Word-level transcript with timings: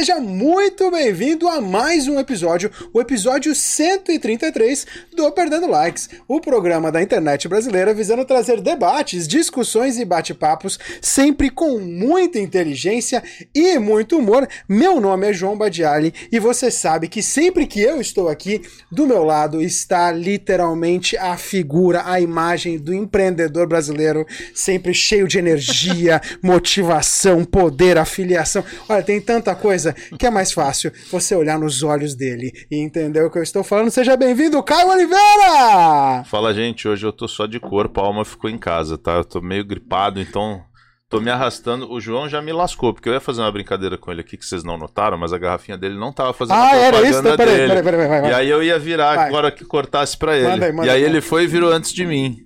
Seja 0.00 0.18
muito 0.18 0.90
bem-vindo 0.90 1.46
a 1.46 1.60
mais 1.60 2.08
um 2.08 2.18
episódio, 2.18 2.70
o 2.90 3.02
episódio 3.02 3.54
133 3.54 4.86
do 5.14 5.30
Perdendo 5.30 5.66
Likes, 5.66 6.08
o 6.26 6.40
programa 6.40 6.90
da 6.90 7.02
internet 7.02 7.46
brasileira 7.46 7.92
visando 7.92 8.24
trazer 8.24 8.62
debates, 8.62 9.28
discussões 9.28 9.98
e 9.98 10.04
bate-papos, 10.06 10.78
sempre 11.02 11.50
com 11.50 11.78
muita 11.78 12.38
inteligência 12.38 13.22
e 13.54 13.78
muito 13.78 14.16
humor. 14.16 14.48
Meu 14.66 15.02
nome 15.02 15.28
é 15.28 15.34
João 15.34 15.58
Badiali 15.58 16.14
e 16.32 16.38
você 16.38 16.70
sabe 16.70 17.06
que 17.06 17.22
sempre 17.22 17.66
que 17.66 17.82
eu 17.82 18.00
estou 18.00 18.30
aqui, 18.30 18.62
do 18.90 19.06
meu 19.06 19.22
lado 19.22 19.60
está 19.60 20.10
literalmente 20.10 21.14
a 21.18 21.36
figura, 21.36 22.04
a 22.06 22.18
imagem 22.18 22.78
do 22.78 22.94
empreendedor 22.94 23.66
brasileiro, 23.66 24.26
sempre 24.54 24.94
cheio 24.94 25.28
de 25.28 25.38
energia, 25.38 26.22
motivação, 26.42 27.44
poder, 27.44 27.98
afiliação. 27.98 28.64
Olha, 28.88 29.02
tem 29.02 29.20
tanta 29.20 29.54
coisa 29.54 29.89
que 30.18 30.26
é 30.26 30.30
mais 30.30 30.52
fácil 30.52 30.92
você 31.10 31.34
olhar 31.34 31.58
nos 31.58 31.82
olhos 31.82 32.14
dele 32.14 32.50
e 32.70 32.76
entender 32.76 33.22
o 33.22 33.30
que 33.30 33.38
eu 33.38 33.42
estou 33.42 33.62
falando. 33.64 33.90
Seja 33.90 34.16
bem-vindo, 34.16 34.62
Caio 34.62 34.88
Oliveira! 34.88 36.24
Fala, 36.24 36.52
gente. 36.54 36.86
Hoje 36.88 37.06
eu 37.06 37.12
tô 37.12 37.26
só 37.28 37.46
de 37.46 37.58
corpo, 37.60 38.00
a 38.00 38.04
alma 38.04 38.24
ficou 38.24 38.48
em 38.50 38.58
casa, 38.58 38.96
tá? 38.98 39.12
Eu 39.12 39.24
tô 39.24 39.40
meio 39.40 39.64
gripado, 39.64 40.20
então 40.20 40.62
tô 41.08 41.20
me 41.20 41.30
arrastando. 41.30 41.90
O 41.90 42.00
João 42.00 42.28
já 42.28 42.40
me 42.40 42.52
lascou, 42.52 42.94
porque 42.94 43.08
eu 43.08 43.12
ia 43.12 43.20
fazer 43.20 43.40
uma 43.40 43.50
brincadeira 43.52 43.98
com 43.98 44.10
ele 44.12 44.20
aqui 44.20 44.36
que 44.36 44.44
vocês 44.44 44.62
não 44.62 44.78
notaram, 44.78 45.18
mas 45.18 45.32
a 45.32 45.38
garrafinha 45.38 45.76
dele 45.76 45.98
não 45.98 46.12
tava 46.12 46.32
fazendo 46.32 46.56
ah, 46.56 46.70
a 46.70 46.76
era 46.76 46.96
isso? 47.02 47.20
propaganda 47.22 47.36
Peraí, 47.36 47.68
peraí, 47.68 47.82
peraí, 47.82 48.08
vai, 48.08 48.20
vai. 48.20 48.30
E 48.30 48.34
aí 48.34 48.48
eu 48.48 48.62
ia 48.62 48.78
virar 48.78 49.16
Vai. 49.16 49.28
agora 49.28 49.50
que 49.50 49.64
cortasse 49.64 50.16
pra 50.16 50.36
ele. 50.36 50.48
Manda 50.48 50.66
aí, 50.66 50.72
manda 50.72 50.86
e 50.86 50.90
aí 50.90 50.96
aí. 50.96 51.10
ele 51.10 51.20
foi 51.20 51.44
e 51.44 51.46
virou 51.46 51.72
antes 51.72 51.92
de 51.92 52.06
mim. 52.06 52.36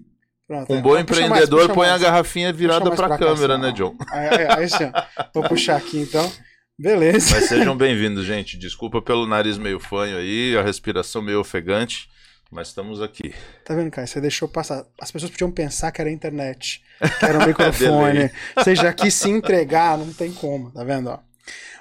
Pronto, 0.47 0.72
Um 0.72 0.77
é. 0.77 0.81
bom 0.83 0.98
empreendedor 0.98 1.61
mais, 1.61 1.72
põe 1.75 1.89
mais. 1.89 2.03
a 2.03 2.05
garrafinha 2.05 2.53
virada 2.53 2.91
pra 2.91 3.09
cá, 3.11 3.19
câmera, 3.19 3.55
ó. 3.55 3.59
né, 3.59 3.72
John? 3.72 3.95
Aí, 4.11 4.28
aí, 4.28 4.47
aí, 4.48 4.92
ó. 4.95 5.25
Vou 5.33 5.48
puxar 5.48 5.77
aqui 5.77 5.98
então. 5.98 6.31
Beleza. 6.78 7.36
Mas 7.36 7.44
sejam 7.44 7.77
bem-vindos, 7.77 8.27
gente. 8.27 8.58
Desculpa 8.58 9.00
pelo 9.00 9.27
nariz 9.27 9.56
meio 9.56 9.78
fanho 9.78 10.17
aí, 10.17 10.56
a 10.56 10.62
respiração 10.62 11.22
meio 11.22 11.39
ofegante, 11.39 12.08
mas 12.50 12.69
estamos 12.69 13.00
aqui. 13.00 13.33
Tá 13.64 13.75
vendo, 13.77 13.92
Caio? 13.92 14.08
Você 14.08 14.20
deixou 14.20 14.48
passar. 14.48 14.84
As 15.00 15.11
pessoas 15.11 15.31
podiam 15.31 15.53
pensar 15.53 15.92
que 15.92 16.00
era 16.00 16.11
internet, 16.11 16.83
que 17.20 17.25
era 17.25 17.39
o 17.39 17.47
microfone. 17.47 18.28
Você 18.56 18.75
já 18.75 18.92
quis 18.92 19.14
se 19.14 19.31
entregar, 19.31 19.97
não 19.97 20.12
tem 20.12 20.33
como, 20.33 20.72
tá 20.72 20.83
vendo? 20.83 21.11
Ó? 21.11 21.19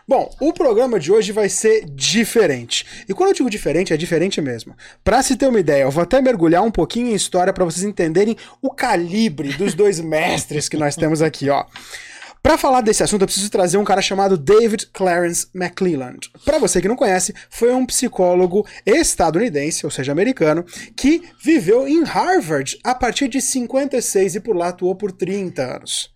Bom, 0.08 0.30
o 0.40 0.54
programa 0.54 1.00
de 1.00 1.12
hoje 1.12 1.32
vai 1.32 1.50
ser 1.50 1.86
diferente. 1.86 2.86
E 3.10 3.14
quando 3.14 3.30
eu 3.30 3.36
digo 3.36 3.50
diferente, 3.50 3.94
é 3.94 3.98
diferente 3.98 4.42
mesmo. 4.42 4.76
Pra 5.04 5.24
se 5.24 5.36
ter 5.36 5.48
uma 5.48 5.60
ideia, 5.60 5.84
eu 5.84 5.92
vou 5.92 6.04
até 6.04 6.22
mergulhar 6.22 6.62
um 6.62 6.70
pouquinho 6.70 7.08
em 7.08 7.16
história 7.16 7.54
pra 7.54 7.66
vocês 7.66 7.84
entenderem 7.84 8.38
o 8.62 8.70
calibre 8.70 9.54
dos 9.54 9.74
dois 9.74 10.00
mestres 10.04 10.70
que 10.70 10.78
nós 10.78 10.96
temos 10.96 11.22
aqui, 11.22 11.50
ó. 11.50 11.66
Pra 12.44 12.58
falar 12.58 12.82
desse 12.82 13.02
assunto, 13.02 13.22
eu 13.22 13.26
preciso 13.26 13.50
trazer 13.50 13.78
um 13.78 13.86
cara 13.86 14.02
chamado 14.02 14.38
David 14.38 14.88
Clarence 14.88 15.48
McClelland. 15.56 16.30
Pra 16.44 16.60
você 16.60 16.82
que 16.82 16.90
não 16.90 16.96
conhece, 16.98 17.34
foi 17.50 17.74
um 17.74 17.86
psicólogo 17.86 18.68
estadunidense, 18.86 19.86
ou 19.86 19.90
seja, 19.90 20.12
americano, 20.12 20.66
que 20.94 21.24
viveu 21.42 21.88
em 21.88 22.04
Harvard 22.04 22.78
a 22.84 22.94
partir 22.94 23.30
de 23.30 23.42
56 23.42 24.36
e 24.36 24.40
por 24.42 24.58
lá 24.58 24.68
atuou 24.68 24.94
por 24.94 25.14
30 25.14 25.78
anos. 25.78 26.12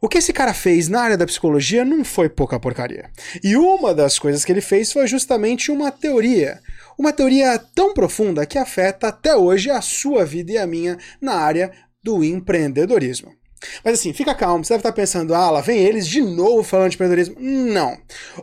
O 0.00 0.08
que 0.08 0.16
esse 0.16 0.32
cara 0.32 0.54
fez 0.54 0.88
na 0.88 1.02
área 1.02 1.18
da 1.18 1.26
psicologia 1.26 1.84
não 1.84 2.02
foi 2.02 2.30
pouca 2.30 2.58
porcaria. 2.58 3.10
E 3.44 3.54
uma 3.54 3.92
das 3.92 4.18
coisas 4.18 4.46
que 4.46 4.50
ele 4.50 4.62
fez 4.62 4.90
foi 4.90 5.06
justamente 5.06 5.70
uma 5.70 5.92
teoria. 5.92 6.60
Uma 6.96 7.12
teoria 7.12 7.58
tão 7.74 7.92
profunda 7.92 8.46
que 8.46 8.56
afeta 8.56 9.08
até 9.08 9.36
hoje 9.36 9.70
a 9.70 9.82
sua 9.82 10.24
vida 10.24 10.52
e 10.52 10.56
a 10.56 10.66
minha 10.66 10.96
na 11.20 11.34
área 11.34 11.70
do 12.02 12.24
empreendedorismo. 12.24 13.37
Mas 13.84 13.94
assim, 13.94 14.12
fica 14.12 14.34
calmo, 14.34 14.64
você 14.64 14.74
deve 14.74 14.80
estar 14.80 14.92
pensando, 14.92 15.34
ah, 15.34 15.50
lá 15.50 15.60
vem 15.60 15.78
eles 15.78 16.06
de 16.06 16.20
novo 16.20 16.62
falando 16.62 16.90
de 16.90 16.96
empreendedorismo. 16.96 17.36
Não. 17.38 17.96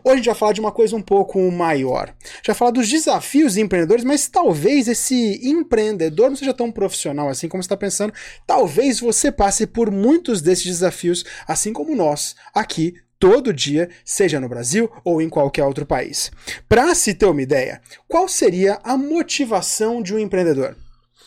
Hoje 0.03 0.13
a 0.13 0.15
gente 0.15 0.25
vai 0.25 0.35
falar 0.35 0.53
de 0.53 0.59
uma 0.59 0.71
coisa 0.71 0.95
um 0.95 1.01
pouco 1.01 1.39
maior. 1.51 2.13
Vai 2.45 2.55
falar 2.55 2.71
dos 2.71 2.89
desafios 2.89 3.53
de 3.53 3.61
empreendedores, 3.61 4.03
mas 4.03 4.27
talvez 4.27 4.87
esse 4.87 5.39
empreendedor 5.47 6.29
não 6.29 6.35
seja 6.35 6.53
tão 6.53 6.71
profissional 6.71 7.29
assim 7.29 7.47
como 7.47 7.61
você 7.61 7.67
está 7.67 7.77
pensando. 7.77 8.13
Talvez 8.45 8.99
você 8.99 9.31
passe 9.31 9.65
por 9.65 9.91
muitos 9.91 10.41
desses 10.41 10.65
desafios, 10.65 11.23
assim 11.47 11.73
como 11.73 11.95
nós, 11.95 12.35
aqui 12.53 12.95
todo 13.19 13.53
dia, 13.53 13.89
seja 14.03 14.39
no 14.39 14.49
Brasil 14.49 14.91
ou 15.03 15.21
em 15.21 15.29
qualquer 15.29 15.63
outro 15.63 15.85
país. 15.85 16.31
Para 16.67 16.93
se 16.93 17.13
ter 17.13 17.25
uma 17.25 17.41
ideia, 17.41 17.81
qual 18.07 18.27
seria 18.27 18.79
a 18.83 18.97
motivação 18.97 20.01
de 20.01 20.13
um 20.13 20.19
empreendedor? 20.19 20.75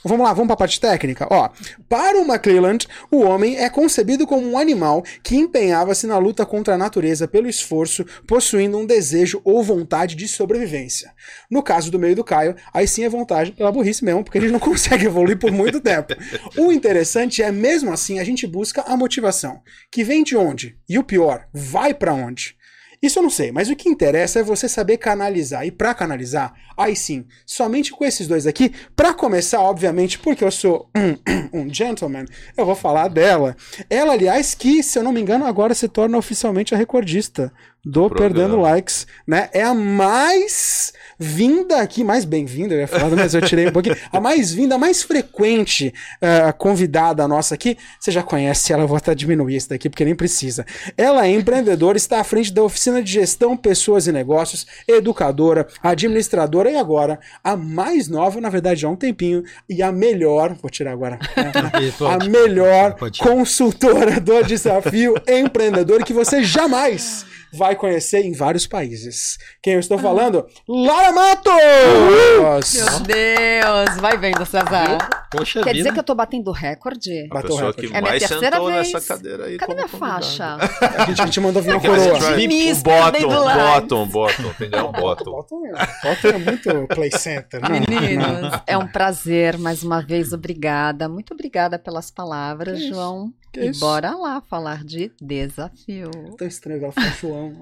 Vamos 0.05 0.25
lá, 0.25 0.33
vamos 0.33 0.47
para 0.47 0.55
a 0.55 0.59
parte 0.59 0.81
técnica. 0.81 1.27
Ó, 1.29 1.49
para 1.89 2.19
o 2.19 2.25
McClelland, 2.25 2.87
o 3.11 3.23
homem 3.23 3.57
é 3.57 3.69
concebido 3.69 4.27
como 4.27 4.47
um 4.47 4.57
animal 4.57 5.03
que 5.23 5.37
empenhava-se 5.37 6.07
na 6.07 6.19
luta 6.19 6.47
contra 6.47 6.75
a 6.75 6.79
natureza 6.79 7.27
pelo 7.27 7.49
esforço, 7.49 8.05
possuindo 8.27 8.79
um 8.79 8.87
desejo 8.87 9.41
ou 9.45 9.63
vontade 9.63 10.15
de 10.15 10.29
sobrevivência. 10.29 11.13
No 11.51 11.63
caso 11.63 11.91
do 11.91 11.99
meio 11.99 12.15
do 12.15 12.23
Caio, 12.23 12.55
aí 12.73 12.87
sim 12.87 13.05
é 13.05 13.09
vontade 13.09 13.53
pela 13.53 13.73
burrice 13.73 14.05
mesmo, 14.05 14.23
porque 14.23 14.39
ele 14.39 14.51
não 14.51 14.61
consegue 14.61 15.07
evoluir 15.07 15.39
por 15.39 15.51
muito 15.51 15.81
tempo. 15.81 16.15
O 16.57 16.71
interessante 16.71 17.43
é, 17.43 17.51
mesmo 17.51 17.93
assim, 17.93 18.21
a 18.21 18.25
gente 18.25 18.47
busca 18.47 18.83
a 18.83 18.97
motivação, 18.97 19.63
que 19.91 20.05
vem 20.05 20.23
de 20.23 20.37
onde? 20.37 20.79
E 20.89 20.99
o 20.99 21.05
pior, 21.05 21.47
vai 21.53 21.93
para 21.93 22.15
onde? 22.15 22.58
Isso 23.01 23.19
eu 23.19 23.23
não 23.23 23.31
sei, 23.31 23.53
mas 23.53 23.69
o 23.69 23.77
que 23.77 23.89
interessa 23.89 24.41
é 24.41 24.43
você 24.43 24.69
saber 24.69 24.97
canalizar. 24.97 25.65
E 25.65 25.71
para 25.71 25.95
canalizar, 25.95 26.53
aí 26.77 26.97
sim, 26.97 27.25
somente 27.47 27.93
com 27.93 28.05
esses 28.05 28.27
dois 28.27 28.47
aqui, 28.47 28.73
para 28.97 29.15
começar, 29.15 29.61
obviamente, 29.61 30.19
porque 30.19 30.43
eu 30.43 30.51
sou 30.51 30.91
um, 30.97 31.17
um 31.67 31.73
gentleman, 31.73 32.25
eu 32.57 32.67
vou 32.67 32.75
falar 32.75 33.09
dela. 33.09 33.57
Ela, 33.89 34.15
aliás, 34.15 34.55
que, 34.55 34.83
se 34.83 34.99
eu 34.99 35.05
não 35.05 35.13
me 35.13 35.21
engano, 35.21 35.47
agora 35.47 35.75
se 35.75 35.89
torna 35.89 36.19
oficialmente 36.19 36.75
a 36.75 36.79
recordista 36.79 37.53
do 37.88 38.09
Programa. 38.09 38.34
Perdendo 38.34 38.60
Likes, 38.60 39.06
né? 39.26 39.49
É 39.53 39.62
a 39.62 39.72
mais 39.72 40.93
vinda 41.19 41.81
aqui, 41.81 42.04
mais 42.04 42.25
bem-vinda, 42.25 42.75
eu 42.75 42.81
ia 42.81 42.87
falar, 42.87 43.16
mas 43.16 43.34
eu 43.34 43.41
tirei 43.41 43.69
um 43.69 43.72
pouquinho. 43.72 43.97
A 44.12 44.21
mais 44.21 44.53
vinda, 44.53 44.75
a 44.75 44.78
mais 44.78 45.03
frequente 45.03 45.93
eh, 46.21 46.53
convidada 46.53 47.26
nossa 47.26 47.54
aqui. 47.54 47.76
Você 47.99 48.10
já 48.10 48.22
conhece 48.22 48.72
ela, 48.72 48.82
eu 48.82 48.88
vou 48.88 48.97
até 48.97 49.15
diminuir 49.15 49.56
isso 49.56 49.69
daqui, 49.69 49.88
porque 49.88 50.04
nem 50.04 50.15
precisa. 50.15 50.65
Ela 50.97 51.26
é 51.26 51.31
empreendedora, 51.31 51.97
está 51.97 52.21
à 52.21 52.25
frente 52.25 52.53
da 52.53 52.62
oficina 52.62 53.03
de 53.03 53.10
gestão, 53.10 53.56
pessoas 53.56 54.06
e 54.06 54.12
negócios, 54.12 54.66
educadora, 54.87 55.66
administradora 55.82 56.70
e 56.70 56.76
agora 56.76 57.19
a 57.43 57.56
mais 57.56 58.09
nova, 58.09 58.41
na 58.41 58.49
verdade, 58.49 58.84
há 58.84 58.88
um 58.88 58.97
tempinho, 58.97 59.43
e 59.69 59.82
a 59.82 59.91
melhor, 59.91 60.55
vou 60.60 60.70
tirar 60.70 60.93
agora, 60.93 61.19
né? 61.37 61.53
a 62.06 62.25
melhor 62.25 62.97
consultora 63.19 64.20
do 64.20 64.43
desafio 64.43 65.15
empreendedor 65.26 66.05
que 66.05 66.12
você 66.12 66.43
jamais 66.43 67.26
vai 67.53 67.75
conhecer 67.77 68.25
em 68.25 68.33
vários 68.33 68.67
países. 68.67 69.39
Quem 69.63 69.75
eu 69.75 69.81
estou 69.81 69.99
falando? 69.99 70.47
Lara 70.69 71.13
Matos! 71.13 72.75
Meu 72.75 73.01
Deus, 73.01 73.97
vai 74.01 74.17
vendo, 74.19 74.45
César. 74.47 74.99
Poxa 75.31 75.61
Quer 75.62 75.72
vida. 75.72 75.75
dizer 75.75 75.93
que 75.93 75.99
eu 76.00 76.05
tô 76.05 76.15
batendo 76.15 76.50
recorde? 76.50 77.27
A 77.31 77.34
Bateu 77.34 77.56
recorde. 77.56 77.89
que 77.89 77.94
É 77.94 78.00
minha 78.00 78.19
terceira 78.19 78.56
sentou 78.56 78.66
vez. 78.72 78.93
nessa 78.93 79.06
cadeira 79.15 79.44
aí. 79.44 79.56
Cadê 79.59 79.75
minha 79.75 79.89
convidado. 79.89 80.22
faixa? 80.25 80.56
A 80.99 81.05
gente, 81.05 81.21
a 81.22 81.25
gente 81.27 81.41
mandou 81.41 81.62
vir 81.62 81.75
uma 81.75 81.81
coroa. 81.81 82.19
vai- 82.19 82.47
um 82.47 82.83
bottom, 82.83 83.28
bottom, 83.28 84.06
bottom. 84.06 84.53
Tem 84.59 84.71
que 84.71 84.77
um 84.77 84.93
bottom. 84.93 85.31
Bottom 85.33 85.67
é- 85.67 85.72
Bottom 86.03 86.28
é 86.28 86.38
muito 86.38 86.87
play 86.94 87.11
center. 87.11 87.61
Não, 87.61 87.69
Meninos, 87.71 88.61
é 88.67 88.78
um 88.78 88.87
prazer, 88.87 89.59
mais 89.59 89.83
uma 89.83 90.00
vez, 90.00 90.33
obrigada. 90.33 91.09
Muito 91.09 91.34
obrigada 91.34 91.78
pelas 91.78 92.11
palavras, 92.11 92.78
Que 92.78 92.84
isso, 92.87 92.94
João. 92.94 93.33
que 93.53 93.61
e 93.61 93.69
isso. 93.71 93.81
bora 93.81 94.15
lá 94.17 94.41
falar 94.49 94.83
de 94.84 95.11
desafio. 95.21 96.11
Tão 96.38 96.47
estranho, 96.49 96.84
ela 96.84 96.93
falou 96.93 97.11
João. 97.21 97.53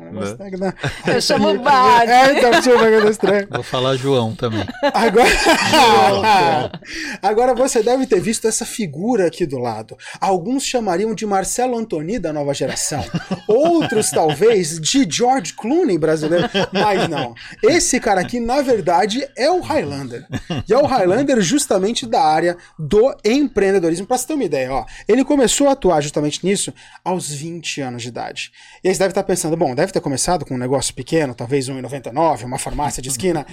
É 0.40 0.50
que 0.50 0.56
dá- 0.56 0.74
Eu 1.06 1.20
chamo 1.20 1.50
o 1.50 1.58
Bad. 1.62 2.10
É, 2.10 2.38
então, 2.38 2.50
é 2.52 3.10
estranho. 3.10 3.48
Vou 3.50 3.62
falar 3.62 3.96
João 3.96 4.34
também. 4.34 4.64
Agora, 4.94 5.28
agora 7.22 7.54
você 7.56 7.82
deve 7.82 8.06
ter 8.06 8.20
visto 8.20 8.46
essa 8.46 8.64
figura 8.64 9.26
aqui 9.26 9.46
do 9.46 9.58
lado. 9.58 9.96
Alguns 10.20 10.64
chamariam 10.64 11.14
de 11.14 11.26
Marcelo 11.26 11.76
Antoni 11.76 12.18
da 12.18 12.32
nova 12.32 12.54
geração. 12.54 13.04
Outros, 13.48 14.10
talvez, 14.10 14.78
de 14.80 15.06
George 15.08 15.54
Clooney 15.54 15.98
brasileiro. 15.98 16.48
Mas 16.72 17.08
não. 17.08 17.34
Esse 17.62 17.98
cara 17.98 18.20
aqui, 18.20 18.38
na 18.38 18.62
verdade, 18.62 19.26
é 19.36 19.50
o 19.50 19.60
Highlander. 19.60 20.26
E 20.68 20.72
é 20.72 20.78
o 20.78 20.86
Highlander 20.86 21.40
justamente 21.40 22.06
da 22.06 22.22
área 22.22 22.56
do 22.78 23.14
empreendedorismo. 23.24 24.06
Pra 24.06 24.18
você 24.18 24.26
ter 24.26 24.34
uma 24.34 24.44
ideia, 24.44 24.72
ó. 24.72 24.84
Ele 25.08 25.24
começou 25.24 25.68
a 25.68 25.72
atuar 25.72 26.00
justamente 26.00 26.44
nisso 26.44 26.72
aos 27.04 27.30
20 27.30 27.80
anos 27.80 28.02
de 28.02 28.08
idade. 28.08 28.52
E 28.82 28.88
aí 28.88 28.94
você 28.94 28.98
deve 28.98 29.12
estar 29.12 29.22
pensando, 29.22 29.56
bom, 29.56 29.74
deve 29.74 29.92
ter 29.92 30.00
começado 30.00 30.44
com 30.44 30.54
um 30.54 30.58
negócio 30.58 30.94
pequeno, 30.94 31.34
talvez 31.34 31.68
1,99, 31.68 32.44
uma 32.44 32.58
farmácia 32.58 33.02
de 33.02 33.08
esquina. 33.08 33.46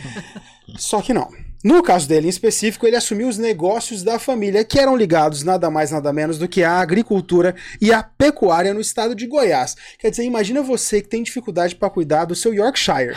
Só 0.77 1.01
que 1.01 1.13
não. 1.13 1.29
No 1.63 1.81
caso 1.81 2.07
dele 2.09 2.27
em 2.27 2.29
específico, 2.29 2.85
ele 2.85 2.97
assumiu 2.97 3.27
os 3.27 3.38
negócios 3.38 3.92
negócios 3.93 4.03
da 4.03 4.17
família, 4.17 4.63
que 4.63 4.79
eram 4.79 4.95
ligados 4.95 5.43
nada 5.43 5.69
mais 5.69 5.91
nada 5.91 6.11
menos 6.11 6.39
do 6.39 6.47
que 6.47 6.63
à 6.63 6.79
agricultura 6.79 7.55
e 7.79 7.93
à 7.93 8.01
pecuária 8.01 8.73
no 8.73 8.81
estado 8.81 9.13
de 9.13 9.27
Goiás. 9.27 9.75
Quer 9.99 10.09
dizer, 10.09 10.23
imagina 10.23 10.63
você 10.63 11.01
que 11.01 11.07
tem 11.07 11.21
dificuldade 11.21 11.75
para 11.75 11.89
cuidar 11.89 12.25
do 12.25 12.35
seu 12.35 12.53
Yorkshire. 12.53 13.15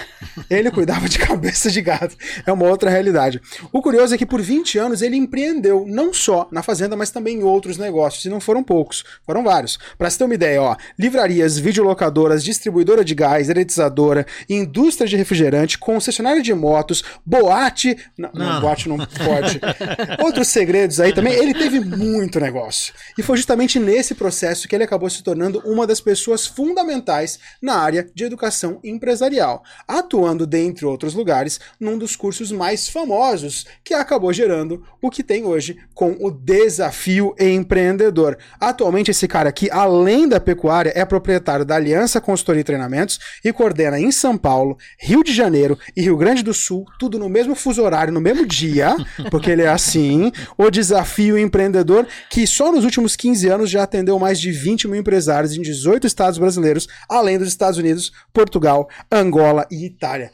Ele 0.50 0.70
cuidava 0.70 1.08
de 1.08 1.18
cabeça 1.20 1.70
de 1.70 1.80
gado. 1.80 2.14
É 2.44 2.52
uma 2.52 2.68
outra 2.68 2.90
realidade. 2.90 3.40
O 3.72 3.80
curioso 3.80 4.14
é 4.14 4.18
que 4.18 4.26
por 4.26 4.42
20 4.42 4.78
anos 4.78 5.02
ele 5.02 5.16
empreendeu 5.16 5.84
não 5.86 6.12
só 6.12 6.48
na 6.52 6.62
fazenda, 6.62 6.96
mas 6.96 7.10
também 7.10 7.38
em 7.38 7.42
outros 7.42 7.78
negócios, 7.78 8.24
e 8.24 8.28
não 8.28 8.40
foram 8.40 8.62
poucos, 8.62 9.04
foram 9.24 9.42
vários. 9.42 9.78
Para 9.96 10.10
você 10.10 10.18
ter 10.18 10.24
uma 10.24 10.34
ideia, 10.34 10.62
ó, 10.62 10.76
livrarias, 10.98 11.58
videolocadoras, 11.58 12.44
distribuidora 12.44 13.04
de 13.04 13.14
gás, 13.14 13.48
eletrizadora, 13.48 14.26
indústria 14.48 15.08
de 15.08 15.16
refrigerante, 15.16 15.78
concessionária 15.78 16.42
de 16.42 16.52
motos, 16.52 17.02
boate. 17.24 17.96
Não, 18.18 18.30
não. 18.34 18.60
boate 18.60 18.88
não 18.88 18.98
pode. 18.98 19.60
Outros 20.22 20.48
segredos 20.66 20.98
aí 20.98 21.12
também. 21.12 21.34
Ele 21.34 21.54
teve 21.54 21.78
muito 21.78 22.40
negócio. 22.40 22.92
E 23.16 23.22
foi 23.22 23.36
justamente 23.36 23.78
nesse 23.78 24.14
processo 24.16 24.66
que 24.66 24.74
ele 24.74 24.82
acabou 24.82 25.08
se 25.08 25.22
tornando 25.22 25.62
uma 25.64 25.86
das 25.86 26.00
pessoas 26.00 26.44
fundamentais 26.44 27.38
na 27.62 27.76
área 27.76 28.08
de 28.12 28.24
educação 28.24 28.80
empresarial, 28.82 29.62
atuando, 29.86 30.44
dentre 30.44 30.84
outros 30.84 31.14
lugares, 31.14 31.60
num 31.78 31.96
dos 31.96 32.16
cursos 32.16 32.50
mais 32.50 32.88
famosos, 32.88 33.64
que 33.84 33.94
acabou 33.94 34.32
gerando 34.32 34.82
o 35.00 35.08
que 35.08 35.22
tem 35.22 35.44
hoje 35.44 35.78
com 35.94 36.16
o 36.18 36.30
Desafio 36.30 37.34
Empreendedor. 37.38 38.36
Atualmente, 38.58 39.12
esse 39.12 39.28
cara 39.28 39.48
aqui, 39.48 39.70
além 39.70 40.28
da 40.28 40.40
pecuária, 40.40 40.92
é 40.96 41.04
proprietário 41.04 41.64
da 41.64 41.76
Aliança 41.76 42.20
Consultoria 42.20 42.62
e 42.62 42.64
Treinamentos 42.64 43.20
e 43.44 43.52
coordena 43.52 44.00
em 44.00 44.10
São 44.10 44.36
Paulo, 44.36 44.76
Rio 44.98 45.22
de 45.22 45.32
Janeiro 45.32 45.78
e 45.96 46.02
Rio 46.02 46.16
Grande 46.16 46.42
do 46.42 46.52
Sul, 46.52 46.84
tudo 46.98 47.18
no 47.18 47.28
mesmo 47.28 47.54
fuso 47.54 47.82
horário, 47.82 48.12
no 48.12 48.20
mesmo 48.20 48.44
dia, 48.44 48.96
porque 49.30 49.50
ele 49.50 49.62
é 49.62 49.68
assim, 49.68 50.32
o 50.56 50.70
Desafio 50.70 51.38
Empreendedor, 51.38 52.06
que 52.30 52.46
só 52.46 52.72
nos 52.72 52.84
últimos 52.84 53.16
15 53.16 53.48
anos 53.48 53.70
já 53.70 53.82
atendeu 53.82 54.18
mais 54.18 54.40
de 54.40 54.50
20 54.50 54.88
mil 54.88 55.00
empresários 55.00 55.54
em 55.54 55.62
18 55.62 56.06
estados 56.06 56.38
brasileiros, 56.38 56.86
além 57.08 57.38
dos 57.38 57.48
Estados 57.48 57.78
Unidos, 57.78 58.12
Portugal, 58.32 58.88
Angola 59.10 59.66
e 59.70 59.84
Itália. 59.84 60.30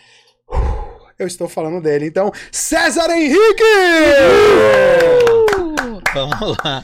Eu 1.19 1.27
estou 1.27 1.49
falando 1.49 1.81
dele. 1.81 2.07
Então, 2.07 2.33
César 2.51 3.11
Henrique! 3.11 3.63
Vamos 6.15 6.57
lá. 6.65 6.83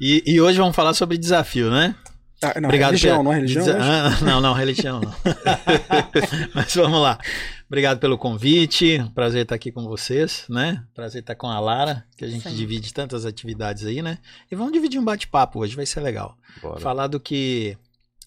E, 0.00 0.22
e 0.26 0.40
hoje 0.40 0.58
vamos 0.58 0.74
falar 0.74 0.94
sobre 0.94 1.18
desafio, 1.18 1.70
né? 1.70 1.94
Ah, 2.42 2.60
não, 2.60 2.68
Obrigado, 2.68 2.90
religião, 2.90 3.22
não 3.22 3.32
é 3.32 3.36
religião? 3.36 3.66
Ah, 3.80 4.18
não, 4.20 4.40
não, 4.40 4.52
religião 4.52 5.00
não. 5.00 5.14
Mas 6.54 6.74
vamos 6.74 7.00
lá. 7.00 7.18
Obrigado 7.74 7.98
pelo 7.98 8.16
convite. 8.16 9.04
Prazer 9.16 9.42
estar 9.42 9.56
aqui 9.56 9.72
com 9.72 9.82
vocês, 9.82 10.46
né? 10.48 10.84
Prazer 10.94 11.22
estar 11.22 11.34
com 11.34 11.48
a 11.48 11.58
Lara, 11.58 12.06
que 12.16 12.24
a 12.24 12.28
gente 12.28 12.48
Sim. 12.48 12.54
divide 12.54 12.94
tantas 12.94 13.26
atividades 13.26 13.84
aí, 13.84 14.00
né? 14.00 14.18
E 14.48 14.54
vamos 14.54 14.72
dividir 14.72 15.00
um 15.00 15.04
bate-papo 15.04 15.58
hoje, 15.58 15.74
vai 15.74 15.84
ser 15.84 15.98
legal. 15.98 16.38
Bora. 16.62 16.78
Falar 16.78 17.08
do 17.08 17.18
que 17.18 17.76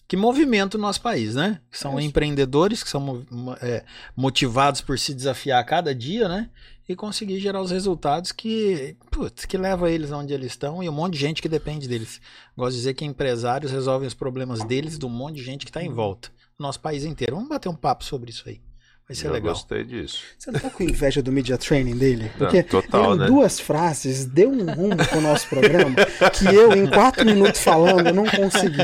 que 0.06 0.18
movimenta 0.18 0.76
o 0.76 0.80
nosso 0.80 1.00
país, 1.00 1.34
né? 1.34 1.62
Que 1.70 1.78
são 1.78 1.98
é 1.98 2.02
empreendedores 2.02 2.82
que 2.82 2.90
são 2.90 3.24
é, 3.62 3.86
motivados 4.14 4.82
por 4.82 4.98
se 4.98 5.14
desafiar 5.14 5.62
a 5.62 5.64
cada 5.64 5.94
dia, 5.94 6.28
né? 6.28 6.50
E 6.86 6.94
conseguir 6.94 7.40
gerar 7.40 7.62
os 7.62 7.70
resultados 7.70 8.32
que, 8.32 8.98
putz, 9.10 9.46
que 9.46 9.56
leva 9.56 9.90
eles 9.90 10.12
onde 10.12 10.34
eles 10.34 10.48
estão 10.52 10.82
e 10.82 10.90
um 10.90 10.92
monte 10.92 11.14
de 11.14 11.20
gente 11.20 11.40
que 11.40 11.48
depende 11.48 11.88
deles. 11.88 12.20
Gosto 12.54 12.72
de 12.72 12.80
dizer 12.80 12.92
que 12.92 13.04
empresários 13.06 13.72
resolvem 13.72 14.06
os 14.08 14.14
problemas 14.14 14.62
deles 14.62 14.98
do 14.98 15.08
monte 15.08 15.36
de 15.36 15.42
gente 15.42 15.64
que 15.64 15.70
está 15.70 15.82
em 15.82 15.90
volta. 15.90 16.28
Nosso 16.58 16.80
país 16.80 17.02
inteiro. 17.02 17.34
Vamos 17.34 17.48
bater 17.48 17.70
um 17.70 17.74
papo 17.74 18.04
sobre 18.04 18.30
isso 18.30 18.46
aí. 18.46 18.60
Vai 19.08 19.14
ser 19.14 19.28
eu 19.28 19.32
legal. 19.32 19.54
gostei 19.54 19.84
disso. 19.84 20.22
Você 20.38 20.50
não 20.50 20.60
tá 20.60 20.68
com 20.68 20.82
inveja 20.82 21.22
do 21.22 21.32
media 21.32 21.56
training 21.56 21.96
dele? 21.96 22.30
Porque 22.36 22.62
total, 22.62 23.16
né? 23.16 23.26
duas 23.26 23.58
frases 23.58 24.26
deu 24.26 24.50
um 24.50 24.70
rumo 24.70 24.96
pro 24.96 25.22
nosso 25.22 25.48
programa 25.48 25.96
que 26.34 26.44
eu, 26.44 26.74
em 26.74 26.86
quatro 26.86 27.24
minutos 27.24 27.58
falando, 27.62 28.12
não 28.12 28.26
consegui. 28.26 28.82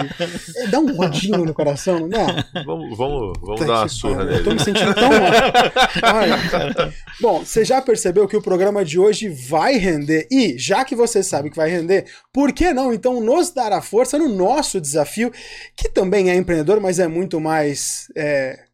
É, 0.57 0.67
dá 0.69 0.81
um 0.81 0.97
rodinho 0.97 1.45
no 1.45 1.53
coração, 1.53 2.01
não 2.01 2.09
dá? 2.09 2.25
Vamos, 2.65 2.97
vamos, 2.97 3.39
vamos 3.39 3.67
dar 3.67 3.81
uma 3.81 3.89
surra 3.89 4.25
nele. 4.25 4.39
Eu 4.39 4.45
tô 4.45 4.51
me 4.53 4.61
sentindo 4.61 4.95
tão 4.95 5.11
mal. 5.11 6.93
Bom, 7.21 7.45
você 7.45 7.63
já 7.63 7.83
percebeu 7.83 8.27
que 8.27 8.37
o 8.37 8.41
programa 8.41 8.83
de 8.83 8.99
hoje 8.99 9.29
vai 9.29 9.77
render. 9.77 10.27
E, 10.31 10.57
já 10.57 10.87
que 10.87 10.97
você 10.97 11.23
sabe 11.23 11.51
que 11.51 11.57
vai 11.57 11.69
render, 11.69 12.07
por 12.33 12.51
que 12.51 12.73
não, 12.73 12.95
então, 12.95 13.21
nos 13.21 13.51
dar 13.51 13.73
a 13.73 13.83
força 13.83 14.19
no 14.19 14.31
nosso 14.31 14.81
desafio, 14.81 15.31
que 15.77 15.91
também 15.91 16.31
é 16.31 16.35
empreendedor, 16.35 16.81
mas 16.81 16.99
é 16.99 17.07
muito 17.07 17.39
mais... 17.39 18.11
É, 18.17 18.65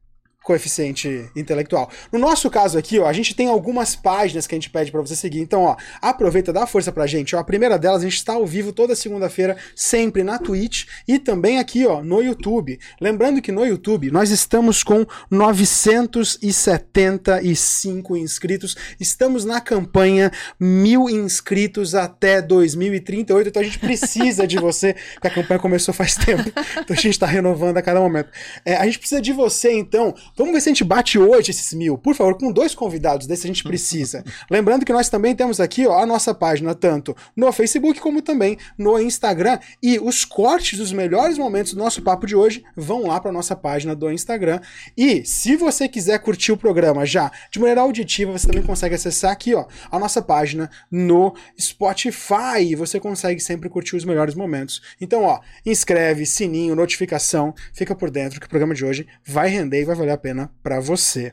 coeficiente 0.43 1.31
intelectual. 1.37 1.91
No 2.11 2.19
nosso 2.19 2.51
caso 2.51 2.79
aqui, 2.79 2.99
ó, 2.99 3.07
a 3.07 3.13
gente 3.13 3.35
tem 3.35 3.49
algumas 3.49 3.95
páginas 3.95 4.47
que 4.47 4.55
a 4.55 4.59
gente 4.59 4.71
pede 4.71 4.91
para 4.91 5.01
você 5.01 5.15
seguir. 5.15 5.41
Então, 5.41 5.63
ó, 5.63 5.77
aproveita, 6.01 6.51
dá 6.53 6.67
força 6.67 6.91
pra 6.91 7.07
gente. 7.07 7.37
Ó, 7.37 7.39
a 7.39 7.45
primeira 7.45 7.79
delas, 7.79 8.01
a 8.01 8.05
gente 8.05 8.17
está 8.17 8.33
ao 8.33 8.47
vivo 8.47 8.73
toda 8.73 8.97
segunda-feira, 8.97 9.59
sempre 9.77 10.25
na 10.25 10.39
Twitch 10.39 10.87
e 11.07 11.19
também 11.19 11.59
aqui, 11.59 11.87
ó, 11.87 12.03
no 12.03 12.23
YouTube. 12.23 12.81
Lembrando 13.01 13.43
que 13.43 13.53
no 13.53 13.67
YouTube 13.67 14.11
nós 14.11 14.31
estamos 14.31 14.83
com 14.83 15.05
975 15.31 18.17
inscritos. 18.17 18.75
Estamos 18.99 19.45
na 19.45 19.61
campanha 19.61 20.33
mil 20.59 21.11
inscritos 21.11 21.95
até 21.95 22.41
2038. 22.41 23.49
Então 23.49 23.61
a 23.61 23.65
gente 23.65 23.79
precisa 23.79 24.47
de 24.47 24.59
você, 24.59 24.97
porque 25.15 25.29
a 25.29 25.31
campanha 25.31 25.61
começou 25.61 25.93
faz 25.93 26.17
tempo. 26.17 26.49
Então 26.49 26.87
a 26.89 26.95
gente 26.95 27.11
está 27.11 27.27
renovando 27.27 27.77
a 27.77 27.83
cada 27.83 28.01
momento. 28.01 28.31
É, 28.65 28.77
a 28.77 28.87
gente 28.87 28.99
precisa 28.99 29.21
de 29.21 29.33
você, 29.33 29.73
então, 29.73 30.15
Vamos 30.41 30.55
ver 30.55 30.63
se 30.63 30.71
a 30.71 30.73
gente 30.73 30.85
bate 30.85 31.19
hoje 31.19 31.51
esses 31.51 31.71
mil. 31.75 31.99
Por 31.99 32.15
favor, 32.15 32.35
com 32.39 32.51
dois 32.51 32.75
convidados 32.75 33.27
desses 33.27 33.45
a 33.45 33.49
gente 33.49 33.63
precisa. 33.63 34.25
Lembrando 34.51 34.87
que 34.87 34.93
nós 34.93 35.11
também 35.11 35.37
temos 35.37 35.61
aqui 35.61 35.87
ó, 35.87 35.99
a 35.99 36.07
nossa 36.07 36.35
página, 36.35 36.75
tanto 36.75 37.15
no 37.37 37.53
Facebook 37.53 38.01
como 38.01 38.23
também 38.23 38.57
no 38.79 38.99
Instagram. 38.99 39.59
E 39.83 39.99
os 39.99 40.25
cortes 40.25 40.79
dos 40.79 40.95
melhores 40.95 41.37
momentos 41.37 41.75
do 41.75 41.79
nosso 41.79 42.01
papo 42.01 42.27
de 42.27 42.35
hoje 42.35 42.65
vão 42.75 43.07
lá 43.07 43.21
para 43.21 43.31
nossa 43.31 43.55
página 43.55 43.95
do 43.95 44.11
Instagram. 44.11 44.61
E 44.97 45.27
se 45.27 45.57
você 45.57 45.87
quiser 45.87 46.19
curtir 46.21 46.53
o 46.53 46.57
programa 46.57 47.05
já 47.05 47.31
de 47.51 47.59
maneira 47.59 47.83
auditiva, 47.83 48.33
você 48.33 48.47
também 48.47 48.63
consegue 48.63 48.95
acessar 48.95 49.33
aqui 49.33 49.55
ó, 49.55 49.67
a 49.91 49.99
nossa 49.99 50.23
página 50.23 50.71
no 50.91 51.35
Spotify. 51.61 52.75
Você 52.79 52.99
consegue 52.99 53.41
sempre 53.41 53.69
curtir 53.69 53.95
os 53.95 54.07
melhores 54.07 54.35
momentos. 54.35 54.81
Então, 54.99 55.23
ó, 55.23 55.41
inscreve, 55.67 56.25
sininho, 56.25 56.75
notificação, 56.75 57.55
fica 57.75 57.95
por 57.95 58.11
dentro 58.11 58.41
que 58.41 58.47
o 58.47 58.49
programa 58.49 58.73
de 58.73 58.87
hoje 58.87 59.07
vai 59.23 59.51
render 59.51 59.83
e 59.83 59.85
vai 59.85 59.95
valer 59.95 60.13
a 60.13 60.17
pena 60.17 60.30
pena 60.31 60.50
para 60.62 60.81
você. 60.81 61.29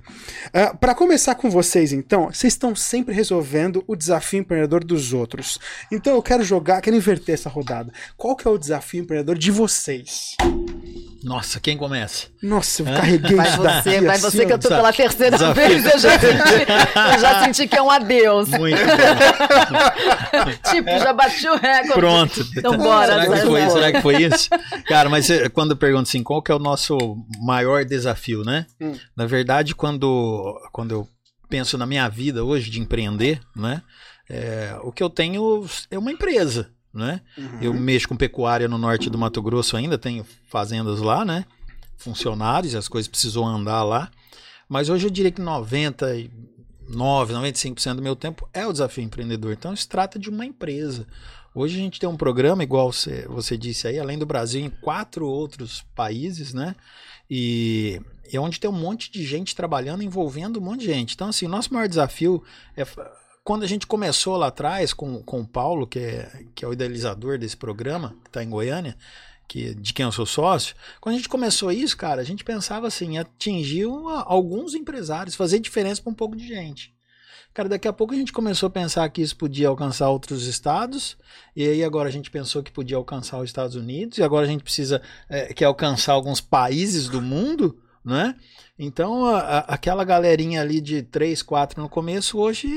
Uh, 0.47 0.49
ah, 0.53 0.73
para 0.73 0.95
começar 0.95 1.35
com 1.35 1.49
vocês, 1.49 1.93
então, 1.93 2.25
vocês 2.25 2.53
estão 2.53 2.75
sempre 2.75 3.13
resolvendo 3.13 3.83
o 3.87 3.95
desafio 3.95 4.39
empreendedor 4.39 4.83
dos 4.83 5.13
outros. 5.13 5.59
Então 5.91 6.15
eu 6.15 6.21
quero 6.21 6.43
jogar, 6.43 6.81
quero 6.81 6.95
inverter 6.95 7.35
essa 7.35 7.49
rodada. 7.49 7.91
Qual 8.15 8.35
que 8.35 8.47
é 8.47 8.51
o 8.51 8.57
desafio 8.57 9.01
empreendedor 9.01 9.37
de 9.37 9.51
vocês? 9.51 10.35
Nossa, 11.23 11.59
quem 11.59 11.77
começa? 11.77 12.27
Nossa, 12.41 12.81
eu 12.81 12.85
carreguei 12.85 13.35
vai 13.35 13.47
isso 13.47 13.57
você, 13.57 13.63
daqui, 13.63 14.05
Vai 14.05 14.17
você, 14.17 14.45
que 14.45 14.53
eu 14.53 14.59
tô 14.59 14.69
pela 14.69 14.93
terceira 14.93 15.37
desafio. 15.37 15.67
vez, 15.67 15.85
eu 15.85 15.99
já, 15.99 16.19
senti, 16.19 17.13
eu 17.13 17.19
já 17.19 17.43
senti 17.45 17.67
que 17.67 17.75
é 17.75 17.81
um 17.81 17.89
adeus. 17.89 18.49
Muito 18.49 18.77
tipo, 20.69 20.89
já 20.89 21.13
bati 21.13 21.47
o 21.47 21.55
recorde. 21.55 21.93
Pronto. 21.93 22.47
Então 22.55 22.77
bora. 22.77 23.21
Será 23.23 23.35
que, 23.39 23.45
foi, 23.45 23.69
será 23.69 23.91
que 23.91 24.01
foi 24.01 24.23
isso? 24.23 24.49
Cara, 24.87 25.09
mas 25.09 25.29
eh, 25.29 25.49
quando 25.49 25.71
eu 25.71 25.77
pergunto 25.77 26.03
assim, 26.03 26.23
qual 26.23 26.41
que 26.41 26.51
é 26.51 26.55
o 26.55 26.59
nosso 26.59 26.97
maior 27.41 27.83
desafio, 27.83 28.43
né? 28.43 28.65
Hum. 28.79 28.93
Na 29.15 29.25
verdade, 29.25 29.73
quando, 29.75 30.55
quando 30.71 30.91
eu 30.91 31.07
penso 31.49 31.77
na 31.77 31.85
minha 31.85 32.07
vida 32.09 32.43
hoje 32.43 32.69
de 32.69 32.79
empreender, 32.79 33.39
né? 33.55 33.81
É, 34.29 34.75
o 34.83 34.91
que 34.91 35.01
eu 35.01 35.09
tenho 35.09 35.65
é 35.89 35.97
uma 35.97 36.11
empresa, 36.11 36.69
né? 36.97 37.21
Uhum. 37.37 37.59
Eu 37.61 37.73
mexo 37.73 38.09
com 38.09 38.17
pecuária 38.17 38.67
no 38.67 38.77
norte 38.77 39.09
do 39.09 39.17
Mato 39.17 39.41
Grosso 39.41 39.77
ainda, 39.77 39.97
tenho 39.97 40.25
fazendas 40.49 40.99
lá, 40.99 41.23
né? 41.23 41.45
Funcionários, 41.95 42.75
as 42.75 42.87
coisas 42.87 43.07
precisam 43.07 43.45
andar 43.47 43.83
lá. 43.83 44.09
Mas 44.67 44.89
hoje 44.89 45.07
eu 45.07 45.09
diria 45.09 45.31
que 45.31 45.41
99, 45.41 47.33
95% 47.33 47.95
do 47.95 48.01
meu 48.01 48.15
tempo 48.15 48.49
é 48.53 48.65
o 48.67 48.71
desafio 48.71 49.03
empreendedor. 49.03 49.53
Então 49.53 49.75
se 49.75 49.87
trata 49.87 50.19
de 50.19 50.29
uma 50.29 50.45
empresa. 50.45 51.07
Hoje 51.55 51.75
a 51.75 51.79
gente 51.79 51.99
tem 51.99 52.07
um 52.07 52.17
programa, 52.17 52.61
igual 52.61 52.91
você, 52.91 53.25
você 53.27 53.57
disse 53.57 53.87
aí, 53.87 53.97
além 53.97 54.17
do 54.17 54.25
Brasil, 54.25 54.63
em 54.63 54.69
quatro 54.69 55.27
outros 55.27 55.83
países, 55.95 56.53
né? 56.53 56.75
E, 57.29 57.99
e 58.31 58.37
onde 58.37 58.59
tem 58.59 58.69
um 58.69 58.73
monte 58.73 59.11
de 59.11 59.25
gente 59.25 59.55
trabalhando, 59.55 60.03
envolvendo 60.03 60.59
um 60.59 60.63
monte 60.63 60.81
de 60.81 60.85
gente. 60.85 61.15
Então, 61.15 61.29
assim, 61.29 61.45
o 61.45 61.49
nosso 61.49 61.73
maior 61.73 61.87
desafio 61.87 62.43
é 62.75 62.85
quando 63.47 63.63
a 63.63 63.67
gente 63.67 63.87
começou 63.87 64.35
lá 64.35 64.47
atrás 64.47 64.91
com, 64.91 65.23
com 65.23 65.39
o 65.39 65.47
Paulo, 65.47 65.87
que 65.87 65.99
é, 65.99 66.43
que 66.53 66.65
é 66.65 66.67
o 66.67 66.73
idealizador 66.73 67.37
desse 67.37 67.55
programa, 67.55 68.13
que 68.21 68.27
está 68.27 68.43
em 68.43 68.49
Goiânia, 68.49 68.97
que, 69.47 69.73
de 69.73 69.93
quem 69.93 70.03
eu 70.03 70.11
sou 70.11 70.25
sócio, 70.25 70.75
quando 70.99 71.15
a 71.15 71.17
gente 71.17 71.29
começou 71.29 71.71
isso, 71.71 71.95
cara, 71.95 72.19
a 72.19 72.25
gente 72.25 72.43
pensava 72.43 72.87
assim, 72.87 73.17
atingir 73.17 73.85
alguns 74.25 74.75
empresários, 74.75 75.33
fazer 75.33 75.59
diferença 75.59 76.01
para 76.01 76.11
um 76.11 76.13
pouco 76.13 76.35
de 76.35 76.45
gente. 76.45 76.93
Cara, 77.53 77.69
daqui 77.69 77.87
a 77.87 77.93
pouco 77.93 78.13
a 78.13 78.17
gente 78.17 78.33
começou 78.33 78.67
a 78.67 78.69
pensar 78.69 79.07
que 79.07 79.21
isso 79.21 79.37
podia 79.37 79.69
alcançar 79.69 80.09
outros 80.09 80.45
estados, 80.45 81.17
e 81.55 81.65
aí 81.65 81.85
agora 81.85 82.09
a 82.09 82.11
gente 82.11 82.29
pensou 82.29 82.61
que 82.61 82.69
podia 82.69 82.97
alcançar 82.97 83.39
os 83.39 83.45
Estados 83.45 83.77
Unidos, 83.77 84.17
e 84.17 84.23
agora 84.23 84.45
a 84.45 84.49
gente 84.49 84.61
precisa 84.61 85.01
é, 85.29 85.53
que 85.53 85.63
alcançar 85.63 86.11
alguns 86.11 86.41
países 86.41 87.07
do 87.07 87.21
mundo, 87.21 87.81
né? 88.03 88.35
Então, 88.79 89.25
a, 89.25 89.39
a, 89.39 89.59
aquela 89.73 90.03
galerinha 90.03 90.61
ali 90.61 90.79
de 90.79 91.01
3, 91.01 91.41
4 91.41 91.81
no 91.81 91.89
começo, 91.89 92.37
hoje, 92.37 92.69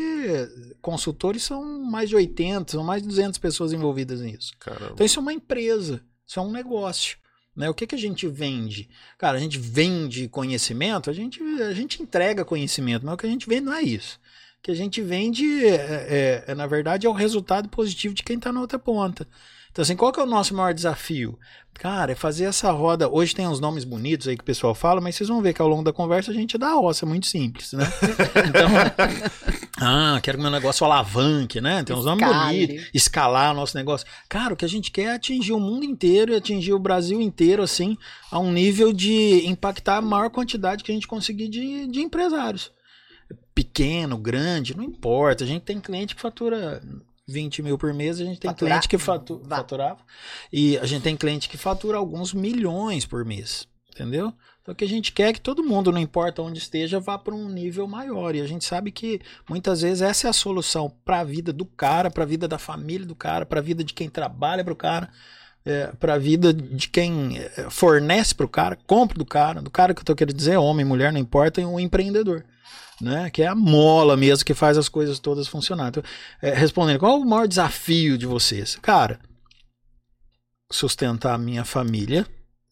consultores 0.80 1.42
são 1.42 1.62
mais 1.82 2.08
de 2.08 2.16
80, 2.16 2.72
são 2.72 2.82
mais 2.82 3.02
de 3.02 3.08
200 3.08 3.38
pessoas 3.38 3.72
envolvidas 3.72 4.20
nisso. 4.20 4.52
Caramba. 4.58 4.92
Então, 4.94 5.04
isso 5.04 5.18
é 5.18 5.22
uma 5.22 5.32
empresa, 5.32 6.02
isso 6.26 6.38
é 6.38 6.42
um 6.42 6.50
negócio. 6.50 7.18
Né? 7.54 7.68
O 7.68 7.74
que, 7.74 7.86
que 7.86 7.94
a 7.94 7.98
gente 7.98 8.26
vende? 8.26 8.88
Cara, 9.18 9.36
a 9.36 9.40
gente 9.40 9.58
vende 9.58 10.28
conhecimento, 10.28 11.10
a 11.10 11.12
gente, 11.12 11.42
a 11.42 11.74
gente 11.74 12.02
entrega 12.02 12.44
conhecimento, 12.44 13.04
mas 13.04 13.14
o 13.14 13.18
que 13.18 13.26
a 13.26 13.30
gente 13.30 13.46
vende 13.46 13.66
não 13.66 13.74
é 13.74 13.82
isso. 13.82 14.18
O 14.58 14.62
que 14.62 14.70
a 14.70 14.74
gente 14.74 15.02
vende, 15.02 15.66
é, 15.66 15.74
é, 15.74 16.44
é 16.48 16.54
na 16.54 16.66
verdade, 16.66 17.06
é 17.06 17.10
o 17.10 17.14
resultado 17.14 17.68
positivo 17.68 18.14
de 18.14 18.22
quem 18.22 18.36
está 18.36 18.52
na 18.52 18.60
outra 18.60 18.78
ponta. 18.78 19.28
Então, 19.70 19.82
assim, 19.82 19.94
qual 19.94 20.12
que 20.12 20.18
é 20.18 20.22
o 20.22 20.26
nosso 20.26 20.54
maior 20.54 20.74
desafio? 20.74 21.38
Cara, 21.74 22.12
é 22.12 22.14
fazer 22.14 22.44
essa 22.44 22.70
roda. 22.72 23.08
Hoje 23.08 23.34
tem 23.34 23.46
uns 23.48 23.60
nomes 23.60 23.84
bonitos 23.84 24.28
aí 24.28 24.36
que 24.36 24.42
o 24.42 24.46
pessoal 24.46 24.74
fala, 24.74 25.00
mas 25.00 25.14
vocês 25.14 25.28
vão 25.28 25.40
ver 25.40 25.54
que 25.54 25.62
ao 25.62 25.68
longo 25.68 25.84
da 25.84 25.92
conversa 25.92 26.30
a 26.30 26.34
gente 26.34 26.58
dá 26.58 26.68
a 26.68 26.74
roça, 26.74 27.06
é 27.06 27.08
muito 27.08 27.26
simples, 27.26 27.72
né? 27.72 27.84
então, 28.48 28.68
ah, 29.80 30.20
quero 30.22 30.36
que 30.36 30.42
meu 30.42 30.50
negócio 30.50 30.84
alavanque, 30.84 31.60
né? 31.60 31.82
Tem 31.84 31.96
uns 31.96 32.04
nomes 32.04 32.26
bonitos, 32.26 32.90
escalar 32.92 33.52
o 33.52 33.54
nosso 33.54 33.76
negócio. 33.76 34.06
Cara, 34.28 34.52
o 34.52 34.56
que 34.56 34.64
a 34.64 34.68
gente 34.68 34.90
quer 34.90 35.04
é 35.04 35.14
atingir 35.14 35.52
o 35.52 35.60
mundo 35.60 35.84
inteiro 35.84 36.32
e 36.32 36.36
atingir 36.36 36.74
o 36.74 36.78
Brasil 36.78 37.20
inteiro, 37.20 37.62
assim, 37.62 37.96
a 38.30 38.38
um 38.38 38.52
nível 38.52 38.92
de 38.92 39.46
impactar 39.46 39.98
a 39.98 40.02
maior 40.02 40.28
quantidade 40.30 40.84
que 40.84 40.90
a 40.90 40.94
gente 40.94 41.08
conseguir 41.08 41.48
de, 41.48 41.86
de 41.86 42.00
empresários 42.00 42.72
pequeno, 43.54 44.16
grande, 44.16 44.76
não 44.76 44.84
importa. 44.84 45.44
A 45.44 45.46
gente 45.46 45.62
tem 45.62 45.78
cliente 45.78 46.14
que 46.14 46.20
fatura 46.20 46.80
20 47.30 47.62
mil 47.62 47.78
por 47.78 47.94
mês, 47.94 48.20
a 48.20 48.24
gente 48.24 48.40
tem 48.40 48.50
Faturar? 48.50 48.72
cliente 48.72 48.88
que 48.88 48.98
fatu 48.98 49.40
faturava. 49.48 50.00
E 50.52 50.76
a 50.78 50.86
gente 50.86 51.02
tem 51.02 51.16
cliente 51.16 51.48
que 51.48 51.56
fatura 51.56 51.98
alguns 51.98 52.34
milhões 52.34 53.06
por 53.06 53.24
mês. 53.24 53.68
Entendeu? 53.92 54.32
Então 54.62 54.72
o 54.72 54.76
que 54.76 54.84
a 54.84 54.88
gente 54.88 55.12
quer 55.12 55.28
é 55.28 55.32
que 55.32 55.40
todo 55.40 55.64
mundo, 55.64 55.90
não 55.90 56.00
importa 56.00 56.42
onde 56.42 56.58
esteja, 56.58 57.00
vá 57.00 57.18
para 57.18 57.34
um 57.34 57.48
nível 57.48 57.86
maior. 57.86 58.34
E 58.34 58.40
a 58.40 58.46
gente 58.46 58.64
sabe 58.64 58.90
que 58.90 59.20
muitas 59.48 59.82
vezes 59.82 60.00
essa 60.00 60.26
é 60.26 60.30
a 60.30 60.32
solução 60.32 60.90
para 61.04 61.20
a 61.20 61.24
vida 61.24 61.52
do 61.52 61.64
cara, 61.66 62.10
para 62.10 62.22
a 62.22 62.26
vida 62.26 62.46
da 62.46 62.58
família 62.58 63.06
do 63.06 63.14
cara, 63.14 63.44
para 63.44 63.58
a 63.58 63.62
vida 63.62 63.82
de 63.82 63.92
quem 63.92 64.08
trabalha 64.08 64.62
para 64.62 64.72
o 64.72 64.76
cara, 64.76 65.10
é, 65.64 65.88
para 65.98 66.14
a 66.14 66.18
vida 66.18 66.52
de 66.52 66.88
quem 66.88 67.38
é, 67.38 67.68
fornece 67.70 68.34
para 68.34 68.46
o 68.46 68.48
cara, 68.48 68.78
compra 68.86 69.18
do 69.18 69.24
cara, 69.24 69.60
do 69.60 69.70
cara 69.70 69.94
que 69.94 70.00
eu 70.00 70.02
estou 70.02 70.16
querendo 70.16 70.36
dizer, 70.36 70.56
homem, 70.56 70.84
mulher, 70.84 71.12
não 71.12 71.20
importa, 71.20 71.60
e 71.60 71.64
um 71.64 71.78
empreendedor 71.78 72.44
né? 73.00 73.30
Que 73.30 73.42
é 73.42 73.46
a 73.46 73.54
mola 73.54 74.16
mesmo 74.16 74.44
que 74.44 74.54
faz 74.54 74.76
as 74.76 74.88
coisas 74.88 75.18
todas 75.18 75.48
funcionar. 75.48 75.88
Então, 75.88 76.02
é, 76.42 76.52
respondendo, 76.52 76.98
qual 76.98 77.18
é 77.18 77.24
o 77.24 77.24
maior 77.24 77.48
desafio 77.48 78.18
de 78.18 78.26
vocês? 78.26 78.76
Cara, 78.82 79.18
sustentar 80.70 81.34
a 81.34 81.38
minha 81.38 81.64
família, 81.64 82.26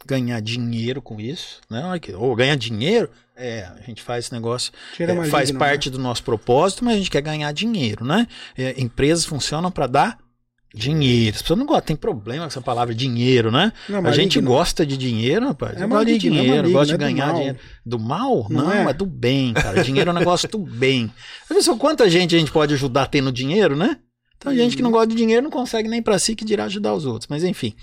ganhar 0.06 0.40
dinheiro 0.40 1.00
com 1.00 1.20
isso, 1.20 1.60
né? 1.70 1.82
Ou 2.16 2.36
ganhar 2.36 2.56
dinheiro, 2.56 3.10
é, 3.34 3.64
a 3.64 3.82
gente 3.82 4.02
faz 4.02 4.26
esse 4.26 4.34
negócio, 4.34 4.72
é, 4.98 5.24
faz 5.24 5.50
né? 5.50 5.58
parte 5.58 5.90
do 5.90 5.98
nosso 5.98 6.22
propósito, 6.22 6.84
mas 6.84 6.94
a 6.94 6.98
gente 6.98 7.10
quer 7.10 7.22
ganhar 7.22 7.50
dinheiro, 7.52 8.04
né? 8.04 8.26
É, 8.56 8.80
empresas 8.80 9.24
funcionam 9.24 9.70
para 9.70 9.86
dar 9.86 10.18
Dinheiro. 10.74 11.34
As 11.34 11.40
pessoas 11.40 11.58
não 11.58 11.64
gostam, 11.64 11.86
tem 11.86 11.96
problema 11.96 12.42
com 12.42 12.48
essa 12.48 12.60
palavra 12.60 12.94
dinheiro, 12.94 13.50
né? 13.50 13.72
Não, 13.88 14.04
a 14.06 14.12
gente 14.12 14.38
gosta 14.38 14.84
de 14.84 14.98
dinheiro, 14.98 15.46
rapaz. 15.46 15.80
É 15.80 15.86
gosta 15.86 16.04
de 16.04 16.18
dinheiro, 16.18 16.70
gosta 16.70 16.86
de 16.86 16.94
é 16.94 16.98
ganhar 16.98 17.32
do 17.32 17.38
dinheiro. 17.38 17.58
Do 17.86 17.98
mal? 17.98 18.46
Não, 18.50 18.64
não 18.64 18.72
é. 18.72 18.90
é. 18.90 18.92
do 18.92 19.06
bem, 19.06 19.54
cara. 19.54 19.82
Dinheiro 19.82 20.10
é 20.10 20.12
um 20.12 20.16
negócio 20.16 20.46
do 20.48 20.58
bem. 20.58 21.10
Olha 21.50 21.76
quanta 21.78 22.08
gente 22.10 22.36
a 22.36 22.38
gente 22.38 22.52
pode 22.52 22.74
ajudar 22.74 23.06
tendo 23.06 23.32
dinheiro, 23.32 23.74
né? 23.74 23.98
Então, 24.36 24.54
gente 24.54 24.76
que 24.76 24.82
não 24.82 24.92
gosta 24.92 25.08
de 25.08 25.16
dinheiro 25.16 25.42
não 25.42 25.50
consegue 25.50 25.88
nem 25.88 26.00
para 26.00 26.16
si 26.16 26.36
que 26.36 26.44
dirá 26.44 26.66
ajudar 26.66 26.94
os 26.94 27.04
outros. 27.04 27.28
Mas 27.28 27.42
enfim. 27.42 27.74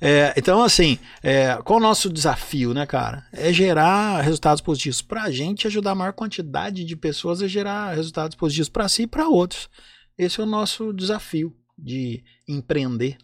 É, 0.00 0.32
então, 0.36 0.62
assim, 0.62 0.98
é, 1.22 1.58
qual 1.64 1.80
o 1.80 1.82
nosso 1.82 2.12
desafio, 2.12 2.72
né, 2.72 2.86
cara? 2.86 3.26
É 3.32 3.52
gerar 3.52 4.20
resultados 4.20 4.60
positivos 4.60 5.02
para 5.02 5.24
a 5.24 5.30
gente, 5.30 5.66
ajudar 5.66 5.92
a 5.92 5.96
maior 5.96 6.12
quantidade 6.12 6.84
de 6.84 6.96
pessoas 6.96 7.42
a 7.42 7.48
gerar 7.48 7.94
resultados 7.94 8.36
positivos 8.36 8.68
para 8.68 8.88
si 8.88 9.02
e 9.02 9.06
para 9.06 9.26
outros. 9.26 9.68
Esse 10.16 10.40
é 10.40 10.44
o 10.44 10.46
nosso 10.46 10.92
desafio 10.92 11.52
de 11.76 12.24
empreender, 12.48 13.18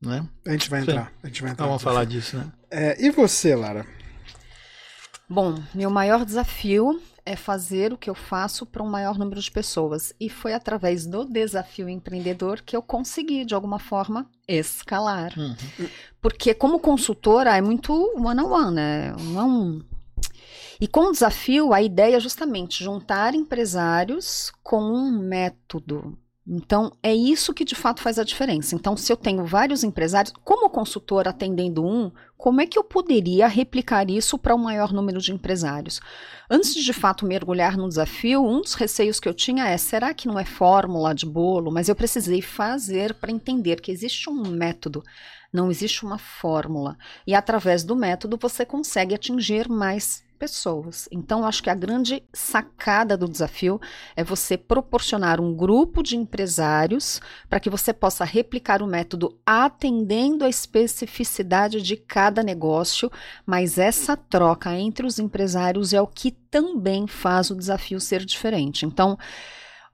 né? 0.00 0.28
A 0.46 0.52
gente 0.52 0.70
vai 0.70 0.80
entrar. 0.80 1.12
A 1.22 1.26
gente 1.26 1.42
vai 1.42 1.50
entrar. 1.52 1.66
vamos 1.66 1.82
falar 1.82 2.04
disso, 2.04 2.36
né? 2.36 2.52
É, 2.70 3.04
e 3.04 3.10
você, 3.10 3.54
Lara? 3.54 3.86
Bom, 5.28 5.60
meu 5.74 5.90
maior 5.90 6.24
desafio 6.24 7.00
é 7.24 7.34
fazer 7.34 7.92
o 7.92 7.98
que 7.98 8.08
eu 8.08 8.14
faço 8.14 8.64
para 8.64 8.82
um 8.82 8.88
maior 8.88 9.18
número 9.18 9.40
de 9.40 9.50
pessoas. 9.50 10.14
E 10.20 10.30
foi 10.30 10.54
através 10.54 11.04
do 11.04 11.24
desafio 11.24 11.88
empreendedor 11.88 12.62
que 12.62 12.76
eu 12.76 12.82
consegui, 12.82 13.44
de 13.44 13.52
alguma 13.52 13.80
forma, 13.80 14.30
escalar. 14.46 15.36
Uhum. 15.36 15.56
Porque, 16.20 16.54
como 16.54 16.78
consultora, 16.78 17.56
é 17.56 17.60
muito 17.60 17.92
one-on-one, 18.16 18.40
-on 18.40 18.66
-one, 18.68 18.74
né? 18.74 19.16
Um 19.18 19.40
a 19.40 19.44
um. 19.44 19.82
E 20.80 20.86
com 20.86 21.08
o 21.08 21.12
desafio, 21.12 21.72
a 21.72 21.82
ideia 21.82 22.16
é 22.16 22.20
justamente 22.20 22.84
juntar 22.84 23.34
empresários 23.34 24.52
com 24.62 24.80
um 24.80 25.10
método 25.10 26.16
então, 26.48 26.92
é 27.02 27.12
isso 27.12 27.52
que 27.52 27.64
de 27.64 27.74
fato 27.74 28.00
faz 28.00 28.20
a 28.20 28.24
diferença. 28.24 28.76
Então, 28.76 28.96
se 28.96 29.12
eu 29.12 29.16
tenho 29.16 29.44
vários 29.44 29.82
empresários, 29.82 30.32
como 30.44 30.70
consultor 30.70 31.26
atendendo 31.26 31.84
um, 31.84 32.12
como 32.36 32.60
é 32.60 32.66
que 32.66 32.78
eu 32.78 32.84
poderia 32.84 33.48
replicar 33.48 34.08
isso 34.08 34.38
para 34.38 34.54
um 34.54 34.58
maior 34.58 34.92
número 34.92 35.20
de 35.20 35.32
empresários? 35.32 36.00
Antes 36.48 36.72
de 36.72 36.84
de 36.84 36.92
fato 36.92 37.26
mergulhar 37.26 37.76
no 37.76 37.88
desafio, 37.88 38.46
um 38.46 38.60
dos 38.60 38.74
receios 38.74 39.18
que 39.18 39.28
eu 39.28 39.34
tinha 39.34 39.66
é: 39.66 39.76
será 39.76 40.14
que 40.14 40.28
não 40.28 40.38
é 40.38 40.44
fórmula 40.44 41.12
de 41.12 41.26
bolo? 41.26 41.72
Mas 41.72 41.88
eu 41.88 41.96
precisei 41.96 42.40
fazer 42.40 43.14
para 43.14 43.32
entender 43.32 43.80
que 43.80 43.90
existe 43.90 44.30
um 44.30 44.42
método, 44.42 45.02
não 45.52 45.68
existe 45.68 46.04
uma 46.04 46.18
fórmula. 46.18 46.96
E 47.26 47.34
através 47.34 47.82
do 47.82 47.96
método 47.96 48.38
você 48.40 48.64
consegue 48.64 49.16
atingir 49.16 49.68
mais 49.68 50.22
pessoas. 50.38 51.08
Então, 51.10 51.44
acho 51.44 51.62
que 51.62 51.70
a 51.70 51.74
grande 51.74 52.22
sacada 52.32 53.16
do 53.16 53.28
desafio 53.28 53.80
é 54.14 54.22
você 54.22 54.56
proporcionar 54.56 55.40
um 55.40 55.54
grupo 55.54 56.02
de 56.02 56.16
empresários 56.16 57.20
para 57.48 57.58
que 57.58 57.70
você 57.70 57.92
possa 57.92 58.24
replicar 58.24 58.82
o 58.82 58.86
método 58.86 59.38
atendendo 59.44 60.44
a 60.44 60.48
especificidade 60.48 61.82
de 61.82 61.96
cada 61.96 62.42
negócio, 62.42 63.10
mas 63.44 63.78
essa 63.78 64.16
troca 64.16 64.76
entre 64.76 65.06
os 65.06 65.18
empresários 65.18 65.92
é 65.92 66.00
o 66.00 66.06
que 66.06 66.30
também 66.30 67.06
faz 67.06 67.50
o 67.50 67.56
desafio 67.56 68.00
ser 68.00 68.24
diferente. 68.24 68.86
Então, 68.86 69.18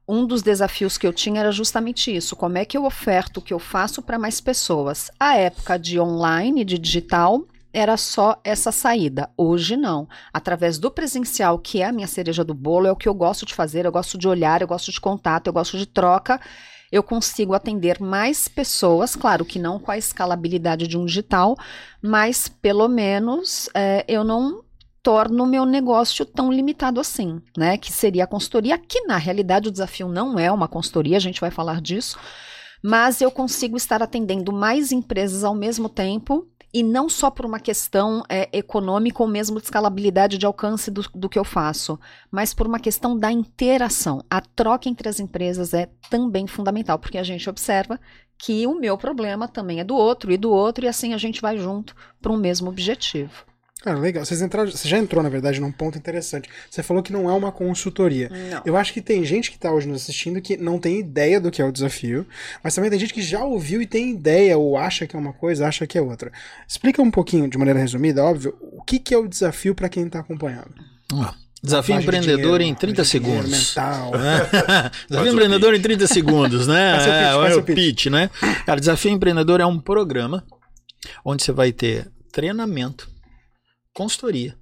um 0.07 0.27
dos 0.27 0.43
desafios 0.43 0.99
que 0.99 1.07
eu 1.07 1.13
tinha 1.13 1.41
era 1.41 1.53
justamente 1.53 2.15
isso: 2.15 2.35
como 2.35 2.59
é 2.59 2.65
que 2.65 2.77
eu 2.77 2.85
oferto 2.85 3.39
o 3.39 3.43
que 3.43 3.55
eu 3.55 3.59
faço 3.59 4.03
para 4.03 4.19
mais 4.19 4.41
pessoas? 4.41 5.11
A 5.19 5.37
época 5.37 5.79
de 5.79 5.99
online, 5.99 6.65
de 6.65 6.79
digital, 6.79 7.47
era 7.73 7.97
só 7.97 8.41
essa 8.45 8.71
saída. 8.71 9.31
Hoje 9.37 9.77
não. 9.77 10.09
Através 10.33 10.79
do 10.79 10.91
presencial, 10.91 11.59
que 11.59 11.81
é 11.81 11.87
a 11.87 11.93
minha 11.93 12.07
cereja 12.07 12.45
do 12.45 12.55
bolo, 12.55 12.87
é 12.87 12.93
o 12.93 12.97
que 12.97 13.09
eu 13.09 13.15
gosto 13.15 13.47
de 13.47 13.55
fazer, 13.55 13.87
eu 13.87 13.93
gosto 13.93 14.19
de 14.19 14.29
olhar, 14.29 14.61
eu 14.61 14.69
gosto 14.69 14.93
de 14.93 15.01
contato, 15.01 15.47
eu 15.47 15.53
gosto 15.53 15.79
de 15.79 15.87
troca. 15.87 16.41
Eu 16.91 17.03
consigo 17.03 17.55
atender 17.55 18.01
mais 18.01 18.49
pessoas, 18.49 19.17
claro 19.17 19.47
que 19.47 19.59
não 19.59 19.79
com 19.79 19.91
a 19.91 19.97
escalabilidade 19.97 20.87
de 20.87 20.99
um 20.99 21.07
digital, 21.07 21.57
mas 22.03 22.49
pelo 22.49 22.87
menos 22.87 23.71
é, 23.75 24.05
eu 24.07 24.23
não 24.23 24.63
torno 25.03 25.43
o 25.45 25.47
meu 25.47 25.65
negócio 25.65 26.25
tão 26.25 26.53
limitado 26.53 27.01
assim, 27.01 27.41
né? 27.57 27.77
Que 27.77 27.91
seria 27.91 28.25
a 28.25 28.27
consultoria, 28.27 28.79
que 28.79 29.07
na 29.07 29.17
realidade 29.17 29.69
o 29.69 29.73
desafio 29.73 30.07
não 30.07 30.39
é 30.39 30.53
uma 30.53 30.69
consultoria, 30.69 31.17
a 31.17 31.21
gente 31.21 31.41
vai 31.41 31.51
falar 31.51 31.81
disso, 31.81 32.19
mas 32.83 33.21
eu 33.21 33.31
consigo 33.31 33.77
estar 33.77 34.03
atendendo 34.03 34.53
mais 34.53 34.91
empresas 34.91 35.45
ao 35.45 35.55
mesmo 35.55 35.89
tempo 35.89 36.47
e 36.75 36.83
não 36.83 37.09
só 37.09 37.31
por 37.31 37.45
uma 37.45 37.61
questão 37.61 38.23
é, 38.29 38.49
econômica 38.53 39.23
ou 39.23 39.29
mesmo 39.29 39.59
de 39.59 39.65
escalabilidade 39.65 40.39
de 40.39 40.47
alcance 40.47 40.91
do, 40.91 41.03
do 41.15 41.29
que 41.29 41.39
eu 41.39 41.45
faço, 41.45 42.01
mas 42.31 42.55
por 42.55 42.67
uma 42.67 42.81
questão 42.81 43.17
da 43.17 43.31
interação. 43.31 44.25
A 44.31 44.41
troca 44.41 44.89
entre 44.89 45.09
as 45.09 45.21
empresas 45.21 45.75
é 45.75 45.91
também 46.09 46.47
fundamental, 46.47 46.99
porque 46.99 47.19
a 47.19 47.23
gente 47.23 47.49
observa 47.49 48.01
que 48.39 48.67
o 48.67 48.75
meu 48.75 48.97
problema 48.97 49.47
também 49.47 49.81
é 49.81 49.85
do 49.85 49.95
outro 49.95 50.33
e 50.33 50.39
do 50.39 50.51
outro, 50.51 50.85
e 50.85 50.89
assim 50.89 51.13
a 51.13 51.19
gente 51.19 51.43
vai 51.43 51.59
junto 51.59 51.95
para 52.21 52.33
um 52.33 52.39
mesmo 52.39 52.71
objetivo. 52.71 53.52
Cara, 53.83 53.99
legal. 53.99 54.25
Vocês 54.25 54.41
entraram, 54.41 54.71
você 54.71 54.89
já 54.89 54.97
entrou, 54.97 55.23
na 55.23 55.29
verdade, 55.29 55.61
num 55.61 55.73
ponto 55.73 55.99
interessante. 55.99 56.49
Você 56.71 56.85
falou 56.85 57.03
que 57.03 57.13
não 57.13 57.29
é 57.29 57.33
uma 57.33 57.51
consultoria. 57.51 58.31
Não. 58.31 58.63
Eu 58.65 58.77
acho 58.77 58.93
que 58.93 59.03
tem 59.03 59.25
gente 59.25 59.51
que 59.51 59.57
está 59.57 59.73
hoje 59.73 59.89
nos 59.89 60.03
assistindo 60.03 60.41
que 60.41 60.57
não 60.57 60.79
tem 60.79 61.01
ideia 61.01 61.41
do 61.41 61.51
que 61.51 61.61
é 61.61 61.65
o 61.65 61.73
desafio, 61.73 62.25
mas 62.63 62.75
também 62.75 62.91
tem 62.91 62.99
gente 63.01 63.13
que 63.13 63.23
já 63.23 63.45
ouviu 63.45 63.83
e 63.83 63.87
tem 63.87 64.11
ideia, 64.11 64.57
ou 64.57 64.77
acha 64.77 65.05
que 65.05 65.17
é 65.17 65.19
uma 65.19 65.33
coisa, 65.33 65.67
acha 65.67 65.85
que 65.85 65.99
é 65.99 66.01
outra. 66.01 66.31
Explica 66.67 67.03
um 67.03 67.11
pouquinho, 67.11 67.49
de 67.49 67.59
maneira 67.59 67.81
resumida, 67.81 68.23
óbvio, 68.23 68.57
o 68.61 68.83
que, 68.85 69.01
que 69.01 69.13
é 69.13 69.19
o 69.19 69.27
desafio 69.27 69.75
para 69.75 69.89
quem 69.89 70.07
está 70.07 70.21
acompanhando. 70.21 70.73
Ah. 71.13 71.35
Desafio 71.65 71.95
empreendedor 71.95 72.59
dinheiro, 72.59 72.63
em 72.65 72.75
30 72.75 73.05
segundos. 73.05 73.69
Mental. 73.69 74.11
desafio 75.09 75.33
empreendedor 75.33 75.75
em 75.75 75.81
30 75.81 76.07
segundos, 76.09 76.67
né? 76.67 76.99
Faz 76.99 77.07
é, 77.07 77.37
o, 77.37 77.41
pitch, 77.41 77.53
é, 77.53 77.57
o 77.57 77.63
pitch. 77.63 77.77
pitch, 77.77 78.07
né? 78.07 78.31
Cara, 78.67 78.81
desafio 78.81 79.13
empreendedor 79.13 79.61
é 79.61 79.67
um 79.67 79.79
programa 79.79 80.45
onde 81.25 81.45
você 81.45 81.53
vai 81.53 81.71
ter 81.71 82.11
treinamento 82.33 83.12
consultoria 83.93 84.57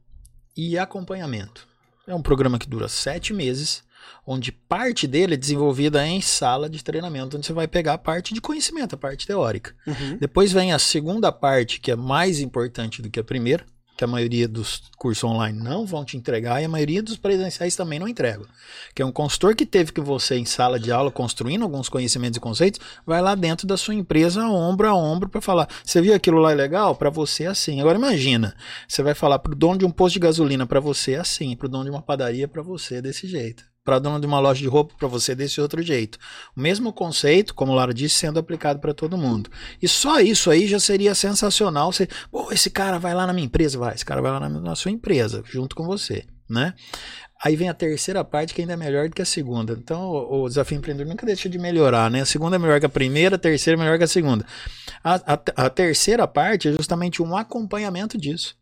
e 0.56 0.78
acompanhamento. 0.78 1.68
É 2.06 2.14
um 2.14 2.22
programa 2.22 2.58
que 2.58 2.68
dura 2.68 2.88
sete 2.88 3.32
meses, 3.32 3.84
onde 4.26 4.50
parte 4.50 5.06
dele 5.06 5.34
é 5.34 5.37
desenvolvida 5.37 6.06
em 6.06 6.20
sala 6.20 6.68
de 6.68 6.82
treinamento, 6.82 7.37
onde 7.37 7.46
você 7.46 7.52
vai 7.52 7.68
pegar 7.68 7.94
a 7.94 7.99
parte 7.99 8.34
de 8.34 8.40
conhecimento, 8.40 8.94
a 8.94 8.99
parte 8.99 9.26
teórica. 9.26 9.75
Uhum. 9.87 10.16
Depois 10.18 10.52
vem 10.52 10.72
a 10.72 10.78
segunda 10.78 11.30
parte, 11.30 11.80
que 11.80 11.90
é 11.90 11.96
mais 11.96 12.40
importante 12.40 13.00
do 13.00 13.10
que 13.10 13.20
a 13.20 13.25
primeira, 13.25 13.64
que 14.00 14.04
a 14.04 14.07
maioria 14.07 14.49
dos 14.49 14.83
cursos 14.97 15.23
online 15.23 15.62
não 15.62 15.85
vão 15.85 16.07
te 16.07 16.16
entregar 16.16 16.62
e 16.62 16.64
a 16.64 16.69
maioria 16.71 17.02
dos 17.02 17.19
presenciais 17.19 17.76
também 17.76 17.99
não 17.99 18.09
entregam. 18.09 18.47
Que 18.95 19.02
é 19.02 19.04
um 19.04 19.12
consultor 19.12 19.54
que 19.54 19.66
teve 19.66 19.92
que 19.92 20.00
você, 20.00 20.37
em 20.37 20.47
sala 20.47 20.80
de 20.80 20.90
aula, 20.90 21.11
construindo 21.11 21.64
alguns 21.64 21.90
conhecimentos 21.90 22.38
e 22.38 22.40
conceitos, 22.40 22.80
vai 23.04 23.21
lá 23.21 23.35
dentro 23.35 23.66
da 23.66 23.76
sua 23.76 23.95
empresa, 23.95 24.42
ombro 24.47 24.88
a 24.88 24.95
ombro, 24.95 25.28
para 25.28 25.42
falar: 25.42 25.69
você 25.85 26.00
viu 26.00 26.14
aquilo 26.14 26.38
lá 26.38 26.52
é 26.52 26.54
legal? 26.54 26.97
Para 26.97 27.11
você 27.11 27.45
é 27.45 27.49
assim. 27.49 27.78
Agora 27.78 27.99
imagina, 27.99 28.57
você 28.88 29.02
vai 29.02 29.14
falar 29.14 29.38
para 29.38 29.52
o 29.52 29.54
dono 29.54 29.76
de 29.76 29.85
um 29.85 29.90
posto 29.90 30.14
de 30.14 30.21
gasolina, 30.21 30.66
para 30.66 30.80
você 30.80 31.12
é 31.12 31.19
assim, 31.19 31.54
para 31.54 31.66
o 31.66 31.69
dono 31.69 31.85
de 31.85 31.90
uma 31.90 32.00
padaria, 32.00 32.49
para 32.49 32.62
você 32.62 32.97
é 32.97 33.02
desse 33.02 33.28
jeito 33.28 33.69
para 33.90 33.99
dono 33.99 34.20
de 34.20 34.26
uma 34.26 34.38
loja 34.38 34.61
de 34.61 34.68
roupa 34.68 34.94
para 34.97 35.09
você 35.09 35.35
desse 35.35 35.61
outro 35.61 35.82
jeito. 35.82 36.16
O 36.56 36.61
mesmo 36.61 36.92
conceito, 36.92 37.52
como 37.52 37.73
o 37.73 37.75
Lara 37.75 37.92
disse, 37.92 38.14
sendo 38.14 38.38
aplicado 38.38 38.78
para 38.78 38.94
todo 38.94 39.18
mundo. 39.18 39.50
E 39.82 39.88
só 39.88 40.20
isso 40.20 40.49
aí 40.49 40.68
já 40.68 40.78
seria 40.78 41.12
sensacional. 41.12 41.90
Você, 41.90 42.09
pô, 42.30 42.52
esse 42.52 42.70
cara 42.70 43.00
vai 43.00 43.12
lá 43.12 43.26
na 43.26 43.32
minha 43.32 43.47
empresa, 43.47 43.76
vai, 43.76 43.92
esse 43.92 44.04
cara 44.04 44.23
vai 44.23 44.30
lá 44.30 44.38
na, 44.38 44.49
na 44.49 44.76
sua 44.76 44.92
empresa, 44.92 45.42
junto 45.44 45.75
com 45.75 45.85
você, 45.85 46.25
né? 46.49 46.73
Aí 47.42 47.56
vem 47.56 47.68
a 47.68 47.75
terceira 47.75 48.23
parte 48.23 48.54
que 48.54 48.61
ainda 48.61 48.75
é 48.75 48.76
melhor 48.76 49.09
do 49.09 49.14
que 49.16 49.23
a 49.23 49.26
segunda. 49.26 49.73
Então, 49.73 50.00
o, 50.02 50.44
o 50.44 50.49
desafio 50.49 50.78
empreendedor 50.78 51.11
nunca 51.11 51.26
deixa 51.26 51.49
de 51.49 51.59
melhorar, 51.59 52.09
né? 52.09 52.20
A 52.20 52.26
segunda 52.26 52.54
é 52.54 52.59
melhor 52.61 52.78
que 52.78 52.87
a 52.87 52.90
primeira, 52.90 53.35
a 53.35 53.38
terceira 53.40 53.76
é 53.76 53.82
melhor 53.82 53.99
que 53.99 54.04
a 54.04 54.09
segunda. 54.09 54.47
A, 55.02 55.14
a, 55.35 55.66
a 55.66 55.70
terceira 55.70 56.28
parte 56.28 56.68
é 56.68 56.73
justamente 56.73 57.20
um 57.20 57.37
acompanhamento 57.37 58.16
disso 58.16 58.60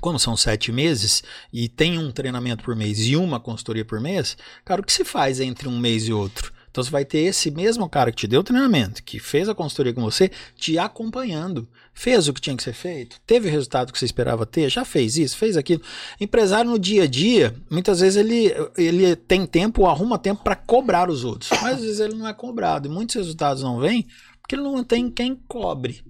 como 0.00 0.18
são 0.18 0.36
sete 0.36 0.70
meses 0.70 1.22
e 1.52 1.68
tem 1.68 1.98
um 1.98 2.10
treinamento 2.10 2.62
por 2.62 2.76
mês 2.76 3.00
e 3.00 3.16
uma 3.16 3.40
consultoria 3.40 3.84
por 3.84 4.00
mês, 4.00 4.36
cara, 4.64 4.80
o 4.80 4.84
que 4.84 4.92
se 4.92 5.04
faz 5.04 5.40
entre 5.40 5.68
um 5.68 5.78
mês 5.78 6.06
e 6.06 6.12
outro? 6.12 6.52
Então 6.70 6.84
você 6.84 6.90
vai 6.90 7.04
ter 7.04 7.20
esse 7.20 7.50
mesmo 7.50 7.88
cara 7.88 8.12
que 8.12 8.18
te 8.18 8.28
deu 8.28 8.40
o 8.40 8.44
treinamento, 8.44 9.02
que 9.02 9.18
fez 9.18 9.48
a 9.48 9.54
consultoria 9.54 9.92
com 9.92 10.02
você, 10.02 10.30
te 10.54 10.78
acompanhando. 10.78 11.68
Fez 11.92 12.28
o 12.28 12.32
que 12.32 12.40
tinha 12.40 12.56
que 12.56 12.62
ser 12.62 12.74
feito? 12.74 13.18
Teve 13.26 13.48
o 13.48 13.50
resultado 13.50 13.92
que 13.92 13.98
você 13.98 14.04
esperava 14.04 14.46
ter? 14.46 14.70
Já 14.70 14.84
fez 14.84 15.16
isso? 15.16 15.36
Fez 15.36 15.56
aquilo? 15.56 15.82
Empresário 16.20 16.70
no 16.70 16.78
dia 16.78 17.04
a 17.04 17.06
dia, 17.06 17.56
muitas 17.68 17.98
vezes 17.98 18.16
ele, 18.16 18.54
ele 18.76 19.16
tem 19.16 19.44
tempo, 19.44 19.86
arruma 19.86 20.18
tempo 20.18 20.44
para 20.44 20.54
cobrar 20.54 21.10
os 21.10 21.24
outros. 21.24 21.50
Mas 21.60 21.78
às 21.78 21.82
vezes 21.82 22.00
ele 22.00 22.14
não 22.14 22.28
é 22.28 22.32
cobrado. 22.32 22.86
E 22.86 22.90
muitos 22.90 23.16
resultados 23.16 23.62
não 23.62 23.80
vêm 23.80 24.06
porque 24.40 24.54
ele 24.54 24.62
não 24.62 24.84
tem 24.84 25.10
quem 25.10 25.34
cobre. 25.48 26.04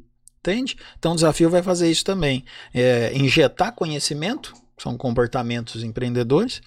Entende? 0.48 0.76
Então 0.98 1.12
o 1.12 1.14
desafio 1.14 1.50
vai 1.50 1.62
fazer 1.62 1.90
isso 1.90 2.04
também. 2.04 2.44
É, 2.72 3.12
injetar 3.14 3.74
conhecimento, 3.74 4.54
são 4.78 4.96
comportamentos 4.96 5.82
empreendedores, 5.82 6.62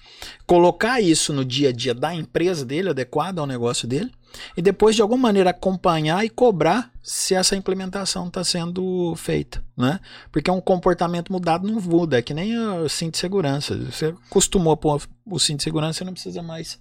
colocar 0.46 1.00
isso 1.00 1.32
no 1.32 1.44
dia 1.44 1.70
a 1.70 1.72
dia 1.72 1.94
da 1.94 2.14
empresa 2.14 2.64
dele, 2.64 2.90
adequado 2.90 3.38
ao 3.40 3.46
negócio 3.46 3.88
dele, 3.88 4.12
e 4.56 4.62
depois 4.62 4.94
de 4.94 5.02
alguma 5.02 5.22
maneira 5.22 5.50
acompanhar 5.50 6.24
e 6.24 6.28
cobrar 6.28 6.90
se 7.02 7.34
essa 7.34 7.56
implementação 7.56 8.28
está 8.28 8.44
sendo 8.44 9.14
feita, 9.16 9.62
né? 9.76 9.98
Porque 10.30 10.50
um 10.50 10.60
comportamento 10.60 11.32
mudado 11.32 11.66
não 11.66 11.80
muda, 11.80 12.18
é 12.18 12.22
que 12.22 12.32
nem 12.32 12.56
o 12.56 12.88
cinto 12.88 13.12
de 13.12 13.18
segurança. 13.18 13.76
Você 13.76 14.14
acostumou 14.28 14.74
a 14.74 14.76
pôr 14.76 15.02
o 15.26 15.38
cinto 15.38 15.58
de 15.58 15.64
segurança, 15.64 15.98
você 15.98 16.04
não 16.04 16.12
precisa 16.12 16.42
mais 16.42 16.78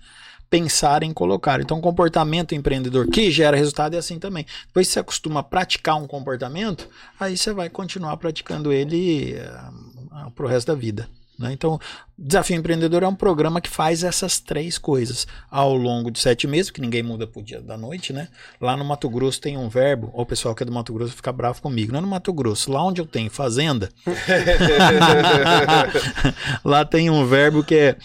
pensar 0.51 1.01
em 1.01 1.13
colocar. 1.13 1.61
Então, 1.61 1.79
comportamento 1.79 2.53
empreendedor 2.53 3.07
que 3.07 3.31
gera 3.31 3.55
resultado 3.55 3.95
é 3.95 3.97
assim 3.97 4.19
também. 4.19 4.45
Depois 4.67 4.85
que 4.85 4.93
você 4.93 4.99
acostuma 4.99 5.39
a 5.39 5.43
praticar 5.43 5.95
um 5.95 6.05
comportamento, 6.05 6.89
aí 7.17 7.37
você 7.37 7.53
vai 7.53 7.69
continuar 7.69 8.17
praticando 8.17 8.71
ele 8.73 9.35
uh, 9.35 10.29
pro 10.31 10.47
resto 10.47 10.67
da 10.67 10.75
vida. 10.75 11.09
Né? 11.41 11.51
Então, 11.51 11.79
Desafio 12.17 12.55
Empreendedor 12.55 13.01
é 13.01 13.07
um 13.07 13.15
programa 13.15 13.59
que 13.59 13.69
faz 13.69 14.03
essas 14.03 14.39
três 14.39 14.77
coisas 14.77 15.25
ao 15.49 15.75
longo 15.75 16.11
de 16.11 16.19
sete 16.19 16.45
meses, 16.45 16.69
que 16.69 16.79
ninguém 16.79 17.01
muda 17.01 17.25
pro 17.25 17.41
dia 17.41 17.59
da 17.59 17.75
noite, 17.75 18.13
né? 18.13 18.27
Lá 18.59 18.77
no 18.77 18.85
Mato 18.85 19.09
Grosso 19.09 19.41
tem 19.41 19.57
um 19.57 19.67
verbo, 19.67 20.11
o 20.13 20.23
pessoal 20.23 20.53
que 20.53 20.61
é 20.61 20.65
do 20.65 20.71
Mato 20.71 20.93
Grosso 20.93 21.15
fica 21.15 21.31
bravo 21.31 21.61
comigo. 21.61 21.91
Não 21.91 21.97
é 21.97 22.01
no 22.01 22.07
Mato 22.07 22.31
Grosso, 22.31 22.71
lá 22.71 22.83
onde 22.83 23.01
eu 23.01 23.07
tenho 23.07 23.31
fazenda, 23.31 23.89
lá 26.63 26.85
tem 26.85 27.09
um 27.09 27.25
verbo 27.25 27.63
que 27.63 27.75
é 27.75 27.95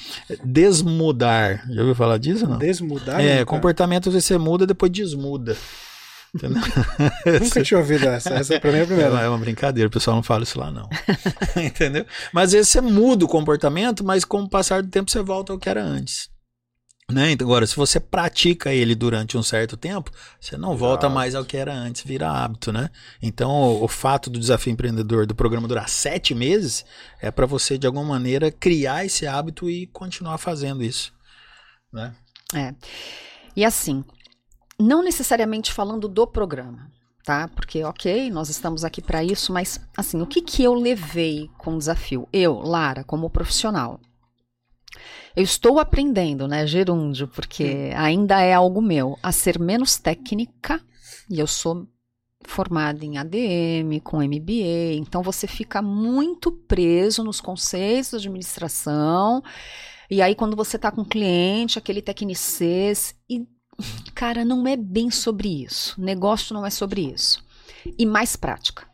desmudar. 0.43 1.67
Já 1.69 1.81
ouviu 1.81 1.95
falar 1.95 2.17
disso? 2.17 2.47
Não? 2.47 2.57
Desmudar? 2.57 3.21
É, 3.21 3.45
comportamento 3.45 4.11
você 4.11 4.39
muda, 4.39 4.67
depois 4.67 4.91
desmuda. 4.91 5.57
Entendeu? 6.37 6.63
Nunca 7.43 7.63
tinha 7.63 7.79
ouvido 7.79 8.07
essa. 8.07 8.35
Essa 8.35 8.61
pra 8.61 8.71
mim 8.71 8.79
é 8.79 8.83
a 8.83 8.87
primeira. 8.87 9.21
É 9.21 9.29
uma 9.29 9.39
brincadeira, 9.39 9.89
o 9.89 9.91
pessoal 9.91 10.17
não 10.17 10.23
fala 10.23 10.43
isso 10.43 10.59
lá, 10.59 10.71
não. 10.71 10.89
Entendeu? 11.57 12.05
Mas 12.33 12.49
às 12.49 12.53
vezes 12.53 12.69
você 12.69 12.81
muda 12.81 13.25
o 13.25 13.29
comportamento, 13.29 14.05
mas 14.05 14.25
com 14.25 14.43
o 14.43 14.49
passar 14.49 14.83
do 14.83 14.89
tempo 14.89 15.11
você 15.11 15.23
volta 15.23 15.53
ao 15.53 15.59
que 15.59 15.69
era 15.69 15.83
antes. 15.83 16.29
Né? 17.11 17.31
Então, 17.31 17.47
agora, 17.47 17.65
se 17.67 17.77
você 17.77 18.01
pratica 18.01 18.73
ele 18.75 18.93
durante 18.93 19.39
um 19.39 19.43
certo 19.43 19.77
tempo, 19.77 20.11
você 20.41 20.57
não 20.57 20.77
volta 20.77 21.09
mais 21.09 21.37
ao 21.37 21.45
que 21.45 21.57
era 21.57 21.73
antes, 21.73 22.03
vira 22.03 22.29
hábito, 22.29 22.73
né? 22.73 22.91
Então, 23.23 23.49
o, 23.49 23.85
o 23.85 23.89
fato 23.89 24.29
do 24.29 24.41
desafio 24.41 24.73
empreendedor 24.73 25.25
do 25.25 25.35
programa 25.35 25.69
durar 25.69 25.89
sete 25.89 26.35
meses 26.35 26.85
é 27.23 27.31
para 27.31 27.47
você, 27.47 27.79
de 27.79 27.87
alguma 27.87 28.05
maneira, 28.05 28.51
criar 28.51 29.05
esse 29.05 29.25
hábito 29.25 29.71
e 29.71 29.87
continuar 29.87 30.37
fazendo 30.39 30.83
isso. 30.83 31.13
Né? 31.93 32.13
É. 32.53 32.75
E 33.55 33.65
assim, 33.65 34.05
não 34.79 35.03
necessariamente 35.03 35.73
falando 35.73 36.09
do 36.09 36.27
programa, 36.27 36.91
tá? 37.25 37.49
Porque, 37.49 37.83
ok, 37.85 38.31
nós 38.31 38.49
estamos 38.49 38.85
aqui 38.85 39.01
para 39.01 39.25
isso, 39.25 39.53
mas, 39.53 39.81
assim, 39.97 40.21
o 40.21 40.27
que, 40.27 40.43
que 40.43 40.63
eu 40.63 40.75
levei 40.75 41.51
com 41.59 41.75
o 41.75 41.79
desafio? 41.79 42.29
Eu, 42.33 42.59
Lara, 42.61 43.03
como 43.03 43.31
profissional. 43.31 44.01
Eu 45.35 45.43
estou 45.43 45.79
aprendendo, 45.79 46.49
né, 46.49 46.67
gerúndio, 46.67 47.29
porque 47.29 47.91
ainda 47.95 48.41
é 48.41 48.55
algo 48.55 48.81
meu, 48.81 49.19
a 49.23 49.33
ser 49.33 49.59
menos 49.59 49.99
técnica, 49.99 50.81
e 51.29 51.39
eu 51.39 51.47
sou 51.47 51.87
formada 52.47 53.05
em 53.05 53.19
ADM, 53.19 54.01
com 54.03 54.23
MBA, 54.23 54.95
então 54.95 55.23
você 55.23 55.47
fica 55.47 55.83
muito 55.83 56.53
preso 56.53 57.25
nos 57.25 57.41
conceitos 57.41 58.23
de 58.23 58.29
administração, 58.29 59.43
e 60.11 60.23
aí 60.23 60.35
quando 60.35 60.57
você 60.57 60.77
está 60.77 60.91
com 60.91 61.03
o 61.03 61.07
cliente, 61.07 61.79
aquele 61.79 62.01
tecnicês, 62.01 63.15
e 63.29 63.47
Cara, 64.15 64.45
não 64.45 64.67
é 64.67 64.77
bem 64.77 65.11
sobre 65.11 65.65
isso. 65.65 66.01
Negócio 66.01 66.55
não 66.55 66.65
é 66.65 66.71
sobre 66.71 67.13
isso. 67.13 67.45
E 67.99 68.07
mais 68.07 68.37
prática. 68.37 68.89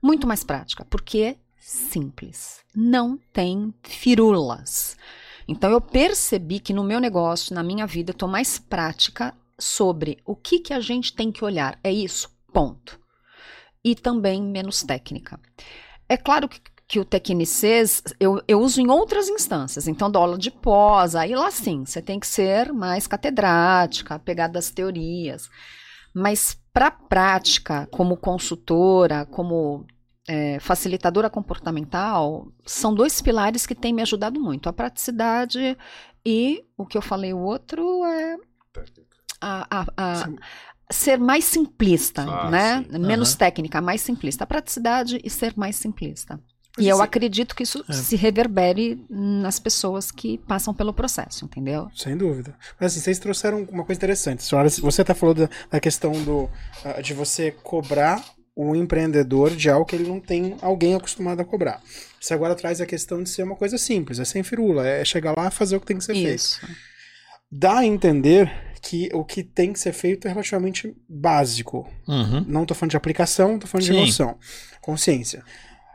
Muito 0.00 0.26
mais 0.26 0.44
prática, 0.44 0.84
porque 0.84 1.36
simples. 1.58 2.60
Não 2.74 3.18
tem 3.32 3.74
firulas. 3.82 4.96
Então 5.46 5.70
eu 5.70 5.80
percebi 5.80 6.60
que 6.60 6.72
no 6.72 6.84
meu 6.84 7.00
negócio, 7.00 7.54
na 7.54 7.62
minha 7.62 7.86
vida, 7.86 8.10
eu 8.10 8.16
tô 8.16 8.28
mais 8.28 8.58
prática 8.58 9.34
sobre 9.58 10.18
o 10.24 10.36
que 10.36 10.60
que 10.60 10.72
a 10.72 10.80
gente 10.80 11.12
tem 11.12 11.32
que 11.32 11.44
olhar. 11.44 11.78
É 11.82 11.90
isso, 11.90 12.30
ponto. 12.52 13.00
E 13.82 13.94
também 13.94 14.42
menos 14.42 14.82
técnica. 14.82 15.40
É 16.08 16.16
claro 16.16 16.48
que 16.48 16.60
que 16.88 16.98
o 16.98 17.04
tecnicês 17.04 18.02
eu, 18.18 18.42
eu 18.48 18.60
uso 18.60 18.80
em 18.80 18.90
outras 18.90 19.28
instâncias. 19.28 19.86
Então, 19.86 20.10
dou 20.10 20.22
aula 20.22 20.38
de 20.38 20.50
pós, 20.50 21.14
aí 21.14 21.34
lá 21.34 21.50
sim, 21.50 21.84
você 21.84 22.00
tem 22.00 22.18
que 22.18 22.26
ser 22.26 22.72
mais 22.72 23.06
catedrática, 23.06 24.18
pegar 24.18 24.48
das 24.48 24.70
teorias. 24.70 25.50
Mas 26.14 26.58
para 26.72 26.86
a 26.86 26.90
prática, 26.90 27.86
como 27.90 28.16
consultora, 28.16 29.26
como 29.26 29.84
é, 30.26 30.58
facilitadora 30.60 31.28
comportamental, 31.28 32.48
são 32.64 32.94
dois 32.94 33.20
pilares 33.20 33.66
que 33.66 33.74
têm 33.74 33.92
me 33.92 34.00
ajudado 34.00 34.40
muito: 34.40 34.68
a 34.68 34.72
praticidade 34.72 35.76
e 36.24 36.64
o 36.76 36.86
que 36.86 36.96
eu 36.96 37.02
falei, 37.02 37.34
o 37.34 37.38
outro 37.38 38.02
é 38.06 38.36
a, 39.40 39.80
a, 39.80 39.86
a 39.96 40.28
ser 40.90 41.18
mais 41.18 41.44
simplista, 41.44 42.22
ah, 42.22 42.50
né? 42.50 42.82
Sim. 42.82 42.98
Menos 42.98 43.32
uhum. 43.32 43.38
técnica, 43.38 43.80
mais 43.82 44.00
simplista. 44.00 44.44
A 44.44 44.46
praticidade 44.46 45.20
e 45.22 45.28
ser 45.28 45.52
mais 45.54 45.76
simplista. 45.76 46.40
E 46.78 46.88
eu 46.88 47.02
acredito 47.02 47.54
que 47.54 47.62
isso 47.62 47.84
é. 47.88 47.92
se 47.92 48.16
reverbere 48.16 49.04
nas 49.08 49.58
pessoas 49.58 50.10
que 50.10 50.38
passam 50.38 50.72
pelo 50.74 50.92
processo, 50.92 51.44
entendeu? 51.44 51.88
Sem 51.94 52.16
dúvida. 52.16 52.54
Mas 52.80 52.92
assim, 52.92 53.00
vocês 53.00 53.18
trouxeram 53.18 53.66
uma 53.70 53.84
coisa 53.84 53.98
interessante. 53.98 54.42
Senhora, 54.42 54.68
você 54.68 55.02
até 55.02 55.14
falou 55.14 55.34
da, 55.34 55.48
da 55.70 55.80
questão 55.80 56.12
do, 56.24 56.48
de 57.02 57.14
você 57.14 57.50
cobrar 57.50 58.24
o 58.54 58.74
empreendedor 58.74 59.54
de 59.54 59.70
algo 59.70 59.86
que 59.86 59.94
ele 59.94 60.08
não 60.08 60.18
tem 60.18 60.56
alguém 60.60 60.94
acostumado 60.94 61.40
a 61.40 61.44
cobrar. 61.44 61.80
Você 62.20 62.34
agora 62.34 62.56
traz 62.56 62.80
a 62.80 62.86
questão 62.86 63.22
de 63.22 63.28
ser 63.28 63.44
uma 63.44 63.54
coisa 63.54 63.78
simples, 63.78 64.18
é 64.18 64.24
sem 64.24 64.42
firula, 64.42 64.84
é 64.84 65.04
chegar 65.04 65.32
lá 65.36 65.46
e 65.46 65.50
fazer 65.52 65.76
o 65.76 65.80
que 65.80 65.86
tem 65.86 65.98
que 65.98 66.04
ser 66.04 66.16
isso. 66.16 66.58
feito. 66.58 66.76
Dá 67.50 67.78
a 67.78 67.86
entender 67.86 68.52
que 68.82 69.08
o 69.12 69.24
que 69.24 69.42
tem 69.42 69.72
que 69.72 69.78
ser 69.78 69.92
feito 69.92 70.26
é 70.26 70.30
relativamente 70.30 70.94
básico. 71.08 71.88
Uhum. 72.06 72.44
Não 72.48 72.62
estou 72.62 72.76
falando 72.76 72.90
de 72.90 72.96
aplicação, 72.96 73.54
estou 73.54 73.68
falando 73.68 73.86
Sim. 73.86 73.92
de 73.92 74.00
noção. 74.00 74.36
Consciência. 74.80 75.44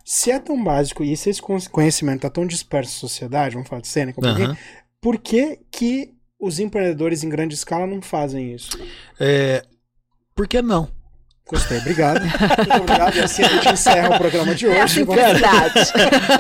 Se 0.04 0.32
é 0.32 0.40
tão 0.40 0.62
básico 0.62 1.04
e 1.04 1.16
se 1.16 1.30
esse 1.30 1.42
conhecimento 1.42 2.18
está 2.18 2.30
tão 2.30 2.46
disperso 2.46 2.94
na 2.94 3.00
sociedade, 3.00 3.56
vamos 3.56 3.70
falar 3.70 3.82
de 3.82 3.88
cena, 3.88 4.14
uhum. 4.18 4.56
por 5.00 5.18
que, 5.18 5.60
que 5.72 6.14
os 6.40 6.60
empreendedores 6.60 7.24
em 7.24 7.30
grande 7.30 7.56
escala 7.56 7.88
não 7.88 8.02
fazem 8.02 8.54
isso? 8.54 8.78
É, 9.20 9.64
por 10.36 10.48
que 10.48 10.62
não? 10.62 10.90
Gostei, 11.50 11.78
obrigado. 11.78 12.22
Muito 12.22 12.78
obrigado. 12.82 13.16
E 13.16 13.20
assim 13.20 13.44
a 13.44 13.48
gente 13.48 13.70
encerra 13.70 14.16
o 14.16 14.18
programa 14.18 14.56
de 14.56 14.68
hoje. 14.68 14.78
É 14.78 14.82
a 14.82 14.88
simplicidade. 14.88 15.80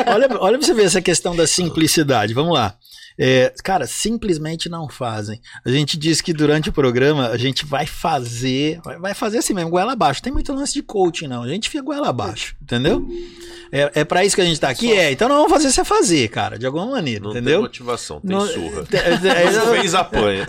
olha, 0.08 0.28
olha 0.40 0.58
pra 0.58 0.68
você 0.68 0.74
ver 0.74 0.86
essa 0.86 1.02
questão 1.02 1.36
da 1.36 1.46
simplicidade. 1.46 2.34
Vamos 2.34 2.54
lá. 2.54 2.78
É, 3.18 3.54
cara, 3.64 3.86
simplesmente 3.86 4.68
não 4.70 4.90
fazem. 4.90 5.40
A 5.66 5.70
gente 5.70 5.98
diz 5.98 6.22
que 6.22 6.34
durante 6.34 6.70
o 6.70 6.74
programa 6.74 7.28
a 7.28 7.38
gente 7.38 7.66
vai 7.66 7.86
fazer, 7.86 8.80
vai, 9.00 9.14
fazer 9.14 9.38
assim 9.40 9.54
mesmo, 9.54 9.70
goela 9.70 9.94
abaixo. 9.94 10.22
Tem 10.22 10.34
muito 10.34 10.52
lance 10.54 10.74
de 10.74 10.82
coaching, 10.82 11.28
não. 11.28 11.44
A 11.44 11.48
gente 11.48 11.70
fica 11.70 11.84
goela 11.84 12.10
abaixo, 12.10 12.56
entendeu? 12.62 13.08
É, 13.72 14.02
é 14.02 14.04
pra 14.04 14.24
isso 14.24 14.36
que 14.36 14.42
a 14.42 14.46
gente 14.46 14.60
tá 14.60 14.70
aqui? 14.70 14.92
É. 14.92 15.12
Então 15.12 15.28
não 15.28 15.36
vamos 15.38 15.52
fazer 15.52 15.72
você 15.72 15.84
fazer, 15.84 16.28
cara, 16.30 16.60
de 16.60 16.66
alguma 16.66 16.86
maneira, 16.86 17.24
Não 17.24 17.32
entendeu? 17.32 17.54
tem 17.54 17.62
motivação, 17.62 18.20
tem 18.20 18.30
Não- 18.30 18.48
surra. 18.48 18.84
É, 18.92 18.98
é, 18.98 19.44
é, 19.48 19.52
Não 19.52 19.74
fez 19.74 19.96
apanha. 19.96 20.46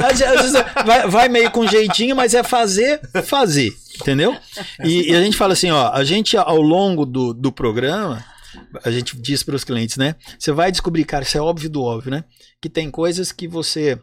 vai, 0.85 1.09
vai 1.09 1.29
meio 1.29 1.50
com 1.50 1.66
jeitinho, 1.66 2.14
mas 2.14 2.35
é 2.35 2.42
fazer, 2.42 3.00
fazer, 3.24 3.74
entendeu? 4.00 4.37
E, 4.83 5.11
e 5.11 5.14
a 5.16 5.22
gente 5.22 5.37
fala 5.37 5.55
assim, 5.55 5.70
ó, 5.70 5.90
a 5.92 6.05
gente 6.05 6.37
ao 6.37 6.61
longo 6.61 7.07
do, 7.07 7.33
do 7.33 7.50
programa, 7.50 8.22
a 8.85 8.90
gente 8.90 9.17
diz 9.17 9.43
para 9.43 9.57
os 9.57 9.64
clientes, 9.64 9.97
né? 9.97 10.14
Você 10.38 10.53
vai 10.53 10.71
descobrir, 10.71 11.05
cara, 11.05 11.25
isso 11.25 11.37
é 11.37 11.40
óbvio 11.40 11.71
do 11.71 11.83
óbvio, 11.83 12.11
né? 12.11 12.25
Que 12.61 12.69
tem 12.69 12.90
coisas 12.90 13.33
que 13.33 13.49
você 13.49 13.99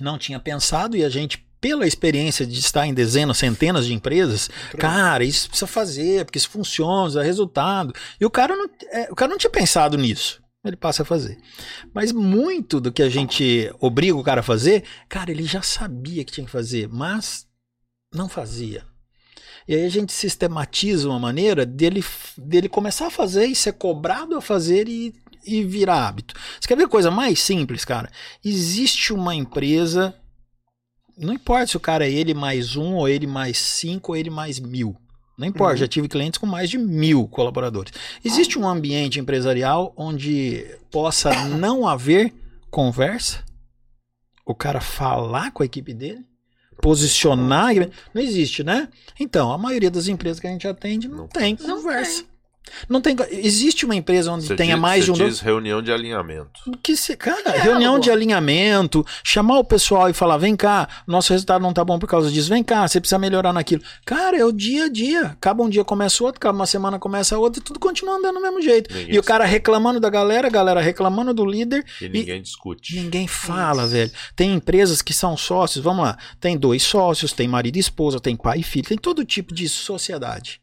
não 0.00 0.18
tinha 0.18 0.38
pensado 0.38 0.96
e 0.96 1.04
a 1.04 1.08
gente 1.08 1.46
pela 1.60 1.86
experiência 1.86 2.46
de 2.46 2.58
estar 2.58 2.86
em 2.86 2.94
dezenas, 2.94 3.38
centenas 3.38 3.86
de 3.86 3.92
empresas, 3.92 4.48
cara, 4.78 5.24
isso 5.24 5.48
precisa 5.48 5.66
fazer, 5.66 6.24
porque 6.24 6.38
isso 6.38 6.50
funciona, 6.50 7.12
dá 7.12 7.22
resultado. 7.22 7.92
E 8.20 8.24
o 8.24 8.30
cara 8.30 8.54
não, 8.54 8.70
é, 8.92 9.08
o 9.10 9.14
cara 9.14 9.30
não 9.30 9.38
tinha 9.38 9.50
pensado 9.50 9.96
nisso. 9.96 10.40
Ele 10.64 10.76
passa 10.76 11.02
a 11.02 11.06
fazer. 11.06 11.38
Mas 11.94 12.12
muito 12.12 12.80
do 12.80 12.92
que 12.92 13.02
a 13.02 13.08
gente 13.08 13.72
obriga 13.80 14.16
o 14.16 14.22
cara 14.22 14.40
a 14.40 14.44
fazer, 14.44 14.84
cara, 15.08 15.30
ele 15.30 15.44
já 15.44 15.62
sabia 15.62 16.24
que 16.24 16.32
tinha 16.32 16.44
que 16.44 16.52
fazer, 16.52 16.88
mas 16.88 17.46
não 18.12 18.28
fazia. 18.28 18.84
E 19.68 19.74
aí 19.74 19.84
a 19.84 19.88
gente 19.90 20.12
sistematiza 20.14 21.06
uma 21.08 21.18
maneira 21.18 21.66
dele, 21.66 22.02
dele 22.38 22.68
começar 22.70 23.08
a 23.08 23.10
fazer 23.10 23.44
e 23.46 23.54
ser 23.54 23.74
cobrado 23.74 24.34
a 24.34 24.40
fazer 24.40 24.88
e, 24.88 25.14
e 25.46 25.62
virar 25.62 26.08
hábito. 26.08 26.34
Você 26.58 26.66
quer 26.66 26.76
ver 26.76 26.84
a 26.84 26.88
coisa 26.88 27.10
mais 27.10 27.38
simples, 27.40 27.84
cara? 27.84 28.10
Existe 28.42 29.12
uma 29.12 29.34
empresa, 29.34 30.14
não 31.18 31.34
importa 31.34 31.66
se 31.66 31.76
o 31.76 31.80
cara 31.80 32.06
é 32.06 32.10
ele 32.10 32.32
mais 32.32 32.76
um, 32.76 32.94
ou 32.94 33.06
ele 33.06 33.26
mais 33.26 33.58
cinco, 33.58 34.12
ou 34.12 34.16
ele 34.16 34.30
mais 34.30 34.58
mil. 34.58 34.96
Não 35.36 35.46
importa, 35.46 35.74
Uhum. 35.74 35.78
já 35.80 35.86
tive 35.86 36.08
clientes 36.08 36.38
com 36.38 36.46
mais 36.46 36.68
de 36.70 36.78
mil 36.78 37.28
colaboradores. 37.28 37.92
Existe 38.24 38.58
um 38.58 38.66
ambiente 38.66 39.20
empresarial 39.20 39.92
onde 39.96 40.64
possa 40.90 41.32
não 41.46 41.86
haver 41.86 42.34
conversa? 42.70 43.44
O 44.46 44.54
cara 44.54 44.80
falar 44.80 45.52
com 45.52 45.62
a 45.62 45.66
equipe 45.66 45.92
dele? 45.92 46.24
Posicionar? 46.80 47.74
Não 48.14 48.22
existe, 48.22 48.62
né? 48.62 48.88
Então, 49.18 49.52
a 49.52 49.58
maioria 49.58 49.90
das 49.90 50.08
empresas 50.08 50.40
que 50.40 50.46
a 50.46 50.50
gente 50.50 50.66
atende 50.66 51.08
não, 51.08 51.26
tem 51.28 51.56
Não 51.60 51.76
conversa. 51.76 52.24
Não 52.88 53.00
tem. 53.00 53.16
Existe 53.30 53.84
uma 53.84 53.94
empresa 53.94 54.32
onde 54.32 54.46
Você 54.46 54.56
tenha 54.56 54.74
diz- 54.74 54.82
mais 54.82 55.04
de 55.04 55.10
você 55.10 55.22
um. 55.24 55.28
diz 55.28 55.40
reunião 55.40 55.82
de 55.82 55.92
alinhamento. 55.92 56.50
Que 56.82 56.96
se, 56.96 57.16
cara, 57.16 57.42
Diálogo. 57.42 57.62
reunião 57.64 57.98
de 57.98 58.10
alinhamento, 58.10 59.04
chamar 59.24 59.58
o 59.58 59.64
pessoal 59.64 60.08
e 60.08 60.12
falar: 60.12 60.36
vem 60.36 60.56
cá, 60.56 60.88
nosso 61.06 61.32
resultado 61.32 61.62
não 61.62 61.72
tá 61.72 61.84
bom 61.84 61.98
por 61.98 62.06
causa 62.08 62.30
disso, 62.30 62.48
vem 62.48 62.62
cá, 62.62 62.86
você 62.86 63.00
precisa 63.00 63.18
melhorar 63.18 63.52
naquilo. 63.52 63.82
Cara, 64.04 64.36
é 64.36 64.44
o 64.44 64.52
dia 64.52 64.84
a 64.84 64.88
dia. 64.88 65.22
Acaba 65.26 65.62
um 65.62 65.68
dia, 65.68 65.84
começa 65.84 66.22
outro, 66.24 66.38
acaba 66.38 66.56
uma 66.58 66.66
semana, 66.66 66.98
começa 66.98 67.38
outra, 67.38 67.60
e 67.60 67.64
tudo 67.64 67.78
continua 67.78 68.16
andando 68.16 68.34
do 68.36 68.42
mesmo 68.42 68.60
jeito. 68.62 68.92
Ninguém 68.94 69.14
E 69.14 69.18
o 69.18 69.22
cara 69.22 69.44
reclamando 69.44 70.00
da 70.00 70.10
galera, 70.10 70.48
a 70.48 70.50
galera 70.50 70.80
reclamando 70.80 71.32
do 71.34 71.44
líder, 71.44 71.84
E 72.00 72.08
ninguém 72.08 72.42
discute. 72.42 72.96
Ninguém 72.96 73.26
fala, 73.26 73.86
velho. 73.86 74.10
Tem 74.36 74.52
empresas 74.54 75.02
que 75.02 75.12
são 75.12 75.36
sócios, 75.36 75.82
vamos 75.84 76.04
lá. 76.04 76.16
Tem 76.40 76.56
dois 76.56 76.82
sócios, 76.82 77.32
tem 77.32 77.48
marido 77.48 77.76
e 77.76 77.80
esposa, 77.80 78.20
tem 78.20 78.36
pai 78.36 78.58
e 78.60 78.62
filho, 78.62 78.86
tem 78.88 78.98
todo 78.98 79.24
tipo 79.24 79.54
de 79.54 79.68
sociedade. 79.68 80.60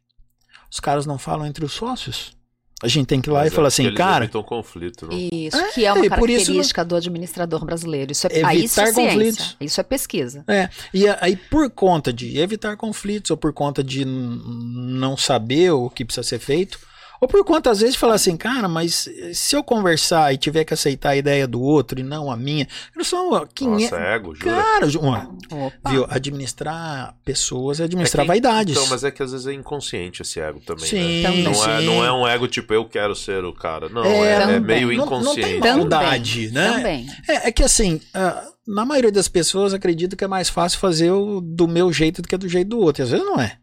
Os 0.76 0.82
caras 0.82 1.06
não 1.06 1.18
falam 1.18 1.46
entre 1.48 1.64
os 1.64 1.72
sócios. 1.72 2.36
A 2.84 2.90
gente 2.90 3.08
tem 3.08 3.22
que 3.22 3.30
ir 3.30 3.32
lá 3.32 3.40
Mas 3.40 3.50
e 3.50 3.54
é 3.54 3.56
falar 3.56 3.70
assim, 3.70 3.86
eles 3.86 3.98
cara, 3.98 4.26
evitam 4.26 4.44
conflito. 4.44 5.08
Não? 5.08 5.18
Isso, 5.18 5.74
que 5.74 5.86
é 5.86 5.94
uma 5.94 6.02
por 6.18 6.30
isso 6.30 6.48
característica 6.48 6.84
do 6.84 6.96
administrador 6.98 7.64
brasileiro. 7.64 8.12
Isso 8.12 8.28
é, 8.28 8.32
Evitar 8.34 8.48
aí 8.50 8.64
isso 8.66 8.82
é 8.82 8.86
ciência, 8.88 9.06
conflitos. 9.06 9.58
isso 9.62 9.80
é 9.80 9.84
pesquisa. 9.86 10.44
É, 10.50 10.70
e 10.94 11.08
aí 11.08 11.38
por 11.38 11.70
conta 11.70 12.12
de 12.12 12.38
evitar 12.38 12.76
conflitos, 12.76 13.32
ou 13.32 13.38
por 13.38 13.54
conta 13.54 13.82
de 13.82 14.04
não 14.04 15.16
saber 15.16 15.72
o 15.72 15.90
que 15.90 16.04
precisa 16.04 16.28
ser 16.28 16.40
feito, 16.40 16.78
ou 17.22 17.28
por 17.28 17.44
conta, 17.46 17.72
às 17.72 17.80
vezes, 17.80 17.96
falar 17.96 18.16
assim, 18.16 18.36
cara, 18.38 18.68
mas 18.68 19.10
se 19.34 19.56
eu 19.56 19.64
conversar 19.64 20.34
e 20.34 20.38
tiver 20.38 20.64
que 20.64 20.74
aceitar 20.74 21.10
a 21.12 21.16
ideia 21.16 21.48
do 21.48 21.62
outro 21.62 22.00
e 22.00 22.04
não 22.04 22.30
a 22.32 22.36
minha, 22.38 22.68
eu 22.96 23.04
sou 23.04 23.46
500... 23.54 23.84
Nossa, 23.92 24.04
é 24.04 24.16
ego, 24.16 24.36
jura? 24.36 24.56
Cara, 24.56 24.86
Opa. 24.88 25.90
viu, 25.90 26.06
administrar 26.10 27.16
pessoas 27.24 27.80
é 27.80 27.84
administrar 27.86 28.24
É 28.24 28.26
que- 28.26 28.28
vaidades. 28.28 28.76
Então, 28.78 28.88
mas 28.90 29.04
é 29.04 29.12
que 29.12 29.22
às 29.24 29.32
vezes 29.32 29.48
é 29.48 29.54
inconsciente 29.54 30.22
esse 30.22 30.40
ego 30.40 30.60
também, 30.66 30.86
Sim, 30.86 31.22
né? 31.24 31.44
Não, 31.44 31.54
sim. 31.54 31.70
é, 31.70 31.82
não 31.82 32.04
é 32.06 32.12
um 32.12 32.28
ego 32.28 32.48
tipo, 32.48 32.74
eu 32.74 32.86
quero 32.86 33.16
ser 33.16 33.44
o 33.44 33.54
cara. 33.54 33.90
Não, 33.90 34.04
É, 34.04 34.18
é, 34.18 34.42
é 34.56 34.60
meio 34.60 34.88
Não- 34.96 35.06
não 35.06 35.06
tem 35.06 35.06
inconsciente. 35.06 35.52
mal. 35.54 35.62
Também, 35.62 35.78
maldade, 35.78 36.52
né? 36.52 36.72
Também. 36.74 37.08
É, 37.28 37.48
é 37.48 37.52
que 37.52 37.64
assim, 37.64 38.00
ah, 38.14 38.44
na 38.68 38.86
maioria 38.86 39.12
das 39.12 39.28
pessoas 39.28 39.74
acredita 39.74 40.16
que 40.16 40.24
é 40.24 40.28
mais 40.28 40.50
fácil 40.50 40.80
fazer 40.80 41.12
o 41.12 41.40
do 41.42 41.68
meu 41.68 41.92
jeito 41.92 42.22
do 42.22 42.28
que 42.28 42.38
do 42.38 42.48
jeito 42.50 42.70
do 42.70 42.80
outro. 42.80 43.02
E 43.02 43.04
às 43.04 43.10
vezes 43.12 43.26
não 43.26 43.40
é. 43.40 43.58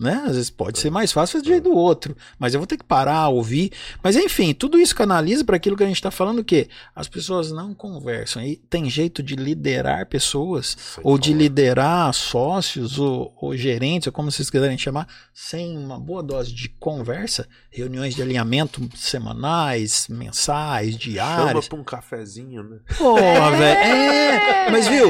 Né? 0.00 0.22
Às 0.26 0.36
vezes 0.36 0.48
pode 0.50 0.78
ser 0.78 0.90
mais 0.90 1.10
fácil 1.10 1.32
fazer 1.32 1.42
do 1.44 1.48
jeito 1.48 1.64
do 1.64 1.74
outro. 1.76 2.16
Mas 2.38 2.54
eu 2.54 2.60
vou 2.60 2.68
ter 2.68 2.76
que 2.76 2.84
parar, 2.84 3.28
ouvir. 3.30 3.72
Mas 4.00 4.14
enfim, 4.14 4.54
tudo 4.54 4.78
isso 4.78 4.94
canaliza 4.94 5.44
para 5.44 5.56
aquilo 5.56 5.76
que 5.76 5.82
a 5.82 5.86
gente 5.88 5.96
está 5.96 6.10
falando 6.10 6.44
que 6.44 6.68
as 6.94 7.08
pessoas 7.08 7.50
não 7.50 7.74
conversam. 7.74 8.40
E 8.40 8.54
tem 8.56 8.88
jeito 8.88 9.24
de 9.24 9.34
liderar 9.34 10.06
pessoas, 10.06 10.76
Sei 10.94 11.02
ou 11.04 11.18
de 11.18 11.30
falar. 11.30 11.42
liderar 11.42 12.14
sócios, 12.14 12.96
ou, 13.00 13.34
ou 13.40 13.56
gerentes, 13.56 14.06
ou 14.06 14.12
como 14.12 14.30
vocês 14.30 14.48
quiserem 14.48 14.78
chamar, 14.78 15.08
sem 15.34 15.76
uma 15.76 15.98
boa 15.98 16.22
dose 16.22 16.54
de 16.54 16.68
conversa, 16.68 17.48
reuniões 17.68 18.14
de 18.14 18.22
alinhamento 18.22 18.88
semanais, 18.96 20.06
mensais, 20.08 20.90
Chama 20.92 20.98
diárias. 21.00 21.66
pra 21.66 21.76
um 21.78 21.82
cafezinho, 21.82 22.62
né? 22.62 22.78
Porra, 22.96 23.50
velho. 23.50 23.80
É, 23.80 24.70
mas 24.70 24.86
viu? 24.86 25.08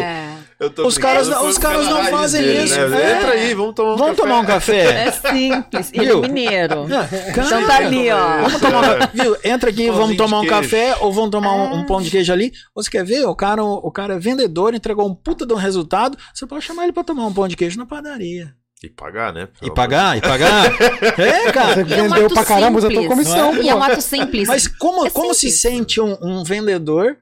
É, 0.61 0.65
Eu 0.65 0.71
tô 0.71 0.87
Os 0.87 0.99
caras 0.99 1.29
não- 1.29 1.47
os 1.49 1.57
caras 1.57 1.87
não 1.87 2.05
fazem 2.07 2.43
dele, 2.43 2.65
isso. 2.65 2.75
né? 2.89 3.01
É. 3.13 3.17
Entra 3.19 3.31
aí, 3.33 3.55
vamos 3.55 3.75
tomar 3.75 3.93
um 3.93 3.97
Vamos 3.97 4.17
café. 4.17 4.23
tomar 4.29 4.41
um 4.41 4.45
café? 4.45 5.07
é 5.07 5.13
simples. 5.13 5.91
Ele 5.93 6.03
é 6.05 6.09
Viu? 6.09 6.21
mineiro. 6.23 6.87
Então 7.31 7.67
tá 7.67 7.77
ali, 7.77 8.11
ó. 8.11 8.39
Vamos 8.43 8.61
tomar 8.61 8.79
um 8.79 8.99
café. 8.99 9.11
Viu? 9.15 9.37
Entra 9.45 9.71
aqui, 9.71 9.91
vamos 9.91 10.17
tomar 10.17 10.41
um 10.41 10.47
café 10.47 10.97
ou 11.01 11.13
vamos 11.13 11.31
tomar 11.31 11.53
um, 11.55 11.73
É. 11.73 11.75
um 11.77 11.87
pão 11.87 12.03
de 12.03 12.11
queijo 12.11 12.33
ali. 12.33 12.53
Ou 12.75 12.83
você 12.83 12.91
quer 12.91 13.05
ver? 13.05 13.25
O 13.27 13.37
cara, 13.37 13.63
o 13.63 13.91
cara 13.93 14.15
é 14.15 14.19
vendedor, 14.19 14.75
entregou 14.75 15.07
um 15.09 15.15
puta 15.15 15.47
de 15.47 15.53
um 15.55 15.57
resultado. 15.57 16.19
Você 16.35 16.45
pode 16.47 16.65
chamar 16.65 16.85
ele 16.85 16.93
pra 16.93 17.05
tomar 17.05 17.27
um 17.27 17.33
pão 17.33 17.47
de 17.47 17.57
queijo 17.57 17.79
na 17.79 17.87
padaria. 17.87 18.53
E 18.83 18.89
pagar, 18.89 19.33
né? 19.33 19.49
E 19.63 19.71
pagar, 19.73 20.17
e 20.17 20.21
pagar. 20.21 20.65
É, 21.19 21.51
cara. 21.53 21.85
Você 21.85 21.95
E 21.95 21.99
é 21.99 22.03
um 22.03 22.09
vendeu 22.09 22.29
pra 22.31 22.45
caramba, 22.45 22.81
tua 22.81 22.91
simples. 22.91 23.09
comissão, 23.09 23.57
E 23.63 23.69
é 23.69 23.75
um 23.75 23.83
ato 23.83 24.01
simples. 24.01 24.47
Mas 24.49 24.67
como, 24.69 25.07
É 25.07 25.11
como 25.11 25.35
se 25.35 25.51
simples. 25.51 25.61
sente 25.61 26.01
um, 26.01 26.17
um 26.23 26.45
vendedor 26.45 27.17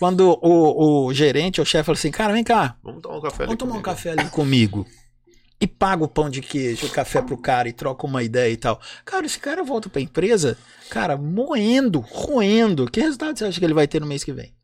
quando 0.00 0.36
o, 0.42 1.06
o 1.06 1.14
gerente, 1.14 1.60
o 1.60 1.64
chefe, 1.64 1.84
fala 1.86 1.96
assim: 1.96 2.10
cara, 2.10 2.32
vem 2.32 2.42
cá, 2.42 2.76
Vamos 2.82 3.00
tomar 3.02 3.18
um 3.18 3.20
café 3.20 3.36
ali 3.44 3.46
Vamos 3.46 3.58
tomar 3.58 3.70
um 3.70 3.74
comigo. 3.74 3.84
café 3.84 4.10
ali 4.10 4.30
comigo. 4.30 4.86
E 5.60 5.66
paga 5.66 6.02
o 6.02 6.08
pão 6.08 6.28
de 6.30 6.40
queijo, 6.40 6.86
o 6.86 6.90
café 6.90 7.20
pro 7.20 7.36
cara 7.36 7.68
e 7.68 7.72
troca 7.72 8.06
uma 8.06 8.22
ideia 8.22 8.50
e 8.50 8.56
tal. 8.56 8.80
Cara, 9.04 9.26
esse 9.26 9.38
cara 9.38 9.62
volta 9.62 9.88
pra 9.90 10.00
empresa, 10.00 10.56
cara, 10.88 11.16
moendo, 11.18 12.00
roendo. 12.00 12.90
Que 12.90 12.98
resultado 13.00 13.38
você 13.38 13.44
acha 13.44 13.58
que 13.60 13.64
ele 13.66 13.74
vai 13.74 13.86
ter 13.86 14.00
no 14.00 14.06
mês 14.06 14.24
que 14.24 14.32
vem? 14.32 14.54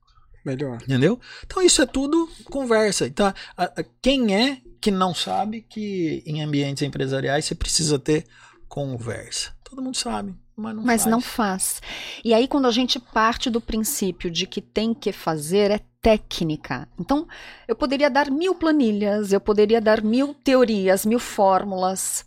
Melhor. 0.43 0.79
Entendeu? 0.83 1.21
Então 1.45 1.63
isso 1.63 1.83
é 1.83 1.87
tudo 1.87 2.27
conversa. 2.47 3.07
Então, 3.07 3.27
a- 3.27 3.35
a- 3.65 3.85
quem 4.01 4.35
é 4.35 4.59
que 4.81 4.91
não 4.91 5.15
sabe 5.15 5.61
que 5.69 6.23
em 6.25 6.41
ambientes 6.43 6.83
empresariais 6.83 7.45
você 7.45 7.55
precisa 7.55 7.99
ter 7.99 8.25
conversa? 8.67 9.53
Todo 9.69 9.83
mundo 9.83 9.97
sabe, 9.97 10.35
mas 10.57 10.75
não 10.75 10.83
Mas 10.83 11.03
faz. 11.03 11.11
não 11.11 11.21
faz. 11.21 11.83
E 12.25 12.33
aí, 12.33 12.49
quando 12.49 12.67
a 12.67 12.71
gente 12.71 12.99
parte 12.99 13.51
do 13.51 13.61
princípio 13.61 14.31
de 14.31 14.47
que 14.47 14.61
tem 14.61 14.95
que 14.95 15.13
fazer, 15.13 15.71
é 15.71 15.81
técnica. 16.01 16.89
Então, 16.99 17.27
eu 17.69 17.77
poderia 17.77 18.09
dar 18.09 18.31
mil 18.31 18.55
planilhas, 18.55 19.33
eu 19.33 19.41
poderia 19.41 19.81
dar 19.81 20.03
mil 20.03 20.33
teorias, 20.35 21.05
mil 21.05 21.19
fórmulas, 21.19 22.25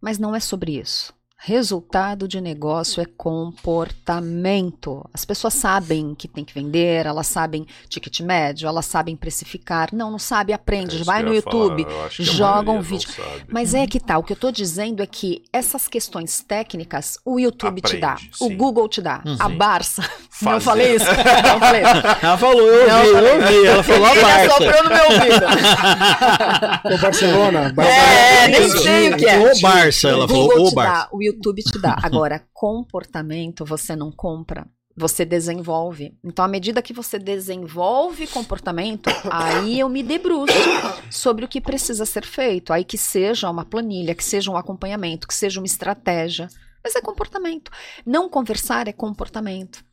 mas 0.00 0.18
não 0.18 0.34
é 0.34 0.40
sobre 0.40 0.78
isso. 0.78 1.14
Resultado 1.40 2.26
de 2.26 2.40
negócio 2.40 3.00
é 3.00 3.06
comportamento. 3.06 5.08
As 5.14 5.24
pessoas 5.24 5.54
sabem 5.54 6.12
que 6.12 6.26
tem 6.26 6.44
que 6.44 6.52
vender, 6.52 7.06
elas 7.06 7.28
sabem 7.28 7.64
ticket 7.88 8.20
médio, 8.20 8.66
elas 8.66 8.84
sabem 8.86 9.14
precificar. 9.14 9.90
Não, 9.94 10.10
não 10.10 10.18
sabe, 10.18 10.50
É 10.50 10.56
aprende. 10.56 10.96
isso 10.96 11.04
vai 11.04 11.22
no 11.22 11.28
falar, 11.28 11.36
YouTube, 11.36 11.86
joga 12.18 12.72
um 12.72 12.80
vídeo. 12.82 13.08
Mas 13.48 13.72
é 13.72 13.86
que 13.86 14.00
tá, 14.00 14.18
o 14.18 14.24
que 14.24 14.32
eu 14.32 14.36
tô 14.36 14.50
dizendo 14.50 15.00
é 15.00 15.06
que 15.06 15.44
essas 15.52 15.86
questões 15.86 16.40
técnicas 16.42 17.18
o 17.24 17.38
YouTube 17.38 17.82
te 17.82 17.98
dá, 17.98 18.14
Aprende, 18.14 18.30
o 18.40 18.48
sim. 18.48 18.56
Google 18.56 18.88
te 18.88 19.00
dá, 19.00 19.22
Hum, 19.24 19.36
a 19.38 19.48
sim. 19.48 19.56
Barça. 20.42 20.44
Não 20.44 20.60
Fazer. 20.60 20.64
falei 20.64 20.96
isso? 20.96 21.06
Não 21.48 21.60
falei 21.60 21.82
isso. 21.82 22.24
Ela 22.26 22.38
falou, 22.38 22.60
eu 22.60 22.96
ouvi, 22.96 23.08
eu 23.08 23.34
ouvi. 23.34 23.66
Ela 23.66 23.82
falou 23.82 24.06
a 24.06 24.44
assoprou 24.44 24.84
no 24.84 24.90
meu 24.90 25.04
ouvido. 25.04 26.94
Ô, 26.94 26.98
Barcelona. 26.98 27.74
É, 27.78 28.48
nem 28.48 28.60
Barcelona. 28.60 28.82
sei 28.82 29.12
o 29.12 29.16
que 29.16 29.26
é. 29.26 29.52
O 29.52 29.60
Barça, 29.60 30.08
ela 30.08 30.24
o 30.24 30.28
falou, 30.28 30.48
Google 30.48 30.68
o 30.68 30.74
Barça. 30.74 30.92
dá, 30.92 31.08
o 31.12 31.22
YouTube 31.22 31.62
te 31.62 31.78
dá. 31.78 31.96
Agora, 32.02 32.42
comportamento 32.52 33.64
você 33.64 33.96
não 33.96 34.10
compra. 34.12 34.66
Você 34.96 35.24
desenvolve. 35.24 36.12
Então, 36.24 36.44
à 36.44 36.48
medida 36.48 36.82
que 36.82 36.92
você 36.92 37.20
desenvolve 37.20 38.26
comportamento, 38.26 39.08
aí 39.30 39.78
eu 39.78 39.88
me 39.88 40.02
debruço 40.02 40.52
sobre 41.08 41.44
o 41.44 41.48
que 41.48 41.60
precisa 41.60 42.04
ser 42.04 42.24
feito. 42.24 42.72
Aí 42.72 42.84
que 42.84 42.98
seja 42.98 43.48
uma 43.48 43.64
planilha, 43.64 44.14
que 44.14 44.24
seja 44.24 44.50
um 44.50 44.56
acompanhamento, 44.56 45.28
que 45.28 45.34
seja 45.34 45.60
uma 45.60 45.66
estratégia. 45.66 46.48
Mas 46.82 46.96
é 46.96 47.00
comportamento. 47.00 47.70
Não 48.04 48.28
conversar 48.28 48.88
é 48.88 48.92
comportamento. 48.92 49.84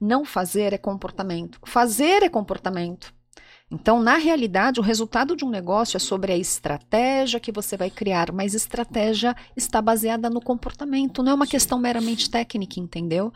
Não 0.00 0.24
fazer 0.24 0.72
é 0.72 0.78
comportamento. 0.78 1.58
Fazer 1.64 2.22
é 2.22 2.28
comportamento. 2.28 3.12
Então, 3.70 4.00
na 4.00 4.16
realidade, 4.16 4.78
o 4.78 4.82
resultado 4.82 5.34
de 5.34 5.44
um 5.44 5.50
negócio 5.50 5.96
é 5.96 6.00
sobre 6.00 6.32
a 6.32 6.36
estratégia 6.36 7.40
que 7.40 7.50
você 7.50 7.76
vai 7.76 7.90
criar, 7.90 8.30
mas 8.30 8.54
estratégia 8.54 9.34
está 9.56 9.80
baseada 9.80 10.28
no 10.28 10.40
comportamento, 10.40 11.22
não 11.22 11.32
é 11.32 11.34
uma 11.34 11.46
questão 11.46 11.78
meramente 11.78 12.30
técnica, 12.30 12.78
entendeu? 12.78 13.32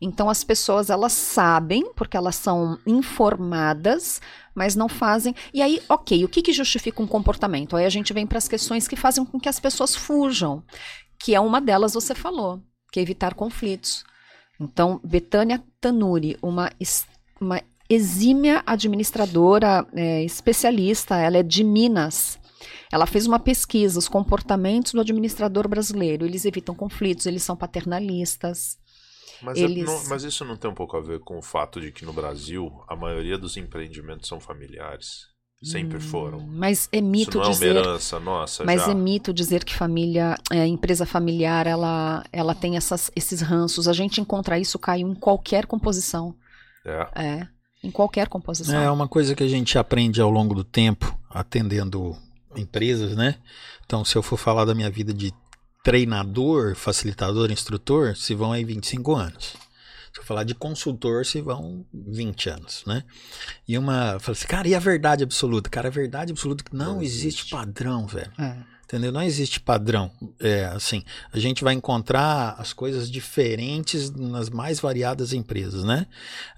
Então, 0.00 0.28
as 0.28 0.44
pessoas 0.44 0.90
elas 0.90 1.12
sabem, 1.12 1.92
porque 1.94 2.16
elas 2.16 2.36
são 2.36 2.78
informadas, 2.86 4.20
mas 4.54 4.76
não 4.76 4.88
fazem. 4.88 5.34
E 5.52 5.62
aí, 5.62 5.82
ok, 5.88 6.24
o 6.24 6.28
que, 6.28 6.42
que 6.42 6.52
justifica 6.52 7.02
um 7.02 7.06
comportamento? 7.06 7.74
Aí 7.74 7.86
a 7.86 7.90
gente 7.90 8.12
vem 8.12 8.26
para 8.26 8.38
as 8.38 8.46
questões 8.46 8.86
que 8.86 8.96
fazem 8.96 9.24
com 9.24 9.40
que 9.40 9.48
as 9.48 9.58
pessoas 9.58 9.96
fujam, 9.96 10.62
que 11.18 11.34
é 11.34 11.40
uma 11.40 11.60
delas 11.60 11.94
você 11.94 12.14
falou, 12.14 12.62
que 12.92 13.00
é 13.00 13.02
evitar 13.02 13.34
conflitos. 13.34 14.04
Então, 14.60 15.00
Betânia 15.02 15.62
Tanuri, 15.80 16.36
uma, 16.42 16.70
uma 17.40 17.62
exímia 17.88 18.62
administradora, 18.66 19.86
é, 19.94 20.22
especialista, 20.22 21.16
ela 21.16 21.38
é 21.38 21.42
de 21.42 21.64
Minas. 21.64 22.38
Ela 22.92 23.06
fez 23.06 23.26
uma 23.26 23.38
pesquisa, 23.38 23.98
os 23.98 24.08
comportamentos 24.08 24.92
do 24.92 25.00
administrador 25.00 25.66
brasileiro. 25.66 26.26
Eles 26.26 26.44
evitam 26.44 26.74
conflitos, 26.74 27.24
eles 27.26 27.42
são 27.42 27.56
paternalistas. 27.56 28.78
Mas, 29.42 29.58
é- 29.58 29.62
Eles- 29.62 29.84
não- 29.86 30.04
mas 30.08 30.22
isso 30.24 30.44
não 30.44 30.56
tem 30.56 30.70
um 30.70 30.74
pouco 30.74 30.96
a 30.96 31.00
ver 31.00 31.20
com 31.20 31.38
o 31.38 31.42
fato 31.42 31.80
de 31.80 31.90
que 31.90 32.04
no 32.04 32.12
Brasil 32.12 32.70
a 32.86 32.94
maioria 32.94 33.38
dos 33.38 33.56
empreendimentos 33.56 34.28
são 34.28 34.38
familiares? 34.38 35.28
Sempre 35.62 36.00
foram. 36.00 36.40
Mas 36.40 36.88
é 36.90 36.96
Isso 36.96 37.06
mito 37.06 37.36
não 37.36 37.44
é 37.44 37.46
uma 37.48 37.52
dizer. 37.52 37.76
herança 37.76 38.18
nossa 38.18 38.64
Mas 38.64 38.82
já. 38.82 38.90
é 38.92 38.94
mito 38.94 39.32
dizer 39.32 39.62
que 39.62 39.74
família, 39.74 40.38
é, 40.50 40.66
empresa 40.66 41.04
familiar, 41.04 41.66
ela, 41.66 42.24
ela 42.32 42.54
tem 42.54 42.78
essas, 42.78 43.10
esses 43.14 43.42
ranços. 43.42 43.86
A 43.86 43.92
gente 43.92 44.22
encontra 44.22 44.58
isso, 44.58 44.78
Caio, 44.78 45.06
em 45.06 45.14
qualquer 45.14 45.66
composição. 45.66 46.34
É. 46.82 47.08
É, 47.14 47.48
em 47.84 47.90
qualquer 47.90 48.26
composição. 48.28 48.80
É 48.80 48.90
uma 48.90 49.06
coisa 49.06 49.34
que 49.34 49.42
a 49.42 49.48
gente 49.48 49.76
aprende 49.76 50.18
ao 50.18 50.30
longo 50.30 50.54
do 50.54 50.64
tempo, 50.64 51.14
atendendo 51.28 52.16
empresas, 52.56 53.14
né? 53.14 53.36
Então, 53.84 54.02
se 54.02 54.16
eu 54.16 54.22
for 54.22 54.38
falar 54.38 54.64
da 54.64 54.74
minha 54.74 54.90
vida 54.90 55.12
de 55.12 55.30
treinador, 55.84 56.74
facilitador, 56.74 57.50
instrutor, 57.50 58.16
se 58.16 58.34
vão 58.34 58.52
aí 58.52 58.64
25 58.64 59.14
anos. 59.14 59.54
Se 60.12 60.20
eu 60.20 60.24
falar 60.24 60.42
de 60.44 60.54
consultor, 60.54 61.24
se 61.24 61.40
vão 61.40 61.84
20 61.94 62.50
anos, 62.50 62.82
né? 62.86 63.04
E 63.66 63.78
uma. 63.78 64.12
eu 64.14 64.20
falo 64.20 64.32
assim, 64.32 64.46
cara, 64.46 64.66
e 64.66 64.74
a 64.74 64.78
verdade 64.80 65.22
absoluta? 65.22 65.70
Cara, 65.70 65.88
a 65.88 65.90
verdade 65.90 66.32
absoluta 66.32 66.64
é 66.66 66.70
que 66.70 66.76
não, 66.76 66.94
Não 66.94 67.02
existe. 67.02 67.26
existe. 67.26 67.50
padrão, 67.50 68.06
velho. 68.06 68.32
É. 68.38 68.56
Entendeu? 68.90 69.12
Não 69.12 69.22
existe 69.22 69.60
padrão. 69.60 70.10
É 70.40 70.64
assim, 70.64 71.04
a 71.32 71.38
gente 71.38 71.62
vai 71.62 71.74
encontrar 71.74 72.56
as 72.58 72.72
coisas 72.72 73.08
diferentes 73.08 74.10
nas 74.10 74.50
mais 74.50 74.80
variadas 74.80 75.32
empresas, 75.32 75.84
né? 75.84 76.08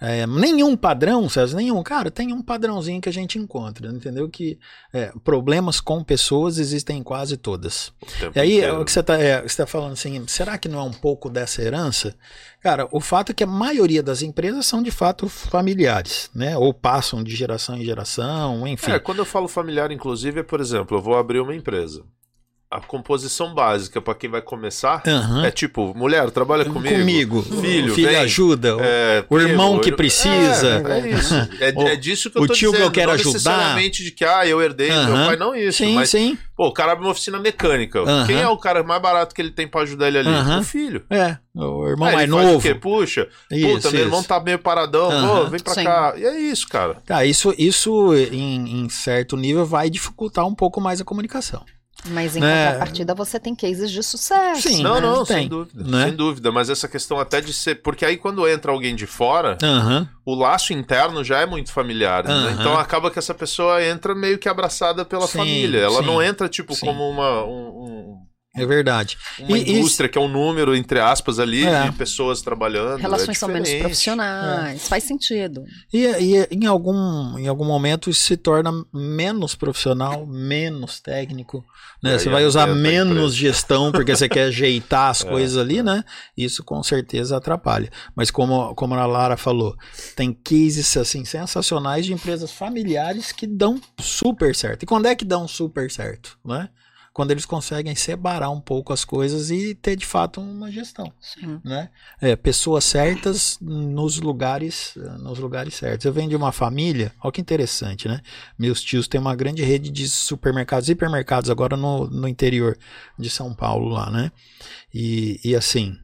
É, 0.00 0.26
nenhum 0.26 0.74
padrão, 0.74 1.28
César, 1.28 1.54
nenhum. 1.58 1.82
Cara, 1.82 2.10
tem 2.10 2.32
um 2.32 2.40
padrãozinho 2.40 3.02
que 3.02 3.08
a 3.10 3.12
gente 3.12 3.38
encontra, 3.38 3.86
entendeu? 3.88 4.30
Que 4.30 4.58
é, 4.94 5.12
problemas 5.22 5.78
com 5.78 6.02
pessoas 6.02 6.56
existem 6.56 7.00
em 7.00 7.02
quase 7.02 7.36
todas. 7.36 7.92
E 8.34 8.40
aí, 8.40 8.56
inteiro. 8.56 8.80
o 8.80 8.84
que 8.86 8.92
você 8.92 9.00
está 9.00 9.14
tá 9.58 9.66
falando 9.66 9.92
assim, 9.92 10.26
será 10.26 10.56
que 10.56 10.68
não 10.68 10.78
é 10.78 10.84
um 10.84 10.92
pouco 10.92 11.28
dessa 11.28 11.60
herança? 11.60 12.16
Cara, 12.62 12.88
o 12.90 13.00
fato 13.00 13.32
é 13.32 13.34
que 13.34 13.44
a 13.44 13.46
maioria 13.46 14.02
das 14.02 14.22
empresas 14.22 14.64
são 14.64 14.82
de 14.82 14.90
fato 14.90 15.28
familiares, 15.28 16.30
né? 16.34 16.56
Ou 16.56 16.72
passam 16.72 17.22
de 17.22 17.36
geração 17.36 17.76
em 17.76 17.84
geração, 17.84 18.66
enfim. 18.66 18.92
É, 18.92 18.98
quando 18.98 19.18
eu 19.18 19.26
falo 19.26 19.48
familiar, 19.48 19.90
inclusive, 19.90 20.40
é, 20.40 20.42
por 20.42 20.62
exemplo, 20.62 20.96
eu 20.96 21.02
vou 21.02 21.18
abrir 21.18 21.40
uma 21.40 21.54
empresa. 21.54 22.02
A 22.72 22.80
composição 22.80 23.54
básica 23.54 24.00
para 24.00 24.14
quem 24.14 24.30
vai 24.30 24.40
começar 24.40 25.02
Aham. 25.06 25.44
é 25.44 25.50
tipo, 25.50 25.92
mulher, 25.94 26.30
trabalha 26.30 26.64
comigo. 26.64 26.96
Comigo. 26.98 27.42
Filho, 27.42 27.94
filho 27.94 28.08
vem. 28.08 28.16
ajuda. 28.16 28.76
É, 28.80 29.24
O 29.28 29.38
irmão 29.38 29.78
que 29.78 29.92
precisa. 29.92 30.82
É, 30.88 31.00
é 31.00 31.10
isso. 31.10 31.34
É, 31.60 31.72
O- 31.76 31.88
é 31.88 31.96
disso 31.96 32.30
que 32.30 32.38
eu 32.38 32.42
o 32.42 32.46
tô 32.46 32.54
tio 32.54 32.70
que 32.70 32.76
dizendo. 32.78 32.88
eu 32.88 32.90
quero 32.92 33.06
não 33.08 33.14
ajudar. 33.14 33.32
necessariamente 33.32 34.02
de 34.02 34.10
que, 34.10 34.24
ah, 34.24 34.46
eu 34.46 34.62
herdei 34.62 34.90
do 34.90 35.04
meu 35.04 35.26
pai, 35.26 35.36
não 35.36 35.54
isso. 35.54 35.78
sim, 35.84 35.94
mas, 35.94 36.08
sim. 36.08 36.38
pô, 36.56 36.68
o 36.68 36.72
cara 36.72 36.92
abre 36.92 37.04
uma 37.04 37.10
oficina 37.10 37.38
mecânica. 37.38 37.98
Aham. 38.00 38.26
Quem 38.26 38.40
é 38.40 38.48
o 38.48 38.56
cara 38.56 38.82
mais 38.82 39.02
barato 39.02 39.34
que 39.34 39.42
ele 39.42 39.50
tem 39.50 39.68
pra 39.68 39.82
ajudar 39.82 40.08
ele 40.08 40.18
ali? 40.18 40.30
O 40.60 40.64
filho. 40.64 41.04
É, 41.10 41.36
o 41.54 41.86
irmão 41.88 42.08
Aí 42.08 42.14
mais 42.14 42.22
ele 42.24 42.32
faz 42.32 42.46
o 42.46 42.52
novo. 42.52 42.62
quê? 42.62 42.74
Puxa, 42.74 43.28
Isso, 43.50 43.68
puta, 43.76 43.90
meu 43.90 44.00
irmão 44.00 44.20
isso. 44.20 44.28
tá 44.28 44.40
meio 44.40 44.58
paradão, 44.58 45.10
pô, 45.10 45.14
Aham. 45.16 45.50
vem 45.50 45.60
pra 45.60 45.74
Sim. 45.74 45.84
cá. 45.84 46.14
E 46.16 46.24
é 46.24 46.40
isso, 46.40 46.66
cara. 46.68 46.96
Cara, 47.04 47.26
isso, 47.26 47.54
isso 47.58 48.14
em, 48.14 48.84
em 48.84 48.88
certo 48.88 49.36
nível 49.36 49.66
vai 49.66 49.90
dificultar 49.90 50.46
um 50.46 50.54
pouco 50.54 50.80
mais 50.80 51.00
a 51.00 51.04
comunicação. 51.04 51.62
Mas 52.06 52.36
em 52.36 52.42
É. 52.44 52.64
contrapartida 52.66 53.14
você 53.14 53.38
tem 53.38 53.54
cases 53.54 53.90
de 53.90 54.02
sucesso. 54.02 54.68
Sim, 54.68 54.82
não, 54.82 54.94
né? 54.96 55.00
não, 55.02 55.24
Tem, 55.24 55.36
sem 55.38 55.48
dúvida. 55.48 55.84
né? 55.84 56.04
Sem 56.06 56.16
dúvida, 56.16 56.50
mas 56.50 56.68
essa 56.68 56.88
questão 56.88 57.18
até 57.20 57.40
de 57.40 57.52
ser. 57.52 57.76
Porque 57.76 58.04
aí 58.04 58.16
quando 58.16 58.46
entra 58.48 58.72
alguém 58.72 58.96
de 58.96 59.06
fora, 59.06 59.56
Aham. 59.62 60.08
o 60.26 60.34
laço 60.34 60.72
interno 60.72 61.22
já 61.22 61.38
é 61.40 61.46
muito 61.46 61.70
familiar. 61.72 62.24
né? 62.24 62.32
Aham. 62.34 62.50
Então 62.58 62.76
acaba 62.76 63.10
que 63.10 63.18
essa 63.18 63.32
pessoa 63.34 63.84
entra 63.84 64.14
meio 64.14 64.38
que 64.38 64.48
abraçada 64.48 65.04
pela 65.04 65.26
Sim, 65.28 65.38
família. 65.38 65.78
Ela 65.80 66.00
sim, 66.00 66.06
não 66.06 66.20
entra, 66.20 66.48
tipo, 66.48 66.74
sim. 66.74 66.86
como 66.86 67.08
uma. 67.08 67.44
um- 67.44 67.68
um- 67.84 68.18
É 68.54 68.66
verdade. 68.66 69.16
uma 69.38 69.56
E- 69.58 69.62
e- 69.62 69.78
indústria 69.78 70.08
que 70.10 70.18
é 70.18 70.20
um 70.20 70.28
número, 70.28 70.76
entre 70.76 71.00
aspas, 71.00 71.38
ali, 71.38 71.64
É. 71.66 71.84
de 71.88 71.92
pessoas 71.96 72.42
trabalhando. 72.42 73.00
Relações 73.00 73.30
é 73.36 73.40
são 73.40 73.48
menos 73.48 73.72
profissionais. 73.72 74.86
Faz 74.88 75.04
sentido. 75.04 75.64
E, 75.92 76.04
e 76.04 76.48
em, 76.50 76.66
algum, 76.66 77.38
em 77.38 77.48
algum 77.48 77.64
momento 77.64 78.10
isso 78.10 78.20
se 78.20 78.36
torna 78.36 78.70
menos 78.92 79.54
profissional, 79.54 80.26
menos 80.26 81.00
técnico. 81.00 81.64
Né? 82.02 82.18
Você 82.18 82.28
vai 82.28 82.44
usar 82.44 82.66
menos 82.66 83.34
gestão 83.34 83.90
porque 83.90 84.14
você 84.14 84.28
quer 84.28 84.44
ajeitar 84.48 85.08
as 85.10 85.22
É, 85.24 85.28
coisas 85.28 85.56
ali, 85.56 85.82
né? 85.82 86.04
Isso 86.36 86.62
com 86.62 86.82
certeza 86.82 87.36
atrapalha. 87.38 87.88
Mas 88.14 88.30
como, 88.30 88.74
como 88.74 88.92
a 88.94 89.06
Lara 89.06 89.36
falou, 89.38 89.74
tem 90.14 90.32
cases 90.32 90.94
assim 90.96 91.24
sensacionais 91.24 92.04
de 92.04 92.12
empresas 92.12 92.50
familiares 92.52 93.32
que 93.32 93.46
dão 93.46 93.80
super 93.98 94.54
certo. 94.54 94.82
E 94.82 94.86
quando 94.86 95.06
é 95.06 95.14
que 95.14 95.24
dão 95.24 95.48
super 95.48 95.90
certo? 95.90 96.38
Né? 96.44 96.68
Quando 97.12 97.30
eles 97.30 97.44
conseguem 97.44 97.94
separar 97.94 98.48
um 98.50 98.60
pouco 98.60 98.92
as 98.92 99.04
coisas 99.04 99.50
e 99.50 99.74
ter 99.74 99.96
de 99.96 100.06
fato 100.06 100.40
uma 100.40 100.70
gestão 100.70 101.12
Sim. 101.20 101.60
né? 101.62 101.90
É, 102.20 102.34
pessoas 102.34 102.84
certas 102.84 103.58
nos 103.60 104.18
lugares, 104.18 104.94
nos 105.18 105.38
lugares 105.38 105.74
certos. 105.74 106.06
Eu 106.06 106.12
venho 106.12 106.30
de 106.30 106.36
uma 106.36 106.52
família, 106.52 107.12
olha 107.22 107.32
que 107.32 107.40
interessante, 107.40 108.08
né? 108.08 108.20
Meus 108.58 108.82
tios 108.82 109.06
têm 109.06 109.20
uma 109.20 109.36
grande 109.36 109.62
rede 109.62 109.90
de 109.90 110.08
supermercados 110.08 110.88
e 110.88 110.92
hipermercados 110.92 111.50
agora 111.50 111.76
no, 111.76 112.06
no 112.06 112.26
interior 112.26 112.78
de 113.18 113.28
São 113.28 113.54
Paulo 113.54 113.88
lá, 113.88 114.10
né? 114.10 114.32
E, 114.94 115.38
e 115.44 115.54
assim, 115.54 115.98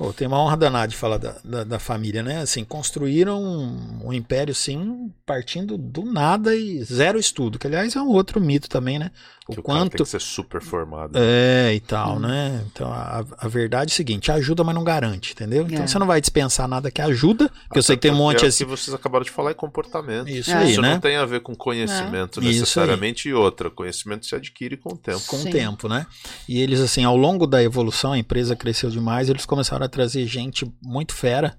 pô, 0.00 0.14
tem 0.14 0.26
uma 0.26 0.40
honra 0.42 0.56
danada 0.56 0.88
de 0.88 0.96
falar 0.96 1.18
da, 1.18 1.36
da, 1.44 1.62
da 1.62 1.78
família, 1.78 2.22
né? 2.22 2.38
Assim, 2.40 2.64
construíram 2.64 3.38
um, 3.42 4.06
um 4.06 4.12
império, 4.14 4.54
sim, 4.54 5.12
partindo 5.26 5.76
do 5.76 6.06
nada 6.06 6.56
e 6.56 6.82
zero 6.82 7.18
estudo, 7.18 7.58
que 7.58 7.66
aliás 7.66 7.94
é 7.94 8.00
um 8.00 8.08
outro 8.08 8.40
mito 8.40 8.66
também, 8.66 8.98
né? 8.98 9.10
Que 9.50 9.58
O 9.58 9.60
o 9.60 9.62
cara 9.64 9.80
tem 9.80 9.88
quanto 9.90 10.04
que 10.04 10.08
ser 10.10 10.20
super 10.20 10.62
formado. 10.62 11.12
é, 11.16 11.74
e 11.74 11.80
tal, 11.80 12.18
né? 12.20 12.62
Então 12.72 12.90
a, 12.92 13.24
a 13.38 13.48
verdade 13.48 13.90
é 13.90 13.92
o 13.92 13.96
seguinte: 13.96 14.30
ajuda, 14.30 14.62
mas 14.62 14.74
não 14.74 14.84
garante, 14.84 15.32
entendeu? 15.32 15.66
Então 15.68 15.82
É. 15.84 15.86
você 15.86 15.98
não 15.98 16.06
vai 16.06 16.20
dispensar 16.20 16.68
nada 16.68 16.90
que 16.90 17.02
ajuda, 17.02 17.50
porque 17.66 17.78
eu 17.78 17.82
sei 17.82 17.96
que 17.96 18.02
tem 18.02 18.10
um 18.12 18.14
Até 18.14 18.22
monte 18.22 18.46
assim. 18.46 18.62
é 18.64 18.66
o 18.66 18.70
que 18.70 18.76
vocês 18.76 18.94
acabaram 18.94 19.24
de 19.24 19.30
falar 19.30 19.50
é 19.50 19.54
comportamento. 19.54 20.28
Isso 20.28 20.50
É. 20.50 20.54
aí, 20.54 20.70
Isso 20.72 20.80
né? 20.80 20.92
não 20.94 21.00
tem 21.00 21.16
a 21.16 21.26
ver 21.26 21.40
com 21.40 21.54
conhecimento 21.54 22.38
É. 22.40 22.44
Necessariamente 22.44 23.28
e 23.28 23.34
outra. 23.34 23.68
Conhecimento 23.70 24.24
se 24.24 24.34
adquire 24.36 24.76
com 24.76 24.94
o 24.94 24.96
tempo. 24.96 25.20
Com 25.26 25.36
o 25.36 25.40
Sim. 25.40 25.50
tempo, 25.50 25.88
né? 25.88 26.06
E 26.48 26.60
eles, 26.60 26.78
assim, 26.80 27.02
ao 27.04 27.16
longo 27.16 27.46
da 27.46 27.60
evolução, 27.62 28.12
a 28.12 28.18
empresa 28.18 28.54
cresceu 28.54 28.88
demais, 28.88 29.28
eles 29.28 29.44
começaram 29.44 29.84
a 29.84 29.88
trazer 29.90 30.26
gente 30.26 30.70
muito 30.82 31.12
fera, 31.12 31.58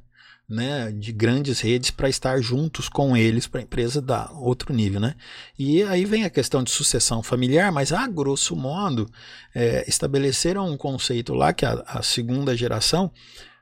né? 0.49 0.91
De 0.91 1.11
grandes 1.11 1.59
redes 1.59 1.91
para 1.91 2.09
estar 2.09 2.41
juntos 2.41 2.89
com 2.89 3.15
eles, 3.15 3.47
para 3.47 3.59
a 3.59 3.63
empresa 3.63 4.01
dar 4.01 4.31
outro 4.33 4.73
nível, 4.73 4.99
né? 4.99 5.15
E 5.57 5.83
aí 5.83 6.05
vem 6.05 6.23
a 6.23 6.29
questão 6.29 6.63
de 6.63 6.71
sucessão 6.71 7.21
familiar, 7.21 7.71
mas 7.71 7.93
a 7.93 8.07
grosso 8.07 8.55
modo, 8.55 9.09
é, 9.53 9.85
estabeleceram 9.87 10.67
um 10.67 10.75
conceito 10.75 11.33
lá 11.33 11.53
que 11.53 11.65
a, 11.65 11.83
a 11.85 12.01
segunda 12.01 12.57
geração 12.57 13.11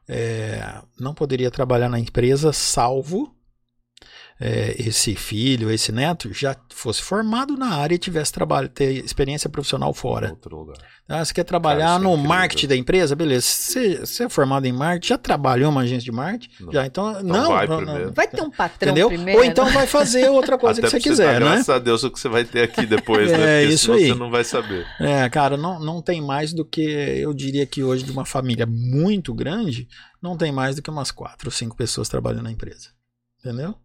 é, 0.08 0.82
não 1.00 1.14
poderia 1.14 1.52
trabalhar 1.52 1.90
na 1.90 2.00
empresa 2.00 2.54
salvo 2.54 3.36
é, 4.42 4.74
esse 4.80 5.16
filho, 5.16 5.70
esse 5.70 5.92
neto 5.92 6.34
já 6.34 6.56
fosse 6.74 7.02
formado 7.02 7.58
na 7.58 7.76
área 7.76 7.96
e 7.96 7.98
tivesse 7.98 8.32
trabalho, 8.32 8.70
ter 8.70 9.04
experiência 9.04 9.50
profissional 9.50 9.94
fora. 9.94 10.30
Outro 10.30 10.56
lugar. 10.56 10.78
Ah, 11.10 11.26
você 11.26 11.34
quer 11.34 11.44
trabalhar 11.44 11.88
Cara, 11.88 12.00
é 12.00 12.04
no 12.04 12.12
incrível. 12.12 12.30
marketing 12.30 12.68
da 12.68 12.76
empresa? 12.78 13.16
Beleza. 13.16 13.46
Você, 13.48 13.98
você 13.98 14.24
é 14.26 14.30
formado 14.30 14.66
em 14.66 14.72
marketing, 14.72 15.08
já 15.08 15.18
trabalhou 15.18 15.68
em 15.68 15.72
uma 15.72 15.82
agência 15.82 16.06
de 16.06 16.12
marketing? 16.12 16.64
Não. 16.64 16.72
Já, 16.72 16.86
então, 16.86 17.22
não. 17.24 17.50
vai 17.50 17.68
não, 17.68 17.78
primeiro. 17.78 18.06
não. 18.06 18.14
Vai 18.14 18.28
ter 18.28 18.42
um 18.42 18.52
patrão 18.52 18.92
Entendeu? 18.92 19.08
primeiro. 19.10 19.40
Ou 19.40 19.46
então 19.46 19.70
vai 19.72 19.88
fazer 19.88 20.30
outra 20.30 20.58
coisa 20.58 20.80
Até 20.80 20.88
que 20.88 21.02
você 21.02 21.10
quiser, 21.10 21.34
né? 21.34 21.40
Graças 21.40 21.70
a 21.70 21.80
Deus 21.80 22.04
o 22.04 22.12
que 22.12 22.20
você 22.20 22.30
vai 22.30 22.46
ter 22.46 22.62
aqui 22.62 22.86
depois, 22.86 23.30
É, 23.34 23.38
né? 23.38 23.60
Porque 23.62 23.74
isso 23.74 23.86
senão 23.86 23.98
aí. 23.98 24.08
você 24.08 24.16
não 24.16 24.32
vai 24.32 24.44
saber. 24.44 24.86
É, 25.00 25.28
cara, 25.30 25.58
não, 25.58 25.80
não 25.80 26.02
tem 26.02 26.22
mais 26.22 26.54
do 26.54 26.64
que, 26.64 26.82
eu 26.82 27.34
diria 27.34 27.66
que 27.66 27.84
hoje, 27.84 28.04
de 28.06 28.12
uma 28.12 28.24
família 28.26 28.66
muito 28.66 29.34
grande, 29.34 29.88
não 30.22 30.38
tem 30.38 30.52
mais 30.52 30.76
do 30.76 30.82
que 30.82 30.90
umas 30.90 31.12
quatro 31.12 31.48
ou 31.48 31.52
cinco 31.52 31.76
pessoas 31.76 32.08
trabalhando 32.08 32.44
na 32.44 32.52
empresa. 32.52 32.90
Entendeu? 33.40 33.76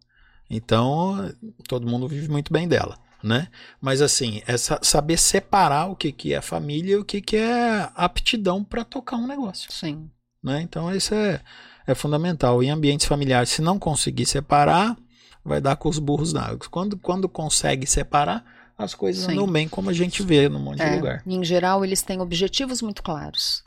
Então, 0.49 1.31
todo 1.67 1.87
mundo 1.87 2.07
vive 2.07 2.29
muito 2.29 2.51
bem 2.53 2.67
dela, 2.67 2.97
né? 3.23 3.47
Mas 3.81 4.01
assim, 4.01 4.41
é 4.45 4.57
sa- 4.57 4.79
saber 4.81 5.17
separar 5.17 5.87
o 5.87 5.95
que, 5.95 6.11
que 6.11 6.33
é 6.33 6.41
família 6.41 6.93
e 6.93 6.97
o 6.97 7.05
que, 7.05 7.21
que 7.21 7.35
é 7.37 7.89
aptidão 7.95 8.63
para 8.63 8.83
tocar 8.83 9.17
um 9.17 9.27
negócio, 9.27 9.71
Sim. 9.71 10.09
né? 10.43 10.61
Então 10.61 10.93
isso 10.95 11.13
é, 11.15 11.41
é 11.87 11.95
fundamental. 11.95 12.61
Em 12.61 12.69
ambientes 12.69 13.05
familiares, 13.07 13.49
se 13.49 13.61
não 13.61 13.79
conseguir 13.79 14.25
separar, 14.25 14.95
vai 15.43 15.59
dar 15.59 15.75
com 15.75 15.89
os 15.89 15.99
burros 15.99 16.33
na 16.33 16.43
água. 16.43 16.67
Quando, 16.69 16.97
quando 16.97 17.27
consegue 17.27 17.87
separar, 17.87 18.43
as 18.77 18.93
coisas 18.93 19.23
Sim. 19.25 19.31
andam 19.33 19.47
bem, 19.47 19.67
como 19.69 19.89
a 19.89 19.93
gente 19.93 20.21
vê 20.21 20.49
num 20.49 20.59
monte 20.59 20.77
de 20.77 20.83
É, 20.83 20.95
lugar. 20.95 21.23
Em 21.25 21.43
geral, 21.43 21.83
eles 21.85 22.01
têm 22.01 22.19
objetivos 22.19 22.81
muito 22.81 23.01
claros. 23.01 23.63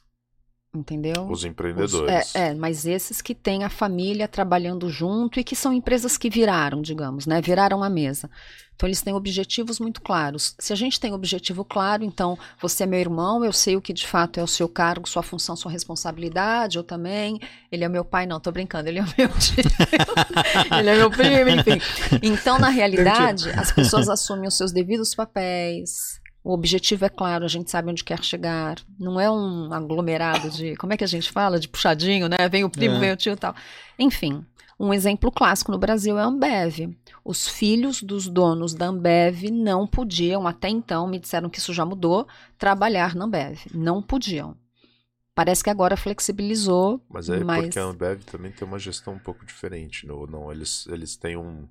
Entendeu? 0.75 1.25
Os 1.25 1.41
Os- 1.41 1.45
empreendedores. 1.45 2.35
é, 2.35 2.49
é, 2.49 2.55
mas 2.55 2.85
esses 2.85 3.23
que 3.23 3.35
têm 3.35 3.65
a 3.65 3.71
família 3.71 4.29
trabalhando 4.29 4.89
junto 4.91 5.41
e 5.41 5.45
que 5.45 5.57
são 5.57 5.73
empresas 5.73 6.19
que 6.19 6.29
viraram, 6.29 6.83
digamos, 6.83 7.27
né? 7.27 7.41
Viraram 7.41 7.83
a 7.83 7.89
mesa. 7.89 8.29
Então 8.77 8.87
eles 8.87 9.01
têm 9.03 9.15
objetivos 9.15 9.81
muito 9.81 10.01
claros. 10.01 10.55
Se 10.59 10.73
a 10.73 10.77
gente 10.77 11.01
tem 11.01 11.13
objetivo 11.13 11.65
claro, 11.65 12.05
então 12.05 12.39
você 12.61 12.85
é 12.85 12.87
meu 12.87 13.01
irmão, 13.01 13.45
eu 13.45 13.53
sei 13.53 13.77
o 13.77 13.81
que 13.81 13.93
de 13.93 14.07
fato 14.07 14.39
é 14.39 14.43
o 14.43 14.47
seu 14.47 14.69
cargo, 14.69 15.09
sua 15.09 15.23
função, 15.23 15.57
sua 15.57 15.73
responsabilidade, 15.73 16.77
eu 16.77 16.85
também. 16.85 17.41
Ele 17.73 17.83
é 17.83 17.89
meu 17.89 18.05
pai, 18.05 18.27
não, 18.27 18.39
tô 18.39 18.53
brincando, 18.53 18.89
ele 18.89 18.99
é 19.01 19.03
meu 19.03 19.29
tio. 19.39 19.65
ele 20.79 20.91
é 20.91 20.97
meu 20.97 21.11
primo, 21.11 21.49
enfim. 21.51 21.81
Então, 22.23 22.59
na 22.59 22.69
realidade, 22.69 23.51
as 23.51 23.73
pessoas 23.73 24.09
assumem 24.09 24.47
os 24.47 24.57
seus 24.57 24.71
devidos 24.71 25.15
papéis. 25.15 26.21
O 26.49 26.53
objetivo 26.55 27.05
é 27.05 27.11
claro, 27.11 27.45
a 27.45 27.49
gente 27.49 27.71
sabe 27.71 27.91
onde 27.91 28.03
quer 28.03 28.25
chegar. 28.25 28.77
Não 28.99 29.21
é 29.21 29.31
um 29.31 29.71
aglomerado 29.71 30.49
de. 30.49 30.75
Como 30.77 30.95
é 30.95 30.97
que 30.97 31.05
a 31.05 31.07
gente 31.07 31.31
fala? 31.31 31.61
De 31.61 31.69
puxadinho, 31.69 32.27
né? 32.27 32.49
Vem 32.49 32.65
o 32.65 32.71
primo, 32.71 32.95
É. 32.95 33.01
vem 33.01 33.13
o 33.13 33.17
tio 33.19 33.35
e 33.35 33.37
tal. 33.37 33.55
Enfim, 33.99 34.43
um 34.81 34.95
exemplo 34.95 35.31
clássico 35.31 35.71
no 35.71 35.77
Brasil 35.77 36.19
é 36.19 36.23
a 36.23 36.25
Ambev. 36.25 36.97
Os 37.23 37.47
filhos 37.47 38.03
dos 38.03 38.29
donos 38.29 38.73
da 38.73 38.87
Ambev 38.87 39.51
não 39.53 39.87
podiam, 39.87 40.49
até 40.49 40.71
então, 40.71 41.07
me 41.07 41.19
disseram 41.19 41.51
que 41.51 41.59
isso 41.59 41.75
já 41.75 41.85
mudou, 41.85 42.27
trabalhar 42.57 43.15
na 43.15 43.27
Ambev. 43.27 43.67
Não 43.75 44.01
podiam. 44.01 44.57
Parece 45.35 45.63
que 45.63 45.69
agora 45.69 45.99
flexibilizou, 45.99 46.99
Mas 47.11 47.29
é 47.29 47.45
mas 47.45 47.65
porque 47.65 47.79
a 47.79 47.85
Ambev 47.85 48.23
também 48.25 48.53
tem 48.53 48.67
uma 48.67 48.79
gestão 48.79 49.13
um 49.13 49.19
pouco 49.19 49.45
diferente. 49.45 50.07
Não, 50.07 50.27
não 50.27 50.51
eles, 50.51 50.87
eles 50.87 51.15
têm 51.15 51.37
um, 51.37 51.69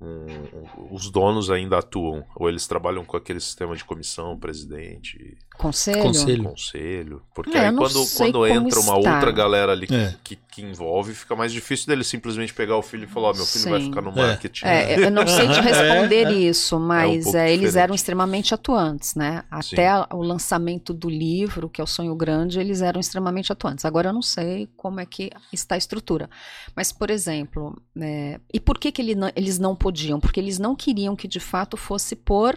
um- 0.00 0.26
um- 0.26 0.94
Os 0.94 1.10
donos 1.10 1.50
ainda 1.50 1.78
atuam. 1.78 2.24
Ou 2.36 2.48
eles 2.48 2.66
trabalham 2.66 3.04
com 3.04 3.16
aquele 3.16 3.40
sistema 3.40 3.74
de 3.76 3.84
comissão, 3.84 4.38
presidente, 4.38 5.36
conselho. 5.58 6.02
Conselho. 6.02 6.44
conselho. 6.44 7.22
Porque 7.34 7.56
É, 7.56 7.68
aí 7.68 7.74
quando, 7.76 8.06
quando 8.16 8.46
entra 8.46 8.80
uma 8.80 8.98
está. 8.98 9.14
outra 9.14 9.30
galera 9.32 9.72
ali 9.72 9.86
que, 9.86 9.94
É. 9.94 10.14
que, 10.24 10.36
que 10.36 10.62
envolve, 10.62 11.12
fica 11.14 11.36
mais 11.36 11.52
difícil 11.52 11.86
dele 11.86 12.02
simplesmente 12.04 12.54
pegar 12.54 12.76
o 12.76 12.82
filho 12.82 13.04
e 13.04 13.06
falar: 13.06 13.28
Ó, 13.30 13.34
meu 13.34 13.44
filho 13.44 13.68
vai 13.68 13.80
Sim. 13.80 13.86
ficar 13.88 14.00
no 14.02 14.10
É. 14.10 14.14
marketing. 14.14 14.64
É, 14.64 15.04
eu 15.06 15.10
não 15.10 15.26
sei 15.26 15.48
te 15.48 15.60
responder 15.60 16.26
É, 16.28 16.32
é. 16.32 16.32
isso, 16.32 16.78
mas 16.80 17.24
pouco 17.24 17.38
é, 17.38 17.48
eles 17.48 17.58
diferente. 17.66 17.82
eram 17.82 17.94
extremamente 17.94 18.54
atuantes, 18.54 19.14
né? 19.14 19.42
Sim. 19.62 19.74
Até 19.74 19.88
a- 19.88 20.08
o 20.12 20.22
lançamento 20.22 20.94
do 20.94 21.10
livro, 21.10 21.68
que 21.68 21.80
é 21.80 21.84
o 21.84 21.86
Sonho 21.86 22.14
Grande, 22.14 22.58
eles 22.58 22.80
eram 22.80 23.00
extremamente 23.00 23.52
atuantes. 23.52 23.84
Agora 23.84 24.08
eu 24.08 24.12
não 24.14 24.22
sei 24.22 24.68
como 24.76 25.00
é 25.00 25.06
que 25.06 25.30
está 25.52 25.74
a 25.74 25.78
estrutura. 25.78 26.30
Mas, 26.74 26.92
por 26.92 27.10
exemplo, 27.10 27.76
é, 28.00 28.40
e 28.54 28.60
por 28.60 28.78
que, 28.78 28.92
que 28.92 29.02
ele 29.02 29.14
não- 29.14 29.32
eles 29.34 29.58
não 29.58 29.74
podiam? 29.74 30.20
Porque 30.20 30.38
eles 30.40 30.58
não 30.58 30.74
queriam 30.76 31.16
que 31.16 31.26
de 31.28 31.40
fato 31.40 31.76
fosse 31.76 32.14
por 32.16 32.56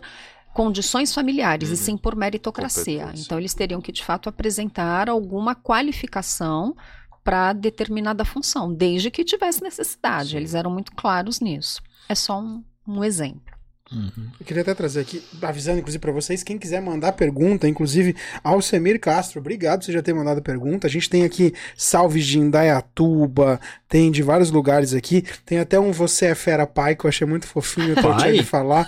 condições 0.53 1.13
familiares 1.13 1.69
e 1.69 1.71
Uhum. 1.71 1.77
sim 1.77 1.97
por 1.97 2.15
meritocracia. 2.15 3.11
Então 3.15 3.37
eles 3.37 3.53
teriam 3.53 3.81
que 3.81 3.91
de 3.91 4.03
fato 4.03 4.27
apresentar 4.29 5.09
alguma 5.09 5.55
qualificação 5.55 6.75
para 7.23 7.53
determinada 7.53 8.25
função, 8.25 8.73
desde 8.73 9.11
que 9.11 9.23
tivesse 9.23 9.61
necessidade. 9.63 10.31
Sim. 10.31 10.37
Eles 10.37 10.53
eram 10.55 10.71
muito 10.71 10.91
claros 10.93 11.39
nisso. 11.39 11.81
É 12.09 12.15
só 12.15 12.39
um, 12.39 12.63
um 12.87 13.03
exemplo. 13.03 13.53
Uhum. 13.91 14.27
Eu 14.39 14.45
queria 14.45 14.61
até 14.61 14.73
trazer 14.73 15.01
aqui, 15.01 15.21
avisando 15.41 15.79
inclusive 15.79 15.99
para 15.99 16.11
vocês, 16.11 16.43
quem 16.43 16.57
quiser 16.57 16.81
mandar 16.81 17.11
pergunta, 17.11 17.67
inclusive 17.67 18.15
Alcemir 18.43 18.99
Castro, 18.99 19.39
obrigado 19.39 19.79
por 19.79 19.85
você 19.85 19.91
já 19.91 20.01
ter 20.01 20.13
mandado 20.13 20.41
pergunta. 20.41 20.87
A 20.87 20.89
gente 20.89 21.09
tem 21.09 21.25
aqui 21.25 21.53
salves 21.75 22.25
de 22.25 22.39
Indaiatuba, 22.39 23.59
tem 23.91 24.09
de 24.09 24.23
vários 24.23 24.49
lugares 24.49 24.93
aqui. 24.93 25.21
Tem 25.45 25.59
até 25.59 25.77
um 25.77 25.91
Você 25.91 26.27
é 26.27 26.35
Fera 26.35 26.65
Pai, 26.65 26.95
que 26.95 27.05
eu 27.05 27.09
achei 27.09 27.27
muito 27.27 27.45
fofinho, 27.45 27.89
eu 27.89 28.01
Pai? 28.01 28.31
de 28.31 28.43
falar. 28.43 28.85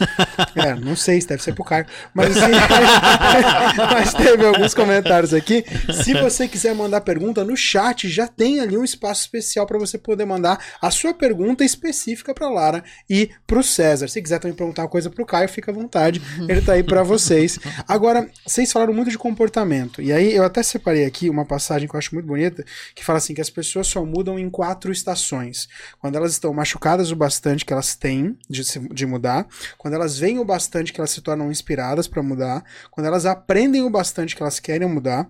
É, 0.55 0.73
não 0.75 0.95
sei 0.95 1.19
se 1.19 1.27
deve 1.27 1.43
ser 1.43 1.53
pro 1.53 1.65
Caio. 1.65 1.85
Mas, 2.13 2.37
assim, 2.37 2.51
mas 3.93 4.13
teve 4.13 4.45
alguns 4.45 4.73
comentários 4.73 5.33
aqui. 5.33 5.65
Se 6.03 6.13
você 6.13 6.47
quiser 6.47 6.73
mandar 6.73 7.01
pergunta 7.01 7.43
no 7.43 7.57
chat, 7.57 8.07
já 8.07 8.29
tem 8.29 8.61
ali 8.61 8.77
um 8.77 8.83
espaço 8.83 9.21
especial 9.21 9.67
para 9.67 9.77
você 9.77 9.97
poder 9.97 10.23
mandar 10.23 10.57
a 10.81 10.89
sua 10.89 11.13
pergunta 11.13 11.65
específica 11.65 12.33
para 12.33 12.47
Lara 12.47 12.81
e 13.09 13.29
pro 13.45 13.61
César. 13.61 14.07
Se 14.07 14.21
quiser 14.21 14.39
também 14.39 14.55
perguntar 14.55 14.83
coisa 14.93 15.09
pro 15.09 15.25
Caio, 15.25 15.49
fica 15.49 15.71
à 15.71 15.73
vontade. 15.73 16.21
Ele 16.47 16.61
tá 16.61 16.73
aí 16.73 16.83
para 16.83 17.01
vocês. 17.01 17.57
Agora, 17.87 18.29
vocês 18.45 18.71
falaram 18.71 18.93
muito 18.93 19.09
de 19.09 19.17
comportamento. 19.17 19.99
E 20.03 20.13
aí 20.13 20.35
eu 20.35 20.43
até 20.43 20.61
separei 20.61 21.03
aqui 21.03 21.31
uma 21.31 21.45
passagem 21.45 21.87
que 21.89 21.95
eu 21.95 21.97
acho 21.97 22.13
muito 22.13 22.27
bonita, 22.27 22.63
que 22.93 23.03
fala 23.03 23.17
assim 23.17 23.33
que 23.33 23.41
as 23.41 23.49
pessoas 23.49 23.87
só 23.87 24.05
mudam 24.05 24.37
em 24.37 24.49
quatro 24.51 24.91
estações. 24.91 25.67
Quando 25.99 26.15
elas 26.15 26.33
estão 26.33 26.53
machucadas 26.53 27.09
o 27.11 27.15
bastante 27.15 27.65
que 27.65 27.73
elas 27.73 27.95
têm 27.95 28.37
de, 28.47 28.63
se- 28.63 28.87
de 28.93 29.05
mudar, 29.07 29.47
quando 29.79 29.95
elas 29.95 30.19
veem 30.19 30.37
o 30.37 30.45
bastante 30.45 30.93
que 30.93 30.99
elas 31.01 31.09
se 31.09 31.21
tornam 31.21 31.49
inspiradas 31.51 32.07
para 32.07 32.21
mudar, 32.21 32.63
quando 32.91 33.07
elas 33.07 33.25
aprendem 33.25 33.81
o 33.81 33.89
bastante 33.89 34.35
que 34.35 34.43
elas 34.43 34.59
querem 34.59 34.87
mudar, 34.87 35.27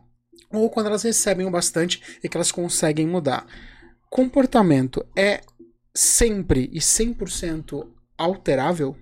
ou 0.51 0.69
quando 0.69 0.87
elas 0.87 1.03
recebem 1.03 1.45
o 1.45 1.51
bastante 1.51 2.01
e 2.21 2.27
que 2.27 2.35
elas 2.35 2.51
conseguem 2.51 3.07
mudar. 3.07 3.45
Comportamento 4.09 5.05
é 5.17 5.39
sempre 5.95 6.69
e 6.73 6.79
100% 6.79 7.87
alterável? 8.17 8.95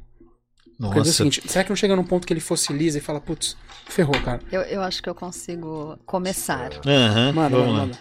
Quer 0.81 0.87
dizer 0.87 0.95
o 0.95 0.97
Nossa. 0.99 1.13
seguinte, 1.13 1.41
será 1.47 1.63
que 1.63 1.69
não 1.69 1.75
chega 1.75 1.95
num 1.95 2.03
ponto 2.03 2.25
que 2.25 2.33
ele 2.33 2.39
fossiliza 2.39 2.97
e 2.97 3.01
fala, 3.01 3.19
putz, 3.21 3.55
ferrou, 3.87 4.19
cara? 4.21 4.39
Eu, 4.51 4.61
eu 4.61 4.81
acho 4.81 5.01
que 5.03 5.09
eu 5.09 5.15
consigo 5.15 5.97
começar. 6.05 6.71
Aham, 6.85 7.31
Manda, 7.33 7.49
vamos 7.55 7.67
manda, 7.67 7.79
lá. 7.79 7.85
manda. 7.87 7.97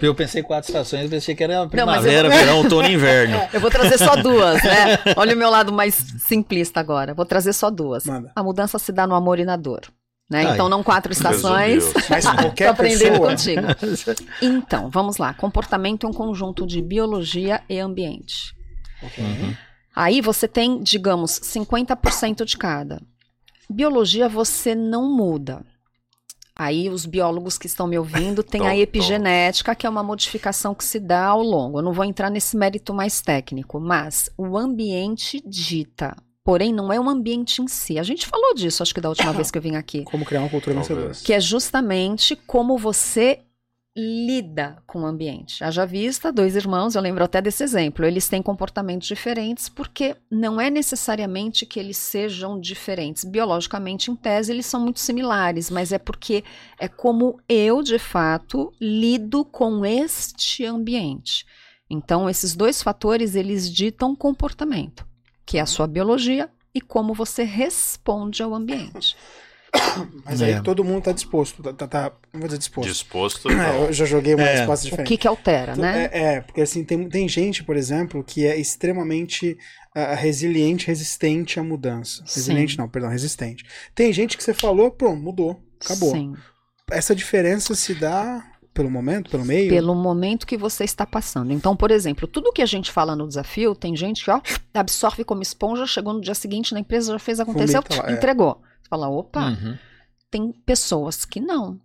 Eu 0.00 0.14
pensei 0.14 0.42
quatro 0.42 0.68
estações, 0.68 1.08
pensei 1.08 1.34
que 1.34 1.44
era 1.44 1.64
primavera, 1.68 2.28
vou- 2.28 2.36
verão, 2.38 2.56
outono 2.58 2.88
e 2.88 2.94
inverno. 2.94 3.38
Eu 3.52 3.60
vou 3.60 3.70
trazer 3.70 3.98
só 3.98 4.16
duas, 4.16 4.60
né? 4.64 4.98
Olha 5.16 5.34
o 5.34 5.38
meu 5.38 5.48
lado 5.50 5.72
mais 5.72 5.94
simplista 6.26 6.80
agora. 6.80 7.14
Vou 7.14 7.24
trazer 7.24 7.52
só 7.52 7.70
duas. 7.70 8.04
Manda. 8.04 8.32
A 8.34 8.42
mudança 8.42 8.78
se 8.80 8.90
dá 8.90 9.06
no 9.06 9.14
amor 9.14 9.38
e 9.38 9.44
na 9.44 9.56
dor. 9.56 9.82
Né? 10.28 10.46
Ai. 10.46 10.54
Então, 10.54 10.68
não 10.68 10.82
quatro 10.82 11.12
estações. 11.12 11.84
Mas 12.08 12.24
qualquer 12.24 12.68
aprendendo 12.70 13.20
pessoa... 13.20 13.28
contigo. 13.28 13.62
Então, 14.40 14.88
vamos 14.90 15.18
lá. 15.18 15.34
Comportamento 15.34 16.06
é 16.06 16.08
um 16.08 16.12
conjunto 16.12 16.66
de 16.66 16.80
biologia 16.82 17.60
e 17.68 17.78
ambiente. 17.78 18.54
Uhum. 19.02 19.54
Aí 19.94 20.20
você 20.20 20.48
tem, 20.48 20.82
digamos, 20.82 21.32
50% 21.40 22.44
de 22.44 22.56
cada. 22.56 23.00
Biologia 23.68 24.28
você 24.28 24.74
não 24.74 25.10
muda. 25.14 25.64
Aí 26.54 26.88
os 26.90 27.06
biólogos 27.06 27.56
que 27.56 27.66
estão 27.66 27.86
me 27.86 27.98
ouvindo 27.98 28.42
têm 28.44 28.66
a 28.66 28.76
epigenética, 28.76 29.74
que 29.74 29.86
é 29.86 29.90
uma 29.90 30.02
modificação 30.02 30.74
que 30.74 30.84
se 30.84 31.00
dá 31.00 31.26
ao 31.26 31.42
longo. 31.42 31.78
Eu 31.78 31.82
não 31.82 31.92
vou 31.92 32.04
entrar 32.04 32.30
nesse 32.30 32.56
mérito 32.56 32.92
mais 32.92 33.20
técnico, 33.20 33.80
mas 33.80 34.30
o 34.36 34.56
ambiente 34.56 35.42
dita. 35.46 36.14
Porém, 36.44 36.72
não 36.72 36.92
é 36.92 36.98
o 36.98 37.08
ambiente 37.08 37.62
em 37.62 37.68
si. 37.68 37.98
A 37.98 38.02
gente 38.02 38.26
falou 38.26 38.54
disso, 38.54 38.82
acho 38.82 38.94
que 38.94 39.00
da 39.00 39.08
última 39.08 39.32
vez 39.34 39.50
que 39.50 39.58
eu 39.58 39.62
vim 39.62 39.76
aqui. 39.76 40.02
Como 40.04 40.24
criar 40.24 40.40
uma 40.40 40.48
cultura 40.50 40.74
Talvez. 40.74 40.88
vencedora. 40.88 41.24
Que 41.24 41.32
é 41.32 41.40
justamente 41.40 42.36
como 42.46 42.76
você 42.76 43.40
lida 43.94 44.82
com 44.86 45.02
o 45.02 45.06
ambiente. 45.06 45.62
Haja 45.62 45.84
vista, 45.84 46.32
dois 46.32 46.56
irmãos, 46.56 46.94
eu 46.94 47.02
lembro 47.02 47.22
até 47.22 47.42
desse 47.42 47.62
exemplo, 47.62 48.06
eles 48.06 48.26
têm 48.26 48.42
comportamentos 48.42 49.06
diferentes 49.06 49.68
porque 49.68 50.16
não 50.30 50.58
é 50.58 50.70
necessariamente 50.70 51.66
que 51.66 51.78
eles 51.78 51.98
sejam 51.98 52.58
diferentes. 52.58 53.24
Biologicamente, 53.24 54.10
em 54.10 54.16
tese, 54.16 54.50
eles 54.50 54.66
são 54.66 54.80
muito 54.80 54.98
similares, 54.98 55.70
mas 55.70 55.92
é 55.92 55.98
porque 55.98 56.42
é 56.78 56.88
como 56.88 57.38
eu, 57.48 57.82
de 57.82 57.98
fato, 57.98 58.72
lido 58.80 59.44
com 59.44 59.84
este 59.84 60.64
ambiente. 60.64 61.46
Então, 61.88 62.30
esses 62.30 62.56
dois 62.56 62.82
fatores, 62.82 63.34
eles 63.34 63.70
ditam 63.70 64.16
comportamento, 64.16 65.06
que 65.44 65.58
é 65.58 65.60
a 65.60 65.66
sua 65.66 65.86
biologia 65.86 66.48
e 66.74 66.80
como 66.80 67.12
você 67.12 67.42
responde 67.42 68.42
ao 68.42 68.54
ambiente. 68.54 69.14
Mas 70.24 70.42
aí 70.42 70.52
É. 70.52 70.60
todo 70.60 70.84
mundo 70.84 71.02
tá 71.04 71.12
disposto, 71.12 71.62
tá, 71.62 71.72
tá, 71.72 71.86
tá- 71.88 72.12
não 72.32 72.40
vou 72.40 72.48
dizer 72.48 72.58
disposto. 72.58 72.88
Disposto. 72.88 73.48
É, 73.50 73.54
não. 73.54 73.84
eu 73.86 73.92
já 73.92 74.04
joguei 74.04 74.34
uma 74.34 74.42
É. 74.44 74.56
resposta 74.58 74.86
O 74.86 74.90
diferente. 74.90 75.08
que 75.08 75.16
que 75.16 75.28
altera, 75.28 75.72
Então, 75.72 75.82
né? 75.84 76.10
É, 76.12 76.34
é, 76.34 76.40
porque 76.40 76.60
assim, 76.60 76.84
tem, 76.84 77.08
tem 77.08 77.28
gente, 77.28 77.64
por 77.64 77.76
exemplo, 77.76 78.22
que 78.22 78.46
é 78.46 78.56
extremamente 78.58 79.56
ah, 79.94 80.14
resiliente, 80.14 80.86
resistente 80.86 81.60
à 81.60 81.62
mudança. 81.62 82.22
Sim. 82.26 82.40
Resiliente 82.40 82.78
não, 82.78 82.88
perdão, 82.88 83.10
resistente. 83.10 83.64
Tem 83.94 84.12
gente 84.12 84.36
que 84.36 84.42
você 84.44 84.54
falou, 84.54 84.90
pronto, 84.90 85.20
mudou, 85.22 85.60
acabou. 85.84 86.12
Sim. 86.12 86.34
Essa 86.90 87.14
diferença 87.14 87.74
se 87.74 87.94
dá 87.94 88.42
pelo 88.72 88.90
momento, 88.90 89.30
pelo 89.30 89.44
meio? 89.44 89.68
Pelo 89.68 89.94
momento 89.94 90.46
que 90.46 90.56
você 90.56 90.84
está 90.84 91.04
passando. 91.04 91.52
Então, 91.52 91.76
por 91.76 91.90
exemplo, 91.90 92.26
tudo 92.26 92.52
que 92.52 92.62
a 92.62 92.66
gente 92.66 92.90
fala 92.90 93.14
no 93.14 93.28
desafio, 93.28 93.74
tem 93.74 93.94
gente 93.94 94.24
que 94.24 94.30
ó, 94.30 94.40
absorve 94.72 95.24
como 95.24 95.42
esponja, 95.42 95.86
chegou 95.86 96.14
no 96.14 96.22
dia 96.22 96.34
seguinte 96.34 96.72
na 96.72 96.80
empresa, 96.80 97.12
já 97.12 97.18
fez, 97.18 97.38
aconteceu, 97.38 97.82
Vomita 97.82 98.02
lá, 98.02 98.10
é. 98.10 98.14
Entregou. 98.92 98.92
Você 98.92 98.96
fala, 98.96 99.08
opa, 99.08 99.50
Uhum. 99.50 99.78
tem 100.30 100.52
pessoas 100.52 101.24
que 101.24 101.40
não. 101.40 101.80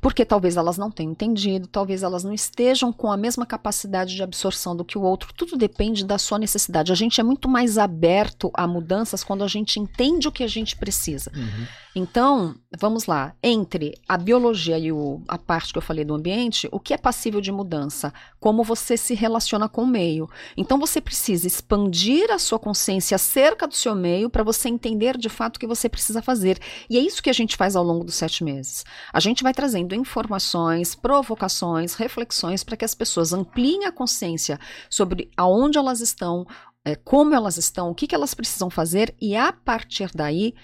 Porque 0.00 0.24
talvez 0.24 0.56
elas 0.56 0.78
não 0.78 0.90
tenham 0.90 1.12
entendido, 1.12 1.66
talvez 1.66 2.02
elas 2.02 2.24
não 2.24 2.32
estejam 2.32 2.92
com 2.92 3.10
a 3.10 3.16
mesma 3.16 3.46
capacidade 3.46 4.14
de 4.14 4.22
absorção 4.22 4.76
do 4.76 4.84
que 4.84 4.98
o 4.98 5.02
outro. 5.02 5.32
Tudo 5.34 5.56
depende 5.56 6.04
da 6.04 6.18
sua 6.18 6.38
necessidade. 6.38 6.92
A 6.92 6.94
gente 6.96 7.20
é 7.20 7.24
muito 7.24 7.48
mais 7.48 7.78
aberto 7.78 8.50
a 8.54 8.66
mudanças 8.66 9.24
quando 9.24 9.44
a 9.44 9.48
gente 9.48 9.78
entende 9.78 10.28
o 10.28 10.32
que 10.32 10.44
a 10.44 10.48
gente 10.48 10.76
precisa. 10.76 11.30
Uhum. 11.34 11.66
Então, 11.94 12.54
vamos 12.78 13.06
lá. 13.06 13.34
Entre 13.42 13.98
a 14.08 14.16
biologia 14.16 14.78
e 14.78 14.92
o, 14.92 15.22
a 15.26 15.36
parte 15.36 15.72
que 15.72 15.78
eu 15.78 15.82
falei 15.82 16.04
do 16.04 16.14
ambiente, 16.14 16.68
o 16.70 16.78
que 16.78 16.94
é 16.94 16.96
passível 16.96 17.40
de 17.40 17.50
mudança? 17.50 18.12
Como 18.38 18.62
você 18.62 18.96
se 18.96 19.14
relaciona 19.14 19.68
com 19.68 19.82
o 19.82 19.86
meio. 19.86 20.28
Então, 20.56 20.78
você 20.78 21.00
precisa 21.00 21.46
expandir 21.46 22.30
a 22.30 22.38
sua 22.38 22.58
consciência 22.58 23.16
acerca 23.16 23.66
do 23.66 23.74
seu 23.74 23.94
meio 23.94 24.30
para 24.30 24.44
você 24.44 24.68
entender 24.68 25.16
de 25.18 25.28
fato 25.28 25.56
o 25.56 25.60
que 25.60 25.66
você 25.66 25.88
precisa 25.88 26.22
fazer. 26.22 26.58
E 26.88 26.96
é 26.96 27.00
isso 27.00 27.22
que 27.22 27.30
a 27.30 27.34
gente 27.34 27.56
faz 27.56 27.74
ao 27.74 27.84
longo 27.84 28.04
dos 28.04 28.14
sete 28.14 28.44
meses. 28.44 28.84
A 29.12 29.18
gente 29.18 29.42
vai 29.42 29.52
trazendo 29.60 29.94
informações, 29.94 30.94
provocações, 30.94 31.92
reflexões 31.92 32.64
para 32.64 32.78
que 32.78 32.84
as 32.84 32.94
pessoas 32.94 33.34
ampliem 33.34 33.84
a 33.84 33.92
consciência 33.92 34.58
sobre 34.88 35.30
aonde 35.36 35.76
elas 35.76 36.00
estão, 36.00 36.46
é, 36.82 36.96
como 36.96 37.34
elas 37.34 37.58
estão, 37.58 37.90
o 37.90 37.94
que, 37.94 38.06
que 38.06 38.14
elas 38.14 38.32
precisam 38.32 38.70
fazer 38.70 39.14
e 39.20 39.36
a 39.36 39.52
partir 39.52 40.10
daí 40.14 40.54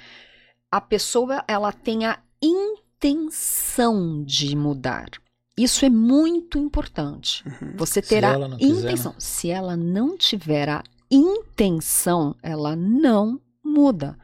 a 0.71 0.81
pessoa 0.81 1.45
ela 1.47 1.73
tem 1.73 2.07
a 2.07 2.19
intenção 2.43 4.25
de 4.25 4.57
mudar. 4.57 5.11
Isso 5.59 5.85
é 5.85 5.91
muito 5.91 6.59
importante. 6.59 7.45
Você 7.77 8.01
Se 8.01 8.09
terá 8.09 8.39
não 8.39 8.57
quiser, 8.57 8.73
né? 8.73 8.79
intenção. 8.79 9.15
Se 9.19 9.51
ela 9.51 9.77
não 9.77 10.17
tiver 10.17 10.71
a 10.71 10.83
intenção, 11.11 12.35
ela 12.43 12.75
não 12.75 13.39
muda. 13.63 14.17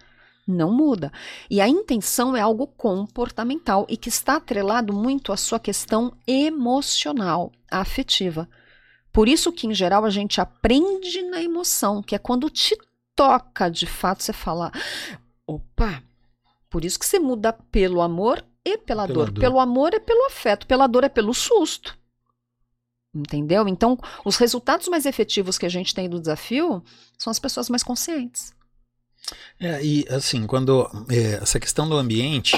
Não 0.47 0.73
muda. 0.73 1.13
E 1.49 1.61
a 1.61 1.69
intenção 1.69 2.37
é 2.37 2.41
algo 2.41 2.67
comportamental 2.67 3.87
e 3.89 3.97
que 3.97 4.09
está 4.09 4.37
atrelado 4.37 4.93
muito 4.93 5.33
à 5.33 5.37
sua 5.37 5.61
questão 5.61 6.13
emocional, 6.27 7.53
afetiva. 7.71 8.49
Por 9.13 9.29
isso 9.29 9.53
que, 9.53 9.67
em 9.67 9.75
geral, 9.75 10.05
a 10.05 10.11
gente 10.11 10.41
aprende 10.41 11.23
na 11.23 11.41
emoção, 11.41 12.03
que 12.03 12.15
é 12.15 12.19
quando 12.19 12.51
te 12.51 12.77
toca 13.15 13.69
de 13.69 13.87
fato, 13.87 14.23
você 14.23 14.33
fala: 14.33 14.73
opa, 15.47 16.03
por 16.69 16.85
isso 16.85 16.99
que 16.99 17.07
você 17.07 17.21
muda 17.21 17.53
pelo 17.53 18.01
amor 18.01 18.45
e 18.65 18.79
pela, 18.79 19.07
Pela 19.07 19.15
dor. 19.27 19.31
dor. 19.31 19.41
Pelo 19.41 19.61
amor 19.61 19.95
é 19.95 20.01
pelo 20.01 20.27
afeto, 20.27 20.67
pela 20.67 20.87
dor 20.87 21.05
é 21.05 21.09
pelo 21.09 21.35
susto. 21.35 21.97
Entendeu? 23.15 23.69
Então, 23.69 23.99
os 24.25 24.37
resultados 24.39 24.89
mais 24.89 25.05
efetivos 25.05 25.59
que 25.59 25.67
a 25.67 25.69
gente 25.69 25.95
tem 25.95 26.09
do 26.09 26.19
desafio 26.19 26.83
são 27.19 27.31
as 27.31 27.39
pessoas 27.39 27.69
mais 27.69 27.83
conscientes. 27.83 28.55
É, 29.61 29.83
e 29.85 30.05
assim, 30.11 30.47
quando 30.47 30.89
é, 31.09 31.35
essa 31.43 31.61
questão 31.61 31.89
do 31.89 31.97
ambiente, 31.97 32.57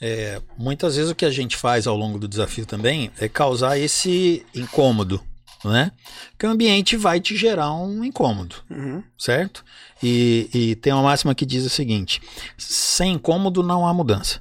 é, 0.00 0.40
muitas 0.58 0.96
vezes 0.96 1.10
o 1.10 1.14
que 1.14 1.24
a 1.24 1.30
gente 1.30 1.56
faz 1.56 1.86
ao 1.86 1.96
longo 1.96 2.18
do 2.18 2.26
desafio 2.28 2.66
também 2.66 3.10
é 3.18 3.28
causar 3.28 3.78
esse 3.78 4.44
incômodo, 4.54 5.22
né? 5.64 5.92
Porque 6.32 6.46
o 6.46 6.50
ambiente 6.50 6.96
vai 6.96 7.20
te 7.20 7.36
gerar 7.36 7.72
um 7.74 8.04
incômodo, 8.04 8.56
Uhum. 8.68 9.02
certo? 9.16 9.64
E, 10.02 10.50
e 10.52 10.74
tem 10.76 10.92
uma 10.92 11.02
máxima 11.04 11.34
que 11.34 11.46
diz 11.46 11.64
o 11.64 11.70
seguinte: 11.70 12.20
sem 12.58 13.12
incômodo 13.14 13.62
não 13.62 13.86
há 13.86 13.94
mudança. 13.94 14.40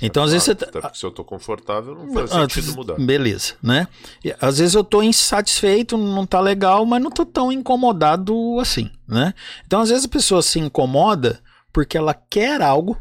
Então, 0.00 0.22
às 0.22 0.32
vezes 0.32 0.44
você. 0.44 0.52
Até 0.52 0.66
tá- 0.66 0.80
porque 0.80 0.98
se 0.98 1.04
eu 1.04 1.10
tô 1.10 1.24
confortável, 1.24 1.94
não 1.94 2.12
faz 2.12 2.32
ah, 2.32 2.40
sentido 2.40 2.74
mudar. 2.74 2.96
Beleza, 2.98 3.54
né? 3.62 3.88
E, 4.24 4.34
às 4.40 4.58
vezes 4.58 4.74
eu 4.74 4.84
tô 4.84 5.02
insatisfeito, 5.02 5.96
não 5.96 6.26
tá 6.26 6.40
legal, 6.40 6.84
mas 6.86 7.02
não 7.02 7.10
tô 7.10 7.24
tão 7.24 7.50
incomodado 7.50 8.58
assim, 8.60 8.90
né? 9.06 9.34
Então, 9.66 9.80
às 9.80 9.90
vezes 9.90 10.04
a 10.04 10.08
pessoa 10.08 10.42
se 10.42 10.58
incomoda 10.58 11.40
porque 11.72 11.96
ela 11.96 12.14
quer 12.14 12.62
algo 12.62 12.96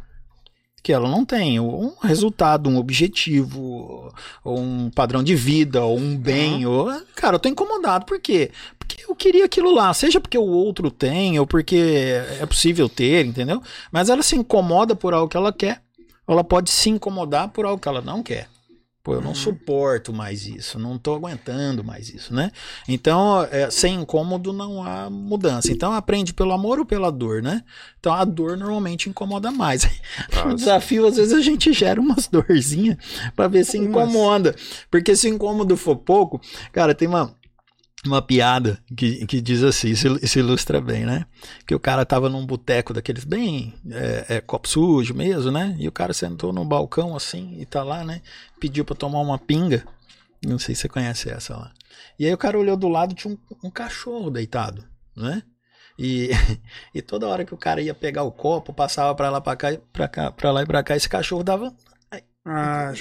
que 0.87 0.93
ela 0.93 1.09
não 1.09 1.25
tem, 1.25 1.59
um 1.59 1.93
resultado, 2.01 2.69
um 2.69 2.77
objetivo, 2.77 4.09
ou 4.41 4.57
um 4.57 4.89
padrão 4.89 5.21
de 5.21 5.35
vida, 5.35 5.83
ou 5.83 5.97
um 5.97 6.15
bem, 6.15 6.65
ou 6.65 6.89
cara, 7.13 7.35
eu 7.35 7.39
tô 7.39 7.49
incomodado 7.49 8.05
por 8.05 8.21
quê? 8.21 8.51
Porque 8.79 9.03
eu 9.03 9.13
queria 9.13 9.43
aquilo 9.43 9.73
lá, 9.73 9.93
seja 9.93 10.21
porque 10.21 10.37
o 10.37 10.47
outro 10.47 10.89
tem 10.89 11.37
ou 11.39 11.45
porque 11.45 11.75
é 12.39 12.45
possível 12.45 12.87
ter, 12.87 13.25
entendeu? 13.25 13.61
Mas 13.91 14.09
ela 14.09 14.23
se 14.23 14.37
incomoda 14.37 14.95
por 14.95 15.13
algo 15.13 15.27
que 15.27 15.35
ela 15.35 15.51
quer, 15.51 15.81
ela 16.27 16.43
pode 16.43 16.69
se 16.69 16.89
incomodar 16.89 17.49
por 17.49 17.65
algo 17.65 17.81
que 17.81 17.87
ela 17.87 18.01
não 18.01 18.21
quer. 18.21 18.47
Pô, 19.07 19.13
eu 19.13 19.21
não 19.21 19.33
suporto 19.33 20.11
mais 20.11 20.45
isso, 20.45 20.77
não 20.77 20.97
tô 20.97 21.15
aguentando 21.15 21.81
mais 21.81 22.09
isso, 22.09 22.33
né? 22.33 22.51
Então, 22.89 23.41
é, 23.49 23.71
sem 23.71 24.01
incômodo 24.01 24.51
não 24.51 24.83
há 24.83 25.09
mudança. 25.09 25.71
Então, 25.71 25.93
aprende 25.93 26.33
pelo 26.33 26.51
amor 26.51 26.77
ou 26.77 26.85
pela 26.85 27.09
dor, 27.09 27.41
né? 27.41 27.63
Então, 28.01 28.13
a 28.13 28.25
dor 28.25 28.57
normalmente 28.57 29.09
incomoda 29.09 29.49
mais. 29.49 29.87
Ah, 30.35 30.49
o 30.49 30.55
desafio, 30.55 31.07
às 31.07 31.15
vezes, 31.15 31.33
a 31.33 31.39
gente 31.39 31.71
gera 31.71 32.01
umas 32.01 32.27
dorzinhas 32.27 32.97
pra 33.33 33.47
ver 33.47 33.63
se 33.63 33.77
incomoda. 33.77 34.53
Porque 34.91 35.15
se 35.15 35.29
o 35.29 35.33
incômodo 35.33 35.77
for 35.77 35.95
pouco, 35.95 36.41
cara, 36.73 36.93
tem 36.93 37.07
uma, 37.07 37.33
uma 38.07 38.21
piada 38.21 38.79
que, 38.95 39.25
que 39.25 39.39
diz 39.41 39.63
assim, 39.63 39.93
se, 39.95 40.39
ilustra 40.39 40.81
bem, 40.81 41.05
né? 41.05 41.25
Que 41.65 41.75
o 41.75 41.79
cara 41.79 42.05
tava 42.05 42.29
num 42.29 42.45
boteco 42.45 42.93
daqueles 42.93 43.23
bem 43.23 43.73
é, 43.89 44.25
é, 44.29 44.41
copo 44.41 44.67
sujo 44.67 45.13
mesmo, 45.13 45.51
né? 45.51 45.75
E 45.77 45.87
o 45.87 45.91
cara 45.91 46.13
sentou 46.13 46.51
no 46.51 46.65
balcão 46.65 47.15
assim 47.15 47.55
e 47.59 47.65
tá 47.65 47.83
lá, 47.83 48.03
né? 48.03 48.21
Pediu 48.59 48.83
pra 48.83 48.95
tomar 48.95 49.19
uma 49.19 49.37
pinga. 49.37 49.85
Não 50.45 50.57
sei 50.57 50.75
se 50.75 50.81
você 50.81 50.89
conhece 50.89 51.29
essa 51.29 51.55
lá. 51.55 51.71
E 52.17 52.25
aí 52.25 52.33
o 52.33 52.37
cara 52.37 52.57
olhou 52.57 52.77
do 52.77 52.87
lado, 52.87 53.15
tinha 53.15 53.33
um, 53.33 53.67
um 53.67 53.69
cachorro 53.69 54.29
deitado, 54.29 54.83
né? 55.15 55.43
E, 55.97 56.29
e 56.93 57.01
toda 57.01 57.27
hora 57.27 57.45
que 57.45 57.53
o 57.53 57.57
cara 57.57 57.81
ia 57.81 57.93
pegar 57.93 58.23
o 58.23 58.31
copo, 58.31 58.73
passava 58.73 59.13
pra 59.15 59.29
lá, 59.29 59.41
pra 59.41 59.55
cá, 59.55 59.77
pra 59.91 60.07
cá, 60.07 60.31
pra 60.31 60.51
lá 60.51 60.63
e 60.63 60.65
pra 60.65 60.83
cá, 60.83 60.95
esse 60.95 61.09
cachorro 61.09 61.43
dava 61.43 61.73
Ah. 62.49 62.93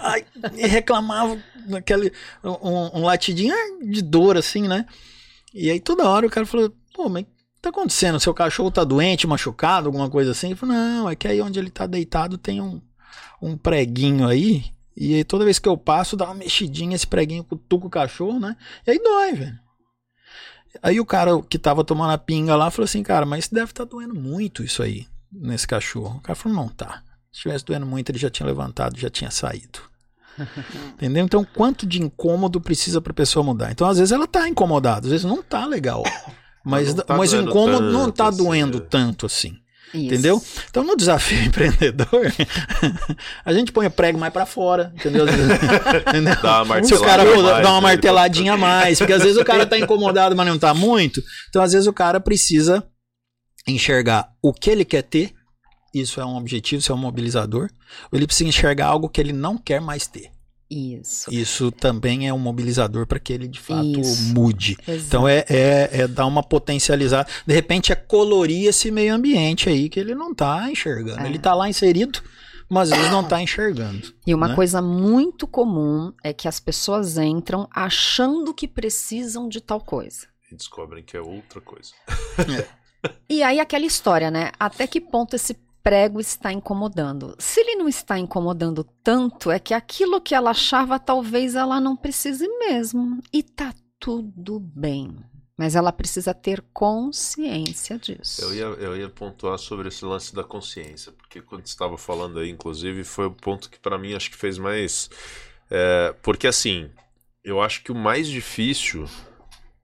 Ai, 0.00 0.26
e 0.54 0.66
reclamava 0.66 1.42
naquele 1.66 2.12
um, 2.44 3.00
um 3.00 3.04
latidinho 3.04 3.54
ah, 3.54 3.82
de 3.82 4.02
dor 4.02 4.36
assim, 4.36 4.68
né? 4.68 4.84
E 5.54 5.70
aí 5.70 5.80
toda 5.80 6.06
hora 6.06 6.26
o 6.26 6.30
cara 6.30 6.44
falou: 6.44 6.70
"Pô, 6.92 7.08
mas 7.08 7.22
o 7.22 7.26
que 7.26 7.32
tá 7.62 7.70
acontecendo? 7.70 8.20
Seu 8.20 8.34
cachorro 8.34 8.70
tá 8.70 8.84
doente, 8.84 9.26
machucado, 9.26 9.88
alguma 9.88 10.10
coisa 10.10 10.32
assim?" 10.32 10.48
Ele 10.48 10.56
falou: 10.56 10.74
"Não, 10.74 11.08
é 11.08 11.16
que 11.16 11.26
aí 11.26 11.40
onde 11.40 11.58
ele 11.58 11.70
tá 11.70 11.86
deitado 11.86 12.36
tem 12.36 12.60
um, 12.60 12.82
um 13.40 13.56
preguinho 13.56 14.28
aí, 14.28 14.66
e 14.94 15.14
aí 15.14 15.24
toda 15.24 15.46
vez 15.46 15.58
que 15.58 15.68
eu 15.68 15.78
passo 15.78 16.14
dá 16.14 16.26
uma 16.26 16.34
mexidinha 16.34 16.94
esse 16.94 17.06
preguinho 17.06 17.42
cutuca 17.42 17.86
o 17.86 17.90
cachorro, 17.90 18.38
né? 18.38 18.56
E 18.86 18.90
aí 18.90 18.98
dói, 18.98 19.32
velho." 19.32 19.58
Aí 20.82 21.00
o 21.00 21.06
cara 21.06 21.40
que 21.42 21.58
tava 21.58 21.82
tomando 21.82 22.12
a 22.12 22.18
pinga 22.18 22.54
lá 22.56 22.70
falou 22.70 22.84
assim: 22.84 23.02
"Cara, 23.02 23.24
mas 23.24 23.48
deve 23.48 23.70
estar 23.72 23.84
doendo 23.84 24.14
muito 24.14 24.62
isso 24.62 24.82
aí 24.82 25.06
nesse 25.32 25.66
cachorro." 25.66 26.18
O 26.18 26.20
cara 26.20 26.36
falou: 26.36 26.58
"Não 26.58 26.68
tá." 26.68 27.02
Se 27.32 27.38
estivesse 27.38 27.64
doendo 27.64 27.86
muito, 27.86 28.10
ele 28.10 28.18
já 28.18 28.30
tinha 28.30 28.46
levantado, 28.46 28.98
já 28.98 29.08
tinha 29.10 29.30
saído. 29.30 29.80
Entendeu? 30.94 31.24
Então, 31.24 31.44
quanto 31.44 31.86
de 31.86 32.02
incômodo 32.02 32.60
precisa 32.60 33.00
pra 33.00 33.12
pessoa 33.12 33.44
mudar? 33.44 33.70
Então, 33.70 33.88
às 33.88 33.98
vezes 33.98 34.12
ela 34.12 34.26
tá 34.26 34.48
incomodada, 34.48 35.06
às 35.06 35.10
vezes 35.10 35.24
não 35.26 35.42
tá 35.42 35.66
legal. 35.66 36.02
Mas, 36.62 36.92
tá 36.92 37.16
mas 37.16 37.32
o 37.32 37.38
incômodo 37.38 37.90
não 37.90 38.12
tá 38.12 38.28
assim, 38.28 38.36
doendo 38.36 38.80
né? 38.80 38.86
tanto 38.90 39.24
assim. 39.24 39.56
Isso. 39.94 40.04
Entendeu? 40.04 40.42
Então, 40.68 40.84
no 40.84 40.96
desafio 40.96 41.42
empreendedor, 41.42 42.32
a 43.44 43.52
gente 43.52 43.72
põe 43.72 43.86
o 43.86 43.90
prego 43.90 44.18
mais 44.18 44.32
pra 44.32 44.46
fora, 44.46 44.92
entendeu? 44.94 45.24
entendeu? 45.26 46.36
Dá 46.42 46.62
uma 46.62 46.84
Se 46.84 46.94
o 46.94 47.00
cara 47.00 47.22
a 47.22 47.24
mais, 47.24 47.42
dá 47.42 47.70
uma 47.70 47.74
né? 47.76 47.80
marteladinha 47.80 48.52
a 48.52 48.56
mais, 48.56 48.98
porque 48.98 49.12
às 49.12 49.22
vezes 49.22 49.36
o 49.36 49.44
cara 49.44 49.66
tá 49.66 49.78
incomodado, 49.78 50.36
mas 50.36 50.46
não 50.46 50.58
tá 50.58 50.72
muito. 50.72 51.22
Então, 51.48 51.62
às 51.62 51.72
vezes 51.72 51.88
o 51.88 51.92
cara 51.92 52.20
precisa 52.20 52.84
enxergar 53.66 54.28
o 54.42 54.52
que 54.52 54.70
ele 54.70 54.84
quer 54.84 55.02
ter, 55.02 55.32
isso 55.92 56.20
é 56.20 56.24
um 56.24 56.36
objetivo, 56.36 56.80
isso 56.80 56.92
é 56.92 56.94
um 56.94 56.98
mobilizador, 56.98 57.68
ou 58.10 58.18
ele 58.18 58.26
precisa 58.26 58.48
enxergar 58.48 58.86
algo 58.86 59.08
que 59.08 59.20
ele 59.20 59.32
não 59.32 59.58
quer 59.58 59.80
mais 59.80 60.06
ter. 60.06 60.30
Isso. 60.70 61.34
Isso 61.34 61.72
também 61.72 62.28
é 62.28 62.32
um 62.32 62.38
mobilizador 62.38 63.04
para 63.04 63.18
que 63.18 63.32
ele 63.32 63.48
de 63.48 63.58
fato 63.58 64.00
Isso. 64.00 64.32
mude. 64.32 64.78
Exato. 64.86 65.04
Então 65.04 65.28
é, 65.28 65.44
é, 65.48 65.90
é 65.92 66.08
dar 66.08 66.26
uma 66.26 66.44
potencializada. 66.44 67.28
De 67.44 67.52
repente 67.52 67.90
é 67.90 67.96
colorir 67.96 68.68
esse 68.68 68.88
meio 68.92 69.12
ambiente 69.12 69.68
aí 69.68 69.88
que 69.88 69.98
ele 69.98 70.14
não 70.14 70.32
tá 70.32 70.70
enxergando. 70.70 71.22
É. 71.22 71.26
Ele 71.26 71.40
tá 71.40 71.54
lá 71.54 71.68
inserido, 71.68 72.22
mas 72.68 72.92
às 72.92 72.98
vezes 72.98 73.10
não 73.10 73.24
tá 73.24 73.42
enxergando. 73.42 74.14
E 74.24 74.32
uma 74.32 74.46
né? 74.46 74.54
coisa 74.54 74.80
muito 74.80 75.44
comum 75.44 76.12
é 76.22 76.32
que 76.32 76.46
as 76.46 76.60
pessoas 76.60 77.18
entram 77.18 77.68
achando 77.74 78.54
que 78.54 78.68
precisam 78.68 79.48
de 79.48 79.60
tal 79.60 79.80
coisa. 79.80 80.28
E 80.52 80.54
descobrem 80.54 81.02
que 81.02 81.16
é 81.16 81.20
outra 81.20 81.60
coisa. 81.60 81.90
E 83.30 83.42
aí 83.42 83.58
aquela 83.58 83.86
história, 83.86 84.30
né? 84.30 84.52
Até 84.58 84.86
que 84.86 85.00
ponto 85.00 85.34
esse 85.34 85.56
prego 85.82 86.20
está 86.20 86.52
incomodando? 86.52 87.34
Se 87.38 87.60
ele 87.60 87.76
não 87.76 87.88
está 87.88 88.18
incomodando 88.18 88.84
tanto, 89.02 89.50
é 89.50 89.58
que 89.58 89.74
aquilo 89.74 90.20
que 90.20 90.34
ela 90.34 90.50
achava 90.50 90.98
talvez 90.98 91.54
ela 91.54 91.80
não 91.80 91.96
precise 91.96 92.46
mesmo. 92.58 93.20
E 93.32 93.42
tá 93.42 93.74
tudo 93.98 94.58
bem. 94.58 95.16
Mas 95.56 95.76
ela 95.76 95.92
precisa 95.92 96.32
ter 96.32 96.64
consciência 96.72 97.98
disso. 97.98 98.42
Eu 98.42 98.54
ia, 98.54 98.64
eu 98.64 98.96
ia 98.96 99.10
pontuar 99.10 99.58
sobre 99.58 99.88
esse 99.88 100.02
lance 100.06 100.34
da 100.34 100.42
consciência, 100.42 101.12
porque 101.12 101.42
quando 101.42 101.66
estava 101.66 101.98
falando 101.98 102.38
aí, 102.38 102.48
inclusive, 102.48 103.04
foi 103.04 103.26
o 103.26 103.30
ponto 103.30 103.68
que 103.68 103.78
pra 103.78 103.98
mim 103.98 104.14
acho 104.14 104.30
que 104.30 104.38
fez 104.38 104.56
mais. 104.56 105.10
é, 105.70 106.14
porque 106.22 106.46
assim, 106.46 106.90
eu 107.44 107.60
acho 107.60 107.82
que 107.82 107.92
o 107.92 107.94
mais 107.94 108.26
difícil 108.26 109.04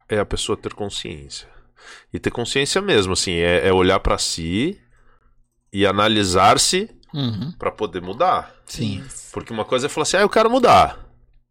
é 0.08 0.18
a 0.18 0.24
pessoa 0.24 0.56
ter 0.56 0.72
consciência. 0.72 1.46
E 2.10 2.18
ter 2.18 2.30
consciência 2.30 2.80
mesmo, 2.80 3.12
assim, 3.12 3.32
é, 3.34 3.68
é 3.68 3.72
olhar 3.72 4.00
pra 4.00 4.16
si 4.16 4.80
e 5.80 5.86
analisar-se 5.86 6.88
Uhum. 7.14 7.50
Pra 7.58 7.70
poder 7.70 8.02
mudar. 8.02 8.52
Sim. 8.66 9.02
Isso. 9.06 9.30
Porque 9.32 9.50
uma 9.50 9.64
coisa 9.64 9.86
é 9.86 9.88
falar 9.88 10.02
assim, 10.02 10.18
ah, 10.18 10.20
eu 10.22 10.28
quero 10.28 10.50
mudar. 10.50 10.98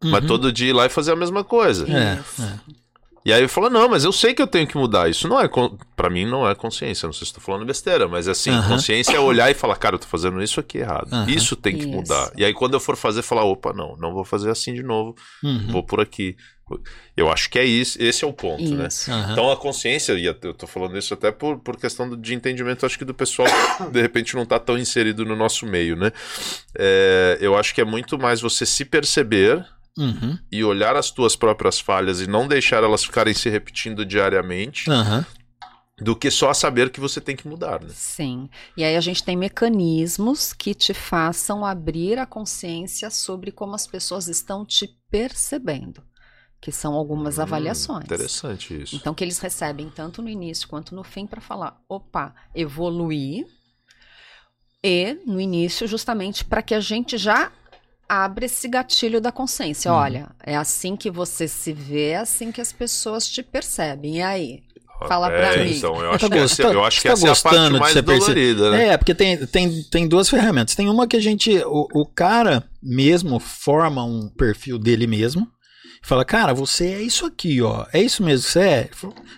Mas 0.04 0.20
Uhum. 0.20 0.26
todo 0.28 0.52
dia 0.52 0.68
ir 0.68 0.72
lá 0.72 0.86
e 0.86 0.88
fazer 0.88 1.10
a 1.10 1.16
mesma 1.16 1.42
coisa. 1.42 1.86
É, 1.90 2.20
é. 2.40 2.52
E 3.24 3.32
aí 3.32 3.42
eu 3.42 3.48
falo, 3.48 3.68
não, 3.68 3.88
mas 3.88 4.04
eu 4.04 4.12
sei 4.12 4.32
que 4.32 4.40
eu 4.40 4.46
tenho 4.46 4.68
que 4.68 4.76
mudar. 4.76 5.10
Isso 5.10 5.26
não 5.26 5.40
é, 5.40 5.48
con- 5.48 5.76
pra 5.96 6.08
mim 6.08 6.24
não 6.24 6.48
é 6.48 6.54
consciência. 6.54 7.06
Não 7.06 7.12
sei 7.12 7.20
se 7.26 7.32
estou 7.32 7.42
falando 7.42 7.66
besteira, 7.66 8.06
mas 8.06 8.28
assim, 8.28 8.50
Aham. 8.50 8.68
consciência 8.68 9.16
é 9.16 9.18
olhar 9.18 9.50
e 9.50 9.54
falar, 9.54 9.74
cara, 9.74 9.96
eu 9.96 9.98
tô 9.98 10.06
fazendo 10.06 10.40
isso 10.40 10.60
aqui 10.60 10.78
errado. 10.78 11.08
Isso 11.28 11.56
tem 11.56 11.74
que 11.76 11.80
Isso. 11.84 11.88
mudar. 11.90 12.30
E 12.36 12.44
aí 12.44 12.52
quando 12.54 12.74
eu 12.74 12.80
for 12.80 12.94
fazer, 12.94 13.22
falar, 13.22 13.44
opa, 13.44 13.72
não, 13.72 13.96
não 13.96 14.12
vou 14.12 14.24
fazer 14.24 14.50
assim 14.50 14.72
de 14.72 14.84
novo, 14.84 15.16
Uhum. 15.42 15.66
vou 15.72 15.82
por 15.82 16.00
aqui. 16.00 16.36
Eu 17.16 17.30
acho 17.30 17.48
que 17.48 17.58
é 17.58 17.64
isso, 17.64 17.96
esse 18.02 18.24
é 18.24 18.26
o 18.26 18.32
ponto, 18.32 18.74
né? 18.74 18.88
Isso. 18.88 19.10
Aham. 19.10 19.32
Então 19.32 19.50
a 19.52 19.56
consciência, 19.56 20.12
e 20.14 20.24
eu 20.24 20.34
tô 20.34 20.66
falando 20.66 20.98
isso 20.98 21.14
até 21.14 21.30
por, 21.30 21.58
por 21.60 21.76
questão 21.76 22.10
de 22.20 22.34
entendimento, 22.34 22.84
acho 22.84 22.98
que 22.98 23.04
do 23.04 23.14
pessoal 23.14 23.46
que 23.78 23.90
de 23.92 24.00
repente 24.02 24.34
não 24.34 24.44
tá 24.44 24.58
tão 24.58 24.76
inserido 24.76 25.24
no 25.24 25.36
nosso 25.36 25.64
meio, 25.64 25.94
né? 25.94 26.10
É, 26.76 27.38
eu 27.40 27.56
acho 27.56 27.72
que 27.74 27.80
é 27.80 27.84
muito 27.84 28.18
mais 28.18 28.40
você 28.40 28.66
se 28.66 28.84
perceber 28.84 29.64
Uhum. 29.98 30.38
e 30.52 30.62
olhar 30.62 30.94
as 30.94 31.10
tuas 31.10 31.34
próprias 31.34 31.80
falhas 31.80 32.20
e 32.20 32.26
não 32.26 32.46
deixar 32.46 32.84
elas 32.84 33.02
ficarem 33.02 33.32
se 33.32 33.48
repetindo 33.48 34.04
diariamente, 34.04 34.90
Aham. 34.90 35.24
do 35.98 36.14
que 36.14 36.30
só 36.30 36.52
saber 36.52 36.90
que 36.90 37.00
você 37.00 37.18
tem 37.18 37.34
que 37.34 37.48
mudar, 37.48 37.80
né? 37.80 37.88
Sim. 37.94 38.50
E 38.76 38.84
aí 38.84 38.94
a 38.94 39.00
gente 39.00 39.24
tem 39.24 39.34
mecanismos 39.38 40.52
que 40.52 40.74
te 40.74 40.92
façam 40.92 41.64
abrir 41.64 42.18
a 42.18 42.26
consciência 42.26 43.08
sobre 43.08 43.50
como 43.50 43.74
as 43.74 43.86
pessoas 43.86 44.28
estão 44.28 44.66
te 44.66 44.86
percebendo, 45.10 46.02
que 46.60 46.72
são 46.72 46.94
algumas 46.94 47.38
Hum, 47.38 47.42
avaliações. 47.42 48.04
Interessante 48.04 48.82
isso. 48.82 48.96
Então 48.96 49.14
que 49.14 49.22
eles 49.22 49.38
recebem 49.38 49.88
tanto 49.90 50.20
no 50.22 50.28
início 50.28 50.66
quanto 50.68 50.94
no 50.94 51.04
fim 51.04 51.26
para 51.26 51.40
falar, 51.40 51.80
opa, 51.88 52.34
evoluir. 52.54 53.46
E 54.82 55.14
no 55.26 55.40
início 55.40 55.86
justamente 55.86 56.44
para 56.44 56.62
que 56.62 56.74
a 56.74 56.80
gente 56.80 57.16
já 57.18 57.50
abra 58.08 58.44
esse 58.46 58.68
gatilho 58.68 59.20
da 59.20 59.32
consciência. 59.32 59.90
Uhum. 59.90 59.98
Olha, 59.98 60.28
é 60.42 60.56
assim 60.56 60.96
que 60.96 61.10
você 61.10 61.48
se 61.48 61.72
vê, 61.72 62.10
é 62.10 62.16
assim 62.18 62.52
que 62.52 62.60
as 62.60 62.72
pessoas 62.72 63.28
te 63.28 63.42
percebem. 63.42 64.18
E 64.18 64.22
aí? 64.22 64.62
Fala 65.08 65.30
é, 65.30 65.52
pra 65.54 65.64
mim. 65.64 65.76
Então, 65.76 65.94
eu 66.00 66.08
Tá 66.10 66.14
acho 66.14 66.28
que, 66.30 66.38
gost- 66.38 66.60
essa, 66.60 66.72
eu 66.72 66.84
acho 66.84 67.02
que 67.02 67.08
tá 67.08 67.12
essa 67.12 67.28
é 67.28 67.30
a 67.30 67.36
parte 67.36 67.72
mais 67.74 67.94
dolorida, 68.02 68.70
né? 68.70 68.88
É, 68.88 68.96
porque 68.96 69.14
tem, 69.14 69.46
tem, 69.46 69.82
tem 69.84 70.08
duas 70.08 70.28
ferramentas. 70.28 70.74
Tem 70.74 70.88
uma 70.88 71.06
que 71.06 71.16
a 71.16 71.20
gente. 71.20 71.50
O, 71.66 71.86
o 71.92 72.06
cara 72.06 72.64
mesmo 72.82 73.38
forma 73.38 74.04
um 74.04 74.28
perfil 74.28 74.78
dele 74.78 75.06
mesmo. 75.06 75.46
Fala, 76.06 76.24
cara, 76.24 76.54
você 76.54 76.86
é 76.92 77.02
isso 77.02 77.26
aqui, 77.26 77.60
ó. 77.60 77.84
É 77.92 78.00
isso 78.00 78.22
mesmo 78.22 78.46
que 78.46 78.52
você 78.52 78.60
é? 78.60 78.90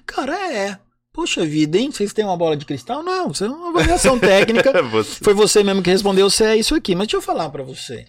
Cara, 0.05 0.37
é. 0.53 0.79
Poxa 1.15 1.45
vida, 1.47 1.79
hein? 1.79 1.91
Vocês 1.91 2.13
têm 2.13 2.25
uma 2.27 2.37
bola 2.37 2.57
de 2.57 2.67
cristal? 2.67 3.03
Não, 3.03 3.29
você 3.33 3.45
é 3.45 3.49
uma 3.49 3.71
avaliação 3.71 4.19
técnica. 4.19 4.71
Você- 4.91 5.25
Foi 5.25 5.33
você 5.35 5.65
mesmo 5.65 5.83
que 5.83 5.91
respondeu, 5.91 6.29
você 6.29 6.45
é 6.45 6.57
isso 6.57 6.75
aqui. 6.75 6.95
Mas 6.95 7.07
deixa 7.09 7.17
eu 7.17 7.23
falar 7.23 7.49
pra 7.49 7.63
você. 7.63 8.05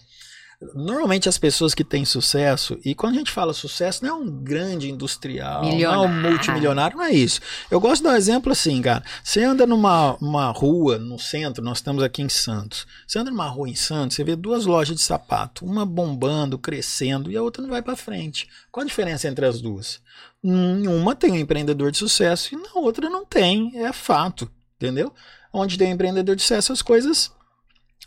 Normalmente 0.74 1.30
as 1.30 1.38
pessoas 1.38 1.74
que 1.74 1.86
têm 1.86 2.04
sucesso, 2.04 2.78
e 2.84 2.94
quando 2.94 3.16
a 3.16 3.18
gente 3.18 3.32
fala 3.32 3.54
sucesso, 3.54 4.04
não 4.04 4.10
é 4.10 4.14
um 4.14 4.30
grande 4.30 4.90
industrial, 4.92 5.62
não 5.62 5.70
é 5.70 5.72
um 5.72 5.76
Milionário. 5.76 6.30
multimilionário, 6.32 6.98
não 6.98 7.06
é 7.06 7.12
isso. 7.12 7.40
Eu 7.72 7.80
gosto 7.80 7.98
de 7.98 8.04
dar 8.04 8.10
um 8.12 8.18
exemplo 8.18 8.52
assim, 8.52 8.82
cara. 8.82 9.02
Você 9.24 9.42
anda 9.42 9.66
numa 9.66 10.18
uma 10.18 10.52
rua 10.52 10.98
no 10.98 11.18
centro, 11.18 11.64
nós 11.64 11.78
estamos 11.78 12.04
aqui 12.04 12.22
em 12.22 12.28
Santos. 12.28 12.86
Você 13.08 13.18
anda 13.18 13.32
numa 13.32 13.48
rua 13.48 13.70
em 13.70 13.76
Santos, 13.76 14.18
você 14.18 14.24
vê 14.26 14.36
duas 14.36 14.66
lojas 14.66 14.98
de 14.98 15.02
sapato, 15.02 15.64
uma 15.64 15.86
bombando, 15.86 16.58
crescendo, 16.58 17.32
e 17.32 17.38
a 17.38 17.42
outra 17.42 17.62
não 17.64 17.70
vai 17.70 17.82
pra 17.82 17.96
frente. 17.96 18.46
Qual 18.70 18.84
a 18.84 18.88
diferença 18.88 19.30
entre 19.30 19.46
as 19.46 19.62
duas? 19.62 20.02
Em 20.44 20.88
uma 20.88 21.16
tem 21.16 21.32
um 21.32 21.38
empreendedor 21.38 21.90
de 21.90 21.98
sucesso 21.98 22.54
e 22.54 22.58
na 22.58 22.74
outra 22.76 23.10
não 23.10 23.26
tem, 23.26 23.72
é 23.78 23.94
fato, 23.94 24.52
entendeu? 24.76 25.14
Onde 25.54 25.78
tem 25.78 25.88
um 25.88 25.94
empreendedor 25.94 26.36
de 26.36 26.42
sucesso, 26.42 26.74
as 26.74 26.82
coisas 26.82 27.32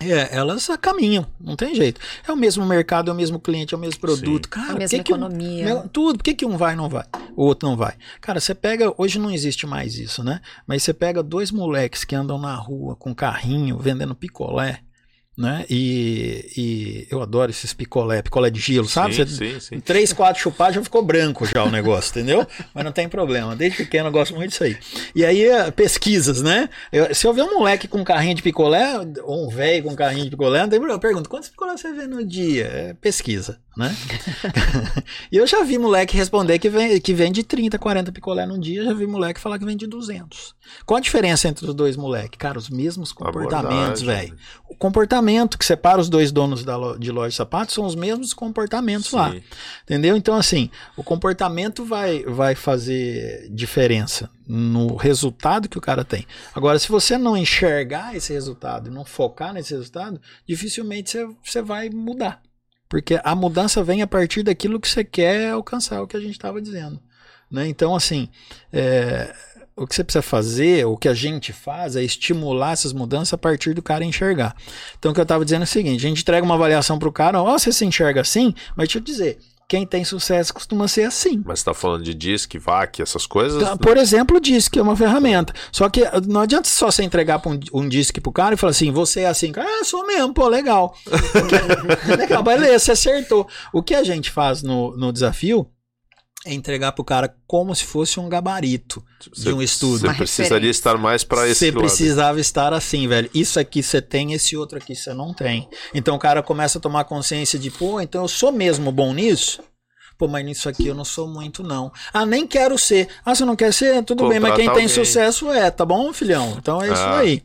é, 0.01 0.34
elas 0.36 0.68
caminham, 0.80 1.26
não 1.40 1.55
tem 1.55 1.74
jeito. 1.74 2.01
É 2.26 2.32
o 2.32 2.36
mesmo 2.36 2.64
mercado, 2.66 3.11
é 3.11 3.14
o 3.14 3.16
mesmo 3.16 3.38
cliente, 3.38 3.72
é 3.74 3.76
o 3.76 3.80
mesmo 3.80 4.01
produto. 4.01 4.47
Sim. 4.47 4.51
Cara, 4.51 4.72
a 4.72 4.78
mesma 4.78 4.99
que 4.99 5.05
que 5.05 5.12
um- 5.12 5.16
economia. 5.16 5.88
tudo. 5.93 6.16
Por 6.18 6.24
que, 6.24 6.34
que 6.34 6.47
um 6.47 6.57
vai 6.57 6.72
e 6.72 6.76
não 6.76 6.88
vai? 6.88 7.05
O 7.36 7.45
outro 7.45 7.68
não 7.68 7.76
vai. 7.76 7.95
Cara, 8.20 8.40
você 8.40 8.55
pega. 8.55 8.93
Hoje 8.99 9.18
não 9.18 9.30
existe 9.30 9.66
mais 9.66 9.95
isso, 9.97 10.24
né? 10.24 10.40
Mas 10.66 10.82
você 10.82 10.93
pega 10.93 11.22
dois 11.22 11.51
moleques 11.53 12.05
que 12.05 12.14
andam 12.14 12.38
na 12.38 12.55
rua 12.55 12.97
com 12.97 13.14
carrinho 13.14 13.78
vendendo 13.78 14.14
picolé, 14.14 14.80
né? 15.37 15.64
E, 15.70 16.51
e 16.57 17.07
eu 17.11 17.22
adoro 17.22 17.51
esses 17.51 17.72
picolé, 17.72 18.20
picolé 18.22 18.51
de 18.51 18.61
gelo, 18.61 18.87
sabe? 18.89 19.14
Sim, 19.14 19.24
Você- 19.26 19.53
sim, 19.53 19.61
sim. 19.61 19.80
Três, 19.80 20.12
quatro 20.12 20.41
chupadas 20.43 20.74
já 20.74 20.83
ficou 20.83 21.03
branco 21.03 21.47
já 21.47 21.64
o 21.64 21.70
negócio, 21.70 22.11
entendeu? 22.11 22.47
Mas 22.74 22.85
não 22.85 22.93
tem 22.93 23.09
problema. 23.09 23.57
Desde 23.57 23.78
pequeno 23.78 24.09
eu 24.09 24.12
gosto 24.12 24.35
muito 24.35 24.51
disso 24.51 24.64
aí. 24.64 24.76
E 25.14 25.24
aí, 25.24 25.45
eh, 25.45 25.70
pesquisas, 25.70 26.43
né? 26.43 26.68
Eu- 26.93 27.14
se 27.14 27.26
eu 27.26 27.33
ver 27.33 27.43
um 27.43 27.55
moleque 27.59 27.89
com 27.89 28.05
carrinho 28.05 28.35
de 28.35 28.43
picolé, 28.43 28.95
ou 29.22 29.47
um 29.47 29.49
velho 29.49 29.85
com 29.85 29.97
carrinho 29.97 30.24
de 30.24 30.30
picolé, 30.30 30.61
não 30.61 30.68
tem 30.68 30.78
problema. 30.78 30.97
Eu 30.97 31.01
pergunto, 31.01 31.28
quantos 31.30 31.49
picolé 31.49 31.76
você 31.76 31.93
vê 31.93 32.07
no 32.07 32.24
dia? 32.24 32.64
É 32.66 32.95
pesquisa, 32.95 33.59
né? 33.76 33.94
e 35.30 35.36
eu 35.36 35.46
já 35.46 35.62
vi 35.62 35.78
moleque 35.78 36.16
responder 36.16 36.58
que, 36.58 36.68
vem, 36.68 37.00
que 37.00 37.14
vende 37.14 37.42
30, 37.42 37.78
40 37.78 38.12
picolé 38.12 38.44
num 38.46 38.58
dia. 38.58 38.84
Já 38.84 38.92
vi 38.92 39.06
moleque 39.06 39.40
falar 39.40 39.58
que 39.58 39.64
vende 39.64 39.86
200. 39.86 40.54
Qual 40.86 40.98
a 40.98 41.00
diferença 41.00 41.48
entre 41.48 41.66
os 41.66 41.74
dois 41.74 41.96
moleques? 41.96 42.38
Cara, 42.38 42.58
os 42.58 42.68
mesmos 42.68 43.12
comportamentos, 43.12 44.02
velho. 44.02 44.36
O 44.68 44.74
comportamento 44.76 45.56
que 45.58 45.64
separa 45.64 46.00
os 46.00 46.08
dois 46.08 46.30
donos 46.32 46.64
da 46.64 46.76
lo- 46.76 46.98
de 46.98 47.10
loja 47.10 47.30
de 47.30 47.34
sapatos 47.36 47.74
são 47.74 47.84
os 47.84 47.94
mesmos 47.94 48.32
comportamentos 48.34 49.10
lá. 49.12 49.30
Sim. 49.32 49.42
Entendeu? 49.84 50.16
Então, 50.16 50.34
assim, 50.34 50.70
o 50.96 51.02
comportamento 51.02 51.84
vai, 51.84 52.22
vai 52.24 52.54
fazer 52.54 53.48
diferença 53.50 54.30
no 54.46 54.96
resultado 54.96 55.68
que 55.68 55.78
o 55.78 55.80
cara 55.80 56.04
tem. 56.04 56.26
Agora, 56.54 56.78
se 56.78 56.88
você 56.88 57.16
não 57.16 57.36
enxergar 57.36 58.14
esse 58.16 58.32
resultado 58.32 58.88
e 58.88 58.92
não 58.92 59.04
focar 59.04 59.52
nesse 59.52 59.72
resultado, 59.72 60.20
dificilmente 60.46 61.16
você 61.42 61.62
vai 61.62 61.88
mudar. 61.90 62.40
Porque 62.93 63.18
a 63.24 63.34
mudança 63.34 63.82
vem 63.82 64.03
a 64.03 64.07
partir 64.07 64.43
daquilo 64.43 64.78
que 64.78 64.86
você 64.86 65.03
quer 65.03 65.53
alcançar, 65.53 66.03
o 66.03 66.07
que 66.07 66.14
a 66.14 66.20
gente 66.20 66.32
estava 66.32 66.61
dizendo. 66.61 67.01
Né? 67.51 67.66
Então, 67.66 67.97
assim, 67.97 68.28
é, 68.70 69.34
o 69.74 69.86
que 69.86 69.95
você 69.95 70.05
precisa 70.05 70.20
fazer, 70.20 70.84
o 70.84 70.95
que 70.95 71.09
a 71.09 71.14
gente 71.14 71.55
faz 71.55 71.97
é 71.97 72.03
estimular 72.05 72.72
essas 72.72 72.93
mudanças 72.93 73.32
a 73.32 73.38
partir 73.38 73.72
do 73.72 73.80
cara 73.80 74.05
enxergar. 74.05 74.55
Então, 74.99 75.11
o 75.11 75.14
que 75.14 75.20
eu 75.20 75.22
estava 75.22 75.43
dizendo 75.43 75.62
é 75.62 75.64
o 75.64 75.66
seguinte: 75.66 76.05
a 76.05 76.09
gente 76.11 76.20
entrega 76.20 76.45
uma 76.45 76.55
avaliação 76.55 76.99
para 76.99 77.09
o 77.09 77.12
cara, 77.12 77.43
ó, 77.43 77.59
você 77.59 77.72
se 77.72 77.82
enxerga 77.86 78.20
assim, 78.20 78.55
mas 78.76 78.88
deixa 78.88 78.99
eu 78.99 79.03
dizer, 79.03 79.38
quem 79.72 79.86
tem 79.86 80.04
sucesso 80.04 80.52
costuma 80.52 80.86
ser 80.86 81.04
assim. 81.04 81.42
Mas 81.46 81.60
você 81.60 81.64
tá 81.64 81.72
falando 81.72 82.04
de 82.04 82.12
disc, 82.12 82.54
VAC, 82.58 83.00
essas 83.00 83.24
coisas? 83.24 83.62
Então, 83.62 83.78
Por 83.78 83.96
exemplo, 83.96 84.38
DISC 84.38 84.76
é 84.76 84.82
uma 84.82 84.94
ferramenta. 84.94 85.54
Só 85.72 85.88
que 85.88 86.02
não 86.28 86.42
adianta 86.42 86.68
só 86.68 86.90
você 86.90 87.02
entregar 87.02 87.38
pra 87.38 87.52
um, 87.52 87.58
um 87.72 87.88
DISC 87.88 88.20
pro 88.20 88.30
cara 88.30 88.54
e 88.54 88.58
falar 88.58 88.72
assim: 88.72 88.90
você 88.90 89.20
é 89.20 89.28
assim, 89.28 89.50
ah, 89.56 89.82
sou 89.82 90.06
mesmo, 90.06 90.34
pô, 90.34 90.46
legal. 90.46 90.94
legal, 92.18 92.42
beleza, 92.42 92.80
você 92.80 92.92
acertou. 92.92 93.48
O 93.72 93.82
que 93.82 93.94
a 93.94 94.04
gente 94.04 94.30
faz 94.30 94.62
no, 94.62 94.94
no 94.94 95.10
desafio 95.10 95.66
é 96.45 96.53
entregar 96.53 96.93
pro 96.93 97.05
cara 97.05 97.34
como 97.47 97.74
se 97.74 97.84
fosse 97.84 98.18
um 98.18 98.28
gabarito 98.28 99.03
de 99.32 99.53
um 99.53 99.62
estudo. 99.62 100.01
Você 100.01 100.14
precisaria 100.14 100.55
referência. 100.55 100.70
estar 100.70 100.99
mais 100.99 101.22
pra 101.22 101.49
esse 101.49 101.70
Você 101.70 101.72
precisava 101.72 102.40
estar 102.40 102.72
assim, 102.72 103.07
velho. 103.07 103.30
Isso 103.32 103.61
aqui 103.61 103.82
você 103.82 104.03
tem, 104.03 104.32
esse 104.32 104.57
outro 104.57 104.78
aqui 104.78 104.95
você 104.95 105.14
não 105.14 105.32
tem. 105.32 105.68
Então 105.95 106.16
o 106.16 106.18
cara 106.18 106.43
começa 106.43 106.78
a 106.78 106.80
tomar 106.80 107.05
consciência 107.05 107.59
de, 107.59 107.70
pô, 107.70 108.01
então 108.01 108.22
eu 108.22 108.28
sou 108.28 108.51
mesmo 108.51 108.90
bom 108.90 109.14
nisso? 109.14 109.62
Pô, 110.22 110.28
mas 110.28 110.44
nisso 110.44 110.68
aqui 110.68 110.86
eu 110.86 110.94
não 110.94 111.04
sou 111.04 111.26
muito, 111.26 111.64
não. 111.64 111.90
Ah, 112.12 112.24
nem 112.24 112.46
quero 112.46 112.78
ser. 112.78 113.08
Ah, 113.24 113.34
você 113.34 113.44
não 113.44 113.56
quer 113.56 113.72
ser? 113.72 114.04
Tudo 114.04 114.28
bem, 114.28 114.38
mas 114.38 114.52
Contrata 114.52 114.56
quem 114.56 114.66
tem 114.66 114.84
alguém. 114.84 114.88
sucesso 114.88 115.50
é, 115.50 115.68
tá 115.68 115.84
bom, 115.84 116.12
filhão? 116.12 116.54
Então 116.58 116.80
é 116.80 116.86
isso 116.92 117.02
Ah. 117.02 117.18
aí. 117.18 117.42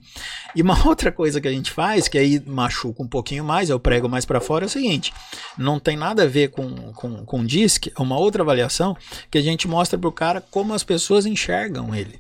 E 0.56 0.62
uma 0.62 0.78
outra 0.88 1.12
coisa 1.12 1.42
que 1.42 1.48
a 1.48 1.52
gente 1.52 1.72
faz, 1.72 2.08
que 2.08 2.20
aí 2.20 2.40
machuca 2.46 3.02
um 3.02 3.08
pouquinho 3.08 3.44
mais, 3.44 3.72
eu 3.72 3.80
prego 3.80 4.08
mais 4.08 4.26
pra 4.26 4.40
fora, 4.40 4.66
é 4.66 4.68
o 4.68 4.70
seguinte: 4.70 5.12
não 5.58 5.80
tem 5.80 5.98
nada 5.98 6.22
a 6.22 6.28
ver 6.28 6.50
com, 6.50 6.70
com, 6.94 7.26
com 7.26 7.44
DISC, 7.44 7.88
é 7.98 8.00
uma 8.00 8.20
outra 8.20 8.44
avaliação 8.44 8.96
que 9.32 9.40
a 9.40 9.42
gente 9.42 9.68
mostra 9.68 9.98
pro 9.98 10.12
cara 10.12 10.40
como 10.52 10.72
as 10.76 10.84
pessoas 10.84 11.26
enxergam 11.26 11.96
ele. 11.96 12.20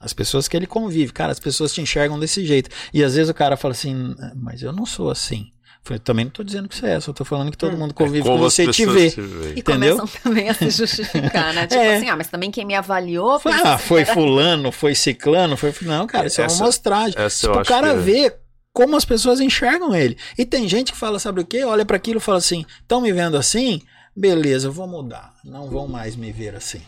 As 0.00 0.14
pessoas 0.14 0.48
que 0.48 0.56
ele 0.56 0.66
convive, 0.66 1.12
cara, 1.12 1.30
as 1.30 1.38
pessoas 1.40 1.74
te 1.74 1.82
enxergam 1.82 2.18
desse 2.18 2.42
jeito. 2.46 2.70
E 2.92 3.04
às 3.04 3.16
vezes 3.16 3.28
o 3.28 3.34
cara 3.34 3.54
fala 3.54 3.72
assim, 3.72 4.14
mas 4.34 4.62
eu 4.62 4.72
não 4.72 4.86
sou 4.86 5.10
assim. 5.10 5.44
Falei, 5.84 5.98
também 6.00 6.24
não 6.24 6.32
tô 6.32 6.42
dizendo 6.42 6.66
que 6.66 6.74
você 6.74 6.86
é, 6.86 6.98
só 6.98 7.12
tô 7.12 7.26
falando 7.26 7.50
que 7.50 7.58
todo 7.58 7.76
mundo 7.76 7.92
convive 7.92 8.22
com 8.22 8.28
É 8.28 8.32
Como 8.32 8.46
as 8.46 8.54
você 8.54 8.66
te 8.68 8.86
vê. 8.86 9.10
te 9.10 9.20
veem. 9.20 9.54
E 9.56 9.60
Entendeu? 9.60 9.96
começam 9.98 10.20
também 10.22 10.48
a 10.48 10.54
se 10.54 10.70
justificar, 10.70 11.52
né? 11.52 11.66
Tipo 11.68 11.80
É. 11.82 11.96
assim, 11.96 12.08
ah, 12.08 12.16
mas 12.16 12.28
também 12.28 12.50
quem 12.50 12.64
me 12.64 12.74
avaliou. 12.74 13.38
Foi, 13.38 13.52
ah, 13.52 13.76
foi 13.76 14.00
era- 14.00 14.14
fulano, 14.14 14.72
foi 14.72 14.94
ciclano, 14.94 15.56
foi. 15.58 15.74
Não, 15.82 16.06
cara, 16.06 16.26
isso 16.26 16.40
é 16.40 16.44
Essa- 16.44 16.56
uma 16.56 16.62
amostragem. 16.64 17.14
essa 17.20 17.46
eu 17.46 17.50
Tipo, 17.52 17.62
o 17.62 17.66
cara 17.66 17.88
que 17.92 17.96
é- 17.98 17.98
vê 18.00 18.36
como 18.72 18.96
as 18.96 19.04
pessoas 19.04 19.40
enxergam 19.40 19.94
ele. 19.94 20.16
E 20.38 20.46
tem 20.46 20.66
gente 20.66 20.90
que 20.90 20.98
fala, 20.98 21.18
sabe 21.18 21.42
o 21.42 21.44
quê? 21.46 21.64
Olha 21.64 21.84
para 21.84 21.96
aquilo 21.98 22.16
e 22.16 22.20
fala 22.22 22.38
assim: 22.38 22.64
estão 22.80 23.02
me 23.02 23.12
vendo 23.12 23.36
assim? 23.36 23.82
Beleza, 24.16 24.68
eu 24.68 24.72
vou 24.72 24.86
mudar. 24.88 25.34
Não 25.44 25.68
vão 25.68 25.86
mais 25.86 26.16
me 26.16 26.32
ver 26.32 26.54
assim. 26.54 26.80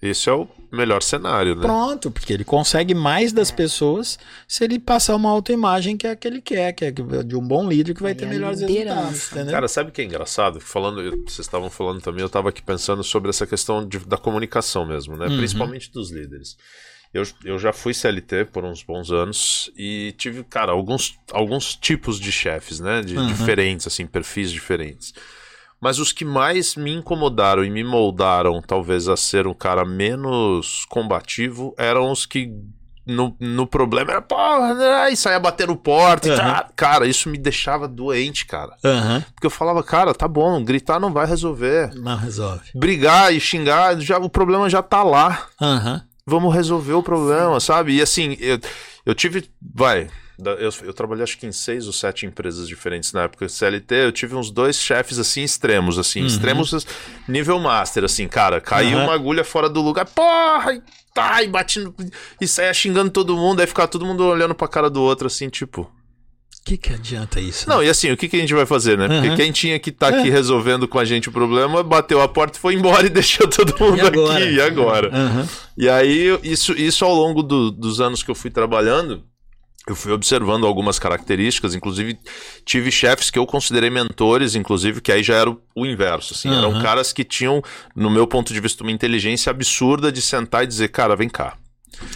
Esse 0.00 0.28
é 0.30 0.32
o 0.32 0.46
melhor 0.70 1.02
cenário, 1.02 1.56
né? 1.56 1.62
Pronto, 1.62 2.08
porque 2.10 2.32
ele 2.32 2.44
consegue 2.44 2.94
mais 2.94 3.32
das 3.32 3.50
pessoas 3.50 4.16
se 4.46 4.62
ele 4.62 4.78
passar 4.78 5.16
uma 5.16 5.28
autoimagem 5.30 5.96
que 5.96 6.06
é 6.06 6.10
a 6.12 6.16
que 6.16 6.28
ele 6.28 6.40
quer, 6.40 6.72
que 6.72 6.84
é 6.84 6.90
de 6.92 7.34
um 7.34 7.40
bom 7.46 7.68
líder 7.68 7.94
que 7.94 8.02
vai 8.02 8.12
Aí 8.12 8.16
ter 8.16 8.26
é 8.26 8.28
melhores 8.28 8.60
liderança. 8.60 8.94
resultados. 9.00 9.32
Entendeu? 9.32 9.52
Cara, 9.52 9.66
sabe 9.68 9.90
o 9.90 9.92
que 9.92 10.00
é 10.00 10.04
engraçado? 10.04 10.60
Falando, 10.60 11.00
eu- 11.02 11.22
vocês 11.26 11.40
estavam 11.40 11.68
falando 11.68 12.00
também, 12.00 12.20
eu 12.20 12.26
estava 12.28 12.48
aqui 12.50 12.62
pensando 12.62 13.02
sobre 13.02 13.30
essa 13.30 13.44
questão 13.46 13.84
de- 13.86 13.98
da 13.98 14.16
comunicação 14.16 14.86
mesmo, 14.86 15.16
né? 15.16 15.26
Uhum. 15.26 15.36
Principalmente 15.38 15.90
dos 15.90 16.12
líderes. 16.12 16.56
Eu, 17.12 17.24
eu 17.44 17.58
já 17.58 17.72
fui 17.72 17.92
CLT 17.94 18.44
por 18.44 18.64
uns 18.64 18.82
bons 18.82 19.10
anos 19.10 19.70
e 19.76 20.14
tive, 20.18 20.44
cara, 20.44 20.70
alguns, 20.72 21.18
alguns 21.32 21.74
tipos 21.74 22.20
de 22.20 22.30
chefes, 22.30 22.78
né? 22.78 23.00
De, 23.00 23.16
Uhum. 23.16 23.26
Diferentes, 23.26 23.86
assim, 23.86 24.06
perfis 24.06 24.52
diferentes. 24.52 25.12
Mas 25.80 25.98
os 25.98 26.12
que 26.12 26.24
mais 26.24 26.74
me 26.74 26.92
incomodaram 26.92 27.64
e 27.64 27.70
me 27.70 27.84
moldaram, 27.84 28.60
talvez, 28.60 29.08
a 29.08 29.16
ser 29.16 29.46
um 29.46 29.54
cara 29.54 29.84
menos 29.84 30.84
combativo, 30.88 31.74
eram 31.78 32.10
os 32.10 32.26
que 32.26 32.52
no, 33.06 33.34
no 33.40 33.66
problema 33.66 34.10
era, 34.10 34.20
porra, 34.20 35.08
e 35.10 35.16
saia 35.16 35.40
batendo 35.40 35.74
porta. 35.74 36.28
Uhum. 36.28 36.36
tá. 36.36 36.68
Cara, 36.76 37.06
isso 37.06 37.28
me 37.30 37.38
deixava 37.38 37.88
doente, 37.88 38.44
cara. 38.44 38.76
Aham, 38.84 39.24
Porque 39.34 39.46
eu 39.46 39.50
falava, 39.50 39.82
cara, 39.82 40.12
tá 40.12 40.28
bom, 40.28 40.62
gritar 40.62 41.00
não 41.00 41.12
vai 41.12 41.26
resolver. 41.26 41.90
não 41.94 42.16
resolve. 42.16 42.70
Brigar 42.74 43.32
e 43.32 43.40
xingar, 43.40 43.98
já, 44.00 44.18
o 44.18 44.28
problema 44.28 44.68
já 44.68 44.82
tá 44.82 45.02
lá. 45.02 45.46
Aham, 45.60 46.02
Vamos 46.26 46.54
resolver 46.54 46.92
o 46.92 47.02
problema, 47.02 47.58
sabe? 47.58 47.94
E 47.94 48.02
assim, 48.02 48.36
eu, 48.38 48.60
eu 49.06 49.14
tive. 49.14 49.48
Vai. 49.74 50.08
Eu, 50.40 50.70
eu 50.84 50.92
trabalhei 50.92 51.24
acho 51.24 51.36
que 51.36 51.46
em 51.46 51.52
seis 51.52 51.86
ou 51.88 51.92
sete 51.92 52.24
empresas 52.24 52.68
diferentes 52.68 53.12
na 53.12 53.22
época 53.22 53.48
CLT. 53.48 53.94
Eu 53.94 54.12
tive 54.12 54.36
uns 54.36 54.50
dois 54.52 54.76
chefes 54.76 55.18
assim 55.18 55.42
extremos, 55.42 55.98
assim, 55.98 56.20
Uhum. 56.20 56.26
extremos 56.26 56.86
nível 57.26 57.58
master, 57.58 58.04
assim, 58.04 58.28
cara. 58.28 58.60
Caiu 58.60 58.96
Aham. 58.98 59.04
uma 59.04 59.14
agulha 59.14 59.42
fora 59.42 59.68
do 59.68 59.80
lugar, 59.80 60.04
porra! 60.06 60.74
E, 60.74 60.82
tá, 61.12 61.42
e 61.42 61.48
batendo. 61.48 61.92
E 62.40 62.46
saia 62.46 62.72
xingando 62.72 63.10
todo 63.10 63.36
mundo, 63.36 63.60
aí 63.60 63.66
ficava 63.66 63.88
todo 63.88 64.06
mundo 64.06 64.24
olhando 64.24 64.54
pra 64.54 64.68
cara 64.68 64.88
do 64.88 65.02
outro, 65.02 65.26
assim, 65.26 65.48
tipo. 65.48 65.82
O 65.82 66.64
que, 66.68 66.76
que 66.76 66.92
adianta 66.92 67.40
isso? 67.40 67.66
Não, 67.68 67.82
e 67.82 67.88
assim, 67.88 68.12
o 68.12 68.16
que, 68.16 68.28
que 68.28 68.36
a 68.36 68.40
gente 68.40 68.52
vai 68.54 68.66
fazer, 68.66 68.96
né? 68.98 69.08
Porque 69.08 69.30
Uhum. 69.30 69.36
quem 69.36 69.50
tinha 69.50 69.78
que 69.80 69.88
estar 69.90 70.08
aqui 70.08 70.28
É. 70.28 70.30
resolvendo 70.30 70.86
com 70.86 70.98
a 70.98 71.04
gente 71.04 71.28
o 71.28 71.32
problema, 71.32 71.82
bateu 71.82 72.20
a 72.20 72.28
porta, 72.28 72.58
foi 72.58 72.74
embora 72.74 73.06
e 73.06 73.08
deixou 73.10 73.48
todo 73.48 73.74
mundo 73.80 73.96
E 73.98 74.00
aqui. 74.36 74.50
E 74.54 74.60
agora? 74.60 75.08
Aham, 75.12 75.48
E 75.76 75.88
aí, 75.88 76.38
isso, 76.44 76.72
isso 76.72 77.04
ao 77.04 77.14
longo 77.14 77.42
do- 77.42 77.70
dos 77.70 78.00
anos 78.02 78.22
que 78.22 78.30
eu 78.30 78.34
fui 78.34 78.50
trabalhando, 78.50 79.24
eu 79.92 79.96
fui 79.96 80.12
observando 80.12 80.66
algumas 80.66 80.98
características, 80.98 81.74
inclusive 81.74 82.18
tive 82.64 82.90
chefes 82.90 83.30
que 83.30 83.38
eu 83.38 83.46
considerei 83.46 83.90
mentores, 83.90 84.54
inclusive, 84.54 85.00
que 85.00 85.12
aí 85.12 85.22
já 85.22 85.34
era 85.36 85.50
o, 85.50 85.60
o 85.74 85.86
inverso, 85.86 86.34
assim, 86.34 86.50
eram 86.54 86.72
Uhum. 86.72 86.82
caras 86.82 87.12
que 87.12 87.24
tinham, 87.24 87.62
no 87.94 88.10
meu 88.10 88.26
ponto 88.26 88.52
de 88.52 88.60
vista, 88.60 88.82
uma 88.82 88.92
inteligência 88.92 89.50
absurda 89.50 90.10
de 90.12 90.20
sentar 90.22 90.64
e 90.64 90.66
dizer, 90.66 90.88
cara, 90.88 91.14
vem 91.16 91.28
cá, 91.28 91.56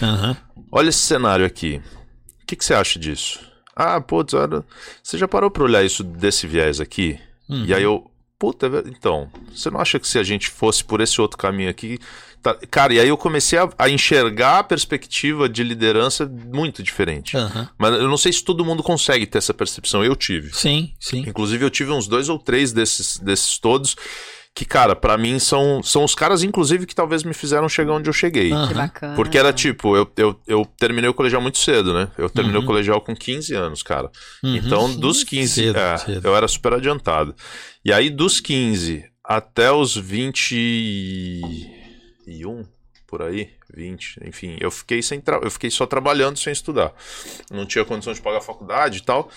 aham. 0.03 0.37
olha 0.71 0.89
esse 0.89 1.01
cenário 1.01 1.45
aqui, 1.47 1.81
o 2.43 2.47
que, 2.47 2.57
que 2.57 2.65
você 2.65 2.75
acha 2.75 2.99
disso? 2.99 3.41
Ah, 3.75 4.01
putz, 4.01 4.35
olha, 4.35 4.63
você 5.03 5.17
já 5.17 5.27
parou 5.27 5.51
pra 5.51 5.65
olhar 5.65 5.83
isso 5.83 6.05
desse 6.05 6.47
viés 6.47 6.81
aqui? 6.81 7.19
Uhum. 7.49 7.65
E 7.65 7.73
aí 7.75 7.83
eu, 7.83 8.11
puta, 8.39 8.67
é 8.67 8.89
então, 8.89 9.31
você 9.55 9.71
não 9.71 9.81
acha 9.81 9.99
que 9.99 10.07
se 10.07 10.19
a 10.19 10.23
gente 10.23 10.51
fosse 10.51 10.85
por 10.85 11.01
esse 11.01 11.21
outro 11.21 11.39
caminho 11.39 11.71
aqui. 11.71 11.99
Tá- 12.43 12.59
Cara, 12.71 12.93
e 12.95 13.01
aí 13.01 13.09
eu 13.09 13.17
comecei 13.17 13.59
a, 13.59 13.69
a 13.79 13.89
enxergar 13.89 14.59
a 14.59 14.65
perspectiva 14.65 15.49
de 15.49 15.63
liderança 15.63 16.27
muito 16.53 16.83
diferente. 16.83 17.37
Aham. 17.37 17.69
Mas 17.79 17.95
eu 17.95 18.09
não 18.09 18.17
sei 18.17 18.33
se 18.33 18.43
todo 18.45 18.65
mundo 18.65 18.83
consegue 18.83 19.27
ter 19.27 19.39
essa 19.39 19.55
percepção. 19.55 20.05
Eu 20.05 20.17
tive. 20.17 20.55
Sim, 20.55 20.93
sim. 21.01 21.25
Inclusive, 21.27 21.65
eu 21.65 21.71
tive 21.71 21.91
uns 21.93 22.07
dois 22.09 22.29
ou 22.29 22.39
três 22.39 22.73
desses, 22.73 23.19
desses 23.19 23.59
todos. 23.59 23.97
Que, 24.55 24.67
cara, 24.67 24.95
pra 24.95 25.17
mim 25.17 25.39
são, 25.39 25.83
são 25.83 26.05
os 26.05 26.15
caras, 26.15 26.43
inclusive, 26.43 26.85
que 26.85 26.95
talvez 26.95 27.23
me 27.25 27.33
fizeram 27.33 27.71
chegar 27.71 27.95
onde 27.95 28.11
eu 28.11 28.13
cheguei. 28.13 28.49
Que 28.51 28.55
Aham. 28.55 28.75
bacana. 28.75 29.15
Porque 29.17 29.39
era 29.39 29.51
tipo, 29.51 29.97
eu, 29.97 30.07
eu, 30.15 30.39
eu 30.47 30.67
terminei 30.79 31.09
o 31.09 31.15
colegial 31.15 31.41
muito 31.41 31.57
cedo, 31.57 31.95
né? 31.95 32.09
Eu 32.19 32.29
terminei 32.29 32.59
Uhum. 32.59 32.65
o 32.65 32.67
colegial 32.67 33.01
com 33.01 33.17
15 33.17 33.55
anos, 33.55 33.83
cara. 33.83 34.11
Uhum. 34.45 34.57
Então, 34.57 34.95
dos 34.95 35.25
15, 35.25 35.55
Cedo, 35.69 35.79
é, 35.79 35.97
cedo. 35.97 36.27
eu 36.29 36.37
era 36.37 36.47
super 36.47 36.75
adiantado. 36.75 37.35
E 37.83 37.91
aí, 37.95 38.11
dos 38.11 38.41
15 38.41 39.03
até 39.25 39.73
os 39.73 39.97
21, 42.27 42.65
por 43.07 43.23
aí, 43.23 43.51
20, 43.75 44.21
enfim, 44.27 44.57
eu 44.61 44.71
fiquei 44.71 45.03
sem 45.03 45.23
eu 45.43 45.51
fiquei 45.51 45.71
só 45.71 45.87
trabalhando 45.87 46.39
sem 46.39 46.53
estudar. 46.53 46.93
Não 47.51 47.67
tinha 47.67 47.85
condição 47.85 48.13
de 48.13 48.23
pagar 48.23 48.39
a 48.39 48.43
faculdade 48.43 48.99
e 48.99 49.03
tal. 49.03 49.31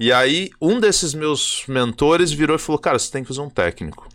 E 0.00 0.12
aí, 0.12 0.50
um 0.60 0.80
desses 0.80 1.14
meus 1.14 1.64
mentores 1.68 2.32
virou 2.32 2.56
e 2.56 2.58
falou: 2.58 2.80
Cara, 2.80 2.98
você 2.98 3.10
tem 3.12 3.22
que 3.22 3.28
fazer 3.28 3.40
um 3.40 3.50
técnico. 3.50 4.08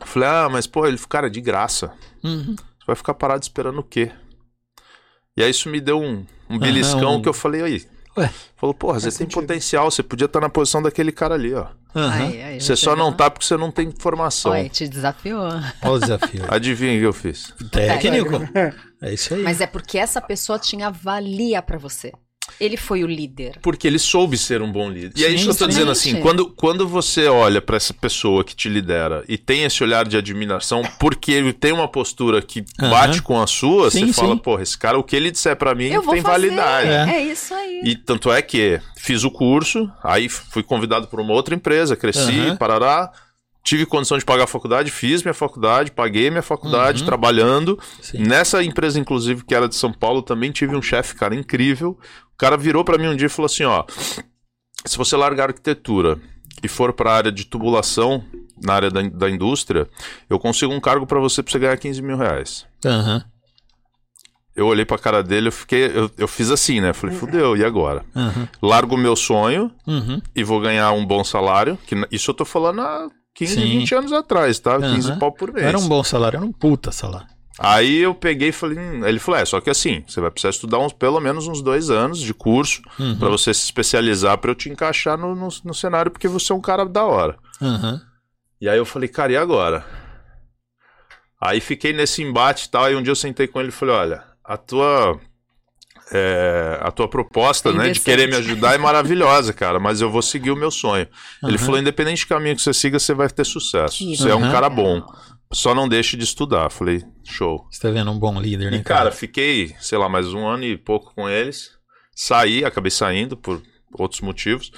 Eu 0.00 0.06
falei: 0.06 0.28
Ah, 0.28 0.48
mas 0.48 0.66
pô, 0.66 0.86
ele, 0.86 0.98
cara, 1.08 1.28
de 1.28 1.40
graça. 1.40 1.92
Uhum. 2.22 2.54
Você 2.54 2.86
vai 2.86 2.94
ficar 2.96 3.14
parado 3.14 3.42
esperando 3.42 3.80
o 3.80 3.84
quê? 3.84 4.12
E 5.36 5.42
aí 5.42 5.50
isso 5.50 5.68
me 5.68 5.80
deu 5.80 6.00
um, 6.00 6.24
um 6.48 6.58
beliscão 6.58 7.16
um- 7.16 7.22
que 7.22 7.28
eu 7.28 7.34
falei, 7.34 7.62
aí. 7.62 7.86
Ué, 8.18 8.30
Falou, 8.56 8.74
porra, 8.74 8.98
você 9.00 9.06
tem 9.06 9.18
sentido. 9.18 9.40
potencial, 9.40 9.90
você 9.90 10.02
podia 10.02 10.24
estar 10.26 10.40
na 10.40 10.48
posição 10.48 10.82
daquele 10.82 11.12
cara 11.12 11.34
ali, 11.34 11.54
ó. 11.54 11.66
Aí, 11.94 12.60
Você 12.60 12.76
só 12.76 12.94
não 12.94 13.12
tá 13.12 13.30
porque 13.30 13.46
você 13.46 13.56
não 13.56 13.70
tem 13.70 13.90
formação. 13.98 14.52
Olha, 14.52 14.68
te 14.68 14.86
desafiou. 14.86 15.48
Olha 15.82 15.92
o 15.92 15.98
desafio. 15.98 16.44
Adivinha 16.48 16.96
o 16.96 16.98
que 17.00 17.06
eu 17.06 17.12
fiz? 17.12 17.52
Técnico. 17.72 18.34
É 19.00 19.12
isso 19.14 19.34
aí. 19.34 19.42
Mas 19.42 19.60
é 19.60 19.66
porque 19.66 19.98
essa 19.98 20.20
pessoa 20.20 20.58
tinha 20.58 20.90
valia 20.90 21.62
pra 21.62 21.78
você. 21.78 22.12
Ele 22.60 22.76
foi 22.76 23.04
o 23.04 23.06
líder. 23.06 23.58
Porque 23.62 23.86
ele 23.86 23.98
soube 23.98 24.36
ser 24.36 24.62
um 24.62 24.70
bom 24.70 24.88
líder. 24.90 25.12
E 25.16 25.24
é 25.24 25.28
isso 25.28 25.44
que 25.44 25.50
eu 25.50 25.54
tô 25.56 25.64
sim. 25.64 25.70
dizendo 25.70 25.90
assim, 25.90 26.20
quando, 26.20 26.46
quando 26.50 26.86
você 26.86 27.26
olha 27.26 27.60
pra 27.60 27.76
essa 27.76 27.94
pessoa 27.94 28.44
que 28.44 28.54
te 28.54 28.68
lidera 28.68 29.24
e 29.28 29.36
tem 29.38 29.64
esse 29.64 29.82
olhar 29.82 30.06
de 30.06 30.16
admiração, 30.16 30.82
porque 30.98 31.32
ele 31.32 31.52
tem 31.52 31.72
uma 31.72 31.88
postura 31.88 32.40
que 32.42 32.64
bate 32.78 33.22
com 33.22 33.40
a 33.40 33.46
sua, 33.46 33.90
Sim, 33.90 34.06
você 34.06 34.12
fala, 34.12 34.34
sim. 34.34 34.38
porra, 34.38 34.62
esse 34.62 34.76
cara, 34.78 34.98
o 34.98 35.02
que 35.04 35.16
ele 35.16 35.30
disser 35.30 35.56
pra 35.56 35.74
mim 35.74 35.86
Eu 35.88 36.02
tem 36.02 36.20
validade. 36.20 36.88
É. 36.88 37.16
É. 37.16 37.22
isso 37.22 37.54
aí. 37.54 37.80
E 37.84 37.96
tanto 37.96 38.30
é 38.32 38.40
que 38.42 38.80
fiz 38.96 39.24
o 39.24 39.30
curso, 39.30 39.90
aí 40.02 40.28
fui 40.28 40.62
convidado 40.62 41.06
por 41.06 41.20
uma 41.20 41.32
outra 41.32 41.54
empresa, 41.54 41.96
cresci, 41.96 42.38
Aham. 42.40 42.56
parará. 42.56 43.10
Tive 43.62 43.84
condição 43.84 44.16
de 44.16 44.24
pagar 44.24 44.44
a 44.44 44.46
faculdade, 44.46 44.90
fiz 44.90 45.22
minha 45.22 45.34
faculdade, 45.34 45.90
paguei 45.90 46.30
minha 46.30 46.42
faculdade, 46.42 47.00
Uhum. 47.00 47.06
trabalhando. 47.06 47.78
Sim. 48.00 48.18
Nessa 48.18 48.62
empresa, 48.62 48.98
inclusive, 48.98 49.44
que 49.44 49.54
era 49.54 49.68
de 49.68 49.74
São 49.74 49.92
Paulo, 49.92 50.22
também 50.22 50.50
tive 50.50 50.74
um 50.74 50.80
chefe, 50.82 51.14
cara, 51.14 51.34
incrível. 51.34 51.98
O 52.34 52.36
cara 52.38 52.56
virou 52.56 52.84
pra 52.84 52.96
mim 52.96 53.08
um 53.08 53.16
dia 53.16 53.26
e 53.26 53.30
falou 53.30 53.46
assim: 53.46 53.64
ó, 53.64 53.84
se 54.86 54.96
você 54.96 55.16
largar 55.16 55.48
arquitetura 55.50 56.18
e 56.62 56.68
for 56.68 56.92
pra 56.92 57.12
área 57.12 57.30
de 57.32 57.44
tubulação, 57.44 58.24
na 58.62 58.74
área 58.74 58.90
da, 58.90 59.02
da 59.02 59.28
indústria, 59.30 59.86
eu 60.30 60.38
consigo 60.38 60.72
um 60.72 60.80
cargo 60.80 61.06
pra 61.06 61.20
você 61.20 61.42
pra 61.42 61.52
você 61.52 61.58
ganhar 61.58 61.76
15 61.76 62.00
mil 62.02 62.16
reais. 62.16 62.64
Aham. 62.86 63.22
Eu 64.56 64.66
olhei 64.66 64.84
pra 64.84 64.98
cara 64.98 65.22
dele, 65.22 65.48
eu 65.48 65.52
fiquei. 65.52 65.86
Eu, 65.86 66.10
eu 66.18 66.26
fiz 66.26 66.50
assim, 66.50 66.80
né? 66.80 66.92
Falei, 66.92 67.14
fudeu, 67.14 67.56
e 67.56 67.64
agora? 67.64 68.04
Aham. 68.16 68.48
Largo 68.60 68.96
o 68.96 68.98
meu 68.98 69.14
sonho, 69.14 69.70
Uhum. 69.86 70.20
e 70.34 70.42
vou 70.42 70.60
ganhar 70.60 70.90
um 70.92 71.06
bom 71.06 71.22
salário. 71.22 71.78
Que 71.86 71.94
isso 72.10 72.30
eu 72.30 72.34
tô 72.34 72.44
falando 72.44 72.80
há 72.80 73.08
15, 73.38 73.54
Sim. 73.54 73.78
20 73.78 73.94
anos 73.94 74.12
atrás, 74.12 74.58
tá? 74.58 74.78
15 74.80 75.10
Aham. 75.12 75.18
pau 75.20 75.30
por 75.32 75.52
mês. 75.52 75.64
Era 75.64 75.78
um 75.78 75.86
bom 75.86 76.02
salário, 76.02 76.38
era 76.38 76.44
um 76.44 76.50
puta 76.52 76.90
salário. 76.90 77.28
Aí 77.56 77.98
eu 77.98 78.14
peguei 78.14 78.48
e 78.48 78.52
falei, 78.52 78.78
hum, 78.78 79.04
ele 79.06 79.18
falou, 79.18 79.40
é, 79.40 79.44
só 79.44 79.60
que 79.60 79.70
assim, 79.70 80.02
você 80.06 80.20
vai 80.20 80.30
precisar 80.30 80.50
estudar 80.50 80.78
uns, 80.78 80.92
pelo 80.92 81.18
menos 81.20 81.46
uns 81.46 81.60
dois 81.62 81.88
anos 81.90 82.18
de 82.20 82.32
curso 82.34 82.82
Uhum. 82.98 83.16
pra 83.18 83.28
você 83.28 83.52
se 83.54 83.64
especializar 83.64 84.38
pra 84.38 84.50
eu 84.50 84.54
te 84.54 84.68
encaixar 84.68 85.16
no, 85.16 85.34
no, 85.34 85.48
no 85.64 85.74
cenário, 85.74 86.10
porque 86.10 86.26
você 86.28 86.52
é 86.52 86.54
um 86.56 86.60
cara 86.60 86.84
da 86.84 87.04
hora. 87.04 87.36
Aham. 87.62 88.00
E 88.60 88.68
aí 88.68 88.76
eu 88.78 88.84
falei, 88.84 89.08
cara, 89.08 89.32
e 89.32 89.36
agora? 89.36 89.84
Aí 91.40 91.60
fiquei 91.60 91.92
nesse 91.92 92.22
embate 92.22 92.66
e 92.66 92.70
tal, 92.70 92.84
aí 92.84 92.96
um 92.96 93.02
dia 93.02 93.12
eu 93.12 93.16
sentei 93.16 93.46
com 93.46 93.60
ele 93.60 93.68
e 93.68 93.72
falei, 93.72 93.94
olha, 93.94 94.24
a 94.44 94.56
tua... 94.56 95.20
é, 96.12 96.78
a 96.80 96.90
tua 96.90 97.08
proposta, 97.08 97.68
É 97.70 97.72
né, 97.72 97.90
de 97.90 98.00
querer 98.00 98.28
me 98.28 98.36
ajudar 98.36 98.74
é 98.74 98.78
maravilhosa, 98.78 99.52
cara, 99.52 99.78
mas 99.78 100.00
eu 100.00 100.10
vou 100.10 100.22
seguir 100.22 100.50
o 100.50 100.56
meu 100.56 100.70
sonho. 100.70 101.06
Ele 101.42 101.56
Aham. 101.56 101.58
falou, 101.58 101.78
independente 101.80 102.24
do 102.24 102.28
caminho 102.28 102.56
que 102.56 102.62
você 102.62 102.72
siga, 102.72 102.98
você 102.98 103.12
vai 103.14 103.28
ter 103.28 103.44
sucesso. 103.44 103.98
Que 103.98 104.16
Você 104.16 104.30
é 104.30 104.34
um 104.34 104.50
cara 104.50 104.68
bom. 104.70 105.02
Só 105.52 105.74
não 105.74 105.88
deixe 105.88 106.16
de 106.16 106.24
estudar. 106.24 106.70
Falei, 106.70 107.02
show. 107.24 107.66
Você 107.70 107.80
tá 107.80 107.90
vendo 107.90 108.10
um 108.10 108.18
bom 108.18 108.38
líder, 108.40 108.70
né, 108.70 108.78
E, 108.78 108.82
cara, 108.82 109.10
fiquei, 109.10 109.74
sei 109.80 109.96
lá, 109.98 110.08
mais 110.08 110.32
um 110.34 110.46
ano 110.46 110.64
e 110.64 110.76
pouco 110.76 111.14
com 111.14 111.28
eles. 111.28 111.70
Saí, 112.14 112.64
acabei 112.64 112.90
saindo 112.90 113.36
por 113.36 113.62
outros 113.98 114.20
motivos. 114.20 114.70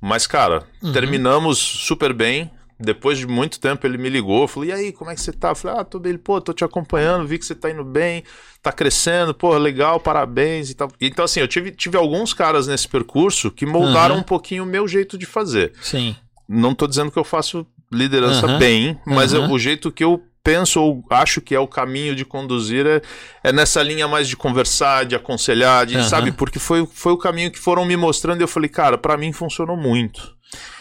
Mas, 0.00 0.26
cara, 0.26 0.64
Uhum. 0.82 0.92
terminamos 0.92 1.58
super 1.58 2.12
bem. 2.12 2.50
Depois 2.80 3.18
de 3.18 3.26
muito 3.26 3.58
tempo 3.58 3.86
ele 3.86 3.98
me 3.98 4.08
ligou, 4.08 4.46
falou: 4.46 4.68
"E 4.68 4.72
aí, 4.72 4.92
como 4.92 5.10
é 5.10 5.14
que 5.14 5.20
você 5.20 5.32
tá?" 5.32 5.48
Eu 5.50 5.54
falei: 5.56 5.80
"Ah, 5.80 5.84
tô 5.84 5.98
bem, 5.98 6.16
pô, 6.16 6.40
tô 6.40 6.52
te 6.52 6.64
acompanhando, 6.64 7.26
vi 7.26 7.38
que 7.38 7.44
você 7.44 7.54
tá 7.54 7.70
indo 7.70 7.84
bem, 7.84 8.22
tá 8.62 8.70
crescendo, 8.70 9.34
pô, 9.34 9.56
legal, 9.58 9.98
parabéns 9.98 10.70
e 10.70 10.74
tal". 10.74 10.88
Então 11.00 11.24
assim, 11.24 11.40
eu 11.40 11.48
tive, 11.48 11.72
tive 11.72 11.96
alguns 11.96 12.32
caras 12.32 12.66
nesse 12.68 12.86
percurso 12.86 13.50
que 13.50 13.66
moldaram 13.66 14.14
Uhum. 14.14 14.20
um 14.20 14.24
pouquinho 14.24 14.62
o 14.62 14.66
meu 14.66 14.86
jeito 14.86 15.18
de 15.18 15.26
fazer. 15.26 15.72
Sim. 15.82 16.14
Não 16.48 16.74
tô 16.74 16.86
dizendo 16.86 17.10
que 17.10 17.18
eu 17.18 17.24
faço 17.24 17.66
liderança 17.90 18.46
Aham. 18.46 18.58
bem, 18.58 18.98
mas 19.04 19.32
eu- 19.32 19.50
o 19.50 19.58
jeito 19.58 19.90
que 19.90 20.04
eu 20.04 20.22
penso 20.44 20.80
ou 20.80 21.04
acho 21.10 21.40
que 21.42 21.54
é 21.54 21.60
o 21.60 21.66
caminho 21.66 22.14
de 22.14 22.24
conduzir 22.24 22.86
é, 22.86 23.02
é 23.44 23.52
nessa 23.52 23.82
linha 23.82 24.06
mais 24.08 24.26
de 24.28 24.36
conversar, 24.36 25.04
de 25.04 25.14
aconselhar, 25.14 25.84
de, 25.84 25.96
Aham. 25.96 26.08
sabe? 26.08 26.32
Porque 26.32 26.58
foi, 26.58 26.86
foi 26.90 27.12
o 27.12 27.18
caminho 27.18 27.50
que 27.50 27.58
foram 27.58 27.84
me 27.84 27.96
mostrando 27.96 28.40
e 28.40 28.44
eu 28.44 28.48
falei, 28.48 28.68
cara, 28.70 28.96
pra 28.96 29.16
mim 29.16 29.30
funcionou 29.32 29.76
muito. 29.76 30.37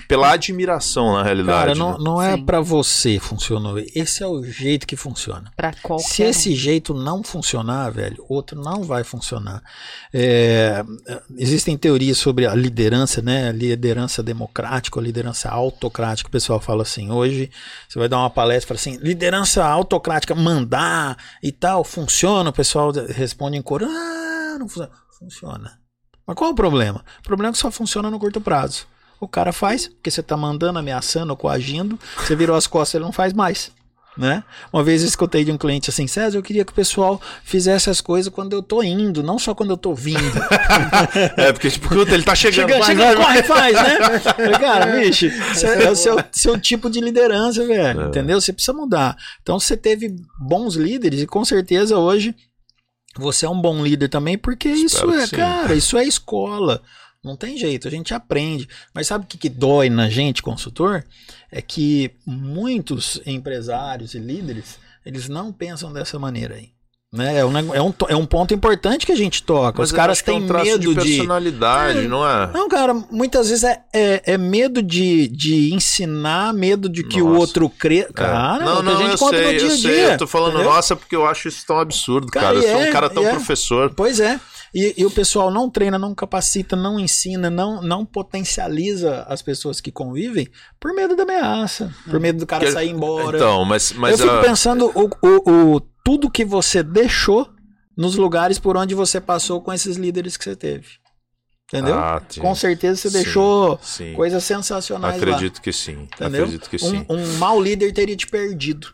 Pela 0.07 0.31
admiração, 0.31 1.13
na 1.13 1.23
realidade. 1.23 1.59
Cara, 1.59 1.75
não, 1.75 1.91
né? 1.91 1.97
não 1.99 2.21
é 2.21 2.37
pra 2.37 2.61
você 2.61 3.19
funcionou. 3.19 3.77
Esse 3.93 4.23
é 4.23 4.27
o 4.27 4.41
jeito 4.41 4.87
que 4.87 4.95
funciona. 4.95 5.51
Pra 5.53 5.73
qualquer 5.83 6.07
Se 6.07 6.23
um. 6.23 6.29
esse 6.29 6.55
jeito 6.55 6.93
não 6.93 7.21
funcionar, 7.21 7.89
velho, 7.89 8.25
outro 8.29 8.57
não 8.61 8.83
vai 8.83 9.03
funcionar. 9.03 9.61
É, 10.13 10.81
existem 11.37 11.77
teorias 11.77 12.17
sobre 12.17 12.45
a 12.45 12.55
liderança, 12.55 13.21
né? 13.21 13.49
A 13.49 13.51
liderança 13.51 14.23
democrática, 14.23 14.97
a 14.97 15.03
liderança 15.03 15.49
autocrática. 15.49 16.29
O 16.29 16.31
pessoal 16.31 16.61
fala 16.61 16.83
assim: 16.83 17.11
hoje 17.11 17.51
você 17.89 17.99
vai 17.99 18.07
dar 18.07 18.19
uma 18.19 18.29
palestra 18.29 18.75
e 18.75 18.77
fala 18.77 18.95
assim, 18.95 19.05
liderança 19.05 19.65
autocrática, 19.65 20.33
mandar 20.33 21.17
e 21.43 21.51
tal, 21.51 21.83
funciona? 21.83 22.49
O 22.49 22.53
pessoal 22.53 22.93
responde 23.09 23.57
em 23.57 23.61
coro: 23.61 23.85
ah, 23.85 24.55
não 24.57 24.69
funciona. 24.69 24.91
Funciona. 25.19 25.79
Mas 26.25 26.35
qual 26.37 26.49
é 26.49 26.53
o 26.53 26.55
problema? 26.55 27.03
O 27.19 27.23
problema 27.23 27.49
é 27.49 27.53
que 27.53 27.57
só 27.57 27.71
funciona 27.71 28.09
no 28.09 28.19
curto 28.19 28.39
prazo. 28.39 28.85
O 29.19 29.27
cara 29.27 29.51
faz, 29.51 29.87
porque 29.87 30.11
você 30.11 30.21
tá 30.21 30.37
mandando, 30.37 30.79
ameaçando, 30.79 31.35
coagindo, 31.35 31.99
você 32.17 32.35
virou 32.35 32.55
as 32.55 32.67
costas, 32.67 32.95
ele 32.95 33.05
não 33.05 33.11
faz 33.11 33.33
mais. 33.33 33.71
Né? 34.17 34.43
Uma 34.73 34.83
vez 34.83 35.03
eu 35.03 35.07
escutei 35.07 35.45
de 35.45 35.51
um 35.51 35.57
cliente 35.59 35.91
assim, 35.91 36.07
César, 36.07 36.39
eu 36.39 36.41
queria 36.41 36.65
que 36.65 36.71
o 36.71 36.75
pessoal 36.75 37.21
fizesse 37.43 37.87
as 37.87 38.01
coisas 38.01 38.33
quando 38.33 38.53
eu 38.53 38.63
tô 38.63 38.81
indo, 38.81 39.21
não 39.21 39.37
só 39.37 39.53
quando 39.53 39.69
eu 39.69 39.77
tô 39.77 39.93
vindo. 39.93 40.17
É, 41.37 41.51
porque, 41.53 41.69
tipo, 41.69 41.93
ele 41.93 42.23
tá 42.23 42.35
chegando. 42.35 42.69
Chega, 42.69 42.79
vai, 42.79 42.87
chega, 42.87 43.03
vai, 43.03 43.15
vai. 43.15 43.25
corre, 43.25 43.43
faz, 43.43 43.73
né? 43.75 44.19
Falei, 44.19 44.51
Cara, 44.53 44.85
bicho, 44.97 45.27
isso 45.27 45.65
é 45.65 45.89
o 45.89 45.95
seu, 45.95 46.17
seu 46.31 46.59
tipo 46.59 46.89
de 46.89 46.99
liderança, 46.99 47.65
velho. 47.65 48.01
É. 48.01 48.07
Entendeu? 48.07 48.41
Você 48.41 48.51
precisa 48.51 48.75
mudar. 48.75 49.15
Então 49.41 49.59
você 49.59 49.77
teve 49.77 50.15
bons 50.39 50.75
líderes 50.75 51.21
e 51.21 51.27
com 51.27 51.45
certeza 51.45 51.97
hoje 51.97 52.35
você 53.17 53.45
é 53.45 53.49
um 53.49 53.59
bom 53.59 53.83
líder 53.83 54.09
também, 54.09 54.37
porque 54.37 54.69
isso 54.69 54.97
Espero 54.97 55.29
que 55.29 55.35
é, 55.35 55.37
cara, 55.37 55.75
isso 55.75 55.97
é 55.97 56.05
escola. 56.05 56.81
Não 57.27 57.35
tem 57.35 57.57
jeito, 57.57 57.87
a 57.87 57.91
gente 57.91 58.13
aprende. 58.13 58.67
Mas 58.93 59.07
sabe 59.07 59.25
o 59.25 59.27
que, 59.27 59.37
que 59.37 59.49
dói 59.49 59.89
na 59.89 60.09
gente, 60.09 60.41
consultor? 60.41 61.03
É 61.51 61.61
que 61.61 62.11
muitos 62.25 63.21
empresários 63.25 64.13
e 64.15 64.19
líderes, 64.19 64.79
eles 65.05 65.29
não 65.29 65.51
pensam 65.51 65.93
dessa 65.93 66.17
maneira 66.17 66.55
aí. 66.55 66.69
Né? 67.13 67.39
É, 67.39 67.45
um, 67.45 67.57
é, 67.57 67.81
um, 67.81 67.93
é 68.09 68.15
um 68.17 68.25
ponto 68.25 68.53
importante 68.53 69.05
que 69.05 69.13
a 69.13 69.15
gente 69.15 69.41
toca. 69.41 69.79
Mas 69.79 69.89
Os 69.89 69.93
eu 69.93 69.95
caras 69.95 70.19
é 70.19 70.23
têm 70.23 70.43
um 70.43 70.47
traço 70.47 70.65
medo 70.65 70.93
de 70.93 71.01
de. 71.01 71.15
personalidade, 71.17 71.99
É. 71.99 72.07
não 72.07 72.27
é? 72.27 72.51
Não, 72.51 72.67
cara, 72.67 72.93
muitas 72.93 73.47
vezes 73.47 73.63
é, 73.63 73.81
é, 73.93 74.33
é 74.33 74.37
medo 74.37 74.83
de, 74.83 75.29
de 75.29 75.73
ensinar, 75.73 76.53
medo 76.53 76.89
de 76.89 77.05
que 77.05 77.21
o 77.21 77.29
Nossa. 77.29 77.39
outro 77.39 77.69
crê. 77.69 77.99
É. 77.99 78.11
Cara, 78.11 78.65
não, 78.65 78.79
o 78.79 78.83
não, 78.83 78.97
a 78.97 79.01
gente 79.03 79.11
eu 79.13 79.17
conta 79.17 79.37
sei, 79.37 79.45
no 79.45 79.51
dia 79.57 79.67
eu 79.67 79.73
a 79.73 79.77
sei. 79.77 79.91
dia. 79.91 80.11
Eu 80.11 80.17
tô 80.17 80.27
falando 80.27 80.55
entendeu? 80.55 80.69
nossa 80.71 80.95
porque 80.97 81.15
eu 81.15 81.25
acho 81.25 81.47
isso 81.47 81.65
tão 81.65 81.79
absurdo, 81.79 82.27
cara. 82.27 82.47
Cara, 82.47 82.57
eu 82.57 82.61
sou 82.63 82.77
um 82.77 82.83
é, 82.83 82.91
cara 82.91 83.09
tão 83.09 83.25
é. 83.25 83.29
professor. 83.31 83.93
Pois 83.95 84.19
é. 84.19 84.37
E, 84.73 84.95
e 84.97 85.05
o 85.05 85.11
pessoal 85.11 85.49
não 85.51 85.69
treina, 85.69 85.97
não 85.97 86.13
capacita, 86.13 86.75
não 86.75 86.99
ensina, 86.99 87.49
não, 87.49 87.81
não 87.81 88.05
potencializa 88.05 89.23
as 89.27 89.41
pessoas 89.41 89.79
que 89.81 89.91
convivem 89.91 90.47
por 90.79 90.93
medo 90.93 91.15
da 91.15 91.23
ameaça, 91.23 91.93
por 92.09 92.19
medo 92.19 92.39
do 92.39 92.45
cara 92.47 92.65
Que- 92.65 92.71
sair 92.71 92.89
embora. 92.89 93.37
Então, 93.37 93.63
mas, 93.65 93.91
mas 93.93 94.19
Eu 94.19 94.27
fico 94.27 94.39
a- 94.39 94.41
pensando 94.41 94.91
o, 94.95 95.09
o, 95.25 95.75
o- 95.75 95.79
tudo 96.03 96.29
que 96.31 96.45
você 96.45 96.81
deixou 96.83 97.47
nos 97.97 98.15
lugares 98.15 98.59
por 98.59 98.77
onde 98.77 98.93
você 98.95 99.19
passou 99.19 99.61
com 99.61 99.73
esses 99.73 99.97
líderes 99.97 100.37
que 100.37 100.43
você 100.43 100.55
teve. 100.55 100.87
Entendeu? 101.67 101.95
Ah, 101.95 102.21
com 102.39 102.55
certeza 102.55 102.95
você 102.95 103.09
Sim, 103.09 103.23
deixou 103.23 103.79
sim. 103.81 104.13
coisas 104.13 104.41
sensacionais 104.41 105.21
lá. 105.21 105.33
Acredito 105.33 105.61
que 105.61 105.73
sim. 105.73 106.07
Entendeu? 106.15 106.43
Acredito 106.45 106.69
que 106.69 106.79
sim. 106.79 107.05
Um, 107.09 107.15
um 107.17 107.37
mau 107.39 107.61
líder 107.61 107.91
teria 107.91 108.15
te 108.15 108.25
perdido. 108.25 108.89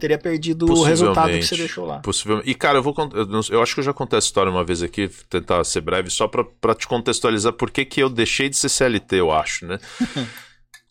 Teria 0.00 0.18
perdido 0.18 0.66
o 0.66 0.82
resultado 0.82 1.30
que 1.30 1.42
você 1.42 1.56
deixou 1.56 1.86
lá. 1.86 2.00
Possivelmente. 2.00 2.50
E, 2.50 2.54
cara, 2.54 2.78
eu 2.78 2.82
vou 2.82 2.94
eu, 3.48 3.62
acho 3.62 3.74
que 3.74 3.80
eu 3.80 3.84
já 3.84 3.92
contei 3.92 4.18
essa 4.18 4.26
história 4.26 4.50
uma 4.50 4.64
vez 4.64 4.82
aqui, 4.82 5.08
tentar 5.30 5.62
ser 5.62 5.80
breve, 5.82 6.10
só 6.10 6.26
pra, 6.26 6.42
pra 6.42 6.74
te 6.74 6.88
contextualizar 6.88 7.52
por 7.52 7.70
que 7.70 7.84
que 7.84 8.02
eu 8.02 8.10
deixei 8.10 8.48
de 8.48 8.56
ser 8.56 8.70
CLT, 8.70 9.16
eu 9.16 9.30
acho, 9.30 9.64
né? 9.64 9.78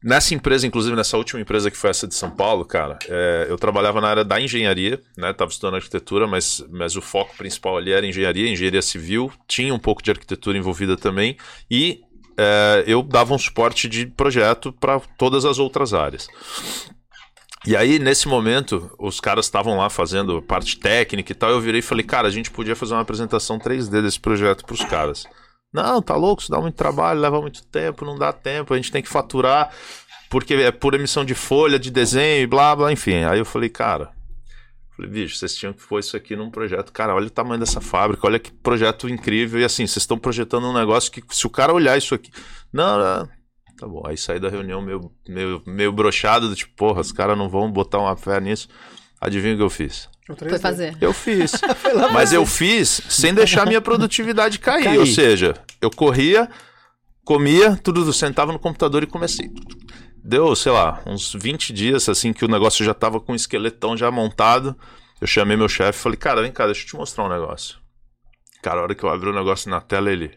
Nessa 0.06 0.36
empresa, 0.36 0.68
inclusive 0.68 0.96
nessa 0.96 1.18
última 1.18 1.42
empresa 1.42 1.72
que 1.72 1.76
foi 1.76 1.90
essa 1.90 2.08
de 2.08 2.14
São 2.14 2.30
Paulo, 2.30 2.64
cara, 2.64 3.00
é, 3.10 3.48
eu 3.50 3.58
trabalhava 3.58 4.00
na 4.00 4.08
área 4.08 4.24
da 4.24 4.40
engenharia, 4.40 5.02
né? 5.18 5.34
Tava 5.34 5.50
estudando 5.50 5.78
arquitetura, 5.78 6.28
mas, 6.28 6.64
mas 6.70 6.96
o 6.96 7.02
foco 7.02 7.36
principal 7.36 7.76
ali 7.76 7.92
era 7.92 8.06
engenharia, 8.06 8.48
engenharia 8.48 8.84
civil, 8.84 9.34
tinha 9.48 9.74
um 9.74 9.80
pouco 9.80 10.04
de 10.04 10.12
arquitetura 10.12 10.60
envolvida 10.60 10.96
também, 10.96 11.38
e 11.72 12.02
é, 12.38 12.84
eu 12.86 13.02
dava 13.02 13.34
um 13.34 13.40
suporte 13.40 13.90
de 13.90 14.06
projeto 14.06 14.72
para 14.72 15.00
todas 15.18 15.44
as 15.44 15.58
outras 15.58 15.92
áreas. 15.92 16.28
E 17.66 17.76
aí, 17.76 17.98
nesse 17.98 18.28
momento, 18.28 18.92
os 19.00 19.20
caras 19.20 19.46
estavam 19.46 19.76
lá 19.76 19.90
fazendo 19.90 20.40
parte 20.40 20.78
técnica 20.78 21.32
e 21.32 21.36
tal. 21.36 21.50
Eu 21.50 21.60
virei 21.60 21.80
e 21.80 21.82
falei, 21.82 22.06
cara, 22.06 22.28
a 22.28 22.32
gente 22.32 22.52
podia 22.52 22.76
fazer 22.76 22.94
uma 22.94 23.02
apresentação 23.02 23.58
3D 23.58 24.04
desse 24.04 24.20
projeto 24.20 24.64
pros 24.66 24.84
caras. 24.84 25.26
Não, 25.76 26.02
tá 26.02 26.16
louco, 26.16 26.42
isso 26.42 26.52
dá 26.52 26.60
muito 26.60 26.76
trabalho, 26.76 27.20
leva 27.20 27.42
muito 27.42 27.64
tempo, 27.66 28.06
não 28.06 28.18
dá 28.18 28.32
tempo, 28.32 28.74
a 28.74 28.78
gente 28.78 28.92
tem 28.92 29.02
que 29.02 29.10
faturar, 29.10 29.72
porque 30.30 30.54
é 30.54 30.72
por 30.72 30.94
emissão 30.94 31.26
de 31.26 31.36
folha, 31.36 31.78
de 31.78 31.92
desenho 31.92 32.44
e 32.44 32.48
blá 32.48 32.76
blá, 32.76 32.92
enfim. 32.92 33.24
Aí 33.26 33.40
eu 33.40 33.46
falei, 33.46 33.70
cara. 33.70 34.12
Falei, 34.96 35.12
bicho, 35.12 35.36
vocês 35.36 35.54
tinham 35.54 35.74
que 35.74 35.86
pôr 35.86 36.00
isso 36.00 36.16
aqui 36.16 36.38
num 36.38 36.50
projeto. 36.50 36.94
Cara, 36.94 37.14
olha 37.14 37.28
o 37.28 37.30
tamanho 37.30 37.60
dessa 37.60 37.82
fábrica, 37.82 38.26
olha 38.26 38.40
que 38.40 38.50
projeto 38.50 39.10
incrível. 39.10 39.60
E 39.60 39.66
assim, 39.66 39.86
vocês 39.86 40.04
estão 40.04 40.18
projetando 40.18 40.68
um 40.68 40.74
negócio 40.74 41.12
que, 41.12 41.22
se 41.32 41.46
o 41.46 41.50
cara 41.50 41.74
olhar 41.74 41.98
isso 41.98 42.16
aqui. 42.16 42.32
Não, 42.72 42.98
não, 42.98 43.30
Tá 43.78 43.86
bom, 43.86 44.04
aí 44.06 44.18
saí 44.18 44.40
da 44.40 44.50
reunião 44.50 44.82
meio, 44.82 45.12
meio, 45.28 45.62
meio 45.66 45.92
brochado, 45.92 46.48
do 46.48 46.56
tipo, 46.56 46.74
porra, 46.76 47.02
os 47.02 47.12
caras 47.12 47.38
não 47.38 47.50
vão 47.50 47.70
botar 47.70 48.00
uma 48.00 48.16
fé 48.16 48.40
nisso. 48.40 48.70
Adivinha 49.20 49.54
o 49.54 49.58
que 49.58 49.64
eu 49.64 49.70
fiz? 49.70 50.10
Foi 50.26 50.58
fazer. 50.58 50.98
Eu 51.00 51.14
fiz. 51.14 51.54
Mas 52.12 52.34
eu 52.34 52.46
fiz 52.46 53.02
sem 53.10 53.34
deixar 53.34 53.66
minha 53.68 53.80
produtividade 53.80 54.58
cair. 54.58 54.84
Cair. 54.84 55.00
Ou 55.00 55.06
seja, 55.06 55.54
eu 55.80 55.92
corria, 55.92 56.50
comia, 57.24 57.76
tudo, 57.76 58.12
sentava 58.12 58.52
no 58.52 58.58
computador 58.58 59.04
e 59.04 59.08
comecei. 59.08 59.52
Deu, 60.24 60.56
sei 60.56 60.72
lá, 60.72 61.04
uns 61.06 61.34
20 61.34 61.72
dias 61.72 62.10
assim 62.10 62.34
que 62.34 62.44
o 62.44 62.48
negócio 62.48 62.84
já 62.84 62.94
tava 62.94 63.20
com 63.20 63.34
o 63.34 63.36
esqueletão 63.36 63.96
já 63.96 64.10
montado. 64.10 64.76
Eu 65.22 65.28
chamei 65.28 65.56
meu 65.56 65.70
chefe 65.70 66.00
e 66.00 66.02
falei, 66.02 66.18
cara, 66.18 66.42
vem 66.42 66.52
cá, 66.52 66.66
deixa 66.66 66.82
eu 66.82 66.88
te 66.88 66.96
mostrar 66.96 67.26
um 67.26 67.30
negócio. 67.30 67.78
Cara, 68.64 68.80
a 68.80 68.84
hora 68.84 68.96
que 68.96 69.04
eu 69.04 69.10
abri 69.10 69.30
o 69.30 69.34
negócio 69.34 69.70
na 69.70 69.80
tela, 69.80 70.12
ele. 70.12 70.36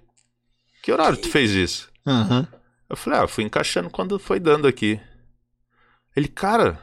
Que 0.82 0.92
horário 0.92 1.16
tu 1.16 1.30
fez 1.30 1.50
isso? 1.52 1.90
Aham. 2.06 2.46
Eu 2.90 2.96
falei, 2.96 3.20
ah, 3.20 3.26
fui 3.26 3.44
encaixando 3.44 3.88
quando 3.88 4.18
foi 4.18 4.38
dando 4.38 4.68
aqui. 4.68 5.00
Ele, 6.14 6.28
cara, 6.28 6.78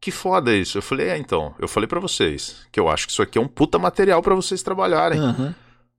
que 0.00 0.10
foda 0.10 0.54
isso. 0.54 0.78
Eu 0.78 0.82
falei, 0.82 1.08
é, 1.10 1.18
então, 1.18 1.54
eu 1.58 1.68
falei 1.68 1.86
pra 1.86 2.00
vocês 2.00 2.56
que 2.72 2.80
eu 2.80 2.88
acho 2.88 3.06
que 3.06 3.12
isso 3.12 3.22
aqui 3.22 3.38
é 3.38 3.40
um 3.40 3.48
puta 3.48 3.78
material 3.78 4.22
pra 4.22 4.34
vocês 4.34 4.62
trabalharem. 4.62 5.18
Aham. 5.20 5.54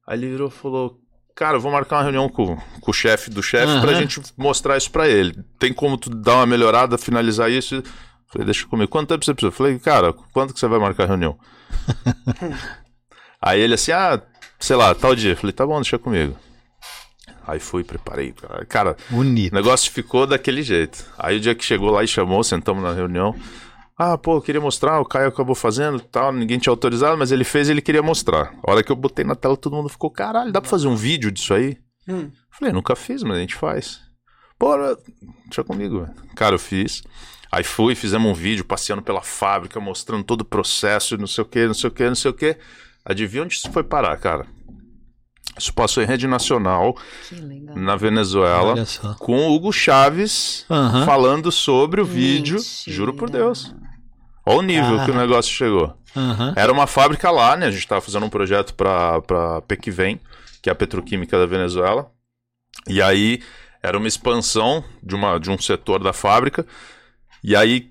Aí 0.08 0.18
ele 0.18 0.30
virou 0.30 0.47
e 0.47 0.52
falou, 0.52 0.97
cara, 1.36 1.58
eu 1.58 1.62
vou 1.62 1.72
marcar 1.72 1.97
uma 1.97 2.04
reunião 2.04 2.28
com, 2.28 2.56
com 2.56 2.91
o 2.91 2.93
chefe 2.93 3.30
do 3.30 3.43
chefe 3.43 3.80
pra 3.80 3.91
Aham. 3.91 3.99
gente 3.99 4.22
mostrar 4.38 4.78
isso 4.78 4.89
pra 4.91 5.08
ele. 5.08 5.43
Tem 5.60 5.72
como 5.72 5.97
tu 5.97 6.10
dar 6.10 6.36
uma 6.36 6.45
melhorada, 6.45 6.97
finalizar 6.97 7.52
isso? 7.52 7.76
Eu 7.76 7.84
falei, 8.28 8.45
deixa 8.45 8.66
comigo. 8.66 8.89
Quanto 8.89 9.10
tempo 9.10 9.24
você 9.24 9.34
precisa? 9.34 9.49
Eu 9.49 9.56
falei, 9.56 9.78
cara, 9.80 10.14
quando 10.34 10.54
que 10.54 10.60
você 10.60 10.68
vai 10.68 10.80
marcar 10.80 11.04
a 11.04 11.08
reunião? 11.08 11.38
Aí 13.41 13.60
ele 13.60 13.74
assim, 13.74 13.91
ah, 13.91 14.22
sei 14.60 14.76
lá, 14.76 14.93
tal 14.93 15.16
dia. 15.16 15.32
Eu 15.32 15.38
falei, 15.38 15.54
tá 15.54 15.66
bom, 15.66 15.76
deixa 15.76 15.97
comigo. 15.97 16.36
Aí 17.47 17.60
fui, 17.60 17.84
preparei. 17.84 18.34
Cara, 18.70 18.95
o 19.12 19.24
negócio 19.24 19.91
ficou 19.91 20.28
daquele 20.28 20.62
jeito. 20.62 21.04
Aí 21.18 21.38
o 21.38 21.39
dia 21.39 21.56
que 21.56 21.66
chegou 21.66 21.89
lá 21.89 22.04
e 22.04 22.08
chamou, 22.08 22.43
sentamos 22.43 22.84
na 22.84 22.93
reunião. 22.93 23.36
Ah, 24.04 24.18
pô, 24.18 24.38
eu 24.38 24.41
queria 24.41 24.60
mostrar, 24.60 24.99
o 24.99 25.06
Caio 25.06 25.28
acabou 25.28 25.54
fazendo 25.54 25.99
e 25.99 26.02
tal, 26.02 26.34
ninguém 26.34 26.58
tinha 26.58 26.74
autorizado, 26.74 27.16
mas 27.16 27.32
ele 27.32 27.43
fez 27.43 27.68
e 27.68 27.72
ele 27.72 27.84
queria 27.84 28.02
mostrar. 28.02 28.52
A 28.64 28.72
hora 28.72 28.82
que 28.82 28.91
eu 28.91 28.95
botei 28.95 29.24
na 29.24 29.36
tela, 29.36 29.56
todo 29.56 29.76
mundo 29.76 29.89
ficou, 29.89 30.10
caralho, 30.10 30.52
dá 30.52 30.60
pra 30.60 30.68
fazer 30.68 30.88
um 30.88 30.95
vídeo 30.95 31.32
disso 31.32 31.54
aí? 31.54 31.78
Hum. 32.08 32.32
Falei, 32.49 32.74
nunca 32.74 32.95
fiz, 32.95 33.22
mas 33.22 33.38
a 33.38 33.39
gente 33.39 33.54
faz. 33.54 34.02
Bora, 34.60 34.97
deixa 35.45 35.64
comigo, 35.64 35.99
velho. 35.99 36.16
Cara, 36.36 36.56
eu 36.56 36.60
fiz. 36.60 37.04
Aí 37.52 37.64
fui, 37.64 37.93
fizemos 37.93 38.28
um 38.28 38.34
vídeo 38.34 38.66
passeando 38.66 39.04
pela 39.04 39.22
fábrica, 39.22 39.80
mostrando 39.80 40.24
todo 40.24 40.41
o 40.41 40.45
processo, 40.45 41.16
não 41.16 41.28
sei 41.28 41.43
o 41.43 41.45
que, 41.45 41.68
não 41.68 41.76
sei 41.76 41.88
o 41.88 41.93
que, 41.93 42.08
não 42.08 42.16
sei 42.16 42.32
o 42.32 42.34
que. 42.34 42.58
Adivinha 43.06 43.43
onde 43.43 43.54
isso 43.54 43.72
foi 43.72 43.84
parar, 43.84 44.18
cara? 44.18 44.47
Isso 45.56 45.72
passou 45.76 46.02
em 46.02 46.08
rede 46.08 46.26
nacional, 46.26 46.97
na 47.76 47.95
Venezuela, 47.95 48.74
com 49.20 49.47
o 49.47 49.54
Hugo 49.54 49.72
Chaves 49.72 50.66
falando 51.06 51.52
sobre 51.52 52.02
o 52.02 52.06
vídeo. 52.06 52.56
Mentira. 52.56 52.95
Juro 52.95 53.14
por 53.14 53.30
Deus. 53.30 53.76
Olha 54.46 54.58
o 54.58 54.62
nível 54.62 55.06
que 55.06 55.12
o 55.12 55.16
negócio 55.16 55.52
chegou. 55.52 55.96
Aham. 56.16 56.54
Era 56.56 56.72
uma 56.72 56.88
fábrica 56.88 57.30
lá, 57.32 57.56
né? 57.56 57.68
A 57.68 57.72
gente 57.72 57.88
tava 57.88 58.02
fazendo 58.02 58.26
um 58.26 58.30
projeto 58.30 58.74
pra, 58.74 59.22
pra 59.22 59.62
Pequivem, 59.62 60.20
que 60.62 60.70
é 60.70 60.72
a 60.72 60.76
petroquímica 60.76 61.38
da 61.38 61.46
Venezuela. 61.46 62.12
E 62.88 63.02
aí 63.02 63.42
era 63.82 63.98
uma 63.98 64.08
expansão 64.08 64.84
de, 65.02 65.16
uma, 65.16 65.39
de 65.39 65.50
um 65.50 65.58
setor 65.58 66.04
da 66.04 66.14
fábrica. 66.14 66.66
E 67.44 67.56
aí, 67.56 67.89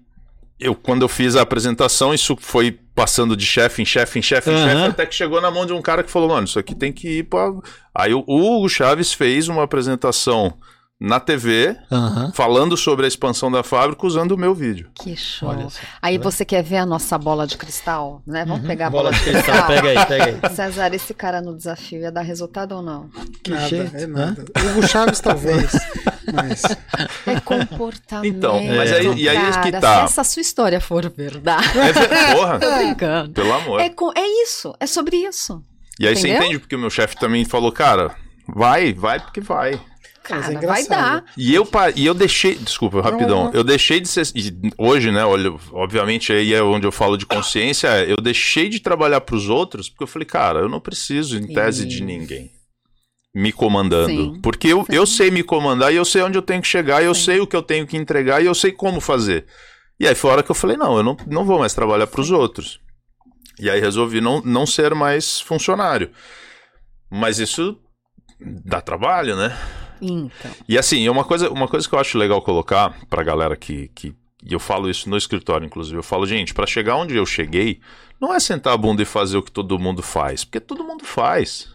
eu, 0.59 0.75
quando 0.75 1.03
eu 1.03 1.09
fiz 1.09 1.35
a 1.37 1.43
apresentação, 1.43 2.15
isso 2.15 2.37
foi 2.39 2.79
passando 2.95 3.37
de 3.37 3.47
chefe 3.47 3.81
em 3.83 3.85
chefe 3.85 4.19
em 4.19 4.23
chefe 4.23 4.51
em 4.51 4.57
chefe, 4.57 4.85
até 4.85 5.07
que 5.07 5.15
chegou 5.15 5.41
na 5.41 5.51
mão 5.51 5.65
de 5.65 5.73
um 5.73 5.81
cara 5.81 6.03
que 6.03 6.11
falou, 6.11 6.29
mano, 6.29 6.45
isso 6.45 6.59
aqui 6.59 6.75
tem 6.75 6.93
que 6.93 7.19
ir 7.19 7.23
pra... 7.25 7.51
Aí 7.95 8.13
o 8.13 8.25
Hugo 8.29 8.69
Chaves 8.69 9.13
fez 9.13 9.49
uma 9.49 9.63
apresentação 9.63 10.59
na 11.01 11.19
TV, 11.19 11.75
Aham. 11.91 12.31
falando 12.35 12.77
sobre 12.77 13.07
a 13.07 13.09
expansão 13.09 13.51
da 13.51 13.63
fábrica 13.63 14.07
usando 14.07 14.33
o 14.33 14.37
meu 14.37 14.55
vídeo. 14.55 14.91
Que 14.95 15.17
show. 15.17 15.49
Olha 15.49 15.71
só. 15.71 15.81
Aí 16.03 16.19
você 16.19 16.45
quer 16.45 16.63
ver 16.63 16.77
a 16.77 16.85
nossa 16.85 17.17
bola 17.17 17.47
de 17.47 17.57
cristal, 17.57 18.23
né? 18.27 18.45
Vamos 18.45 18.67
pegar 18.67 18.89
a 18.89 18.91
bola, 18.91 19.05
Bola 19.11 19.15
de 19.17 19.23
cristal. 19.25 19.43
cristal, 19.43 19.67
pega 19.67 19.89
aí, 19.89 20.07
pega 20.07 20.25
aí. 20.49 20.51
César, 20.55 20.93
esse 20.95 21.15
cara 21.15 21.41
no 21.41 21.57
desafio 21.57 22.01
ia 22.03 22.13
dar 22.13 22.21
resultado 22.21 22.73
ou 22.77 22.83
não? 22.83 23.09
Que 23.43 23.51
nada, 23.51 23.67
jeito, 23.67 23.97
é 23.97 24.07
né? 24.07 24.27
nada. 24.27 24.45
Hugo 24.73 24.87
Chaves 24.87 25.21
talvez, 25.21 25.73
mas 26.35 26.63
É 27.27 27.41
comportamento. 27.41 28.37
Então, 28.37 28.63
mas 28.77 28.93
aí- 28.93 29.15
e 29.23 29.27
aí 29.29 29.37
é 29.39 29.61
que 29.63 29.73
tá. 29.73 30.01
Se 30.07 30.13
essa 30.13 30.25
sua 30.25 30.43
história 30.43 30.81
for 30.83 31.09
verdade. 31.11 31.79
É, 31.79 31.93
ver- 31.95 32.37
porra, 32.37 32.59
Tô 32.61 32.77
brincando. 32.77 33.33
pelo 33.33 33.53
amor. 33.55 33.81
É, 33.81 33.89
com- 33.89 34.13
é 34.15 34.27
isso, 34.43 34.75
é 34.79 34.87
sobre 34.87 35.17
isso. 35.17 35.65
E 35.99 36.07
aí 36.07 36.15
você 36.15 36.29
Entendeu? 36.29 36.43
entende 36.45 36.59
porque 36.59 36.77
o 36.77 36.79
meu 36.79 36.91
chefe 36.91 37.17
também 37.17 37.45
falou, 37.47 37.73
cara, 37.73 38.15
vai, 38.47 38.93
vai 38.93 39.19
porque 39.19 39.41
vai. 39.41 39.81
Mas 40.31 40.49
é 40.49 40.55
Cara, 40.55 40.67
vai 40.67 40.87
dar. 40.87 41.25
E 41.37 41.55
eu, 41.55 41.69
e 41.97 42.07
eu 42.07 42.15
deixei, 42.15 42.55
desculpa, 42.55 43.01
rapidão, 43.01 43.45
não. 43.45 43.53
eu 43.53 43.65
deixei 43.65 44.01
de 44.01 44.09
ser, 44.09 44.27
e 44.35 44.53
hoje, 44.79 45.11
né, 45.11 45.25
olha, 45.25 45.53
obviamente 45.73 46.33
aí 46.33 46.55
é 46.55 46.63
onde 46.63 46.87
eu 46.87 46.93
falo 46.93 47.17
de 47.17 47.27
consciência, 47.27 47.89
é, 47.89 48.11
eu 48.11 48.17
deixei 48.17 48.69
de 48.69 48.81
trabalhar 48.81 49.21
pros 49.21 49.49
outros, 49.49 49.89
porque 49.89 50.05
eu 50.05 50.09
falei, 50.09 50.27
cara, 50.27 50.61
eu 50.61 50.69
não 50.69 50.81
preciso, 50.81 51.37
em 51.37 51.47
tese, 51.47 51.87
de 51.87 52.03
ninguém 52.03 52.51
me 53.35 53.53
comandando. 53.53 54.35
Sim, 54.35 54.41
porque 54.43 54.69
eu, 54.69 54.85
sim. 54.85 54.93
eu 54.95 55.07
sei 55.07 55.31
me 55.31 55.43
comandar 55.43 55.93
e 55.93 55.97
eu 55.97 56.05
sei 56.05 56.23
onde 56.23 56.37
eu 56.37 56.43
tenho 56.43 56.61
que 56.61 56.69
chegar, 56.69 57.03
e 57.03 57.07
eu 57.07 57.15
Sim. 57.15 57.25
sei 57.25 57.41
o 57.41 57.47
que 57.47 57.57
eu 57.57 57.63
tenho 57.63 57.87
que 57.87 57.97
entregar 57.97 58.43
e 58.43 58.47
eu 58.47 58.55
sei 58.55 58.73
como 58.73 59.01
fazer. 59.01 59.47
E 59.99 60.09
aí 60.09 60.15
foi 60.15 60.31
a 60.31 60.33
hora 60.35 60.43
que 60.43 60.51
eu 60.51 60.55
falei, 60.55 60.77
não, 60.77 60.97
eu 60.97 61.03
não, 61.03 61.17
não 61.27 61.45
vou 61.45 61.59
mais 61.59 61.75
trabalhar 61.75 62.07
pros 62.07 62.31
outros. 62.31 62.81
E 63.59 63.69
aí 63.69 63.79
resolvi 63.79 64.21
não, 64.21 64.41
não 64.41 64.67
ser 64.67 64.95
mais 64.95 65.41
funcionário. 65.41 66.11
Mas 67.11 67.39
isso 67.39 67.79
dá 68.65 68.81
trabalho, 68.81 69.37
né? 69.37 69.57
Então. 70.01 70.51
E 70.69 70.79
assim, 70.79 71.09
uma 71.09 71.25
coisa, 71.25 71.51
uma 71.51 71.69
coisa 71.69 71.89
que 71.89 71.95
eu 71.95 71.99
acho 71.99 72.19
legal 72.19 72.41
colocar 72.43 72.95
pra 73.09 73.23
galera 73.23 73.57
que, 73.57 73.89
que 73.95 74.15
e 74.45 74.53
eu 74.53 74.61
falo 74.61 74.89
isso 74.89 75.09
no 75.09 75.17
escritório, 75.17 75.67
inclusive, 75.67 75.97
eu 75.99 76.03
falo, 76.03 76.27
gente, 76.27 76.55
pra 76.55 76.67
chegar 76.67 76.97
onde 76.97 77.15
eu 77.15 77.27
cheguei, 77.27 77.81
não 78.21 78.35
é 78.35 78.41
sentar 78.41 78.73
a 78.73 78.77
bunda 78.77 79.03
e 79.03 79.07
fazer 79.07 79.37
o 79.37 79.43
que 79.43 79.53
todo 79.53 79.79
mundo 79.79 80.03
faz, 80.03 80.45
porque 80.45 80.61
todo 80.61 80.83
mundo 80.85 81.05
faz. 81.05 81.69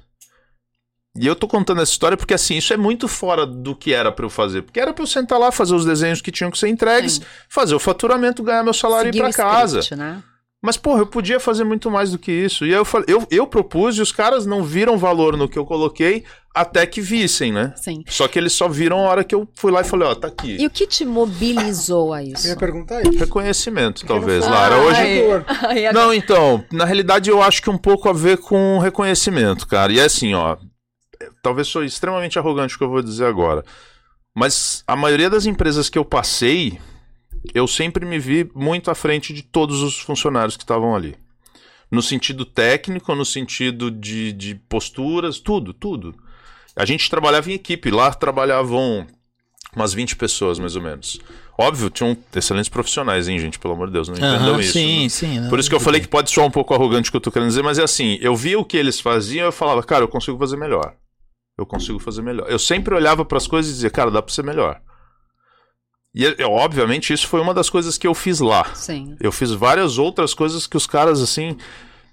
E 1.17 1.26
eu 1.26 1.36
tô 1.36 1.47
contando 1.47 1.82
essa 1.82 1.91
história 1.91 2.17
porque 2.17 2.34
assim, 2.34 2.57
isso 2.57 2.73
é 2.73 2.78
muito 2.78 3.07
fora 3.07 3.45
do 3.45 3.73
que 3.76 3.93
era 3.93 4.11
pra 4.11 4.26
eu 4.26 4.30
fazer, 4.30 4.63
porque 4.63 4.80
era 4.80 4.93
pra 4.93 5.03
eu 5.03 5.07
sentar 5.07 5.39
lá, 5.39 5.51
fazer 5.51 5.73
os 5.73 5.86
desenhos 5.86 6.21
que 6.21 6.32
tinham 6.32 6.51
que 6.51 6.57
ser 6.57 6.67
entregues, 6.67 7.13
Sim. 7.13 7.21
fazer 7.47 7.73
o 7.73 7.80
faturamento, 7.80 8.43
ganhar 8.43 8.63
meu 8.63 8.73
salário 8.73 9.13
Seguir 9.13 9.23
e 9.26 9.30
ir 9.30 9.34
pra 9.34 9.43
casa. 9.43 9.80
script, 9.80 9.95
né? 9.97 10.21
Mas, 10.66 10.78
porra, 10.78 11.01
eu 11.01 11.05
podia 11.07 11.39
fazer 11.39 11.63
muito 11.63 11.91
mais 11.91 12.11
do 12.11 12.18
que 12.18 12.32
isso. 12.32 12.66
E 12.66 12.70
aí 12.70 12.80
eu 12.80 12.84
falei, 12.84 13.05
eu, 13.07 13.26
eu 13.30 13.45
propus 13.45 13.97
e 13.97 14.01
os 14.01 14.11
caras 14.11 14.45
não 14.45 14.63
viram 14.63 14.97
valor 14.97 15.38
no 15.38 15.47
que 15.47 15.59
eu 15.59 15.66
coloquei 15.66 16.24
até 16.55 16.88
que 16.88 17.01
vissem, 17.01 17.51
né? 17.51 17.74
Sim. 17.76 18.01
Só 18.07 18.28
que 18.28 18.39
eles 18.39 18.53
só 18.53 18.68
viram 18.68 18.99
a 18.99 19.09
hora 19.09 19.24
que 19.24 19.36
eu 19.36 19.47
fui 19.55 19.72
lá 19.72 19.82
e 19.82 19.84
falei, 19.84 20.07
ó, 20.07 20.16
tá 20.16 20.28
aqui. 20.28 20.57
E 20.59 20.66
o 20.66 20.70
que 20.70 20.88
te 20.88 21.05
mobilizou 21.05 22.13
a 22.13 22.24
eu 22.24 22.34
isso? 22.34 22.47
ia 22.47 22.55
perguntar 22.55 23.01
isso. 23.01 23.20
Reconhecimento, 23.20 24.05
talvez, 24.05 24.43
Lara. 24.43 24.78
Hoje. 24.78 24.99
Ai. 25.68 25.91
Não, 25.91 26.13
então, 26.13 26.63
na 26.72 26.86
realidade 26.86 27.30
eu 27.30 27.41
acho 27.43 27.61
que 27.61 27.70
um 27.70 27.78
pouco 27.78 28.09
a 28.09 28.13
ver 28.13 28.38
com 28.38 28.80
reconhecimento, 28.80 29.68
cara. 29.68 29.91
E 29.91 29.99
é 29.99 30.05
assim, 30.05 30.34
ó. 30.34 30.57
Talvez 31.43 31.68
sou 31.68 31.84
extremamente 31.84 32.39
arrogante 32.39 32.76
o 32.76 32.78
que 32.78 32.84
eu 32.84 32.89
vou 32.89 33.01
dizer 33.01 33.26
agora. 33.26 33.63
Mas 34.34 34.84
a 34.88 34.95
maioria 34.95 35.30
das 35.30 35.45
empresas 35.45 35.89
que 35.89 35.97
eu 35.97 36.05
passei, 36.05 36.80
eu 37.53 37.67
sempre 37.67 38.05
me 38.05 38.19
vi 38.19 38.49
muito 38.53 38.89
à 38.89 38.95
frente 38.95 39.33
de 39.33 39.41
todos 39.41 39.81
os 39.81 39.99
funcionários 39.99 40.57
que 40.57 40.63
estavam 40.63 40.95
ali. 40.95 41.15
No 41.91 42.01
sentido 42.01 42.45
técnico, 42.45 43.13
no 43.13 43.25
sentido 43.25 43.91
de, 43.91 44.33
de 44.33 44.55
posturas, 44.55 45.39
tudo, 45.39 45.73
tudo. 45.73 46.15
A 46.75 46.85
gente 46.85 47.09
trabalhava 47.09 47.49
em 47.49 47.53
equipe, 47.53 47.89
lá 47.89 48.13
trabalhavam 48.13 49.07
umas 49.75 49.93
20 49.93 50.15
pessoas, 50.15 50.57
mais 50.57 50.75
ou 50.75 50.81
menos. 50.81 51.19
Óbvio, 51.57 51.89
tinham 51.89 52.17
excelentes 52.35 52.69
profissionais, 52.69 53.27
hein, 53.27 53.39
gente? 53.39 53.59
Pelo 53.59 53.73
amor 53.73 53.87
de 53.87 53.93
Deus, 53.93 54.09
não 54.09 54.15
entendam 54.15 54.59
isso. 54.59 54.73
sim, 54.73 55.03
né? 55.03 55.09
sim. 55.09 55.39
não, 55.39 55.49
Por 55.49 55.59
isso 55.59 55.69
que 55.69 55.75
eu 55.75 55.79
falei 55.79 56.01
que 56.01 56.07
pode 56.07 56.31
soar 56.31 56.45
um 56.45 56.51
pouco 56.51 56.73
arrogante 56.73 57.09
o 57.09 57.11
que 57.11 57.17
eu 57.17 57.21
tô 57.21 57.31
querendo 57.31 57.49
dizer, 57.49 57.63
mas 57.63 57.79
é 57.79 57.83
assim, 57.83 58.17
eu 58.21 58.35
via 58.35 58.59
o 58.59 58.65
que 58.65 58.75
eles 58.75 58.99
faziam 58.99 59.45
e 59.45 59.47
eu 59.47 59.51
falava, 59.51 59.81
cara, 59.83 60.03
eu 60.03 60.07
consigo 60.07 60.37
fazer 60.37 60.57
melhor. 60.57 60.95
Eu 61.57 61.65
consigo 61.65 61.99
fazer 61.99 62.21
melhor. 62.21 62.47
Eu 62.49 62.59
sempre 62.59 62.93
olhava 62.93 63.23
para 63.23 63.37
as 63.37 63.47
coisas 63.47 63.71
e 63.71 63.75
dizia, 63.75 63.89
cara, 63.89 64.11
dá 64.11 64.21
para 64.21 64.33
ser 64.33 64.43
melhor. 64.43 64.81
E 66.16 66.24
eu, 66.38 66.51
obviamente 66.51 67.11
isso 67.11 67.28
foi 67.28 67.41
uma 67.41 67.53
das 67.53 67.70
coisas 67.70 67.97
que 67.97 68.07
eu 68.07 68.13
fiz 68.13 68.39
lá. 68.39 68.74
Sim. 68.74 69.18
Eu 69.20 69.34
fiz 69.34 69.51
várias 69.51 69.97
outras 69.97 70.34
coisas 70.34 70.66
que 70.66 70.78
os 70.78 70.88
caras 70.88 71.22
assim 71.22 71.57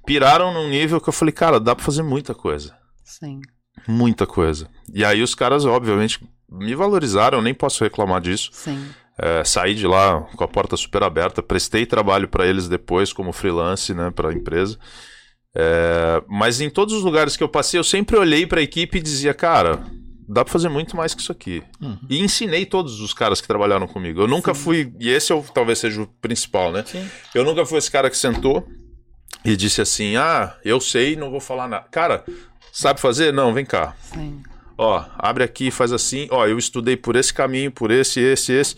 piraram 0.05 0.53
num 0.53 0.69
nível 0.69 1.01
que 1.01 1.09
eu 1.09 1.13
falei, 1.13 1.31
cara, 1.31 1.61
dá 1.61 1.77
para 1.77 1.85
fazer 1.85 2.03
muita 2.03 2.35
coisa. 2.35 2.77
Sim. 3.05 3.41
Muita 3.87 4.27
coisa. 4.27 4.69
E 4.93 5.05
aí 5.05 5.23
os 5.23 5.37
caras, 5.37 5.65
obviamente, 5.65 6.19
me 6.51 6.75
valorizaram, 6.75 7.39
eu 7.39 7.43
nem 7.43 7.55
posso 7.55 7.85
reclamar 7.85 8.21
disso. 8.21 8.51
Sim. 8.53 8.89
É, 9.17 9.45
saí 9.45 9.75
de 9.75 9.87
lá 9.87 10.23
com 10.37 10.43
a 10.43 10.49
porta 10.49 10.77
super 10.77 11.05
aberta, 11.05 11.41
prestei 11.41 11.87
trabalho 11.87 12.27
para 12.27 12.45
eles 12.45 12.69
depois 12.69 13.13
como 13.13 13.33
freelance, 13.33 13.95
né, 13.95 14.11
para 14.11 14.31
a 14.31 14.35
empresa. 14.35 14.77
É, 15.55 16.23
mas 16.29 16.61
em 16.61 16.69
todos 16.69 16.93
os 16.95 17.05
lugares 17.05 17.37
que 17.37 17.45
eu 17.45 17.49
passei, 17.49 17.79
eu 17.79 17.85
sempre 17.85 18.17
olhei 18.17 18.47
para 18.47 18.59
a 18.59 18.65
equipe 18.65 18.99
e 18.99 19.03
dizia, 19.03 19.33
cara, 19.33 19.85
dá 20.33 20.45
para 20.45 20.53
fazer 20.53 20.69
muito 20.69 20.97
mais 20.97 21.15
que 21.15 21.21
isso 21.21 21.33
aqui. 21.33 21.63
Uhum. 21.81 21.99
E 22.09 22.21
ensinei 22.21 22.65
todos 22.67 23.01
os 23.01 23.13
caras 23.13 23.41
que 23.41 23.47
trabalharam 23.47 23.87
comigo. 23.87 24.21
Eu 24.23 24.29
nunca 24.29 24.55
fui, 24.55 24.93
e 24.99 25.09
esse 25.09 25.33
o- 25.33 25.43
talvez 25.55 25.79
seja 25.79 26.03
o 26.03 26.07
principal, 26.07 26.73
né? 26.73 26.85
Sim. 26.87 27.07
Eu 27.35 27.45
nunca 27.45 27.65
fui 27.67 27.79
esse 27.79 27.91
cara 27.91 28.09
que 28.11 28.17
sentou 28.17 28.67
e 29.45 29.57
disse 29.57 29.81
assim: 29.81 30.17
"Ah, 30.17 30.57
eu 30.65 30.81
sei, 30.81 31.17
não 31.17 31.31
vou 31.31 31.41
falar 31.41 31.69
nada". 31.69 31.87
Cara, 31.91 32.25
sabe 32.73 33.01
fazer? 33.01 33.33
Não, 33.33 33.53
vem 33.53 33.65
cá. 33.65 33.95
Sim. 34.03 34.43
Ó, 34.79 35.05
abre 35.19 35.45
aqui, 35.45 35.71
faz 35.71 35.93
assim. 35.93 36.27
Ó, 36.31 36.47
eu 36.47 36.59
estudei 36.59 36.97
por 36.97 37.15
esse 37.15 37.33
caminho, 37.33 37.71
por 37.71 37.91
esse, 37.91 38.19
esse, 38.21 38.53
esse. 38.53 38.77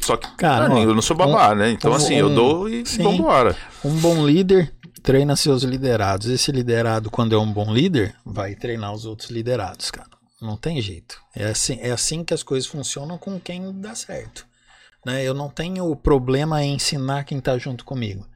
Só 0.00 0.16
que, 0.16 0.28
Cara, 0.36 0.72
ó, 0.72 0.78
eu 0.78 0.94
não 0.94 1.02
sou 1.02 1.16
babá, 1.16 1.54
né? 1.54 1.70
Então, 1.70 1.90
um- 1.90 1.94
assim, 1.94 2.14
eu 2.14 2.28
um- 2.28 2.34
dou 2.34 2.68
e 2.68 2.86
sim. 2.86 3.02
vambora. 3.02 3.56
Um 3.84 3.94
bom 3.96 4.24
líder 4.26 4.72
treina 5.02 5.34
seus 5.36 5.62
liderados. 5.62 6.28
Esse 6.28 6.52
liderado, 6.52 7.10
quando 7.10 7.34
é 7.34 7.38
um 7.38 7.52
bom 7.52 7.72
líder, 7.72 8.14
vai 8.24 8.54
treinar 8.54 8.92
os 8.92 9.04
outros 9.04 9.30
liderados, 9.30 9.90
cara. 9.90 10.08
Não 10.40 10.56
tem 10.56 10.80
jeito. 10.80 11.20
É 11.34 11.44
assim, 11.46 11.78
é 11.80 11.90
assim 11.92 12.24
que 12.24 12.34
as 12.34 12.42
coisas 12.42 12.68
funcionam 12.68 13.16
com 13.18 13.38
quem 13.38 13.72
dá 13.80 13.94
certo. 13.94 14.44
Né? 15.06 15.22
Eu 15.24 15.34
não 15.34 15.48
tenho 15.48 15.94
problema 15.96 16.62
em 16.62 16.74
ensinar 16.74 17.24
quem 17.24 17.38
está 17.38 17.56
junto 17.58 17.84
comigo. 17.84 18.26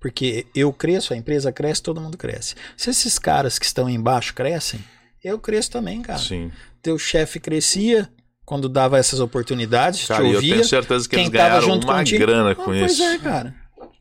Porque 0.00 0.46
eu 0.54 0.72
cresço, 0.72 1.12
a 1.12 1.16
empresa 1.16 1.50
cresce, 1.50 1.82
todo 1.82 2.00
mundo 2.00 2.16
cresce. 2.16 2.54
Se 2.76 2.90
esses 2.90 3.18
caras 3.18 3.58
que 3.58 3.66
estão 3.66 3.88
embaixo 3.88 4.32
crescem, 4.34 4.78
eu 5.24 5.38
cresço 5.38 5.72
também, 5.72 6.02
cara. 6.02 6.18
Sim. 6.18 6.52
Teu 6.82 6.96
chefe 6.98 7.40
crescia 7.40 8.08
quando 8.44 8.68
dava 8.68 8.96
essas 8.96 9.18
oportunidades, 9.18 10.06
Cara, 10.06 10.22
te 10.22 10.26
e 10.28 10.30
eu 10.30 10.36
ouvia. 10.36 10.54
tenho 10.54 10.64
certeza 10.64 11.08
que 11.08 11.16
quem 11.16 11.24
eles 11.24 11.32
ganharam 11.32 11.66
uma 11.74 11.80
contigo- 11.98 12.20
grana 12.20 12.50
Ah, 12.52 12.54
com 12.54 12.64
pois 12.64 12.92
isso. 12.92 13.02
é, 13.02 13.18
cara. 13.18 13.52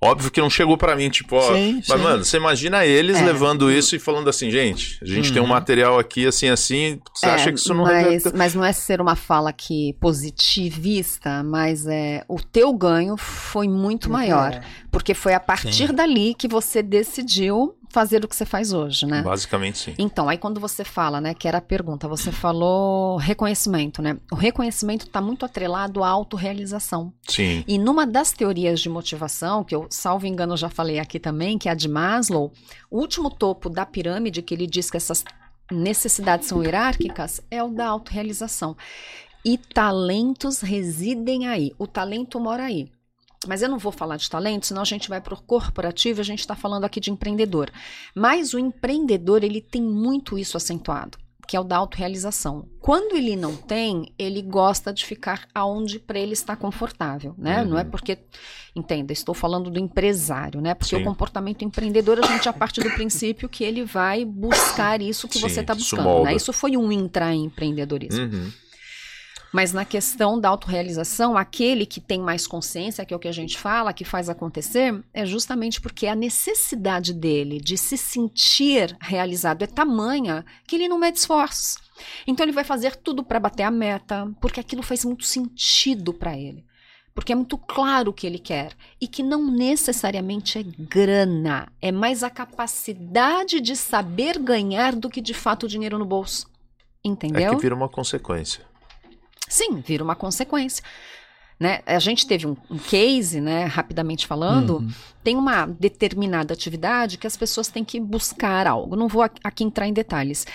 Óbvio 0.01 0.29
que 0.29 0.39
não 0.39 0.49
chegou 0.49 0.77
pra 0.77 0.95
mim, 0.95 1.09
tipo, 1.09 1.35
ó. 1.35 1.53
Sim, 1.53 1.75
mas, 1.77 1.85
sim. 1.87 1.97
mano, 1.97 2.23
você 2.23 2.37
imagina 2.37 2.85
eles 2.85 3.17
É. 3.17 3.25
levando 3.25 3.71
isso 3.71 3.95
e 3.95 3.99
falando 3.99 4.29
assim, 4.29 4.51
gente, 4.51 4.99
a 5.01 5.05
gente 5.05 5.31
tem 5.33 5.41
um 5.41 5.45
Uhum. 5.45 5.49
material 5.51 5.97
aqui, 5.97 6.27
assim, 6.27 6.47
assim. 6.49 6.99
Você 7.13 7.25
acha 7.25 7.51
que 7.51 7.57
isso 7.59 7.73
não 7.73 7.89
É, 7.89 8.03
mas, 8.03 8.33
mas 8.33 8.55
não 8.55 8.63
é 8.63 8.71
ser 8.71 9.01
uma 9.01 9.15
fala 9.15 9.49
aqui 9.49 9.95
positivista, 9.99 11.41
mas 11.43 11.87
é 11.87 12.23
o 12.27 12.39
teu 12.39 12.71
ganho 12.73 13.17
foi 13.17 13.67
muito 13.67 14.09
maior. 14.09 14.61
Porque 14.91 15.13
foi 15.13 15.33
a 15.33 15.39
partir 15.39 15.87
Sim. 15.87 15.93
dali 15.95 16.33
que 16.35 16.47
você 16.47 16.83
decidiu 16.83 17.75
fazer 17.95 18.25
o 18.25 18.27
que 18.27 18.35
você 18.35 18.45
faz 18.45 18.73
hoje, 18.73 19.05
né? 19.05 19.21
Basicamente, 19.21 19.77
sim. 19.77 19.95
Então, 19.97 20.27
aí 20.27 20.37
quando 20.37 20.59
você 20.59 20.83
fala, 20.83 21.21
né, 21.21 21.33
que 21.33 21.47
era 21.47 21.59
a 21.59 21.61
pergunta, 21.61 22.09
você 22.09 22.29
falou 22.29 23.15
reconhecimento, 23.15 24.01
né? 24.01 24.17
O 24.29 24.35
reconhecimento 24.35 25.05
está 25.05 25.21
muito 25.21 25.45
atrelado 25.45 26.03
à 26.03 26.09
autorrealização. 26.09 27.13
Sim. 27.25 27.63
E 27.65 27.77
numa 27.77 28.05
das 28.05 28.33
teorias 28.33 28.81
de 28.81 28.89
motivação, 28.89 29.63
que 29.63 29.73
eu, 29.73 29.87
salvo 29.89 30.27
engano, 30.27 30.57
já 30.57 30.67
falei 30.69 30.99
aqui 30.99 31.21
também, 31.21 31.57
que 31.57 31.69
é 31.69 31.71
a 31.71 31.73
de 31.73 31.87
Maslow, 31.87 32.51
o 32.91 32.99
último 32.99 33.29
topo 33.29 33.69
da 33.69 33.85
pirâmide, 33.85 34.41
que 34.41 34.53
ele 34.53 34.67
diz 34.67 34.91
que 34.91 34.97
essas 34.97 35.23
necessidades 35.71 36.49
são 36.49 36.61
hierárquicas, 36.61 37.39
é 37.49 37.63
o 37.63 37.69
da 37.69 37.87
autorrealização. 37.87 38.75
E 39.45 39.57
talentos 39.57 40.59
residem 40.59 41.47
aí. 41.47 41.71
O 41.79 41.87
talento 41.87 42.41
mora 42.41 42.63
aí. 42.63 42.89
Mas 43.47 43.61
eu 43.61 43.69
não 43.69 43.77
vou 43.77 43.91
falar 43.91 44.17
de 44.17 44.29
talento, 44.29 44.67
senão 44.67 44.81
a 44.81 44.85
gente 44.85 45.09
vai 45.09 45.21
para 45.21 45.33
o 45.33 45.41
corporativo 45.41 46.19
e 46.19 46.21
a 46.21 46.25
gente 46.25 46.39
está 46.39 46.55
falando 46.55 46.85
aqui 46.85 46.99
de 46.99 47.11
empreendedor. 47.11 47.71
Mas 48.13 48.53
o 48.53 48.59
empreendedor, 48.59 49.43
ele 49.43 49.61
tem 49.61 49.81
muito 49.81 50.37
isso 50.37 50.57
acentuado, 50.57 51.17
que 51.47 51.55
é 51.55 51.59
o 51.59 51.63
da 51.63 51.77
autorrealização. 51.77 52.67
Quando 52.79 53.15
ele 53.15 53.35
não 53.35 53.55
tem, 53.55 54.13
ele 54.17 54.41
gosta 54.41 54.91
de 54.91 55.05
ficar 55.05 55.47
aonde 55.53 55.99
para 55.99 56.19
ele 56.19 56.33
está 56.33 56.55
confortável, 56.55 57.35
né? 57.37 57.61
Uhum. 57.61 57.69
Não 57.69 57.77
é 57.77 57.83
porque, 57.83 58.17
entenda, 58.75 59.13
estou 59.13 59.35
falando 59.35 59.69
do 59.69 59.79
empresário, 59.79 60.59
né? 60.61 60.73
Porque 60.73 60.95
Sim. 60.95 61.01
o 61.01 61.05
comportamento 61.05 61.63
empreendedor, 61.63 62.19
a 62.19 62.27
gente 62.27 62.45
já 62.45 62.53
parte 62.53 62.81
do 62.81 62.89
princípio 62.91 63.47
que 63.47 63.63
ele 63.63 63.83
vai 63.83 64.25
buscar 64.25 65.01
isso 65.01 65.27
que 65.27 65.39
Sim, 65.39 65.49
você 65.49 65.61
está 65.61 65.75
buscando, 65.75 66.23
né? 66.23 66.35
Isso 66.35 66.51
foi 66.51 66.75
um 66.75 66.91
intraempreendedorismo. 66.91 68.23
Uhum. 68.23 68.51
Mas 69.55 69.71
na 69.71 69.85
questão 69.85 70.37
da 70.37 70.49
autorrealização, 70.49 71.37
aquele 71.37 71.85
que 71.85 72.01
tem 72.01 72.19
mais 72.19 72.45
consciência, 72.45 73.05
que 73.05 73.13
é 73.13 73.17
o 73.17 73.19
que 73.19 73.29
a 73.29 73.31
gente 73.31 73.57
fala, 73.57 73.93
que 73.93 74.03
faz 74.03 74.27
acontecer, 74.27 75.01
é 75.13 75.25
justamente 75.25 75.79
porque 75.79 76.07
a 76.07 76.13
necessidade 76.13 77.13
dele 77.13 77.61
de 77.61 77.77
se 77.77 77.95
sentir 77.95 78.97
realizado 78.99 79.63
é 79.63 79.67
tamanha 79.67 80.45
que 80.67 80.75
ele 80.75 80.89
não 80.89 80.99
mede 80.99 81.19
esforços. 81.19 81.77
Então 82.27 82.43
ele 82.45 82.51
vai 82.51 82.65
fazer 82.65 82.97
tudo 82.97 83.23
para 83.23 83.39
bater 83.39 83.63
a 83.63 83.71
meta, 83.71 84.29
porque 84.41 84.59
aquilo 84.59 84.83
faz 84.83 85.05
muito 85.05 85.23
sentido 85.23 86.13
para 86.13 86.37
ele. 86.37 86.65
Porque 87.13 87.31
é 87.31 87.35
muito 87.35 87.57
claro 87.57 88.09
o 88.09 88.13
que 88.13 88.27
ele 88.27 88.39
quer 88.39 88.73
e 88.99 89.07
que 89.07 89.23
não 89.23 89.49
necessariamente 89.49 90.59
é 90.59 90.63
grana, 90.63 91.71
é 91.81 91.93
mais 91.93 92.23
a 92.23 92.29
capacidade 92.29 93.61
de 93.61 93.73
saber 93.77 94.37
ganhar 94.37 94.93
do 94.93 95.09
que 95.09 95.21
de 95.21 95.33
fato 95.33 95.63
o 95.65 95.69
dinheiro 95.69 95.97
no 95.97 96.05
bolso. 96.05 96.45
Entendeu? 97.01 97.53
É 97.53 97.55
que 97.55 97.61
vira 97.61 97.73
uma 97.73 97.87
consequência. 97.87 98.74
Sim, 99.47 99.75
vira 99.81 100.03
uma 100.03 100.15
consequência. 100.15 100.83
Né? 101.59 101.81
A 101.85 101.99
gente 101.99 102.27
teve 102.27 102.45
um, 102.47 102.57
um 102.69 102.77
case, 102.77 103.39
né, 103.39 103.63
rapidamente 103.65 104.27
falando, 104.27 104.77
Uhum. 104.79 104.89
tem 105.23 105.37
uma 105.37 105.65
determinada 105.65 106.53
atividade 106.53 107.17
que 107.17 107.25
as 107.27 107.37
pessoas 107.37 107.69
têm 107.69 107.83
que 107.85 107.97
buscar 107.99 108.67
algo. 108.67 108.95
Não 108.97 109.07
vou 109.07 109.21
aqui- 109.21 109.63
entrar 109.63 109.87
em 109.87 109.93
detalhes. 109.93 110.45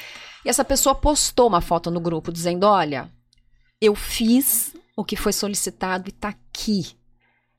E 0.45 0.49
essa 0.49 0.65
pessoa 0.65 0.95
postou 0.95 1.49
uma 1.49 1.61
foto 1.63 1.91
no 1.91 2.01
grupo 2.01 2.31
dizendo: 2.31 2.65
Olha, 2.67 3.11
eu 3.81 3.95
fiz 3.95 4.75
o 4.95 5.03
que 5.05 5.17
foi 5.17 5.33
solicitado 5.33 6.09
e 6.09 6.13
tá 6.13 6.29
aqui. 6.29 6.95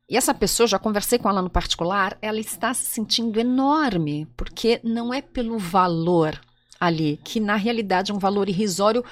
E 0.07 0.15
essa 0.17 0.34
pessoa, 0.34 0.67
já 0.67 0.77
conversei 0.77 1.17
com 1.17 1.29
ela 1.29 1.41
no 1.41 1.49
particular, 1.49 2.17
ela 2.21 2.39
está 2.39 2.73
se 2.75 2.86
sentindo 2.86 3.39
enorme, 3.39 4.27
porque 4.38 4.79
não 4.84 5.11
é 5.13 5.21
pelo 5.21 5.57
valor 5.57 6.39
ali, 6.79 7.19
que 7.23 7.39
na 7.39 7.55
realidade 7.55 8.11
é 8.11 8.13
um 8.13 8.19
valor 8.19 8.49
irrisório 8.49 9.03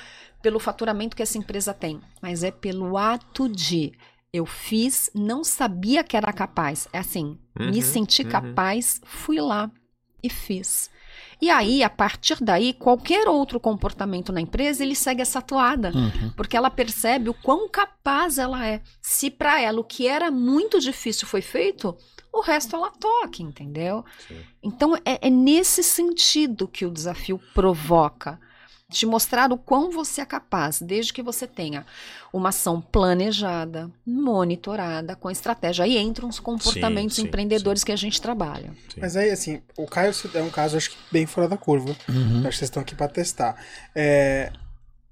pelo 0.42 0.60
faturamento 0.60 1.16
que 1.16 1.24
essa 1.24 1.38
empresa 1.38 1.74
tem, 1.74 2.00
mas 2.22 2.44
é 2.44 2.52
pelo 2.52 2.98
ato 2.98 3.48
de 3.50 3.94
eu 4.32 4.46
fiz, 4.46 5.10
não 5.14 5.44
sabia 5.44 6.04
que 6.04 6.16
era 6.16 6.32
capaz. 6.32 6.88
É 6.94 7.00
assim, 7.00 7.38
me 7.60 7.78
Uhum, 7.78 7.82
senti 7.82 8.22
uhum. 8.24 8.30
capaz, 8.30 9.02
fui 9.04 9.42
lá 9.42 9.72
e 10.22 10.30
fiz. 10.30 10.90
E 11.42 11.50
aí, 11.50 11.82
a 11.84 11.90
partir 11.90 12.38
daí, 12.42 12.74
qualquer 12.74 13.28
outro 13.28 13.60
comportamento 13.60 14.32
na 14.32 14.42
empresa, 14.42 14.84
ele 14.84 14.96
segue 14.96 15.22
essa 15.22 15.42
toada. 15.42 15.92
Uhum. 15.96 16.32
Porque 16.36 16.56
ela 16.56 16.70
percebe 16.70 17.30
o 17.30 17.34
quão 17.34 17.68
capaz 17.70 18.38
ela 18.38 18.66
é. 18.66 18.82
Se 19.02 19.32
para 19.32 19.60
ela 19.60 19.80
o 19.80 19.84
que 19.84 20.08
era 20.08 20.30
muito 20.30 20.80
difícil 20.80 21.28
foi 21.28 21.42
feito, 21.42 21.98
o 22.32 22.42
resto 22.42 22.76
ela 22.76 22.92
toca, 22.92 23.42
entendeu? 23.42 24.04
Sim. 24.28 24.42
Então 24.62 24.96
é, 24.98 25.28
é 25.28 25.30
nesse 25.30 25.82
sentido 25.82 26.68
que 26.68 26.86
o 26.86 26.92
desafio 26.92 27.40
provoca. 27.54 28.40
Te 28.90 29.06
mostrar 29.06 29.52
o 29.52 29.58
quão 29.58 29.92
você 29.92 30.22
é 30.22 30.26
capaz, 30.26 30.82
desde 30.82 31.14
que 31.14 31.22
você 31.22 31.46
tenha 31.46 31.86
uma 32.34 32.50
ação 32.50 32.82
planejada, 32.82 33.90
monitorada, 34.06 35.16
com 35.16 35.30
estratégia. 35.30 35.86
Aí 35.86 35.98
entram 35.98 36.28
os 36.28 36.40
comportamentos 36.40 37.18
sim, 37.18 37.24
empreendedores 37.24 37.84
que 37.84 37.92
a 37.92 37.96
gente 37.96 38.20
trabalha. 38.20 38.74
Sim. 38.94 39.00
Mas 39.00 39.16
aí, 39.16 39.30
assim, 39.30 39.62
o 39.78 39.86
Caio 39.86 40.12
é 40.34 40.42
um 40.42 40.50
caso, 40.50 40.76
acho 40.76 40.90
que 40.90 40.98
bem 41.12 41.28
fora 41.28 41.48
da 41.48 41.56
curva. 41.56 41.96
Uhum. 42.08 42.40
Acho 42.40 42.50
que 42.50 42.58
vocês 42.58 42.62
estão 42.64 42.82
aqui 42.82 42.96
para 42.96 43.08
testar. 43.08 43.64
É, 43.94 44.52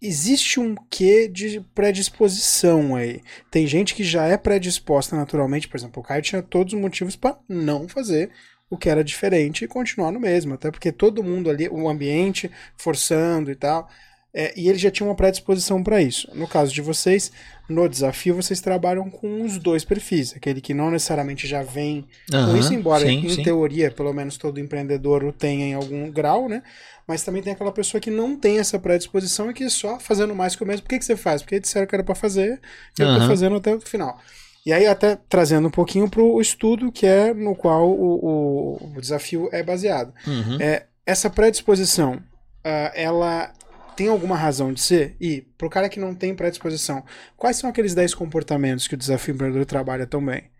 existe 0.01 0.59
um 0.59 0.75
quê 0.89 1.27
de 1.27 1.59
predisposição 1.73 2.95
aí. 2.95 3.21
Tem 3.49 3.65
gente 3.67 3.95
que 3.95 4.03
já 4.03 4.25
é 4.25 4.37
predisposta 4.37 5.15
naturalmente, 5.15 5.67
por 5.67 5.77
exemplo, 5.77 6.01
o 6.01 6.05
Caio 6.05 6.21
tinha 6.21 6.41
todos 6.41 6.73
os 6.73 6.79
motivos 6.79 7.15
para 7.15 7.37
não 7.47 7.87
fazer 7.87 8.31
o 8.69 8.77
que 8.77 8.89
era 8.89 9.03
diferente 9.03 9.63
e 9.63 9.67
continuar 9.67 10.11
no 10.11 10.19
mesmo, 10.19 10.53
até 10.53 10.69
porque 10.71 10.91
todo 10.91 11.23
mundo 11.23 11.49
ali, 11.49 11.69
o 11.69 11.87
ambiente 11.87 12.51
forçando 12.75 13.49
e 13.51 13.55
tal, 13.55 13.89
é, 14.33 14.53
e 14.59 14.69
ele 14.69 14.77
já 14.77 14.91
tinha 14.91 15.07
uma 15.07 15.15
predisposição 15.15 15.81
para 15.81 16.01
isso. 16.01 16.29
No 16.35 16.47
caso 16.47 16.73
de 16.73 16.81
vocês, 16.81 17.31
no 17.67 17.87
desafio, 17.87 18.35
vocês 18.35 18.61
trabalham 18.61 19.09
com 19.09 19.41
os 19.43 19.57
dois 19.57 19.83
perfis, 19.83 20.35
aquele 20.35 20.61
que 20.61 20.73
não 20.73 20.91
necessariamente 20.91 21.47
já 21.47 21.63
vem 21.63 22.05
com 22.39 22.55
Aham, 22.55 22.59
isso, 22.59 22.73
embora 22.73 23.03
sim, 23.03 23.19
em 23.21 23.35
sim. 23.35 23.43
teoria, 23.43 23.89
pelo 23.89 24.13
menos 24.13 24.37
todo 24.37 24.59
empreendedor 24.59 25.23
o 25.23 25.33
tenha 25.33 25.65
em 25.65 25.73
algum 25.73 26.11
grau, 26.11 26.47
né? 26.47 26.61
Mas 27.07 27.23
também 27.23 27.41
tem 27.41 27.53
aquela 27.53 27.71
pessoa 27.71 27.99
que 28.01 28.11
não 28.11 28.37
tem 28.37 28.59
essa 28.59 28.77
predisposição 28.77 29.49
e 29.49 29.53
que 29.53 29.69
só 29.69 29.99
fazendo 29.99 30.35
mais 30.35 30.55
que 30.55 30.63
o 30.63 30.67
mesmo. 30.67 30.83
Por 30.83 30.89
que, 30.89 30.99
que 30.99 31.05
você 31.05 31.15
faz? 31.15 31.41
Porque 31.41 31.59
disseram 31.59 31.87
que 31.87 31.95
era 31.95 32.03
pra 32.03 32.13
fazer, 32.15 32.61
e 32.97 33.01
eu 33.01 33.07
tô 33.07 33.19
Aham. 33.19 33.27
fazendo 33.27 33.55
até 33.55 33.73
o 33.73 33.81
final. 33.81 34.19
E 34.67 34.73
aí, 34.73 34.85
até 34.85 35.15
trazendo 35.29 35.69
um 35.69 35.71
pouquinho 35.71 36.09
pro 36.09 36.41
estudo 36.41 36.91
que 36.91 37.05
é 37.05 37.33
no 37.33 37.55
qual 37.55 37.89
o, 37.89 38.75
o, 38.81 38.91
o 38.97 38.99
desafio 38.99 39.47
é 39.53 39.63
baseado. 39.63 40.13
Uhum. 40.27 40.57
É, 40.59 40.87
essa 41.05 41.29
predisposição, 41.29 42.21
ah, 42.65 42.91
ela 42.93 43.53
tem 43.95 44.09
alguma 44.09 44.35
razão 44.35 44.73
de 44.73 44.81
ser? 44.81 45.15
E, 45.21 45.47
pro 45.57 45.69
cara 45.69 45.87
que 45.87 46.01
não 46.01 46.13
tem 46.13 46.35
predisposição, 46.35 47.01
quais 47.37 47.55
são 47.55 47.69
aqueles 47.69 47.95
10 47.95 48.13
comportamentos 48.13 48.89
que 48.89 48.95
o 48.95 48.97
desafio 48.97 49.35
empreendedor 49.35 49.65
trabalha 49.65 50.05
tão 50.05 50.25
bem? 50.25 50.51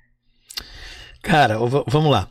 Cara, 1.22 1.58
vamos 1.58 2.10
lá. 2.10 2.30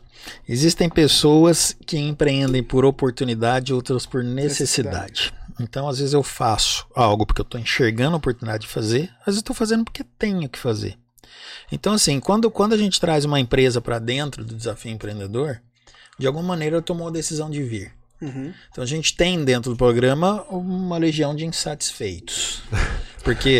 Existem 0.49 0.89
pessoas 0.89 1.77
que 1.85 1.99
empreendem 1.99 2.63
por 2.63 2.85
oportunidade, 2.85 3.71
outras 3.71 4.03
por 4.03 4.23
necessidade. 4.23 5.31
Então, 5.59 5.87
às 5.87 5.99
vezes 5.99 6.15
eu 6.15 6.23
faço 6.23 6.87
algo 6.95 7.23
porque 7.23 7.41
eu 7.41 7.45
estou 7.45 7.61
enxergando 7.61 8.15
a 8.15 8.17
oportunidade 8.17 8.63
de 8.63 8.67
fazer, 8.67 9.11
às 9.19 9.27
vezes 9.27 9.37
eu 9.37 9.41
estou 9.41 9.55
fazendo 9.55 9.85
porque 9.85 10.03
tenho 10.17 10.49
que 10.49 10.57
fazer. 10.57 10.97
Então, 11.71 11.93
assim, 11.93 12.19
quando, 12.19 12.49
quando 12.49 12.73
a 12.73 12.77
gente 12.77 12.99
traz 12.99 13.25
uma 13.25 13.39
empresa 13.39 13.81
para 13.81 13.99
dentro 13.99 14.43
do 14.43 14.55
desafio 14.55 14.91
empreendedor, 14.91 15.61
de 16.17 16.27
alguma 16.27 16.45
maneira 16.45 16.81
tomou 16.81 17.07
a 17.07 17.11
decisão 17.11 17.49
de 17.49 17.63
vir. 17.63 17.91
Uhum. 18.21 18.51
Então 18.71 18.83
a 18.83 18.87
gente 18.87 19.15
tem 19.15 19.43
dentro 19.43 19.71
do 19.71 19.77
programa 19.77 20.43
uma 20.49 20.97
legião 20.97 21.35
de 21.35 21.45
insatisfeitos. 21.45 22.61
Porque, 23.23 23.59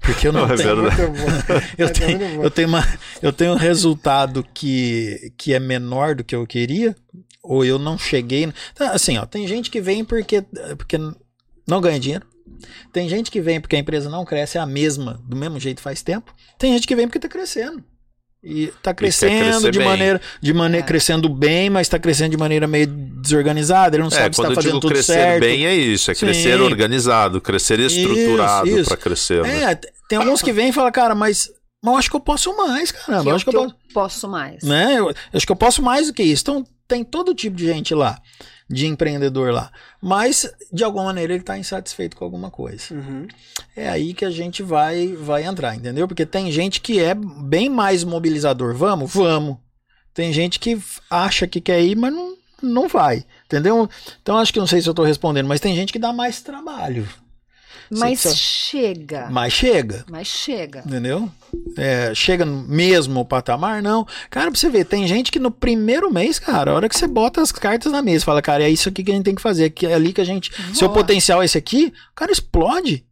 porque 0.00 0.26
eu 0.26 0.32
não, 0.32 0.44
Não, 0.44 0.54
é 0.54 0.56
tenho. 0.56 0.70
Eu 1.78 1.86
É 1.86 1.90
tenho, 1.90 2.42
eu, 2.42 2.50
tenho 2.50 2.66
uma, 2.66 2.98
eu 3.22 3.32
tenho 3.32 3.52
um 3.52 3.56
resultado 3.56 4.44
que, 4.52 5.32
que 5.38 5.54
é 5.54 5.60
menor 5.60 6.16
do 6.16 6.24
que 6.24 6.34
eu 6.34 6.44
queria, 6.44 6.96
ou 7.40 7.64
eu 7.64 7.78
não 7.78 7.96
cheguei. 7.96 8.52
Então, 8.72 8.92
Assim, 8.92 9.16
ó, 9.16 9.24
tem 9.24 9.46
gente 9.46 9.70
que 9.70 9.80
vem 9.80 10.04
porque, 10.04 10.44
porque 10.76 10.98
não 11.64 11.80
ganha 11.80 12.00
dinheiro. 12.00 12.26
Tem 12.92 13.08
gente 13.08 13.30
que 13.30 13.40
vem 13.40 13.60
porque 13.60 13.76
a 13.76 13.78
empresa 13.78 14.08
não 14.10 14.24
cresce, 14.24 14.58
é 14.58 14.60
a 14.60 14.66
mesma, 14.66 15.20
do 15.26 15.36
mesmo 15.36 15.58
jeito 15.60 15.80
faz 15.80 16.02
tempo. 16.02 16.32
Tem 16.58 16.72
gente 16.72 16.86
que 16.86 16.94
vem 16.96 17.06
porque 17.06 17.18
está 17.18 17.28
crescendo. 17.28 17.82
E 18.46 18.64
está 18.64 18.92
crescendo 18.92 19.40
crescer 19.52 19.70
de 19.70 19.78
bem. 19.78 19.88
maneira, 19.88 20.20
de 20.42 20.52
maneira 20.52 20.84
É. 20.84 20.86
crescendo 20.86 21.28
bem, 21.30 21.70
mas 21.70 21.86
está 21.86 21.98
crescendo 21.98 22.32
de 22.32 22.36
maneira 22.36 22.66
meio 22.66 22.86
desorganizada. 22.86 23.96
Ele 23.96 24.02
não 24.02 24.08
É, 24.08 24.10
sabe 24.10 24.34
se 24.36 24.40
está 24.42 24.50
eu 24.52 24.54
fazendo 24.54 24.70
digo 24.72 24.80
tudo 24.80 24.92
crescer 24.92 25.12
certo. 25.14 25.40
bem 25.40 25.64
é 25.66 25.74
isso, 25.74 26.10
é 26.10 26.14
Sim. 26.14 26.26
crescer 26.26 26.60
organizado, 26.60 27.40
crescer 27.40 27.80
estruturado 27.80 28.68
isso. 28.68 28.88
para 28.88 28.96
crescer. 28.98 29.42
né? 29.42 29.72
É, 29.72 29.80
tem 30.08 30.18
alguns 30.18 30.42
que 30.42 30.52
vêm 30.52 30.68
e 30.68 30.72
falam, 30.72 30.92
cara, 30.92 31.14
mas, 31.14 31.48
mas 31.82 31.94
eu 31.94 31.98
acho 31.98 32.10
que 32.10 32.16
eu 32.16 32.20
posso 32.20 32.54
mais, 32.54 32.92
caramba. 32.92 33.22
que 33.22 33.28
Eu 33.28 33.30
eu, 33.30 33.36
acho 33.36 33.44
que 33.46 33.56
eu 33.56 33.60
que 33.62 33.66
posso. 33.66 33.74
eu 33.88 33.94
posso 33.94 34.28
mais. 34.28 34.62
Né? 34.62 34.92
Eu, 34.98 35.08
eu 35.08 35.14
acho 35.32 35.46
que 35.46 35.52
eu 35.52 35.56
posso 35.56 35.82
mais 35.82 36.08
do 36.08 36.12
que 36.12 36.22
isso. 36.22 36.42
Então, 36.42 36.64
tem 36.86 37.02
todo 37.02 37.34
tipo 37.34 37.56
de 37.56 37.64
gente 37.66 37.94
lá, 37.94 38.18
de 38.68 38.86
empreendedor 38.86 39.52
lá. 39.52 39.70
Mas, 40.00 40.50
de 40.72 40.82
alguma 40.84 41.04
maneira, 41.04 41.32
ele 41.32 41.42
está 41.42 41.58
insatisfeito 41.58 42.16
com 42.16 42.24
alguma 42.24 42.50
coisa. 42.50 42.94
Uhum. 42.94 43.26
É 43.76 43.88
aí 43.88 44.14
que 44.14 44.24
a 44.24 44.30
gente 44.30 44.62
vai, 44.62 45.08
vai 45.08 45.44
entrar, 45.44 45.74
entendeu? 45.74 46.08
Porque 46.08 46.24
tem 46.24 46.50
gente 46.50 46.80
que 46.80 47.00
é 47.00 47.14
bem 47.14 47.68
mais 47.68 48.04
mobilizador. 48.04 48.74
Vamos? 48.74 49.12
Vamos. 49.12 49.58
Tem 50.12 50.32
gente 50.32 50.58
que 50.58 50.80
acha 51.10 51.46
que 51.46 51.60
quer 51.60 51.82
ir, 51.82 51.96
mas 51.96 52.12
não, 52.12 52.36
não 52.62 52.88
vai. 52.88 53.24
Entendeu? 53.46 53.88
Então, 54.22 54.38
acho 54.38 54.52
que 54.52 54.60
não 54.60 54.66
sei 54.66 54.80
se 54.80 54.88
eu 54.88 54.92
estou 54.92 55.04
respondendo, 55.04 55.46
mas 55.46 55.60
tem 55.60 55.74
gente 55.74 55.92
que 55.92 55.98
dá 55.98 56.12
mais 56.12 56.40
trabalho. 56.40 57.06
Mas 57.98 58.20
Você- 58.20 58.34
chega. 58.36 59.28
Mas 59.30 59.52
chega. 59.52 60.04
Mas 60.10 60.26
chega. 60.26 60.82
Entendeu? 60.86 61.30
É, 61.76 62.14
chega 62.14 62.44
mesmo 62.44 63.24
patamar, 63.24 63.82
não. 63.82 64.06
Cara, 64.30 64.50
pra 64.50 64.58
você 64.58 64.68
ver, 64.68 64.84
tem 64.84 65.06
gente 65.06 65.30
que 65.30 65.38
no 65.38 65.50
primeiro 65.50 66.12
mês, 66.12 66.38
cara, 66.38 66.70
a 66.70 66.74
hora 66.74 66.88
que 66.88 66.96
você 66.96 67.06
bota 67.06 67.40
as 67.40 67.52
cartas 67.52 67.92
na 67.92 68.02
mesa, 68.02 68.24
fala, 68.24 68.42
cara, 68.42 68.64
é 68.64 68.70
isso 68.70 68.88
aqui 68.88 69.02
que 69.04 69.10
a 69.10 69.14
gente 69.14 69.24
tem 69.24 69.34
que 69.34 69.42
fazer, 69.42 69.70
que 69.70 69.86
é 69.86 69.94
ali 69.94 70.12
que 70.12 70.20
a 70.20 70.24
gente. 70.24 70.50
Seu 70.74 70.88
Boa. 70.88 71.00
potencial 71.00 71.42
é 71.42 71.44
esse 71.44 71.56
aqui, 71.58 71.92
o 72.12 72.14
cara 72.14 72.32
explode. 72.32 73.04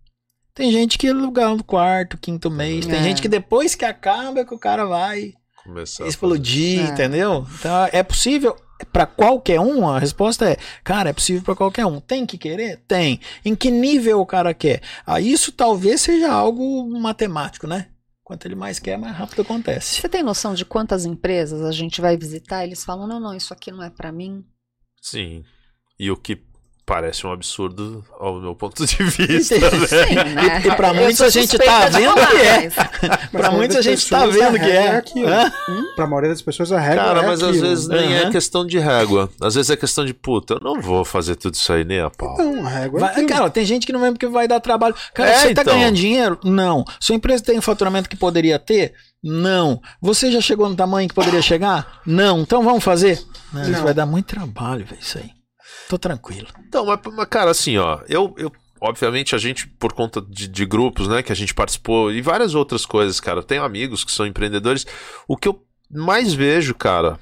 Tem 0.54 0.70
gente 0.70 0.98
que 0.98 1.10
lugar 1.12 1.48
no 1.56 1.64
quarto, 1.64 2.18
quinto 2.18 2.50
mês, 2.50 2.84
tem 2.84 2.98
É. 2.98 3.02
gente 3.02 3.22
que 3.22 3.28
depois 3.28 3.74
que 3.74 3.84
acaba 3.86 4.40
é 4.40 4.44
que 4.44 4.54
o 4.54 4.58
cara 4.58 4.84
vai 4.84 5.32
Começar 5.64 6.04
a 6.04 6.08
explodir, 6.08 6.80
É. 6.80 6.92
entendeu? 6.92 7.46
Então 7.58 7.88
é 7.92 8.02
possível 8.02 8.56
pra 8.92 9.06
qualquer 9.06 9.60
um? 9.60 9.88
A 9.88 9.98
resposta 9.98 10.50
é, 10.50 10.56
cara, 10.82 11.10
é 11.10 11.12
possível 11.12 11.42
pra 11.42 11.54
qualquer 11.54 11.86
um. 11.86 12.00
Tem 12.00 12.26
que 12.26 12.36
querer? 12.36 12.82
Tem. 12.88 13.20
Em 13.44 13.54
que 13.54 13.70
nível 13.70 14.20
o 14.20 14.26
cara 14.26 14.52
quer? 14.52 14.82
Ah, 15.06 15.20
isso 15.20 15.52
talvez 15.52 16.00
seja 16.00 16.32
algo 16.32 16.84
matemático, 16.98 17.66
né? 17.66 17.88
Quanto 18.24 18.46
ele 18.46 18.54
mais 18.54 18.78
quer, 18.78 18.96
mais 18.98 19.14
rápido 19.16 19.42
acontece. 19.42 20.00
Você 20.00 20.08
tem 20.08 20.22
noção 20.22 20.54
de 20.54 20.64
quantas 20.64 21.04
empresas 21.04 21.62
a 21.62 21.72
gente 21.72 22.00
vai 22.00 22.16
visitar? 22.16 22.64
Eles 22.64 22.84
falam: 22.84 23.06
não, 23.06 23.20
não, 23.20 23.34
isso 23.36 23.52
aqui 23.52 23.70
não 23.70 23.82
é 23.82 23.90
pra 23.90 24.10
mim. 24.10 24.44
Sim. 25.00 25.44
E 25.98 26.10
o 26.10 26.16
que 26.16 26.40
parece 26.84 27.26
um 27.26 27.32
absurdo 27.32 28.04
ao 28.18 28.40
meu 28.40 28.54
ponto 28.54 28.84
de 28.84 29.02
vista, 29.04 29.54
Sim, 29.58 29.60
né? 29.60 29.86
Sim, 29.86 30.14
né? 30.34 30.62
E- 30.64 30.68
e 30.68 30.74
pra 30.74 30.88
Eu 30.88 30.94
muitos 30.94 31.20
a 31.20 31.28
gente 31.30 31.56
tá 31.58 31.86
vendo 31.88 32.14
que 32.14 32.36
é. 32.36 32.62
Mas 32.64 33.30
pra 33.30 33.78
a 33.78 33.82
gente 33.82 34.08
tá 34.08 34.26
vendo 34.26 34.56
a 34.56 34.58
que 34.58 34.64
regra 34.66 34.80
é. 34.94 34.96
aquilo. 34.96 35.28
Hã? 35.28 35.52
Pra 35.96 36.06
maioria 36.06 36.30
das 36.30 36.42
pessoas 36.42 36.72
a 36.72 36.78
regra 36.80 37.04
Cara, 37.04 37.20
é 37.22 37.26
mas 37.26 37.42
às 37.42 37.48
aquilo. 37.50 37.66
vezes 37.68 37.88
nem 37.88 38.14
é 38.16 38.30
questão 38.30 38.66
de 38.66 38.78
régua. 38.78 39.30
Às 39.40 39.54
vezes 39.54 39.70
é 39.70 39.76
questão 39.76 40.04
de 40.04 40.12
puta, 40.12 40.54
eu 40.54 40.60
não 40.60 40.80
vou 40.80 41.04
fazer 41.04 41.36
tudo 41.36 41.54
isso 41.54 41.72
aí 41.72 41.84
nem 41.84 42.00
a 42.00 42.10
pau. 42.10 42.36
Não, 42.38 42.66
a 42.66 42.68
régua 42.68 42.98
é 42.98 43.00
Vai- 43.14 43.24
cara, 43.26 43.48
tem 43.50 43.64
gente 43.64 43.86
que 43.86 43.92
não 43.92 44.00
vem 44.00 44.12
porque 44.12 44.26
vai 44.26 44.46
dar 44.48 44.60
trabalho. 44.60 44.94
Cara, 45.14 45.30
É, 45.30 45.38
você 45.38 45.54
tá 45.54 45.62
então. 45.62 45.74
ganhando 45.74 45.94
dinheiro? 45.96 46.38
Não. 46.44 46.84
Sua 47.00 47.14
empresa 47.14 47.42
tem 47.44 47.58
o 47.58 47.62
faturamento 47.62 48.08
que 48.08 48.16
poderia 48.16 48.58
ter? 48.58 48.92
Não. 49.22 49.80
Você 50.00 50.32
já 50.32 50.40
chegou 50.40 50.68
no 50.68 50.74
tamanho 50.74 51.08
que 51.08 51.14
poderia 51.14 51.40
chegar? 51.42 52.00
Não. 52.04 52.40
Então 52.40 52.62
vamos 52.64 52.82
fazer? 52.82 53.22
Não, 53.52 53.62
Isso 53.70 53.82
vai 53.82 53.94
dar 53.94 54.04
muito 54.06 54.26
trabalho, 54.26 54.84
velho, 54.84 55.00
isso 55.00 55.18
aí. 55.18 55.30
Tô 55.92 55.98
tranquilo. 55.98 56.48
Então, 56.66 56.86
mas, 56.86 56.98
mas, 57.14 57.26
cara, 57.26 57.50
assim, 57.50 57.76
ó, 57.76 58.00
eu, 58.08 58.34
eu 58.38 58.50
obviamente, 58.80 59.34
a 59.34 59.38
gente, 59.38 59.68
por 59.68 59.92
conta 59.92 60.22
de, 60.22 60.48
de, 60.48 60.64
grupos, 60.64 61.06
né, 61.06 61.22
que 61.22 61.30
a 61.30 61.36
gente 61.36 61.52
participou 61.52 62.10
e 62.10 62.22
várias 62.22 62.54
outras 62.54 62.86
coisas, 62.86 63.20
cara. 63.20 63.40
Eu 63.40 63.42
tenho 63.42 63.62
amigos 63.62 64.02
que 64.02 64.10
são 64.10 64.26
empreendedores. 64.26 64.86
O 65.28 65.36
que 65.36 65.46
eu 65.46 65.62
mais 65.90 66.32
vejo, 66.32 66.74
cara, 66.74 67.18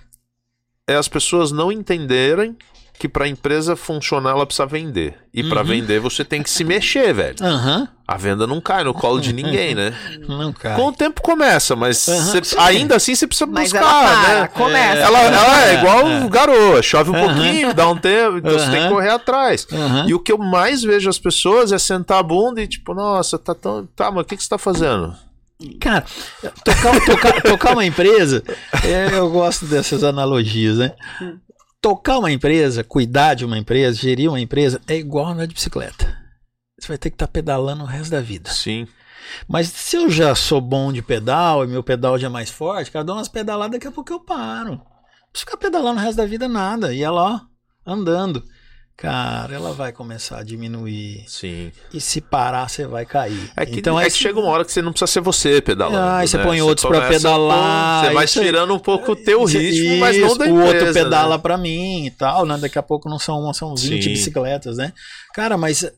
é 0.87 0.95
as 0.95 1.09
pessoas 1.09 1.51
não 1.51 1.73
entenderem 1.73 2.57
que 2.97 3.09
para 3.09 3.25
a 3.25 3.29
empresa 3.29 3.75
funcionar 3.75 4.31
ela 4.31 4.47
precisa 4.47 4.67
vender. 4.67 5.19
E 5.35 5.43
para 5.43 5.63
uhum. 5.63 5.67
vender 5.67 5.99
você 5.99 6.25
tem 6.25 6.41
que 6.41 6.51
se 6.51 6.63
mexer, 6.63 7.13
velho. 7.13 7.39
Uhum. 7.41 7.89
A 8.11 8.17
venda 8.17 8.45
não 8.45 8.61
cai 8.61 8.83
no 8.83 8.93
colo 8.93 9.21
de 9.21 9.31
ninguém, 9.33 9.73
né? 9.73 9.95
Não 10.27 10.53
cai. 10.53 10.75
Com 10.75 10.89
o 10.89 10.93
tempo 10.93 11.23
começa, 11.23 11.77
mas 11.77 12.09
uhum, 12.09 12.43
cê, 12.43 12.57
ainda 12.59 12.97
assim 12.97 13.15
você 13.15 13.25
precisa 13.25 13.49
mas 13.49 13.71
buscar, 13.71 13.85
ela 13.85 14.41
né? 14.41 14.49
Começa. 14.49 15.01
Ela, 15.01 15.19
ela 15.21 15.65
é, 15.65 15.71
é 15.71 15.79
igual 15.79 16.09
é. 16.09 16.29
garoa, 16.29 16.83
chove 16.83 17.11
um 17.11 17.13
pouquinho, 17.13 17.73
dá 17.73 17.89
um 17.89 17.97
tempo, 17.97 18.39
então 18.39 18.51
você 18.51 18.69
tem 18.69 18.83
que 18.83 18.89
correr 18.89 19.11
atrás. 19.11 19.65
E 20.09 20.13
o 20.13 20.19
que 20.19 20.33
eu 20.33 20.39
mais 20.39 20.83
vejo 20.83 21.09
as 21.09 21.21
pessoas 21.21 21.71
é 21.71 21.79
sentar 21.79 22.19
a 22.19 22.23
bunda 22.25 22.61
e 22.61 22.67
tipo, 22.67 22.93
nossa, 22.95 23.39
tá 23.39 23.55
tão. 23.55 23.87
Tá, 23.95 24.11
mas 24.11 24.23
o 24.23 24.27
que, 24.27 24.37
que 24.37 24.43
você 24.43 24.49
tá 24.49 24.59
fazendo? 24.59 25.15
Cara, 25.79 26.05
tocar, 26.65 27.05
tocar, 27.05 27.43
tocar 27.43 27.73
uma 27.75 27.85
empresa, 27.85 28.43
é, 28.83 29.17
eu 29.17 29.31
gosto 29.31 29.67
dessas 29.67 30.03
analogias, 30.03 30.79
né? 30.79 30.95
Tocar 31.81 32.19
uma 32.19 32.33
empresa, 32.33 32.83
cuidar 32.83 33.35
de 33.35 33.45
uma 33.45 33.57
empresa, 33.57 33.97
gerir 33.97 34.29
uma 34.29 34.41
empresa, 34.41 34.81
é 34.89 34.97
igual 34.97 35.29
andar 35.29 35.47
de 35.47 35.55
bicicleta. 35.55 36.20
Você 36.85 36.89
vai 36.89 36.99
ter 36.99 37.11
que 37.11 37.15
estar 37.15 37.27
tá 37.27 37.33
pedalando 37.33 37.83
o 37.83 37.87
resto 37.87 38.11
da 38.11 38.21
vida. 38.21 38.51
Sim. 38.51 38.87
Mas 39.47 39.69
se 39.69 39.97
eu 39.97 40.11
já 40.11 40.35
sou 40.35 40.61
bom 40.61 40.93
de 40.93 41.03
pedal 41.03 41.65
e 41.65 41.69
meu 41.69 41.83
pedal 41.83 42.19
já 42.19 42.27
é 42.27 42.31
mais 42.31 42.51
forte, 42.51 42.91
cara, 42.91 43.05
dou 43.05 43.17
umas 43.17 43.29
pedaladas, 43.29 43.73
daqui 43.73 43.87
a 43.87 43.93
pouco 43.93 44.13
eu 44.13 44.21
paro. 44.21 44.71
Não 44.73 45.33
preciso 45.33 45.47
ficar 45.47 45.57
pedalando 45.57 46.01
o 46.01 46.03
resto 46.03 46.17
da 46.17 46.27
vida 46.27 46.49
nada. 46.49 46.93
E 46.93 47.03
ela, 47.03 47.23
ó, 47.23 47.41
andando 47.87 48.43
cara, 49.01 49.55
ela 49.55 49.73
vai 49.73 49.93
começar 49.93 50.39
a 50.39 50.43
diminuir. 50.43 51.25
Sim. 51.27 51.73
E 51.93 52.01
se 52.01 52.21
parar, 52.21 52.69
você 52.69 52.87
vai 52.87 53.07
cair. 53.07 53.51
É 53.57 53.65
que, 53.65 53.79
então, 53.79 53.99
é, 53.99 54.07
é 54.07 54.11
que 54.11 54.17
chega 54.17 54.39
uma 54.39 54.51
hora 54.51 54.63
que 54.63 54.71
você 54.71 54.83
não 54.83 54.93
precisa 54.93 55.11
ser 55.11 55.21
você 55.21 55.63
pedalando. 55.63 55.97
Ah, 55.99 56.27
você 56.27 56.37
né? 56.37 56.45
põe 56.45 56.61
outros 56.61 56.87
para 56.87 57.09
pedalar. 57.09 58.05
Você 58.05 58.13
vai 58.13 58.27
tirando 58.27 58.75
um 58.75 58.79
pouco 58.79 59.13
o 59.13 59.17
teu 59.17 59.45
ritmo, 59.45 59.93
isso, 59.93 60.01
mas 60.01 60.19
não 60.19 60.37
da 60.37 60.45
O 60.45 60.49
empresa, 60.49 60.77
outro 60.77 60.93
pedala 60.93 61.37
né? 61.37 61.43
para 61.43 61.57
mim 61.57 62.07
e 62.07 62.11
tal, 62.11 62.45
né? 62.45 62.59
Daqui 62.59 62.79
a 62.79 62.83
pouco 62.83 63.09
não 63.09 63.19
são, 63.19 63.53
são 63.55 63.75
20 63.75 64.03
Sim. 64.03 64.11
bicicletas, 64.11 64.77
né? 64.77 64.93
Cara, 65.35 65.57
mas 65.57 65.91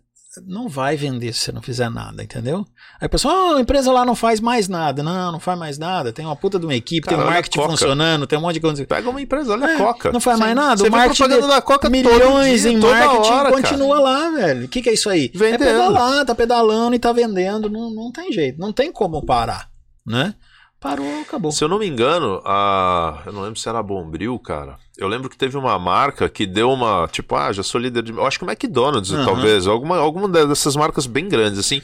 não 0.47 0.67
vai 0.67 0.97
vender 0.97 1.33
se 1.35 1.41
você 1.41 1.53
não 1.53 1.61
fizer 1.61 1.91
nada, 1.91 2.23
entendeu? 2.23 2.65
Aí 2.99 3.07
a 3.07 3.09
pessoa, 3.09 3.53
oh, 3.53 3.57
a 3.57 3.61
empresa 3.61 3.93
lá 3.93 4.05
não 4.05 4.15
faz 4.15 4.41
mais 4.41 4.67
nada. 4.67 5.03
Não, 5.03 5.33
não 5.33 5.41
faz 5.41 5.59
mais 5.59 5.79
nada. 5.79 6.13
Tem 6.13 6.25
uma 6.25 6.35
puta 6.35 6.59
de 6.59 6.65
uma 6.65 6.75
equipe, 6.75 7.07
Cara, 7.07 7.19
tem 7.19 7.27
um 7.27 7.31
marketing 7.31 7.61
funcionando, 7.61 8.27
tem 8.27 8.39
um 8.39 8.43
monte 8.43 8.55
de 8.55 8.61
coisa. 8.61 8.87
Pega 8.87 9.11
uma 9.11 9.21
empresa, 9.21 9.53
olha 9.53 9.67
a 9.67 9.75
é, 9.75 9.77
Coca. 9.77 10.11
Não 10.11 10.21
faz 10.21 10.39
Sim. 10.39 10.45
mais 10.45 10.55
nada. 10.55 10.77
Você 10.79 10.89
o 10.89 10.91
marketing 10.91 11.25
propaganda 11.25 11.49
da 11.49 11.61
Coca 11.61 11.91
milhões 11.91 12.63
dia, 12.63 12.73
em 12.73 12.79
marketing 12.79 13.31
hora, 13.31 13.51
continua 13.51 14.01
lá, 14.01 14.31
velho. 14.31 14.65
O 14.65 14.69
que, 14.69 14.81
que 14.81 14.89
é 14.89 14.95
isso 14.95 15.11
aí? 15.11 15.31
É 15.35 15.39
vendendo. 15.39 15.65
É 15.65 15.67
pedalar, 15.67 16.25
tá 16.25 16.35
pedalando 16.35 16.97
e 16.97 16.99
tá 16.99 17.13
vendendo. 17.13 17.69
Não, 17.69 17.91
não 17.91 18.11
tem 18.11 18.33
jeito. 18.33 18.59
Não 18.59 18.73
tem 18.73 18.91
como 18.91 19.25
parar, 19.27 19.69
né? 20.07 20.35
Parou, 20.83 21.21
acabou. 21.21 21.53
Se 21.53 21.63
eu 21.63 21.69
não 21.69 21.79
me 21.79 21.87
engano, 21.87 22.43
a. 22.45 23.23
Eu 23.25 23.33
não 23.33 23.43
lembro 23.43 23.59
se 23.59 23.69
era 23.69 23.79
a 23.79 23.83
Bombril, 23.83 24.37
cara. 24.41 24.77
Eu 24.99 25.07
lembro 25.07 25.31
que 25.31 25.37
teve 25.37 25.57
uma 25.57 25.79
marca 25.79 26.29
que 26.29 26.45
deu 26.45 26.71
uma. 26.73 27.07
Tipo, 27.07 27.37
ah, 27.37 27.53
já 27.53 27.63
sou 27.63 27.81
líder 27.81 28.03
de. 28.03 28.11
Eu 28.11 28.27
acho 28.27 28.37
que 28.37 28.45
o 28.45 28.51
McDonald's, 28.51 29.13
uhum. 29.13 29.25
talvez. 29.25 29.69
Alguma, 29.69 29.99
alguma 29.99 30.29
dessas 30.29 30.75
marcas 30.75 31.07
bem 31.07 31.29
grandes, 31.29 31.61
assim. 31.61 31.81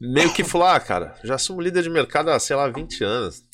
Meio 0.00 0.32
que 0.32 0.42
falou, 0.42 0.66
ah, 0.66 0.80
cara, 0.80 1.14
já 1.22 1.38
sou 1.38 1.60
líder 1.60 1.84
de 1.84 1.90
mercado 1.90 2.30
há, 2.30 2.40
sei 2.40 2.56
lá, 2.56 2.66
20 2.68 3.04
anos. 3.04 3.44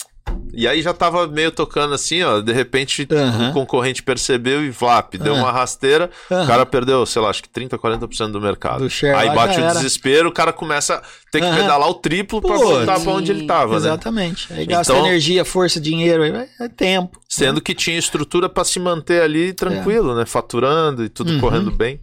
E 0.57 0.67
aí 0.67 0.81
já 0.81 0.95
tava 0.95 1.27
meio 1.27 1.51
tocando 1.51 1.95
assim, 1.95 2.23
ó. 2.23 2.41
De 2.41 2.51
repente 2.51 3.07
uhum. 3.11 3.51
o 3.51 3.53
concorrente 3.53 4.03
percebeu 4.03 4.65
e 4.65 4.71
vlap, 4.71 5.15
deu 5.15 5.35
uhum. 5.35 5.41
uma 5.41 5.53
rasteira. 5.53 6.11
Uhum. 6.31 6.45
O 6.45 6.47
cara 6.47 6.65
perdeu, 6.65 7.05
sei 7.05 7.21
lá, 7.21 7.29
acho 7.29 7.43
que 7.43 7.49
30, 7.49 7.77
40% 7.77 8.33
do 8.33 8.41
mercado. 8.41 8.89
Do 8.89 9.07
aí 9.15 9.29
bate 9.35 9.61
o 9.61 9.67
desespero, 9.67 10.31
o 10.31 10.33
cara 10.33 10.55
começa 10.55 10.95
a 10.95 11.03
ter 11.31 11.43
que 11.43 11.55
pedalar 11.55 11.89
o 11.89 11.95
triplo 11.95 12.41
para 12.41 12.57
voltar 12.57 12.99
para 12.99 13.13
onde 13.13 13.31
ele 13.31 13.47
tava, 13.47 13.77
Exatamente. 13.77 14.51
né? 14.51 14.61
Aí 14.61 14.67
gasta 14.67 14.95
então, 14.95 15.07
energia, 15.07 15.45
força, 15.45 15.79
dinheiro, 15.79 16.23
aí 16.23 16.49
é 16.59 16.69
tempo. 16.69 17.21
Sendo 17.29 17.61
que 17.61 17.75
tinha 17.75 17.99
estrutura 17.99 18.49
para 18.49 18.65
se 18.65 18.81
manter 18.81 19.21
ali 19.21 19.53
tranquilo, 19.53 20.13
é. 20.13 20.21
né? 20.21 20.27
Faturando 20.27 21.05
e 21.05 21.11
tudo 21.11 21.33
uhum. 21.33 21.41
correndo 21.41 21.71
bem. 21.71 22.01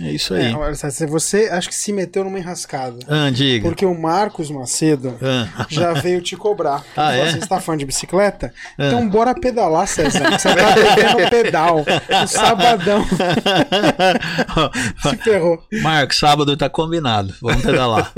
É 0.00 0.12
isso 0.12 0.34
aí. 0.34 0.52
É, 0.52 1.06
você 1.06 1.48
acho 1.50 1.68
que 1.68 1.74
se 1.74 1.92
meteu 1.92 2.22
numa 2.22 2.38
enrascada. 2.38 2.98
Ah, 3.08 3.30
diga. 3.30 3.66
Porque 3.66 3.84
o 3.84 3.98
Marcos 3.98 4.50
Macedo 4.50 5.16
ah. 5.22 5.66
já 5.68 5.94
veio 5.94 6.20
te 6.20 6.36
cobrar. 6.36 6.84
Ah, 6.96 7.14
é? 7.14 7.30
Você 7.30 7.38
está 7.38 7.60
fã 7.66 7.76
de 7.76 7.84
bicicleta? 7.84 8.54
Ah. 8.78 8.86
Então 8.86 9.08
bora 9.08 9.34
pedalar, 9.34 9.88
César. 9.88 10.30
Você 10.30 10.54
tá 10.54 10.74
pegando 10.74 11.30
pedal. 11.30 11.84
No 12.20 12.28
sabadão. 12.28 13.04
se 15.02 15.16
ferrou. 15.16 15.62
Marcos, 15.82 16.18
sábado 16.18 16.56
tá 16.56 16.70
combinado. 16.70 17.34
Vamos 17.42 17.62
pedalar. 17.62 18.12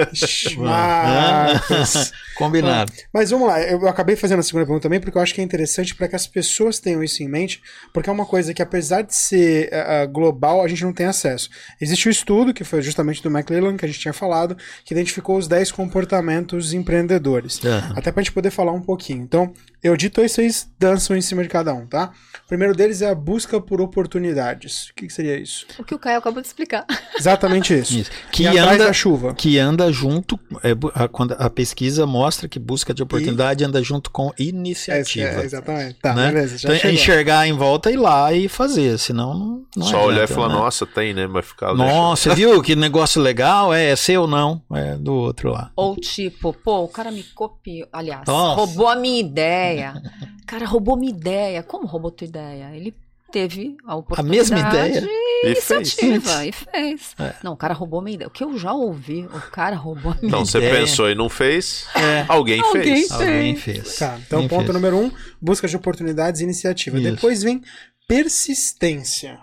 Marcos. 0.56 2.12
combinado. 2.36 2.92
Mas 3.12 3.30
vamos 3.30 3.48
lá. 3.48 3.60
Eu 3.62 3.88
acabei 3.88 4.14
fazendo 4.14 4.40
a 4.40 4.42
segunda 4.42 4.64
pergunta 4.64 4.82
também 4.82 5.00
porque 5.00 5.16
eu 5.16 5.22
acho 5.22 5.34
que 5.34 5.40
é 5.40 5.44
interessante 5.44 5.94
para 5.94 6.06
que 6.06 6.14
as 6.14 6.26
pessoas 6.26 6.78
tenham 6.78 7.02
isso 7.02 7.22
em 7.22 7.28
mente. 7.28 7.60
Porque 7.92 8.08
é 8.08 8.12
uma 8.12 8.26
coisa 8.26 8.52
que, 8.52 8.62
apesar 8.62 9.02
de 9.02 9.14
ser 9.14 9.70
uh, 9.72 10.08
global, 10.08 10.62
a 10.62 10.68
gente 10.68 10.84
não 10.84 10.92
tem 10.92 11.06
acesso. 11.06 11.48
Existe 11.80 12.08
um 12.08 12.10
estudo, 12.10 12.52
que 12.52 12.64
foi 12.64 12.82
justamente 12.82 13.22
do 13.22 13.28
McClellan, 13.28 13.76
que 13.76 13.84
a 13.84 13.88
gente 13.88 14.00
tinha 14.00 14.12
falado, 14.12 14.56
que 14.84 14.92
identificou 14.92 15.36
os 15.36 15.48
10 15.48 15.72
comportamentos 15.72 16.72
empreendedores. 16.72 17.60
Uhum. 17.62 17.92
Até 17.96 18.12
pra 18.12 18.22
gente 18.22 18.32
poder 18.32 18.50
falar 18.50 18.72
um 18.72 18.80
pouquinho. 18.80 19.22
Então, 19.22 19.37
eu 19.82 19.96
dito 19.96 20.20
aí, 20.20 20.28
vocês 20.28 20.68
dançam 20.78 21.16
em 21.16 21.20
cima 21.20 21.42
de 21.42 21.48
cada 21.48 21.72
um, 21.72 21.86
tá? 21.86 22.10
O 22.44 22.48
primeiro 22.48 22.74
deles 22.74 23.00
é 23.00 23.10
a 23.10 23.14
busca 23.14 23.60
por 23.60 23.80
oportunidades. 23.80 24.88
O 24.88 24.94
que, 24.94 25.06
que 25.06 25.12
seria 25.12 25.38
isso? 25.38 25.66
O 25.78 25.84
que 25.84 25.94
o 25.94 25.98
Caio 25.98 26.18
acabou 26.18 26.40
de 26.40 26.48
explicar. 26.48 26.84
Exatamente 27.16 27.78
isso. 27.78 27.98
isso. 27.98 28.10
Que 28.32 28.42
e 28.42 28.58
anda 28.58 28.76
da 28.76 28.92
chuva. 28.92 29.34
Que 29.34 29.56
anda 29.58 29.92
junto, 29.92 30.38
é, 30.64 30.72
a, 30.94 31.06
quando 31.06 31.36
a 31.38 31.48
pesquisa 31.48 32.06
mostra 32.06 32.48
que 32.48 32.58
busca 32.58 32.92
de 32.92 33.02
oportunidade 33.02 33.62
e... 33.62 33.66
anda 33.66 33.80
junto 33.80 34.10
com 34.10 34.32
iniciativa. 34.36 35.28
É, 35.28 35.42
é, 35.42 35.44
exatamente. 35.44 35.94
Tá, 36.00 36.12
né? 36.14 36.32
beleza. 36.32 36.56
então, 36.56 36.90
é 36.90 36.92
enxergar 36.92 37.46
em 37.46 37.52
volta 37.52 37.90
e 37.90 37.94
ir 37.94 37.98
lá 37.98 38.32
e 38.32 38.48
fazer, 38.48 38.98
senão 38.98 39.38
não, 39.38 39.64
não 39.76 39.86
Só 39.86 40.06
olhar 40.06 40.24
e 40.24 40.26
falar, 40.26 40.48
né? 40.48 40.54
nossa, 40.54 40.86
tem, 40.86 41.14
né? 41.14 41.26
Vai 41.26 41.42
ficar 41.42 41.72
Nossa, 41.74 42.34
viu 42.34 42.60
que 42.62 42.74
negócio 42.74 43.22
legal? 43.22 43.72
É, 43.72 43.90
é 43.90 43.96
seu 43.96 44.26
não, 44.26 44.60
é 44.72 44.96
do 44.96 45.14
outro 45.14 45.52
lá. 45.52 45.70
Ou 45.76 45.94
tipo, 45.94 46.52
pô, 46.52 46.80
o 46.80 46.88
cara 46.88 47.12
me 47.12 47.22
copiou, 47.22 47.86
aliás, 47.92 48.22
nossa. 48.26 48.56
roubou 48.56 48.88
a 48.88 48.96
minha 48.96 49.20
ideia. 49.28 50.02
Cara, 50.46 50.66
roubou 50.66 50.96
minha 50.96 51.12
ideia. 51.12 51.62
Como 51.62 51.86
roubou 51.86 52.10
tua 52.10 52.26
ideia? 52.26 52.74
Ele 52.74 52.94
teve 53.30 53.76
a 53.84 53.96
oportunidade. 53.96 54.52
A 54.52 54.56
mesma 54.56 54.68
ideia. 54.68 55.08
E 55.44 55.50
iniciativa, 55.50 56.20
fez. 56.20 56.48
e 56.48 56.52
fez. 56.52 57.14
É. 57.18 57.34
Não, 57.42 57.52
o 57.52 57.56
cara 57.56 57.74
roubou 57.74 58.00
minha 58.00 58.14
ideia. 58.14 58.28
O 58.28 58.30
que 58.30 58.42
eu 58.42 58.58
já 58.58 58.72
ouvi, 58.72 59.26
o 59.26 59.40
cara 59.50 59.76
roubou 59.76 60.12
a 60.12 60.14
minha 60.16 60.30
não, 60.30 60.42
ideia. 60.42 60.44
Não, 60.44 60.46
você 60.46 60.60
pensou 60.60 61.10
e 61.10 61.14
não 61.14 61.28
fez, 61.28 61.86
é. 61.94 62.24
alguém, 62.26 62.60
alguém 62.60 62.82
fez. 62.82 63.08
fez. 63.08 63.12
Alguém 63.12 63.56
fez. 63.56 63.96
Tá, 63.96 64.18
então 64.26 64.38
Alguém 64.40 64.48
ponto 64.48 64.66
fez. 64.66 64.74
número 64.74 64.98
um, 64.98 65.12
busca 65.40 65.68
de 65.68 65.76
oportunidades 65.76 66.40
e 66.40 66.44
iniciativa. 66.44 66.98
Isso. 66.98 67.12
Depois 67.12 67.42
vem 67.42 67.62
persistência. 68.08 69.38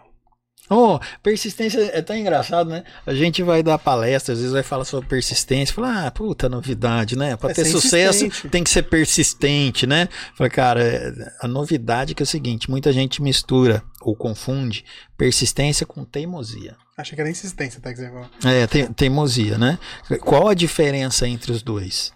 Oh, 0.69 0.99
persistência 1.21 1.79
é 1.93 2.01
tão 2.01 2.17
engraçado, 2.17 2.69
né? 2.69 2.83
A 3.05 3.13
gente 3.13 3.43
vai 3.43 3.61
dar 3.61 3.77
palestra, 3.77 4.33
às 4.33 4.39
vezes 4.39 4.53
vai 4.53 4.63
falar 4.63 4.83
sobre 4.83 5.07
persistência, 5.07 5.75
fala, 5.75 6.07
ah, 6.07 6.11
puta 6.11 6.49
novidade, 6.49 7.15
né? 7.15 7.35
Para 7.35 7.51
é 7.51 7.53
ter 7.53 7.65
sucesso 7.65 8.27
tem 8.49 8.63
que 8.63 8.69
ser 8.69 8.83
persistente, 8.83 9.85
né? 9.85 10.09
Fala, 10.35 10.49
cara, 10.49 11.33
a 11.41 11.47
novidade 11.47 12.13
é 12.13 12.15
que 12.15 12.23
é 12.23 12.25
o 12.25 12.27
seguinte, 12.27 12.69
muita 12.69 12.91
gente 12.91 13.21
mistura 13.21 13.83
ou 14.01 14.15
confunde 14.15 14.83
persistência 15.15 15.85
com 15.85 16.03
teimosia. 16.03 16.75
Acha 16.97 17.13
que 17.13 17.21
era 17.21 17.29
insistência, 17.29 17.81
tá 17.81 17.93
que 17.93 17.99
você 17.99 18.09
É, 18.45 18.65
te, 18.65 18.87
teimosia, 18.93 19.57
né? 19.57 19.77
Qual 20.21 20.47
a 20.47 20.53
diferença 20.53 21.27
entre 21.27 21.51
os 21.51 21.61
dois? 21.61 22.11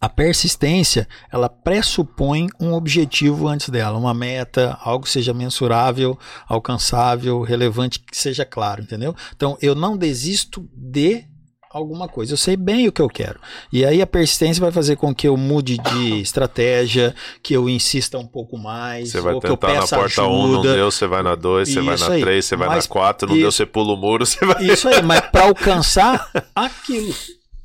A 0.00 0.08
persistência, 0.08 1.08
ela 1.30 1.48
pressupõe 1.48 2.48
um 2.60 2.72
objetivo 2.72 3.48
antes 3.48 3.68
dela, 3.68 3.98
uma 3.98 4.14
meta, 4.14 4.78
algo 4.80 5.04
que 5.04 5.10
seja 5.10 5.34
mensurável, 5.34 6.16
alcançável, 6.46 7.42
relevante, 7.42 7.98
que 7.98 8.16
seja 8.16 8.44
claro, 8.44 8.82
entendeu? 8.82 9.14
Então, 9.34 9.58
eu 9.60 9.74
não 9.74 9.96
desisto 9.96 10.68
de 10.72 11.24
alguma 11.70 12.08
coisa. 12.08 12.32
Eu 12.32 12.36
sei 12.36 12.56
bem 12.56 12.88
o 12.88 12.92
que 12.92 13.02
eu 13.02 13.08
quero. 13.08 13.38
E 13.72 13.84
aí 13.84 14.00
a 14.00 14.06
persistência 14.06 14.60
vai 14.60 14.72
fazer 14.72 14.96
com 14.96 15.14
que 15.14 15.28
eu 15.28 15.36
mude 15.36 15.78
de 15.78 16.20
estratégia, 16.22 17.14
que 17.42 17.54
eu 17.54 17.68
insista 17.68 18.18
um 18.18 18.26
pouco 18.26 18.56
mais. 18.56 19.10
Você 19.10 19.20
vai 19.20 19.34
ou 19.34 19.40
tentar 19.40 19.66
que 19.66 19.72
eu 19.72 19.80
na 19.80 19.86
porta 19.86 20.22
1, 20.22 20.26
um, 20.26 20.48
não 20.48 20.62
deu, 20.62 20.90
você 20.90 21.06
vai 21.06 21.22
na 21.22 21.34
2, 21.34 21.68
você 21.68 21.80
vai 21.80 21.96
na 21.96 22.06
3, 22.06 22.44
você 22.44 22.56
vai 22.56 22.68
na 22.68 22.82
4, 22.82 23.28
não 23.28 23.34
isso, 23.34 23.42
deu, 23.42 23.52
você 23.52 23.66
pula 23.66 23.92
o 23.94 23.96
muro, 23.96 24.24
você 24.26 24.44
vai. 24.44 24.64
Isso 24.64 24.88
aí, 24.88 25.02
mas 25.02 25.20
para 25.20 25.44
alcançar 25.46 26.30
aquilo. 26.54 27.14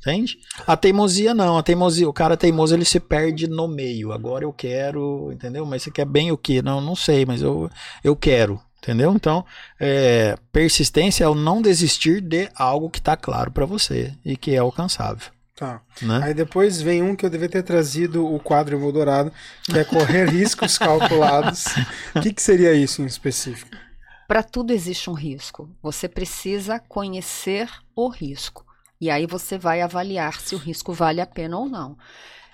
Entende? 0.04 0.38
A 0.66 0.76
teimosia 0.76 1.32
não, 1.32 1.56
a 1.56 1.62
teimosia, 1.62 2.06
o 2.06 2.12
cara 2.12 2.36
teimoso 2.36 2.74
ele 2.74 2.84
se 2.84 3.00
perde 3.00 3.48
no 3.48 3.66
meio. 3.66 4.12
Agora 4.12 4.44
eu 4.44 4.52
quero, 4.52 5.32
entendeu? 5.32 5.64
Mas 5.64 5.82
você 5.82 5.90
quer 5.90 6.04
bem 6.04 6.30
o 6.30 6.36
que? 6.36 6.60
Não, 6.60 6.78
não 6.78 6.94
sei, 6.94 7.24
mas 7.24 7.40
eu, 7.40 7.70
eu 8.02 8.14
quero, 8.14 8.60
entendeu? 8.82 9.14
Então, 9.14 9.46
é, 9.80 10.36
persistência 10.52 11.24
é 11.24 11.28
o 11.28 11.34
não 11.34 11.62
desistir 11.62 12.20
de 12.20 12.50
algo 12.54 12.90
que 12.90 12.98
está 12.98 13.16
claro 13.16 13.50
para 13.50 13.64
você 13.64 14.12
e 14.22 14.36
que 14.36 14.54
é 14.54 14.58
alcançável. 14.58 15.32
Tá. 15.56 15.80
Né? 16.02 16.20
Aí 16.22 16.34
depois 16.34 16.82
vem 16.82 17.02
um 17.02 17.16
que 17.16 17.24
eu 17.24 17.30
devia 17.30 17.48
ter 17.48 17.62
trazido 17.62 18.26
o 18.26 18.38
quadro 18.38 18.76
emoldurado, 18.76 19.32
que 19.62 19.78
é 19.78 19.84
correr 19.84 20.28
riscos 20.28 20.76
calculados. 20.76 21.64
O 22.14 22.20
que, 22.20 22.32
que 22.32 22.42
seria 22.42 22.74
isso 22.74 23.00
em 23.00 23.06
específico? 23.06 23.70
Para 24.28 24.42
tudo 24.42 24.72
existe 24.72 25.08
um 25.08 25.14
risco. 25.14 25.70
Você 25.82 26.08
precisa 26.08 26.78
conhecer 26.78 27.70
o 27.94 28.08
risco. 28.08 28.63
E 29.04 29.10
aí 29.10 29.26
você 29.26 29.58
vai 29.58 29.82
avaliar 29.82 30.40
se 30.40 30.54
o 30.54 30.58
risco 30.58 30.90
vale 30.94 31.20
a 31.20 31.26
pena 31.26 31.58
ou 31.58 31.68
não. 31.68 31.94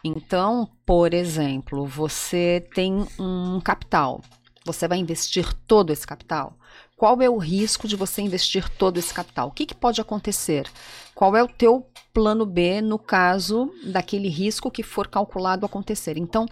Então, 0.03 0.69
por 0.85 1.15
exemplo, 1.15 1.87
você 1.87 2.67
tem 2.75 3.07
um 3.21 3.61
capital. 3.61 4.21
Você 4.65 4.89
vai 4.89 4.99
investir 4.99 5.55
todo 5.69 5.93
esse 5.93 6.05
capital? 6.05 6.59
Qual 6.97 7.23
é 7.23 7.31
o 7.31 7.39
risco 7.39 7.87
de 7.87 7.95
você 7.95 8.21
investir 8.21 8.69
todo 8.69 8.99
esse 8.99 9.15
capital? 9.15 9.47
O 9.47 9.53
que, 9.53 9.65
que 9.65 9.77
pode 9.77 10.01
acontecer? 10.01 10.69
Qual 11.15 11.37
é 11.37 11.43
o 11.45 11.47
teu 11.47 11.87
plano 12.13 12.45
B 12.45 12.81
no 12.81 12.99
caso 12.99 13.73
daquele 13.85 14.29
risco 14.29 14.73
que 14.73 14.83
for 14.83 15.07
calculado 15.07 15.65
acontecer? 15.65 16.19
Então, 16.19 16.47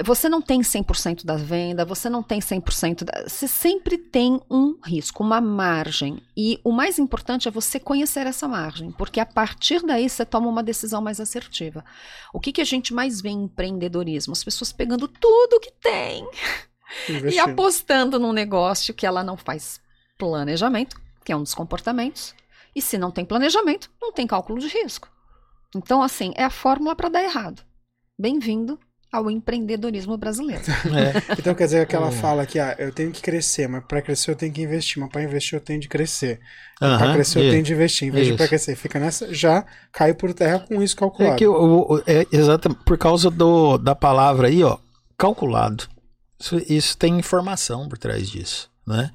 você 0.00 0.26
não 0.26 0.40
tem 0.40 0.62
100% 0.62 1.24
da 1.24 1.36
venda, 1.36 1.84
você 1.84 2.08
não 2.08 2.22
tem 2.22 2.40
100%. 2.40 3.04
Da, 3.04 3.28
você 3.28 3.46
sempre 3.46 3.98
tem 3.98 4.40
um 4.50 4.78
risco, 4.82 5.22
uma 5.22 5.40
margem. 5.40 6.22
E 6.34 6.58
o 6.64 6.72
mais 6.72 6.98
importante 6.98 7.46
é 7.46 7.50
você 7.50 7.78
conhecer 7.78 8.26
essa 8.26 8.48
margem, 8.48 8.90
porque 8.92 9.20
a 9.20 9.26
partir 9.26 9.82
daí 9.82 10.08
você 10.08 10.24
toma 10.24 10.48
uma 10.48 10.62
decisão 10.62 11.02
mais 11.02 11.20
assertiva. 11.20 11.84
O 12.32 12.40
que, 12.40 12.52
que 12.52 12.62
a 12.62 12.64
gente 12.64 12.94
mais 12.94 13.20
vê 13.20 13.28
em 13.28 13.44
empreendedorismo? 13.44 14.32
As 14.32 14.42
pessoas 14.42 14.72
pegando 14.72 15.06
tudo 15.06 15.60
que 15.60 15.72
tem 15.72 16.26
e 17.30 17.38
apostando 17.38 18.18
num 18.18 18.32
negócio 18.32 18.94
que 18.94 19.04
ela 19.04 19.22
não 19.22 19.36
faz 19.36 19.78
planejamento, 20.16 20.98
que 21.22 21.32
é 21.32 21.36
um 21.36 21.42
dos 21.42 21.54
comportamentos. 21.54 22.34
E 22.74 22.80
se 22.80 22.96
não 22.96 23.10
tem 23.10 23.26
planejamento, 23.26 23.90
não 24.00 24.10
tem 24.10 24.26
cálculo 24.26 24.58
de 24.58 24.68
risco. 24.68 25.10
Então, 25.76 26.02
assim, 26.02 26.32
é 26.34 26.44
a 26.44 26.50
fórmula 26.50 26.96
para 26.96 27.10
dar 27.10 27.22
errado. 27.22 27.62
Bem-vindo 28.18 28.78
ao 29.12 29.30
empreendedorismo 29.30 30.16
brasileiro. 30.16 30.62
É. 30.92 31.12
Então 31.38 31.54
quer 31.54 31.64
dizer 31.64 31.80
aquela 31.80 32.08
é. 32.08 32.12
fala 32.12 32.46
que 32.46 32.58
ah, 32.58 32.74
eu 32.78 32.92
tenho 32.92 33.10
que 33.10 33.20
crescer, 33.20 33.68
mas 33.68 33.84
para 33.84 34.00
crescer 34.00 34.30
eu 34.30 34.36
tenho 34.36 34.52
que 34.52 34.62
investir, 34.62 35.00
mas 35.00 35.10
para 35.10 35.22
investir 35.22 35.58
eu 35.58 35.60
tenho 35.60 35.80
de 35.80 35.88
crescer. 35.88 36.40
Uh 36.80 36.86
-huh, 36.86 36.98
para 36.98 37.12
crescer 37.14 37.38
eu 37.38 37.50
tenho 37.50 37.62
de 37.62 37.72
investir, 37.72 38.08
investir 38.08 38.36
para 38.36 38.48
crescer. 38.48 38.76
Fica 38.76 38.98
nessa, 38.98 39.32
já 39.32 39.64
cai 39.92 40.14
por 40.14 40.32
terra 40.32 40.60
com 40.60 40.82
isso 40.82 40.96
calculado. 40.96 41.34
É 41.34 41.38
que 41.38 41.46
o, 41.46 42.02
é 42.06 42.26
exatamente 42.32 42.82
por 42.84 42.96
causa 42.96 43.30
do, 43.30 43.78
da 43.78 43.94
palavra 43.94 44.48
aí, 44.48 44.62
ó, 44.62 44.78
calculado. 45.16 45.84
Isso, 46.38 46.62
isso 46.68 46.98
tem 46.98 47.18
informação 47.18 47.88
por 47.88 47.98
trás 47.98 48.28
disso, 48.28 48.70
né? 48.86 49.10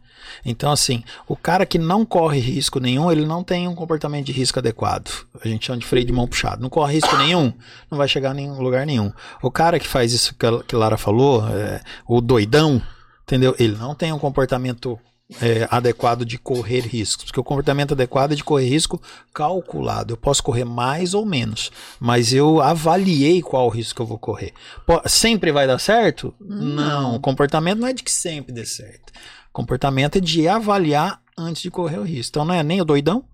Então, 0.45 0.71
assim, 0.71 1.03
o 1.27 1.35
cara 1.35 1.65
que 1.65 1.77
não 1.77 2.05
corre 2.05 2.39
risco 2.39 2.79
nenhum, 2.79 3.11
ele 3.11 3.25
não 3.25 3.43
tem 3.43 3.67
um 3.67 3.75
comportamento 3.75 4.25
de 4.25 4.31
risco 4.31 4.59
adequado. 4.59 5.11
A 5.43 5.47
gente 5.47 5.65
chama 5.65 5.79
de 5.79 5.85
freio 5.85 6.05
de 6.05 6.13
mão 6.13 6.27
puxado. 6.27 6.61
Não 6.61 6.69
corre 6.69 6.95
risco 6.95 7.15
nenhum, 7.17 7.53
não 7.89 7.97
vai 7.97 8.07
chegar 8.07 8.37
em 8.37 8.51
lugar 8.51 8.85
nenhum. 8.85 9.11
O 9.41 9.51
cara 9.51 9.79
que 9.79 9.87
faz 9.87 10.13
isso 10.13 10.35
que 10.35 10.45
a, 10.45 10.63
que 10.63 10.75
Lara 10.75 10.97
falou, 10.97 11.47
é, 11.47 11.81
o 12.07 12.21
doidão, 12.21 12.81
entendeu? 13.23 13.55
Ele 13.59 13.75
não 13.75 13.95
tem 13.95 14.13
um 14.13 14.19
comportamento 14.19 14.99
é, 15.41 15.67
adequado 15.69 16.25
de 16.25 16.37
correr 16.37 16.81
riscos. 16.81 17.25
Porque 17.25 17.39
o 17.39 17.43
comportamento 17.43 17.93
adequado 17.93 18.31
é 18.31 18.35
de 18.35 18.43
correr 18.43 18.67
risco 18.67 19.01
calculado. 19.33 20.13
Eu 20.13 20.17
posso 20.17 20.41
correr 20.41 20.65
mais 20.65 21.13
ou 21.13 21.25
menos, 21.25 21.71
mas 21.99 22.33
eu 22.33 22.61
avaliei 22.61 23.41
qual 23.41 23.69
risco 23.69 24.01
eu 24.01 24.05
vou 24.05 24.17
correr. 24.17 24.53
Pô, 24.85 25.01
sempre 25.05 25.51
vai 25.51 25.67
dar 25.67 25.79
certo? 25.79 26.33
Não. 26.39 26.75
não. 26.75 27.15
O 27.15 27.19
comportamento 27.19 27.79
não 27.79 27.87
é 27.87 27.93
de 27.93 28.03
que 28.03 28.11
sempre 28.11 28.53
dê 28.53 28.65
certo. 28.65 29.13
Comportamento 29.57 30.19
é 30.19 30.21
de 30.21 30.47
avaliar 30.47 31.19
antes 31.35 31.63
de 31.63 31.71
correr 31.71 31.97
o 31.97 32.03
risco. 32.03 32.29
Então 32.29 32.45
não 32.45 32.53
é 32.53 32.61
nem 32.61 32.79
o 32.79 32.85
doidão, 32.85 33.25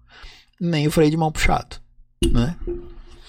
nem 0.58 0.88
o 0.88 0.92
freio 0.92 1.12
de 1.12 1.18
mão 1.18 1.30
puxado, 1.30 1.76
né? 2.32 2.56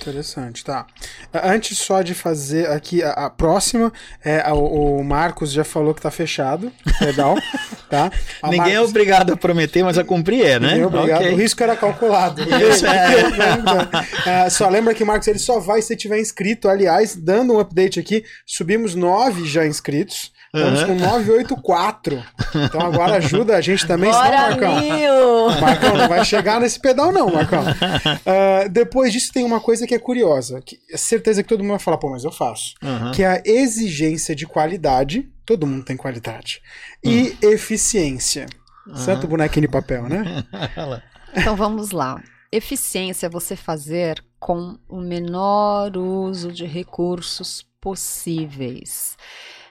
Interessante, 0.01 0.65
tá. 0.65 0.87
Antes 1.33 1.77
só 1.79 2.03
de 2.03 2.15
fazer 2.15 2.71
aqui 2.71 3.03
a, 3.03 3.11
a 3.11 3.31
próxima, 3.31 3.93
é, 4.25 4.49
o, 4.53 4.99
o, 4.99 5.05
Marcos 5.05 5.51
já 5.51 5.65
falou 5.65 5.93
que 5.93 6.03
tá 6.03 6.11
fechado, 6.11 6.71
legal, 7.01 7.35
tá? 7.91 8.13
A 8.41 8.49
Ninguém 8.49 8.75
é 8.75 8.75
Marcos... 8.75 8.89
é 8.89 8.91
obrigado 8.91 9.33
a 9.33 9.37
prometer, 9.37 9.83
mas 9.83 9.99
a 9.99 10.05
cumprir 10.05 10.45
é, 10.45 10.61
né? 10.61 10.79
É 10.79 10.87
obrigado, 10.87 11.23
okay. 11.23 11.33
o 11.33 11.37
risco 11.37 11.65
era 11.65 11.75
calculado. 11.75 12.43
Isso, 12.47 12.87
é. 12.87 14.45
é. 14.47 14.51
só 14.51 14.69
lembra 14.69 14.95
que 14.95 15.05
Marcos 15.05 15.27
ele 15.27 15.41
só 15.41 15.59
vai 15.59 15.83
se 15.83 15.97
tiver 15.97 16.21
inscrito, 16.21 16.69
aliás, 16.69 17.17
dando 17.17 17.55
um 17.55 17.59
update 17.59 17.99
aqui, 17.99 18.25
subimos 18.47 18.95
nove 18.95 19.49
já 19.49 19.67
inscritos, 19.67 20.33
Estamos 20.55 20.83
uhum. 20.83 20.87
com 20.87 20.95
984. 20.95 22.25
Então 22.55 22.81
agora 22.81 23.17
ajuda 23.17 23.57
a 23.57 23.61
gente 23.61 23.85
também, 23.89 24.09
Bora 24.09 24.25
senão, 24.25 24.49
Marcão. 24.49 24.81
Mil. 24.81 25.61
Marcão, 25.61 25.97
não 25.97 26.09
vai 26.09 26.25
chegar 26.25 26.61
nesse 26.61 26.79
pedal, 26.79 27.11
não, 27.11 27.29
Marcão. 27.29 27.65
Uh, 27.65 28.69
depois 28.71 29.13
disso, 29.13 29.33
tem 29.33 29.45
uma 29.45 29.59
coisa 29.59 29.85
que 29.85 29.95
é 29.95 29.99
curiosa. 29.99 30.63
Que 30.65 30.79
é 30.89 30.97
certeza 30.97 31.43
que 31.43 31.49
todo 31.49 31.61
mundo 31.61 31.71
vai 31.71 31.81
falar, 31.81 31.99
pô, 31.99 32.09
mas 32.09 32.23
eu 32.23 32.31
faço. 32.31 32.75
Uhum. 32.81 33.11
Que 33.11 33.25
é 33.25 33.27
a 33.27 33.43
exigência 33.45 34.33
de 34.35 34.47
qualidade. 34.47 35.29
Todo 35.45 35.67
mundo 35.67 35.85
tem 35.85 35.97
qualidade. 35.97 36.63
E 37.03 37.37
uhum. 37.43 37.51
eficiência. 37.51 38.47
Santo 38.95 39.27
bonequinho 39.27 39.67
de 39.67 39.73
papel, 39.73 40.05
né? 40.09 40.45
então 41.35 41.57
vamos 41.57 41.91
lá. 41.91 42.23
Eficiência 42.53 43.27
é 43.27 43.31
você 43.31 43.57
fazer 43.57 44.23
com 44.39 44.79
o 44.89 45.01
menor 45.01 45.97
uso 45.97 46.53
de 46.53 46.65
recursos 46.65 47.67
possíveis. 47.81 49.17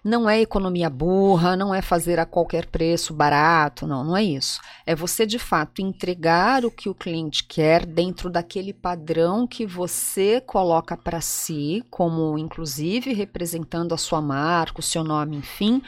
Não 0.04 0.30
é 0.30 0.42
economia 0.42 0.90
burra, 0.90 1.56
não 1.56 1.74
é 1.74 1.82
fazer 1.82 2.20
a 2.20 2.26
qualquer 2.26 2.66
preço 2.66 3.14
barato, 3.14 3.88
não, 3.88 4.04
não 4.04 4.18
é 4.18 4.24
isso. 4.24 4.60
É 4.86 4.94
você 4.94 5.26
de 5.26 5.40
fato 5.40 5.82
entregar 5.82 6.66
o 6.66 6.72
que 6.72 6.90
o 6.90 6.96
cliente 6.96 7.46
quer 7.46 7.86
dentro 7.86 8.30
daquele 8.30 8.74
padrão 8.74 9.48
que 9.48 9.66
você 9.66 10.42
coloca 10.42 10.98
para 10.98 11.22
si, 11.22 11.84
como 11.90 12.38
inclusive 12.38 13.14
representando 13.14 13.94
a 13.94 13.98
sua 13.98 14.22
marca, 14.22 14.82
o 14.82 14.84
seu 14.84 15.06
nome, 15.06 15.38
enfim, 15.38 15.82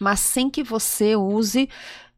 mas 0.00 0.18
sem 0.18 0.50
que 0.50 0.64
você 0.64 1.14
use 1.14 1.68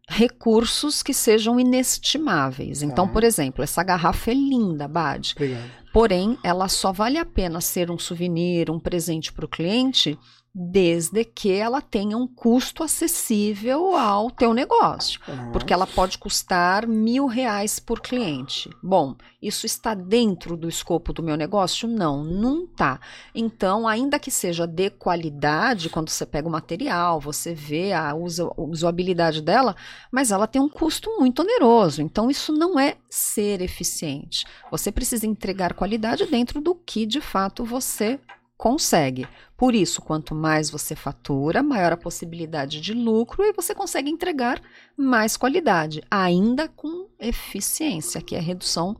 recursos 0.09 1.03
que 1.03 1.15
sejam 1.15 1.61
inestimáveis. 1.61 2.83
Então, 2.83 3.07
por 3.07 3.25
exemplo, 3.25 3.63
essa 3.63 3.83
garrafa 3.83 4.31
é 4.31 4.35
linda, 4.35 4.89
Bad. 4.89 5.33
Obrigado. 5.37 5.71
Porém, 5.93 6.39
ela 6.43 6.69
só 6.69 6.93
vale 6.93 7.19
a 7.19 7.25
pena 7.25 7.61
ser 7.61 7.91
um 7.91 7.99
souvenir, 7.99 8.71
um 8.71 8.81
presente 8.81 9.33
para 9.33 9.45
o 9.45 9.49
cliente 9.49 10.19
desde 10.55 11.25
que 11.25 11.51
ela 11.51 11.81
tenha 11.81 12.17
um 12.17 12.27
custo 12.27 12.83
acessível 12.83 13.97
ao 13.97 14.31
teu 14.31 14.53
negócio, 14.53 15.19
uhum. 15.27 15.51
porque 15.51 15.73
ela 15.73 15.87
pode 15.87 16.19
custar 16.19 16.87
mil 16.87 17.27
reais 17.27 17.79
por 17.79 18.01
cliente. 18.01 18.69
Bom, 18.83 19.17
isso 19.41 19.65
está 19.65 19.95
dentro 19.95 20.55
do 20.55 20.69
escopo 20.69 21.11
do 21.13 21.23
meu 21.23 21.37
negócio? 21.37 21.89
Não, 21.89 22.23
não 22.23 22.65
está. 22.65 23.01
Então, 23.35 23.89
ainda 23.89 24.19
que 24.19 24.31
seja 24.31 24.67
de 24.67 24.91
qualidade, 24.91 25.89
quando 25.89 26.11
você 26.11 26.27
pega 26.27 26.47
o 26.47 26.53
material, 26.53 27.19
você 27.19 27.55
vê 27.55 27.95
a 27.95 28.15
usabilidade 28.15 29.41
dela, 29.41 29.75
mas 30.11 30.31
ela 30.31 30.47
tem 30.47 30.61
um 30.61 30.69
custo 30.69 31.11
muito 31.19 31.41
oneroso. 31.41 32.03
Então, 32.03 32.31
isso 32.31 32.53
não 32.53 32.79
é 32.79 32.97
ser 33.09 33.63
eficiente. 33.63 34.45
Você 34.71 34.93
precisa 34.93 35.27
entregar 35.27 35.73
qualidade 35.73 36.27
dentro 36.27 36.61
do 36.61 36.75
que 36.75 37.07
de 37.07 37.23
fato 37.23 37.65
você 37.65 38.21
consegue. 38.63 39.27
Por 39.57 39.75
isso, 39.75 40.01
quanto 40.01 40.37
mais 40.37 40.71
você 40.71 40.95
fatura, 40.95 41.65
maior 41.65 41.93
a 41.93 41.97
possibilidade 41.97 42.81
de 42.81 42.95
lucro 42.95 43.43
e 43.43 43.53
você 43.53 43.75
consegue 43.75 44.09
entregar 44.09 44.63
mais 44.97 45.37
qualidade, 45.37 46.01
ainda 46.09 46.69
com 46.69 47.09
eficiência, 47.19 48.23
que 48.23 48.37
é 48.37 48.39
a 48.39 48.43
redução 48.43 48.97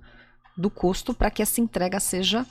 do 0.59 0.69
custo 0.69 1.15
para 1.15 1.31
que 1.31 1.41
essa 1.41 1.61
entrega 1.61 2.01
seja 2.01 2.45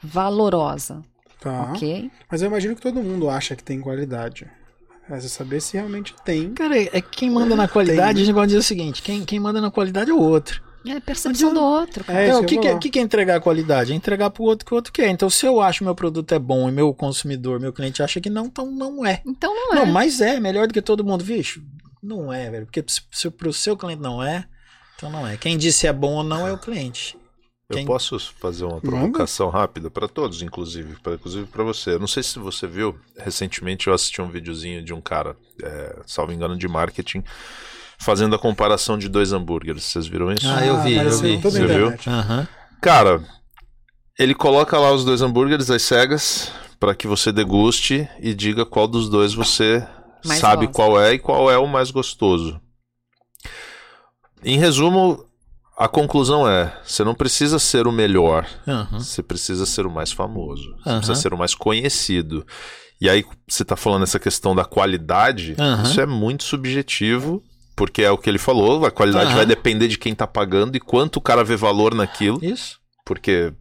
valorosa. 0.00 1.02
Tá. 1.40 1.72
Ok? 1.72 2.08
Mas 2.30 2.40
eu 2.40 2.46
imagino 2.46 2.76
que 2.76 2.82
todo 2.82 3.02
mundo 3.02 3.28
acha 3.28 3.56
que 3.56 3.64
tem 3.64 3.80
qualidade. 3.80 4.48
É 5.10 5.20
saber 5.22 5.60
se 5.60 5.76
realmente 5.76 6.14
tem. 6.24 6.54
Cara, 6.54 6.80
é 6.80 7.00
quem 7.00 7.32
manda 7.32 7.56
na 7.56 7.66
qualidade, 7.68 8.14
tem. 8.14 8.22
a 8.22 8.26
gente 8.26 8.34
pode 8.34 8.46
dizer 8.46 8.60
o 8.60 8.62
seguinte: 8.62 9.02
quem, 9.02 9.24
quem 9.24 9.40
manda 9.40 9.60
na 9.60 9.72
qualidade 9.72 10.12
é 10.12 10.14
o 10.14 10.20
outro. 10.20 10.62
É 10.86 10.92
a 10.92 11.00
percepção 11.00 11.54
do 11.54 11.60
outro, 11.60 12.04
cara. 12.04 12.20
É, 12.20 12.36
o 12.36 12.44
que, 12.44 12.58
que, 12.58 12.66
é, 12.66 12.78
que, 12.78 12.90
que 12.90 12.98
é 12.98 13.02
entregar 13.02 13.40
qualidade? 13.40 13.92
É 13.92 13.94
entregar 13.94 14.28
pro 14.30 14.44
outro 14.44 14.66
que 14.66 14.72
o 14.72 14.76
outro 14.76 14.92
quer. 14.92 15.08
Então, 15.08 15.30
se 15.30 15.46
eu 15.46 15.60
acho 15.60 15.82
meu 15.82 15.94
produto 15.94 16.32
é 16.32 16.38
bom 16.38 16.68
e 16.68 16.72
meu 16.72 16.92
consumidor, 16.92 17.58
meu 17.58 17.72
cliente 17.72 18.02
acha 18.02 18.20
que 18.20 18.28
não, 18.28 18.46
então 18.46 18.70
não 18.70 19.04
é. 19.04 19.22
Então 19.24 19.54
não 19.54 19.72
é. 19.72 19.76
Não, 19.76 19.86
mas 19.86 20.20
é, 20.20 20.38
melhor 20.38 20.66
do 20.66 20.74
que 20.74 20.82
todo 20.82 21.04
mundo. 21.04 21.24
Vixe, 21.24 21.62
não 22.02 22.30
é, 22.30 22.50
velho. 22.50 22.66
Porque 22.66 22.84
se, 22.86 23.00
se 23.10 23.30
pro 23.30 23.52
seu 23.52 23.76
cliente 23.76 24.02
não 24.02 24.22
é, 24.22 24.44
então 24.96 25.10
não 25.10 25.26
é. 25.26 25.38
Quem 25.38 25.56
disse 25.56 25.86
é 25.86 25.92
bom 25.92 26.16
ou 26.16 26.24
não 26.24 26.46
é 26.46 26.52
o 26.52 26.58
cliente. 26.58 27.16
Eu 27.68 27.76
Quem... 27.78 27.86
posso 27.86 28.18
fazer 28.38 28.64
uma 28.64 28.78
provocação 28.78 29.46
Manda. 29.46 29.58
rápida 29.58 29.90
para 29.90 30.06
todos, 30.06 30.42
inclusive, 30.42 30.96
pra, 31.02 31.14
inclusive 31.14 31.46
para 31.46 31.64
você. 31.64 31.92
Eu 31.92 31.98
não 31.98 32.06
sei 32.06 32.22
se 32.22 32.38
você 32.38 32.66
viu, 32.66 32.98
recentemente 33.16 33.86
eu 33.86 33.94
assisti 33.94 34.20
um 34.20 34.28
videozinho 34.28 34.84
de 34.84 34.92
um 34.92 35.00
cara, 35.00 35.34
é, 35.62 36.02
salvo 36.06 36.32
engano, 36.32 36.58
de 36.58 36.68
marketing, 36.68 37.24
fazendo 38.04 38.36
a 38.36 38.38
comparação 38.38 38.98
de 38.98 39.08
dois 39.08 39.32
hambúrgueres. 39.32 39.84
Vocês 39.84 40.06
viram 40.06 40.30
isso? 40.30 40.46
Ah, 40.46 40.64
eu 40.64 40.82
vi, 40.82 40.98
ah, 40.98 41.04
eu 41.04 41.18
vi. 41.18 41.36
Você 41.38 41.66
viu? 41.66 41.88
Uhum. 41.88 42.46
Cara, 42.80 43.22
ele 44.18 44.34
coloca 44.34 44.78
lá 44.78 44.92
os 44.92 45.04
dois 45.04 45.22
hambúrgueres 45.22 45.70
às 45.70 45.82
cegas 45.82 46.52
para 46.78 46.94
que 46.94 47.06
você 47.06 47.32
deguste 47.32 48.08
e 48.20 48.34
diga 48.34 48.66
qual 48.66 48.86
dos 48.86 49.08
dois 49.08 49.32
você 49.32 49.86
mais 50.24 50.38
sabe 50.38 50.66
gosta. 50.66 50.82
qual 50.82 51.00
é 51.00 51.14
e 51.14 51.18
qual 51.18 51.50
é 51.50 51.56
o 51.56 51.66
mais 51.66 51.90
gostoso. 51.90 52.60
Em 54.44 54.58
resumo, 54.58 55.24
a 55.78 55.88
conclusão 55.88 56.46
é: 56.46 56.78
você 56.84 57.02
não 57.02 57.14
precisa 57.14 57.58
ser 57.58 57.86
o 57.86 57.92
melhor, 57.92 58.46
uhum. 58.66 59.00
você 59.00 59.22
precisa 59.22 59.64
ser 59.64 59.86
o 59.86 59.90
mais 59.90 60.12
famoso, 60.12 60.76
você 60.82 60.90
uhum. 60.90 60.96
precisa 60.98 61.14
ser 61.14 61.32
o 61.32 61.38
mais 61.38 61.54
conhecido. 61.54 62.46
E 63.00 63.08
aí, 63.08 63.24
você 63.48 63.62
está 63.62 63.76
falando 63.76 64.02
essa 64.02 64.20
questão 64.20 64.54
da 64.54 64.64
qualidade, 64.64 65.56
uhum. 65.58 65.82
isso 65.82 66.00
é 66.00 66.06
muito 66.06 66.44
subjetivo 66.44 67.42
porque 67.76 68.02
é 68.02 68.10
o 68.10 68.18
que 68.18 68.28
ele 68.30 68.38
falou, 68.38 68.84
a 68.86 68.90
qualidade 68.90 69.30
uhum. 69.30 69.36
vai 69.36 69.46
depender 69.46 69.88
de 69.88 69.98
quem 69.98 70.14
tá 70.14 70.26
pagando 70.26 70.76
e 70.76 70.80
quanto 70.80 71.16
o 71.16 71.20
cara 71.20 71.42
vê 71.44 71.56
valor 71.56 71.94
naquilo. 71.94 72.38
Isso. 72.42 72.78
Porque 73.04 73.52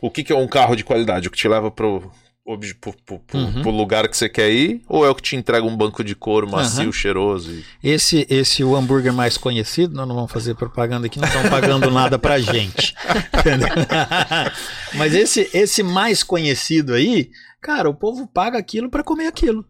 o 0.00 0.10
que, 0.10 0.22
que 0.24 0.32
é 0.32 0.36
um 0.36 0.48
carro 0.48 0.74
de 0.76 0.84
qualidade? 0.84 1.28
O 1.28 1.30
que 1.30 1.36
te 1.38 1.46
leva 1.48 1.70
pro, 1.70 2.10
pro, 2.44 2.58
pro- 3.04 3.18
pro- 3.20 3.38
Uhum. 3.38 3.62
pro 3.62 3.70
lugar 3.70 4.08
que 4.08 4.16
você 4.16 4.28
quer 4.28 4.50
ir? 4.50 4.80
Ou 4.88 5.04
é 5.06 5.10
o 5.10 5.14
que 5.14 5.22
te 5.22 5.36
entrega 5.36 5.64
um 5.66 5.76
banco 5.76 6.02
de 6.02 6.14
couro 6.14 6.50
macio, 6.50 6.84
Aham. 6.84 6.92
cheiroso? 6.92 7.52
e- 7.52 7.64
Esse, 7.82 8.26
esse 8.30 8.64
o 8.64 8.74
hambúrguer 8.76 9.12
mais 9.12 9.36
conhecido, 9.36 9.94
nós 9.94 10.06
não 10.08 10.14
vamos 10.14 10.32
fazer 10.32 10.54
propaganda 10.54 11.06
aqui, 11.06 11.18
não 11.20 11.28
estão 11.28 11.48
pagando 11.50 11.90
nada 11.90 12.18
pra 12.18 12.38
gente. 12.38 12.94
Mas 14.94 15.14
esse, 15.14 15.48
esse 15.52 15.82
mais 15.82 16.22
conhecido 16.22 16.94
aí, 16.94 17.30
cara, 17.60 17.88
o 17.88 17.94
povo 17.94 18.26
paga 18.26 18.58
aquilo 18.58 18.88
pra 18.90 19.02
comer 19.04 19.26
aquilo. 19.26 19.64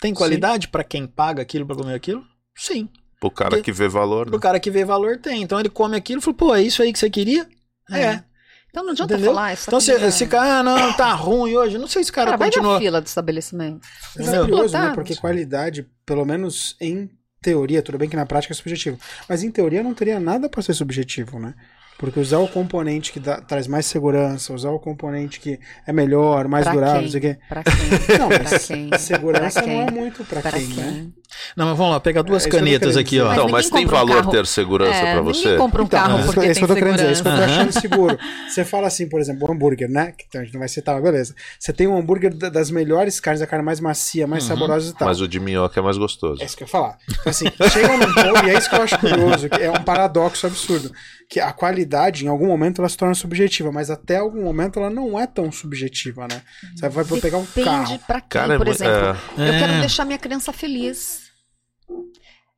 Tem 0.00 0.12
qualidade 0.12 0.68
pra 0.68 0.84
quem 0.84 1.06
paga 1.06 1.42
aquilo 1.42 1.66
pra 1.66 1.74
comer 1.76 1.94
aquilo? 1.94 2.22
Sim. 2.54 2.88
Pro 3.20 3.30
cara 3.30 3.50
Porque- 3.50 3.62
que 3.64 3.72
vê 3.72 3.88
valor, 3.88 4.26
né? 4.26 4.30
Pro 4.30 4.40
cara 4.40 4.60
que 4.60 4.70
vê 4.70 4.84
valor, 4.84 5.16
tem. 5.18 5.42
Então 5.42 5.58
ele 5.58 5.68
come 5.70 5.96
aquilo 5.96 6.20
e 6.20 6.22
fala, 6.22 6.36
pô, 6.36 6.54
é 6.54 6.62
isso 6.62 6.82
aí 6.82 6.92
que 6.92 6.98
você 6.98 7.08
queria? 7.10 7.46
É. 7.90 8.20
Então 8.70 8.84
não 8.84 8.92
adianta 8.92 9.14
Entendeu? 9.14 9.32
falar 9.32 9.54
isso. 9.54 9.64
Então 9.68 9.80
se 9.80 9.90
esse 9.92 10.26
cara, 10.26 10.58
ah, 10.58 10.62
não, 10.62 10.92
tá 10.92 11.12
ruim 11.14 11.56
hoje. 11.56 11.78
Não 11.78 11.86
sei 11.86 12.04
se 12.04 12.10
o 12.10 12.12
cara, 12.12 12.26
Cara, 12.32 12.36
vai 12.36 12.48
continua. 12.50 12.74
na 12.74 12.78
fila 12.78 13.00
do 13.00 13.06
estabelecimento. 13.06 13.80
É 14.18 14.22
curioso, 14.22 14.74
né? 14.74 14.80
Lotado. 14.80 14.94
Porque 14.94 15.16
qualidade, 15.16 15.88
pelo 16.04 16.26
menos 16.26 16.76
em 16.78 17.08
teoria, 17.40 17.80
tudo 17.80 17.96
bem 17.96 18.08
que 18.08 18.16
na 18.16 18.26
prática 18.26 18.52
é 18.52 18.56
subjetivo, 18.56 18.98
mas 19.28 19.42
em 19.42 19.50
teoria 19.50 19.82
não 19.82 19.94
teria 19.94 20.20
nada 20.20 20.48
para 20.48 20.60
ser 20.62 20.74
subjetivo, 20.74 21.38
né? 21.38 21.54
Porque 21.98 22.20
usar 22.20 22.38
o 22.38 22.48
componente 22.48 23.10
que 23.10 23.18
dá- 23.18 23.40
traz 23.40 23.66
mais 23.66 23.86
segurança, 23.86 24.52
usar 24.52 24.68
o 24.70 24.78
componente 24.78 25.40
que 25.40 25.58
é 25.86 25.92
melhor, 25.92 26.46
mais 26.46 26.64
Pra 26.64 26.74
durável, 26.74 26.94
quem? 26.96 27.02
não 27.04 27.10
sei 27.10 27.18
o 27.18 27.22
quê. 27.22 27.38
Pra 27.48 27.62
quem? 27.64 27.72
Não, 28.18 28.28
pra 28.28 28.42
mas 28.50 28.66
quem? 28.66 28.90
segurança 28.98 29.62
Pra 29.62 29.72
não 29.72 29.80
é 29.80 29.86
quem? 29.86 29.94
muito 29.94 30.24
pra, 30.24 30.40
Pra 30.42 30.52
quem, 30.52 30.66
quem? 30.66 30.76
né? 30.84 31.06
Não, 31.56 31.66
mas 31.68 31.76
vamos 31.78 31.92
lá, 31.92 32.00
pegar 32.00 32.22
duas 32.22 32.46
É 32.46 32.50
canetas 32.50 32.96
aqui, 32.96 33.18
ó. 33.20 33.24
Mas 33.26 33.32
Então, 33.36 33.48
mas 33.48 33.70
tem 33.70 33.84
um 33.86 33.88
valor 33.88 34.16
carro- 34.16 34.30
ter 34.30 34.46
segurança 34.46 34.92
É, 34.94 35.00
pra 35.14 35.22
ninguém 35.22 35.42
você? 35.42 35.56
compra 35.56 35.82
um 35.82 35.84
Então, 35.86 36.00
carro 36.00 36.18
é 36.18 36.24
porque 36.24 36.40
que- 36.40 36.46
é 36.46 36.50
isso 36.50 36.60
que 36.60 36.64
eu 36.64 36.68
tô 36.68 36.74
querendo 36.74 36.94
dizer, 36.94 37.08
é 37.08 37.12
isso 37.12 37.22
que 37.22 37.28
eu 37.28 37.32
tô 37.32 37.38
segurança. 37.38 37.60
achando 37.62 37.80
seguro. 37.80 38.18
Você 38.48 38.64
fala 38.64 38.86
assim, 38.86 39.08
por 39.08 39.20
exemplo, 39.20 39.48
o 39.48 39.52
hambúrguer, 39.52 39.88
né? 39.90 40.12
Que 40.16 40.24
então 40.28 40.40
a 40.40 40.44
gente 40.44 40.52
não 40.54 40.60
vai 40.60 40.68
citar, 40.68 40.94
mas 40.94 41.02
beleza. 41.04 41.34
Você 41.58 41.72
tem 41.72 41.86
um 41.86 41.96
hambúrguer 41.98 42.32
da- 42.34 42.48
das 42.48 42.70
melhores 42.70 43.18
carnes, 43.20 43.42
a 43.42 43.46
carne 43.46 43.64
mais 43.64 43.80
macia, 43.80 44.26
mais 44.26 44.44
Uhum. 44.44 44.48
saborosa 44.50 44.90
e 44.90 44.94
tal. 44.94 45.08
Mas 45.08 45.20
o 45.20 45.26
de 45.28 45.40
minhoca 45.40 45.78
é 45.80 45.82
mais 45.82 45.98
gostoso. 45.98 46.40
É 46.42 46.46
isso 46.46 46.56
que 46.56 46.62
eu 46.62 46.66
ia 46.66 46.70
falar. 46.70 46.96
Então, 47.10 47.30
assim, 47.30 47.46
chega 47.72 47.96
num 47.96 48.12
ponto, 48.14 48.46
e 48.46 48.50
é 48.50 48.58
isso 48.58 48.68
que 48.70 48.76
eu 48.76 48.82
acho 48.82 48.98
curioso, 48.98 49.48
que 49.48 49.62
é 49.62 49.70
um 49.70 49.82
paradoxo 49.82 50.46
absurdo. 50.46 50.90
Que 51.28 51.40
a 51.40 51.52
qualidade, 51.52 52.24
em 52.24 52.28
algum 52.28 52.46
momento, 52.46 52.80
ela 52.80 52.88
se 52.88 52.96
torna 52.96 53.14
subjetiva, 53.14 53.72
mas 53.72 53.90
até 53.90 54.18
algum 54.18 54.44
momento 54.44 54.78
ela 54.78 54.88
não 54.90 55.18
é 55.18 55.26
tão 55.26 55.50
subjetiva, 55.50 56.28
né? 56.30 56.40
Você 56.76 56.88
vai 56.88 57.04
pegar 57.20 57.38
um 57.38 57.42
Depende 57.44 57.64
carro. 57.66 57.98
pra 58.06 58.20
quem, 58.20 58.28
Cara, 58.28 58.54
é 58.54 58.56
por 58.58 58.68
exemplo. 58.68 58.94
é, 58.94 59.48
Eu 59.48 59.52
É. 59.54 59.58
quero 59.58 59.72
deixar 59.80 60.04
minha 60.04 60.18
criança 60.18 60.52
feliz. 60.52 61.26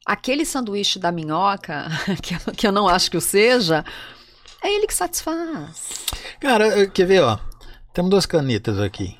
Aquele 0.07 0.45
sanduíche 0.45 0.99
da 0.99 1.11
minhoca, 1.12 1.86
que 2.23 2.35
eu, 2.35 2.40
que 2.55 2.66
eu 2.66 2.73
não 2.73 2.86
acho 2.89 3.11
que 3.11 3.16
o 3.16 3.20
seja, 3.20 3.85
é 4.62 4.70
ele 4.74 4.86
que 4.86 4.95
satisfaz. 4.95 5.89
Cara, 6.40 6.86
quer 6.89 7.07
ver, 7.07 7.23
ó? 7.23 7.39
Temos 7.95 8.11
duas 8.11 8.27
canetas 8.27 8.78
aqui. 8.78 9.16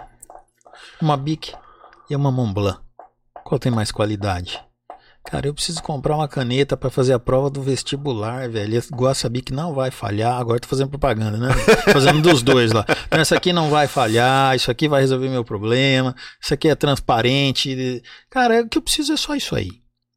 Uma 1.01 1.17
Bic 1.17 1.55
e 2.11 2.15
uma 2.17 2.31
Montblanc. 2.31 2.81
Qual 3.45 3.59
tem 3.59 3.73
mais 3.73 3.91
qualidade? 3.91 4.63
Cara, 5.31 5.47
eu 5.47 5.53
preciso 5.53 5.83
comprar 5.83 6.17
uma 6.17 6.27
caneta 6.27 6.75
pra 6.75 6.89
fazer 6.89 7.13
a 7.13 7.19
prova 7.19 7.51
do 7.51 7.61
vestibular, 7.61 8.49
velho. 8.49 8.83
Igual 8.91 9.13
essa 9.13 9.29
Bic 9.29 9.53
não 9.53 9.75
vai 9.75 9.91
falhar. 9.91 10.41
Agora 10.41 10.57
eu 10.57 10.61
tô 10.63 10.69
fazendo 10.69 10.89
propaganda, 10.89 11.37
né? 11.37 11.53
Fazendo 11.93 12.23
dos 12.23 12.43
dois 12.43 12.73
lá. 12.73 12.83
Então, 13.07 13.21
essa 13.21 13.37
aqui 13.37 13.53
não 13.53 13.69
vai 13.69 13.87
falhar. 13.87 14.57
Isso 14.57 14.71
aqui 14.71 14.89
vai 14.89 15.03
resolver 15.03 15.29
meu 15.29 15.45
problema. 15.45 16.17
Isso 16.41 16.55
aqui 16.55 16.67
é 16.67 16.75
transparente. 16.75 18.03
Cara, 18.31 18.63
o 18.63 18.69
que 18.71 18.79
eu 18.79 18.83
preciso 18.83 19.13
é 19.13 19.19
só 19.19 19.35
isso 19.35 19.55
aí. 19.55 19.69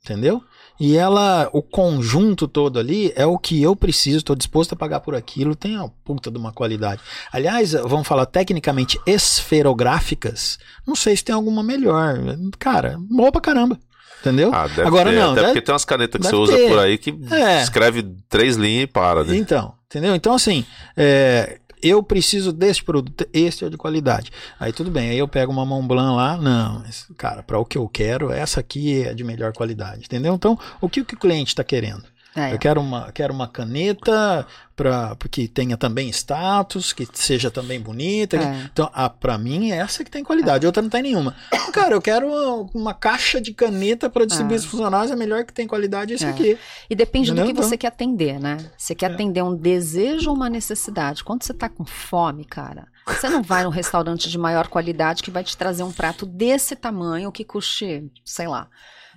Entendeu? 0.02 0.42
E 0.80 0.96
ela, 0.96 1.50
o 1.52 1.62
conjunto 1.62 2.48
todo 2.48 2.80
ali 2.80 3.12
é 3.14 3.26
o 3.26 3.38
que 3.38 3.62
eu 3.62 3.76
preciso, 3.76 4.20
estou 4.20 4.36
disposto 4.36 4.74
a 4.74 4.78
pagar 4.78 5.02
por 5.02 5.14
aquilo, 5.14 5.56
tem 5.56 5.78
uma 5.78 5.90
puta 6.06 6.32
de 6.32 6.38
uma 6.40 6.54
qualidade. 6.54 7.02
Aliás, 7.34 7.74
vamos 7.74 8.08
falar 8.08 8.26
tecnicamente 8.26 9.00
esferográficas, 9.06 10.58
não 10.88 10.96
sei 10.96 11.16
se 11.16 11.24
tem 11.24 11.36
alguma 11.36 11.62
melhor. 11.62 12.18
Cara, 12.58 12.98
boa 12.98 13.32
pra 13.32 13.42
caramba. 13.42 13.78
Entendeu? 14.22 14.52
Ah, 14.54 14.68
Agora 14.86 15.10
ter, 15.10 15.16
não, 15.18 15.32
até 15.32 15.42
deve- 15.42 15.46
porque 15.48 15.62
tem 15.62 15.74
umas 15.74 15.84
canetas 15.86 16.14
que 16.22 16.24
deve 16.24 16.36
você 16.38 16.42
usa 16.54 16.56
ter. 16.58 16.70
por 16.70 16.80
aí 16.80 16.98
que 16.98 17.14
É. 17.32 17.64
escreve 17.64 18.08
três 18.30 18.56
linhas 18.56 18.84
e 18.84 18.88
para, 18.88 19.24
né? 19.24 19.36
Então, 19.36 19.74
entendeu? 19.90 20.14
Então, 20.16 20.34
assim, 20.36 20.64
é, 20.96 21.58
eu 21.82 22.04
preciso 22.04 22.54
desse 22.54 22.84
produto, 22.84 23.26
este 23.34 23.66
é 23.66 23.70
de 23.70 23.78
qualidade. 23.78 24.32
Aí 24.60 24.72
tudo 24.72 24.92
bem, 24.92 25.10
aí 25.10 25.18
eu 25.18 25.28
pego 25.28 25.52
uma 25.52 25.66
Mont 25.66 25.88
Blanc 25.88 26.16
lá, 26.16 26.38
não, 26.38 26.80
mas, 26.86 27.08
cara, 27.18 27.42
para 27.42 27.58
o 27.58 27.66
que 27.66 27.80
eu 27.80 27.90
quero, 27.90 28.32
essa 28.32 28.60
aqui 28.60 29.02
é 29.02 29.14
de 29.16 29.24
melhor 29.24 29.54
qualidade, 29.54 30.04
entendeu? 30.06 30.36
Então, 30.36 30.56
o 30.80 30.88
que, 30.88 31.02
o 31.02 31.06
que 31.06 31.16
o 31.16 31.20
cliente 31.20 31.48
está 31.50 31.64
querendo? 31.64 32.04
É. 32.36 32.54
Eu 32.54 32.58
quero 32.60 32.80
uma, 32.80 33.12
quero 33.12 33.34
uma 33.34 33.46
caneta 33.48 34.48
pra, 34.76 35.16
que 35.30 35.50
tenha 35.50 35.76
também 35.76 36.08
status, 36.10 36.94
que 36.94 37.06
seja 37.14 37.52
também 37.52 37.80
bonita. 37.80 38.38
É. 38.38 38.70
Então, 38.72 38.90
a, 38.94 39.10
pra 39.10 39.38
mim, 39.38 39.72
é 39.72 39.78
essa 39.78 40.02
que 40.04 40.10
tem 40.10 40.24
qualidade, 40.24 40.66
outra 40.66 40.82
não 40.82 40.90
tem 40.90 41.02
nenhuma. 41.04 41.36
Cara, 41.74 41.94
eu 41.94 42.02
quero 42.02 42.28
uma, 42.28 42.70
uma 42.74 42.94
caixa 42.94 43.42
de 43.42 43.54
caneta 43.54 44.10
para 44.10 44.26
distribuir 44.26 44.56
É. 44.56 44.60
os 44.60 44.66
funcionários, 44.66 45.12
a 45.12 45.16
melhor 45.16 45.44
que 45.44 45.52
tem 45.54 45.68
qualidade 45.68 46.14
é 46.14 46.16
esse 46.16 46.26
É. 46.26 46.30
aqui. 46.30 46.58
E 46.90 46.96
depende 46.96 47.34
do 47.34 47.44
que 47.44 47.52
Então- 47.52 47.64
você 47.64 47.76
quer 47.78 47.88
atender, 47.88 48.40
né? 48.40 48.58
Você 48.78 48.96
quer 48.96 49.12
É. 49.12 49.14
atender 49.14 49.44
um 49.44 49.54
desejo 49.56 50.30
ou 50.30 50.36
uma 50.36 50.50
necessidade. 50.50 51.24
Quando 51.26 51.44
você 51.44 51.54
tá 51.54 51.68
com 51.68 51.84
fome, 51.86 52.46
cara, 52.46 52.88
você 53.06 53.28
não 53.28 53.44
vai 53.44 53.66
num 53.66 53.70
restaurante 53.70 54.30
de 54.30 54.38
maior 54.38 54.68
qualidade 54.70 55.22
que 55.22 55.32
vai 55.32 55.44
te 55.44 55.58
trazer 55.58 55.84
um 55.84 55.92
prato 55.92 56.26
desse 56.26 56.78
tamanho 56.78 57.30
que 57.32 57.44
custe, 57.44 58.10
sei 58.24 58.48
lá. 58.48 58.68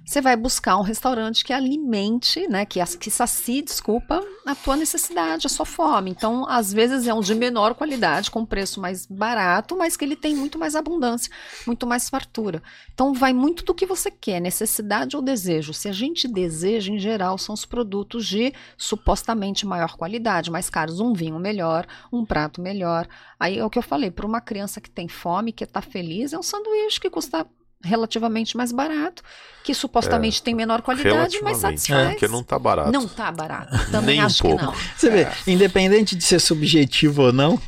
Você 0.05 0.21
vai 0.21 0.37
buscar 0.37 0.77
um 0.77 0.83
restaurante 0.83 1.43
que 1.43 1.53
alimente, 1.53 2.47
né? 2.47 2.67
Que, 2.67 2.79
que 2.99 3.11
sacie, 3.11 3.63
desculpa, 3.63 4.23
a 4.45 4.55
tua 4.55 4.77
necessidade, 4.77 5.47
a 5.47 5.51
sua 5.51 5.65
fome. 5.65 6.11
Então, 6.11 6.47
às 6.47 6.71
vezes 6.71 7.07
é 7.07 7.15
um 7.15 7.21
de 7.21 7.35
menor 7.35 7.75
qualidade, 7.75 8.31
com 8.31 8.45
preço 8.45 8.81
mais 8.81 9.07
barato, 9.07 9.75
mas 9.77 9.97
que 9.97 10.05
ele 10.05 10.15
tem 10.15 10.37
muito 10.37 10.59
mais 10.59 10.77
abundância, 10.77 11.33
muito 11.67 11.87
mais 11.87 12.11
fartura. 12.11 12.63
Então 12.93 13.15
vai 13.15 13.33
muito 13.33 13.65
do 13.65 13.75
que 13.75 13.87
você 13.87 14.11
quer, 14.11 14.41
necessidade 14.41 15.17
ou 15.17 15.23
desejo. 15.23 15.73
Se 15.73 15.89
a 15.89 15.93
gente 15.93 16.29
deseja, 16.29 16.93
em 16.93 16.99
geral, 16.99 17.39
são 17.39 17.55
os 17.55 17.65
produtos 17.65 18.27
de 18.27 18.53
supostamente 18.77 19.67
maior 19.67 19.97
qualidade, 19.97 20.51
mais 20.51 20.69
caros, 20.69 21.01
um 21.01 21.15
vinho 21.15 21.39
melhor, 21.39 21.87
um 22.13 22.27
prato 22.27 22.61
melhor. 22.61 23.09
Aí 23.41 23.59
é 23.59 23.65
o 23.65 23.71
que 23.71 23.79
eu 23.79 23.83
falei, 23.83 24.11
para 24.11 24.27
uma 24.27 24.41
criança 24.41 24.83
que 24.83 24.91
tem 24.91 25.09
fome, 25.09 25.53
que 25.53 25.65
está 25.65 25.81
feliz, 25.81 26.35
é 26.35 26.39
um 26.39 26.43
sanduíche 26.43 27.01
que 27.01 27.09
custa 27.09 27.47
relativamente 27.85 28.57
mais 28.57 28.73
barato, 28.73 29.23
que 29.63 29.75
supostamente 29.75 30.43
tem 30.43 30.55
menor 30.55 30.83
qualidade, 30.83 31.39
mas 31.43 31.59
satisfaz. 31.59 32.11
Porque 32.11 32.29
não 32.29 32.43
tá 32.43 32.59
barato. 32.59 32.91
Não 32.91 33.07
tá 33.07 33.31
barato. 33.31 33.91
Também 33.91 34.19
Nem 34.19 34.27
um 34.27 34.33
pouco. 34.33 34.59
que 34.59 34.65
não. 34.65 34.75
Você 34.97 35.11
vê, 35.11 35.29
independente 35.47 36.17
de 36.17 36.25
ser 36.25 36.41
subjetivo 36.41 37.23
ou 37.23 37.33
não, 37.33 37.61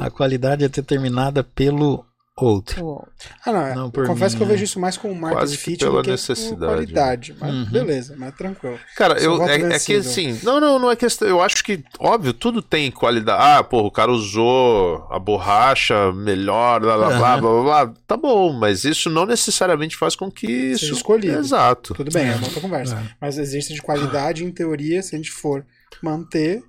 a 0.00 0.10
qualidade 0.10 0.64
é 0.64 0.68
determinada 0.68 1.42
pelo 1.42 2.04
outro. 2.44 2.80
Pô, 2.80 3.08
Ah, 3.44 3.52
não, 3.52 3.66
é. 3.66 3.74
Não 3.74 3.90
confesso 3.90 4.34
mim, 4.34 4.38
que 4.38 4.42
eu 4.42 4.46
né? 4.46 4.52
vejo 4.54 4.64
isso 4.64 4.78
mais 4.80 4.96
como 4.96 5.14
marca 5.14 5.38
Quase 5.38 5.56
fit 5.56 5.78
pela 5.84 5.98
do 5.98 6.04
que 6.04 6.10
necessidade, 6.10 6.58
qualidade. 6.72 7.36
Mas 7.40 7.54
Uhum. 7.54 7.64
beleza, 7.66 8.14
mas 8.18 8.34
tranquilo. 8.34 8.78
Cara, 8.96 9.18
eu, 9.20 9.42
é, 9.46 9.74
é 9.74 9.78
que 9.78 9.94
assim, 9.96 10.38
não, 10.42 10.60
não, 10.60 10.78
não 10.78 10.90
é 10.90 10.96
questão. 10.96 11.26
Eu 11.28 11.40
acho 11.42 11.62
que, 11.64 11.82
óbvio, 11.98 12.32
tudo 12.32 12.60
tem 12.62 12.90
qualidade. 12.90 13.42
Ah, 13.42 13.62
porra, 13.64 13.86
o 13.86 13.90
cara 13.90 14.10
usou 14.12 15.06
a 15.10 15.18
borracha 15.18 16.12
melhor, 16.12 16.80
blá 16.80 16.96
blá 16.96 17.06
blá 17.08 17.16
Aham. 17.34 17.40
blá 17.40 17.50
blá. 17.62 17.84
blá. 17.86 17.94
Tá 18.06 18.16
bom, 18.16 18.52
mas 18.52 18.84
isso 18.84 19.08
não 19.10 19.26
necessariamente 19.26 19.96
faz 19.96 20.14
com 20.14 20.30
que 20.30 20.46
isso. 20.46 20.80
Seja 20.80 20.92
escolhido. 20.94 21.38
Exato. 21.38 21.94
Tudo 21.94 22.10
bem, 22.12 22.28
é 22.28 22.34
uma 22.36 22.44
outra 22.46 22.60
conversa. 22.60 23.02
Mas 23.20 23.38
existe 23.38 23.74
de 23.74 23.82
qualidade, 23.82 24.44
em 24.44 24.50
teoria, 24.50 25.02
se 25.02 25.14
a 25.14 25.18
gente 25.18 25.30
for 25.30 25.64
manter, 26.02 26.62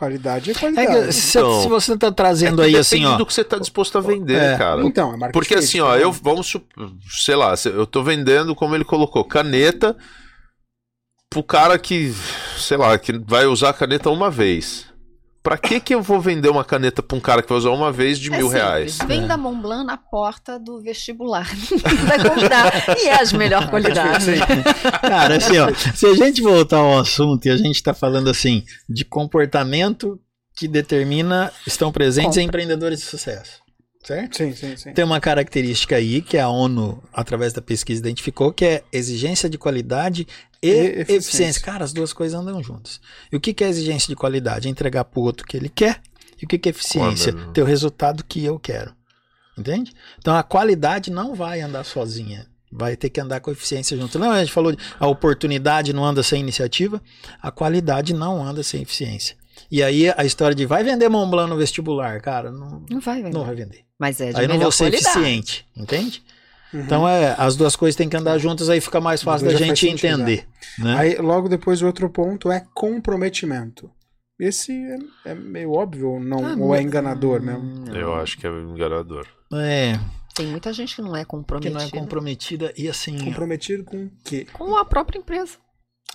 qualidade 0.00 0.50
é 0.50 0.52
É 0.54 0.56
qualidade. 0.58 1.06
que 1.08 1.12
se, 1.12 1.38
Então, 1.38 1.62
se 1.62 1.68
você 1.68 1.96
tá 1.96 2.10
trazendo 2.10 2.62
É 2.62 2.66
aí 2.66 2.76
assim, 2.76 2.96
depende 2.96 3.14
ó. 3.14 3.18
do 3.18 3.26
que 3.26 3.34
você 3.34 3.44
tá 3.44 3.58
disposto 3.58 3.98
a 3.98 4.00
vender, 4.00 4.40
É. 4.40 4.56
cara. 4.58 4.82
Então, 4.82 5.12
é 5.12 5.16
marca 5.16 5.32
Porque 5.32 5.54
assim, 5.54 5.78
ó, 5.80 5.90
tá 5.92 5.98
eu 5.98 6.10
vamos, 6.10 6.46
sup- 6.46 6.66
sei 7.10 7.36
lá, 7.36 7.54
eu 7.66 7.86
tô 7.86 8.02
vendendo, 8.02 8.54
como 8.54 8.74
ele 8.74 8.84
colocou, 8.84 9.22
caneta 9.24 9.96
pro 11.28 11.42
cara 11.44 11.78
que, 11.78 12.12
sei 12.56 12.76
lá, 12.76 12.98
que 12.98 13.12
vai 13.18 13.46
usar 13.46 13.68
a 13.70 13.74
caneta 13.74 14.10
uma 14.10 14.30
vez. 14.30 14.86
Pra 15.42 15.56
que 15.56 15.80
que 15.80 15.94
eu 15.94 16.02
vou 16.02 16.20
vender 16.20 16.50
uma 16.50 16.64
caneta 16.64 17.02
pra 17.02 17.16
um 17.16 17.20
cara 17.20 17.42
que 17.42 17.48
vai 17.48 17.56
usar 17.56 17.70
uma 17.70 17.90
vez 17.90 18.18
de 18.18 18.28
é 18.28 18.36
mil 18.36 18.48
simples. 18.48 18.62
reais? 18.62 18.98
Venda 19.06 19.36
Mont 19.38 19.62
Blanc 19.62 19.86
na 19.86 19.96
porta 19.96 20.58
do 20.58 20.82
vestibular. 20.82 21.48
Vai 22.06 22.18
comprar. 22.18 22.98
E 22.98 23.08
é 23.08 23.24
de 23.24 23.36
melhor 23.38 23.68
qualidade. 23.70 24.26
Cara, 25.00 25.36
assim, 25.36 25.58
ó, 25.58 25.72
se 25.94 26.06
a 26.06 26.14
gente 26.14 26.42
voltar 26.42 26.76
ao 26.78 26.98
assunto 26.98 27.46
e 27.46 27.50
a 27.50 27.56
gente 27.56 27.82
tá 27.82 27.94
falando 27.94 28.28
assim 28.28 28.64
de 28.86 29.02
comportamento 29.02 30.20
que 30.54 30.68
determina, 30.68 31.50
estão 31.66 31.90
presentes 31.90 32.36
em 32.36 32.44
empreendedores 32.44 32.98
de 32.98 33.06
sucesso. 33.06 33.60
Certo? 34.04 34.36
Sim, 34.36 34.54
sim, 34.54 34.76
sim. 34.76 34.92
Tem 34.92 35.04
uma 35.04 35.20
característica 35.20 35.96
aí 35.96 36.22
que 36.22 36.38
a 36.38 36.48
ONU, 36.48 37.02
através 37.12 37.52
da 37.52 37.60
pesquisa, 37.60 38.00
identificou, 38.00 38.52
que 38.52 38.64
é 38.64 38.82
exigência 38.92 39.48
de 39.48 39.58
qualidade 39.58 40.26
e, 40.62 40.68
E 40.68 40.70
eficiência. 41.00 41.12
eficiência. 41.16 41.62
Cara, 41.62 41.84
as 41.84 41.92
duas 41.92 42.12
coisas 42.12 42.38
andam 42.38 42.62
juntas. 42.62 43.00
E 43.32 43.36
o 43.36 43.40
que, 43.40 43.52
que 43.54 43.64
é 43.64 43.68
exigência 43.68 44.08
de 44.08 44.16
qualidade? 44.16 44.68
É 44.68 44.70
entregar 44.70 45.04
pro 45.04 45.20
outro 45.22 45.44
o 45.44 45.48
que 45.48 45.56
ele 45.56 45.68
quer. 45.68 46.00
E 46.40 46.44
o 46.44 46.48
que, 46.48 46.58
que 46.58 46.68
é 46.68 46.70
eficiência? 46.70 47.32
Quando- 47.32 47.52
Ter 47.52 47.62
o 47.62 47.66
resultado 47.66 48.24
que 48.24 48.44
eu 48.44 48.58
quero. 48.58 48.94
Entende? 49.58 49.92
Então 50.18 50.34
a 50.36 50.42
qualidade 50.42 51.10
não 51.10 51.34
vai 51.34 51.60
andar 51.60 51.84
sozinha. 51.84 52.46
Vai 52.72 52.96
ter 52.96 53.10
que 53.10 53.20
andar 53.20 53.40
com 53.40 53.50
a 53.50 53.52
eficiência 53.52 53.96
junto. 53.96 54.18
Não, 54.18 54.30
a 54.30 54.38
gente 54.40 54.52
falou 54.52 54.70
de 54.72 54.78
a 54.98 55.06
oportunidade 55.06 55.92
não 55.92 56.04
anda 56.04 56.22
sem 56.22 56.40
iniciativa, 56.40 57.02
a 57.42 57.50
qualidade 57.50 58.14
não 58.14 58.42
anda 58.42 58.62
sem 58.62 58.80
eficiência. 58.82 59.36
E 59.70 59.82
aí 59.82 60.08
a 60.16 60.24
história 60.24 60.54
de 60.54 60.64
vai 60.66 60.82
vender 60.84 61.08
Mont 61.08 61.28
Blanc 61.30 61.50
no 61.50 61.56
vestibular, 61.56 62.20
cara, 62.22 62.50
não, 62.50 62.84
Não 62.88 63.00
vai 63.00 63.16
vender. 63.22 63.34
não 63.36 63.44
vai 63.44 63.54
vender. 63.56 63.80
Mas 63.98 64.20
é 64.20 64.32
de 64.32 64.40
Aí 64.40 64.46
não 64.46 64.58
vou 64.58 64.70
ser 64.70 64.84
qualidade. 64.90 65.18
eficiente, 65.18 65.66
entende? 65.76 66.22
Uhum. 66.72 66.80
Então 66.80 67.08
é, 67.08 67.34
as 67.38 67.56
duas 67.56 67.74
coisas 67.76 67.96
têm 67.96 68.08
que 68.08 68.16
andar 68.16 68.38
juntas, 68.38 68.68
aí 68.68 68.80
fica 68.80 69.00
mais 69.00 69.22
fácil 69.22 69.46
da 69.48 69.52
faz 69.52 69.64
gente 69.66 69.88
entender. 69.88 70.46
Né? 70.78 70.96
Aí, 70.98 71.14
logo 71.16 71.48
depois, 71.48 71.82
o 71.82 71.86
outro 71.86 72.08
ponto 72.10 72.50
é 72.50 72.64
comprometimento. 72.74 73.90
Esse 74.38 74.72
é, 75.24 75.30
é 75.32 75.34
meio 75.34 75.72
óbvio 75.72 76.10
ou 76.12 76.20
não? 76.20 76.46
Ah, 76.46 76.56
ou 76.58 76.74
é 76.74 76.80
enganador 76.80 77.42
mesmo? 77.42 77.62
Não. 77.86 77.94
Eu 77.94 78.14
acho 78.14 78.38
que 78.38 78.46
é 78.46 78.50
enganador. 78.50 79.26
É, 79.52 79.98
Tem 80.34 80.46
muita 80.46 80.72
gente 80.72 80.96
que 80.96 81.02
não 81.02 81.14
é 81.14 81.20
que 81.20 81.26
comprometida 81.26 81.78
não 81.78 81.84
é 81.86 81.90
comprometida 81.90 82.72
e 82.76 82.88
assim, 82.88 83.18
Comprometido 83.18 83.84
com 83.84 84.04
o 84.04 84.10
quê? 84.24 84.46
com 84.52 84.76
a 84.76 84.84
própria 84.84 85.18
empresa. 85.18 85.56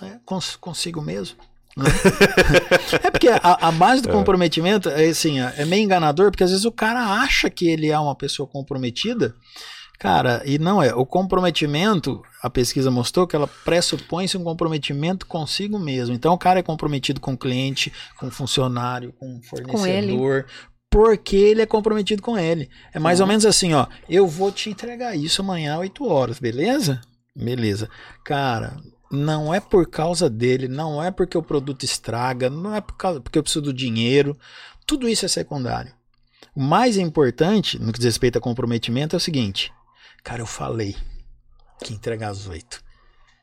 é, 0.02 0.18
cons- 0.24 0.56
consigo 0.56 1.00
mesmo. 1.02 1.36
né? 1.76 1.84
é 3.04 3.10
porque 3.10 3.28
a, 3.28 3.68
a 3.68 3.70
base 3.70 4.02
do 4.02 4.08
comprometimento 4.08 4.88
é 4.88 5.04
assim, 5.06 5.38
é 5.38 5.64
meio 5.64 5.84
enganador, 5.84 6.30
porque 6.30 6.42
às 6.44 6.50
vezes 6.50 6.64
o 6.64 6.72
cara 6.72 6.98
acha 7.22 7.48
que 7.50 7.68
ele 7.68 7.88
é 7.90 7.98
uma 7.98 8.14
pessoa 8.16 8.48
comprometida, 8.48 9.34
cara, 9.98 10.42
e 10.44 10.58
não 10.58 10.82
é. 10.82 10.94
O 10.94 11.04
comprometimento, 11.06 12.22
a 12.42 12.50
pesquisa 12.50 12.90
mostrou 12.90 13.26
que 13.26 13.36
ela 13.36 13.46
pressupõe-se 13.46 14.36
um 14.36 14.44
comprometimento 14.44 15.26
consigo 15.26 15.78
mesmo. 15.78 16.14
Então 16.14 16.32
o 16.34 16.38
cara 16.38 16.60
é 16.60 16.62
comprometido 16.62 17.20
com 17.20 17.34
o 17.34 17.38
cliente, 17.38 17.92
com 18.18 18.28
o 18.28 18.30
funcionário, 18.30 19.12
com 19.12 19.38
o 19.38 19.42
fornecedor. 19.42 20.46
Porque 20.90 21.36
ele 21.36 21.62
é 21.62 21.66
comprometido 21.66 22.22
com 22.22 22.38
ele. 22.38 22.70
É 22.94 22.98
mais 22.98 23.20
ou 23.20 23.26
menos 23.26 23.44
assim, 23.44 23.74
ó. 23.74 23.86
Eu 24.08 24.26
vou 24.26 24.50
te 24.50 24.70
entregar 24.70 25.16
isso 25.16 25.42
amanhã 25.42 25.74
às 25.74 25.80
8 25.80 26.06
horas, 26.06 26.38
beleza? 26.38 27.00
Beleza. 27.34 27.90
Cara, 28.24 28.76
não 29.10 29.52
é 29.52 29.60
por 29.60 29.88
causa 29.88 30.30
dele, 30.30 30.68
não 30.68 31.02
é 31.02 31.10
porque 31.10 31.36
o 31.36 31.42
produto 31.42 31.84
estraga, 31.84 32.48
não 32.48 32.74
é 32.74 32.80
por 32.80 32.96
causa, 32.96 33.20
porque 33.20 33.38
eu 33.38 33.42
preciso 33.42 33.62
do 33.62 33.72
dinheiro. 33.72 34.38
Tudo 34.86 35.08
isso 35.08 35.24
é 35.24 35.28
secundário. 35.28 35.92
O 36.54 36.62
mais 36.62 36.96
importante, 36.96 37.78
no 37.78 37.92
que 37.92 37.98
diz 37.98 38.06
respeito 38.06 38.38
a 38.38 38.40
comprometimento, 38.40 39.14
é 39.14 39.18
o 39.18 39.20
seguinte: 39.20 39.72
cara, 40.26 40.42
eu 40.42 40.46
falei 40.46 40.96
que 41.84 41.94
entregar 41.94 42.30
às 42.30 42.48
8. 42.48 42.82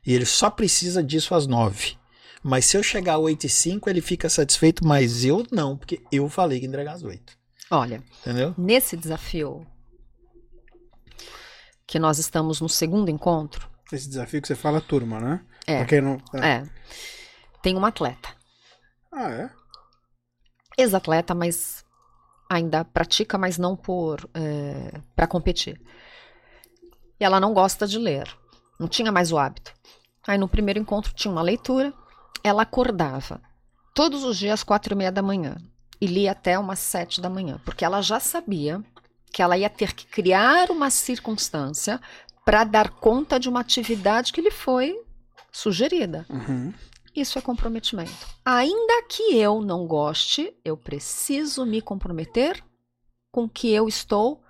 E 0.05 0.13
ele 0.13 0.25
só 0.25 0.49
precisa 0.49 1.01
disso 1.01 1.33
às 1.33 1.47
9. 1.47 1.95
Mas 2.43 2.65
se 2.65 2.75
eu 2.75 2.83
chegar 2.83 3.13
às 3.13 3.21
8 3.21 3.45
e 3.45 3.49
5, 3.49 3.89
ele 3.89 4.01
fica 4.01 4.27
satisfeito, 4.27 4.85
mas 4.85 5.23
eu 5.23 5.47
não, 5.49 5.77
porque 5.77 6.03
eu 6.11 6.27
falei 6.27 6.59
que 6.59 6.65
entregar 6.65 6.91
às 6.91 7.01
8. 7.01 7.37
Olha, 7.71 8.03
Entendeu? 8.19 8.53
nesse 8.57 8.97
desafio 8.97 9.65
que 11.87 11.97
nós 11.97 12.19
estamos 12.19 12.59
no 12.59 12.67
segundo 12.67 13.09
encontro, 13.09 13.69
Esse 13.89 14.09
desafio 14.09 14.41
que 14.41 14.47
você 14.49 14.55
fala, 14.55 14.81
turma, 14.81 15.21
né? 15.21 15.45
É. 15.65 15.77
Pra 15.77 15.85
quem 15.85 16.01
não... 16.01 16.17
é, 16.33 16.67
tem 17.61 17.77
uma 17.77 17.87
atleta. 17.87 18.29
Ah, 19.09 19.29
é? 19.29 19.49
Ex-atleta, 20.77 21.33
mas 21.33 21.85
ainda 22.49 22.83
pratica, 22.83 23.37
mas 23.37 23.57
não 23.57 23.73
por 23.73 24.29
é, 24.33 24.99
para 25.15 25.27
competir. 25.27 25.79
E 27.19 27.23
ela 27.23 27.39
não 27.39 27.53
gosta 27.53 27.87
de 27.87 27.97
ler. 27.97 28.27
Não 28.79 28.87
tinha 28.87 29.11
mais 29.11 29.31
o 29.31 29.37
hábito. 29.37 29.73
Aí 30.27 30.37
no 30.37 30.47
primeiro 30.47 30.79
encontro 30.79 31.13
tinha 31.13 31.31
uma 31.31 31.41
leitura. 31.41 31.93
Ela 32.43 32.63
acordava 32.63 33.41
todos 33.93 34.23
os 34.23 34.37
dias 34.37 34.55
às 34.55 34.63
quatro 34.63 34.93
e 34.93 34.97
meia 34.97 35.11
da 35.11 35.21
manhã 35.21 35.57
e 36.01 36.05
lia 36.05 36.31
até 36.31 36.57
umas 36.59 36.79
sete 36.79 37.21
da 37.21 37.29
manhã, 37.29 37.61
porque 37.63 37.85
ela 37.85 38.01
já 38.01 38.19
sabia 38.19 38.83
que 39.31 39.41
ela 39.41 39.57
ia 39.57 39.69
ter 39.69 39.93
que 39.93 40.05
criar 40.05 40.69
uma 40.69 40.89
circunstância 40.89 41.99
para 42.43 42.63
dar 42.63 42.89
conta 42.89 43.39
de 43.39 43.47
uma 43.47 43.61
atividade 43.61 44.33
que 44.33 44.41
lhe 44.41 44.51
foi 44.51 45.01
sugerida. 45.51 46.25
Uhum. 46.29 46.73
Isso 47.15 47.37
é 47.37 47.41
comprometimento. 47.41 48.11
Ainda 48.43 49.03
que 49.07 49.37
eu 49.37 49.61
não 49.61 49.87
goste, 49.87 50.53
eu 50.65 50.75
preciso 50.75 51.65
me 51.65 51.81
comprometer 51.81 52.63
com 53.31 53.45
o 53.45 53.49
que 53.49 53.71
eu 53.71 53.87
estou 53.87 54.42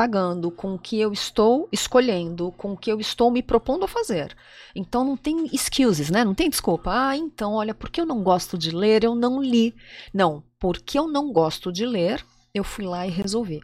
pagando, 0.00 0.50
com 0.50 0.72
o 0.72 0.78
que 0.78 0.98
eu 0.98 1.12
estou 1.12 1.68
escolhendo, 1.70 2.50
com 2.52 2.72
o 2.72 2.76
que 2.76 2.90
eu 2.90 2.98
estou 2.98 3.30
me 3.30 3.42
propondo 3.42 3.84
a 3.84 3.88
fazer. 3.88 4.34
Então 4.74 5.04
não 5.04 5.14
tem 5.14 5.44
excuses, 5.52 6.08
né? 6.08 6.24
Não 6.24 6.34
tem 6.34 6.48
desculpa. 6.48 6.90
Ah, 6.90 7.14
então, 7.14 7.52
olha, 7.52 7.74
porque 7.74 8.00
eu 8.00 8.06
não 8.06 8.22
gosto 8.22 8.56
de 8.56 8.70
ler, 8.70 9.04
eu 9.04 9.14
não 9.14 9.42
li. 9.42 9.74
Não, 10.10 10.42
porque 10.58 10.98
eu 10.98 11.06
não 11.06 11.30
gosto 11.30 11.70
de 11.70 11.84
ler, 11.84 12.24
eu 12.54 12.64
fui 12.64 12.86
lá 12.86 13.06
e 13.06 13.10
resolvi. 13.10 13.60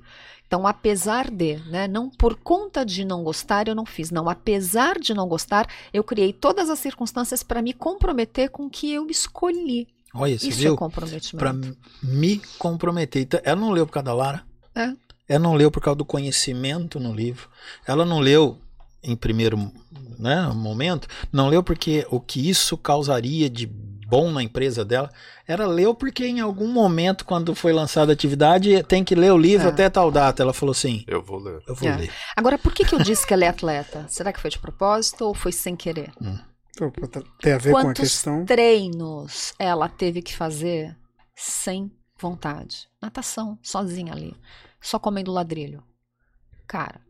Então, 0.47 0.67
apesar 0.67 1.31
de, 1.31 1.57
né, 1.71 1.89
não 1.89 2.11
por 2.11 2.35
conta 2.35 2.85
de 2.85 3.03
não 3.03 3.25
gostar, 3.25 3.67
eu 3.67 3.75
não 3.75 3.87
fiz. 3.87 4.11
Não, 4.11 4.29
apesar 4.29 4.99
de 4.99 5.15
não 5.15 5.27
gostar, 5.27 5.67
eu 5.91 6.05
criei 6.05 6.35
todas 6.35 6.69
as 6.69 6.79
circunstâncias 6.79 7.43
para 7.43 7.63
me 7.63 7.73
comprometer 7.73 8.51
com 8.51 8.67
o 8.67 8.71
que 8.71 8.93
eu 8.93 9.07
escolhi. 9.07 9.89
Olha, 10.13 10.39
você 10.39 10.49
Isso 10.49 10.59
viu? 10.59 10.75
é 10.75 10.77
comprometimento. 10.77 11.39
Pra 11.39 11.55
me 12.03 12.43
comprometer. 12.59 13.23
Então, 13.23 13.41
ela 13.43 13.59
não 13.59 13.71
leu 13.71 13.87
por 13.87 13.95
causa 13.95 14.05
da 14.05 14.13
Lara. 14.13 14.45
É. 14.75 14.93
Ela 15.29 15.41
não 15.41 15.55
leu 15.55 15.71
por 15.71 15.83
causa 15.83 15.97
do 15.97 16.05
conhecimento 16.05 17.01
no 17.01 17.13
livro. 17.15 17.49
Ela 17.87 18.05
não 18.05 18.21
leu 18.21 18.59
em 19.03 19.17
primeiro 19.17 19.71
né, 20.19 20.43
momento, 20.55 21.07
não 21.33 21.49
leu 21.49 21.63
porque 21.63 22.07
o 22.11 22.19
que 22.21 22.49
isso 22.49 22.77
causaria 22.77 23.49
de 23.51 23.67
bom 23.67 24.31
na 24.31 24.43
empresa 24.43 24.85
dela. 24.85 25.11
Ela 25.49 25.67
leu 25.67 25.95
porque 25.95 26.27
em 26.27 26.41
algum 26.41 26.69
momento, 26.69 27.25
quando 27.25 27.55
foi 27.55 27.73
lançada 27.73 28.13
a 28.13 28.15
atividade, 28.15 28.83
tem 28.85 29.03
que 29.05 29.15
ler 29.15 29.33
o 29.33 29.39
livro 29.39 29.67
É. 29.67 29.71
até 29.71 29.91
tal 29.91 30.11
data. 30.11 30.43
Ela 30.43 30.53
falou 30.53 30.71
assim: 30.73 31.05
Eu 31.07 31.23
vou 31.23 31.39
ler. 31.39 31.61
eu 31.67 31.75
vou 31.75 31.89
É. 31.89 31.97
ler. 31.97 32.13
Agora, 32.37 32.57
por 32.59 32.73
que, 32.73 32.85
que 32.85 32.95
eu 32.95 32.99
disse 33.01 33.27
que 33.27 33.35
ela 33.35 33.45
é 33.45 33.49
atleta? 33.49 34.07
Será 34.11 34.33
que 34.33 34.41
foi 34.41 34.51
de 34.51 34.59
propósito 34.59 35.25
ou 35.25 35.35
foi 35.35 35.51
sem 35.53 35.75
querer? 35.77 36.13
Pô, 36.79 36.91
pô, 36.91 37.07
tá- 37.09 37.23
Tem 37.41 37.53
a 37.53 37.59
ver 37.59 37.73
com 37.73 37.79
a 37.79 37.83
Quantos 37.83 38.01
questão... 38.11 38.45
treinos 38.45 39.55
ela 39.59 39.89
teve 39.89 40.21
que 40.23 40.35
fazer 40.37 40.97
sem 41.35 41.91
vontade? 42.21 42.89
Natação, 43.01 43.59
sozinha 43.63 44.13
ali, 44.13 44.35
só 44.81 44.99
comendo 44.99 45.33
ladrilho. 45.33 45.83
Cara, 46.67 47.01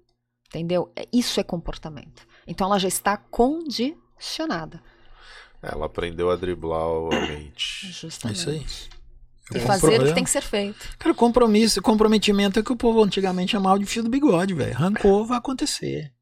entendeu? 0.48 0.92
É- 0.96 1.06
Isso 1.12 1.40
é 1.40 1.42
comportamento. 1.42 2.26
Então 2.46 2.66
ela 2.68 2.78
já 2.78 2.88
está 2.88 3.16
condicionada. 3.16 4.82
Ela 5.62 5.86
aprendeu 5.86 6.30
a 6.30 6.36
driblar 6.36 6.82
a 6.82 7.26
mente. 7.26 7.86
É 7.86 7.90
Justamente. 7.92 8.36
isso 8.38 8.50
aí. 8.50 8.66
E 9.54 9.58
É. 9.58 9.60
fazer 9.60 9.86
o 9.86 9.90
que 9.90 9.94
Problema. 9.96 10.14
tem 10.14 10.24
que 10.24 10.30
ser 10.30 10.42
feito. 10.42 10.88
Cara, 10.98 11.14
compromisso, 11.14 11.80
comprometimento 11.80 12.58
é 12.58 12.62
que 12.62 12.72
o 12.72 12.76
povo 12.76 13.02
antigamente 13.02 13.52
chamava 13.52 13.78
de 13.78 13.86
fio 13.86 14.02
do 14.02 14.10
bigode, 14.10 14.54
velho. 14.54 14.74
Rancou, 14.74 15.24
vai 15.24 15.38
acontecer. 15.38 16.12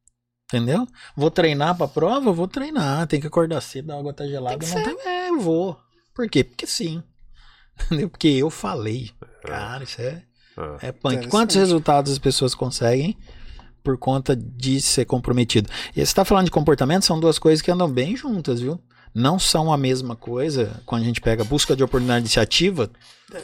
Entendeu? 0.53 0.87
Vou 1.17 1.31
treinar 1.31 1.77
pra 1.77 1.89
prova? 1.89 2.31
Vou 2.33 2.47
treinar. 2.47 3.07
Tem 3.07 3.21
que 3.21 3.27
acordar 3.27 3.61
cedo, 3.63 3.93
a 3.93 3.99
água 3.99 4.13
tá 4.13 4.27
gelada. 4.27 4.59
Tem 4.59 4.69
que 4.69 4.75
não 4.75 4.85
ser. 4.85 4.95
tem. 4.97 5.09
É, 5.13 5.31
eu 5.31 5.41
vou. 5.41 5.81
Por 6.15 6.29
quê? 6.29 6.45
Porque 6.45 6.67
sim. 6.67 7.03
Entendeu? 7.87 8.09
Porque 8.11 8.29
eu 8.29 8.51
falei. 8.51 9.11
Cara, 9.43 9.85
isso 9.85 10.01
é, 10.01 10.23
É. 10.81 10.89
é 10.89 10.93
punk. 10.93 11.29
Quantos 11.29 11.57
resultados 11.57 12.13
as 12.13 12.19
pessoas 12.19 12.55
conseguem 12.55 13.17
por 13.83 13.99
conta 13.99 14.35
de 14.35 14.81
ser 14.81 15.05
comprometido? 15.05 15.69
E 15.95 16.05
você 16.05 16.15
tá 16.15 16.25
falando 16.25 16.47
de 16.47 16.51
comportamento, 16.51 17.05
são 17.05 17.19
duas 17.19 17.39
coisas 17.39 17.61
que 17.63 17.71
andam 17.71 17.91
bem 17.91 18.17
juntas, 18.17 18.61
viu? 18.61 18.81
Não 19.15 19.39
são 19.39 19.73
a 19.73 19.77
mesma 19.77 20.17
coisa. 20.17 20.81
Quando 20.85 21.03
a 21.03 21.05
gente 21.05 21.21
pega 21.21 21.45
busca 21.45 21.77
de 21.77 21.85
oportunidade 21.85 22.23
de 22.23 22.27
iniciativa, 22.27 22.91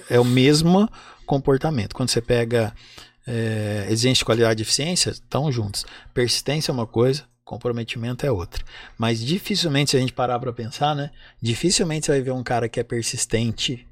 é 0.09 0.19
o 0.19 0.24
mesmo 0.24 0.89
comportamento. 1.24 1.95
Quando 1.95 2.09
você 2.09 2.20
pega 2.20 2.74
é, 3.27 3.87
exigência 3.89 4.20
de 4.20 4.24
qualidade 4.24 4.61
e 4.61 4.65
eficiência, 4.65 5.11
estão 5.11 5.51
juntos. 5.53 5.87
Persistência 6.12 6.73
é 6.73 6.74
uma 6.74 6.87
coisa, 6.87 7.24
comprometimento 7.45 8.27
é 8.27 8.32
outra. 8.32 8.65
Mas 8.99 9.20
dificilmente, 9.20 9.93
se 9.93 9.97
a 9.97 10.01
gente 10.01 10.12
parar 10.12 10.39
para 10.41 10.53
pensar, 10.53 10.95
né? 10.97 11.11
Dificilmente 11.41 12.07
você 12.07 12.12
vai 12.12 12.20
ver 12.20 12.32
um 12.32 12.43
cara 12.43 12.69
que 12.69 12.81
é 12.81 12.82
persistente, 12.82 13.87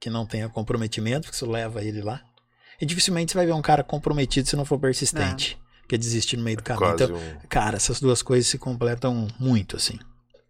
que 0.00 0.08
não 0.08 0.24
tenha 0.24 0.48
comprometimento, 0.48 1.22
porque 1.22 1.36
isso 1.36 1.50
leva 1.50 1.82
ele 1.82 2.00
lá. 2.00 2.22
E 2.80 2.86
dificilmente 2.86 3.32
você 3.32 3.38
vai 3.38 3.46
ver 3.46 3.52
um 3.52 3.62
cara 3.62 3.82
comprometido 3.82 4.48
se 4.48 4.56
não 4.56 4.64
for 4.64 4.78
persistente, 4.78 5.58
que 5.88 5.94
é 5.94 5.98
desistir 5.98 6.36
no 6.36 6.44
meio 6.44 6.56
do 6.58 6.62
caminho. 6.62 6.96
Quase 6.96 7.04
Então, 7.04 7.16
um. 7.16 7.48
cara, 7.48 7.76
essas 7.76 8.00
duas 8.00 8.22
coisas 8.22 8.46
se 8.48 8.58
completam 8.58 9.26
muito, 9.38 9.76
assim. 9.76 9.98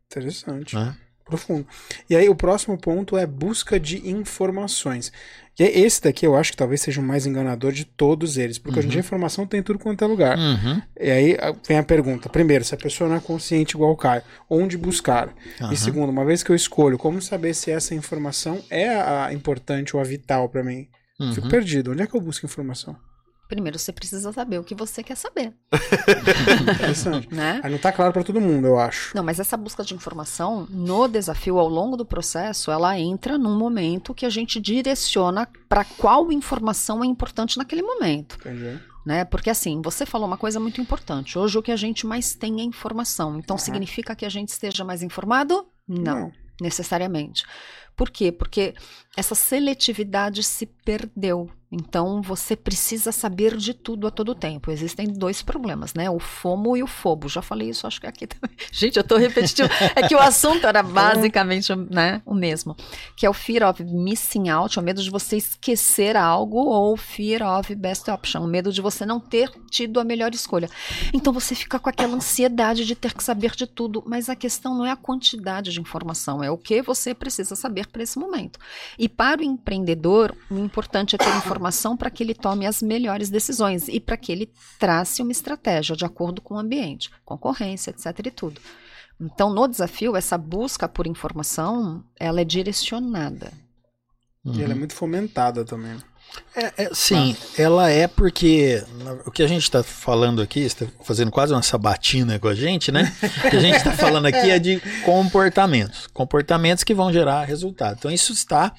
Interessante. 0.06 0.74
Né? 0.74 0.94
Profundo. 1.24 1.66
E 2.08 2.16
aí 2.16 2.26
o 2.28 2.34
próximo 2.34 2.78
ponto 2.78 3.16
é 3.16 3.26
busca 3.26 3.78
de 3.78 4.08
informações. 4.08 5.12
E 5.58 5.62
aí, 5.64 5.82
esse 5.82 6.00
daqui 6.00 6.26
eu 6.26 6.34
acho 6.36 6.52
que 6.52 6.56
talvez 6.56 6.80
seja 6.80 7.00
o 7.00 7.04
mais 7.04 7.26
enganador 7.26 7.72
de 7.72 7.84
todos 7.84 8.38
eles, 8.38 8.58
porque 8.58 8.78
hoje 8.78 8.88
em 8.88 8.90
dia 8.90 9.00
a 9.00 9.04
informação 9.04 9.46
tem 9.46 9.62
tudo 9.62 9.78
quanto 9.78 10.02
é 10.02 10.06
lugar. 10.06 10.38
Uhum. 10.38 10.80
E 10.98 11.10
aí 11.10 11.36
vem 11.66 11.76
a 11.76 11.82
pergunta: 11.82 12.28
primeiro, 12.30 12.64
se 12.64 12.74
a 12.74 12.78
pessoa 12.78 13.10
não 13.10 13.16
é 13.16 13.20
consciente 13.20 13.74
igual 13.74 13.92
o 13.92 13.96
Caio, 13.96 14.22
onde 14.48 14.78
buscar? 14.78 15.34
Aham. 15.60 15.72
E 15.72 15.76
segundo, 15.76 16.08
uma 16.10 16.24
vez 16.24 16.42
que 16.42 16.50
eu 16.50 16.56
escolho, 16.56 16.96
como 16.96 17.20
saber 17.20 17.52
se 17.54 17.70
essa 17.70 17.94
informação 17.94 18.62
é 18.70 18.88
a 18.88 19.30
importante 19.32 19.94
ou 19.94 20.00
a 20.00 20.04
vital 20.04 20.48
pra 20.48 20.64
mim? 20.64 20.88
Fico 21.32 21.42
Uhum. 21.46 21.48
perdido. 21.48 21.90
Onde 21.92 22.02
é 22.02 22.06
que 22.06 22.14
eu 22.16 22.20
busco 22.20 22.46
informação? 22.46 22.96
Primeiro 23.48 23.78
você 23.78 23.90
precisa 23.92 24.30
saber 24.30 24.58
o 24.58 24.64
que 24.64 24.74
você 24.74 25.02
quer 25.02 25.16
saber, 25.16 25.54
Interessante. 26.74 27.34
né? 27.34 27.60
Aí 27.64 27.70
não 27.70 27.78
tá 27.78 27.90
claro 27.90 28.12
pra 28.12 28.22
todo 28.22 28.40
mundo, 28.40 28.66
eu 28.66 28.78
acho. 28.78 29.16
Não, 29.16 29.24
mas 29.24 29.40
essa 29.40 29.56
busca 29.56 29.82
de 29.82 29.94
informação 29.94 30.66
no 30.70 31.08
desafio 31.08 31.58
ao 31.58 31.66
longo 31.68 31.96
do 31.96 32.04
processo, 32.04 32.70
ela 32.70 32.98
entra 32.98 33.38
num 33.38 33.56
momento 33.58 34.14
que 34.14 34.26
a 34.26 34.30
gente 34.30 34.60
direciona 34.60 35.48
para 35.68 35.82
qual 35.84 36.30
informação 36.30 37.02
é 37.02 37.06
importante 37.06 37.56
naquele 37.56 37.80
momento, 37.82 38.36
Entendi. 38.36 38.78
né? 39.06 39.24
Porque 39.24 39.48
assim, 39.50 39.80
você 39.82 40.04
falou 40.04 40.26
uma 40.26 40.36
coisa 40.38 40.60
muito 40.60 40.80
importante. 40.80 41.38
Hoje 41.38 41.56
o 41.58 41.62
que 41.62 41.72
a 41.72 41.76
gente 41.76 42.06
mais 42.06 42.34
tem 42.34 42.60
é 42.60 42.64
informação. 42.64 43.38
Então 43.38 43.56
Aham. 43.56 43.64
significa 43.64 44.14
que 44.14 44.26
a 44.26 44.30
gente 44.30 44.50
esteja 44.50 44.84
mais 44.84 45.02
informado? 45.02 45.66
Não, 45.88 46.30
necessariamente. 46.60 47.44
Por 47.96 48.10
quê? 48.10 48.30
Porque 48.30 48.74
essa 49.16 49.34
seletividade 49.34 50.42
se 50.42 50.66
perdeu. 50.66 51.50
Então 51.70 52.22
você 52.22 52.56
precisa 52.56 53.12
saber 53.12 53.56
de 53.56 53.74
tudo 53.74 54.06
a 54.06 54.10
todo 54.10 54.34
tempo. 54.34 54.70
Existem 54.70 55.06
dois 55.06 55.42
problemas, 55.42 55.92
né? 55.92 56.08
O 56.08 56.18
FOMO 56.18 56.76
e 56.76 56.82
o 56.82 56.86
FOBO. 56.86 57.28
Já 57.28 57.42
falei 57.42 57.68
isso, 57.68 57.86
acho 57.86 58.00
que 58.00 58.06
aqui 58.06 58.26
também. 58.26 58.56
Gente, 58.72 58.96
eu 58.96 59.04
tô 59.04 59.18
repetindo. 59.18 59.68
É 59.94 60.08
que 60.08 60.14
o 60.14 60.18
assunto 60.18 60.66
era 60.66 60.82
basicamente 60.82 61.74
né, 61.74 62.22
o 62.24 62.34
mesmo. 62.34 62.74
Que 63.14 63.26
é 63.26 63.30
o 63.30 63.34
Fear 63.34 63.68
of 63.68 63.84
Missing 63.84 64.48
Out, 64.48 64.78
o 64.78 64.82
medo 64.82 65.02
de 65.02 65.10
você 65.10 65.36
esquecer 65.36 66.16
algo, 66.16 66.56
ou 66.56 66.96
Fear 66.96 67.42
of 67.58 67.74
Best 67.74 68.10
Option, 68.10 68.44
o 68.44 68.48
medo 68.48 68.72
de 68.72 68.80
você 68.80 69.04
não 69.04 69.20
ter 69.20 69.50
tido 69.70 70.00
a 70.00 70.04
melhor 70.04 70.32
escolha. 70.32 70.70
Então 71.12 71.34
você 71.34 71.54
fica 71.54 71.78
com 71.78 71.90
aquela 71.90 72.16
ansiedade 72.16 72.86
de 72.86 72.94
ter 72.94 73.12
que 73.12 73.22
saber 73.22 73.50
de 73.50 73.66
tudo. 73.66 74.02
Mas 74.06 74.30
a 74.30 74.36
questão 74.36 74.74
não 74.74 74.86
é 74.86 74.90
a 74.90 74.96
quantidade 74.96 75.70
de 75.70 75.80
informação, 75.80 76.42
é 76.42 76.50
o 76.50 76.56
que 76.56 76.80
você 76.80 77.12
precisa 77.12 77.54
saber 77.54 77.88
para 77.88 78.02
esse 78.02 78.18
momento. 78.18 78.58
E 78.98 79.06
para 79.08 79.40
o 79.40 79.44
empreendedor, 79.44 80.36
o 80.50 80.58
importante 80.58 81.14
é 81.14 81.18
ter 81.18 81.36
informação 81.36 81.96
para 81.96 82.10
que 82.10 82.22
ele 82.22 82.34
tome 82.34 82.66
as 82.66 82.82
melhores 82.82 83.30
decisões 83.30 83.88
e 83.88 84.00
para 84.00 84.16
que 84.16 84.32
ele 84.32 84.52
trace 84.78 85.22
uma 85.22 85.32
estratégia 85.32 85.96
de 85.96 86.04
acordo 86.04 86.40
com 86.40 86.54
o 86.54 86.58
ambiente, 86.58 87.10
concorrência, 87.24 87.90
etc. 87.90 88.26
e 88.26 88.30
tudo. 88.30 88.60
Então, 89.20 89.52
no 89.52 89.66
desafio, 89.66 90.16
essa 90.16 90.38
busca 90.38 90.88
por 90.88 91.06
informação, 91.06 92.04
ela 92.18 92.40
é 92.40 92.44
direcionada. 92.44 93.52
E 94.44 94.62
ela 94.62 94.72
é 94.72 94.76
muito 94.76 94.94
fomentada 94.94 95.64
também. 95.64 95.98
É, 96.54 96.84
é, 96.84 96.90
sim, 96.92 97.36
ela 97.56 97.88
é 97.88 98.08
porque 98.08 98.82
o 99.24 99.30
que 99.30 99.42
a 99.42 99.46
gente 99.46 99.62
está 99.62 99.82
falando 99.82 100.42
aqui, 100.42 100.60
está 100.60 100.86
fazendo 101.04 101.30
quase 101.30 101.52
uma 101.52 101.62
sabatina 101.62 102.38
com 102.38 102.48
a 102.48 102.54
gente, 102.54 102.90
né? 102.90 103.14
O 103.44 103.50
que 103.50 103.56
a 103.56 103.60
gente 103.60 103.76
está 103.76 103.92
falando 103.92 104.26
aqui 104.26 104.50
é 104.50 104.58
de 104.58 104.80
comportamentos, 105.04 106.08
comportamentos 106.08 106.82
que 106.82 106.94
vão 106.94 107.12
gerar 107.12 107.44
resultado. 107.44 107.96
Então 107.98 108.10
isso 108.10 108.32
está 108.32 108.72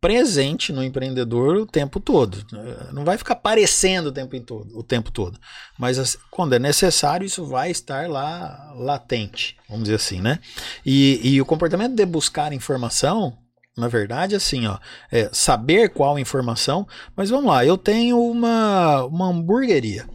presente 0.00 0.72
no 0.72 0.82
empreendedor 0.82 1.56
o 1.56 1.66
tempo 1.66 2.00
todo. 2.00 2.46
Não 2.92 3.04
vai 3.04 3.18
ficar 3.18 3.34
aparecendo 3.34 4.06
o 4.06 4.12
tempo 4.12 4.40
todo, 4.40 4.78
o 4.78 4.82
tempo 4.82 5.10
todo. 5.10 5.38
Mas 5.78 6.16
quando 6.30 6.54
é 6.54 6.58
necessário, 6.58 7.26
isso 7.26 7.44
vai 7.44 7.70
estar 7.70 8.08
lá 8.08 8.72
latente, 8.76 9.56
vamos 9.68 9.84
dizer 9.84 9.96
assim, 9.96 10.20
né? 10.20 10.38
E, 10.86 11.20
e 11.22 11.40
o 11.40 11.46
comportamento 11.46 11.94
de 11.94 12.06
buscar 12.06 12.52
informação, 12.52 13.36
na 13.78 13.88
verdade, 13.88 14.34
assim, 14.34 14.66
ó, 14.66 14.78
é 15.10 15.30
saber 15.32 15.90
qual 15.90 16.18
informação. 16.18 16.86
Mas 17.16 17.30
vamos 17.30 17.46
lá, 17.46 17.64
eu 17.64 17.78
tenho 17.78 18.20
uma, 18.20 19.04
uma 19.04 19.28
hamburgueria, 19.28 20.06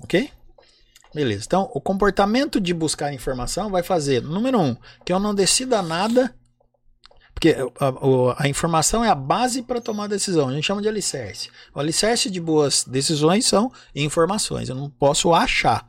ok? 0.00 0.30
Beleza. 1.14 1.44
Então, 1.46 1.70
o 1.74 1.80
comportamento 1.80 2.60
de 2.60 2.72
buscar 2.72 3.12
informação 3.12 3.70
vai 3.70 3.82
fazer, 3.82 4.22
número 4.22 4.58
um, 4.58 4.76
que 5.04 5.12
eu 5.12 5.18
não 5.18 5.34
decida 5.34 5.82
nada 5.82 6.34
porque 7.42 7.56
a, 7.80 8.44
a, 8.44 8.48
informação 8.48 9.04
é 9.04 9.08
a 9.08 9.16
base 9.16 9.62
para 9.62 9.80
tomar 9.80 10.06
decisão. 10.06 10.48
A 10.48 10.52
gente 10.52 10.64
chama 10.64 10.80
de 10.80 10.86
alicerce. 10.86 11.50
O 11.74 11.80
alicerce 11.80 12.30
de 12.30 12.40
boas 12.40 12.84
decisões 12.84 13.46
são 13.46 13.72
informações. 13.96 14.68
Eu 14.68 14.76
não 14.76 14.88
posso 14.88 15.34
achar. 15.34 15.84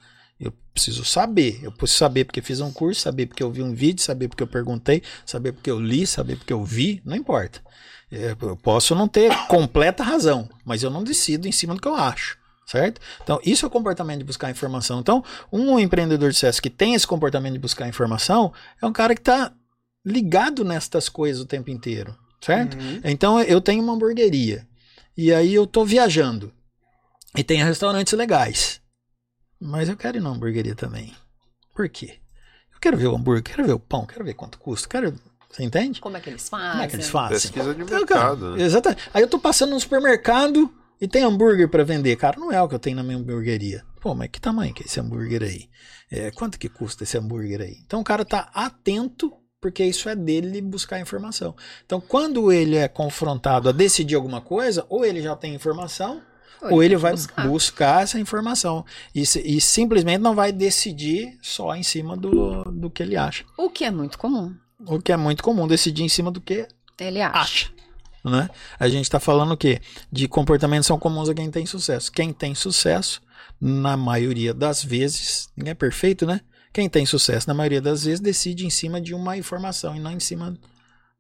Preciso 0.74 1.06
saber. 1.06 1.60
Eu 1.62 1.72
preciso 1.72 2.00
saber 2.00 2.26
porque 2.26 2.42
fiz 2.42 2.60
um 2.60 2.72
curso, 2.72 3.02
saber 3.02 3.28
porque 3.28 3.44
eu 3.44 3.52
vi 3.52 3.62
um 3.62 3.74
vídeo, 3.74 4.02
saber 4.02 4.28
porque 4.28 4.44
eu 4.44 4.48
perguntei, 4.48 5.04
saber 5.26 5.52
porque 5.52 5.70
eu 5.70 5.80
li, 5.80 6.08
saber 6.08 6.36
porque 6.36 6.54
eu 6.54 6.64
vi. 6.64 7.02
Não 7.06 7.16
importa. 7.16 7.62
É, 8.12 8.36
eu 8.42 8.58
posso 8.58 8.96
não 8.96 9.08
ter 9.08 9.32
completa 9.48 10.04
razão, 10.04 10.50
mas 10.66 10.84
eu 10.84 10.90
não 10.90 11.04
decido 11.04 11.48
em 11.48 11.52
cima 11.52 11.76
do 11.76 11.82
que 11.82 11.88
eu 11.88 11.96
acho 11.96 12.42
certo? 12.66 13.00
Então, 13.22 13.40
isso 13.44 13.66
é 13.66 13.68
o 13.68 13.70
comportamento 13.70 14.20
de 14.20 14.24
buscar 14.24 14.50
informação. 14.50 15.02
Então, 15.02 15.24
um 15.52 15.78
empreendedor 15.78 16.30
de 16.30 16.36
sucesso 16.36 16.62
que 16.62 16.70
tem 16.70 16.96
esse 16.96 17.06
comportamento 17.06 17.54
de 17.54 17.60
buscar 17.60 17.88
informação 17.88 18.54
é 18.82 18.86
um 18.86 18.94
cara 18.94 19.14
que 19.14 19.22
está 19.22 19.52
ligado 20.06 20.66
nestas 20.66 21.08
coisas 21.08 21.42
o 21.42 21.46
tempo 21.46 21.70
inteiro, 21.70 22.16
certo? 22.42 22.78
Uhum. 22.78 23.02
Então 23.04 23.40
eu 23.42 23.62
tenho 23.62 23.84
uma 23.84 23.94
hamburgueria 23.94 24.68
e 25.16 25.34
aí 25.34 25.54
eu 25.54 25.66
tô 25.66 25.86
viajando 25.86 26.52
e 27.38 27.44
tem 27.44 27.64
restaurantes 27.64 28.14
legais, 28.14 28.82
mas 29.64 29.90
eu 29.90 29.98
quero 29.98 30.18
ir 30.18 30.22
na 30.22 30.30
hamburgueria 30.30 30.76
também. 30.76 31.16
Por 31.74 31.90
quê? 31.90 32.20
Eu 32.74 32.80
quero 32.80 32.98
ver 32.98 33.08
o 33.08 33.16
hambúrguer, 33.16 33.44
quero 33.44 33.66
ver 33.66 33.74
o 33.74 33.80
pão, 33.80 34.06
quero 34.06 34.26
ver 34.26 34.34
quanto 34.34 34.60
custa, 34.60 34.88
quero 34.88 35.14
você 35.50 35.64
entende? 35.64 36.02
Como 36.02 36.18
é 36.18 36.20
que 36.20 36.32
eles 36.32 36.50
fazem? 36.50 36.72
Como 36.72 36.84
é 36.84 36.88
que 36.88 36.96
eles 36.96 37.10
fazem? 37.10 37.40
Pesquisa 37.40 37.76
de 37.76 37.84
mercado. 37.84 38.56
Né? 38.56 38.64
Exatamente. 38.64 39.04
Aí 39.14 39.22
eu 39.22 39.28
tô 39.28 39.38
passando 39.38 39.70
no 39.70 39.80
supermercado 39.80 40.74
e 41.00 41.08
tem 41.08 41.24
hambúrguer 41.24 41.70
para 41.70 41.84
vender. 41.84 42.16
Cara, 42.16 42.40
não 42.40 42.52
é 42.52 42.60
o 42.60 42.68
que 42.68 42.74
eu 42.74 42.80
tenho 42.80 42.96
na 42.96 43.04
minha 43.04 43.18
hamburgueria. 43.18 43.86
Pô, 44.02 44.16
mas 44.16 44.30
que 44.30 44.42
tamanho 44.42 44.74
que 44.74 44.82
é 44.82 44.86
esse 44.88 45.00
hambúrguer 45.00 45.44
aí? 45.44 45.70
É, 46.10 46.32
quanto 46.32 46.58
que 46.58 46.68
custa 46.68 47.04
esse 47.04 47.16
hambúrguer 47.20 47.62
aí? 47.62 47.78
Então 47.86 48.02
o 48.02 48.04
cara 48.04 48.26
tá 48.26 48.50
atento 48.52 49.32
porque 49.62 49.86
isso 49.86 50.10
é 50.10 50.16
dele 50.16 50.60
buscar 50.60 51.00
informação. 51.00 51.56
Então, 51.86 52.02
quando 52.02 52.52
ele 52.52 52.76
é 52.76 52.90
confrontado 52.90 53.70
a 53.70 53.72
decidir 53.72 54.16
alguma 54.16 54.42
coisa, 54.42 54.86
ou 54.90 55.06
ele 55.06 55.22
já 55.22 55.38
tem 55.38 55.56
informação, 55.56 56.22
ou, 56.64 56.74
ou 56.74 56.84
ele, 56.84 56.96
vai 56.96 57.12
buscar. 57.12 57.48
buscar. 57.48 58.04
essa 58.04 58.20
informação. 58.20 58.86
E, 59.14 59.22
e, 59.22 59.62
simplesmente 59.62 60.22
não 60.22 60.36
vai 60.36 60.52
decidir 60.52 61.38
só 61.42 61.76
em 61.76 61.84
cima 61.84 62.16
do, 62.18 62.64
do 62.64 62.90
que 62.90 63.04
ele 63.04 63.18
acha. 63.18 63.44
O 63.58 63.70
que 63.70 63.84
é 63.84 63.92
muito 63.92 64.18
comum. 64.18 64.56
O 64.86 65.00
que 65.00 65.12
é 65.12 65.18
muito 65.18 65.44
comum, 65.44 65.68
decidir 65.68 66.04
em 66.04 66.10
cima 66.10 66.32
do 66.32 66.42
que 66.42 66.68
ele 67.00 67.22
acha. 67.22 67.40
acha 67.40 67.84
né? 68.24 68.50
A 68.80 68.88
gente 68.88 69.04
está 69.04 69.20
falando 69.20 69.52
o 69.52 69.58
quê? 69.58 69.82
De 70.12 70.28
comportamentos 70.28 70.88
são 70.88 70.98
comuns 70.98 71.30
a 71.30 71.34
quem 71.34 71.52
tem 71.52 71.66
sucesso. 71.66 72.12
Quem 72.12 72.32
tem 72.32 72.56
sucesso, 72.56 73.22
na 73.60 73.98
maioria 73.98 74.54
das 74.54 74.84
vezes, 74.84 75.50
ninguém 75.56 75.72
é 75.72 75.76
perfeito, 75.76 76.26
né? 76.26 76.42
Quem 76.72 76.90
tem 76.90 77.06
sucesso, 77.06 77.48
na 77.48 77.54
maioria 77.54 77.82
das 77.82 78.06
vezes, 78.06 78.20
decide 78.20 78.66
em 78.66 78.70
cima 78.70 79.00
de 79.00 79.14
uma 79.14 79.38
informação 79.38 79.96
e 79.96 80.00
não 80.00 80.12
em 80.12 80.20
cima 80.20 80.58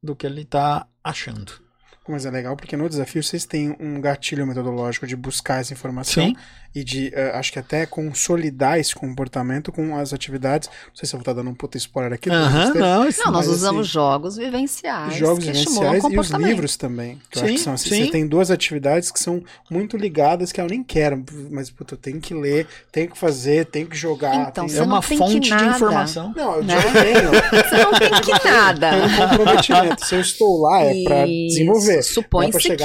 do 0.02 0.15
que 0.15 0.26
ele 0.26 0.41
está 0.41 0.88
achando. 1.03 1.62
Mas 2.07 2.25
é 2.25 2.31
legal 2.31 2.55
porque 2.57 2.75
no 2.75 2.89
desafio 2.89 3.23
vocês 3.23 3.45
têm 3.45 3.75
um 3.80 4.01
gatilho 4.01 4.45
metodológico 4.45 5.07
de 5.07 5.15
buscar 5.15 5.61
essa 5.61 5.71
informação 5.71 6.25
Sim. 6.25 6.35
e 6.75 6.84
de, 6.84 7.13
uh, 7.15 7.38
acho 7.38 7.53
que 7.53 7.59
até 7.59 7.85
consolidar 7.85 8.77
esse 8.77 8.93
comportamento 8.93 9.71
com 9.71 9.95
as 9.95 10.11
atividades. 10.11 10.67
Não 10.88 10.95
sei 10.95 11.07
se 11.07 11.15
eu 11.15 11.19
vou 11.19 11.21
estar 11.21 11.31
dando 11.31 11.49
um 11.49 11.53
puta 11.53 11.77
spoiler 11.77 12.11
aqui. 12.11 12.30
Uh 12.30 12.34
-huh, 12.34 12.73
não, 12.73 13.05
não, 13.05 13.31
nós 13.31 13.47
usamos 13.47 13.88
assim, 13.88 13.93
jogos 13.93 14.35
vivenciais. 14.35 15.15
Jogos 15.15 15.45
vivenciais 15.45 16.03
e 16.03 16.19
os 16.19 16.30
livros 16.31 16.75
também. 16.75 17.21
Que 17.31 17.39
sim, 17.39 17.45
eu 17.45 17.45
acho 17.45 17.53
que 17.53 17.61
são 17.61 17.73
assim. 17.73 17.89
Sim. 17.89 18.05
Você 18.05 18.11
tem 18.11 18.27
duas 18.27 18.51
atividades 18.51 19.09
que 19.09 19.19
são 19.19 19.41
muito 19.69 19.95
ligadas 19.95 20.51
que 20.51 20.59
eu 20.59 20.67
nem 20.67 20.84
quero, 20.84 21.23
mas 21.49 21.69
puta, 21.69 21.93
eu 21.93 21.97
tenho 21.97 22.19
que 22.19 22.34
ler, 22.34 22.67
tenho 22.91 23.09
que 23.09 23.17
fazer, 23.17 23.65
tenho 23.67 23.88
que 23.88 23.95
jogar. 23.95 24.49
Então, 24.49 24.67
tem... 24.67 24.77
É 24.77 24.84
uma 24.84 25.01
fonte 25.01 25.39
de 25.39 25.53
informação. 25.53 26.34
Não, 26.35 26.55
eu 26.55 26.63
né? 26.65 26.81
já 26.81 26.91
tenho. 26.91 27.30
Você 27.63 27.77
não 27.77 27.91
tem 27.97 28.11
que 28.21 28.43
nada. 28.49 28.88
É 28.88 29.05
um 29.05 29.15
comprometimento. 29.15 30.05
Se 30.05 30.15
eu 30.15 30.19
estou 30.19 30.59
lá, 30.59 30.81
é 30.81 31.03
para 31.03 31.25
desenvolver. 31.25 31.93
Supõe-se 32.02 32.76
que. 32.76 32.84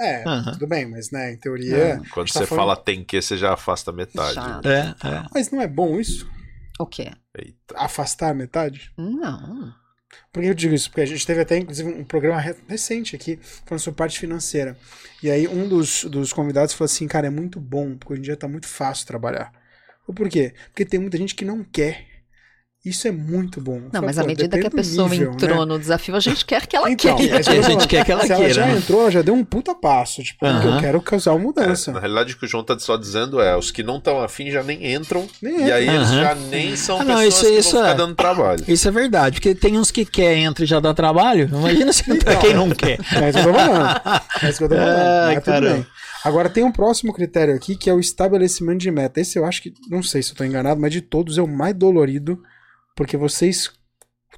É, 0.00 0.24
tudo 0.52 0.66
bem, 0.66 0.86
mas 0.86 1.10
né, 1.10 1.32
em 1.32 1.36
teoria. 1.36 2.00
Quando 2.12 2.32
tá 2.32 2.40
você 2.40 2.46
falando... 2.46 2.66
fala 2.66 2.76
tem 2.76 3.04
que, 3.04 3.20
você 3.20 3.36
já 3.36 3.52
afasta 3.52 3.92
metade. 3.92 4.38
É, 4.66 5.08
é. 5.08 5.24
Mas 5.32 5.50
não 5.50 5.60
é 5.60 5.68
bom 5.68 5.98
isso? 5.98 6.28
O 6.78 6.86
quê? 6.86 7.12
Eita. 7.36 7.74
Afastar 7.76 8.34
metade? 8.34 8.92
Não. 8.96 9.72
Por 10.32 10.42
que 10.42 10.48
eu 10.48 10.54
digo 10.54 10.74
isso? 10.74 10.90
Porque 10.90 11.02
a 11.02 11.06
gente 11.06 11.26
teve 11.26 11.40
até, 11.40 11.58
inclusive, 11.58 11.88
um 11.88 12.04
programa 12.04 12.40
recente 12.68 13.16
aqui 13.16 13.38
falando 13.64 13.80
sobre 13.80 13.98
parte 13.98 14.18
financeira. 14.18 14.76
E 15.22 15.30
aí 15.30 15.46
um 15.46 15.68
dos, 15.68 16.04
dos 16.04 16.32
convidados 16.32 16.74
falou 16.74 16.86
assim, 16.86 17.06
cara, 17.06 17.26
é 17.26 17.30
muito 17.30 17.60
bom, 17.60 17.96
porque 17.96 18.12
hoje 18.12 18.22
em 18.22 18.24
dia 18.24 18.36
tá 18.36 18.48
muito 18.48 18.66
fácil 18.66 19.06
trabalhar. 19.06 19.52
Por 20.14 20.28
quê? 20.28 20.52
Porque 20.66 20.84
tem 20.84 21.00
muita 21.00 21.16
gente 21.16 21.34
que 21.34 21.44
não 21.44 21.64
quer 21.64 22.06
isso 22.84 23.08
é 23.08 23.10
muito 23.10 23.62
bom. 23.62 23.80
Não, 23.90 24.02
mas 24.02 24.18
à 24.18 24.24
medida 24.24 24.58
que 24.58 24.66
a 24.66 24.70
pessoa 24.70 25.08
nível, 25.08 25.32
entrou 25.32 25.60
né? 25.60 25.64
no 25.64 25.78
desafio, 25.78 26.14
a 26.14 26.20
gente 26.20 26.44
quer 26.44 26.66
que 26.66 26.76
ela 26.76 26.90
então, 26.90 27.16
queira. 27.16 27.38
A 27.38 27.62
gente 27.62 27.88
quer 27.88 28.04
que 28.04 28.12
ela 28.12 28.20
Se 28.20 28.28
queira. 28.28 28.42
ela 28.42 28.52
já 28.52 28.70
entrou, 28.70 29.00
ela 29.00 29.10
já 29.10 29.22
deu 29.22 29.32
um 29.32 29.42
puta 29.42 29.74
passo. 29.74 30.22
Tipo, 30.22 30.44
uh 30.44 30.50
-huh. 30.50 30.74
eu 30.74 30.80
quero 30.80 31.00
causar 31.00 31.38
mudança. 31.38 31.90
É, 31.90 31.94
na 31.94 32.00
realidade, 32.00 32.34
o 32.34 32.36
que 32.36 32.44
o 32.44 32.48
João 32.48 32.62
tá 32.62 32.78
só 32.78 32.98
dizendo 32.98 33.40
é: 33.40 33.56
os 33.56 33.70
que 33.70 33.82
não 33.82 33.96
estão 33.96 34.22
afim 34.22 34.50
já 34.50 34.62
nem 34.62 34.92
entram. 34.92 35.26
Nem 35.40 35.66
e 35.66 35.72
aí 35.72 35.88
uh 35.88 35.92
-huh. 35.92 35.96
eles 35.96 36.10
já 36.10 36.34
nem 36.34 36.76
são 36.76 37.00
ah, 37.00 37.04
não, 37.04 37.16
pessoas 37.16 37.34
isso, 37.34 37.46
que 37.46 37.58
isso 37.58 37.70
vão 37.72 37.80
ficar 37.80 37.94
é, 37.94 37.96
dando 37.96 38.14
trabalho. 38.14 38.64
Isso 38.68 38.86
é 38.86 38.90
verdade, 38.90 39.36
porque 39.36 39.54
tem 39.54 39.78
uns 39.78 39.90
que 39.90 40.04
quer, 40.04 40.36
entra 40.36 40.64
e 40.64 40.66
já 40.66 40.78
dá 40.78 40.92
trabalho. 40.92 41.48
Imagina 41.50 41.90
se 41.90 42.04
então, 42.06 42.38
quem 42.38 42.52
não 42.52 42.68
quer. 42.68 42.98
É 43.14 43.30
isso 43.30 43.38
que 43.42 43.48
eu 43.48 43.52
tô 43.52 43.58
falando. 43.58 44.00
É 44.42 44.48
isso 44.50 44.58
que 44.58 44.64
eu 44.64 44.68
tô 44.68 44.74
falando. 44.74 45.72
bem. 45.72 45.86
Agora 46.22 46.50
tem 46.50 46.64
um 46.64 46.72
próximo 46.72 47.14
critério 47.14 47.54
aqui 47.54 47.76
que 47.76 47.88
é 47.88 47.94
o 47.94 48.00
estabelecimento 48.00 48.80
de 48.80 48.90
meta. 48.90 49.20
Esse 49.20 49.38
eu 49.38 49.44
acho 49.46 49.62
que, 49.62 49.72
não 49.88 50.02
sei 50.02 50.22
se 50.22 50.32
eu 50.32 50.36
tô 50.36 50.44
enganado, 50.44 50.80
mas 50.80 50.92
de 50.92 51.00
todos 51.00 51.38
é 51.38 51.42
o 51.42 51.48
mais 51.48 51.74
dolorido 51.74 52.38
porque 52.94 53.16
vocês 53.16 53.72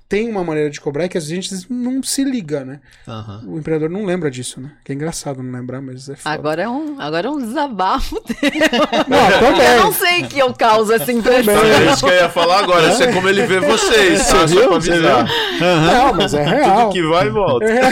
têm 0.08 0.30
uma 0.30 0.44
maneira 0.44 0.70
de 0.70 0.80
cobrar 0.80 1.08
que 1.08 1.18
a 1.18 1.20
gente 1.20 1.52
não 1.68 2.02
se 2.02 2.22
liga, 2.22 2.64
né? 2.64 2.80
Uhum. 3.06 3.54
O 3.54 3.58
empreendedor 3.58 3.90
não 3.90 4.04
lembra 4.06 4.30
disso, 4.30 4.60
né? 4.60 4.70
Que 4.84 4.92
é 4.92 4.94
engraçado 4.94 5.42
não 5.42 5.50
lembrar, 5.52 5.80
mas 5.80 6.08
é 6.08 6.14
foda. 6.14 6.34
Agora 6.34 6.62
é 6.62 6.68
um, 6.68 7.00
agora 7.00 7.26
é 7.26 7.30
um 7.30 7.38
desabafo 7.38 8.22
dele. 8.22 8.66
Não, 9.08 9.38
também. 9.38 9.66
Eu 9.66 9.84
não 9.84 9.92
sei 9.92 10.22
que 10.24 10.38
eu 10.38 10.52
causo 10.52 10.92
essa 10.92 11.12
impressão. 11.12 11.54
É 11.54 11.92
isso 11.92 12.04
que 12.04 12.10
eu 12.10 12.14
ia 12.14 12.28
falar 12.28 12.60
agora. 12.60 12.88
Isso 12.88 13.02
é 13.02 13.12
como 13.12 13.28
ele 13.28 13.46
vê 13.46 13.60
vocês, 13.60 14.26
tá? 14.26 14.40
Você 14.40 14.46
viu? 14.46 14.62
Só 14.62 14.68
pra 14.68 14.76
avisar. 14.76 15.24
Uhum. 15.24 15.86
Não, 15.86 16.14
mas 16.14 16.34
é 16.34 16.44
real. 16.44 16.80
Tudo 16.80 16.92
que 16.92 17.02
vai, 17.02 17.30
volta. 17.30 17.64
É. 17.66 17.90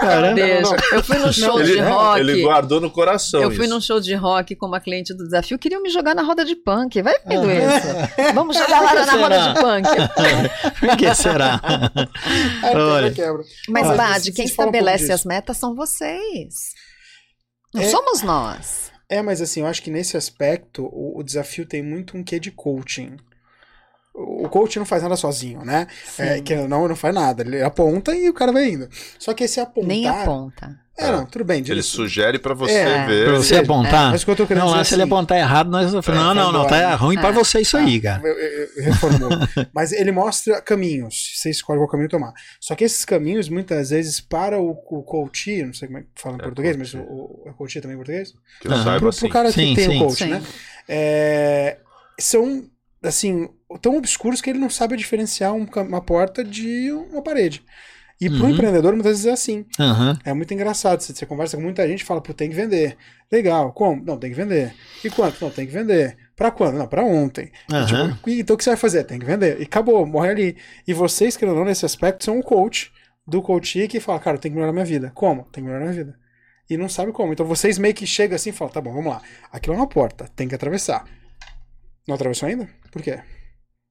Caramba, 0.00 0.34
Deixa. 0.34 0.76
Eu 0.92 1.02
fui 1.02 1.18
no 1.18 1.32
show 1.32 1.60
ele, 1.60 1.72
de 1.72 1.80
rock. 1.80 2.20
Ele 2.20 2.42
guardou 2.42 2.80
no 2.80 2.90
coração 2.90 3.40
Eu 3.40 3.50
fui 3.50 3.64
isso. 3.64 3.74
num 3.74 3.80
show 3.80 4.00
de 4.00 4.14
rock 4.14 4.54
com 4.56 4.66
uma 4.66 4.80
cliente 4.80 5.14
do 5.14 5.24
desafio. 5.24 5.58
Queriam 5.58 5.82
me 5.82 5.90
jogar 5.90 6.14
na 6.14 6.22
roda 6.22 6.44
de 6.44 6.54
punk. 6.54 7.00
Vai 7.02 7.14
vendo 7.26 7.46
uhum. 7.46 7.52
isso. 7.52 8.34
Vamos 8.34 8.56
jogar 8.56 8.80
lá 8.80 8.94
na 8.94 9.12
roda 9.12 9.38
de 9.38 9.60
punk 9.60 9.67
punk. 9.68 9.86
Por 10.80 10.96
que 10.96 11.14
será? 11.14 11.60
Aí 12.62 12.74
Olha. 12.76 13.12
quebra, 13.12 13.42
quebra. 13.44 13.44
Mas, 13.68 13.96
Bad, 13.96 14.20
vocês- 14.24 14.34
quem 14.36 14.44
estabelece 14.46 15.12
as 15.12 15.24
metas 15.24 15.56
são 15.56 15.74
vocês. 15.74 16.54
Não 17.74 17.82
É. 17.82 17.88
somos 17.88 18.22
nós. 18.22 18.90
É, 19.10 19.22
mas 19.22 19.40
assim, 19.40 19.60
eu 19.60 19.66
acho 19.66 19.82
que 19.82 19.90
nesse 19.90 20.16
aspecto 20.16 20.84
o, 20.92 21.18
o 21.18 21.22
desafio 21.22 21.64
tem 21.66 21.82
muito 21.82 22.16
um 22.16 22.22
quê 22.24 22.38
de 22.38 22.50
coaching. 22.50 23.16
O 24.18 24.38
o 24.46 24.48
coach 24.48 24.78
não 24.78 24.86
faz 24.86 25.02
nada 25.02 25.16
sozinho, 25.16 25.64
né? 25.64 25.86
É, 26.18 26.40
que 26.40 26.54
não, 26.56 26.88
não 26.88 26.96
faz 26.96 27.14
nada. 27.14 27.42
Ele 27.42 27.62
aponta 27.62 28.14
e 28.14 28.28
o 28.28 28.34
cara 28.34 28.50
vai 28.52 28.68
indo. 28.70 28.88
Só 29.18 29.34
que 29.34 29.44
esse 29.44 29.60
apontar. 29.60 29.88
Nem 29.88 30.08
aponta. 30.08 30.80
É, 30.98 31.12
não, 31.12 31.24
tudo 31.24 31.44
bem. 31.44 31.62
Ele 31.64 31.82
sugere 31.82 32.40
pra 32.40 32.54
você 32.54 32.72
É, 32.72 33.06
ver. 33.06 33.28
Pra 33.28 33.36
você 33.36 33.54
É, 33.54 33.58
apontar? 33.58 34.10
Mas 34.10 34.22
o 34.22 34.24
que 34.24 34.30
eu 34.32 34.36
tô 34.36 34.46
querendo 34.46 34.64
Não, 34.64 34.72
dizer 34.72 34.84
se 34.86 34.94
ele 34.94 35.02
assim, 35.02 35.12
apontar 35.12 35.38
errado, 35.38 35.70
nós 35.70 35.92
É, 35.94 36.10
não, 36.12 36.34
não, 36.34 36.50
não, 36.52 36.66
tá 36.66 36.96
ruim 36.96 37.16
pra 37.16 37.28
É. 37.28 37.32
você 37.32 37.60
isso 37.60 37.76
aí, 37.76 38.00
cara. 38.00 38.26
Eu, 38.26 38.36
eu, 38.36 38.68
eu 38.76 38.82
reformulo. 38.84 39.36
Mas 39.72 39.92
ele 39.92 40.10
mostra 40.10 40.60
caminhos. 40.60 41.34
Você 41.36 41.50
escolhe 41.50 41.78
qual 41.78 41.88
caminho 41.88 42.08
tomar. 42.08 42.32
Só 42.60 42.74
que 42.74 42.82
esses 42.82 43.04
caminhos, 43.04 43.48
muitas 43.48 43.90
vezes, 43.90 44.20
para 44.20 44.58
o, 44.60 44.70
o 44.70 45.02
coach, 45.04 45.62
não 45.62 45.72
sei 45.72 45.86
como 45.86 45.98
é 45.98 46.02
que 46.02 46.08
fala 46.16 46.34
em 46.36 46.40
É, 46.40 46.42
português, 46.42 46.76
mas 46.76 46.90
coach. 46.92 47.06
o, 47.08 47.12
o 47.12 47.48
é 47.48 47.52
coach 47.52 47.80
também 47.80 47.94
em 47.94 47.98
português? 47.98 48.32
Que 48.60 48.66
eu 48.66 48.72
Aham. 48.72 48.82
saiba 48.84 48.98
Pro, 48.98 49.08
assim. 49.10 49.20
pro 49.20 49.28
cara 49.28 49.48
que 49.52 49.54
Sim, 49.54 49.74
tem 49.76 49.90
sim. 49.90 49.96
o 50.02 50.06
coach, 50.06 50.18
Sim. 50.24 50.30
né? 50.30 50.42
É, 50.88 51.78
são, 52.18 52.64
assim, 53.04 53.48
tão 53.80 53.96
obscuros 53.96 54.40
que 54.40 54.50
ele 54.50 54.58
não 54.58 54.70
sabe 54.70 54.96
diferenciar 54.96 55.52
um 55.54 55.66
uma 55.88 56.00
porta 56.00 56.42
de 56.44 56.90
uma 56.92 57.22
parede. 57.22 57.62
E 58.20 58.28
pro 58.28 58.44
Uhum. 58.44 58.50
empreendedor, 58.50 58.92
muitas 58.94 59.12
vezes 59.12 59.26
é 59.26 59.30
assim. 59.30 59.64
Aham. 59.78 60.18
É 60.24 60.32
muito 60.32 60.52
engraçado. 60.52 61.00
Você, 61.00 61.14
você 61.14 61.24
conversa 61.24 61.56
com 61.56 61.62
muita 61.62 61.86
gente 61.86 62.00
e 62.00 62.04
fala, 62.04 62.20
pô, 62.20 62.34
tem 62.34 62.50
que 62.50 62.56
vender. 62.56 62.96
Legal, 63.30 63.72
como? 63.72 64.02
Não, 64.04 64.18
tem 64.18 64.30
que 64.30 64.36
vender. 64.36 64.74
E 65.04 65.08
quanto? 65.10 65.40
Não, 65.40 65.50
tem 65.50 65.66
que 65.66 65.72
vender. 65.72 66.16
Pra 66.34 66.50
quando? 66.50 66.78
Não, 66.78 66.88
pra 66.88 67.04
ontem. 67.04 67.52
E, 67.70 67.74
Aham. 67.74 67.86
tipo, 68.14 68.30
então 68.30 68.54
o 68.54 68.56
que 68.58 68.64
você 68.64 68.70
vai 68.70 68.76
fazer? 68.76 69.04
Tem 69.04 69.20
que 69.20 69.24
vender. 69.26 69.60
E 69.60 69.62
acabou, 69.64 70.04
morre 70.04 70.30
ali. 70.30 70.56
E 70.86 70.92
vocês, 70.92 71.40
ou 71.40 71.54
não, 71.54 71.64
nesse 71.64 71.86
aspecto, 71.86 72.24
são 72.24 72.38
um 72.38 72.42
coach 72.42 72.90
do 73.24 73.40
coach 73.40 73.86
que 73.86 74.00
fala, 74.00 74.18
cara, 74.18 74.36
eu 74.36 74.40
tenho 74.40 74.52
que 74.52 74.56
melhorar 74.56 74.72
minha 74.72 74.84
vida. 74.84 75.12
Como? 75.14 75.44
Tem 75.52 75.62
que 75.62 75.68
melhorar 75.70 75.84
minha 75.84 76.04
vida. 76.04 76.18
E 76.68 76.76
não 76.76 76.88
sabe 76.88 77.12
como. 77.12 77.32
Então 77.32 77.46
vocês 77.46 77.78
meio 77.78 77.94
que 77.94 78.04
chegam 78.06 78.34
assim 78.34 78.50
e 78.50 78.52
falam, 78.52 78.72
tá 78.74 78.80
bom, 78.80 78.92
vamos 78.92 79.12
lá. 79.12 79.22
Aquilo 79.52 79.74
é 79.74 79.78
uma 79.78 79.88
porta, 79.88 80.28
tem 80.34 80.48
que 80.48 80.54
atravessar. 80.56 81.04
Não 82.06 82.16
atravessou 82.16 82.48
ainda? 82.48 82.68
Por 82.90 83.00
quê? 83.00 83.20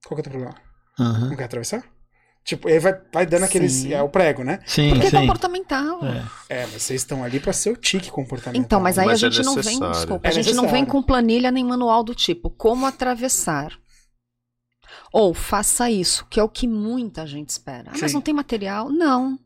Qual 0.08 0.16
que 0.16 0.22
é 0.22 0.22
o 0.22 0.24
teu 0.24 0.32
problema? 0.32 0.56
Aham. 1.00 1.30
Não 1.30 1.36
quer 1.36 1.44
atravessar? 1.46 1.84
Tipo, 2.46 2.70
aí 2.70 2.80
vai, 2.80 2.94
vai 3.14 3.26
dando 3.26 3.44
aqueles. 3.44 3.74
Sim. 3.74 3.94
É 3.94 4.02
o 4.02 4.08
prego, 4.08 4.42
né? 4.44 4.60
Sim, 4.66 4.92
Porque 4.92 5.08
é 5.08 5.10
sim. 5.10 5.18
comportamental. 5.18 6.00
É. 6.50 6.62
É, 6.62 6.62
mas 6.68 6.82
vocês 6.82 7.02
estão 7.02 7.22
ali 7.24 7.42
pra 7.42 7.52
ser 7.52 7.72
o 7.72 7.76
tique 7.76 8.10
comportamental. 8.10 8.64
Então, 8.64 8.80
mas 8.80 8.98
aí 8.98 9.06
Mas 9.06 9.22
a 9.22 9.28
é 9.28 9.30
gente 9.32 9.44
não 9.46 9.56
vem, 9.56 9.80
desculpa, 9.92 10.28
É 10.28 10.30
a 10.30 10.34
gente 10.34 10.54
não 10.54 10.68
vem 10.68 10.86
com 10.86 11.04
planilha 11.04 11.52
nem 11.52 11.66
manual 11.66 12.04
do 12.04 12.16
tipo 12.16 12.50
como 12.50 12.86
atravessar. 12.86 13.78
Ou 15.12 15.34
faça 15.34 15.90
isso, 15.92 16.26
que 16.30 16.40
é 16.40 16.44
o 16.44 16.50
que 16.50 16.68
muita 16.68 17.28
gente 17.28 17.50
espera. 17.50 17.92
Ah, 17.94 17.98
mas 18.02 18.14
não 18.14 18.22
tem 18.22 18.34
material? 18.34 18.90
Não. 18.90 19.38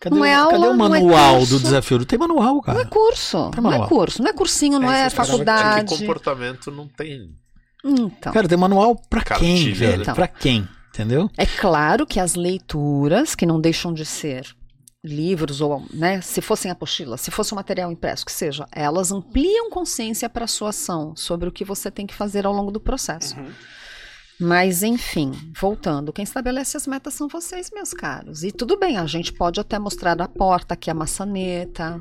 Cadê, 0.00 0.14
Não 0.14 0.22
o- 0.22 0.24
é 0.26 0.34
cadê 0.34 0.54
aula, 0.54 0.70
o 0.70 0.76
não 0.76 0.86
é 0.86 1.00
manual 1.00 1.36
curso. 1.38 1.54
do 1.56 1.60
desafio? 1.62 1.98
Não 1.98 2.04
tem 2.04 2.18
manual, 2.18 2.54
Não 2.54 2.60
é 2.60 2.62
cara. 2.62 2.84
curso. 2.86 3.50
Não 3.60 3.72
é 3.72 3.88
curso. 3.88 4.22
Não 4.22 4.30
é 4.30 4.32
cursinho, 4.34 4.78
não 4.78 4.92
É, 4.92 4.94
é, 4.94 5.00
que- 5.00 5.06
É 5.06 5.10
que 5.10 5.16
faculdade. 5.16 5.98
comportamento 5.98 6.70
não 6.70 6.86
tem. 6.86 7.30
Então. 7.84 8.32
Cara, 8.32 8.48
tem 8.48 8.58
manual 8.58 8.96
pra 9.08 9.22
quem, 9.22 9.64
Cartilha, 9.64 9.74
velho? 9.90 10.06
né? 10.06 10.14
Pra 10.14 10.28
quem? 10.28 10.68
Entendeu? 10.88 11.30
É 11.36 11.46
claro 11.46 12.06
que 12.06 12.18
as 12.18 12.34
leituras, 12.34 13.34
que 13.34 13.46
não 13.46 13.60
deixam 13.60 13.92
de 13.92 14.04
ser 14.04 14.46
livros 15.04 15.60
ou, 15.60 15.84
né, 15.94 16.20
se 16.20 16.40
fossem 16.40 16.70
apostilas, 16.70 17.20
se 17.20 17.30
fosse 17.30 17.54
um 17.54 17.56
material 17.56 17.90
impresso, 17.92 18.26
que 18.26 18.32
seja, 18.32 18.66
elas 18.72 19.12
ampliam 19.12 19.70
consciência 19.70 20.28
para 20.28 20.44
a 20.44 20.48
sua 20.48 20.70
ação 20.70 21.14
sobre 21.14 21.48
o 21.48 21.52
que 21.52 21.64
você 21.64 21.90
tem 21.90 22.06
que 22.06 22.14
fazer 22.14 22.44
ao 22.44 22.52
longo 22.52 22.72
do 22.72 22.80
processo. 22.80 23.38
Uhum. 23.38 23.50
Mas, 24.40 24.84
enfim, 24.84 25.32
voltando, 25.58 26.12
quem 26.12 26.22
estabelece 26.22 26.76
as 26.76 26.86
metas 26.86 27.14
são 27.14 27.26
vocês, 27.26 27.70
meus 27.72 27.92
caros. 27.92 28.44
E 28.44 28.52
tudo 28.52 28.78
bem, 28.78 28.96
a 28.96 29.04
gente 29.04 29.32
pode 29.32 29.58
até 29.58 29.78
mostrar 29.80 30.20
a 30.20 30.28
porta, 30.28 30.74
aqui 30.74 30.90
a 30.90 30.94
maçaneta. 30.94 32.00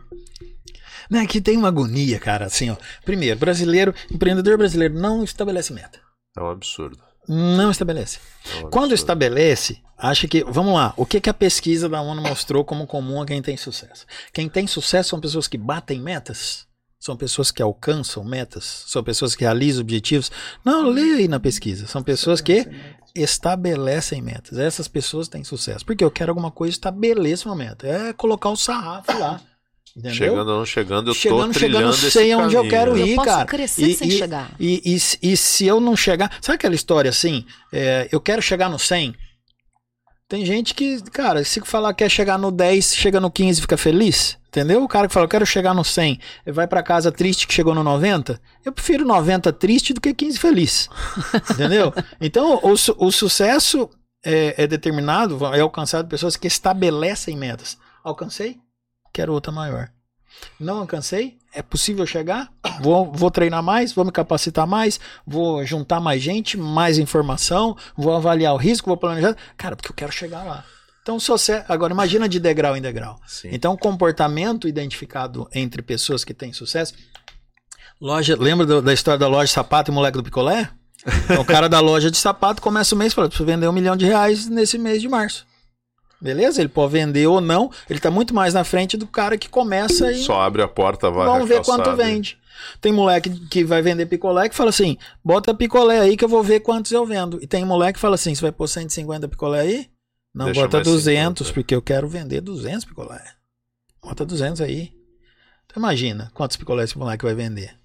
Né, 1.10 1.26
que 1.26 1.42
tem 1.42 1.58
uma 1.58 1.68
agonia, 1.68 2.20
cara, 2.20 2.46
assim, 2.46 2.70
ó. 2.70 2.76
Primeiro, 3.06 3.40
brasileiro, 3.40 3.94
empreendedor 4.12 4.58
brasileiro 4.58 4.94
não 4.94 5.24
estabelece 5.24 5.74
meta. 5.74 6.00
É 6.38 6.42
um 6.42 6.50
absurdo. 6.50 7.00
Não 7.28 7.72
estabelece. 7.72 8.20
É 8.46 8.58
um 8.58 8.70
Quando 8.70 8.92
absurdo. 8.92 8.94
estabelece, 8.94 9.82
acha 9.98 10.28
que. 10.28 10.44
Vamos 10.44 10.74
lá, 10.74 10.94
o 10.96 11.06
que, 11.06 11.20
que 11.20 11.30
a 11.30 11.34
pesquisa 11.34 11.90
da 11.90 12.02
ONU 12.02 12.22
mostrou 12.22 12.64
como 12.64 12.88
comum 12.88 13.22
a 13.22 13.26
quem 13.26 13.42
tem 13.42 13.58
sucesso? 13.58 14.06
Quem 14.32 14.48
tem 14.48 14.66
sucesso 14.68 15.10
são 15.10 15.20
pessoas 15.20 15.48
que 15.48 15.58
batem 15.58 16.00
metas, 16.00 16.66
são 17.00 17.18
pessoas 17.18 17.52
que 17.52 17.62
alcançam 17.62 18.24
metas, 18.24 18.86
são 18.88 19.04
pessoas 19.04 19.36
que 19.36 19.44
realizam 19.44 19.82
objetivos. 19.82 20.32
Não, 20.64 20.90
leia 20.90 21.18
aí 21.18 21.28
na 21.28 21.40
pesquisa. 21.40 21.86
São 21.86 22.02
pessoas 22.02 22.42
que 22.42 22.66
estabelecem 23.14 24.22
metas. 24.22 24.58
Essas 24.58 24.88
pessoas 24.88 25.28
têm 25.28 25.44
sucesso. 25.44 25.86
Porque 25.86 26.04
eu 26.04 26.12
quero 26.12 26.32
alguma 26.32 26.52
coisa, 26.52 26.72
estabeleça 26.72 27.50
uma 27.50 27.56
meta. 27.56 27.88
É 27.88 28.14
colocar 28.14 28.50
o 28.50 28.56
sarrafo 28.56 29.18
lá. 29.18 29.42
Entendeu? 29.98 30.14
Chegando 30.15 30.49
ou 30.52 30.57
não 30.60 30.65
chegando, 30.65 31.10
eu 31.10 31.14
Chegando, 31.15 31.48
tô 31.48 31.53
chegando, 31.53 31.74
trilhando 31.76 31.94
sei 31.94 32.26
esse 32.32 32.36
onde 32.36 32.56
eu 32.56 32.68
quero 32.69 32.95
ir. 32.95 33.10
Eu 33.10 33.15
posso 33.15 33.28
cara. 33.30 33.45
crescer 33.45 33.88
E- 33.88 33.95
sem 33.95 34.07
e- 34.10 34.11
chegar. 34.11 34.52
E, 34.60 34.94
e, 34.94 34.99
se- 34.99 35.18
e 35.24 35.36
se 35.36 35.65
eu 35.65 35.80
não 35.82 35.95
chegar. 35.95 36.32
Sabe 36.40 36.56
aquela 36.57 36.76
história 36.76 37.10
assim? 37.10 37.44
é, 37.74 38.07
eu 38.11 38.22
quero 38.22 38.40
chegar 38.41 38.69
no 38.69 38.78
100. 38.78 39.15
Tem 40.30 40.45
gente 40.45 40.74
que, 40.76 41.02
cara, 41.10 41.44
se 41.44 41.61
falar 41.61 41.94
que 41.94 42.03
quer 42.03 42.10
chegar 42.11 42.38
no 42.38 42.52
10, 42.52 42.94
chega 42.95 43.19
no 43.19 43.32
15 43.32 43.60
e 43.60 43.61
fica 43.61 43.78
feliz. 43.78 44.38
Entendeu? 44.49 44.84
O 44.84 44.88
cara 44.88 45.07
que 45.07 45.14
fala, 45.14 45.24
eu 45.26 45.30
quero 45.30 45.45
chegar 45.45 45.74
no 45.74 45.84
100, 45.84 46.19
e 46.45 46.52
vai 46.52 46.68
pra 46.68 46.84
casa 46.84 47.11
triste 47.11 47.48
que 47.48 47.53
chegou 47.53 47.74
no 47.74 47.84
90. 47.84 48.40
Eu 48.65 48.72
prefiro 48.72 49.06
90 49.06 49.52
triste 49.53 49.94
do 49.94 50.02
que 50.02 50.14
15 50.14 50.38
feliz. 50.38 50.90
Entendeu? 51.52 51.94
Então, 52.19 52.60
o, 52.61 52.76
su- 52.78 52.95
o 52.99 53.11
sucesso 53.11 53.90
é, 54.26 54.64
é 54.64 54.68
determinado, 54.68 55.40
é 55.56 55.61
alcançado 55.61 56.06
por 56.06 56.11
pessoas 56.11 56.36
que 56.36 56.48
estabelecem 56.48 57.38
metas. 57.38 57.78
Alcancei? 58.03 58.57
Quero 59.18 59.34
outra 59.34 59.52
maior. 59.52 59.89
Não 60.60 60.77
alcancei? 60.77 61.39
É 61.52 61.64
possível 61.64 62.06
chegar? 62.06 62.52
Vou, 62.81 63.11
vou 63.11 63.31
treinar 63.31 63.64
mais, 63.64 63.91
vou 63.91 64.06
me 64.06 64.11
capacitar 64.11 64.68
mais, 64.68 64.99
vou 65.26 65.65
juntar 65.65 65.99
mais 65.99 66.22
gente, 66.22 66.56
mais 66.56 66.99
informação, 66.99 67.76
vou 67.98 68.15
avaliar 68.15 68.53
o 68.53 68.57
risco, 68.57 68.85
vou 68.88 68.95
planejar. 68.95 69.35
Cara, 69.57 69.76
porque 69.76 69.89
eu 69.89 69.95
quero 69.95 70.11
chegar 70.11 70.44
lá. 70.44 70.64
Então, 71.02 71.19
se 71.19 71.30
você. 71.30 71.64
Agora, 71.68 71.91
imagina 71.94 72.30
de 72.30 72.39
degrau 72.39 72.77
em 72.77 72.81
degrau. 72.81 73.19
Sim. 73.26 73.49
Então, 73.52 73.76
comportamento 73.76 74.68
identificado 74.68 75.49
entre 75.52 75.81
pessoas 75.81 76.23
que 76.23 76.31
têm 76.31 76.53
sucesso. 76.53 76.94
Loja, 77.99 78.38
lembra 78.39 78.68
do- 78.68 78.84
da 78.84 78.94
história 78.94 79.18
da 79.18 79.27
loja 79.27 79.45
de 79.45 79.52
sapato 79.53 79.89
e 79.89 79.94
moleque 79.95 80.18
do 80.19 80.23
picolé? 80.23 80.69
Então, 81.26 81.41
o 81.41 81.45
cara 81.45 81.68
da 81.68 81.80
loja 81.80 82.11
de 82.11 82.18
sapato 82.18 82.61
começa 82.61 82.94
o 82.94 82.98
mês 82.99 83.14
e 83.14 83.15
fala: 83.15 83.30
preciso 83.30 83.48
vender 83.48 83.68
um 83.68 83.72
milhão 83.72 83.95
de 83.98 84.06
reais 84.06 84.48
nesse 84.48 84.77
mês 84.77 85.02
de 85.02 85.10
março. 85.10 85.48
Beleza? 86.19 86.61
Ele 86.61 86.69
pode 86.69 86.94
vender 86.94 87.27
ou 87.27 87.39
não. 87.39 87.72
Ele 87.89 87.99
tá 87.99 88.10
muito 88.10 88.34
mais 88.34 88.53
na 88.53 88.64
frente 88.64 88.98
do 88.98 89.06
cara 89.07 89.38
que 89.38 89.48
começa 89.48 90.11
e. 90.11 90.23
Só 90.23 90.41
abre 90.41 90.61
a 90.61 90.68
porta, 90.68 91.11
vai 91.11 91.27
Vamos 91.27 91.48
ver 91.48 91.64
quanto 91.64 91.95
vende. 91.95 92.38
Tem 92.81 92.91
moleque 92.91 93.30
que 93.48 93.64
vai 93.64 93.81
vender 93.84 94.07
picolé 94.07 94.49
que 94.49 94.56
fala 94.56 94.69
assim: 94.72 94.98
bota 95.23 95.53
picolé 95.53 95.99
aí 95.99 96.18
que 96.18 96.26
eu 96.26 96.30
vou 96.30 96.44
ver 96.44 96.61
quantos 96.61 96.91
eu 96.91 97.06
vendo. 97.06 97.39
E 97.41 97.45
tem 97.45 97.64
moleque 97.64 97.94
que 97.94 97.99
fala 97.99 98.15
assim: 98.15 98.34
você 98.34 98.41
vai 98.41 98.52
pôr 98.52 98.68
150 98.68 99.27
picolé 99.27 99.60
aí? 99.61 99.89
Não, 100.34 100.45
Deixa 100.45 100.61
bota 100.61 100.77
mais 100.77 100.88
200, 100.88 101.48
50. 101.48 101.53
porque 101.53 101.76
eu 101.76 101.81
quero 101.81 102.07
vender 102.07 102.41
200 102.41 102.85
picolé. 102.85 103.23
Bota 104.02 104.26
200 104.26 104.61
aí. 104.61 104.91
Então 105.65 105.81
imagina 105.81 106.31
quantos 106.34 106.57
picolés 106.57 106.89
esse 106.89 106.98
moleque 106.98 107.26
vai 107.26 107.35
vender. 107.35 107.76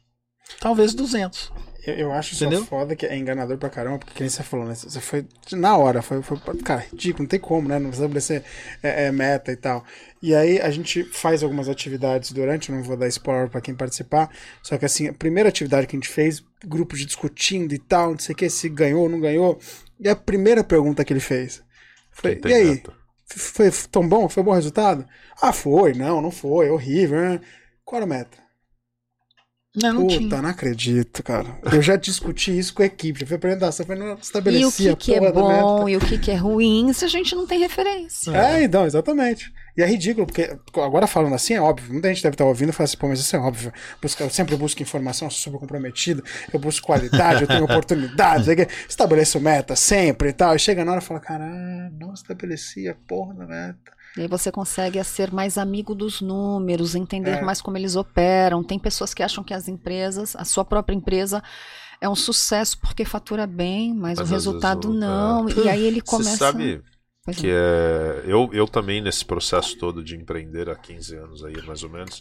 Talvez 0.60 0.94
200. 0.94 1.52
Eu, 1.84 1.94
eu 1.94 2.12
acho 2.12 2.36
Entendeu? 2.36 2.60
só 2.60 2.66
foda 2.66 2.94
que 2.94 3.04
é 3.04 3.16
enganador 3.16 3.58
pra 3.58 3.68
caramba, 3.68 3.98
porque 3.98 4.14
que 4.14 4.20
nem 4.20 4.30
você 4.30 4.42
falou, 4.42 4.66
né? 4.66 4.74
Você 4.74 5.00
foi 5.00 5.26
na 5.52 5.76
hora, 5.76 6.00
foi, 6.00 6.22
foi 6.22 6.38
cara, 6.58 6.80
ridículo, 6.80 7.24
não 7.24 7.28
tem 7.28 7.40
como, 7.40 7.68
né? 7.68 7.78
Não 7.78 7.90
estabelecer 7.90 8.44
é, 8.82 9.06
é, 9.06 9.12
meta 9.12 9.50
e 9.50 9.56
tal. 9.56 9.84
E 10.22 10.32
aí 10.32 10.60
a 10.60 10.70
gente 10.70 11.02
faz 11.02 11.42
algumas 11.42 11.68
atividades 11.68 12.30
durante, 12.30 12.70
eu 12.70 12.76
não 12.76 12.84
vou 12.84 12.96
dar 12.96 13.08
spoiler 13.08 13.50
pra 13.50 13.60
quem 13.60 13.74
participar, 13.74 14.30
só 14.62 14.78
que 14.78 14.84
assim, 14.84 15.08
a 15.08 15.12
primeira 15.12 15.48
atividade 15.48 15.88
que 15.88 15.96
a 15.96 15.98
gente 15.98 16.08
fez, 16.08 16.42
grupo 16.64 16.96
de 16.96 17.04
discutindo 17.04 17.74
e 17.74 17.78
tal, 17.78 18.12
não 18.12 18.18
sei 18.18 18.32
o 18.32 18.36
que, 18.36 18.48
se 18.48 18.68
ganhou 18.68 19.02
ou 19.02 19.08
não 19.08 19.20
ganhou, 19.20 19.58
e 19.98 20.08
a 20.08 20.14
primeira 20.14 20.62
pergunta 20.62 21.04
que 21.04 21.12
ele 21.12 21.20
fez 21.20 21.62
foi: 22.12 22.40
e 22.44 22.54
aí? 22.54 22.64
meta? 22.66 22.92
Foi 23.26 23.70
tão 23.90 24.06
bom? 24.06 24.28
Foi 24.28 24.42
bom 24.42 24.50
o 24.50 24.54
resultado? 24.54 25.06
Ah, 25.40 25.52
foi, 25.52 25.94
não, 25.94 26.20
não 26.20 26.30
foi, 26.30 26.70
horrível, 26.70 27.18
né? 27.18 27.40
Qual 27.84 28.00
era 28.00 28.04
a 28.04 28.18
meta? 28.18 28.41
Não, 29.74 29.94
não 29.94 30.06
Puta, 30.06 30.18
tinha. 30.18 30.42
não 30.42 30.50
acredito, 30.50 31.22
cara. 31.22 31.58
Eu 31.72 31.80
já 31.80 31.96
discuti 31.96 32.56
isso 32.56 32.74
com 32.74 32.82
a 32.82 32.86
equipe, 32.86 33.20
já 33.20 33.26
foi 33.26 33.36
apresentação, 33.36 33.86
foi 33.86 33.96
não 33.96 34.08
E 34.08 34.12
o 34.12 34.18
estabelecia 34.18 34.94
que, 34.94 34.96
que 34.96 35.14
é 35.14 35.20
bom 35.32 35.88
e 35.88 35.96
o 35.96 36.00
que, 36.00 36.18
que 36.18 36.30
é 36.30 36.34
ruim 36.34 36.92
se 36.92 37.04
a 37.06 37.08
gente 37.08 37.34
não 37.34 37.46
tem 37.46 37.58
referência. 37.58 38.30
É, 38.36 38.64
então, 38.64 38.84
exatamente. 38.84 39.50
E 39.74 39.82
é 39.82 39.86
ridículo, 39.86 40.26
porque 40.26 40.58
agora 40.76 41.06
falando 41.06 41.34
assim 41.34 41.54
é 41.54 41.60
óbvio. 41.60 41.90
Muita 41.90 42.08
gente 42.08 42.22
deve 42.22 42.34
estar 42.34 42.44
ouvindo 42.44 42.68
e 42.68 42.72
fala 42.72 42.84
assim, 42.84 42.98
pô, 42.98 43.08
mas 43.08 43.20
isso 43.20 43.34
é 43.34 43.38
óbvio. 43.38 43.72
Eu 44.20 44.28
sempre 44.28 44.56
busco 44.56 44.82
informação, 44.82 45.30
sou 45.30 45.40
super 45.52 45.58
comprometido, 45.58 46.22
eu 46.52 46.60
busco 46.60 46.86
qualidade, 46.86 47.42
eu 47.42 47.48
tenho 47.48 47.64
oportunidade, 47.64 48.44
sei 48.44 48.56
que, 48.56 48.68
estabeleço 48.86 49.40
meta 49.40 49.74
sempre 49.74 50.28
e 50.28 50.32
tal. 50.34 50.54
E 50.54 50.58
chega 50.58 50.84
na 50.84 50.92
hora 50.92 51.00
e 51.00 51.04
fala, 51.04 51.20
cara, 51.20 51.46
não 51.98 52.12
estabeleci 52.12 52.86
a 52.88 52.94
porra 52.94 53.32
da 53.32 53.46
meta. 53.46 54.01
E 54.16 54.22
aí 54.22 54.28
você 54.28 54.52
consegue 54.52 55.02
ser 55.04 55.32
mais 55.32 55.56
amigo 55.56 55.94
dos 55.94 56.20
números, 56.20 56.94
entender 56.94 57.38
É. 57.38 57.42
mais 57.42 57.62
como 57.62 57.76
eles 57.78 57.96
operam. 57.96 58.62
Tem 58.62 58.78
pessoas 58.78 59.14
que 59.14 59.22
acham 59.22 59.42
que 59.42 59.54
as 59.54 59.68
empresas, 59.68 60.36
a 60.36 60.44
sua 60.44 60.64
própria 60.64 60.94
empresa, 60.94 61.42
é 62.00 62.08
um 62.08 62.14
sucesso 62.14 62.78
porque 62.78 63.04
fatura 63.04 63.46
bem, 63.46 63.94
mas, 63.94 64.18
Mas 64.18 64.28
o 64.28 64.32
resultado 64.32 64.88
vezes 64.88 65.00
não. 65.00 65.48
E 65.48 65.68
aí 65.68 65.84
ele 65.84 66.00
começa. 66.00 66.30
Você 66.30 66.36
sabe 66.36 66.82
Pois 67.24 67.36
que 67.36 67.46
é. 67.48 67.52
é. 67.52 68.22
Eu, 68.26 68.50
eu 68.52 68.66
também, 68.66 69.00
nesse 69.00 69.24
processo 69.24 69.78
todo 69.78 70.02
de 70.02 70.16
empreender 70.16 70.68
há 70.68 70.74
15 70.74 71.16
anos 71.16 71.44
aí, 71.44 71.54
mais 71.64 71.82
ou 71.82 71.90
menos, 71.90 72.20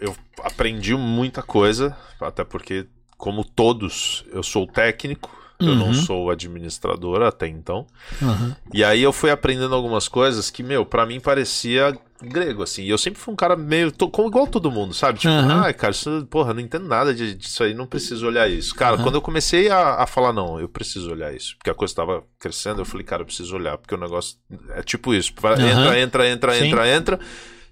eu 0.00 0.16
aprendi 0.42 0.94
muita 0.94 1.42
coisa, 1.42 1.96
até 2.20 2.42
porque, 2.42 2.86
como 3.16 3.44
todos, 3.44 4.24
eu 4.32 4.42
sou 4.42 4.66
técnico, 4.66 5.30
eu 5.60 5.74
não 5.74 5.86
Uhum. 5.88 5.94
sou 5.94 6.30
administrador 6.30 7.22
até 7.22 7.46
então. 7.46 7.86
Aham. 8.22 8.56
E 8.72 8.82
aí 8.84 9.02
eu 9.02 9.12
fui 9.12 9.30
aprendendo 9.30 9.74
algumas 9.74 10.08
coisas 10.08 10.50
que, 10.50 10.62
meu, 10.62 10.84
pra 10.84 11.06
mim 11.06 11.20
parecia 11.20 11.96
grego, 12.22 12.62
assim. 12.62 12.82
E 12.82 12.88
eu 12.90 12.96
sempre 12.98 13.20
fui 13.20 13.32
um 13.32 13.36
cara 13.36 13.54
meio. 13.56 13.92
to- 13.92 14.08
como 14.08 14.28
igual 14.28 14.46
todo 14.46 14.70
mundo, 14.70 14.94
sabe? 14.94 15.18
Tipo, 15.18 15.32
Aham. 15.32 15.62
ai, 15.64 15.74
cara, 15.74 15.90
isso, 15.92 16.26
porra, 16.30 16.54
não 16.54 16.60
entendo 16.60 16.86
nada 16.88 17.14
de- 17.14 17.34
disso 17.34 17.62
aí, 17.62 17.74
não 17.74 17.86
preciso 17.86 18.26
olhar 18.26 18.50
isso. 18.50 18.74
Cara, 18.74 18.96
quando 18.98 19.16
eu 19.16 19.20
comecei 19.22 19.68
a, 19.68 20.02
a 20.02 20.06
falar, 20.06 20.32
não, 20.32 20.58
eu 20.58 20.68
preciso 20.68 21.10
olhar 21.10 21.34
isso, 21.34 21.56
porque 21.58 21.70
a 21.70 21.74
coisa 21.74 21.94
tava 21.94 22.22
crescendo, 22.38 22.80
eu 22.80 22.84
falei, 22.86 23.04
cara, 23.04 23.22
eu 23.22 23.26
preciso 23.26 23.54
olhar, 23.54 23.76
porque 23.78 23.94
o 23.94 23.98
negócio 23.98 24.36
é 24.74 24.82
tipo 24.82 25.12
isso. 25.14 25.32
Entra, 25.60 26.00
entra, 26.00 26.28
entra, 26.28 26.54
Sim. 26.54 26.64
entra, 26.66 26.88
entra. 26.88 27.20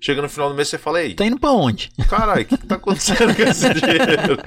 Chega 0.05 0.21
no 0.21 0.29
final 0.29 0.51
do 0.51 0.55
mês, 0.55 0.69
você 0.69 0.77
fala, 0.77 1.01
ei, 1.03 1.15
Tá 1.15 1.25
indo 1.25 1.39
pra 1.39 1.51
onde? 1.53 1.91
caralho, 2.11 2.43
o 2.43 2.45
que, 2.45 2.59
que 2.59 2.67
tá 2.67 2.75
acontecendo 2.75 3.35
com 3.35 3.43
esse 3.43 3.73
dinheiro? 3.73 4.39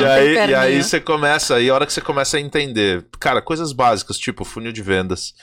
E, 0.00 0.04
aí, 0.06 0.50
e 0.50 0.54
aí 0.54 0.82
você 0.84 1.00
começa, 1.00 1.58
e 1.60 1.68
a 1.68 1.74
hora 1.74 1.84
que 1.84 1.92
você 1.92 2.00
começa 2.00 2.36
a 2.36 2.40
entender, 2.40 3.04
cara, 3.18 3.42
coisas 3.42 3.72
básicas, 3.72 4.16
tipo 4.16 4.44
funil 4.44 4.70
de 4.70 4.80
vendas, 4.80 5.34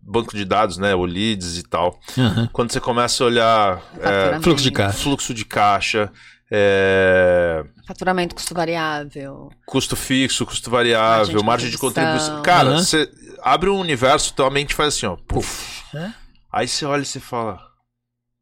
banco 0.00 0.34
de 0.34 0.46
dados, 0.46 0.78
né, 0.78 0.94
o 0.94 1.04
leads 1.04 1.58
e 1.58 1.62
tal. 1.62 2.00
Aham. 2.16 2.48
Quando 2.50 2.72
você 2.72 2.80
começa 2.80 3.22
a 3.22 3.26
olhar 3.26 3.82
é. 4.00 4.40
Fluxo 4.40 4.62
de 4.64 4.70
caixa. 4.70 4.98
fluxo 4.98 5.34
de 5.34 5.44
caixa, 5.44 6.10
é, 6.50 7.62
Faturamento, 7.86 8.34
custo 8.34 8.54
variável. 8.54 9.50
custo 9.66 9.94
fixo, 9.94 10.46
custo 10.46 10.70
variável, 10.70 11.34
Margem 11.34 11.44
margem 11.44 11.66
de 11.66 11.72
de 11.72 11.78
contribuição. 11.78 12.40
Cara, 12.42 12.70
Aham. 12.70 12.78
você 12.82 13.10
abre 13.42 13.68
um 13.68 13.78
universo, 13.78 14.32
tua 14.32 14.48
mente 14.48 14.74
faz 14.74 14.94
assim, 14.94 15.04
ó, 15.04 15.16
puf. 15.16 15.82
É? 15.94 16.10
Aí 16.50 16.66
você 16.66 16.86
olha 16.86 17.02
e 17.02 17.04
você 17.04 17.20
fala, 17.20 17.67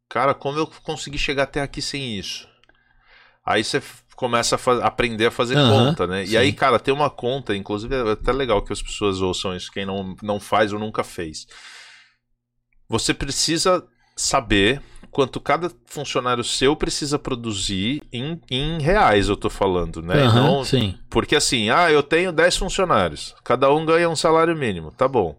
cara, 0.09 0.35
como 0.35 0.59
eu 0.59 0.67
consegui 0.67 1.19
chegar 1.19 1.45
até 1.45 1.61
aqui 1.61 1.81
sem 1.83 2.19
isso? 2.19 2.49
Aí 3.45 3.63
você 3.63 3.83
começa 4.17 4.57
a 4.57 4.87
aprender 4.87 5.27
a 5.27 5.31
fazer 5.31 5.57
Aham, 5.57 5.91
conta, 5.91 6.07
né? 6.07 6.25
sim. 6.25 6.33
E 6.33 6.37
aí, 6.37 6.53
cara, 6.53 6.79
tem 6.81 6.93
uma 6.93 7.11
conta, 7.11 7.55
inclusive 7.55 7.95
é 7.95 8.13
até 8.13 8.33
legal 8.33 8.63
que 8.63 8.73
as 8.73 8.83
pessoas 8.83 9.21
ouçam 9.21 9.55
isso, 9.55 9.71
quem 9.71 9.87
não, 9.87 10.17
não 10.23 10.41
faz 10.41 10.73
ou 10.73 10.79
nunca 10.79 11.05
fez. 11.05 11.47
Você 12.89 13.13
precisa 13.13 13.85
saber 14.17 14.81
quanto 15.11 15.41
cada 15.41 15.71
funcionário 15.87 16.45
seu 16.45 16.75
precisa 16.77 17.19
produzir 17.19 18.03
em, 18.13 18.41
em 18.51 18.81
reais, 18.81 19.29
eu 19.29 19.37
tô 19.37 19.49
falando, 19.51 20.03
né? 20.03 20.27
Aham, 20.27 20.59
não- 20.59 20.65
Sim. 20.65 20.99
porque 21.09 21.37
assim, 21.37 21.71
ah, 21.71 21.91
eu 21.91 22.03
tenho 22.03 22.33
10 22.33 22.57
funcionários, 22.57 23.35
cada 23.45 23.73
um 23.73 23.85
ganha 23.87 24.09
um 24.11 24.17
salário 24.17 24.57
mínimo, 24.57 24.91
tá 24.91 25.09
bom. 25.09 25.39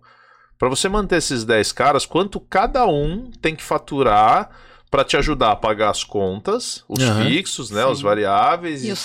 Para 0.58 0.70
você 0.70 0.90
manter 0.90 1.18
esses 1.18 1.44
10 1.44 1.72
caras, 1.72 2.06
quanto 2.06 2.40
cada 2.40 2.86
um 2.86 3.30
tem 3.42 3.56
que 3.56 3.64
faturar 3.64 4.50
para 4.90 5.04
te 5.04 5.18
ajudar 5.18 5.52
a 5.52 5.56
pagar 5.56 5.90
as 5.90 6.04
contas, 6.04 6.84
os 6.88 7.04
Aham. 7.04 7.26
fixos, 7.26 7.70
né, 7.72 7.84
Sim. 7.84 7.92
os 7.92 8.02
variáveis 8.02 8.84
E 8.84 8.92
e 8.92 8.96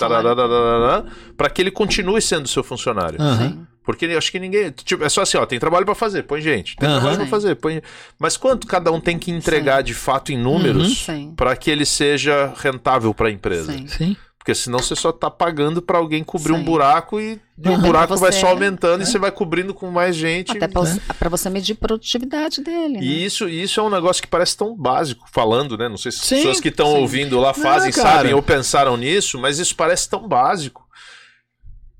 para 1.37 1.51
que 1.51 1.61
ele 1.61 1.70
continue 1.73 2.23
sendo 2.23 2.47
seu 2.49 2.62
funcionário. 2.62 3.19
Sim. 3.37 3.66
Porque 3.85 4.05
eu 4.07 4.16
acho 4.16 4.31
que 4.31 4.39
ninguém, 4.39 4.70
tipo, 4.70 5.03
é 5.03 5.09
só 5.09 5.23
assim, 5.23 5.37
ó, 5.37 5.45
tem 5.45 5.59
trabalho 5.59 5.85
para 5.85 5.95
fazer, 5.97 6.23
põe 6.23 6.41
gente. 6.41 6.77
Tem 6.77 6.89
Aham. 6.89 6.99
trabalho 7.01 7.16
para 7.16 7.24
Sim. 7.27 7.31
fazer, 7.31 7.55
põe. 7.57 7.83
Mas 8.16 8.37
quanto 8.37 8.65
cada 8.66 8.93
um 8.93 9.01
tem 9.01 9.19
que 9.19 9.33
entregar 9.33 9.83
de 9.83 9.93
fato 9.93 10.31
em 10.31 10.39
números 10.39 10.99
Sim. 11.05 11.35
para 11.37 11.57
que 11.57 11.69
ele 11.69 11.85
seja 11.85 12.53
rentável 12.57 13.12
para 13.12 13.27
a 13.27 13.33
empresa? 13.33 13.73
Sim. 13.73 13.89
Sim. 13.89 14.16
Porque 14.43 14.56
senão 14.56 14.81
você 14.81 14.97
só 14.97 15.12
tá 15.12 15.31
pagando 15.31 15.81
pra 15.81 15.98
alguém 15.98 16.24
cobrir 16.24 16.52
um 16.52 16.56
Sim. 16.59 16.64
buraco 16.64 17.20
e, 17.20 17.40
e 17.64 17.69
o 17.69 17.73
Uhum. 17.74 17.81
buraco 17.81 18.09
Pra 18.09 18.16
vai 18.16 18.32
você- 18.32 18.40
só 18.40 18.48
aumentando 18.48 19.01
É. 19.01 19.05
e 19.05 19.06
você 19.06 19.16
vai 19.16 19.31
cobrindo 19.31 19.73
com 19.73 19.89
mais 19.89 20.16
gente. 20.16 20.51
Até 20.51 20.66
para 20.66 21.28
você 21.28 21.48
medir 21.48 21.74
a 21.74 21.77
produtividade 21.77 22.60
dele. 22.60 22.94
né? 22.98 23.05
E 23.05 23.24
isso, 23.24 23.48
isso 23.48 23.78
é 23.78 23.82
um 23.85 23.89
negócio 23.89 24.20
que 24.20 24.27
parece 24.28 24.56
tão 24.56 24.77
básico, 24.77 25.27
falando, 25.32 25.78
né? 25.78 25.89
Não 25.89 25.97
sei 25.97 26.10
se 26.10 26.19
as 26.19 26.28
pessoas 26.28 26.60
que 26.60 26.70
estão 26.70 26.89
ouvindo 26.89 27.39
lá 27.39 27.55
fazem, 27.55 27.93
cara. 27.93 28.16
sabem 28.16 28.35
ou 28.35 28.43
pensaram 28.43 28.97
nisso, 28.97 29.39
mas 29.39 29.60
isso 29.60 29.77
parece 29.77 30.09
tão 30.09 30.27
básico 30.27 30.82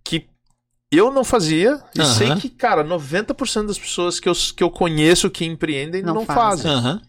que 0.05 0.27
eu 0.91 1.13
não 1.13 1.23
fazia 1.23 1.81
e 1.97 2.01
Aham. 2.01 2.13
sei 2.15 2.35
que, 2.37 2.49
cara, 2.49 2.83
90% 2.83 3.69
das 3.69 3.79
pessoas 3.79 4.19
que 4.19 4.29
eu, 4.29 4.33
que 4.57 4.65
eu 4.65 4.69
conheço 4.71 5.31
que 5.31 5.45
empreendem 5.45 6.03
não, 6.03 6.15
Não 6.15 6.27
fazem. 6.27 6.43
fazem. 6.65 6.71
Aham. 6.73 7.01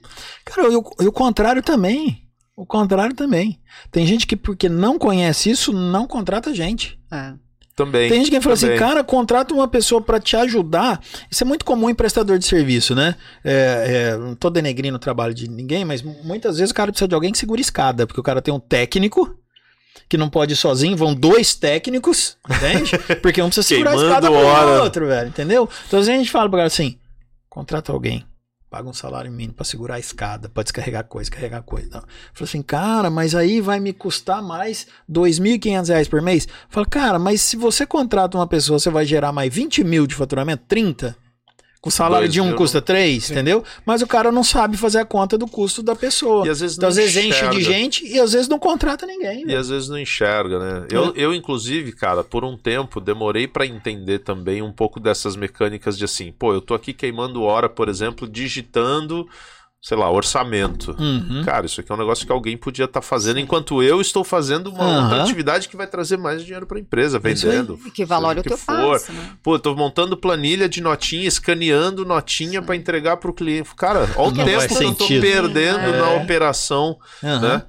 Cara, 0.45 0.68
e 0.72 0.76
o, 0.76 0.84
e 1.01 1.07
o 1.07 1.11
contrário 1.11 1.64
também. 1.64 2.22
O 2.55 2.65
contrário 2.65 3.15
também. 3.15 3.59
Tem 3.91 4.05
gente 4.05 4.27
que, 4.27 4.35
porque 4.35 4.69
não 4.69 4.99
conhece 4.99 5.49
isso, 5.49 5.73
não 5.73 6.05
contrata 6.05 6.53
gente. 6.53 6.99
É. 7.11 7.34
Também. 7.75 8.07
Tem 8.07 8.19
gente 8.19 8.30
que 8.30 8.39
fala 8.39 8.53
assim, 8.53 8.67
também. 8.67 8.80
cara, 8.80 9.03
contrata 9.03 9.53
uma 9.53 9.67
pessoa 9.67 9.99
pra 9.99 10.19
te 10.19 10.35
ajudar. 10.35 11.01
Isso 11.30 11.43
é 11.43 11.47
muito 11.47 11.65
comum 11.65 11.89
em 11.89 11.95
prestador 11.95 12.38
de 12.38 12.45
serviço, 12.45 12.93
né? 12.93 13.15
É, 13.43 14.11
é, 14.13 14.17
não 14.17 14.35
tô 14.35 14.51
denegrindo 14.51 14.95
o 14.95 14.99
trabalho 14.99 15.34
de 15.34 15.49
ninguém, 15.49 15.84
mas 15.84 16.03
muitas 16.03 16.57
vezes 16.57 16.71
o 16.71 16.75
cara 16.75 16.91
precisa 16.91 17.07
de 17.07 17.15
alguém 17.15 17.31
que 17.31 17.38
segura 17.39 17.59
escada, 17.59 18.05
porque 18.05 18.19
o 18.19 18.23
cara 18.23 18.43
tem 18.43 18.53
um 18.53 18.59
técnico 18.59 19.35
que 20.07 20.17
não 20.17 20.30
pode 20.30 20.53
ir 20.53 20.55
sozinho, 20.55 20.95
vão 20.95 21.15
dois 21.15 21.55
técnicos, 21.55 22.38
entende? 22.47 22.91
Porque 23.21 23.41
um 23.41 23.45
precisa 23.45 23.67
segurar 23.67 23.91
a 23.91 23.95
escada 23.95 24.27
pro 24.27 24.84
outro, 24.84 25.07
velho, 25.07 25.30
entendeu? 25.30 25.67
Então 25.88 25.99
às 25.99 26.05
vezes 26.05 26.19
a 26.19 26.23
gente 26.23 26.31
fala 26.31 26.49
pro 26.49 26.57
cara 26.57 26.67
assim, 26.67 26.99
contrata 27.49 27.91
alguém, 27.91 28.23
paga 28.73 28.89
um 28.89 28.93
salário 28.93 29.31
mínimo 29.31 29.53
pra 29.53 29.63
segurar 29.63 29.95
a 29.95 29.99
escada, 29.99 30.49
pra 30.49 30.63
descarregar 30.63 31.03
coisa, 31.03 31.29
carregar 31.29 31.61
coisa. 31.61 31.89
Fala 31.91 32.03
assim, 32.41 32.63
cara, 32.63 33.07
mas 33.11 33.35
aí 33.35 33.61
vai 33.61 33.79
me 33.79 33.93
custar 33.93 34.41
mais 34.41 34.87
2.500 35.07 35.89
reais 35.89 36.07
por 36.07 36.23
mês? 36.23 36.47
Fala, 36.69 36.87
cara, 36.87 37.19
mas 37.19 37.39
se 37.41 37.55
você 37.55 37.85
contrata 37.85 38.35
uma 38.35 38.47
pessoa, 38.47 38.79
você 38.79 38.89
vai 38.89 39.05
gerar 39.05 39.31
mais 39.31 39.53
20 39.53 39.83
mil 39.83 40.07
de 40.07 40.15
faturamento? 40.15 40.63
30? 40.67 41.15
Com 41.84 41.89
o 41.89 41.91
salário 41.91 42.30
Dois 42.30 42.34
de 42.34 42.39
um 42.39 42.55
custa 42.55 42.81
3, 42.81 43.31
entendeu? 43.31 43.61
Mas 43.85 44.01
o 44.01 44.07
cara 44.07 44.31
não 44.31 44.41
sabe 44.41 44.77
fazer 44.77 44.99
a 44.99 45.05
conta 45.05 45.38
do 45.38 45.45
custo 45.45 45.84
da 45.84 45.93
pessoa. 45.93 46.47
E 46.47 46.49
às 46.49 46.61
vezes 46.61 46.77
Então, 46.77 46.88
às 46.88 46.95
vezes 46.95 47.18
enche 47.18 47.45
de 47.49 47.61
gente 47.61 48.07
e 48.07 48.18
às 48.22 48.31
vezes 48.31 48.47
não 48.47 48.57
contrata 48.57 49.05
ninguém. 49.05 49.41
E 49.41 49.45
velho. 49.47 49.60
às 49.60 49.68
vezes 49.68 49.89
não 49.89 49.99
enxerga, 49.99 50.60
né? 50.60 50.88
Eu, 50.89 51.14
eu 51.14 51.34
inclusive, 51.34 51.91
cara, 51.91 52.23
por 52.23 52.45
um 52.45 52.55
tempo 52.55 53.01
demorei 53.01 53.49
pra 53.49 53.65
entender 53.65 54.19
também 54.19 54.61
um 54.61 54.72
pouco 54.72 54.97
dessas 54.97 55.35
mecânicas 55.35 55.97
de 55.97 56.05
assim, 56.05 56.31
pô, 56.31 56.53
eu 56.53 56.61
tô 56.61 56.73
aqui 56.73 56.93
queimando 56.93 57.43
hora, 57.43 57.68
por 57.68 57.89
exemplo, 57.89 58.30
digitando, 58.30 59.27
sei 59.85 59.97
lá, 59.97 60.10
orçamento. 60.10 60.95
Uhum. 60.97 61.41
Cara, 61.43 61.65
isso 61.65 61.81
aqui 61.81 61.91
é 61.91 61.95
um 61.95 61.97
negócio 61.97 62.26
que 62.26 62.31
alguém 62.31 62.55
podia 62.55 62.85
estar 62.85 63.01
fazendo 63.01 63.38
enquanto 63.38 63.84
eu 63.84 63.99
estou 63.99 64.23
fazendo 64.23 64.69
uma 64.72 64.81
Aham. 64.81 65.03
outra 65.03 65.22
atividade 65.23 65.68
que 65.68 65.76
vai 65.76 65.85
trazer 65.85 66.15
mais 66.18 66.41
dinheiro 66.41 66.65
pra 66.65 66.80
empresa, 66.80 67.18
É 67.22 67.27
aí. 67.27 67.34
vendendo. 67.35 67.77
E 67.85 67.91
que 67.91 68.05
valore 68.05 68.39
o 68.39 68.43
que 68.43 68.53
eu 68.53 68.57
for. 68.57 68.97
faço, 68.97 69.11
né? 69.11 69.31
Pô, 69.43 69.60
tô 69.60 69.76
montando 69.76 70.15
planilha 70.15 70.69
de 70.69 70.80
notinha, 70.80 71.27
escaneando 71.27 72.05
notinha 72.05 72.61
pra 72.61 72.77
entregar 72.77 73.18
pro 73.18 73.34
cliente. 73.34 73.76
Cara, 73.76 74.10
olha 74.15 74.31
o 74.31 74.35
Não 74.38 74.45
tempo 74.45 74.68
que 74.69 74.73
eu 74.85 74.95
tô 74.95 75.03
sentido. 75.05 75.22
perdendo 75.22 75.80
É. 75.80 75.97
na 75.99 76.11
operação 76.14 76.97
Aham. 77.22 77.39
né? 77.41 77.64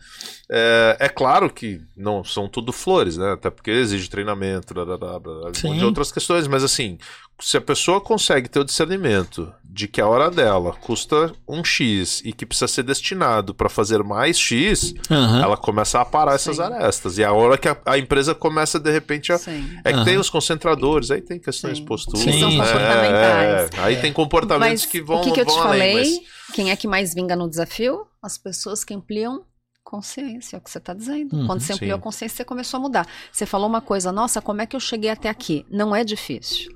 É, 0.49 0.97
é 1.01 1.09
claro 1.09 1.51
que 1.51 1.81
não 1.97 2.23
são 2.23 2.47
tudo 2.47 2.70
flores, 2.73 3.16
né? 3.16 3.32
Até 3.32 3.51
porque 3.51 3.73
exige 3.73 4.09
treinamento, 4.09 4.73
blá, 4.73 4.85
blá, 4.85 4.97
blá, 4.97 5.19
blá, 5.19 5.32
um 5.41 5.45
monte 5.47 5.59
Sim. 5.59 5.78
de 5.78 5.85
outras 5.85 6.12
questões, 6.12 6.47
mas 6.47 6.62
assim, 6.62 6.97
se 7.41 7.57
a 7.57 7.61
pessoa 7.61 8.01
consegue 8.01 8.49
ter 8.49 8.61
o 8.61 8.65
discernimento 8.65 9.51
de 9.75 9.89
que 9.89 10.01
a 10.01 10.07
hora 10.07 10.31
dela 10.31 10.73
custa 10.73 11.33
um 11.49 11.65
X 11.65 12.23
e 12.25 12.33
que 12.33 12.47
precisa 12.47 12.69
ser 12.69 12.85
destinado 12.85 13.53
para 13.53 13.69
fazer 13.69 14.05
mais 14.05 14.39
X, 14.39 14.95
Aham. 15.11 15.43
ela 15.43 15.57
começa 15.57 15.99
a 15.99 16.03
aparar 16.03 16.37
essas 16.37 16.57
Sim. 16.59 16.63
arestas. 16.63 17.19
E 17.19 17.25
a 17.25 17.33
hora 17.33 17.59
que 17.59 17.67
a, 17.69 17.77
a 17.85 17.99
empresa 17.99 18.37
começa, 18.37 18.79
de 18.79 18.89
repente, 18.93 19.33
a, 19.33 19.35
é 19.83 19.91
que 19.91 19.97
Aham. 19.99 20.05
tem 20.05 20.17
os 20.17 20.31
concentradores, 20.31 21.11
aí 21.11 21.21
tem 21.21 21.41
questões 21.41 21.75
de 21.79 21.81
Sim. 21.81 21.87
postura. 21.87 22.19
Sim, 22.23 22.39
são 22.39 22.51
é, 22.51 22.57
comportamentais. 22.57 23.71
é, 23.77 23.81
aí 23.83 23.97
tem 24.01 24.13
comportamentos 24.13 24.83
Mas 24.83 24.87
que 24.87 25.03
vão, 25.03 25.19
o 25.19 25.23
que, 25.25 25.33
que 25.33 25.41
eu 25.41 25.47
te 25.47 25.59
além, 25.59 25.63
falei? 25.65 25.95
mas- 25.95 26.21
Quem 26.55 26.71
é 26.71 26.77
que 26.77 26.87
mais 26.87 27.13
vinga 27.13 27.35
no 27.35 27.51
desafio? 27.51 28.07
As 28.23 28.39
pessoas 28.39 28.85
que 28.85 28.95
ampliam 28.95 29.45
consciência, 29.83 30.57
é 30.57 30.59
o 30.59 30.63
que 30.63 30.71
você 30.71 30.79
está 30.79 30.95
dizendo. 30.95 31.35
Uhum, 31.37 31.47
Quando 31.49 31.61
você 31.61 31.73
ampliou 31.73 31.97
sim. 31.97 32.01
a 32.01 32.03
consciência, 32.03 32.37
você 32.37 32.45
começou 32.45 32.79
a 32.79 32.81
mudar. 32.81 33.07
Você 33.33 33.45
falou 33.45 33.67
uma 33.69 33.81
coisa, 33.81 34.13
nossa, 34.13 34.41
como 34.41 34.63
é 34.63 34.67
que 34.67 34.77
eu 34.77 34.81
cheguei 34.81 35.11
até 35.11 35.29
aqui? 35.29 35.67
Não 35.69 35.95
é 35.95 36.05
difícil. 36.05 36.73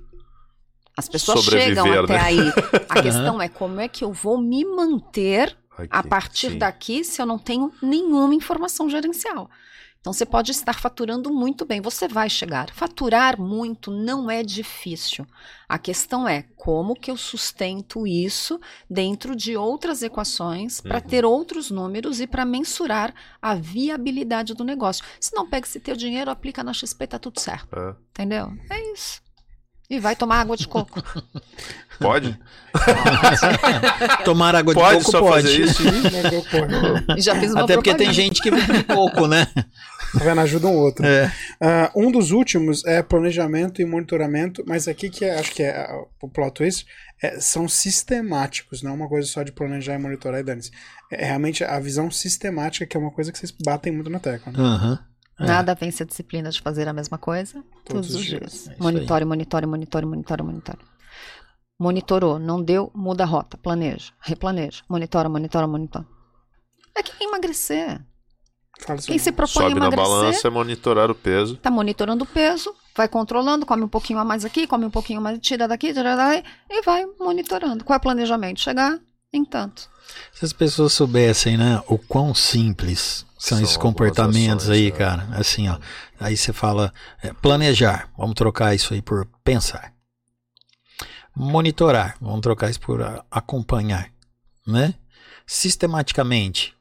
As 0.99 1.09
pessoas 1.09 1.45
chegam 1.45 1.85
Sobreviver, 1.87 2.05
até 2.05 2.13
né? 2.15 2.21
aí. 2.21 2.39
A 2.89 2.99
questão 3.03 3.41
é 3.41 3.49
como 3.49 3.79
é 3.81 3.87
que 3.87 4.03
eu 4.03 4.13
vou 4.13 4.37
me 4.37 4.65
manter 4.65 5.57
a 5.91 6.03
partir 6.03 6.51
sim. 6.51 6.59
daqui 6.59 7.05
se 7.05 7.23
eu 7.23 7.27
não 7.27 7.39
tenho 7.39 7.73
nenhuma 7.81 8.35
informação 8.35 8.91
gerencial. 8.91 9.49
Então 10.01 10.13
você 10.13 10.27
pode 10.27 10.51
estar 10.51 10.75
faturando 10.81 11.33
muito 11.33 11.65
bem, 11.65 11.81
você 11.81 12.09
vai 12.09 12.29
chegar. 12.29 12.71
Faturar 12.73 13.41
muito 13.41 13.91
não 13.93 14.29
é 14.29 14.43
difícil. 14.43 15.25
A 15.69 15.79
questão 15.79 16.27
é 16.27 16.43
como 16.57 16.95
que 16.95 17.11
eu 17.11 17.17
sustento 17.17 18.07
isso 18.07 18.61
dentro 18.91 19.37
de 19.37 19.57
outras 19.57 20.03
equações 20.03 20.81
para 20.81 20.97
Uhum. 20.99 21.03
ter 21.03 21.25
outros 21.25 21.71
números 21.71 22.21
e 22.21 22.27
para 22.27 22.45
mensurar 22.45 23.15
a 23.41 23.55
viabilidade 23.55 24.53
do 24.55 24.65
negócio. 24.65 25.05
Se 25.21 25.33
não 25.35 25.49
pega 25.49 25.67
esse 25.67 25.79
teu 25.81 25.95
dinheiro, 25.97 26.31
aplica 26.31 26.65
na 26.65 26.73
XP, 26.73 27.07
tá 27.07 27.19
tudo 27.19 27.39
certo. 27.41 27.69
É. 27.77 27.95
Entendeu? 28.11 28.53
É 28.71 28.93
isso. 28.93 29.21
E 29.91 29.99
vai 29.99 30.15
tomar 30.15 30.41
água 30.41 30.57
de 30.57 30.67
coco. 30.69 31.03
Pode? 31.99 32.39
Tomar 34.25 34.55
água 34.55 34.73
de 34.75 34.81
Pode 34.81 34.99
coco 34.99 35.11
só 35.11 35.21
pode. 35.21 35.43
fazer 35.49 35.63
isso? 35.65 35.83
E 37.17 37.21
já 37.21 37.35
fiz 37.41 37.53
uma 37.53 37.65
Até 37.65 37.75
porque 37.75 37.95
tem 37.95 38.13
gente 38.13 38.41
que 38.41 38.51
vive 38.51 38.73
de 38.73 38.85
coco, 38.85 39.27
né? 39.27 39.47
Tá 39.55 40.21
vendo? 40.25 40.41
Ajuda 40.41 40.69
um 40.69 40.77
outro. 40.77 41.05
É. 41.05 41.33
Ah, 41.61 41.91
um 41.97 42.13
dos 42.13 42.31
últimos 42.31 42.85
é 42.85 43.03
planejamento 43.03 43.83
e 43.83 43.85
monitoramento, 43.85 44.63
mas 44.67 44.87
aqui 44.87 45.11
que 45.11 45.25
é- 45.25 45.39
acho 45.41 45.53
que 45.53 45.63
é 45.63 45.89
o 46.23 46.29
plot 46.29 46.53
twist, 46.55 46.87
é, 47.21 47.41
são 47.41 47.67
sistemáticos, 47.69 48.81
não 48.83 48.93
é 48.93 48.95
uma 48.95 49.09
coisa 49.09 49.27
só 49.27 49.43
de 49.43 49.51
planejar 49.51 49.95
e 49.95 49.99
monitorar 49.99 50.41
e 50.41 50.45
dane-se. 50.45 50.71
É 51.11 51.25
realmente 51.27 51.65
a 51.65 51.81
visão 51.81 52.11
sistemática, 52.11 52.87
que 52.87 52.97
é 52.97 53.01
uma 53.01 53.11
coisa 53.11 53.33
que 53.33 53.39
vocês 53.39 53.53
batem 53.65 53.93
muito 53.93 54.11
na 54.11 54.21
tecla. 54.21 54.53
Né? 54.53 54.59
Aham. 54.63 54.99
É. 55.39 55.47
Nada 55.47 55.75
vence 55.75 56.03
a 56.03 56.07
disciplina 56.07 56.51
de 56.51 56.61
fazer 56.61 56.89
a 56.89 56.93
mesma 56.93 57.17
coisa 57.17 57.63
todos, 57.85 58.15
os 58.15 58.25
dias. 58.25 58.43
É 58.43 58.47
isso 58.47 58.71
aí. 58.71 58.77
monitore, 58.81 59.25
monitore, 59.25 59.67
monitore, 59.67 60.07
monitore, 60.07 60.43
monitore. 60.43 60.79
Monitorou, 61.81 62.39
não 62.41 62.61
deu, 62.61 62.91
muda 62.93 63.23
a 63.23 63.27
rota, 63.27 63.57
planeja, 63.57 64.13
replaneja, 64.21 64.83
monitora, 64.89 65.29
monitora, 65.29 65.67
monitora. 65.69 66.07
É 66.97 67.03
que 67.03 67.23
emagrecer. 67.23 68.01
Quem 69.07 69.19
se 69.19 69.33
propõe 69.33 69.67
a 69.67 69.69
Sobe 69.69 69.81
na 69.81 69.87
emagrecer, 69.87 70.13
balança, 70.13 70.49
é 70.49 70.51
monitorar 70.51 71.11
o 71.11 71.15
peso. 71.15 71.57
tá 71.57 71.71
monitorando 71.71 72.25
o 72.25 72.27
peso, 72.27 72.75
vai 72.97 73.09
controlando, 73.09 73.67
come 73.67 73.83
um 73.83 73.89
pouquinho 73.89 74.19
a 74.19 74.25
mais 74.25 74.45
aqui, 74.45 74.67
come 74.67 74.87
um 74.87 74.91
pouquinho 74.91 75.21
mais, 75.21 75.39
tira 75.41 75.67
daqui, 75.69 75.93
tira 75.93 76.17
daí, 76.17 76.43
e 76.71 76.83
vai 76.83 77.05
monitorando. 77.21 77.85
Qual 77.85 77.95
é 77.95 77.99
o 77.99 78.03
planejamento? 78.03 78.61
Chegar 78.61 78.99
em 79.33 79.45
tanto. 79.45 79.89
Se 80.33 80.45
as 80.45 80.53
pessoas 80.53 80.93
soubessem, 80.93 81.57
né, 81.57 81.83
o 81.89 81.99
quão 81.99 82.35
simples 82.35 83.27
são, 83.39 83.57
São 83.57 83.65
esses 83.65 83.77
comportamentos 83.77 84.65
ações, 84.65 84.79
aí, 84.79 84.91
né? 84.91 84.97
cara. 84.99 85.29
Assim, 85.33 85.69
ó. 85.69 85.79
Aí 86.19 86.37
você 86.37 86.53
fala 86.53 86.93
é, 87.23 87.33
planejar, 87.33 88.11
vamos 88.19 88.35
trocar 88.35 88.75
isso 88.75 88.93
aí 88.93 89.01
por 89.01 89.27
pensar. 89.45 89.95
Monitorar, 91.35 92.17
vamos 92.21 92.41
trocar 92.41 92.69
isso 92.69 92.81
por 92.81 93.01
acompanhar, 93.31 94.11
né? 94.67 94.95
Sistematicamente, 95.47 96.75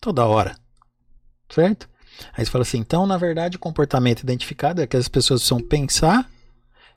toda 0.00 0.24
hora, 0.24 0.56
certo? 1.52 1.86
Aí 2.32 2.44
você 2.44 2.50
fala 2.50 2.62
assim, 2.62 2.78
então, 2.78 3.06
na 3.06 3.18
verdade, 3.18 3.56
o 3.56 3.60
comportamento 3.60 4.22
identificado 4.22 4.80
é 4.80 4.86
que 4.86 4.96
as 4.96 5.08
pessoas 5.08 5.40
precisam 5.42 5.60
pensar 5.60 6.28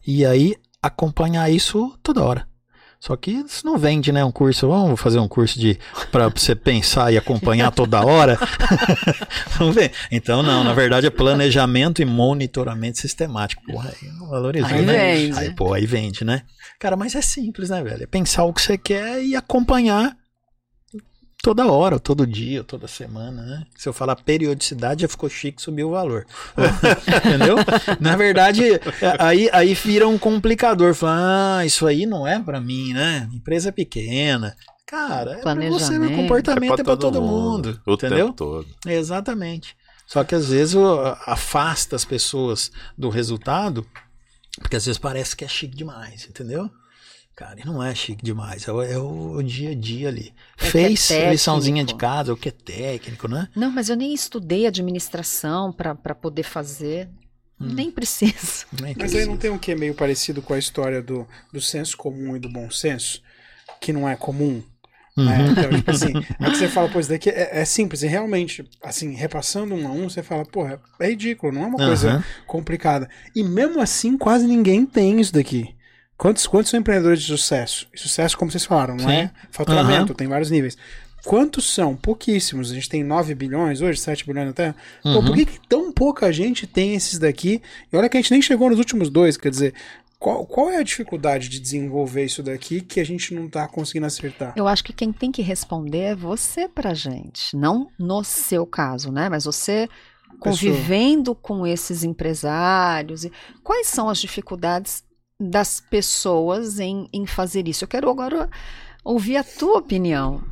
e 0.07 0.25
aí 0.25 0.55
acompanhar 0.81 1.49
isso 1.51 1.97
toda 2.01 2.23
hora. 2.23 2.47
Só 3.05 3.17
que 3.17 3.31
isso 3.31 3.65
não 3.65 3.77
vende, 3.77 4.13
né? 4.13 4.23
Um 4.23 4.31
curso, 4.31 4.69
vamos 4.69 4.97
fazer 4.97 5.19
um 5.19 5.27
curso 5.27 5.59
de 5.59 5.77
para 6.09 6.29
você 6.29 6.55
pensar 6.55 7.11
e 7.11 7.17
acompanhar 7.17 7.69
toda 7.69 8.01
hora. 8.01 8.39
vamos 9.59 9.75
ver. 9.75 9.91
Então, 10.09 10.41
não, 10.41 10.63
na 10.63 10.71
verdade 10.71 11.07
é 11.07 11.09
planejamento 11.09 12.01
e 12.01 12.05
monitoramento 12.05 12.99
sistemático. 12.99 13.61
Porra, 13.65 13.89
aí 13.89 14.09
valorizou, 14.29 14.69
Aí 14.69 14.85
né? 14.85 15.15
vende. 15.15 15.37
Aí, 15.37 15.53
pô, 15.53 15.73
aí 15.73 15.85
vende, 15.85 16.23
né? 16.23 16.43
Cara, 16.79 16.95
mas 16.95 17.13
é 17.13 17.21
simples, 17.21 17.69
né, 17.69 17.83
velho? 17.83 18.03
É 18.03 18.07
pensar 18.07 18.45
o 18.45 18.53
que 18.53 18.61
você 18.61 18.77
quer 18.77 19.21
e 19.21 19.35
acompanhar 19.35 20.15
toda 21.43 21.69
hora, 21.69 21.99
todo 21.99 22.25
dia, 22.25 22.63
toda 22.63 22.87
semana, 22.87 23.41
né? 23.41 23.67
Se 23.75 23.89
eu 23.89 23.91
falar 23.91 24.15
periodicidade, 24.15 25.01
já 25.01 25.09
ficou 25.09 25.29
chique, 25.29 25.61
subiu 25.61 25.89
o 25.89 25.91
valor. 25.91 26.25
Entendeu? 27.27 27.57
Na 27.99 28.15
verdade, 28.15 28.63
é, 28.71 28.79
aí, 29.19 29.49
aí 29.51 29.73
vira 29.73 30.07
um 30.07 30.17
complicador. 30.17 30.95
Fala, 30.95 31.57
ah, 31.57 31.65
isso 31.65 31.85
aí 31.85 32.05
não 32.05 32.25
é 32.25 32.39
pra 32.39 32.61
mim, 32.61 32.93
né? 32.93 33.29
Empresa 33.33 33.73
pequena. 33.73 34.55
Cara, 34.87 35.33
é 35.33 35.41
pra 35.41 35.53
você, 35.55 35.99
meu 35.99 36.15
comportamento 36.15 36.79
é 36.79 36.83
pra 36.83 36.95
todo, 36.95 37.21
mundo. 37.21 37.77
O 37.85 37.95
entendeu? 37.95 38.27
tempo 38.27 38.37
todo. 38.37 38.67
Exatamente. 38.85 39.75
Só 40.07 40.23
que 40.23 40.35
às 40.35 40.47
vezes 40.47 40.75
afasta 41.25 41.95
as 41.95 42.05
pessoas 42.05 42.71
do 42.97 43.09
resultado, 43.09 43.85
porque 44.59 44.77
às 44.77 44.85
vezes 44.85 44.97
parece 44.97 45.35
que 45.35 45.43
é 45.43 45.47
chique 45.47 45.75
demais, 45.75 46.25
entendeu? 46.29 46.71
Cara, 47.35 47.59
e 47.59 47.65
não 47.65 47.81
é 47.81 47.95
chique 47.95 48.23
demais, 48.23 48.67
é 48.67 48.71
o, 48.71 48.81
é 48.83 48.97
o 48.97 49.41
dia 49.41 49.71
a 49.71 49.75
dia 49.75 50.07
ali. 50.07 50.33
É 50.61 50.67
é 50.67 50.69
Fez 50.69 51.11
a 51.11 51.31
liçãozinha 51.31 51.83
de 51.83 51.95
casa, 51.95 52.31
o 52.31 52.37
que 52.37 52.49
é 52.49 52.51
técnico, 52.51 53.27
né? 53.27 53.49
Não, 53.55 53.71
mas 53.71 53.89
eu 53.89 53.95
nem 53.95 54.13
estudei 54.13 54.67
administração 54.67 55.73
para 55.73 56.13
poder 56.13 56.43
fazer. 56.43 57.09
Nem 57.59 57.89
preciso. 57.89 58.65
Nem 58.81 58.95
Mas 58.97 59.15
aí 59.15 59.25
não 59.25 59.37
tem 59.37 59.49
um 59.49 59.57
que 59.57 59.73
meio 59.73 59.93
parecido 59.93 60.41
com 60.41 60.53
a 60.53 60.59
história 60.59 61.01
do, 61.01 61.25
do 61.51 61.61
senso 61.61 61.95
comum 61.95 62.35
e 62.35 62.39
do 62.39 62.49
bom 62.49 62.69
senso? 62.69 63.21
Que 63.79 63.93
não 63.93 64.07
é 64.07 64.15
comum. 64.15 64.61
né? 65.15 65.39
Uhum. 65.39 65.51
Então, 65.51 65.71
tipo 65.71 65.91
assim, 65.91 66.13
é 66.41 66.49
que 66.51 66.57
você 66.57 66.67
fala, 66.67 66.89
pô, 66.89 66.99
isso 66.99 67.09
daqui 67.09 67.29
é, 67.29 67.61
é 67.61 67.65
simples. 67.65 68.03
E 68.03 68.07
realmente, 68.07 68.69
assim, 68.83 69.13
repassando 69.13 69.73
um 69.73 69.87
a 69.87 69.91
um, 69.91 70.09
você 70.09 70.21
fala, 70.21 70.45
porra, 70.45 70.81
é 70.99 71.07
ridículo, 71.07 71.53
não 71.53 71.63
é 71.63 71.67
uma 71.67 71.77
coisa 71.77 72.09
Aham. 72.09 72.23
complicada. 72.45 73.09
E 73.33 73.43
mesmo 73.43 73.79
assim, 73.79 74.17
quase 74.17 74.45
ninguém 74.45 74.85
tem 74.85 75.21
isso 75.21 75.31
daqui. 75.33 75.73
Quantos, 76.17 76.45
quantos 76.47 76.69
são 76.71 76.79
empreendedores 76.79 77.21
de 77.21 77.27
sucesso? 77.27 77.87
E 77.93 77.99
sucesso, 77.99 78.37
como 78.37 78.51
vocês 78.51 78.65
falaram, 78.65 78.95
não 78.95 79.05
Sim. 79.09 79.15
é 79.15 79.31
faturamento, 79.51 80.11
Aham. 80.11 80.15
tem 80.15 80.27
vários 80.27 80.49
níveis. 80.51 80.77
Quantos 81.25 81.73
são? 81.73 81.95
Pouquíssimos. 81.95 82.69
A 82.71 82.73
gente 82.75 82.89
tem 82.89 83.03
9 83.03 83.33
bilhões 83.33 83.81
hoje, 83.81 83.99
7 83.99 84.25
bilhões 84.27 84.47
na 84.47 84.53
Terra. 84.53 84.75
Pô, 85.01 85.09
Uhum. 85.09 85.25
por 85.25 85.35
que, 85.35 85.45
que 85.45 85.59
tão 85.67 85.91
pouca 85.91 86.31
gente 86.33 86.67
tem 86.67 86.95
esses 86.95 87.17
daqui? 87.17 87.61
E 87.91 87.95
olha 87.97 88.09
que 88.09 88.17
a 88.17 88.21
gente 88.21 88.31
nem 88.31 88.41
chegou 88.41 88.69
nos 88.69 88.77
últimos 88.79 89.09
dois, 89.09 89.37
quer 89.37 89.49
dizer, 89.49 89.73
qual, 90.19 90.45
qual 90.45 90.69
é 90.69 90.77
a 90.77 90.83
dificuldade 90.83 91.47
de 91.49 91.59
desenvolver 91.59 92.25
isso 92.25 92.43
daqui 92.43 92.81
que 92.81 92.99
a 92.99 93.05
gente 93.05 93.33
não 93.33 93.49
tá 93.49 93.67
conseguindo 93.67 94.05
acertar? 94.05 94.53
Eu 94.55 94.67
acho 94.67 94.83
que 94.83 94.91
quem 94.93 95.11
tem 95.13 95.31
que 95.31 95.41
responder 95.41 95.99
é 95.99 96.15
você 96.15 96.67
pra 96.67 96.93
gente. 96.93 97.55
Não 97.55 97.89
no 97.97 98.23
seu 98.23 98.65
caso, 98.65 99.11
né? 99.11 99.29
Mas 99.29 99.45
você 99.45 99.87
convivendo 100.39 101.33
com 101.35 101.65
esses 101.65 102.03
empresários. 102.03 103.23
e 103.23 103.31
Quais 103.63 103.87
são 103.87 104.09
as 104.09 104.19
dificuldades 104.19 105.03
das 105.49 105.79
pessoas 105.79 106.79
em, 106.79 107.07
em 107.13 107.25
fazer 107.25 107.67
isso? 107.67 107.83
Eu 107.83 107.87
quero 107.87 108.09
agora 108.09 108.49
ouvir 109.03 109.37
a 109.37 109.43
tua 109.43 109.79
opinião. 109.79 110.43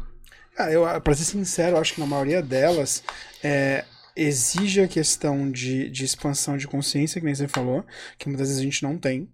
Ah, 0.57 0.71
eu, 0.71 0.83
pra 1.01 1.13
ser 1.13 1.25
sincero, 1.25 1.77
acho 1.77 1.93
que 1.93 1.99
na 1.99 2.05
maioria 2.05 2.41
delas 2.41 3.03
é, 3.43 3.85
exige 4.15 4.81
a 4.81 4.87
questão 4.87 5.49
de, 5.49 5.89
de 5.89 6.03
expansão 6.03 6.57
de 6.57 6.67
consciência, 6.67 7.19
que 7.19 7.25
nem 7.25 7.35
você 7.35 7.47
falou, 7.47 7.85
que 8.17 8.27
muitas 8.27 8.47
vezes 8.47 8.61
a 8.61 8.63
gente 8.63 8.83
não 8.83 8.97
tem, 8.97 9.29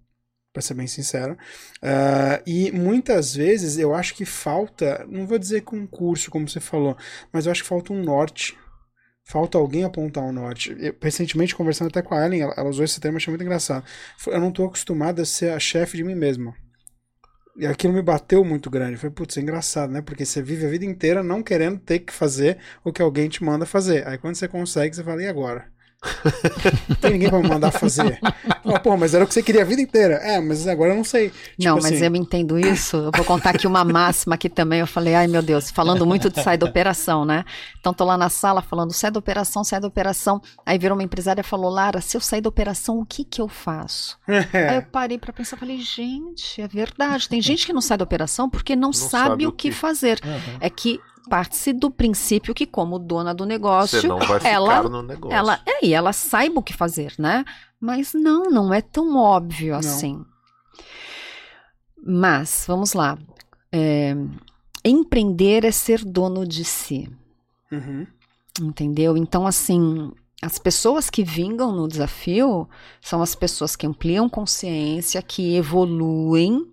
pra 0.53 0.61
ser 0.61 0.73
bem 0.73 0.87
sincero. 0.87 1.37
Ah, 1.81 2.41
e 2.45 2.71
muitas 2.71 3.35
vezes 3.35 3.77
eu 3.77 3.93
acho 3.93 4.15
que 4.15 4.25
falta, 4.25 5.05
não 5.09 5.25
vou 5.27 5.37
dizer 5.39 5.61
concurso, 5.61 6.31
como 6.31 6.47
você 6.47 6.59
falou, 6.59 6.95
mas 7.31 7.45
eu 7.45 7.51
acho 7.51 7.63
que 7.63 7.69
falta 7.69 7.93
um 7.93 8.03
norte. 8.03 8.57
Falta 9.27 9.57
alguém 9.57 9.83
apontar 9.83 10.23
um 10.23 10.31
norte. 10.31 10.73
Eu, 10.79 10.95
recentemente, 11.01 11.53
conversando 11.53 11.89
até 11.89 12.01
com 12.01 12.15
a 12.15 12.25
Ellen, 12.25 12.43
ela, 12.43 12.53
ela 12.55 12.69
usou 12.69 12.85
esse 12.85 12.97
termo, 13.01 13.17
achei 13.17 13.29
muito 13.29 13.43
engraçado. 13.43 13.85
Foi, 14.17 14.33
Eu 14.33 14.39
não 14.39 14.53
tô 14.53 14.63
acostumado 14.63 15.21
a 15.21 15.25
ser 15.25 15.51
a 15.51 15.59
chefe 15.59 15.97
de 15.97 16.03
mim 16.03 16.15
mesma. 16.15 16.55
E 17.57 17.65
aquilo 17.65 17.91
me 17.91 18.01
bateu 18.01 18.45
muito 18.45 18.69
grande. 18.69 18.95
Falei, 18.95 19.13
putz, 19.13 19.35
é 19.35 19.41
engraçado, 19.41 19.91
né? 19.91 20.01
Porque 20.01 20.25
você 20.25 20.41
vive 20.41 20.65
a 20.65 20.69
vida 20.69 20.85
inteira 20.85 21.21
não 21.23 21.43
querendo 21.43 21.77
ter 21.77 21.99
que 21.99 22.13
fazer 22.13 22.57
o 22.85 22.93
que 22.93 23.01
alguém 23.01 23.27
te 23.27 23.43
manda 23.43 23.65
fazer. 23.65 24.07
Aí 24.07 24.17
quando 24.17 24.35
você 24.35 24.47
consegue, 24.47 24.95
você 24.95 25.03
fala, 25.03 25.21
e 25.21 25.27
agora? 25.27 25.69
Não 26.89 26.95
tem 26.97 27.11
ninguém 27.11 27.29
pra 27.29 27.39
me 27.39 27.47
mandar 27.49 27.71
fazer. 27.71 28.19
Fala, 28.63 28.79
Pô, 28.79 28.95
mas 28.95 29.13
era 29.13 29.23
o 29.23 29.27
que 29.27 29.33
você 29.33 29.41
queria 29.41 29.63
a 29.63 29.65
vida 29.65 29.81
inteira. 29.81 30.15
É, 30.15 30.39
mas 30.39 30.67
agora 30.67 30.91
eu 30.91 30.97
não 30.97 31.03
sei. 31.03 31.31
não, 31.59 31.75
Tipo 31.75 31.83
mas 31.83 31.85
assim, 31.85 32.05
eu 32.05 32.15
entendo 32.15 32.57
isso. 32.59 32.97
Eu 32.97 33.11
vou 33.15 33.25
contar 33.25 33.51
aqui 33.51 33.65
uma 33.65 33.83
máxima 33.83 34.35
aqui 34.35 34.49
também. 34.49 34.79
Eu 34.79 34.87
falei, 34.87 35.15
ai 35.15 35.27
meu 35.27 35.41
Deus, 35.41 35.71
falando 35.71 36.05
muito 36.05 36.29
de 36.29 36.41
sair 36.41 36.57
da 36.57 36.65
operação, 36.65 37.25
né? 37.25 37.43
Então 37.79 37.93
tô 37.93 38.05
lá 38.05 38.17
na 38.17 38.29
sala 38.29 38.61
falando, 38.61 38.93
sai 38.93 39.11
da 39.11 39.19
operação, 39.19 39.63
sai 39.63 39.79
da 39.79 39.87
operação. 39.87 40.41
Aí 40.65 40.77
virou 40.77 40.97
uma 40.97 41.03
empresária 41.03 41.41
e 41.41 41.43
falou, 41.43 41.69
Lara, 41.71 41.99
se 42.01 42.15
eu 42.15 42.21
sair 42.21 42.41
da 42.41 42.49
operação, 42.49 42.99
o 42.99 43.05
que 43.05 43.23
que 43.23 43.41
eu 43.41 43.47
faço? 43.47 44.17
Aí 44.27 44.45
É, 44.53 44.77
eu 44.77 44.83
parei 44.83 45.17
pra 45.17 45.33
pensar, 45.33 45.57
falei, 45.57 45.79
gente, 45.79 46.61
é 46.61 46.67
verdade. 46.67 47.27
Tem 47.27 47.41
gente 47.41 47.65
que 47.65 47.73
não 47.73 47.81
sai 47.81 47.97
da 47.97 48.03
operação 48.03 48.49
porque 48.49 48.75
não, 48.75 48.93
sabe, 48.93 49.09
sabe 49.29 49.45
o 49.45 49.49
o 49.49 49.51
que 49.51 49.69
que. 49.69 49.75
fazer. 49.75 50.19
Uhum. 50.23 50.57
É 50.59 50.69
que 50.69 50.99
parte-se 51.27 51.73
do 51.73 51.91
princípio 51.91 52.53
que, 52.53 52.65
como 52.65 52.97
dona 52.97 53.33
do 53.33 53.45
negócio, 53.45 53.99
Você 54.01 54.07
não 54.07 54.19
vai 54.19 54.39
ficar 54.39 54.49
ela, 54.49 54.83
no 54.83 55.03
negócio. 55.03 55.35
ela, 55.35 55.59
é, 55.65 55.85
e 55.85 55.93
ela 55.93 56.13
saiba 56.13 56.59
o 56.59 56.63
que 56.63 56.73
fazer, 56.73 57.13
né? 57.19 57.43
Mas 57.79 58.13
não, 58.13 58.45
não 58.45 58.73
é 58.73 58.81
tão 58.81 59.15
óbvio 59.17 59.73
Não. 59.73 59.79
assim. 59.79 60.25
Mas, 62.03 62.65
vamos 62.67 62.93
lá. 62.93 63.17
É, 63.71 64.15
empreender 64.83 65.65
é 65.65 65.71
ser 65.71 66.03
dono 66.03 66.47
de 66.47 66.63
si. 66.63 67.09
uhum. 67.71 68.07
Entendeu? 68.59 69.15
Então, 69.15 69.45
assim, 69.45 70.11
as 70.41 70.57
pessoas 70.57 71.09
que 71.09 71.23
vingam 71.23 71.71
no 71.71 71.87
desafio 71.87 72.67
são 73.01 73.21
as 73.21 73.35
pessoas 73.35 73.75
que 73.75 73.85
ampliam 73.85 74.27
consciência, 74.29 75.21
que 75.21 75.55
evoluem, 75.55 76.65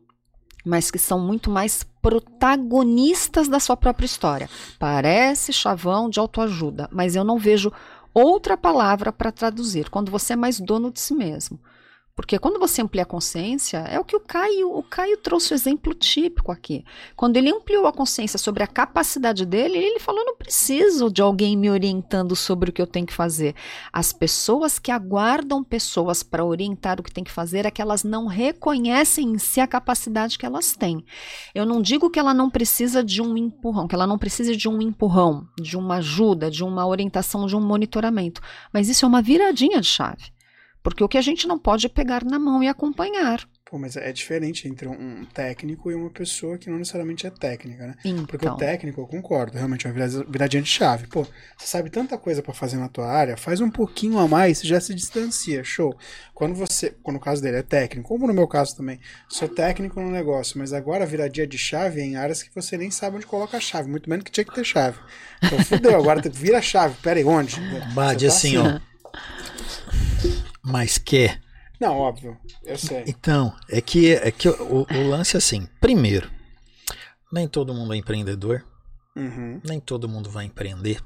mas 0.64 0.90
que 0.90 0.98
são 0.98 1.18
muito 1.18 1.50
mais 1.50 1.84
protagonistas 2.00 3.48
da 3.48 3.60
sua 3.60 3.76
própria 3.76 4.06
história. 4.06 4.48
Parece 4.78 5.52
chavão 5.52 6.08
de 6.08 6.18
autoajuda, 6.18 6.88
mas 6.90 7.14
eu 7.14 7.24
não 7.24 7.38
vejo 7.38 7.72
outra 8.12 8.56
palavra 8.56 9.12
para 9.12 9.32
traduzir. 9.32 9.90
Quando 9.90 10.10
você 10.10 10.32
é 10.32 10.36
mais 10.36 10.60
dono 10.60 10.90
de 10.90 11.00
si 11.00 11.14
mesmo. 11.14 11.58
Porque 12.16 12.38
quando 12.38 12.60
você 12.60 12.80
amplia 12.80 13.02
a 13.02 13.06
consciência, 13.06 13.78
é 13.78 13.98
o 13.98 14.04
que 14.04 14.14
o 14.14 14.20
Caio, 14.20 14.72
o 14.72 14.84
Caio 14.84 15.16
trouxe 15.16 15.52
o 15.52 15.54
exemplo 15.54 15.92
típico 15.92 16.52
aqui. 16.52 16.84
Quando 17.16 17.36
ele 17.36 17.50
ampliou 17.50 17.88
a 17.88 17.92
consciência 17.92 18.38
sobre 18.38 18.62
a 18.62 18.68
capacidade 18.68 19.44
dele, 19.44 19.78
ele 19.78 19.98
falou: 19.98 20.20
"Eu 20.20 20.26
não 20.26 20.36
preciso 20.36 21.10
de 21.10 21.20
alguém 21.20 21.56
me 21.56 21.68
orientando 21.68 22.36
sobre 22.36 22.70
o 22.70 22.72
que 22.72 22.80
eu 22.80 22.86
tenho 22.86 23.04
que 23.04 23.12
fazer". 23.12 23.56
As 23.92 24.12
pessoas 24.12 24.78
que 24.78 24.92
aguardam 24.92 25.64
pessoas 25.64 26.22
para 26.22 26.44
orientar 26.44 27.00
o 27.00 27.02
que 27.02 27.12
tem 27.12 27.24
que 27.24 27.32
fazer 27.32 27.66
é 27.66 27.70
que 27.70 27.82
elas 27.82 28.04
não 28.04 28.26
reconhecem 28.26 29.30
em 29.30 29.38
si 29.38 29.60
a 29.60 29.66
capacidade 29.66 30.38
que 30.38 30.46
elas 30.46 30.76
têm. 30.76 31.04
Eu 31.52 31.66
não 31.66 31.82
digo 31.82 32.10
que 32.10 32.20
ela 32.20 32.32
não 32.32 32.48
precisa 32.48 33.02
de 33.02 33.20
um 33.20 33.36
empurrão, 33.36 33.88
que 33.88 33.94
ela 33.94 34.06
não 34.06 34.18
precisa 34.18 34.56
de 34.56 34.68
um 34.68 34.80
empurrão, 34.80 35.48
de 35.60 35.76
uma 35.76 35.96
ajuda, 35.96 36.48
de 36.48 36.62
uma 36.62 36.86
orientação, 36.86 37.44
de 37.46 37.56
um 37.56 37.60
monitoramento, 37.60 38.40
mas 38.72 38.88
isso 38.88 39.04
é 39.04 39.08
uma 39.08 39.20
viradinha 39.20 39.80
de 39.80 39.88
chave. 39.88 40.33
Porque 40.84 41.02
o 41.02 41.08
que 41.08 41.16
a 41.16 41.22
gente 41.22 41.48
não 41.48 41.58
pode 41.58 41.86
é 41.86 41.88
pegar 41.88 42.22
na 42.22 42.38
mão 42.38 42.62
e 42.62 42.68
acompanhar. 42.68 43.48
Pô, 43.64 43.78
mas 43.78 43.96
é 43.96 44.12
diferente 44.12 44.68
entre 44.68 44.86
um 44.86 45.24
técnico 45.24 45.90
e 45.90 45.94
uma 45.94 46.10
pessoa 46.10 46.58
que 46.58 46.68
não 46.68 46.76
necessariamente 46.76 47.26
é 47.26 47.30
técnica, 47.30 47.86
né? 47.86 47.94
Então, 48.04 48.26
Porque 48.26 48.46
o 48.46 48.54
técnico, 48.54 49.00
eu 49.00 49.06
concordo, 49.06 49.56
realmente 49.56 49.86
é 49.86 49.90
uma 49.90 50.06
viradinha 50.28 50.62
de 50.62 50.68
chave. 50.68 51.06
Pô, 51.06 51.24
você 51.56 51.66
sabe 51.66 51.88
tanta 51.88 52.18
coisa 52.18 52.42
pra 52.42 52.52
fazer 52.52 52.76
na 52.76 52.90
tua 52.90 53.10
área, 53.10 53.34
faz 53.34 53.62
um 53.62 53.70
pouquinho 53.70 54.18
a 54.18 54.28
mais, 54.28 54.58
você 54.58 54.66
já 54.66 54.78
se 54.78 54.94
distancia, 54.94 55.64
show. 55.64 55.96
Quando 56.34 56.54
você, 56.54 56.94
quando 57.02 57.16
o 57.16 57.20
caso 57.20 57.40
dele 57.40 57.56
é 57.56 57.62
técnico, 57.62 58.06
como 58.06 58.26
no 58.26 58.34
meu 58.34 58.46
caso 58.46 58.76
também, 58.76 59.00
sou 59.26 59.48
técnico 59.48 59.98
no 59.98 60.10
negócio, 60.10 60.58
mas 60.58 60.74
agora 60.74 61.04
a 61.04 61.06
viradinha 61.06 61.46
de 61.46 61.56
chave 61.56 62.02
é 62.02 62.04
em 62.04 62.16
áreas 62.16 62.42
que 62.42 62.54
você 62.54 62.76
nem 62.76 62.90
sabe 62.90 63.16
onde 63.16 63.26
coloca 63.26 63.56
a 63.56 63.60
chave, 63.60 63.88
muito 63.88 64.10
menos 64.10 64.22
que 64.22 64.30
tinha 64.30 64.44
que 64.44 64.54
ter 64.54 64.64
chave. 64.64 64.98
Então 65.42 65.58
fudeu, 65.64 65.96
agora 65.96 66.20
tem 66.20 66.30
que 66.30 66.38
vira 66.38 66.58
a 66.58 66.62
chave, 66.62 66.94
pera 67.02 67.18
aí, 67.18 67.24
onde? 67.24 67.58
Bade 67.94 68.26
tá 68.26 68.32
assim, 68.32 68.58
ó. 68.58 68.78
Mas 70.64 70.98
quer. 70.98 71.40
Não, 71.80 71.96
óbvio, 71.98 72.36
eu 72.64 72.78
sei. 72.78 73.04
Então, 73.06 73.54
é 73.68 73.80
que, 73.80 74.12
é 74.14 74.30
que 74.30 74.48
o, 74.48 74.86
o 74.88 75.08
lance 75.08 75.36
é 75.36 75.38
assim. 75.38 75.68
Primeiro, 75.80 76.30
nem 77.32 77.46
todo 77.48 77.74
mundo 77.74 77.92
é 77.92 77.96
empreendedor, 77.96 78.64
Uhum. 79.16 79.60
nem 79.64 79.78
todo 79.78 80.08
mundo 80.08 80.28
vai 80.30 80.44
empreender. 80.44 81.00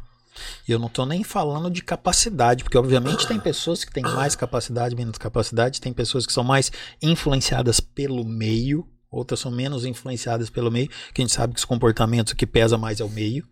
E 0.69 0.73
eu 0.73 0.79
não 0.79 0.89
tô 0.89 1.05
nem 1.05 1.25
falando 1.25 1.69
de 1.71 1.83
capacidade, 1.83 2.63
porque 2.63 2.79
obviamente 2.79 3.27
tem 3.27 3.41
pessoas 3.41 3.85
que 3.85 3.93
têm 3.93 4.05
mais 4.05 4.37
capacidade, 4.37 4.95
menos 4.95 5.19
capacidade, 5.19 5.81
tem 5.81 5.93
pessoas 5.93 6.25
que 6.27 6.33
são 6.33 6.45
mais 6.45 6.71
influenciadas 7.03 7.81
pelo 7.81 8.25
meio, 8.25 8.87
outras 9.11 9.41
são 9.41 9.51
menos 9.51 9.85
influenciadas 9.85 10.49
pelo 10.49 10.71
meio, 10.71 10.89
que 11.13 11.21
a 11.21 11.25
gente 11.25 11.35
sabe 11.35 11.55
que 11.55 11.59
os 11.59 11.65
comportamentos 11.65 12.35
que 12.35 12.47
pesa 12.47 12.79
mais 12.79 13.01
é 13.01 13.05
o 13.05 13.09
meio, 13.09 13.45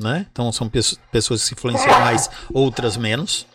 né? 0.00 0.26
Então 0.32 0.50
são 0.50 0.68
pesso- 0.68 0.98
pessoas 1.12 1.42
que 1.42 1.48
se 1.48 1.54
influenciam 1.54 2.00
mais, 2.00 2.28
outras 2.52 2.96
menos. 2.96 3.46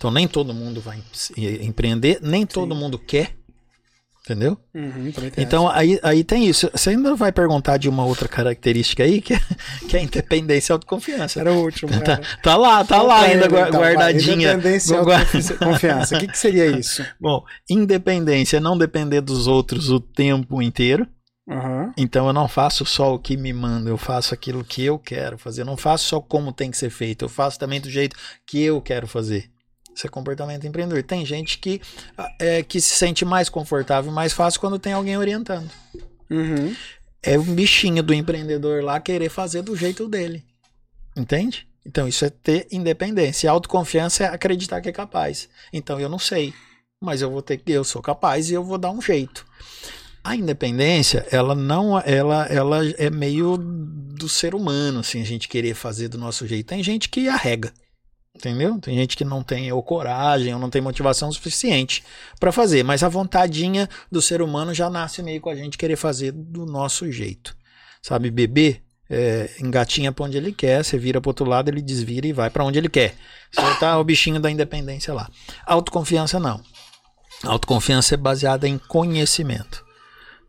Então 0.00 0.10
nem 0.10 0.26
todo 0.26 0.54
mundo 0.54 0.80
vai 0.80 0.96
em- 1.36 1.66
empreender, 1.66 2.20
nem 2.22 2.46
todo 2.46 2.74
mundo 2.74 2.98
quer, 2.98 3.34
entendeu? 4.24 4.56
Uhum, 4.74 5.12
Então 5.36 5.68
aí, 5.68 6.00
aí 6.02 6.24
tem 6.24 6.46
isso. 6.48 6.70
Você 6.72 6.88
ainda 6.88 7.14
vai 7.14 7.30
perguntar 7.30 7.76
de 7.76 7.86
uma 7.86 8.02
outra 8.06 8.26
característica 8.26 9.02
aí, 9.02 9.20
que 9.20 9.34
é, 9.34 9.40
que 9.86 9.96
é 9.98 10.02
independência 10.02 10.72
e 10.72 10.74
autoconfiança. 10.74 11.38
Era 11.38 11.52
o 11.52 11.62
último, 11.62 11.92
Tá, 11.92 12.16
cara. 12.16 12.22
tá 12.42 12.56
lá, 12.56 12.82
tá 12.82 13.02
lá 13.02 13.20
ainda 13.20 13.46
gua- 13.46 13.68
Então, 13.68 13.80
vai, 13.80 13.92
guardadinha. 13.94 14.52
Independência 14.54 14.94
e 14.94 14.96
autoconfiança. 14.96 16.16
O 16.16 16.18
que, 16.20 16.28
que 16.28 16.38
seria 16.38 16.66
isso? 16.66 17.04
Bom, 17.20 17.44
independência 17.68 18.56
é 18.56 18.60
não 18.60 18.78
depender 18.78 19.20
dos 19.20 19.46
outros 19.46 19.90
o 19.90 20.00
tempo 20.00 20.62
inteiro. 20.62 21.06
Aham. 21.46 21.92
Então 21.98 22.26
eu 22.26 22.32
não 22.32 22.48
faço 22.48 22.86
só 22.86 23.14
o 23.14 23.18
que 23.18 23.36
me 23.36 23.52
manda, 23.52 23.90
eu 23.90 23.98
faço 23.98 24.32
aquilo 24.32 24.64
que 24.64 24.82
eu 24.82 24.98
quero 24.98 25.36
fazer. 25.36 25.60
Eu 25.60 25.66
não 25.66 25.76
faço 25.76 26.06
só 26.08 26.20
como 26.20 26.52
tem 26.54 26.70
que 26.70 26.78
ser 26.78 26.88
feito, 26.88 27.26
eu 27.26 27.28
faço 27.28 27.58
também 27.58 27.82
do 27.82 27.90
jeito 27.90 28.16
que 28.46 28.62
eu 28.62 28.80
quero 28.80 29.06
fazer. 29.06 29.50
Isso 29.94 30.06
é 30.06 30.10
comportamento 30.10 30.66
empreendedor. 30.66 31.02
Tem 31.02 31.24
gente 31.24 31.58
que, 31.58 31.80
ah, 32.16 32.32
é, 32.38 32.62
que 32.62 32.80
se 32.80 32.94
sente 32.94 33.24
mais 33.24 33.48
confortável, 33.48 34.10
mais 34.12 34.32
fácil 34.32 34.60
quando 34.60 34.78
tem 34.78 34.92
alguém 34.92 35.16
orientando. 35.16 35.70
Uhum. 36.30 36.74
É 37.22 37.38
um 37.38 37.54
bichinho 37.54 38.02
do 38.02 38.14
empreendedor 38.14 38.82
lá 38.82 38.98
querer 38.98 39.28
fazer 39.28 39.62
do 39.62 39.76
jeito 39.76 40.08
dele. 40.08 40.44
Entende? 41.16 41.68
Então 41.84 42.06
isso 42.06 42.24
é 42.24 42.30
ter 42.30 42.66
independência. 42.70 43.46
E 43.46 43.48
autoconfiança 43.48 44.24
é 44.24 44.26
acreditar 44.28 44.80
que 44.80 44.88
é 44.88 44.92
capaz. 44.92 45.48
Então 45.72 46.00
eu 46.00 46.08
não 46.08 46.18
sei, 46.18 46.54
mas 47.00 47.20
eu 47.20 47.30
vou 47.30 47.42
ter 47.42 47.58
que 47.58 47.72
eu 47.72 47.84
sou 47.84 48.00
capaz 48.00 48.50
e 48.50 48.54
eu 48.54 48.64
vou 48.64 48.78
dar 48.78 48.90
um 48.90 49.00
jeito. 49.00 49.46
A 50.22 50.36
independência, 50.36 51.26
ela 51.30 51.54
não, 51.54 51.98
ela, 51.98 52.44
ela 52.46 52.86
é 52.98 53.08
meio 53.08 53.56
do 53.56 54.28
ser 54.28 54.54
humano, 54.54 55.00
assim, 55.00 55.20
a 55.22 55.24
gente 55.24 55.48
querer 55.48 55.74
fazer 55.74 56.08
do 56.08 56.18
nosso 56.18 56.46
jeito. 56.46 56.66
Tem 56.66 56.82
gente 56.82 57.08
que 57.08 57.26
arrega, 57.26 57.72
entendeu? 58.34 58.78
Tem 58.78 58.96
gente 58.96 59.16
que 59.16 59.24
não 59.24 59.42
tem 59.42 59.70
ou 59.72 59.82
coragem 59.82 60.52
ou 60.54 60.60
não 60.60 60.70
tem 60.70 60.80
motivação 60.80 61.30
suficiente 61.32 62.02
para 62.38 62.52
fazer, 62.52 62.82
mas 62.82 63.02
a 63.02 63.08
vontadinha 63.08 63.88
do 64.10 64.22
ser 64.22 64.42
humano 64.42 64.72
já 64.72 64.88
nasce 64.88 65.22
meio 65.22 65.40
com 65.40 65.50
a 65.50 65.54
gente 65.54 65.78
querer 65.78 65.96
fazer 65.96 66.32
do 66.32 66.64
nosso 66.66 67.10
jeito. 67.10 67.56
Sabe, 68.02 68.30
bebê 68.30 68.80
é, 69.10 69.50
engatinha 69.60 70.12
para 70.12 70.24
onde 70.24 70.36
ele 70.36 70.52
quer, 70.52 70.84
você 70.84 70.96
vira 70.96 71.20
para 71.20 71.28
outro 71.28 71.44
lado, 71.44 71.68
ele 71.68 71.82
desvira 71.82 72.26
e 72.26 72.32
vai 72.32 72.48
para 72.48 72.64
onde 72.64 72.78
ele 72.78 72.88
quer. 72.88 73.14
Você 73.52 73.74
tá 73.80 73.98
o 73.98 74.04
bichinho 74.04 74.40
da 74.40 74.50
independência 74.50 75.12
lá. 75.12 75.28
Autoconfiança 75.66 76.38
não. 76.38 76.62
Autoconfiança 77.44 78.14
é 78.14 78.16
baseada 78.16 78.68
em 78.68 78.78
conhecimento. 78.78 79.84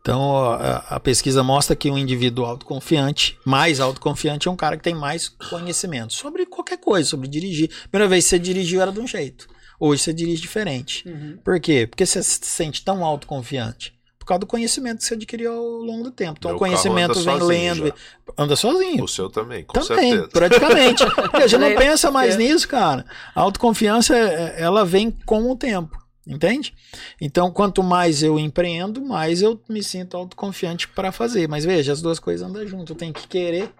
Então, 0.02 0.36
a, 0.52 0.78
a 0.96 1.00
pesquisa 1.00 1.44
mostra 1.44 1.76
que 1.76 1.88
um 1.88 1.96
indivíduo 1.96 2.44
autoconfiante, 2.44 3.38
mais 3.44 3.78
autoconfiante, 3.78 4.48
é 4.48 4.50
um 4.50 4.56
cara 4.56 4.76
que 4.76 4.82
tem 4.82 4.94
mais 4.94 5.28
conhecimento 5.28 6.12
sobre 6.12 6.44
qualquer 6.44 6.78
coisa, 6.78 7.08
sobre 7.08 7.28
dirigir. 7.28 7.70
Primeira 7.88 8.08
vez 8.10 8.24
que 8.24 8.30
você 8.30 8.38
dirigiu 8.40 8.82
era 8.82 8.90
de 8.90 8.98
um 8.98 9.06
jeito. 9.06 9.46
Hoje 9.78 10.02
você 10.02 10.12
dirige 10.12 10.42
diferente. 10.42 11.08
Uhum. 11.08 11.38
Por 11.44 11.60
quê? 11.60 11.86
Porque 11.88 12.04
você 12.04 12.20
se 12.20 12.40
sente 12.42 12.84
tão 12.84 13.04
autoconfiante. 13.04 13.94
Por 14.18 14.26
causa 14.26 14.40
do 14.40 14.46
conhecimento 14.46 14.98
que 14.98 15.04
você 15.04 15.14
adquiriu 15.14 15.52
ao 15.52 15.62
longo 15.62 16.04
do 16.04 16.10
tempo. 16.12 16.34
Então, 16.38 16.50
Meu 16.50 16.56
o 16.56 16.58
conhecimento 16.58 17.20
vem 17.20 17.38
lendo. 17.40 17.86
já. 17.88 17.94
Anda 18.38 18.54
sozinho. 18.56 19.02
O 19.04 19.08
seu 19.08 19.28
também, 19.28 19.64
com 19.64 19.80
Também, 19.80 20.12
certeza. 20.12 20.28
praticamente. 20.34 21.04
Porque 21.06 21.42
a 21.42 21.46
gente 21.46 21.60
não 21.60 21.74
pensa 21.76 22.10
mais 22.10 22.34
é. 22.34 22.38
nisso, 22.38 22.66
cara. 22.68 23.04
A 23.34 23.40
autoconfiança, 23.40 24.16
é- 24.16 24.62
ela 24.62 24.84
vem 24.84 25.10
com 25.10 25.50
o 25.50 25.56
tempo, 25.56 25.96
entende? 26.26 26.74
Então, 27.20 27.50
quanto 27.50 27.82
mais 27.82 28.22
eu 28.22 28.38
empreendo, 28.38 29.00
mais 29.00 29.42
eu 29.42 29.60
me 29.68 29.82
sinto 29.82 30.16
autoconfiante 30.16 30.88
para 30.88 31.12
fazer. 31.12 31.48
Mas 31.48 31.64
veja, 31.64 31.92
as 31.92 32.02
duas 32.02 32.18
coisas 32.18 32.48
andam 32.48 32.66
juntas. 32.66 32.90
Eu 32.90 32.96
tenho 32.96 33.12
que 33.12 33.26
querer, 33.26 33.72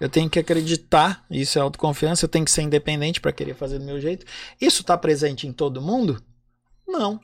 eu 0.00 0.08
tenho 0.08 0.30
que 0.30 0.38
acreditar, 0.38 1.24
isso 1.30 1.58
é 1.58 1.62
autoconfiança, 1.62 2.24
eu 2.24 2.28
tenho 2.28 2.44
que 2.44 2.50
ser 2.50 2.62
independente 2.62 3.20
para 3.20 3.32
querer 3.32 3.54
fazer 3.54 3.78
do 3.78 3.84
meu 3.84 4.00
jeito. 4.00 4.24
Isso 4.60 4.82
está 4.82 4.96
presente 4.96 5.46
em 5.46 5.52
todo 5.52 5.82
mundo? 5.82 6.22
Não. 6.86 7.20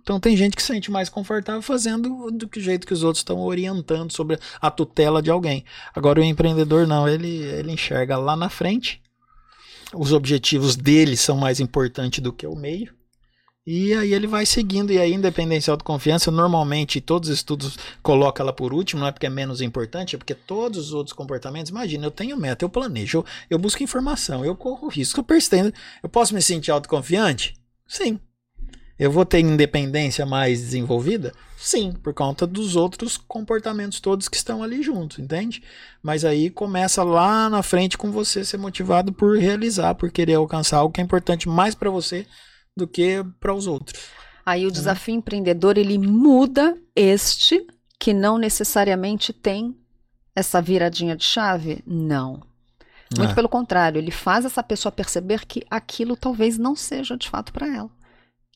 Então 0.00 0.18
tem 0.18 0.36
gente 0.36 0.56
que 0.56 0.62
se 0.62 0.68
sente 0.68 0.90
mais 0.90 1.08
confortável 1.08 1.60
fazendo 1.60 2.30
do 2.30 2.48
que 2.48 2.60
jeito 2.60 2.86
que 2.86 2.94
os 2.94 3.02
outros 3.02 3.20
estão 3.20 3.40
orientando 3.40 4.10
sobre 4.10 4.38
a 4.60 4.70
tutela 4.70 5.20
de 5.20 5.30
alguém. 5.30 5.64
Agora 5.94 6.20
o 6.20 6.24
empreendedor 6.24 6.86
não, 6.86 7.06
ele, 7.06 7.42
ele 7.42 7.72
enxerga 7.72 8.16
lá 8.16 8.34
na 8.34 8.48
frente. 8.48 9.02
Os 9.94 10.12
objetivos 10.12 10.76
dele 10.76 11.16
são 11.16 11.36
mais 11.36 11.60
importantes 11.60 12.20
do 12.20 12.32
que 12.32 12.46
o 12.46 12.56
meio. 12.56 12.97
E 13.70 13.92
aí 13.92 14.14
ele 14.14 14.26
vai 14.26 14.46
seguindo, 14.46 14.90
e 14.90 14.98
aí 14.98 15.12
independência 15.12 15.70
e 15.70 15.72
autoconfiança, 15.72 16.30
normalmente 16.30 17.02
todos 17.02 17.28
os 17.28 17.34
estudos 17.34 17.76
colocam 18.02 18.42
ela 18.42 18.50
por 18.50 18.72
último, 18.72 19.02
não 19.02 19.08
é 19.08 19.12
porque 19.12 19.26
é 19.26 19.28
menos 19.28 19.60
importante, 19.60 20.16
é 20.16 20.18
porque 20.18 20.34
todos 20.34 20.86
os 20.86 20.94
outros 20.94 21.12
comportamentos, 21.12 21.68
imagina, 21.68 22.06
eu 22.06 22.10
tenho 22.10 22.34
meta, 22.34 22.64
eu 22.64 22.70
planejo, 22.70 23.18
eu, 23.18 23.26
eu 23.50 23.58
busco 23.58 23.82
informação, 23.82 24.42
eu 24.42 24.56
corro 24.56 24.88
risco, 24.88 25.20
eu 25.20 25.24
persistendo. 25.24 25.70
Eu 26.02 26.08
posso 26.08 26.34
me 26.34 26.40
sentir 26.40 26.70
autoconfiante? 26.70 27.56
Sim. 27.86 28.18
Eu 28.98 29.12
vou 29.12 29.26
ter 29.26 29.40
independência 29.40 30.24
mais 30.24 30.60
desenvolvida? 30.60 31.34
Sim, 31.58 31.92
por 31.92 32.14
conta 32.14 32.46
dos 32.46 32.74
outros 32.74 33.18
comportamentos 33.18 34.00
todos 34.00 34.30
que 34.30 34.36
estão 34.38 34.62
ali 34.62 34.82
juntos, 34.82 35.18
entende? 35.18 35.62
Mas 36.02 36.24
aí 36.24 36.48
começa 36.48 37.02
lá 37.02 37.50
na 37.50 37.62
frente 37.62 37.98
com 37.98 38.10
você 38.10 38.46
ser 38.46 38.56
motivado 38.56 39.12
por 39.12 39.36
realizar, 39.36 39.94
por 39.94 40.10
querer 40.10 40.36
alcançar 40.36 40.78
algo 40.78 40.94
que 40.94 41.02
é 41.02 41.04
importante 41.04 41.46
mais 41.46 41.74
para 41.74 41.90
você 41.90 42.26
do 42.78 42.86
que 42.88 43.22
para 43.38 43.52
os 43.52 43.66
outros. 43.66 44.02
Aí 44.46 44.66
o 44.66 44.70
desafio 44.70 45.14
empreendedor 45.14 45.76
ele 45.76 45.98
muda 45.98 46.74
este 46.96 47.66
que 48.00 48.14
não 48.14 48.38
necessariamente 48.38 49.32
tem 49.32 49.76
essa 50.34 50.62
viradinha 50.62 51.14
de 51.16 51.24
chave? 51.24 51.82
Não. 51.86 52.42
Muito 53.16 53.32
É. 53.32 53.34
pelo 53.34 53.48
contrário, 53.48 53.98
ele 53.98 54.10
faz 54.10 54.44
essa 54.44 54.62
pessoa 54.62 54.92
perceber 54.92 55.44
que 55.46 55.62
aquilo 55.70 56.16
talvez 56.16 56.56
não 56.58 56.74
seja 56.76 57.16
de 57.16 57.28
fato 57.28 57.52
para 57.52 57.66
ela. 57.66 57.90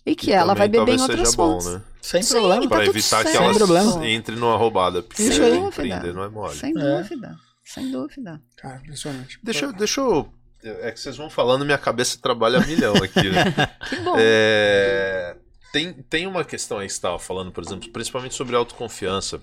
E 0.05 0.15
que 0.17 0.31
E 0.31 0.33
ela 0.33 0.55
vai 0.55 0.69
beber 0.69 0.97
em 0.97 1.01
outras 1.01 1.29
seja 1.29 1.37
bom, 1.37 1.53
fontes. 1.61 1.75
né? 1.75 1.83
Sem 2.01 2.23
Sim, 2.23 2.35
problema. 2.35 2.63
tá 2.69 2.77
tudo 2.81 2.91
evitar 2.91 3.23
que 3.25 3.31
certo. 3.31 3.37
ela 3.45 3.55
Sem 3.55 3.59
problema. 3.59 4.07
entre 4.09 4.35
numa 4.37 4.57
roubada. 4.57 5.03
Porque 5.03 5.23
Isso 5.23 5.35
se 5.35 5.43
aí. 5.43 5.57
empreender 5.59 6.13
não 6.13 6.25
é 6.25 6.29
mole. 6.29 6.55
Sem 6.57 6.71
É. 6.71 6.75
dúvida. 6.81 7.37
Sem 7.65 7.91
dúvida. 7.93 8.43
Cara, 8.57 8.77
impressionante. 8.79 9.39
Deixa, 9.43 9.65
eu- 9.67 9.73
deixa 9.73 10.01
eu. 10.01 10.29
É 10.63 10.93
que 10.93 11.01
vocês 11.01 11.17
vão 11.17 11.29
falando, 11.29 11.65
minha 11.65 11.79
cabeça 11.79 12.19
trabalha 12.21 12.59
a 12.59 12.67
milhão 12.67 12.95
aqui, 12.97 13.29
né? 13.31 13.45
Que 13.89 13.97
bom. 13.97 14.15
É, 14.19 15.37
tem, 15.73 15.93
tem 15.93 16.27
uma 16.27 16.45
questão 16.45 16.79
aí 16.79 16.87
que 16.87 16.93
você 16.93 16.99
estava 16.99 17.19
falando, 17.19 17.51
por 17.51 17.65
exemplo, 17.65 17.91
principalmente 17.91 18.35
sobre 18.35 18.55
autoconfiança. 18.55 19.41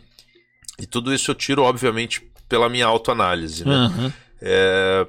E 0.79 0.85
tudo 0.85 1.13
isso 1.13 1.29
eu 1.31 1.35
tiro, 1.35 1.63
obviamente, 1.63 2.21
pela 2.47 2.69
minha 2.69 2.85
autoanálise. 2.85 3.65
Né? 3.65 3.73
Aham. 3.73 4.13
É, 4.41 5.07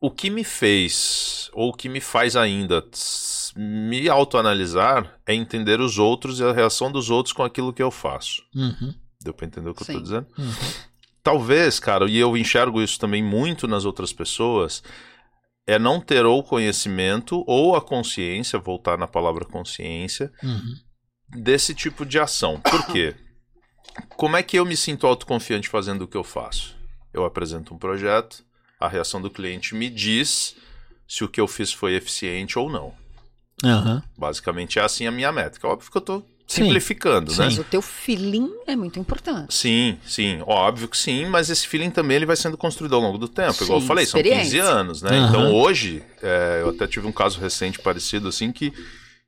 o 0.00 0.10
que 0.10 0.28
me 0.28 0.44
fez, 0.44 1.50
ou 1.54 1.70
o 1.70 1.72
que 1.72 1.88
me 1.88 2.00
faz 2.00 2.36
ainda 2.36 2.84
me 3.56 4.08
autoanalisar, 4.08 5.18
é 5.26 5.32
entender 5.32 5.80
os 5.80 5.98
outros 5.98 6.40
e 6.40 6.44
a 6.44 6.52
reação 6.52 6.92
dos 6.92 7.08
outros 7.08 7.32
com 7.32 7.42
aquilo 7.42 7.72
que 7.72 7.82
eu 7.82 7.90
faço. 7.90 8.42
Uhum. 8.54 8.94
Deu 9.22 9.32
pra 9.32 9.46
entender 9.46 9.70
o 9.70 9.74
que 9.74 9.82
eu 9.82 9.86
Sim. 9.86 9.92
tô 9.94 10.00
dizendo? 10.00 10.26
Uhum. 10.36 10.52
Talvez, 11.22 11.80
cara, 11.80 12.10
e 12.10 12.18
eu 12.18 12.36
enxergo 12.36 12.82
isso 12.82 12.98
também 12.98 13.22
muito 13.22 13.66
nas 13.66 13.86
outras 13.86 14.12
pessoas, 14.12 14.82
é 15.66 15.78
não 15.78 16.00
ter 16.00 16.24
ou 16.26 16.42
conhecimento 16.42 17.42
ou 17.46 17.74
a 17.74 17.80
consciência, 17.80 18.58
voltar 18.58 18.98
na 18.98 19.06
palavra 19.06 19.44
consciência, 19.44 20.32
Uhum. 20.42 20.74
desse 21.28 21.74
tipo 21.74 22.04
de 22.04 22.18
ação. 22.18 22.60
Por 22.60 22.86
quê? 22.86 23.14
Como 24.16 24.36
é 24.36 24.42
que 24.42 24.58
eu 24.58 24.64
me 24.64 24.76
sinto 24.76 25.06
autoconfiante 25.06 25.68
fazendo 25.68 26.02
o 26.02 26.08
que 26.08 26.16
eu 26.16 26.24
faço? 26.24 26.76
Eu 27.12 27.24
apresento 27.24 27.72
um 27.74 27.78
projeto, 27.78 28.44
a 28.78 28.88
reação 28.88 29.22
do 29.22 29.30
cliente 29.30 29.74
me 29.74 29.88
diz 29.88 30.56
se 31.08 31.22
o 31.24 31.28
que 31.28 31.40
eu 31.40 31.46
fiz 31.46 31.72
foi 31.72 31.94
eficiente 31.94 32.58
ou 32.58 32.68
não. 32.68 32.94
Aham. 33.64 34.02
Basicamente 34.18 34.78
é 34.78 34.82
assim 34.82 35.06
a 35.06 35.10
minha 35.12 35.30
métrica. 35.32 35.68
Óbvio 35.68 35.90
que 35.90 35.96
eu 35.96 36.02
tô 36.02 36.22
Sim. 36.46 36.62
simplificando, 36.64 37.34
né? 37.34 37.44
Mas 37.44 37.58
o 37.58 37.64
teu 37.64 37.80
feeling 37.80 38.50
é 38.66 38.76
muito 38.76 38.98
importante. 38.98 39.54
Sim, 39.54 39.98
sim, 40.06 40.42
óbvio 40.46 40.88
que 40.88 40.96
sim, 40.96 41.26
mas 41.26 41.50
esse 41.50 41.66
feeling 41.66 41.90
também 41.90 42.16
ele 42.16 42.26
vai 42.26 42.36
sendo 42.36 42.56
construído 42.56 42.94
ao 42.94 43.00
longo 43.00 43.18
do 43.18 43.28
tempo. 43.28 43.62
Igual 43.62 43.78
eu 43.78 43.80
Sim, 43.80 43.86
falei, 43.88 44.06
são 44.06 44.22
15 44.22 44.58
experiência. 44.58 44.64
anos, 44.64 45.02
né? 45.02 45.18
Aham. 45.18 45.28
Então 45.28 45.52
hoje, 45.54 46.02
é, 46.22 46.60
eu 46.62 46.68
até 46.68 46.86
tive 46.86 47.06
um 47.06 47.12
caso 47.12 47.40
recente 47.40 47.78
parecido 47.78 48.28
assim 48.28 48.52
que, 48.52 48.72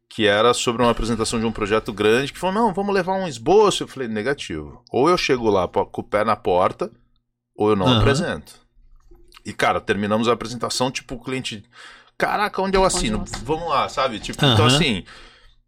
que 0.08 0.26
era 0.26 0.52
sobre 0.54 0.82
uma 0.82 0.90
apresentação 0.90 1.40
de 1.40 1.46
um 1.46 1.52
projeto 1.52 1.92
grande 1.92 2.32
que 2.32 2.38
falou: 2.38 2.54
não, 2.54 2.74
vamos 2.74 2.94
levar 2.94 3.14
um 3.14 3.26
esboço. 3.26 3.82
Eu 3.82 3.88
falei, 3.88 4.08
negativo. 4.08 4.82
Ou 4.92 5.08
eu 5.08 5.16
chego 5.16 5.48
lá 5.48 5.66
com 5.66 6.00
o 6.00 6.04
pé 6.04 6.22
na 6.24 6.36
porta, 6.36 6.90
ou 7.56 7.70
eu 7.70 7.76
não 7.76 7.88
Aham. 7.88 7.98
apresento. 7.98 8.60
E, 9.44 9.52
cara, 9.52 9.80
terminamos 9.80 10.28
a 10.28 10.32
apresentação, 10.32 10.90
tipo, 10.90 11.14
o 11.14 11.20
cliente. 11.22 11.64
Caraca, 12.18 12.60
onde 12.60 12.76
eu 12.76 12.84
assino? 12.84 13.18
eu 13.18 13.22
assino? 13.22 13.44
Vamos 13.44 13.68
lá, 13.68 13.88
sabe? 13.88 14.18
Tipo, 14.18 14.44
então 14.44 14.64
Aham. 14.64 14.74
assim. 14.74 15.04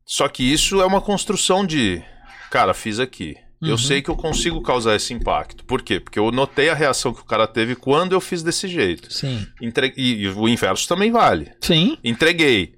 Só 0.09 0.27
que 0.29 0.43
isso 0.43 0.81
é 0.81 0.87
uma 0.87 1.01
construção 1.03 1.67
de. 1.67 2.03
Cara, 2.51 2.73
fiz 2.73 2.99
aqui. 2.99 3.37
Eu 3.61 3.73
Uhum. 3.73 3.79
sei 3.79 4.01
que 4.01 4.09
eu 4.09 4.17
consigo 4.17 4.63
causar 4.63 4.95
esse 4.95 5.13
impacto. 5.13 5.65
Por 5.65 5.83
quê? 5.83 5.99
Porque 6.01 6.19
eu 6.19 6.31
notei 6.31 6.71
a 6.71 6.75
reação 6.75 7.13
que 7.13 7.21
o 7.21 7.25
cara 7.25 7.47
teve 7.47 7.75
quando 7.75 8.13
eu 8.13 8.21
fiz 8.21 8.41
desse 8.43 8.69
jeito. 8.69 9.13
Sim. 9.13 9.45
Entre... 9.61 9.93
E, 9.97 10.23
e 10.23 10.29
o 10.29 10.49
inverso 10.49 10.87
também 10.89 11.11
vale. 11.11 11.53
Sim. 11.61 11.99
Entreguei. 12.05 12.75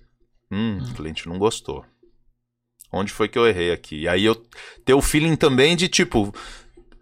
Hum, 0.50 0.78
o 0.82 0.94
cliente 0.94 1.28
não 1.28 1.38
gostou. 1.38 1.84
Onde 2.92 3.12
foi 3.12 3.28
que 3.28 3.38
eu 3.38 3.46
errei 3.46 3.70
aqui? 3.70 4.00
E 4.00 4.08
aí 4.08 4.24
eu 4.24 4.34
ter 4.84 4.94
o 4.94 5.02
feeling 5.02 5.36
também 5.36 5.76
de 5.76 5.86
tipo. 5.86 6.34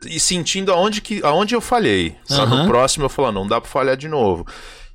E 0.06 0.20
sentindo 0.20 0.70
aonde, 0.72 1.00
que, 1.00 1.20
aonde 1.24 1.54
eu 1.54 1.60
falhei. 1.60 2.16
Aham. 2.30 2.64
no 2.64 2.68
próximo 2.68 3.04
eu 3.06 3.08
falar, 3.08 3.32
não 3.32 3.46
dá 3.46 3.60
pra 3.60 3.70
falhar 3.70 3.96
de 3.96 4.08
novo. 4.08 4.44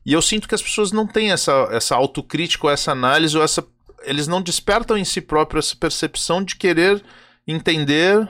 E 0.05 0.13
eu 0.13 0.21
sinto 0.21 0.47
que 0.47 0.53
as 0.55 0.61
pessoas 0.61 0.91
não 0.91 1.07
têm 1.07 1.31
essa, 1.31 1.67
essa 1.71 1.95
autocrítica 1.95 2.67
ou 2.67 2.71
essa 2.71 2.91
análise 2.91 3.35
ou 3.35 3.43
essa. 3.43 3.65
Eles 4.03 4.27
não 4.27 4.41
despertam 4.41 4.97
em 4.97 5.05
si 5.05 5.21
próprio 5.21 5.59
essa 5.59 5.75
percepção 5.75 6.43
de 6.43 6.55
querer 6.55 7.03
entender. 7.47 8.27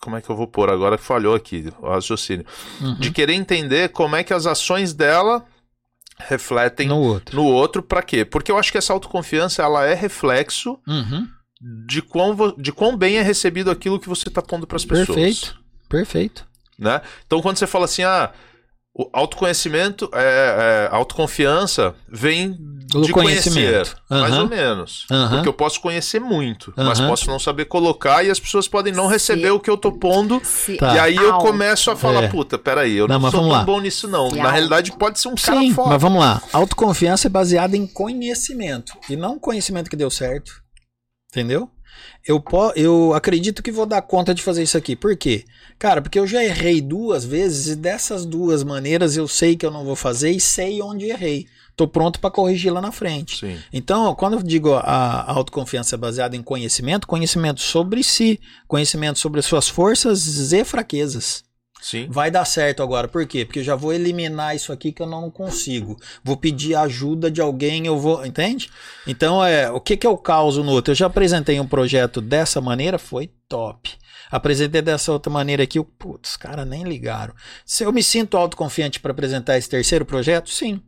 Como 0.00 0.16
é 0.16 0.20
que 0.20 0.28
eu 0.28 0.36
vou 0.36 0.46
pôr 0.46 0.68
agora 0.70 0.98
que 0.98 1.04
falhou 1.04 1.34
aqui 1.34 1.72
o 1.80 1.88
raciocínio? 1.88 2.44
Uhum. 2.80 2.94
De 2.96 3.10
querer 3.10 3.32
entender 3.34 3.88
como 3.90 4.14
é 4.16 4.22
que 4.22 4.34
as 4.34 4.46
ações 4.46 4.92
dela 4.92 5.44
refletem 6.18 6.88
No 6.88 6.98
outro. 6.98 7.34
no 7.36 7.44
outro 7.44 7.82
pra 7.82 8.02
quê? 8.02 8.24
Porque 8.24 8.52
eu 8.52 8.58
acho 8.58 8.70
que 8.70 8.78
essa 8.78 8.92
autoconfiança 8.92 9.62
ela 9.62 9.84
é 9.86 9.94
reflexo 9.94 10.78
Uhum. 10.86 11.26
de 11.86 12.02
quão, 12.02 12.54
de 12.58 12.70
quão 12.70 12.96
bem 12.96 13.16
é 13.16 13.22
recebido 13.22 13.70
aquilo 13.70 13.98
que 13.98 14.08
você 14.08 14.28
tá 14.30 14.42
pondo 14.42 14.66
pras 14.66 14.84
pessoas. 14.84 15.06
Perfeito. 15.16 15.58
Perfeito. 15.88 16.46
Né? 16.78 17.00
Então 17.26 17.40
quando 17.40 17.56
você 17.56 17.66
fala 17.66 17.86
assim, 17.86 18.02
ah, 18.04 18.30
o 18.96 19.08
autoconhecimento, 19.12 20.08
é, 20.14 20.88
é, 20.92 20.94
autoconfiança 20.94 21.94
vem 22.08 22.52
Do 22.92 23.02
de 23.02 23.12
conhecimento. 23.12 23.90
conhecer, 23.90 23.96
mais 24.08 24.32
Aham. 24.32 24.42
ou 24.42 24.48
menos. 24.48 25.06
Aham. 25.10 25.30
Porque 25.36 25.48
eu 25.48 25.52
posso 25.52 25.80
conhecer 25.80 26.20
muito, 26.20 26.72
mas 26.76 27.00
Aham. 27.00 27.08
posso 27.08 27.26
não 27.28 27.40
saber 27.40 27.64
colocar 27.64 28.22
e 28.24 28.30
as 28.30 28.38
pessoas 28.38 28.68
podem 28.68 28.92
não 28.92 29.06
Se- 29.06 29.12
receber 29.14 29.50
o 29.50 29.58
que 29.58 29.68
eu 29.68 29.76
tô 29.76 29.90
pondo. 29.90 30.40
Se 30.44 30.76
Tá. 30.76 30.94
E 30.94 30.98
aí 31.00 31.16
eu 31.16 31.38
começo 31.38 31.90
a 31.90 31.96
falar, 31.96 32.22
É. 32.24 32.28
puta, 32.28 32.56
peraí, 32.56 32.94
eu 32.94 33.08
Não, 33.08 33.14
não, 33.16 33.22
mas 33.22 33.32
sou 33.32 33.40
tão 33.40 33.48
lá. 33.50 33.64
bom 33.64 33.80
nisso 33.80 34.06
não. 34.06 34.30
Se 34.30 34.36
Na 34.38 34.52
realidade 34.52 34.92
pode 34.96 35.18
ser 35.18 35.26
um 35.26 35.34
cara 35.34 35.58
Sim, 35.58 35.74
foda. 35.74 35.88
mas 35.90 36.00
vamos 36.00 36.20
lá. 36.20 36.40
Autoconfiança 36.52 37.26
é 37.26 37.30
baseada 37.30 37.76
em 37.76 37.88
conhecimento. 37.88 38.92
E 39.10 39.16
não 39.16 39.40
conhecimento 39.40 39.90
que 39.90 39.96
deu 39.96 40.10
certo. 40.10 40.52
Entendeu? 41.32 41.68
Eu, 42.26 42.40
po 42.40 42.72
eu 42.74 43.12
acredito 43.12 43.62
que 43.62 43.70
vou 43.70 43.84
dar 43.84 44.00
conta 44.00 44.34
de 44.34 44.42
fazer 44.42 44.62
isso 44.62 44.78
aqui. 44.78 44.96
Por 44.96 45.16
quê? 45.16 45.44
Cara, 45.78 46.00
porque 46.00 46.18
eu 46.18 46.26
já 46.26 46.42
errei 46.42 46.80
duas 46.80 47.24
vezes 47.24 47.74
e 47.74 47.76
dessas 47.76 48.24
duas 48.24 48.64
maneiras 48.64 49.16
eu 49.16 49.28
sei 49.28 49.56
que 49.56 49.66
eu 49.66 49.70
não 49.70 49.84
vou 49.84 49.94
fazer 49.94 50.30
e 50.30 50.40
sei 50.40 50.80
onde 50.80 51.06
errei. 51.06 51.46
Tô 51.76 51.88
pronto 51.88 52.20
para 52.20 52.30
corrigir 52.30 52.72
lá 52.72 52.80
na 52.80 52.92
frente. 52.92 53.40
Sim. 53.40 53.58
Então, 53.72 54.14
quando 54.14 54.34
eu 54.34 54.42
digo 54.42 54.72
a, 54.74 54.80
a 54.80 55.32
autoconfiança 55.32 55.96
é 55.96 55.98
baseada 55.98 56.36
em 56.36 56.42
conhecimento, 56.42 57.06
conhecimento 57.06 57.60
sobre 57.60 58.02
si, 58.02 58.40
conhecimento 58.68 59.18
sobre 59.18 59.40
as 59.40 59.46
suas 59.46 59.68
forças 59.68 60.52
e 60.52 60.64
fraquezas. 60.64 61.44
Sim. 61.86 62.06
Vai 62.08 62.30
dar 62.30 62.46
certo 62.46 62.82
agora. 62.82 63.06
Por 63.06 63.26
quê? 63.26 63.44
Porque 63.44 63.58
eu 63.58 63.62
já 63.64 63.74
vou 63.76 63.92
eliminar 63.92 64.56
isso 64.56 64.72
aqui 64.72 64.90
que 64.90 65.02
eu 65.02 65.06
não 65.06 65.30
consigo. 65.30 65.98
Vou 66.24 66.34
pedir 66.34 66.74
ajuda 66.74 67.30
de 67.30 67.42
alguém, 67.42 67.84
eu 67.86 67.98
vou. 67.98 68.24
Entende? 68.24 68.70
Então, 69.06 69.44
é, 69.44 69.70
o 69.70 69.78
que, 69.78 69.94
que 69.94 70.06
eu 70.06 70.16
causo 70.16 70.64
no 70.64 70.72
outro? 70.72 70.92
Eu 70.92 70.96
já 70.96 71.04
apresentei 71.06 71.60
um 71.60 71.66
projeto 71.66 72.22
dessa 72.22 72.58
maneira, 72.58 72.98
foi 72.98 73.30
top. 73.46 73.90
Apresentei 74.30 74.80
dessa 74.80 75.12
outra 75.12 75.30
maneira 75.30 75.62
aqui, 75.64 75.78
o- 75.78 75.84
putz, 75.84 76.30
os 76.30 76.36
caras 76.38 76.66
nem 76.66 76.84
ligaram. 76.84 77.34
Se 77.66 77.84
eu 77.84 77.92
me 77.92 78.02
sinto 78.02 78.38
autoconfiante 78.38 78.98
para 78.98 79.12
apresentar 79.12 79.58
esse 79.58 79.68
terceiro 79.68 80.06
projeto, 80.06 80.48
sim. 80.48 80.80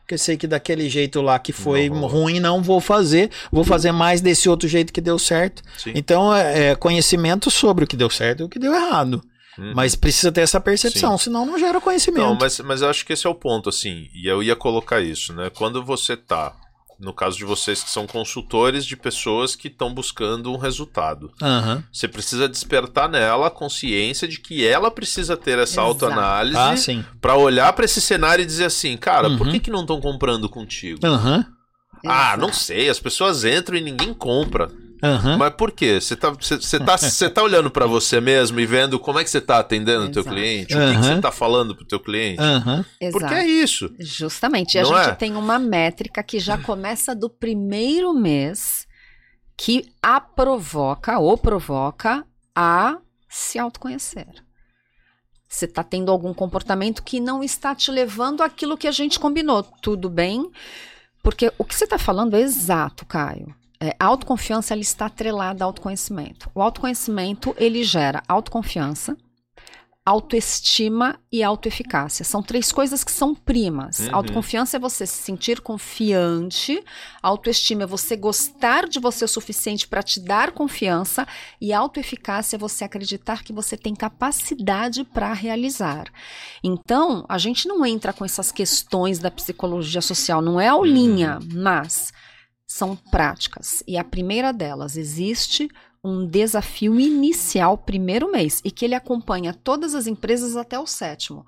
Porque 0.00 0.14
eu 0.14 0.18
sei 0.18 0.36
que 0.36 0.46
daquele 0.46 0.88
jeito 0.90 1.22
lá 1.22 1.38
que 1.38 1.50
foi 1.52 1.88
Não 1.88 2.06
ruim, 2.06 2.40
não 2.40 2.62
vou 2.62 2.78
fazer. 2.80 3.30
Vou 3.50 3.64
fazer 3.64 3.90
mais 3.90 4.20
desse 4.20 4.50
outro 4.50 4.68
jeito 4.68 4.92
que 4.92 5.00
deu 5.00 5.18
certo. 5.18 5.62
Sim. 5.78 5.92
Então, 5.94 6.32
é, 6.34 6.68
é 6.72 6.74
conhecimento 6.76 7.50
sobre 7.50 7.84
o 7.84 7.86
que 7.88 7.96
deu 7.96 8.10
certo 8.10 8.40
e 8.40 8.44
o 8.44 8.48
que 8.50 8.58
deu 8.58 8.74
errado. 8.74 9.20
Uhum. 9.58 9.72
Mas 9.74 9.94
precisa 9.94 10.30
ter 10.30 10.42
essa 10.42 10.60
percepção, 10.60 11.16
senão 11.16 11.46
não 11.46 11.58
gera 11.58 11.80
conhecimento. 11.80 12.22
Não, 12.24 12.34
mas, 12.34 12.60
mas 12.60 12.82
eu 12.82 12.90
acho 12.90 13.04
que 13.06 13.12
esse 13.12 13.26
é 13.26 13.30
o 13.30 13.34
ponto, 13.34 13.68
assim, 13.68 14.08
e 14.14 14.26
eu 14.26 14.42
ia 14.42 14.54
colocar 14.56 15.00
isso, 15.00 15.32
né? 15.32 15.50
Quando 15.50 15.82
você 15.82 16.16
tá, 16.16 16.54
no 17.00 17.12
caso 17.12 17.36
de 17.38 17.44
vocês 17.44 17.82
que 17.82 17.90
são 17.90 18.06
consultores 18.06 18.84
de 18.86 18.96
pessoas 18.96 19.54
que 19.56 19.68
estão 19.68 19.92
buscando 19.94 20.52
um 20.52 20.56
resultado, 20.56 21.30
Aham. 21.42 21.82
você 21.92 22.06
precisa 22.08 22.48
despertar 22.48 23.08
nela 23.08 23.46
a 23.46 23.50
consciência 23.50 24.26
de 24.28 24.40
que 24.40 24.66
ela 24.66 24.90
precisa 24.90 25.36
ter 25.36 25.58
essa 25.58 25.74
Exato. 25.80 25.88
autoanálise 25.88 26.56
Ah, 26.58 26.76
sim. 26.76 27.04
pra 27.20 27.36
olhar 27.36 27.72
pra 27.72 27.84
esse 27.84 28.00
cenário 28.00 28.42
e 28.42 28.46
dizer 28.46 28.64
assim, 28.66 28.96
cara, 28.96 29.30
por 29.36 29.46
Uhum. 29.46 29.52
que, 29.52 29.60
que 29.60 29.70
não 29.70 29.80
estão 29.82 30.00
comprando 30.00 30.48
contigo? 30.48 31.00
Aham. 31.06 31.46
Ah, 32.06 32.36
não 32.36 32.52
sei, 32.52 32.88
as 32.88 33.00
pessoas 33.00 33.42
entram 33.44 33.76
e 33.76 33.80
ninguém 33.80 34.12
compra. 34.14 34.70
Aham. 35.02 35.36
Mas 35.36 35.54
por 35.54 35.72
quê? 35.72 36.00
Você 36.00 36.16
tá, 36.16 36.32
tá, 36.32 36.96
você 36.98 37.30
tá 37.30 37.42
olhando 37.42 37.70
pra 37.70 37.86
você 37.86 38.20
mesmo 38.20 38.58
e 38.58 38.66
vendo 38.66 38.98
como 38.98 39.18
é 39.18 39.24
que 39.24 39.30
você 39.30 39.40
tá 39.40 39.58
atendendo 39.58 40.06
o 40.06 40.12
teu 40.12 40.24
cliente, 40.24 40.74
o 40.74 40.78
que, 40.78 40.98
você 40.98 41.20
tá 41.20 41.30
falando 41.30 41.74
pro 41.74 41.84
teu 41.84 42.00
cliente. 42.00 42.40
Aham. 42.40 42.84
Porque 43.12 43.24
Exato. 43.24 43.34
é 43.34 43.46
isso. 43.46 43.94
Justamente. 43.98 44.74
E 44.74 44.78
a 44.78 44.84
gente 44.84 45.08
é? 45.10 45.14
tem 45.14 45.36
uma 45.36 45.58
métrica 45.58 46.22
que 46.22 46.38
já 46.38 46.58
começa 46.58 47.14
do 47.14 47.28
primeiro 47.28 48.12
mês 48.14 48.86
que 49.56 49.90
a 50.02 50.20
provoca 50.20 51.18
ou 51.18 51.36
provoca 51.36 52.24
a 52.54 52.98
se 53.28 53.58
autoconhecer. 53.58 54.26
Você 55.48 55.64
está 55.64 55.82
tendo 55.82 56.10
algum 56.10 56.34
comportamento 56.34 57.02
que 57.02 57.20
não 57.20 57.42
está 57.42 57.74
te 57.74 57.90
levando 57.90 58.42
àquilo 58.42 58.76
que 58.76 58.88
a 58.88 58.92
gente 58.92 59.18
combinou. 59.18 59.62
Tudo 59.62 60.10
bem? 60.10 60.50
Porque 61.22 61.52
o 61.56 61.64
que 61.64 61.74
você 61.74 61.84
está 61.84 61.98
falando 61.98 62.36
é 62.36 62.40
exato, 62.40 63.06
Caio. 63.06 63.54
É, 63.80 63.94
a 63.98 64.06
autoconfiança 64.06 64.74
ela 64.74 64.82
está 64.82 65.06
atrelada 65.06 65.64
ao 65.64 65.68
autoconhecimento. 65.68 66.50
O 66.54 66.62
autoconhecimento 66.62 67.54
ele 67.58 67.84
gera 67.84 68.22
autoconfiança, 68.26 69.16
autoestima 70.06 71.18
e 71.32 71.42
autoeficácia. 71.42 72.24
São 72.24 72.40
três 72.40 72.70
coisas 72.70 73.02
que 73.02 73.10
são 73.10 73.34
primas. 73.34 73.98
Uhum. 73.98 74.10
Autoconfiança 74.12 74.76
é 74.76 74.80
você 74.80 75.04
se 75.04 75.20
sentir 75.20 75.60
confiante, 75.60 76.80
autoestima 77.20 77.82
é 77.82 77.86
você 77.86 78.14
gostar 78.14 78.88
de 78.88 79.00
você 79.00 79.24
o 79.24 79.28
suficiente 79.28 79.88
para 79.88 80.04
te 80.04 80.20
dar 80.20 80.52
confiança 80.52 81.26
e 81.60 81.72
autoeficácia 81.72 82.54
é 82.54 82.58
você 82.58 82.84
acreditar 82.84 83.42
que 83.42 83.52
você 83.52 83.76
tem 83.76 83.96
capacidade 83.96 85.02
para 85.02 85.32
realizar. 85.32 86.04
Então, 86.62 87.26
a 87.28 87.36
gente 87.36 87.66
não 87.66 87.84
entra 87.84 88.12
com 88.12 88.24
essas 88.24 88.52
questões 88.52 89.18
da 89.18 89.30
psicologia 89.30 90.00
social, 90.00 90.40
não 90.40 90.60
é 90.60 90.68
aulinha, 90.68 91.40
mas 91.52 92.12
são 92.66 92.96
práticas. 92.96 93.82
E 93.86 93.96
a 93.96 94.04
primeira 94.04 94.52
delas, 94.52 94.96
existe 94.96 95.70
um 96.02 96.26
desafio 96.26 96.98
inicial 96.98 97.78
primeiro 97.78 98.30
mês 98.30 98.60
e 98.64 98.70
que 98.70 98.84
ele 98.84 98.94
acompanha 98.94 99.54
todas 99.54 99.94
as 99.94 100.06
empresas 100.06 100.56
até 100.56 100.78
o 100.78 100.86
sétimo. 100.86 101.46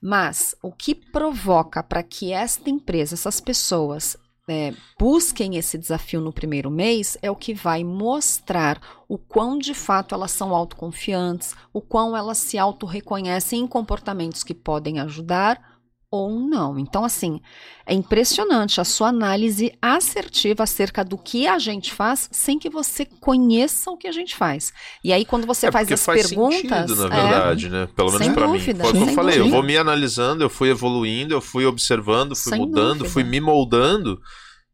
Mas 0.00 0.54
o 0.62 0.72
que 0.72 0.94
provoca 0.94 1.82
para 1.82 2.02
que 2.02 2.32
esta 2.32 2.70
empresa, 2.70 3.14
essas 3.14 3.40
pessoas 3.40 4.16
é, 4.48 4.74
busquem 4.98 5.56
esse 5.56 5.78
desafio 5.78 6.20
no 6.20 6.32
primeiro 6.32 6.70
mês 6.70 7.16
é 7.22 7.30
o 7.30 7.36
que 7.36 7.54
vai 7.54 7.84
mostrar 7.84 8.80
o 9.06 9.16
quão 9.16 9.58
de 9.58 9.74
fato 9.74 10.14
elas 10.14 10.32
são 10.32 10.54
autoconfiantes, 10.54 11.54
o 11.72 11.80
quão 11.80 12.16
elas 12.16 12.38
se 12.38 12.58
autorreconhecem 12.58 13.60
em 13.60 13.66
comportamentos 13.66 14.42
que 14.42 14.54
podem 14.54 14.98
ajudar 14.98 15.79
ou 16.10 16.40
não. 16.40 16.76
Então, 16.78 17.04
assim, 17.04 17.40
é 17.86 17.94
impressionante 17.94 18.80
a 18.80 18.84
sua 18.84 19.08
análise 19.08 19.72
assertiva 19.80 20.64
acerca 20.64 21.04
do 21.04 21.16
que 21.16 21.46
a 21.46 21.58
gente 21.58 21.92
faz 21.92 22.28
sem 22.32 22.58
que 22.58 22.68
você 22.68 23.04
conheça 23.04 23.90
o 23.90 23.96
que 23.96 24.08
a 24.08 24.12
gente 24.12 24.34
faz. 24.34 24.72
E 25.04 25.12
aí, 25.12 25.24
quando 25.24 25.46
você 25.46 25.68
É 25.68 25.72
faz 25.72 25.90
as 25.90 26.04
faz 26.04 26.26
perguntas. 26.26 26.58
sentido, 26.90 27.08
na 27.08 27.16
é, 27.16 27.22
verdade, 27.22 27.68
né? 27.68 27.88
Pelo 27.94 28.10
menos 28.18 28.26
dúvida, 28.34 28.84
mim. 28.84 28.90
Foi 28.90 28.90
o 28.90 28.92
que 28.92 28.98
eu 28.98 29.06
sem 29.06 29.14
falei, 29.14 29.34
eu 29.34 29.38
dúvida. 29.44 29.56
vou 29.56 29.62
me 29.64 29.76
analisando, 29.76 30.42
eu 30.42 30.50
fui 30.50 30.70
evoluindo, 30.70 31.32
eu 31.32 31.40
fui 31.40 31.64
observando, 31.64 32.34
fui 32.34 32.50
Sem 32.52 32.58
mudando, 32.60 32.98
dúvida. 32.98 33.10
fui 33.10 33.22
me 33.22 33.40
moldando. 33.40 34.20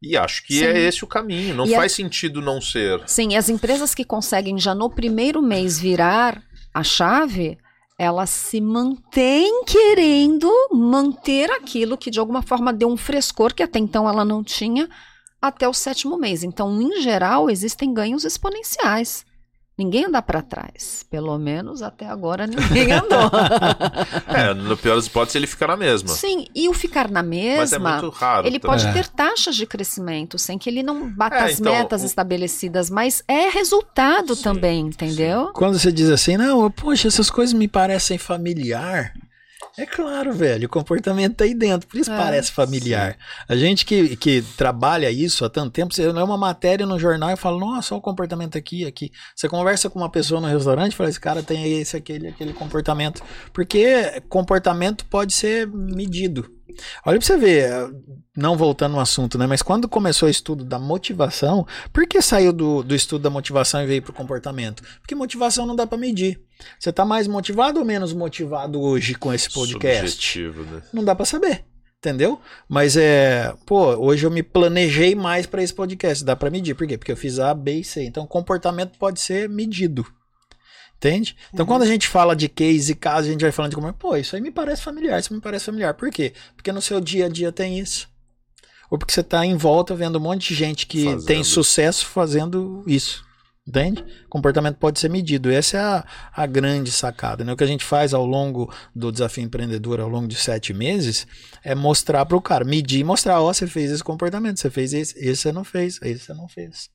E 0.01 0.15
acho 0.17 0.45
que 0.45 0.59
Sim. 0.59 0.65
é 0.65 0.79
esse 0.79 1.03
o 1.03 1.07
caminho. 1.07 1.55
Não 1.55 1.65
E 1.65 1.73
faz 1.75 1.91
sentido 1.91 2.41
não 2.41 2.59
ser. 2.61 3.01
Sim, 3.07 3.35
as 3.35 3.49
empresas 3.49 3.93
que 3.95 4.03
conseguem 4.03 4.57
já 4.59 4.73
no 4.73 4.89
primeiro 4.89 5.41
mês 5.41 5.79
virar 5.79 6.41
a 6.73 6.83
chave, 6.83 7.57
elas 7.97 8.29
se 8.29 8.61
mantêm 8.61 9.63
querendo 9.65 10.49
manter 10.71 11.49
aquilo 11.51 11.97
que 11.97 12.11
de 12.11 12.19
alguma 12.19 12.41
forma 12.41 12.71
deu 12.71 12.87
um 12.87 12.97
frescor 12.97 13.53
que 13.53 13.63
até 13.63 13.79
então 13.79 14.07
ela 14.07 14.23
não 14.23 14.43
tinha 14.43 14.87
até 15.41 15.67
o 15.67 15.73
sétimo 15.73 16.17
mês. 16.17 16.43
Então, 16.43 16.81
em 16.81 17.01
geral, 17.01 17.49
existem 17.49 17.93
ganhos 17.93 18.23
exponenciais. 18.23 19.25
Ninguém 19.77 20.05
anda 20.05 20.21
para 20.23 20.41
trás. 20.41 21.05
Pelo 21.09 21.37
menos 21.37 21.81
até 21.83 22.07
agora 22.07 22.47
ninguém 22.47 22.91
andou. 22.91 23.29
É, 24.27 24.53
no 24.53 24.75
pior 24.77 24.95
das 24.95 25.05
hipóteses, 25.07 25.35
ele 25.35 25.47
fica 25.47 25.67
na 25.67 25.77
mesma. 25.77 26.09
Sim, 26.09 26.45
e 26.53 26.67
o 26.69 26.73
ficar 26.73 27.09
na 27.09 27.21
Mas 27.23 27.71
é 27.73 27.77
mesma. 27.79 27.91
muito 27.93 28.09
raro. 28.09 28.45
Ele 28.47 28.59
também. 28.59 28.77
pode 28.79 28.87
É. 28.87 28.91
ter 28.93 29.07
taxas 29.07 29.55
de 29.55 29.65
crescimento 29.65 30.37
sem 30.37 30.57
que 30.57 30.69
ele 30.69 30.83
não 30.83 31.09
bata 31.09 31.35
É, 31.37 31.43
as 31.45 31.59
então, 31.59 31.71
metas 31.73 32.03
o- 32.03 32.05
estabelecidas, 32.05 32.89
mas 32.89 33.23
é 33.27 33.49
resultado 33.49 34.35
Sim, 34.35 34.43
também, 34.43 34.79
entendeu? 34.87 35.51
Quando 35.53 35.77
você 35.79 35.91
diz 35.91 36.09
assim, 36.09 36.37
não, 36.37 36.69
poxa, 36.71 37.07
essas 37.07 37.29
coisas 37.29 37.53
me 37.53 37.67
parecem 37.67 38.17
familiar. 38.17 39.13
É 39.77 39.85
claro, 39.85 40.33
velho, 40.33 40.65
o 40.65 40.69
comportamento 40.69 41.35
tá 41.35 41.43
aí 41.43 41.53
dentro, 41.53 41.87
por 41.87 41.99
isso 41.99 42.11
É, 42.11 42.17
parece 42.17 42.51
familiar. 42.51 43.15
A 43.47 43.55
gente 43.55 43.85
que, 43.85 44.17
que 44.17 44.41
trabalha 44.57 45.11
isso 45.11 45.45
há 45.45 45.49
tanto 45.49 45.71
tempo, 45.71 45.93
você 45.93 46.11
lê 46.11 46.21
uma 46.23 46.35
matéria 46.37 46.83
no 46.83 46.97
jornal 46.97 47.29
e 47.29 47.37
fala, 47.37 47.59
nossa, 47.59 47.93
olha 47.93 47.99
o 47.99 48.01
comportamento 48.01 48.57
aqui, 48.57 48.87
aqui. 48.87 49.11
Você 49.35 49.47
conversa 49.47 49.87
com 49.87 49.99
uma 49.99 50.09
pessoa 50.09 50.41
no 50.41 50.47
restaurante 50.47 50.93
e 50.93 50.95
fala, 50.95 51.11
esse 51.11 51.19
cara 51.19 51.43
tem 51.43 51.79
esse, 51.79 51.95
aquele, 51.95 52.29
aquele 52.29 52.53
comportamento. 52.53 53.21
Porque 53.53 54.19
comportamento 54.27 55.05
pode 55.05 55.31
ser 55.31 55.67
medido. 55.67 56.56
Olha 57.05 57.17
pra 57.17 57.25
você 57.25 57.37
ver, 57.37 57.69
não 58.35 58.57
voltando 58.57 58.93
no 58.93 58.99
assunto, 58.99 59.37
né? 59.37 59.47
Mas 59.47 59.61
quando 59.61 59.87
começou 59.87 60.27
o 60.27 60.31
estudo 60.31 60.63
da 60.63 60.77
motivação, 60.77 61.65
por 61.91 62.07
que 62.07 62.21
saiu 62.21 62.53
do, 62.53 62.83
do 62.83 62.95
estudo 62.95 63.21
da 63.21 63.29
motivação 63.29 63.81
e 63.81 63.87
veio 63.87 64.01
pro 64.01 64.13
comportamento? 64.13 64.83
Porque 64.99 65.15
motivação 65.15 65.65
não 65.65 65.75
dá 65.75 65.87
pra 65.87 65.97
medir. 65.97 66.39
Você 66.79 66.91
tá 66.91 67.05
mais 67.05 67.27
motivado 67.27 67.79
ou 67.79 67.85
menos 67.85 68.13
motivado 68.13 68.81
hoje 68.81 69.15
com 69.15 69.33
esse 69.33 69.49
podcast? 69.49 70.09
Subjetivo, 70.09 70.63
né? 70.63 70.81
Não 70.93 71.03
dá 71.03 71.15
pra 71.15 71.25
saber. 71.25 71.65
Entendeu? 71.99 72.39
Mas 72.69 72.95
é, 72.95 73.53
pô, 73.65 73.95
hoje 73.95 74.25
eu 74.25 74.29
me 74.29 74.43
planejei 74.43 75.15
mais 75.15 75.47
pra 75.47 75.63
esse 75.63 75.73
podcast, 75.73 76.23
dá 76.23 76.35
pra 76.35 76.51
medir. 76.51 76.75
Por 76.75 76.85
quê? 76.85 76.95
Porque 76.97 77.11
eu 77.11 77.17
fiz 77.17 77.39
A, 77.39 77.53
B 77.55 77.79
e 77.79 77.83
C. 77.83 78.03
Então, 78.03 78.27
comportamento 78.27 78.97
pode 78.99 79.19
ser 79.19 79.49
medido. 79.49 80.05
Entende? 80.97 81.35
Então, 81.53 81.65
quando 81.65 81.83
a 81.83 81.85
gente 81.85 82.07
fala 82.07 82.35
de 82.35 82.49
case 82.49 82.91
e 82.91 82.95
caso, 82.95 83.27
a 83.27 83.31
gente 83.31 83.41
vai 83.41 83.51
falando 83.51 83.69
de 83.69 83.75
como, 83.75 83.93
pô, 83.93 84.15
isso 84.15 84.35
aí 84.35 84.41
me 84.41 84.51
parece 84.51 84.81
familiar, 84.81 85.19
isso 85.19 85.33
me 85.33 85.39
parece 85.39 85.65
familiar. 85.65 85.93
Por 85.93 86.09
quê? 86.09 86.33
Porque 86.55 86.71
no 86.71 86.81
seu 86.81 86.99
dia 86.99 87.27
a 87.27 87.29
dia 87.29 87.51
tem 87.51 87.77
isso. 87.77 88.09
Ou 88.89 88.97
porque 88.97 89.13
você 89.13 89.21
tá 89.21 89.45
em 89.45 89.55
volta 89.55 89.95
vendo 89.95 90.17
um 90.17 90.21
monte 90.21 90.49
de 90.49 90.55
gente 90.55 90.87
que 90.87 91.03
Fazendo. 91.03 91.25
tem 91.25 91.43
sucesso 91.43 92.05
fazendo 92.05 92.83
isso. 92.87 93.25
Entende? 93.67 94.03
Comportamento 94.29 94.77
pode 94.77 94.97
ser 94.97 95.09
medido. 95.09 95.51
Essa 95.51 95.77
é 95.77 95.79
a, 95.81 96.05
a 96.33 96.45
grande 96.45 96.89
sacada. 96.89 97.43
Né? 97.43 97.51
O 97.51 97.57
que 97.57 97.65
a 97.65 97.67
gente 97.67 97.83
faz 97.83 98.13
ao 98.13 98.25
longo 98.25 98.73
do 98.95 99.11
desafio 99.11 99.43
empreendedor, 99.43 99.99
ao 99.99 100.07
longo 100.07 100.25
de 100.25 100.35
sete 100.35 100.73
meses, 100.73 101.27
é 101.63 101.75
mostrar 101.75 102.25
para 102.25 102.37
o 102.37 102.41
cara, 102.41 102.63
medir 102.63 103.01
e 103.01 103.03
mostrar: 103.03 103.41
ó, 103.41 103.53
você 103.53 103.67
fez 103.67 103.91
esse 103.91 104.03
comportamento, 104.03 104.57
você 104.57 104.69
fez 104.69 104.93
esse, 104.93 105.19
esse 105.19 105.41
você 105.41 105.51
não 105.51 105.65
fez, 105.65 105.99
esse 106.01 106.19
você 106.23 106.33
não 106.33 106.47
fez. 106.47 106.89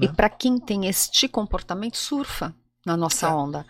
E 0.00 0.06
Né? 0.06 0.12
para 0.16 0.30
quem 0.30 0.58
tem 0.58 0.86
este 0.86 1.28
comportamento, 1.28 1.98
surfa 1.98 2.54
na 2.86 2.96
nossa 2.96 3.26
É. 3.26 3.30
onda. 3.30 3.66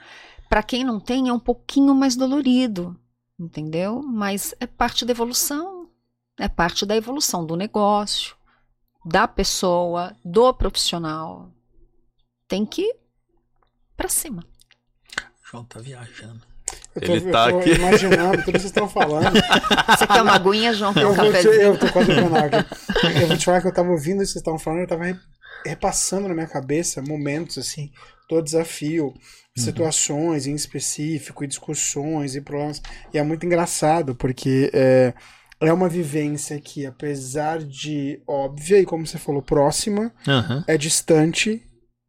Para 0.49 0.63
quem 0.63 0.85
não 0.85 1.01
tem, 1.01 1.29
é 1.29 1.33
um 1.33 1.39
pouquinho 1.41 1.93
mais 1.95 2.15
dolorido, 2.15 2.97
entendeu? 3.41 4.01
Mas 4.03 4.55
é 4.61 4.67
parte 4.67 5.05
da 5.05 5.11
evolução, 5.11 5.89
é 6.39 6.49
parte 6.49 6.87
da 6.87 6.95
evolução 6.95 7.45
do 7.45 7.57
negócio, 7.57 8.37
da 9.05 9.27
pessoa, 9.27 10.15
do 10.25 10.53
profissional. 10.55 11.51
Tem 12.47 12.65
que 12.65 12.83
ir 12.83 12.97
para 13.97 14.09
cima. 14.09 14.45
O 15.19 15.51
João 15.51 15.65
tá 15.65 15.81
viajando. 15.81 16.43
Eu 16.95 17.03
tô, 17.03 17.13
Ele 17.13 17.31
tá 17.33 17.47
eu 17.49 17.53
tô 17.53 17.59
aqui. 17.61 17.71
imaginando 17.73 18.33
tudo 18.39 18.45
que 18.45 18.51
vocês 18.53 18.65
estão 18.65 18.89
falando. 18.89 19.33
Você 19.97 20.07
quer 20.07 20.23
uma 20.23 20.35
aguinha, 20.35 20.73
João? 20.73 20.93
Eu, 20.97 21.11
um 21.11 21.15
vou 21.15 21.33
te, 21.33 21.47
eu 21.47 21.79
tô 21.79 21.93
quase 21.93 22.09
bebendo 22.09 22.37
água. 22.37 22.67
Eu 23.21 23.29
vou 23.29 23.37
te 23.37 23.45
falar 23.45 23.61
que 23.61 23.69
eu 23.69 23.75
tava 23.75 23.91
ouvindo 23.91 24.23
isso 24.23 24.33
que 24.33 24.33
vocês 24.33 24.43
estavam 24.43 24.59
falando, 24.59 24.81
eu 24.81 24.89
tava 24.89 25.05
re- 25.05 25.21
repassando 25.65 26.27
na 26.29 26.35
minha 26.35 26.47
cabeça 26.49 27.01
momentos 27.03 27.59
assim, 27.59 27.93
todo 28.29 28.45
desafio, 28.45 29.15
situações 29.57 30.47
em 30.47 30.55
específico, 30.55 31.45
e 31.45 31.47
discussões 31.47 32.35
e 32.35 32.41
problemas. 32.41 32.83
E 33.13 33.19
é 33.19 33.23
muito 33.23 33.47
engraçado, 33.47 34.15
porque 34.15 34.71
é, 34.73 35.15
é 35.61 35.73
uma 35.73 35.89
vivência 35.89 36.61
que, 36.61 36.85
apesar 36.85 37.59
de 37.59 38.21
óbvia 38.27 38.81
e, 38.81 38.85
como 38.85 39.07
você 39.07 39.19
falou, 39.19 39.43
próxima, 39.43 40.13
Aham. 40.27 40.65
é 40.67 40.77
distante 40.77 41.63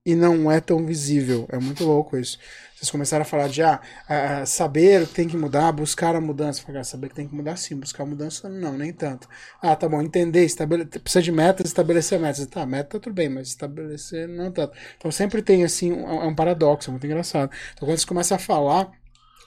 e 0.05 0.15
não 0.15 0.51
é 0.51 0.59
tão 0.59 0.85
visível. 0.85 1.45
É 1.49 1.57
muito 1.57 1.83
louco 1.83 2.17
isso. 2.17 2.37
Vocês 2.77 2.91
começaram 2.91 3.23
a 3.23 3.25
falar 3.25 3.47
de 3.47 3.63
ah, 3.63 3.81
ah, 4.07 4.45
saber 4.45 5.07
tem 5.07 5.27
que 5.27 5.35
mudar, 5.35 5.71
buscar 5.71 6.15
a 6.15 6.21
mudança. 6.21 6.61
Falar, 6.61 6.83
saber 6.83 7.09
que 7.09 7.15
tem 7.15 7.27
que 7.27 7.33
mudar 7.33 7.57
sim, 7.57 7.75
buscar 7.75 8.03
a 8.03 8.05
mudança 8.05 8.47
não, 8.47 8.77
nem 8.77 8.93
tanto. 8.93 9.27
Ah, 9.59 9.75
tá 9.75 9.89
bom, 9.89 9.99
entender, 9.99 10.45
estabele... 10.45 10.85
precisa 10.85 11.23
de 11.23 11.31
metas, 11.31 11.65
estabelecer 11.65 12.19
metas. 12.19 12.45
Tá, 12.45 12.67
meta 12.67 12.99
tudo 12.99 13.15
bem, 13.15 13.29
mas 13.29 13.47
estabelecer 13.47 14.27
não 14.27 14.51
tanto. 14.51 14.77
Então 14.95 15.09
sempre 15.11 15.41
tem 15.41 15.63
assim, 15.63 15.91
é 15.91 16.25
um 16.25 16.35
paradoxo, 16.35 16.89
é 16.89 16.91
muito 16.91 17.05
engraçado. 17.07 17.51
Então 17.73 17.87
quando 17.87 17.97
você 17.97 18.05
começa 18.05 18.35
a 18.35 18.39
falar, 18.39 18.91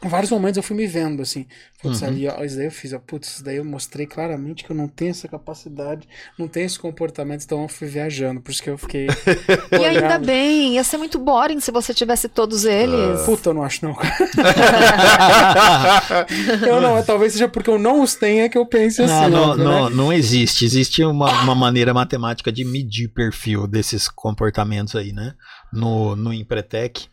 em 0.03 0.09
vários 0.09 0.31
momentos 0.31 0.57
eu 0.57 0.63
fui 0.63 0.75
me 0.75 0.87
vendo 0.87 1.21
assim, 1.21 1.47
putz, 1.83 2.01
Uhum. 2.01 2.09
ali, 2.09 2.27
ó, 2.27 2.43
isso 2.43 2.57
daí 2.57 2.67
eu 2.67 2.71
fiz, 2.71 2.93
ó, 2.93 2.99
putz, 2.99 3.29
isso 3.29 3.45
daí 3.45 3.57
eu 3.57 3.65
mostrei 3.65 4.07
claramente 4.07 4.65
que 4.65 4.73
eu 4.73 4.77
não 4.77 4.89
tenho 4.89 5.11
essa 5.11 5.29
capacidade, 5.29 6.09
não 6.39 6.49
tenho 6.49 6.67
esse 6.67 6.79
comportamento, 6.79 7.43
então 7.45 7.63
eu 7.63 7.69
fui 7.69 7.87
viajando, 7.87 8.41
por 8.41 8.51
isso 8.51 8.63
que 8.63 8.71
eu 8.71 8.79
fiquei 8.79 9.09
E 9.73 9.85
ainda 9.85 10.19
bem, 10.19 10.75
ia 10.75 10.85
ser 10.85 10.97
muito 10.97 11.19
boring 11.19 11.61
se 11.61 11.71
você 11.71 11.93
tivesse 11.93 12.29
todos 12.29 12.65
eles. 12.65 13.21
Puta, 13.27 13.51
eu 13.51 13.55
não 13.55 13.63
acho 13.63 13.85
não. 13.85 13.95
eu 16.67 16.81
não, 16.81 17.03
talvez 17.03 17.35
seja 17.35 17.49
porque 17.49 17.69
eu 17.69 17.79
não 17.79 18.03
os 18.03 18.15
tenha 18.15 18.49
que 18.49 18.57
eu 18.57 18.65
pense 18.65 19.03
assim. 19.03 19.13
Não, 19.13 19.31
não, 19.31 19.51
óbvio, 19.51 19.65
né? 19.65 19.71
não, 19.71 19.91
não 19.91 20.13
existe. 20.13 20.65
Existe 20.65 21.05
uma, 21.05 21.43
uma 21.43 21.55
maneira 21.55 21.93
matemática 21.93 22.51
de 22.51 22.65
medir 22.65 23.09
perfil 23.09 23.67
desses 23.67 24.09
comportamentos 24.09 24.97
aí, 24.97 25.13
né? 25.13 25.35
No, 25.73 26.17
no 26.17 26.33
Empretec, 26.33 27.07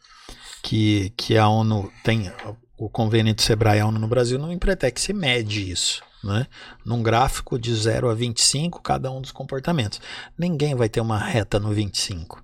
que, 0.63 1.13
que 1.15 1.37
a 1.37 1.47
ONU 1.47 1.91
tem 2.03 2.31
o 2.77 2.89
convênio 2.89 3.33
do 3.33 3.41
Sebrae 3.41 3.77
e 3.79 3.81
a 3.81 3.87
ONU 3.87 3.99
no 3.99 4.07
Brasil, 4.07 4.37
no 4.37 4.51
Empretec 4.51 4.99
se 4.99 5.13
mede 5.13 5.71
isso. 5.71 6.01
Né? 6.23 6.47
Num 6.85 7.01
gráfico 7.03 7.57
de 7.59 7.73
0 7.73 8.09
a 8.09 8.13
25, 8.13 8.81
cada 8.81 9.09
um 9.11 9.21
dos 9.21 9.31
comportamentos. 9.31 10.01
Ninguém 10.37 10.75
vai 10.75 10.89
ter 10.89 10.99
uma 10.99 11.17
reta 11.17 11.59
no 11.59 11.71
25. 11.71 12.43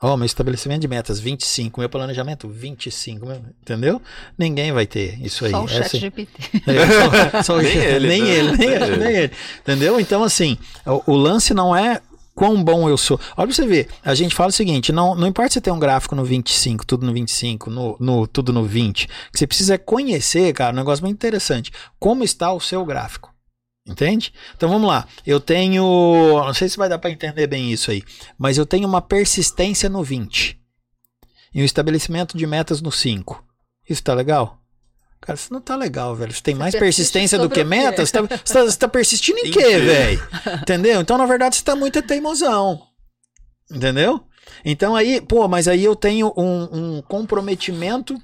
Ó, 0.00 0.16
meu 0.16 0.26
estabelecimento 0.26 0.80
de 0.82 0.88
metas 0.88 1.18
25, 1.18 1.80
meu 1.80 1.88
planejamento 1.88 2.48
25, 2.48 3.26
meu- 3.26 3.42
entendeu? 3.60 4.00
Ninguém 4.38 4.70
vai 4.72 4.86
ter 4.86 5.20
isso 5.20 5.44
aí. 5.44 5.50
Só 5.50 5.62
o 5.62 5.64
Essa- 5.64 5.82
chat 5.88 5.98
GPT. 5.98 6.62
é, 6.66 7.32
só- 7.32 7.42
só 7.42 7.56
o 7.56 7.60
Nem 7.62 7.76
ele, 7.76 8.06
nem 8.08 8.22
né? 8.22 8.28
ele, 8.30 8.48
nem 8.52 8.58
Nem 8.58 8.68
ele, 8.70 8.84
ele. 8.84 8.96
nem 8.96 9.16
ele. 9.16 9.32
Entendeu? 9.60 10.00
Então, 10.00 10.22
assim, 10.22 10.56
o, 10.86 11.12
o 11.12 11.16
lance 11.16 11.52
não 11.52 11.74
é 11.76 12.00
quão 12.38 12.62
bom 12.62 12.88
eu 12.88 12.96
sou. 12.96 13.18
Olha 13.36 13.48
pra 13.48 13.56
você 13.56 13.66
ver, 13.66 13.88
a 14.04 14.14
gente 14.14 14.32
fala 14.32 14.50
o 14.50 14.52
seguinte: 14.52 14.92
não, 14.92 15.16
não 15.16 15.26
importa 15.26 15.54
se 15.54 15.60
tem 15.60 15.72
um 15.72 15.78
gráfico 15.78 16.14
no 16.14 16.24
25, 16.24 16.86
tudo 16.86 17.04
no 17.04 17.12
25, 17.12 17.68
no, 17.68 17.96
no, 17.98 18.28
tudo 18.28 18.52
no 18.52 18.62
20. 18.62 19.04
O 19.06 19.08
que 19.32 19.38
você 19.40 19.46
precisa 19.46 19.74
é 19.74 19.78
conhecer, 19.78 20.52
cara, 20.52 20.72
um 20.72 20.76
negócio 20.76 21.04
muito 21.04 21.16
interessante. 21.16 21.72
Como 21.98 22.22
está 22.22 22.52
o 22.52 22.60
seu 22.60 22.84
gráfico. 22.84 23.34
Entende? 23.84 24.32
Então 24.54 24.68
vamos 24.68 24.86
lá. 24.86 25.08
Eu 25.26 25.40
tenho. 25.40 25.82
Não 25.82 26.54
sei 26.54 26.68
se 26.68 26.76
vai 26.76 26.88
dar 26.88 26.98
pra 26.98 27.10
entender 27.10 27.48
bem 27.48 27.72
isso 27.72 27.90
aí. 27.90 28.04
Mas 28.38 28.56
eu 28.56 28.64
tenho 28.64 28.86
uma 28.86 29.02
persistência 29.02 29.88
no 29.88 30.04
20. 30.04 30.56
E 31.52 31.60
um 31.60 31.64
estabelecimento 31.64 32.36
de 32.36 32.46
metas 32.46 32.80
no 32.80 32.92
5. 32.92 33.42
Isso 33.88 34.04
tá 34.04 34.14
legal? 34.14 34.57
Cara, 35.20 35.36
isso 35.36 35.52
não 35.52 35.60
tá 35.60 35.74
legal, 35.76 36.14
velho. 36.14 36.32
Você 36.32 36.42
tem 36.42 36.54
mais 36.54 36.72
persiste 36.72 37.02
persistência 37.02 37.38
do 37.38 37.50
que 37.50 37.62
meta? 37.64 38.04
Você 38.06 38.12
tá, 38.12 38.20
você 38.22 38.54
tá- 38.54 38.64
você 38.64 38.78
tá 38.78 38.88
persistindo 38.88 39.38
em 39.38 39.48
Em 39.48 39.50
quê, 39.50 39.62
quê? 39.62 39.78
velho? 39.78 40.28
Entendeu? 40.62 41.00
Então, 41.00 41.18
na 41.18 41.26
verdade, 41.26 41.56
você 41.56 41.62
tá 41.64 41.74
muito 41.76 42.00
teimosão. 42.02 42.80
Entendeu? 43.70 44.20
Então 44.64 44.96
aí, 44.96 45.20
pô, 45.20 45.46
mas 45.46 45.68
aí 45.68 45.84
eu 45.84 45.94
tenho 45.94 46.32
um, 46.36 46.96
um 46.96 47.02
comprometimento 47.02 48.16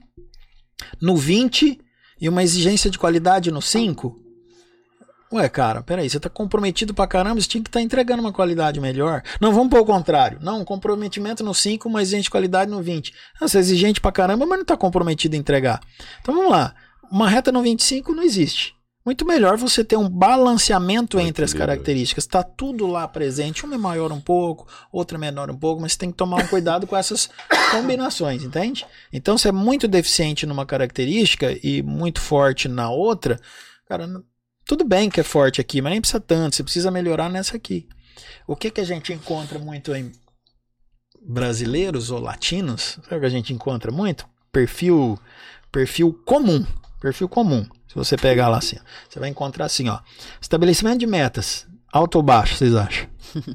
no 1.01 1.17
20 1.17 1.79
e 2.21 2.29
uma 2.29 2.43
exigência 2.43 2.89
de 2.89 2.99
qualidade 2.99 3.51
no 3.51 3.61
5. 3.61 4.17
Ué, 5.35 5.49
cara, 5.49 5.83
peraí, 5.83 6.09
você 6.09 6.21
tá 6.21 6.31
comprometido 6.31 6.95
pra 6.95 7.09
caramba, 7.09 7.41
você 7.41 7.49
tinha 7.49 7.63
que 7.63 7.69
estar 7.69 7.81
entregando 7.81 8.21
uma 8.23 8.33
qualidade 8.33 8.81
melhor. 8.81 9.21
Não, 9.41 9.53
vamos 9.53 9.69
pôr 9.69 9.81
o 9.81 9.85
contrário. 9.85 10.39
Não, 10.41 10.61
um 10.61 10.65
comprometimento 10.65 11.43
no 11.43 11.53
5, 11.53 11.89
uma 11.89 12.01
exigência 12.01 12.25
de 12.25 12.31
qualidade 12.31 12.71
no 12.71 12.81
20. 12.81 13.13
Ah, 13.41 13.49
Você 13.49 13.57
é 13.59 13.61
exigente 13.61 14.01
pra 14.01 14.13
caramba, 14.13 14.47
mas 14.47 14.59
não 14.59 14.65
tá 14.65 14.77
comprometido 14.77 15.35
em 15.35 15.41
entregar. 15.41 15.81
Então 16.21 16.35
vamos 16.35 16.53
lá. 16.53 16.73
Uma 17.11 17.29
reta 17.29 17.51
no 17.51 17.63
25 17.63 18.15
não 18.15 18.23
existe. 18.23 18.75
muito 19.05 19.27
melhor 19.27 19.57
você 19.59 19.83
ter 19.85 19.97
um 19.97 20.09
balanceamento 20.09 21.19
entre 21.19 21.45
as 21.45 21.53
características. 21.53 22.27
Tá 22.27 22.43
tudo 22.43 22.87
lá 22.87 23.07
presente. 23.09 23.65
Uma 23.65 23.75
é 23.75 23.79
maior 23.79 24.13
um 24.13 24.21
pouco, 24.21 24.67
outra 24.93 25.19
é 25.19 25.21
menor 25.21 25.51
um 25.51 25.57
pouco, 25.59 25.83
mas 25.83 25.93
você 25.93 25.99
tem 25.99 26.11
que 26.13 26.17
tomar 26.17 26.43
um 26.43 26.47
cuidado 26.47 26.87
com 26.87 26.97
essas 26.97 27.29
combinações, 27.73 28.45
entende? 28.45 28.87
Então, 29.13 29.37
se 29.37 29.49
é 29.49 29.53
muito 29.53 29.89
deficiente 29.89 30.47
numa 30.47 30.65
característica 30.65 31.59
e 31.63 31.83
muito 31.83 32.21
forte 32.21 32.69
na 32.69 32.89
outra, 32.91 33.39
cara, 33.89 34.07
tudo 34.67 34.85
bem 34.85 35.11
que 35.11 35.21
é 35.21 35.23
forte 35.23 35.61
aqui, 35.61 35.81
mas 35.83 35.91
nem 35.93 36.01
precisa 36.01 36.21
tanto. 36.21 36.57
Você 36.57 36.63
precisa 36.63 36.91
melhorar 36.91 37.29
nessa 37.29 37.57
aqui. 37.57 37.89
O 38.47 38.55
que 38.57 38.71
que 38.71 38.81
a 38.81 38.85
gente 38.85 39.13
encontra 39.13 39.59
muito 39.59 39.95
em 39.95 40.13
brasileiros 41.27 42.11
ou 42.11 42.21
latinos? 42.21 42.99
Sabe 43.03 43.17
o 43.17 43.21
que 43.21 43.27
a 43.27 43.31
gente 43.31 43.53
encontra 43.53 43.91
muito? 43.91 44.27
Perfil, 44.53 45.19
perfil 45.73 46.13
comum. 46.25 46.65
Perfil 47.01 47.29
comum. 47.29 47.67
Se 47.89 47.95
você 47.95 48.17
pegar 48.17 48.49
lá 48.49 48.59
assim, 48.59 48.77
ó, 48.81 48.85
você 49.09 49.21
vai 49.21 49.29
encontrar 49.29 49.67
assim, 49.67 49.89
ó. 49.89 49.99
Estabelecimento 50.41 50.99
de 51.01 51.07
metas. 51.07 51.67
Alto 51.93 52.17
ou 52.17 52.23
baixo, 52.23 52.57
vocês 52.57 52.75
acham? 52.75 53.07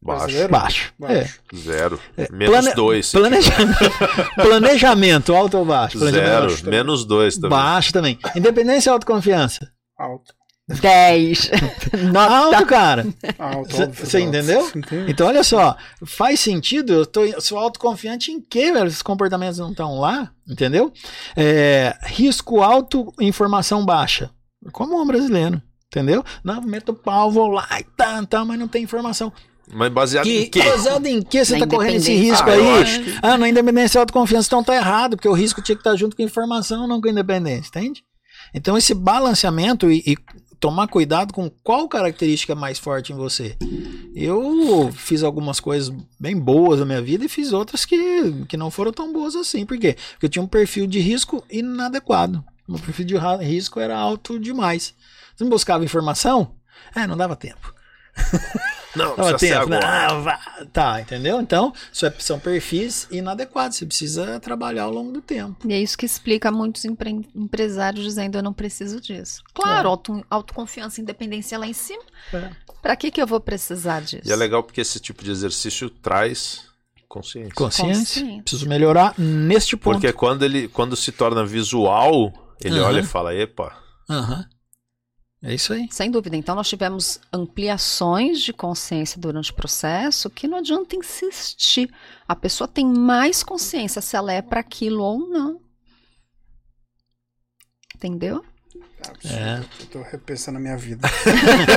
Baixo. 0.00 0.48
Baixo. 0.50 0.92
Baixo. 0.98 1.40
Zero. 1.56 1.98
É, 2.14 2.30
Menos 2.30 2.50
plane- 2.60 2.74
dois. 2.74 3.10
Planejamento, 3.10 3.78
planejamento, 4.36 5.34
alto 5.34 5.56
ou 5.56 5.64
baixo? 5.64 5.98
Zero. 5.98 6.54
Menos 6.68 7.06
dois 7.06 7.36
também. 7.36 7.48
Baixo 7.48 7.90
também. 7.90 8.18
Independência 8.36 8.90
ou 8.92 8.94
autoconfiança? 8.96 9.72
Alto. 9.98 10.34
10. 10.68 11.50
Nota. 12.12 12.34
Alto, 12.34 12.66
cara. 12.66 13.06
Alto, 13.38 13.76
Cê- 13.76 13.82
óbvio, 13.82 14.06
cê 14.06 14.16
alto. 14.18 14.28
entendeu? 14.28 14.70
Entendi. 14.74 15.10
Então, 15.10 15.26
olha 15.26 15.44
só, 15.44 15.76
faz 16.06 16.40
sentido, 16.40 16.92
eu 16.94 17.06
tô, 17.06 17.20
sou 17.40 17.58
autoconfiante 17.58 18.30
em 18.32 18.40
quê, 18.40 18.72
velho? 18.72 18.86
Esses 18.86 19.02
comportamentos 19.02 19.58
não 19.58 19.70
estão 19.70 19.98
lá, 19.98 20.30
entendeu? 20.48 20.92
É, 21.36 21.94
risco 22.04 22.62
alto, 22.62 23.12
informação 23.20 23.84
baixa. 23.84 24.30
Como 24.72 25.00
um 25.00 25.06
brasileiro, 25.06 25.60
entendeu? 25.88 26.24
Não, 26.42 26.62
meto 26.62 26.92
o 26.92 26.94
pau, 26.94 27.30
vou 27.30 27.48
lá 27.48 27.68
e 27.78 27.84
tá, 27.96 28.24
tá, 28.24 28.42
mas 28.44 28.58
não 28.58 28.66
tem 28.68 28.82
informação. 28.82 29.30
Mas 29.70 29.90
baseado 29.92 30.24
Que, 30.24 30.44
em 30.44 30.50
quê? 30.50 30.62
baseado 30.62 31.06
em 31.06 31.22
que 31.22 31.42
você 31.44 31.54
Na 31.58 31.66
tá 31.66 31.76
correndo 31.76 31.96
esse 31.96 32.14
risco 32.14 32.48
Ah, 32.48 32.52
aí? 32.52 32.82
acho 32.82 33.02
que- 33.02 33.18
Ah, 33.22 33.36
na 33.38 33.48
independência 33.48 33.98
e 33.98 34.00
autoconfiança, 34.00 34.46
então 34.46 34.64
tá 34.64 34.74
errado, 34.74 35.16
porque 35.16 35.28
o 35.28 35.32
risco 35.34 35.60
tinha 35.62 35.74
que 35.76 35.80
estar 35.80 35.94
junto 35.96 36.16
com 36.16 36.22
a 36.22 36.24
informação, 36.24 36.86
não 36.86 37.00
com 37.00 37.08
a 37.08 37.10
independência, 37.10 37.68
entende? 37.68 38.02
Então 38.54 38.76
esse 38.76 38.92
balanceamento 38.94 39.90
e, 39.90 40.02
e 40.06 40.16
tomar 40.64 40.88
cuidado 40.88 41.34
com 41.34 41.50
qual 41.62 41.86
característica 41.86 42.54
é 42.54 42.56
mais 42.56 42.78
forte 42.78 43.12
em 43.12 43.16
você. 43.16 43.54
Eu 44.16 44.90
fiz 44.90 45.22
algumas 45.22 45.60
coisas 45.60 45.94
bem 46.18 46.34
boas 46.34 46.80
na 46.80 46.86
minha 46.86 47.02
vida 47.02 47.22
e 47.22 47.28
fiz 47.28 47.52
outras 47.52 47.84
que, 47.84 48.46
que 48.48 48.56
não 48.56 48.70
foram 48.70 48.90
tão 48.90 49.12
boas 49.12 49.36
assim. 49.36 49.66
Por 49.66 49.76
quê? 49.76 49.94
Porque 50.12 50.24
eu 50.24 50.30
tinha 50.30 50.42
um 50.42 50.46
perfil 50.46 50.86
de 50.86 51.00
risco 51.00 51.44
inadequado. 51.50 52.42
Meu 52.66 52.78
perfil 52.78 53.04
de 53.04 53.14
risco 53.44 53.78
era 53.78 53.94
alto 53.94 54.40
demais. 54.40 54.94
Você 55.36 55.44
não 55.44 55.50
buscava 55.50 55.84
informação? 55.84 56.54
É, 56.96 57.06
não 57.06 57.14
dava 57.14 57.36
tempo. 57.36 57.74
Não, 58.96 59.16
Tava 59.16 59.30
precisa 59.30 59.60
tempo. 59.60 59.74
agora. 59.74 60.08
Não, 60.14 60.22
vá. 60.22 60.36
Tá, 60.72 61.00
entendeu? 61.00 61.40
Então, 61.40 61.72
isso 61.92 62.06
é- 62.06 62.14
são 62.18 62.38
perfis 62.38 63.06
inadequados. 63.10 63.76
Você 63.76 63.86
precisa 63.86 64.38
trabalhar 64.40 64.84
ao 64.84 64.90
longo 64.92 65.10
do 65.12 65.20
tempo. 65.20 65.68
E 65.68 65.72
é 65.72 65.80
isso 65.80 65.96
que 65.98 66.06
explica 66.06 66.50
muitos 66.50 66.84
empre- 66.84 67.26
empresários 67.34 68.04
dizendo 68.04 68.38
eu 68.38 68.42
não 68.42 68.52
preciso 68.52 69.00
disso. 69.00 69.42
Claro, 69.52 69.88
É. 69.88 69.90
auto- 69.90 70.24
autoconfiança 70.30 71.00
e 71.00 71.02
independência 71.02 71.58
lá 71.58 71.66
em 71.66 71.72
cima. 71.72 72.02
É. 72.32 72.50
Pra 72.82 72.94
que 72.96 73.10
que 73.10 73.20
eu 73.22 73.26
vou 73.26 73.40
precisar 73.40 74.00
disso? 74.02 74.28
E 74.28 74.32
é 74.32 74.36
legal 74.36 74.62
porque 74.62 74.80
esse 74.80 75.00
tipo 75.00 75.24
de 75.24 75.30
exercício 75.30 75.88
traz 75.90 76.62
consciência. 77.08 77.52
Consciência. 77.54 78.22
Consciência. 78.22 78.42
Preciso 78.42 78.68
melhorar 78.68 79.14
neste 79.18 79.76
ponto. 79.76 79.94
Porque 79.94 80.12
quando 80.12 80.42
ele 80.44 80.68
quando 80.68 80.94
se 80.96 81.10
torna 81.12 81.44
visual, 81.46 82.32
ele 82.62 82.78
Aham. 82.78 82.88
olha 82.88 83.00
e 83.00 83.04
fala, 83.04 83.34
epa, 83.34 83.72
Aham. 84.10 84.44
É 85.46 85.52
isso 85.52 85.74
aí. 85.74 85.86
Sem 85.90 86.10
dúvida. 86.10 86.36
Então, 86.36 86.54
nós 86.54 86.66
tivemos 86.66 87.20
ampliações 87.30 88.40
de 88.40 88.50
consciência 88.50 89.20
durante 89.20 89.50
o 89.50 89.54
processo 89.54 90.30
que 90.30 90.48
não 90.48 90.56
adianta 90.56 90.96
insistir. 90.96 91.92
A 92.26 92.34
pessoa 92.34 92.66
tem 92.66 92.86
mais 92.86 93.42
consciência 93.42 94.00
se 94.00 94.16
ela 94.16 94.32
é 94.32 94.40
para 94.40 94.60
aquilo 94.60 95.02
ou 95.02 95.18
não. 95.28 95.60
Entendeu? 97.94 98.42
É. 99.24 99.58
Eu 99.80 99.86
tô 99.86 100.02
repensando 100.02 100.58
a 100.58 100.60
minha 100.60 100.76
vida. 100.76 101.08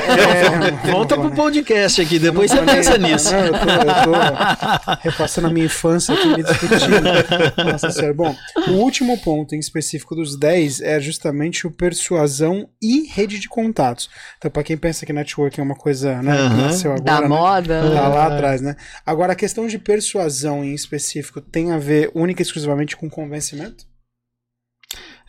É, 0.08 0.90
Volta 0.90 1.16
não 1.16 1.22
pro 1.24 1.30
né? 1.30 1.36
podcast 1.36 2.00
aqui, 2.00 2.18
depois 2.18 2.50
você 2.50 2.62
pensa 2.62 2.98
nem- 2.98 3.12
nisso. 3.12 3.30
Não, 3.32 3.38
eu, 3.46 3.52
tô, 3.52 3.58
eu 3.58 4.04
tô 4.04 5.00
repassando 5.02 5.46
a 5.46 5.50
minha 5.50 5.66
infância 5.66 6.14
aqui, 6.14 6.28
me 6.28 6.42
discutindo. 6.42 7.64
Nossa 7.70 7.90
senhora. 7.90 8.14
Bom, 8.14 8.34
o 8.68 8.72
último 8.72 9.18
ponto 9.18 9.54
em 9.54 9.58
específico 9.58 10.14
dos 10.14 10.38
10 10.38 10.80
é 10.80 11.00
justamente 11.00 11.66
o 11.66 11.70
persuasão 11.70 12.68
e 12.82 13.06
rede 13.08 13.38
de 13.38 13.48
contatos. 13.48 14.08
Então, 14.38 14.50
pra 14.50 14.62
quem 14.62 14.76
pensa 14.76 15.04
que 15.06 15.12
networking 15.12 15.60
é 15.60 15.64
uma 15.64 15.76
coisa 15.76 16.22
né, 16.22 16.32
que 16.36 16.42
Aham. 16.42 16.56
nasceu 16.62 16.92
agora, 16.92 17.04
da 17.04 17.20
né? 17.22 17.28
moda. 17.28 17.80
Tá 17.94 18.08
lá 18.08 18.24
É. 18.24 18.34
atrás, 18.34 18.60
né? 18.60 18.76
Agora, 19.04 19.32
a 19.32 19.36
questão 19.36 19.66
de 19.66 19.78
persuasão 19.78 20.64
em 20.64 20.74
específico 20.74 21.40
tem 21.40 21.72
a 21.72 21.78
ver 21.78 22.10
única 22.14 22.42
e 22.42 22.44
exclusivamente 22.44 22.96
com 22.96 23.08
convencimento? 23.08 23.84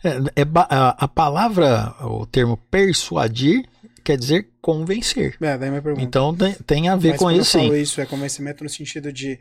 É, 0.02 0.42
é 0.42 0.46
a, 0.54 1.04
a 1.04 1.08
palavra, 1.08 1.94
o 2.00 2.26
termo 2.26 2.56
persuadir, 2.70 3.66
quer 4.02 4.16
dizer 4.16 4.48
convencer. 4.60 5.36
É, 5.40 5.58
daí 5.58 5.68
minha 5.70 5.82
pergunta. 5.82 6.04
Então 6.04 6.34
tem, 6.34 6.52
tem 6.66 6.88
a 6.88 6.96
ver 6.96 7.10
Mas 7.10 7.18
com 7.18 7.30
isso 7.30 7.56
eu 7.58 7.62
falo 7.62 7.74
sim. 7.74 7.80
isso, 7.80 8.00
é 8.00 8.06
convencimento 8.06 8.64
no 8.64 8.70
sentido 8.70 9.12
de 9.12 9.38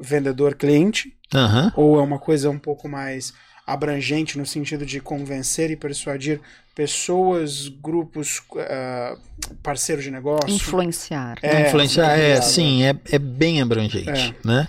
vendedor-cliente? 0.00 1.12
Aham. 1.34 1.72
Ou 1.76 1.98
é 1.98 2.02
uma 2.02 2.18
coisa 2.18 2.50
um 2.50 2.58
pouco 2.58 2.88
mais 2.88 3.32
abrangente 3.66 4.36
no 4.36 4.44
sentido 4.44 4.84
de 4.84 5.00
convencer 5.00 5.70
e 5.70 5.76
persuadir 5.76 6.40
pessoas, 6.74 7.68
grupos, 7.68 8.42
ah, 8.56 9.16
parceiros 9.62 10.02
de 10.04 10.10
negócio? 10.10 10.48
Influenciar. 10.48 11.38
É, 11.42 11.68
Influenciar, 11.68 12.18
é, 12.18 12.40
sim, 12.40 12.82
é, 12.82 12.94
é 13.12 13.18
bem 13.18 13.60
abrangente, 13.60 14.08
É. 14.08 14.34
né? 14.44 14.66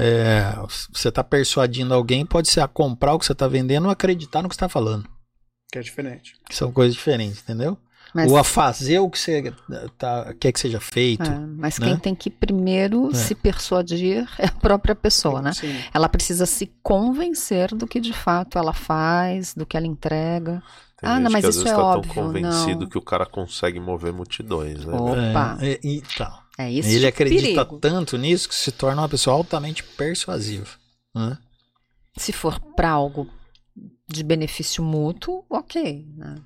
É, 0.00 0.54
você 0.92 1.08
está 1.08 1.22
persuadindo 1.22 1.92
alguém, 1.94 2.24
pode 2.24 2.48
ser 2.48 2.60
a 2.60 2.68
comprar 2.68 3.14
o 3.14 3.18
que 3.18 3.26
você 3.26 3.32
está 3.32 3.46
vendendo 3.46 3.84
ou 3.84 3.90
acreditar 3.90 4.42
no 4.42 4.48
que 4.48 4.54
você 4.54 4.58
está 4.58 4.68
falando. 4.68 5.08
Que 5.72 5.78
é 5.78 5.82
diferente. 5.82 6.34
São 6.50 6.72
coisas 6.72 6.94
diferentes, 6.94 7.40
entendeu? 7.42 7.76
Mas, 8.12 8.28
Ou 8.28 8.36
a 8.36 8.42
fazer 8.42 8.98
o 8.98 9.08
que 9.08 9.16
você 9.16 9.54
tá, 9.96 10.34
quer 10.40 10.50
que 10.50 10.58
seja 10.58 10.80
feito. 10.80 11.22
é, 11.30 11.38
mas 11.38 11.78
né? 11.78 11.86
quem 11.86 11.96
tem 11.96 12.12
que 12.12 12.28
primeiro 12.28 13.08
É. 13.12 13.14
se 13.14 13.36
persuadir 13.36 14.26
é 14.36 14.46
a 14.46 14.50
própria 14.52 14.96
pessoa, 14.96 15.40
né? 15.40 15.52
Sim. 15.52 15.76
Ela 15.94 16.08
precisa 16.08 16.44
se 16.44 16.66
convencer 16.82 17.72
do 17.72 17.86
que 17.86 18.00
de 18.00 18.12
fato 18.12 18.58
ela 18.58 18.72
faz, 18.72 19.54
do 19.54 19.64
que 19.64 19.76
ela 19.76 19.86
entrega. 19.86 20.60
tem 21.00 21.08
Ah, 21.08 21.14
gente 21.14 21.22
não, 21.22 21.30
mas 21.30 21.42
que 21.44 21.50
às 21.50 21.54
isso 21.54 21.64
vezes 21.64 21.78
é 21.78 21.80
tá 21.80 21.86
óbvio, 21.86 22.12
tão 22.12 22.24
convencido 22.26 22.80
não. 22.80 22.88
que 22.88 22.98
o 22.98 23.02
cara 23.02 23.24
consegue 23.26 23.78
mover 23.78 24.12
multidões, 24.12 24.84
né? 24.84 24.92
Opa. 24.96 25.58
É, 25.60 25.78
e- 25.84 25.98
então, 25.98 26.32
É 26.66 26.70
isso. 26.70 26.88
ele 26.88 27.06
acredita 27.06 27.64
perigo. 27.64 27.78
tanto 27.78 28.16
nisso 28.18 28.48
que 28.48 28.54
se 28.54 28.70
torna 28.72 29.02
uma 29.02 29.08
pessoa 29.08 29.36
altamente 29.36 29.82
persuasiva. 29.82 30.68
né? 31.14 31.38
Se 32.16 32.32
for 32.32 32.58
para 32.74 32.90
algo 32.90 33.28
de 34.08 34.22
benefício 34.24 34.82
mútuo, 34.82 35.44
ok. 35.48 36.06
né? 36.16 36.36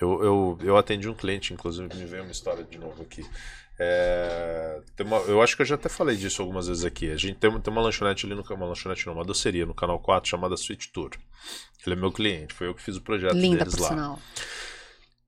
Eu, 0.00 0.22
eu, 0.24 0.58
eu 0.62 0.76
atendi 0.76 1.08
um 1.08 1.14
cliente, 1.14 1.52
inclusive 1.54 1.88
me 1.94 2.04
veio 2.04 2.24
uma 2.24 2.32
história 2.32 2.64
de 2.64 2.76
novo 2.78 3.02
aqui. 3.02 3.24
É, 3.78 4.80
tem 4.96 5.06
uma- 5.06 5.18
eu 5.18 5.40
acho 5.42 5.56
que 5.56 5.62
eu 5.62 5.66
já 5.66 5.74
até 5.76 5.88
falei 5.88 6.16
disso 6.16 6.42
algumas 6.42 6.66
vezes 6.68 6.84
aqui. 6.84 7.10
A 7.10 7.16
gente 7.16 7.36
tem, 7.38 7.48
uma- 7.50 7.60
tem 7.60 7.72
uma 7.72 7.82
lanchonete 7.82 8.26
ali 8.26 8.34
no 8.34 8.42
uma 8.42 8.66
lanchonete 8.66 9.06
não, 9.06 9.14
uma 9.14 9.24
doceria 9.24 9.64
no 9.66 9.74
canal 9.74 9.98
4 10.00 10.28
chamada 10.30 10.54
Sweet 10.54 10.92
Tour. 10.92 11.10
Ele 11.86 11.94
é 11.94 11.98
meu 11.98 12.10
cliente, 12.12 12.54
foi 12.54 12.66
eu 12.68 12.74
que 12.74 12.82
fiz 12.82 12.96
o 12.96 13.00
projeto 13.00 13.34
Linda, 13.34 13.58
deles 13.58 13.74
por 13.74 13.82
lá. 13.82 13.88
sinal. 13.88 14.18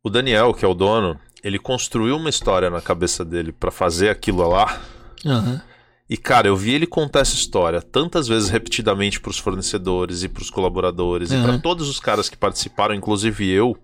O 0.06 0.10
Daniel, 0.10 0.54
que 0.54 0.64
é 0.64 0.68
o 0.68 0.72
dono, 0.74 1.18
ele 1.42 1.58
construiu 1.58 2.16
uma 2.16 2.30
história 2.30 2.70
na 2.70 2.80
cabeça 2.80 3.24
dele 3.24 3.50
pra 3.50 3.72
fazer 3.72 4.08
aquilo 4.08 4.48
lá. 4.48 4.80
Aham. 5.24 5.60
E 6.08 6.16
cara, 6.16 6.46
eu 6.46 6.56
vi 6.56 6.72
ele 6.72 6.86
contar 6.86 7.20
essa 7.20 7.34
história 7.34 7.82
tantas 7.82 8.28
vezes 8.28 8.48
repetidamente 8.48 9.18
pros 9.18 9.36
fornecedores 9.36 10.22
e 10.22 10.28
pros 10.28 10.48
colaboradores 10.48 11.32
e 11.32 11.34
Uhum. 11.34 11.42
pra 11.42 11.58
todos 11.58 11.88
os 11.88 11.98
caras 11.98 12.28
que 12.28 12.36
participaram, 12.36 12.94
inclusive 12.94 13.50
eu. 13.50 13.76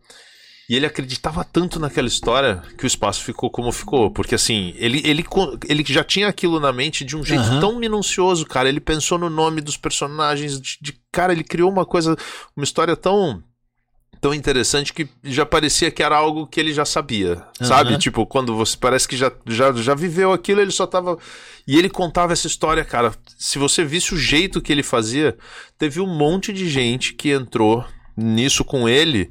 E 0.71 0.77
ele 0.77 0.87
acreditava 0.87 1.43
tanto 1.45 1.81
naquela 1.81 2.07
história 2.07 2.63
que 2.79 2.85
o 2.85 2.87
espaço 2.87 3.25
ficou 3.25 3.51
como 3.51 3.73
ficou. 3.73 4.09
Porque 4.13 4.37
assim, 4.37 4.73
ele, 4.77 5.03
ele, 5.05 5.25
ele 5.69 5.85
já 5.89 6.05
tinha 6.05 6.29
aquilo 6.29 6.61
na 6.61 6.73
mente 6.73 7.05
de 7.05 7.17
um 7.17 7.25
jeito 7.25 7.43
Aham. 7.43 7.59
tão 7.61 7.79
minucioso, 7.81 8.47
cara. 8.47 8.69
Ele 8.69 8.79
pensou 8.81 9.19
no 9.19 9.29
nome 9.29 9.61
dos 9.61 9.77
personagens. 9.77 10.61
De, 10.61 10.79
de- 10.81 10.95
cara, 11.11 11.33
ele 11.33 11.43
criou 11.43 11.69
uma 11.69 11.85
coisa, 11.85 12.17
uma 12.57 12.63
história 12.63 12.95
tão. 12.95 13.43
Tão 14.21 14.33
interessante 14.33 14.93
que 14.93 15.09
já 15.25 15.45
parecia 15.45 15.91
que 15.91 16.03
era 16.03 16.17
algo 16.17 16.47
que 16.47 16.61
ele 16.61 16.73
já 16.73 16.85
sabia, 16.85 17.43
sabe? 17.61 17.91
Aham. 17.91 17.99
Tipo, 17.99 18.25
quando 18.25 18.55
você 18.55 18.77
parece 18.77 19.09
que 19.09 19.17
já, 19.17 19.33
já, 19.47 19.73
já 19.73 19.95
viveu 19.95 20.33
aquilo, 20.33 20.61
ele 20.61 20.71
só 20.71 20.87
tava. 20.87 21.19
E 21.67 21.77
ele 21.77 21.91
contava 21.91 22.33
essa 22.33 22.47
história, 22.47 22.85
cara. 22.85 23.13
Se 23.37 23.59
você 23.59 23.85
visse 23.85 24.15
o 24.15 24.19
jeito 24.19 24.61
que 24.61 24.71
ele 24.71 24.85
fazia, 24.85 25.37
teve 25.77 26.01
um 26.01 26.07
monte 26.07 26.53
de 26.53 26.69
gente 26.69 27.15
que 27.15 27.31
entrou 27.31 27.85
nisso 28.17 28.65
com 28.65 28.89
ele 28.89 29.31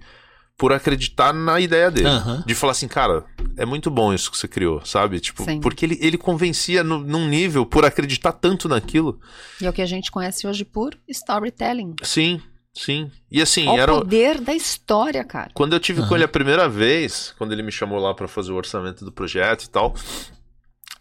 por 0.62 0.72
acreditar 0.72 1.34
na 1.34 1.60
ideia 1.60 1.90
dele. 1.90 2.08
Aham. 2.08 2.44
De 2.46 2.54
falar 2.54 2.74
assim, 2.74 2.88
cara, 2.88 3.26
é 3.58 3.66
muito 3.66 3.90
bom 3.90 4.14
isso 4.14 4.30
que 4.30 4.38
você 4.38 4.48
criou, 4.48 4.86
sabe? 4.86 5.20
Tipo, 5.20 5.44
Sim. 5.44 5.60
porque 5.60 5.86
ele, 5.86 5.98
ele 6.00 6.20
convencia 6.20 6.84
no, 6.84 7.00
num 7.00 7.28
nível 7.28 7.66
por 7.66 7.84
acreditar 7.84 8.32
tanto 8.34 8.70
naquilo. 8.70 9.20
E 9.60 9.66
é 9.66 9.70
o 9.72 9.74
que 9.74 9.82
a 9.82 9.88
gente 9.88 10.12
conhece 10.12 10.46
hoje 10.46 10.64
por 10.64 10.96
storytelling. 11.08 11.96
Sim, 12.04 12.40
Sim. 12.74 13.12
E 13.30 13.42
assim, 13.42 13.68
Olha 13.68 13.82
era. 13.82 13.94
o 13.94 13.98
poder 14.00 14.40
da 14.40 14.54
história, 14.54 15.24
cara. 15.24 15.52
Quando 15.54 15.74
eu 15.74 15.80
tive 15.80 16.06
com 16.08 16.16
ele 16.16 16.24
a 16.24 16.28
primeira 16.28 16.70
vez, 16.70 17.34
quando 17.38 17.52
ele 17.52 17.62
me 17.64 17.72
chamou 17.72 18.00
lá 18.00 18.14
pra 18.14 18.28
fazer 18.28 18.52
o 18.52 18.56
orçamento 18.56 19.04
do 19.04 19.12
projeto 19.12 19.64
e 19.66 19.70
tal, 19.70 19.94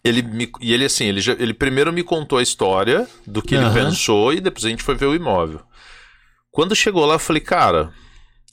ele 0.03 0.23
me, 0.23 0.51
e 0.61 0.73
ele 0.73 0.85
assim, 0.85 1.05
ele, 1.07 1.21
já- 1.21 1.37
ele 1.39 1.55
primeiro 1.55 1.93
me 1.93 2.03
contou 2.03 2.39
a 2.39 2.43
história 2.43 3.07
do 3.27 3.41
que 3.41 3.55
ele 3.55 3.65
Aham. 3.65 3.75
pensou 3.75 4.33
e 4.33 4.41
depois 4.41 4.65
a 4.65 4.69
gente 4.69 4.83
foi 4.83 4.95
ver 4.97 5.07
o 5.07 5.15
imóvel. 5.15 5.61
Quando 6.51 6.75
chegou 6.75 7.07
lá, 7.07 7.15
eu 7.15 7.19
falei, 7.21 7.41
cara, 7.41 7.93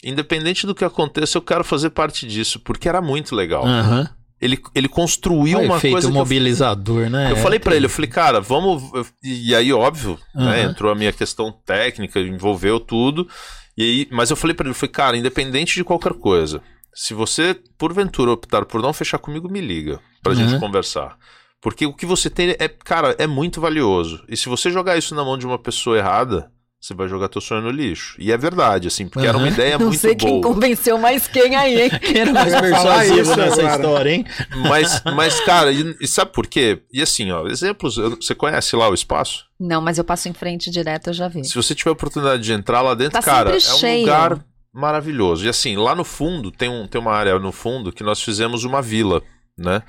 independente 0.04 0.68
do 0.68 0.76
que 0.76 0.86
aconteça, 0.86 1.38
eu 1.38 1.42
quero 1.42 1.64
fazer 1.64 1.90
parte 1.90 2.28
disso, 2.28 2.60
porque 2.60 2.88
era 2.88 3.02
muito 3.02 3.36
legal. 3.36 3.66
Aham. 3.66 4.08
Ele, 4.40 4.60
ele 4.76 4.88
construiu 4.88 5.58
O 5.60 5.64
uma 5.64 5.78
efeito 5.78 5.94
coisa 5.94 6.08
que 6.08 6.14
eu 6.14 6.20
mobilizador, 6.20 7.10
né? 7.10 7.32
eu 7.32 7.38
falei 7.38 7.60
pra 7.60 7.76
ele, 7.76 7.86
eu 7.88 7.90
falei, 7.90 8.10
cara, 8.10 8.40
vamos. 8.40 8.84
E 9.24 9.56
aí, 9.56 9.74
óbvio, 9.74 10.20
né, 10.36 10.62
Aham. 10.62 10.70
entrou 10.72 10.92
a 10.92 10.96
minha 10.96 11.12
questão 11.12 11.52
técnica, 11.66 12.20
envolveu 12.20 12.80
tudo. 12.80 13.28
E 13.76 13.82
aí, 13.84 14.08
mas 14.12 14.30
eu 14.30 14.36
falei 14.36 14.54
pra 14.56 14.64
ele, 14.66 14.72
eu 14.72 14.76
falei, 14.76 14.92
cara, 14.92 15.18
independente 15.18 15.74
de 15.76 15.84
qualquer 15.84 16.14
coisa, 16.14 16.62
se 16.94 17.14
você, 17.14 17.56
porventura, 17.78 18.32
optar 18.32 18.66
por 18.66 18.82
não 18.82 18.94
fechar 18.94 19.18
comigo, 19.18 19.50
me 19.52 19.60
liga 19.62 20.00
pra 20.22 20.34
Uhum. 20.34 20.38
gente 20.40 20.60
conversar. 20.60 21.18
Porque 21.60 21.86
o 21.88 21.94
que 21.94 22.06
você 22.06 22.30
tem 22.30 22.52
é, 22.60 22.68
cara, 22.68 23.16
é 23.18 23.26
muito 23.26 23.60
valioso. 23.60 24.24
E 24.30 24.38
se 24.38 24.48
você 24.48 24.70
jogar 24.70 24.98
isso 24.98 25.16
na 25.16 25.24
mão 25.24 25.38
de 25.38 25.48
uma 25.48 25.58
pessoa 25.58 25.98
errada, 25.98 26.52
você 26.80 26.94
vai 26.94 27.08
jogar 27.08 27.28
teu 27.28 27.42
sonho 27.42 27.62
no 27.64 27.72
lixo. 27.72 28.16
E 28.20 28.32
é 28.32 28.38
verdade, 28.38 28.88
assim, 28.88 29.08
porque 29.08 29.28
era 29.28 29.38
uma 29.38 29.48
ideia 29.48 29.78
Não 29.80 29.88
muito 29.88 30.00
sei 30.00 30.16
quem 30.16 30.40
boa. 30.42 30.54
convenceu 30.54 30.98
mais 30.98 31.28
quem 31.28 31.56
aí, 31.56 31.82
hein? 31.84 31.92
Era 32.16 32.32
mais 32.32 32.54
persuasivo 32.62 33.20
isso 33.22 33.36
nessa 33.36 33.64
história, 33.64 34.12
hein? 34.12 34.26
Mas, 34.70 35.02
mas 35.16 35.40
cara, 35.42 35.72
e, 35.72 35.96
e 36.00 36.08
sabe 36.08 36.32
por 36.32 36.46
quê? 36.48 36.82
E 36.94 37.02
assim, 37.02 37.32
ó, 37.32 37.48
exemplos, 37.48 37.96
você 37.98 38.36
conhece 38.36 38.76
lá 38.76 38.88
o 38.90 38.94
espaço? 38.94 39.46
Não, 39.60 39.82
mas 39.82 39.98
eu 39.98 40.04
passo 40.04 40.30
em 40.30 40.34
frente 40.34 40.70
direto, 40.70 41.08
eu 41.08 41.14
já 41.14 41.28
vi. 41.28 41.44
Se 41.44 41.56
você 41.56 41.74
tiver 41.74 41.90
a 41.90 41.94
oportunidade 41.94 42.44
de 42.44 42.54
entrar 42.54 42.82
lá 42.82 42.94
dentro, 42.94 43.14
Tá 43.14 43.24
cara, 43.24 43.52
é 43.52 43.56
um 43.56 43.60
cheio. 43.60 44.02
lugar 44.02 44.40
maravilhoso. 44.72 45.46
E 45.46 45.50
assim, 45.50 45.76
lá 45.76 45.96
no 45.96 46.04
fundo, 46.04 46.52
tem, 46.52 46.70
um, 46.70 46.86
tem 46.88 47.02
uma 47.02 47.12
área 47.12 47.40
no 47.40 47.52
fundo 47.52 47.92
que 47.92 48.04
nós 48.04 48.22
fizemos 48.22 48.64
uma 48.64 48.82
vila, 48.82 49.24
né? 49.58 49.82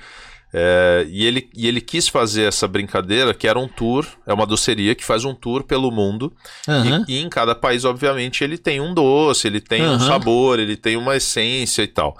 É, 0.53 1.05
e, 1.09 1.25
ele, 1.25 1.49
e 1.55 1.67
ele 1.67 1.79
quis 1.79 2.07
fazer 2.07 2.43
essa 2.43 2.67
brincadeira 2.67 3.33
que 3.33 3.47
era 3.47 3.59
um 3.59 3.67
tour, 3.67 4.05
é 4.25 4.33
uma 4.33 4.47
doceria 4.47 4.95
que 4.95 5.05
faz 5.05 5.23
um 5.23 5.35
tour 5.35 5.63
pelo 5.63 5.91
mundo. 5.91 6.33
Aham. 6.67 7.05
E, 7.07 7.17
e 7.17 7.19
em 7.19 7.29
cada 7.29 7.53
país, 7.53 7.85
obviamente, 7.85 8.43
ele 8.43 8.57
tem 8.57 8.81
um 8.81 8.93
doce, 8.93 9.47
ele 9.47 9.61
tem 9.61 9.83
um 9.83 9.93
Aham. 9.93 9.99
sabor, 9.99 10.59
ele 10.59 10.75
tem 10.75 10.97
uma 10.97 11.15
essência 11.15 11.83
e 11.83 11.87
tal. 11.87 12.17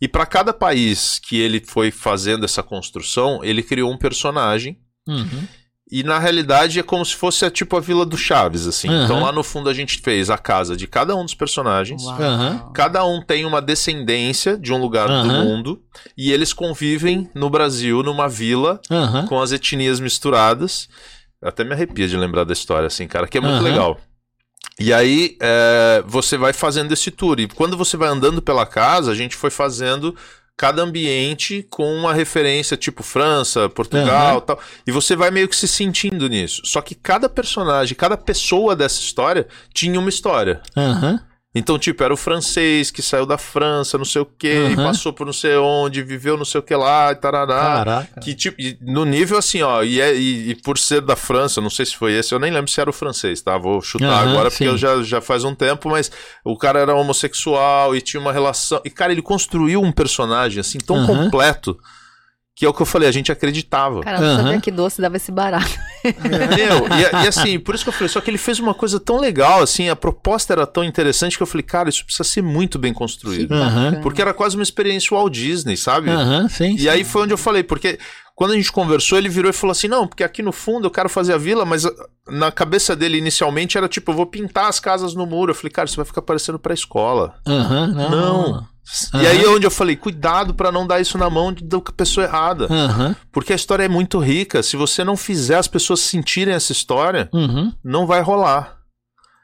E 0.00 0.08
para 0.08 0.26
cada 0.26 0.52
país 0.52 1.18
que 1.18 1.38
ele 1.38 1.62
foi 1.66 1.90
fazendo 1.90 2.44
essa 2.44 2.62
construção, 2.62 3.40
ele 3.42 3.62
criou 3.62 3.90
um 3.90 3.98
personagem 3.98 4.78
Uhum. 5.08 5.48
E 5.90 6.04
na 6.04 6.18
realidade 6.18 6.78
é 6.78 6.82
como 6.82 7.04
se 7.04 7.16
fosse 7.16 7.44
a, 7.44 7.50
tipo 7.50 7.76
a 7.76 7.80
Vila 7.80 8.06
do 8.06 8.16
Chaves, 8.16 8.66
assim. 8.66 8.88
Aham. 8.88 9.04
Então 9.04 9.20
lá 9.22 9.32
no 9.32 9.42
fundo 9.42 9.68
a 9.68 9.74
gente 9.74 10.00
fez 10.00 10.30
a 10.30 10.38
casa 10.38 10.76
de 10.76 10.86
cada 10.86 11.16
um 11.16 11.24
dos 11.24 11.34
personagens. 11.34 12.06
Aham. 12.06 12.70
Cada 12.72 13.04
um 13.04 13.20
tem 13.20 13.44
uma 13.44 13.60
descendência 13.60 14.56
de 14.56 14.72
um 14.72 14.80
lugar 14.80 15.08
do 15.08 15.14
Aham. 15.14 15.44
mundo. 15.44 15.82
E 16.16 16.30
eles 16.32 16.52
convivem 16.52 17.28
no 17.34 17.50
Brasil, 17.50 18.02
numa 18.02 18.28
vila, 18.28 18.80
com 19.28 19.40
as 19.40 19.50
etnias 19.50 19.98
misturadas. 19.98 20.88
Até 21.42 21.64
me 21.64 21.72
arrepia 21.72 22.06
de 22.06 22.16
lembrar 22.16 22.44
da 22.44 22.52
história, 22.52 22.86
assim, 22.86 23.08
cara, 23.08 23.26
que 23.26 23.38
é 23.38 23.40
muito 23.40 23.62
legal. 23.62 23.98
E 24.78 24.92
aí 24.92 25.36
é, 25.40 26.02
você 26.06 26.38
vai 26.38 26.52
fazendo 26.52 26.92
esse 26.92 27.10
tour. 27.10 27.40
E 27.40 27.48
quando 27.48 27.76
você 27.76 27.96
vai 27.96 28.08
andando 28.08 28.40
pela 28.40 28.64
casa, 28.64 29.10
a 29.10 29.14
gente 29.14 29.36
foi 29.36 29.50
fazendo 29.50 30.14
cada 30.60 30.82
ambiente 30.82 31.66
com 31.70 31.90
uma 31.94 32.12
referência, 32.12 32.76
tipo 32.76 33.02
França, 33.02 33.66
Portugal 33.70 34.36
Aham. 34.36 34.40
tal. 34.40 34.60
E 34.86 34.92
você 34.92 35.16
vai 35.16 35.30
meio 35.30 35.48
que 35.48 35.56
se 35.56 35.66
sentindo 35.66 36.28
nisso. 36.28 36.60
Só 36.66 36.82
que 36.82 36.94
cada 36.94 37.30
personagem, 37.30 37.96
cada 37.96 38.14
pessoa 38.14 38.76
dessa 38.76 39.00
história 39.00 39.48
tinha 39.72 39.98
uma 39.98 40.10
história. 40.10 40.60
Aham. 40.76 41.18
Então, 41.52 41.76
tipo, 41.80 42.04
era 42.04 42.14
o 42.14 42.16
francês 42.16 42.92
que 42.92 43.02
saiu 43.02 43.26
da 43.26 43.36
França, 43.36 43.98
não 43.98 44.04
sei 44.04 44.22
o 44.22 44.24
quê, 44.26 44.68
e 44.70 44.76
Aham. 44.76 44.86
passou 44.86 45.12
por 45.12 45.26
não 45.26 45.32
sei 45.32 45.56
onde, 45.56 46.00
viveu 46.00 46.36
não 46.36 46.44
sei 46.44 46.60
o 46.60 46.62
que 46.62 46.74
lá, 46.76 47.10
e 47.10 47.16
tarará. 47.16 47.56
Caraca. 47.84 48.20
Que 48.20 48.36
tipo, 48.36 48.60
e 48.60 48.78
no 48.80 49.04
nível 49.04 49.36
assim, 49.36 49.60
ó, 49.60 49.82
e, 49.82 50.00
é- 50.00 50.14
e, 50.14 50.50
e 50.50 50.54
por 50.54 50.78
ser 50.78 51.00
da 51.00 51.16
França, 51.16 51.60
não 51.60 51.68
sei 51.68 51.86
se 51.86 51.96
foi 51.96 52.12
esse, 52.12 52.32
eu 52.32 52.38
nem 52.38 52.52
lembro 52.52 52.70
se 52.70 52.80
era 52.80 52.88
o 52.88 52.92
francês, 52.92 53.42
tá? 53.42 53.58
Vou 53.58 53.82
chutar 53.82 54.06
Aham, 54.22 54.30
agora 54.30 54.48
porque 54.48 54.62
sim. 54.62 54.68
eu 54.68 54.78
já, 54.78 55.02
já 55.02 55.20
faz 55.20 55.42
um 55.42 55.52
tempo, 55.52 55.90
mas 55.90 56.12
o 56.44 56.56
cara 56.56 56.78
era 56.78 56.94
homossexual 56.94 57.96
e 57.96 58.00
tinha 58.00 58.20
uma 58.20 58.32
relação. 58.32 58.80
E, 58.84 58.90
cara, 58.90 59.10
ele 59.10 59.22
construiu 59.22 59.82
um 59.82 59.90
personagem 59.90 60.60
assim 60.60 60.78
tão 60.78 60.98
Aham. 60.98 61.24
completo 61.24 61.76
que 62.54 62.66
é 62.66 62.68
o 62.68 62.74
que 62.74 62.82
eu 62.82 62.86
falei, 62.86 63.08
a 63.08 63.12
gente 63.12 63.32
acreditava. 63.32 64.00
Cara, 64.02 64.18
eu 64.18 64.22
não 64.22 64.36
sabia 64.36 64.52
Aham. 64.52 64.60
que 64.60 64.70
doce 64.70 65.00
dava 65.00 65.16
esse 65.16 65.32
barato. 65.32 65.70
Meu, 66.04 66.86
e, 66.88 67.24
e 67.24 67.28
assim, 67.28 67.58
por 67.58 67.74
isso 67.74 67.84
que 67.84 67.88
eu 67.88 67.92
falei, 67.92 68.08
só 68.08 68.20
que 68.20 68.30
ele 68.30 68.38
fez 68.38 68.58
uma 68.58 68.74
coisa 68.74 69.00
tão 69.00 69.18
legal, 69.18 69.62
assim, 69.62 69.88
a 69.88 69.96
proposta 69.96 70.52
era 70.52 70.66
tão 70.66 70.84
interessante 70.84 71.36
que 71.36 71.42
eu 71.42 71.46
falei, 71.46 71.62
cara, 71.62 71.88
isso 71.88 72.04
precisa 72.04 72.24
ser 72.24 72.42
muito 72.42 72.78
bem 72.78 72.92
construído. 72.92 73.54
Aham. 73.54 74.00
Porque 74.02 74.20
era 74.20 74.34
quase 74.34 74.56
uma 74.56 74.62
experiência 74.62 75.16
Walt 75.16 75.32
Disney, 75.32 75.76
sabe? 75.76 76.10
Aham, 76.10 76.48
sim. 76.48 76.76
E 76.78 76.88
aí 76.88 77.02
foi 77.04 77.22
onde 77.22 77.32
eu 77.32 77.38
falei, 77.38 77.62
porque 77.62 77.98
quando 78.40 78.52
a 78.52 78.56
gente 78.56 78.72
conversou, 78.72 79.18
ele 79.18 79.28
virou 79.28 79.50
e 79.50 79.52
falou 79.52 79.72
assim: 79.72 79.86
não, 79.86 80.06
porque 80.06 80.24
aqui 80.24 80.42
no 80.42 80.50
fundo 80.50 80.86
eu 80.86 80.90
quero 80.90 81.10
fazer 81.10 81.34
a 81.34 81.36
vila, 81.36 81.66
mas 81.66 81.84
ah, 81.84 81.92
na 82.26 82.50
cabeça 82.50 82.96
dele 82.96 83.18
inicialmente 83.18 83.76
era 83.76 83.86
tipo, 83.86 84.12
eu 84.12 84.16
vou 84.16 84.24
pintar 84.24 84.66
as 84.66 84.80
casas 84.80 85.14
no 85.14 85.26
muro. 85.26 85.50
Eu 85.50 85.54
falei, 85.54 85.70
cara, 85.70 85.86
isso 85.86 85.96
vai 85.96 86.06
ficar 86.06 86.22
parecendo 86.22 86.58
pra 86.58 86.72
escola. 86.72 87.34
Aham, 87.46 87.88
não. 87.88 88.10
Não. 88.10 88.66
E 89.14 89.16
Aham. 89.18 89.26
aí 89.28 89.44
é 89.44 89.48
onde 89.48 89.66
eu 89.66 89.70
falei, 89.70 89.94
cuidado 89.96 90.52
pra 90.54 90.72
não 90.72 90.86
dar 90.86 91.00
isso 91.00 91.16
na 91.16 91.30
mão 91.30 91.52
de- 91.52 91.62
da 91.64 91.80
pessoa 91.80 92.26
errada. 92.26 92.66
Aham. 92.70 93.14
Porque 93.30 93.52
a 93.52 93.56
história 93.56 93.84
é 93.84 93.88
muito 93.88 94.18
rica. 94.18 94.62
Se 94.62 94.76
você 94.76 95.04
não 95.04 95.16
fizer 95.16 95.56
as 95.56 95.68
pessoas 95.68 96.00
sentirem 96.00 96.54
essa 96.54 96.72
história, 96.72 97.28
Uhum. 97.32 97.72
não 97.84 98.06
vai 98.06 98.20
rolar. 98.20 98.76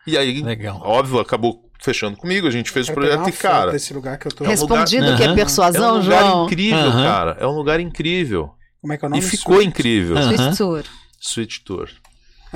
E 0.06 0.16
aí, 0.18 0.42
Legal. 0.42 0.80
óbvio, 0.82 1.20
acabou 1.20 1.60
fechando 1.82 2.16
comigo, 2.16 2.46
a 2.46 2.50
gente 2.50 2.70
fez 2.70 2.88
o 2.88 2.92
projeto 2.94 3.28
e, 3.28 3.32
cara. 3.32 3.70
desse 3.72 3.92
lugar 3.94 4.18
que 4.18 4.26
eu 4.26 4.32
tô. 4.32 4.44
um 4.44 4.46
lugar- 4.48 4.50
Respondido 4.58 5.16
que 5.16 5.22
é 5.22 5.26
Aham. 5.26 5.32
É 5.32 5.36
persuasão, 5.36 5.94
um 5.96 5.98
lugar 6.02 6.24
João. 6.24 6.46
incrível, 6.46 6.90
cara. 6.92 7.36
É 7.40 7.46
um 7.46 7.52
lugar 7.56 7.78
incrível. 7.80 8.50
Como 8.80 8.92
é 8.92 8.96
que 8.96 9.04
é 9.04 9.08
o 9.08 9.10
E 9.10 9.10
nome? 9.10 9.22
ficou 9.22 9.62
incrível. 9.62 10.16
Aham. 10.16 10.36
Swiss 10.36 10.56
Tour. 10.58 10.82
Switch 11.20 11.58
Tour. 11.64 11.88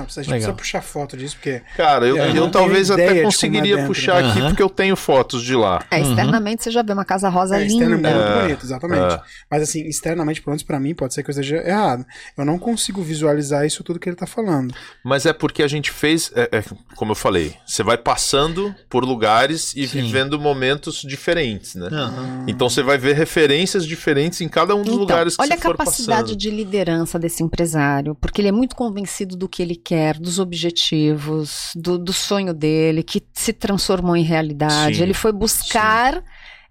Não, 0.01 0.05
precisa, 0.07 0.21
a 0.21 0.25
gente 0.25 0.33
Legal. 0.33 0.55
precisa 0.55 0.81
puxar 0.81 0.83
foto 0.83 1.17
disso, 1.17 1.37
porque 1.37 1.63
Cara, 1.77 2.07
eu, 2.07 2.17
É, 2.17 2.31
eu 2.31 2.35
eu 2.37 2.51
talvez 2.51 2.91
até 2.91 3.19
é 3.19 3.23
conseguiria 3.23 3.77
dentro. 3.77 3.93
puxar 3.93 4.19
aqui, 4.19 4.39
Aham. 4.41 4.49
porque 4.49 4.63
eu 4.63 4.69
tenho 4.71 4.97
fotos 4.97 5.43
de 5.43 5.55
lá. 5.55 5.85
É, 5.91 5.99
Uhum. 6.01 6.11
externamente 6.11 6.65
você 6.65 6.71
já 6.71 6.83
vê 6.83 6.93
uma 6.93 7.05
casa 7.05 7.29
rosa 7.29 7.61
é, 7.61 7.67
externamente 7.67 8.07
é 8.07 8.09
linda. 8.13 8.25
muito 8.25 8.39
É, 8.39 8.43
bonito, 8.43 8.65
exatamente. 8.65 9.15
é. 9.15 9.21
Mas 9.51 9.63
assim, 9.63 9.83
externamente, 9.87 10.41
pelo 10.43 10.53
menos 10.53 10.63
pra 10.63 10.81
mim, 10.81 10.95
pode 10.95 11.15
ser 11.15 11.23
que 11.23 11.31
eu 11.31 11.33
esteja 11.33 11.57
errado. 11.59 12.05
Eu 12.37 12.45
não 12.45 12.59
consigo 12.59 13.03
visualizar 13.03 13.65
isso 13.67 13.85
tudo 13.85 13.99
que 13.99 14.09
ele 14.09 14.17
tá 14.17 14.27
falando. 14.27 14.75
Mas 15.05 15.27
é 15.27 15.33
porque 15.33 15.63
a 15.63 15.69
gente 15.69 15.91
fez, 15.91 16.33
é- 16.35 16.49
é, 16.59 16.65
como 16.97 17.13
eu 17.13 17.17
falei, 17.17 17.55
você 17.67 17.83
vai 17.83 17.97
passando 17.99 18.75
por 18.89 19.05
lugares 19.05 19.75
e 19.77 19.87
Sim. 19.87 20.03
vivendo 20.03 20.39
momentos 20.41 21.03
diferentes, 21.03 21.75
né? 21.75 21.89
Aham. 21.93 22.45
Então 22.49 22.69
você 22.69 22.83
vai 22.83 22.97
ver 22.99 23.15
referências 23.15 23.87
diferentes 23.87 24.41
em 24.41 24.49
cada 24.49 24.75
um 24.75 24.79
dos 24.83 24.89
Então, 24.89 24.99
lugares 25.01 25.37
que 25.37 25.43
olha 25.43 25.55
a 25.55 25.57
você 25.57 25.63
for 25.63 25.77
capacidade 25.77 26.21
passando. 26.23 26.37
de 26.39 26.51
liderança 26.51 27.19
desse 27.19 27.43
empresário, 27.43 28.15
porque 28.21 28.41
ele 28.41 28.49
é 28.49 28.53
muito 28.53 28.75
convencido 28.77 29.37
do 29.37 29.49
que 29.49 29.63
ele 29.63 29.77
quer, 29.77 29.90
dos 30.19 30.39
objetivos, 30.39 31.71
do, 31.75 31.99
do 31.99 32.13
sonho 32.13 32.53
dele, 32.55 33.03
que 33.03 33.23
se 33.33 33.53
transformou 33.53 34.17
em 34.17 34.23
realidade. 34.23 34.97
Sim, 34.97 35.03
Ele 35.03 35.15
foi 35.15 35.33
buscar 35.33 36.23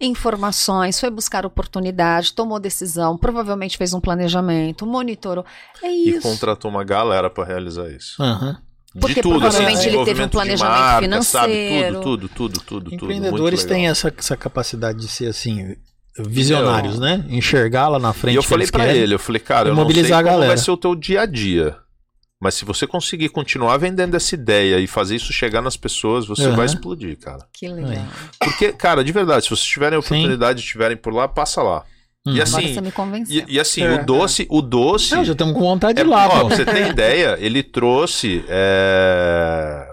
informações, 0.02 1.00
foi 1.00 1.10
buscar 1.10 1.46
oportunidade, 1.46 2.34
tomou 2.34 2.60
decisão, 2.60 3.18
provavelmente 3.18 3.78
fez 3.78 3.94
um 3.94 4.00
planejamento, 4.00 4.86
monitorou. 4.86 5.46
É 5.84 5.91
E 5.91 6.10
isso. 6.12 6.22
contratou 6.22 6.72
uma 6.72 6.84
galera 6.84 7.30
pra 7.30 7.44
realizar 7.44 7.90
isso. 7.90 8.22
Porque 9.00 9.16
de 9.16 9.22
tudo, 9.22 9.46
assim, 9.46 9.58
provavelmente 9.58 9.88
ele 9.88 10.06
teve 10.06 10.24
um 10.24 10.30
planejamento 10.30 10.74
marca, 10.74 11.22
sabe? 11.22 11.54
financeiro. 11.54 12.02
Tudo, 12.02 12.30
tudo, 12.30 12.30
tudo, 12.30 12.60
tudo, 12.62 12.90
tudo. 12.91 12.96
Empreendedores 12.96 13.60
Muito 13.60 13.70
têm 13.74 13.88
essa, 13.88 14.12
essa 14.18 14.36
capacidade 14.36 15.00
de 15.00 15.08
ser 15.08 15.28
assim, 15.28 15.76
visionários, 16.18 16.98
né? 16.98 17.24
Enxergar 17.30 17.90
lá 17.90 18.00
na 18.00 18.14
frente. 18.14 18.34
E 18.34 18.38
eu 18.38 18.40
o 18.40 18.44
que 18.44 18.50
falei 18.50 18.68
querem. 18.68 18.98
ele, 18.98 19.14
eu 19.14 19.20
falei, 19.20 19.40
cara, 19.40 19.70
eu 19.70 19.76
não 19.76 19.88
sei 19.90 20.06
a 20.06 20.18
como 20.18 20.24
vai 20.24 20.24
galera. 20.24 20.58
ser 20.58 20.72
o 20.72 20.78
teu 20.78 20.96
dia 20.96 21.22
a 21.22 21.26
dia. 21.26 21.78
Mas 22.41 22.56
se 22.56 22.64
você 22.64 22.88
conseguir 22.88 23.28
continuar 23.30 23.76
vendendo 23.78 24.16
essa 24.16 24.34
ideia 24.34 24.80
e 24.80 24.88
fazer 24.88 25.16
isso 25.18 25.34
chegar 25.34 25.61
nas 25.61 25.76
pessoas, 25.76 26.26
você 26.26 26.45
Aham. 26.45 26.56
vai 26.56 26.66
explodir, 26.66 27.18
cara. 27.20 27.45
Que 27.53 27.68
legal. 27.68 28.06
Porque, 28.40 28.72
cara, 28.72 29.03
de 29.03 29.11
verdade, 29.11 29.44
se 29.44 29.49
vocês 29.49 29.66
tiverem 29.68 29.98
a 29.98 29.99
oportunidade 29.99 30.60
de 30.60 30.66
estiverem 30.66 30.95
por 30.95 31.14
lá, 31.14 31.28
passa 31.28 31.61
lá. 31.61 31.84
Hum. 32.26 32.34
E 32.36 32.41
Agora 32.41 32.44
assim, 32.64 32.74
você 32.74 32.82
me 32.82 32.91
convenceu. 32.94 33.45
e, 33.48 33.56
e 33.56 33.60
assim, 33.60 33.82
É, 33.84 33.94
o 34.02 34.06
doce, 34.06 34.48
o 34.49 34.61
doce. 34.61 35.14
Não, 35.16 35.26
já 35.26 35.34
estamos 35.34 35.53
com 35.53 35.60
vontade 35.61 35.95
de 35.95 36.02
é, 36.02 36.03
ir 36.06 36.07
lá, 36.07 36.28
ó, 36.28 36.41
pô. 36.44 36.49
você 36.49 36.64
ter 36.64 36.88
ideia, 36.90 37.38
ele 37.41 37.61
trouxe 37.61 38.44
é, 38.48 39.88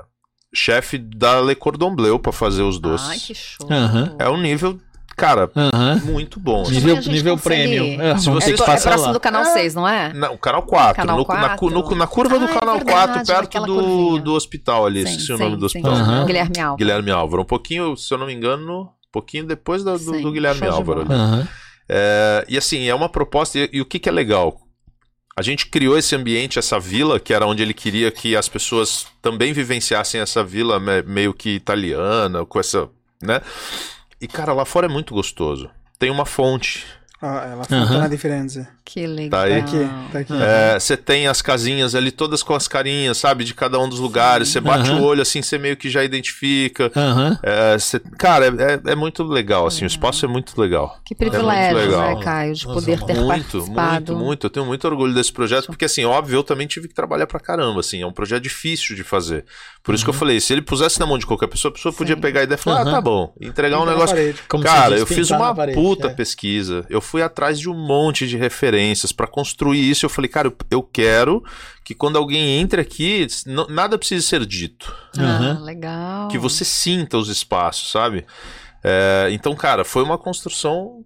chefe 0.54 0.98
da 0.98 1.40
Le 1.40 1.54
Cordon 1.54 1.94
Bleu 1.94 2.18
pra 2.18 2.32
fazer 2.32 2.62
os 2.62 2.78
doces. 2.78 3.08
Ai, 3.08 3.18
que 3.18 3.34
show. 3.34 3.68
Aham. 3.70 4.14
É 4.18 4.28
um 4.28 4.40
nível, 4.40 4.78
cara, 5.16 5.50
Aham. 5.56 5.96
muito 6.04 6.38
bom. 6.38 6.62
assim. 6.62 6.72
Nível, 6.74 6.96
nível 7.00 7.38
prêmio. 7.38 8.00
É, 8.00 8.18
Se 8.18 8.28
você 8.28 8.50
É, 8.50 8.54
é 8.54 8.56
próximo 8.56 9.06
lá. 9.06 9.12
do 9.12 9.20
canal 9.20 9.44
6, 9.46 9.74
não 9.74 9.88
é? 9.88 10.12
Na- 10.12 10.30
o 10.30 10.38
canal 10.38 10.62
4, 10.62 10.96
Canal 10.96 11.16
no- 11.16 11.26
na, 11.26 11.34
no- 11.50 11.56
4. 11.82 11.96
na 11.96 12.06
curva 12.06 12.38
do 12.38 12.44
Ah, 12.44 12.50
é 12.50 12.54
canal 12.58 12.76
verdade, 12.76 13.16
4, 13.24 13.24
perto 13.50 13.66
do, 13.66 13.74
curvinha. 13.74 14.22
do 14.22 14.34
hospital 14.34 14.86
ali, 14.86 15.02
Sim, 15.06 15.10
esqueci 15.10 15.32
o 15.32 15.36
sim, 15.36 15.42
nome 15.42 15.56
do 15.56 15.68
sim. 15.68 15.78
hospital. 15.78 15.92
Aham. 15.92 16.26
Guilherme 16.26 16.60
Alves. 16.60 16.78
Guilherme 16.78 17.10
Álvaro, 17.10 17.42
um 17.42 17.46
pouquinho, 17.46 17.96
se 17.96 18.12
eu 18.12 18.18
não 18.18 18.26
me 18.26 18.34
engano, 18.34 18.82
um 18.82 18.88
pouquinho 19.12 19.44
depois 19.44 19.82
do, 19.82 19.96
Sim, 19.98 20.20
do 20.22 20.30
Guilherme 20.32 20.66
Álvaro. 20.66 21.02
Aham. 21.10 21.48
É, 21.88 22.44
e 22.48 22.58
assim, 22.58 22.86
é 22.88 22.94
uma 22.94 23.08
proposta, 23.08 23.58
e, 23.58 23.70
e 23.72 23.80
o 23.80 23.84
que, 23.84 23.98
que 23.98 24.08
é 24.08 24.12
legal? 24.12 24.60
A 25.38 25.42
gente 25.42 25.66
criou 25.66 25.96
esse 25.98 26.16
ambiente, 26.16 26.58
essa 26.58 26.80
vila, 26.80 27.20
que 27.20 27.32
era 27.34 27.46
onde 27.46 27.62
ele 27.62 27.74
queria 27.74 28.10
que 28.10 28.34
as 28.34 28.48
pessoas 28.48 29.06
também 29.20 29.52
vivenciassem 29.52 30.20
essa 30.20 30.42
vila 30.42 30.80
me- 30.80 31.02
meio 31.02 31.34
que 31.34 31.50
italiana, 31.50 32.44
com 32.46 32.58
essa, 32.58 32.88
né? 33.22 33.40
E 34.20 34.26
cara, 34.26 34.52
lá 34.52 34.64
fora 34.64 34.86
é 34.86 34.88
muito 34.88 35.14
gostoso. 35.14 35.70
Tem 35.98 36.10
uma 36.10 36.24
fonte. 36.24 36.86
Ah, 37.20 37.48
ela 37.50 37.62
Aham. 37.72 37.94
uhum. 37.94 37.98
na 38.00 38.08
diferença. 38.08 38.68
Que 38.84 39.06
legal. 39.06 39.40
aí. 39.40 39.50
Tá 39.50 39.58
aqui, 39.66 39.88
tá 40.12 40.18
aqui. 40.18 40.32
É, 40.34 40.78
Você 40.78 40.96
tem 40.96 41.26
as 41.26 41.40
casinhas 41.40 41.94
ali, 41.94 42.10
todas 42.12 42.42
com 42.42 42.54
as 42.54 42.68
carinhas, 42.68 43.16
sabe? 43.16 43.42
De 43.42 43.54
cada 43.54 43.78
um 43.80 43.88
dos 43.88 43.98
lugares. 43.98 44.48
Você 44.48 44.60
bate 44.60 44.90
Aham. 44.90 45.00
o 45.00 45.04
olho 45.04 45.22
assim, 45.22 45.40
você 45.42 45.56
meio 45.58 45.76
que 45.76 45.88
já 45.88 46.04
identifica. 46.04 46.92
Aham. 46.94 47.38
É, 47.42 47.78
cê- 47.78 48.00
cara, 48.18 48.46
é, 48.46 48.92
é 48.92 48.94
muito 48.94 49.24
legal, 49.24 49.66
assim, 49.66 49.84
o 49.84 49.86
espaço 49.86 50.24
é 50.24 50.28
muito 50.28 50.60
legal. 50.60 51.00
Que 51.04 51.14
É 51.14 51.16
privilégio, 51.16 51.76
legal. 51.78 52.16
né, 52.18 52.22
Caio, 52.22 52.54
de 52.54 52.64
poder 52.66 52.96
vamos- 52.98 53.06
ter 53.06 53.14
Muito, 53.20 53.28
participado. 53.28 54.12
muito, 54.12 54.24
muito. 54.26 54.46
Eu 54.46 54.50
tenho 54.50 54.66
muito 54.66 54.86
orgulho 54.86 55.14
desse 55.14 55.32
projeto, 55.32 55.66
porque 55.66 55.86
assim, 55.86 56.04
óbvio, 56.04 56.36
eu 56.36 56.44
também 56.44 56.66
tive 56.66 56.86
que 56.86 56.94
trabalhar 56.94 57.26
pra 57.26 57.40
caramba, 57.40 57.80
assim, 57.80 58.02
é 58.02 58.06
um 58.06 58.12
projeto 58.12 58.42
difícil 58.42 58.94
de 58.94 59.02
fazer. 59.02 59.44
Por 59.82 59.94
isso 59.94 60.04
que 60.04 60.10
eu 60.10 60.14
falei, 60.14 60.38
se 60.40 60.52
ele 60.52 60.62
pusesse 60.62 61.00
na 61.00 61.06
mão 61.06 61.16
de 61.18 61.24
qualquer 61.26 61.46
pessoa, 61.46 61.70
a 61.70 61.74
pessoa 61.74 61.92
podia 61.94 62.14
Sim. 62.14 62.20
pegar 62.20 62.40
a 62.40 62.44
ideia 62.44 62.58
e 62.58 62.62
falar, 62.62 62.82
Uhum. 62.82 62.88
ah, 62.88 62.92
tá 62.92 63.00
bom, 63.00 63.32
entregar 63.40 63.80
um 63.80 63.86
negócio 63.86 64.16
Cara, 64.62 64.96
eu 64.98 65.06
fiz 65.06 65.30
uma 65.30 65.54
parede, 65.54 65.78
puta 65.78 66.08
é. 66.08 66.10
pesquisa. 66.10 66.84
Eu 66.90 67.00
fui 67.06 67.22
atrás 67.22 67.58
de 67.58 67.70
um 67.70 67.74
monte 67.74 68.26
de 68.26 68.36
referências 68.36 69.12
pra 69.12 69.26
construir 69.26 69.88
isso. 69.88 70.04
Eu 70.04 70.10
falei, 70.10 70.28
cara, 70.28 70.52
eu- 70.70 70.82
quero 70.82 71.42
que 71.84 71.94
quando 71.94 72.16
alguém 72.16 72.58
entre 72.60 72.80
aqui, 72.80 73.26
nada 73.68 73.96
precise 73.96 74.26
ser 74.26 74.44
dito. 74.44 74.94
Ah, 75.18 75.58
legal. 75.62 76.28
Que 76.28 76.36
você 76.38 76.64
sinta 76.64 77.16
os 77.16 77.28
espaços, 77.28 77.90
sabe? 77.90 78.26
É, 78.84 79.28
então, 79.32 79.54
cara, 79.56 79.84
foi 79.84 80.02
uma 80.02 80.18
construção 80.18 81.04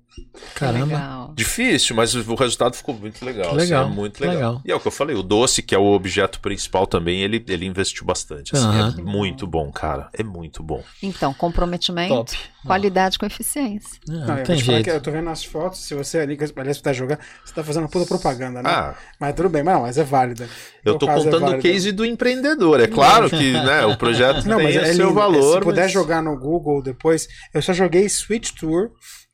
Caramba. 0.54 0.84
Legal. 0.86 1.32
difícil, 1.34 1.94
mas 1.96 2.14
o 2.14 2.34
resultado 2.34 2.74
ficou 2.76 2.94
muito 2.94 3.24
legal. 3.24 3.48
assim, 3.48 3.56
Legal, 3.56 3.84
é 3.86 3.88
muito 3.88 4.20
legal. 4.20 4.34
legal. 4.36 4.62
E 4.64 4.70
é 4.72 4.74
o 4.74 4.80
que 4.80 4.88
eu 4.88 4.92
falei, 4.92 5.14
o 5.16 5.22
doce, 5.22 5.62
que 5.62 5.74
é 5.74 5.78
o 5.78 5.86
objeto 5.92 6.40
principal 6.40 6.86
também, 6.86 7.22
ele, 7.22 7.42
ele 7.48 7.66
investiu 7.66 8.04
bastante. 8.04 8.54
assim, 8.54 8.64
Aham. 8.66 8.94
É 8.98 9.02
muito 9.02 9.46
bom, 9.46 9.70
cara. 9.72 10.08
É 10.12 10.22
muito 10.22 10.62
bom. 10.62 10.82
Então, 11.02 11.32
comprometimento, 11.34 12.14
Top. 12.14 12.38
qualidade 12.66 13.18
com 13.18 13.26
eficiência. 13.26 13.98
Não, 14.06 14.18
Não, 14.20 14.26
não 14.28 14.38
eu, 14.38 14.44
tem 14.44 14.56
jeito. 14.58 14.84
que 14.84 14.90
eu 14.90 15.00
tô 15.00 15.10
vendo 15.10 15.30
as 15.30 15.44
fotos, 15.44 15.80
se 15.80 15.94
você 15.94 16.18
ali, 16.18 16.36
aliás, 16.56 16.76
você 16.76 16.82
tá 16.82 16.92
jogando, 16.92 17.18
você 17.44 17.54
tá 17.54 17.62
fazendo 17.64 17.84
uma 17.84 17.88
puta 17.88 18.06
propaganda, 18.06 18.62
né? 18.62 18.70
Ah, 18.70 18.94
Mas 19.18 19.34
tudo 19.34 19.48
bem, 19.48 19.62
mas 19.62 19.74
não, 19.74 19.82
mas 19.82 19.98
é 19.98 20.04
válida. 20.04 20.48
eu 20.84 20.98
tô 20.98 21.08
é 21.08 21.14
contando 21.14 21.36
o 21.36 21.40
válida. 21.40 21.62
case 21.62 21.92
do 21.92 22.04
empreendedor. 22.04 22.80
É 22.80 22.86
claro 22.86 23.30
que 23.30 23.52
né, 23.52 23.84
o 23.86 23.96
projeto 23.96 24.44
Não, 24.46 24.56
tem 24.56 24.66
mas 24.66 24.76
o 24.76 24.78
é 24.80 24.94
seu 24.94 25.06
lindo. 25.06 25.14
valor. 25.14 25.58
Se 25.58 25.64
puder 25.64 25.82
mas- 25.82 25.92
jogar 25.92 26.22
no 26.22 26.36
Google 26.38 26.82
depois, 26.82 27.28
eu 27.54 27.62
só 27.62 27.72
joguei 27.72 28.08
Switch 28.08 28.50
Tour, 28.52 28.90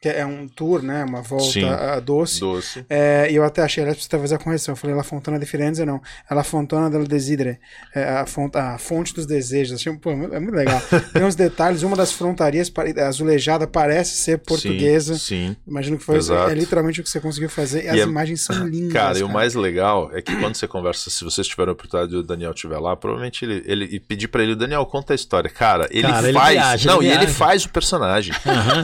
que 0.06 0.18
é 0.18 0.24
um 0.24 0.46
tour, 0.46 0.82
né? 0.82 1.04
Uma 1.04 1.20
volta 1.20 1.50
Sim. 1.50 1.64
a 1.68 1.98
doce. 1.98 2.40
Doce. 2.40 2.84
É, 2.88 3.28
e 3.30 3.34
eu 3.34 3.42
até 3.44 3.62
achei, 3.62 3.82
aliás, 3.82 3.96
precisa 3.96 4.18
fazer 4.20 4.34
a 4.36 4.38
correção. 4.38 4.72
Eu 4.72 4.76
falei 4.76 4.94
La 4.94 5.02
Fontana 5.02 5.38
di 5.38 5.46
Firenze, 5.46 5.84
não. 5.84 6.00
É 6.30 6.34
La 6.34 6.44
Fontana 6.44 6.88
del 6.88 7.04
Desidere. 7.06 7.58
É 7.94 8.04
a, 8.04 8.26
fonte, 8.26 8.56
a 8.56 8.78
fonte 8.78 9.12
dos 9.14 9.26
desejos. 9.26 9.80
Achei, 9.80 9.92
pô, 9.96 10.10
é 10.12 10.38
muito 10.40 10.54
legal. 10.54 10.80
Tem 11.12 11.24
uns 11.24 11.34
detalhes. 11.34 11.82
Uma 11.82 11.96
das 11.96 12.12
frontarias 12.12 12.72
azulejada 13.04 13.66
parece 13.66 14.16
ser 14.16 14.38
portuguesa. 14.38 15.14
Sim. 15.14 15.48
sim. 15.48 15.56
Imagino 15.66 15.98
que 15.98 16.04
foi 16.04 16.16
Exato. 16.16 16.50
é 16.50 16.54
literalmente 16.54 17.00
o 17.00 17.04
que 17.04 17.10
você 17.10 17.20
conseguiu 17.20 17.48
fazer. 17.50 17.84
E 17.84 17.88
as 17.88 17.96
E 17.96 18.00
é- 18.00 18.02
imagens 18.04 18.42
são 18.42 18.56
lindas. 18.66 18.92
Cara, 18.92 19.18
e 19.18 19.22
o 19.22 19.28
mais 19.28 19.54
legal 19.54 20.10
é 20.12 20.22
que 20.22 20.34
quando 20.36 20.54
você 20.54 20.68
conversa, 20.68 21.10
se 21.10 21.24
vocês 21.24 21.46
tiverem 21.46 21.70
a 21.70 21.72
oportunidade 21.72 22.14
e 22.14 22.16
o 22.18 22.22
Daniel 22.22 22.52
estiver 22.52 22.78
lá, 22.78 22.94
provavelmente 22.96 23.44
ele, 23.44 23.62
ele 23.66 23.84
e 23.86 23.98
pedir 24.00 24.28
pra 24.28 24.42
ele, 24.42 24.54
Daniel, 24.54 24.84
conta 24.86 25.12
a 25.12 25.16
história. 25.16 25.50
Cara, 25.50 25.88
ele 25.90 26.02
Cara, 26.06 26.28
ele 26.28 26.38
faz. 26.38 26.52
viaja, 26.52 26.90
não, 26.92 27.02
ele 27.02 27.08
e 27.10 27.12
ele 27.16 27.26
faz 27.26 27.64
o 27.64 27.68
personagem. 27.70 28.32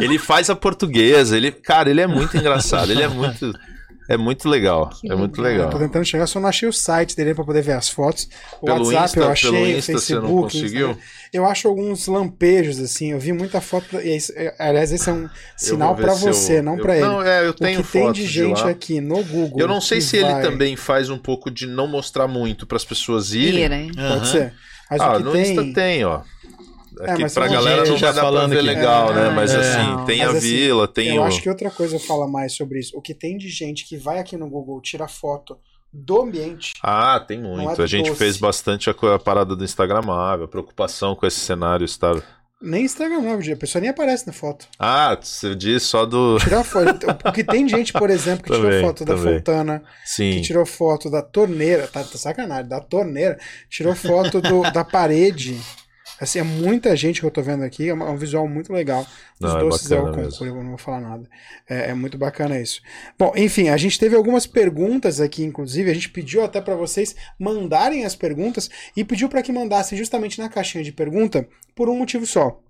Ele 0.01 0.19
faz 0.19 0.51
a 0.51 0.57
portuguesa. 0.57 1.12
Ele, 1.33 1.53
cara, 1.53 1.91
ele 1.91 2.01
é 2.01 2.07
muito 2.07 2.37
engraçado. 2.39 2.91
Ele 2.91 3.03
é 3.03 3.09
muito. 3.09 3.53
É 4.09 4.17
muito 4.17 4.49
legal. 4.49 4.91
Que 5.01 5.11
é 5.11 5.15
muito 5.15 5.41
legal. 5.41 5.67
legal. 5.67 5.71
Tô 5.71 5.79
tentando 5.79 6.05
chegar, 6.05 6.27
só 6.27 6.41
não 6.41 6.49
achei 6.49 6.69
o 6.69 6.73
site 6.73 7.17
dele 7.17 7.35
pra 7.35 7.45
poder 7.45 7.63
ver 7.63 7.73
as 7.73 7.89
fotos. 7.89 8.29
O 8.61 8.67
Pelo 8.67 8.79
WhatsApp 8.87 9.05
Insta- 9.05 9.21
eu 9.21 9.29
achei, 9.31 9.51
pelo 9.51 9.63
o 9.63 9.69
Insta 9.69 9.93
você 9.93 10.15
não 10.17 10.21
Facebook. 10.23 10.43
conseguiu? 10.61 10.99
Eu 11.33 11.47
acho 11.47 11.69
alguns 11.69 12.07
lampejos, 12.09 12.81
assim. 12.81 13.13
Eu 13.13 13.21
vi 13.21 13.33
muita 13.33 13.61
foto. 13.61 13.97
E 14.01 14.19
é, 14.35 14.55
aliás, 14.59 14.91
esse 14.93 15.09
é 15.09 15.13
um 15.13 15.23
Eu 15.23 15.31
sinal 15.57 15.95
pra 15.95 16.15
se 16.15 16.27
eu- 16.27 16.35
você, 16.35 16.61
não 16.61 16.77
eu- 16.77 16.83
pra 16.83 16.97
ele. 16.97 17.07
Não, 17.07 17.23
é, 17.23 17.47
eu 17.47 17.51
o 17.51 17.55
tenho 17.55 17.83
que 17.85 17.93
tem 17.93 18.13
de 18.13 18.27
gente 18.27 18.61
lá. 18.63 18.71
aqui 18.71 19.01
no 19.01 19.23
Google. 19.23 19.61
Eu 19.61 19.69
não 19.69 19.81
sei 19.81 20.01
se 20.01 20.17
ele 20.17 20.33
vai- 20.33 20.43
também 20.43 20.75
faz 20.77 21.09
um 21.09 21.17
pouco 21.17 21.49
de 21.49 21.67
não 21.67 21.87
mostrar 21.87 22.27
muito 22.27 22.67
para 22.67 22.77
as 22.77 22.85
pessoas 22.85 23.33
irem. 23.33 23.63
Irem. 23.65 23.87
Pode 23.95 24.01
Aham. 24.01 24.25
ser. 24.25 24.53
Mas 24.91 25.01
ah, 25.01 25.13
o 25.13 25.17
que 25.19 25.23
no 25.23 25.33
tem. 25.33 25.43
Insta 25.43 25.75
tem, 25.75 26.05
ó. 26.05 26.21
É, 27.01 27.11
Aqui 27.13 27.23
mas 27.23 27.35
pra 27.35 27.45
tem 27.47 27.55
galera 27.55 27.85
não 27.85 27.97
já 27.97 28.07
vai 28.07 28.15
dar 28.15 28.21
pra 28.21 28.31
falando 28.31 28.51
ver 28.51 28.57
aqui. 28.59 28.67
legal, 28.67 29.11
É, 29.11 29.15
né? 29.15 29.31
Mas 29.31 29.53
é. 29.55 29.59
assim, 29.59 30.05
tem 30.05 30.19
Mas, 30.19 30.29
a 30.29 30.31
assim, 30.39 30.41
vila, 30.49 30.89
tem 30.89 31.15
eu 31.17 31.23
o. 31.23 31.25
acho 31.25 31.41
que 31.43 31.49
outra 31.49 31.71
coisa 31.71 31.99
fala 31.99 32.29
mais 32.29 32.53
sobre 32.55 32.79
isso. 32.81 32.97
O 32.97 33.01
que 33.01 33.15
tem 33.15 33.37
de 33.39 33.49
gente 33.49 33.87
que 33.87 33.97
vai 33.97 34.19
aqui 34.19 34.37
no 34.37 34.49
Google, 34.49 34.81
tira 34.81 35.09
foto 35.09 35.57
do 35.93 36.23
ambiente. 36.23 36.75
Ah, 36.83 37.19
tem 37.27 37.41
Não 37.41 37.57
muito. 37.57 37.81
é 37.81 37.85
a 37.85 37.87
gente 37.87 38.07
doce. 38.09 38.19
fez 38.19 38.37
bastante 38.37 38.89
a, 38.91 38.95
a 39.15 39.19
parada 39.19 39.55
do 39.57 39.63
Instagramável, 39.65 40.45
a 40.45 40.49
preocupação 40.49 41.15
com 41.15 41.27
esse 41.27 41.41
cenário 41.41 41.85
estar. 41.85 42.15
Nem 42.65 42.85
Instagram, 42.85 43.21
não, 43.23 43.35
a 43.35 43.57
pessoa 43.57 43.81
nem 43.81 43.91
aparece 43.91 44.25
na 44.25 44.33
foto. 44.33 44.69
Ah, 44.79 45.19
você 45.21 45.53
diz 45.55 45.83
só 45.83 46.07
do. 46.07 46.39
Tirar 46.45 46.63
foto. 46.63 47.07
o 47.27 47.33
que 47.33 47.43
tem 47.43 47.69
gente, 47.69 47.93
por 47.93 48.09
exemplo, 48.09 48.45
que 48.45 48.51
tirou 48.53 48.63
Também, 48.71 48.81
foto 48.85 49.05
da 49.05 49.17
também. 49.17 49.35
Fontana, 49.39 49.83
Sim. 50.05 50.31
que 50.31 50.43
tirou 50.43 50.65
foto 50.65 51.11
da 51.11 51.21
torneira, 51.23 51.89
tá, 51.89 52.05
tá 52.05 52.17
sacanagem, 52.17 52.69
da 52.69 52.81
torneira, 52.81 53.37
tirou 53.69 53.97
foto 53.97 54.41
do- 54.41 54.63
da 54.71 54.85
parede. 54.85 55.61
Assim, 56.23 56.39
é 56.39 56.45
muita 56.45 56.95
gente 56.95 57.19
que 57.19 57.27
eu 57.27 57.33
tô 57.33 57.43
vendo 57.43 57.65
aqui, 57.65 57.89
é 57.89 57.93
um 57.93 58.01
é 58.01 58.09
um 58.09 58.17
visual 58.17 58.47
muito 58.47 58.73
legal. 58.73 59.01
Os 59.01 59.41
Não, 59.41 59.59
é 59.59 59.61
doces 59.61 59.91
é 59.91 59.99
o 59.99 60.05
concurso, 60.05 60.45
eu 60.45 60.55
não 60.55 60.69
vou 60.69 60.79
falar 60.79 61.01
nada. 61.01 61.29
É, 61.69 61.91
é 61.91 61.95
muito 61.95 62.17
bacana 62.17 62.61
isso. 62.61 62.81
Bom, 63.19 63.33
enfim, 63.35 63.71
a 63.71 63.77
gente 63.77 63.99
teve 63.99 64.15
algumas 64.15 64.47
perguntas 64.47 65.21
aqui, 65.21 65.43
inclusive, 65.43 65.91
a 65.91 65.95
gente 65.95 66.11
pediu 66.11 66.45
até 66.45 66.61
para 66.61 66.77
vocês 66.77 67.17
mandarem 67.37 68.05
as 68.05 68.15
perguntas 68.15 68.71
e 68.97 69.05
pediu 69.05 69.29
para 69.29 69.43
que 69.43 69.51
mandassem 69.51 69.99
justamente 69.99 70.39
na 70.39 70.49
caixinha 70.49 70.85
de 70.85 70.93
pergunta 70.93 71.49
por 71.75 71.89
um 71.89 71.99
motivo 71.99 72.25
só. 72.25 72.63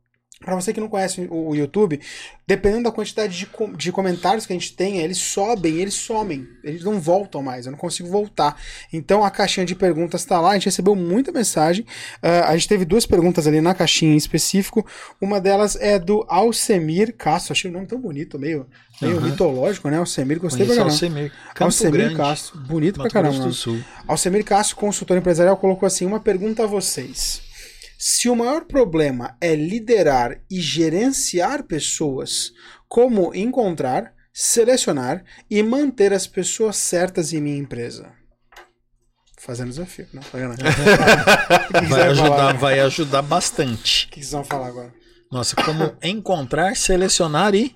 Para 0.44 0.54
você 0.56 0.72
que 0.72 0.80
não 0.80 0.88
conhece 0.88 1.26
o 1.30 1.54
YouTube, 1.54 2.00
dependendo 2.46 2.84
da 2.84 2.90
quantidade 2.92 3.36
de, 3.38 3.46
com- 3.46 3.72
de 3.72 3.92
comentários 3.92 4.44
que 4.46 4.52
a 4.52 4.56
gente 4.56 4.72
tem, 4.74 4.98
eles 4.98 5.18
sobem, 5.18 5.76
eles 5.76 5.94
somem, 5.94 6.46
eles 6.64 6.82
não 6.84 7.00
voltam 7.00 7.42
mais, 7.42 7.66
eu 7.66 7.72
não 7.72 7.78
consigo 7.78 8.08
voltar. 8.08 8.56
Então 8.92 9.24
a 9.24 9.30
caixinha 9.30 9.64
de 9.66 9.74
perguntas 9.74 10.20
está 10.22 10.40
lá, 10.40 10.50
a 10.50 10.54
gente 10.54 10.66
recebeu 10.66 10.94
muita 10.94 11.30
mensagem. 11.32 11.86
Ah, 12.22 12.48
a 12.50 12.56
gente 12.56 12.68
teve 12.68 12.84
duas 12.84 13.06
perguntas 13.06 13.46
ali 13.46 13.60
na 13.60 13.74
caixinha 13.74 14.12
em 14.12 14.16
específico. 14.16 14.86
Uma 15.20 15.40
delas 15.40 15.76
é 15.76 15.98
do 15.98 16.24
Alcemir 16.28 17.14
Castro, 17.16 17.52
achei 17.52 17.70
o 17.70 17.74
nome 17.74 17.86
tão 17.86 18.00
bonito, 18.00 18.38
meio, 18.38 18.66
meio 19.00 19.18
Aham. 19.18 19.30
mitológico, 19.30 19.88
né? 19.88 19.98
Alcemir, 19.98 20.38
gostei 20.38 20.66
pra 20.66 20.74
caramba. 20.74 20.92
Alcemir. 20.92 21.32
Campo 21.54 21.64
Alcemir 21.64 21.92
Grande, 21.92 22.16
Castro, 22.16 22.58
bonito 22.60 22.98
Mato 22.98 23.10
pra 23.12 23.22
caramba. 23.22 23.50
Alcemir 24.08 24.44
Castro, 24.44 24.76
consultor 24.76 25.16
empresarial, 25.16 25.56
colocou 25.56 25.86
assim: 25.86 26.04
uma 26.06 26.20
pergunta 26.20 26.64
a 26.64 26.66
vocês. 26.66 27.41
Se 28.04 28.28
o 28.28 28.34
maior 28.34 28.64
problema 28.64 29.36
é 29.40 29.54
liderar 29.54 30.40
e 30.50 30.60
gerenciar 30.60 31.62
pessoas, 31.62 32.52
como 32.88 33.32
encontrar, 33.32 34.12
selecionar 34.34 35.22
e 35.48 35.62
manter 35.62 36.12
as 36.12 36.26
pessoas 36.26 36.78
certas 36.78 37.32
em 37.32 37.40
minha 37.40 37.56
empresa? 37.56 38.12
Fazendo 39.38 39.68
desafio, 39.68 40.08
não? 40.12 40.20
Tá 40.20 40.36
Vai 41.88 42.02
ajudar, 42.08 42.26
falar? 42.26 42.52
vai 42.54 42.80
ajudar 42.80 43.22
bastante. 43.22 44.06
O 44.06 44.10
que 44.10 44.18
vocês 44.18 44.32
vão 44.32 44.42
falar 44.42 44.66
agora? 44.66 44.92
Nossa, 45.30 45.54
como 45.54 45.94
encontrar, 46.02 46.74
selecionar 46.74 47.54
e. 47.54 47.72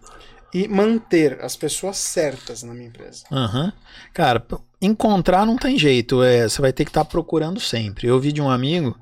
E 0.52 0.66
manter 0.66 1.38
as 1.40 1.54
pessoas 1.54 1.98
certas 1.98 2.64
na 2.64 2.74
minha 2.74 2.88
empresa. 2.88 3.24
Aham. 3.30 3.72
Cara, 4.12 4.44
encontrar 4.82 5.46
não 5.46 5.56
tem 5.56 5.78
jeito. 5.78 6.20
É, 6.24 6.48
você 6.48 6.60
vai 6.60 6.72
ter 6.72 6.84
que 6.84 6.90
estar 6.90 7.04
procurando 7.04 7.60
sempre. 7.60 8.08
Eu 8.08 8.14
ouvi 8.14 8.32
de 8.32 8.40
um 8.40 8.50
amigo, 8.50 8.96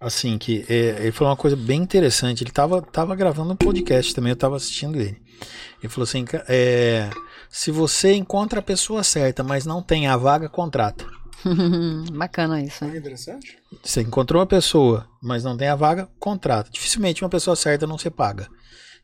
assim, 0.00 0.38
que 0.38 0.64
é, 0.68 0.96
ele 1.00 1.12
falou 1.12 1.30
uma 1.30 1.36
coisa 1.36 1.56
bem 1.56 1.82
interessante. 1.82 2.42
Ele 2.44 2.50
tava, 2.50 2.82
tava 2.82 3.14
gravando 3.14 3.52
um 3.52 3.56
podcast 3.56 4.14
também, 4.14 4.30
eu 4.30 4.36
tava 4.36 4.56
assistindo 4.56 5.00
ele. 5.00 5.20
Ele 5.82 5.88
falou 5.88 6.04
assim: 6.04 6.24
é, 6.48 7.10
se 7.48 7.70
você 7.70 8.14
encontra 8.14 8.60
a 8.60 8.62
pessoa 8.62 9.02
certa, 9.02 9.42
mas 9.42 9.66
não 9.66 9.82
tem 9.82 10.06
a 10.06 10.16
vaga, 10.16 10.48
contrata. 10.48 11.04
Bacana 12.12 12.62
isso, 12.62 12.84
é 12.84 12.96
interessante? 12.96 13.58
Você 13.82 14.00
encontrou 14.00 14.40
a 14.40 14.46
pessoa, 14.46 15.06
mas 15.22 15.44
não 15.44 15.56
tem 15.56 15.68
a 15.68 15.74
vaga, 15.74 16.08
contrata. 16.18 16.70
Dificilmente 16.70 17.22
uma 17.22 17.28
pessoa 17.30 17.54
certa 17.54 17.86
não 17.86 17.98
se 17.98 18.08
paga. 18.10 18.48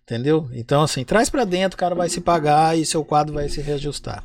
Entendeu? 0.03 0.49
Então, 0.53 0.83
assim, 0.83 1.05
traz 1.05 1.29
pra 1.31 1.45
dentro, 1.45 1.77
o 1.77 1.79
cara 1.79 1.95
vai 1.95 2.09
se 2.09 2.21
pagar 2.21 2.77
e 2.77 2.85
seu 2.85 3.05
quadro 3.05 3.35
vai 3.35 3.49
se 3.49 3.61
reajustar. 3.61 4.25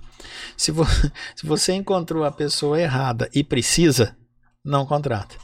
Se, 0.57 0.71
vo- 0.71 0.85
se 1.35 1.45
você 1.45 1.73
encontrou 1.73 2.23
a 2.23 2.31
pessoa 2.31 2.79
errada 2.81 3.29
e 3.35 3.43
precisa, 3.43 4.15
não 4.63 4.85
contrata. 4.85 5.35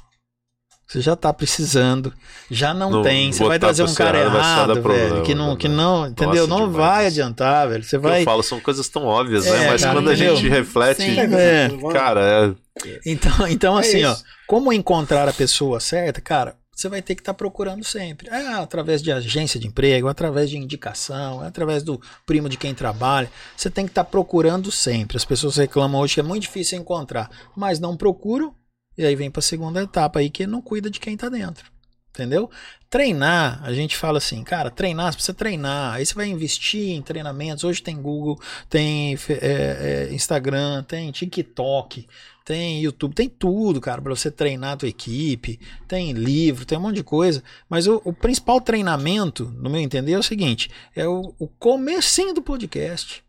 Você 0.91 0.99
já 0.99 1.15
tá 1.15 1.31
precisando, 1.31 2.13
já 2.49 2.73
não, 2.73 2.91
Não, 2.91 3.01
tem, 3.01 3.31
você 3.31 3.45
vai 3.45 3.57
trazer 3.57 3.81
um 3.81 3.93
cara 3.93 4.19
errado, 4.19 4.73
velho, 4.73 4.81
problema, 4.81 5.21
que 5.21 5.33
não, 5.33 5.55
que 5.55 5.69
né? 5.69 5.75
não, 5.75 6.07
entendeu? 6.07 6.45
Nossa, 6.45 6.61
não 6.61 6.69
demais 6.69 6.75
vai 6.75 7.05
adiantar, 7.05 7.69
velho. 7.69 7.81
Você 7.81 7.97
vai. 7.97 8.19
eu 8.19 8.25
falo 8.25 8.43
são 8.43 8.59
coisas 8.59 8.89
tão 8.89 9.05
óbvias, 9.05 9.45
É, 9.45 9.51
né? 9.51 9.69
Mas 9.69 9.83
cara, 9.83 9.93
quando 9.93 10.09
a 10.09 10.13
entendeu? 10.13 10.35
gente 10.35 10.49
reflete, 10.49 11.01
Sim. 11.01 11.17
É. 11.17 11.69
Cara, 11.93 12.55
é. 12.75 12.99
Então, 13.05 13.47
então 13.47 13.77
É 13.77 13.79
assim, 13.79 14.03
ó, 14.03 14.13
como 14.45 14.73
encontrar 14.73 15.29
a 15.29 15.33
pessoa 15.33 15.79
certa, 15.79 16.19
cara, 16.19 16.57
você 16.75 16.89
vai 16.89 17.01
ter 17.01 17.15
que 17.15 17.21
estar 17.21 17.31
tá 17.31 17.37
procurando 17.37 17.85
sempre. 17.85 18.27
É 18.27 18.55
através 18.55 19.01
de 19.01 19.13
agência 19.13 19.57
de 19.57 19.67
emprego, 19.67 20.09
através 20.09 20.49
de 20.49 20.57
indicação, 20.57 21.41
é 21.41 21.47
através 21.47 21.83
do 21.83 22.01
primo 22.25 22.49
de 22.49 22.57
quem 22.57 22.73
trabalha. 22.73 23.31
Você 23.55 23.69
tem 23.69 23.85
que 23.85 23.91
estar 23.91 24.03
tá 24.03 24.09
procurando 24.09 24.69
sempre. 24.69 25.15
As 25.15 25.23
pessoas 25.23 25.55
reclamam 25.55 26.01
hoje 26.01 26.15
que 26.15 26.19
é 26.19 26.23
muito 26.23 26.41
difícil 26.41 26.77
encontrar, 26.77 27.29
mas 27.55 27.79
não 27.79 27.95
procuram, 27.95 28.53
e 28.97 29.05
aí 29.05 29.15
vem 29.15 29.31
para 29.31 29.39
a 29.39 29.43
segunda 29.43 29.81
etapa 29.81 30.19
aí 30.19 30.29
que 30.29 30.45
não 30.45 30.61
cuida 30.61 30.89
de 30.89 30.99
quem 30.99 31.13
está 31.13 31.29
dentro. 31.29 31.71
Entendeu? 32.09 32.49
Treinar, 32.89 33.63
a 33.63 33.71
gente 33.71 33.95
fala 33.95 34.17
assim, 34.17 34.43
cara, 34.43 34.69
treinar, 34.69 35.13
você 35.13 35.15
precisa 35.15 35.33
treinar. 35.33 35.93
Aí 35.93 36.05
você 36.05 36.13
vai 36.13 36.27
investir 36.27 36.89
em 36.89 37.01
treinamentos. 37.01 37.63
Hoje 37.63 37.81
tem 37.81 37.95
Google, 37.95 38.37
tem 38.69 39.17
é, 39.29 40.07
é, 40.09 40.13
Instagram, 40.13 40.83
tem 40.83 41.09
TikTok 41.09 42.05
tem 42.43 42.81
YouTube, 42.81 43.13
tem 43.13 43.29
tudo, 43.29 43.79
cara, 43.79 44.01
para 44.01 44.13
você 44.13 44.31
treinar 44.31 44.73
a 44.73 44.77
tua 44.77 44.89
equipe, 44.89 45.59
tem 45.87 46.11
livro, 46.11 46.65
tem 46.65 46.77
um 46.77 46.81
monte 46.81 46.95
de 46.95 47.03
coisa. 47.03 47.43
Mas 47.69 47.87
o, 47.87 48.01
o 48.03 48.11
principal 48.11 48.59
treinamento, 48.59 49.45
no 49.57 49.69
meu 49.69 49.79
entender, 49.79 50.13
é 50.13 50.17
o 50.17 50.23
seguinte: 50.23 50.69
é 50.95 51.07
o, 51.07 51.33
o 51.37 51.47
comecinho 51.47 52.33
do 52.33 52.41
podcast. 52.41 53.23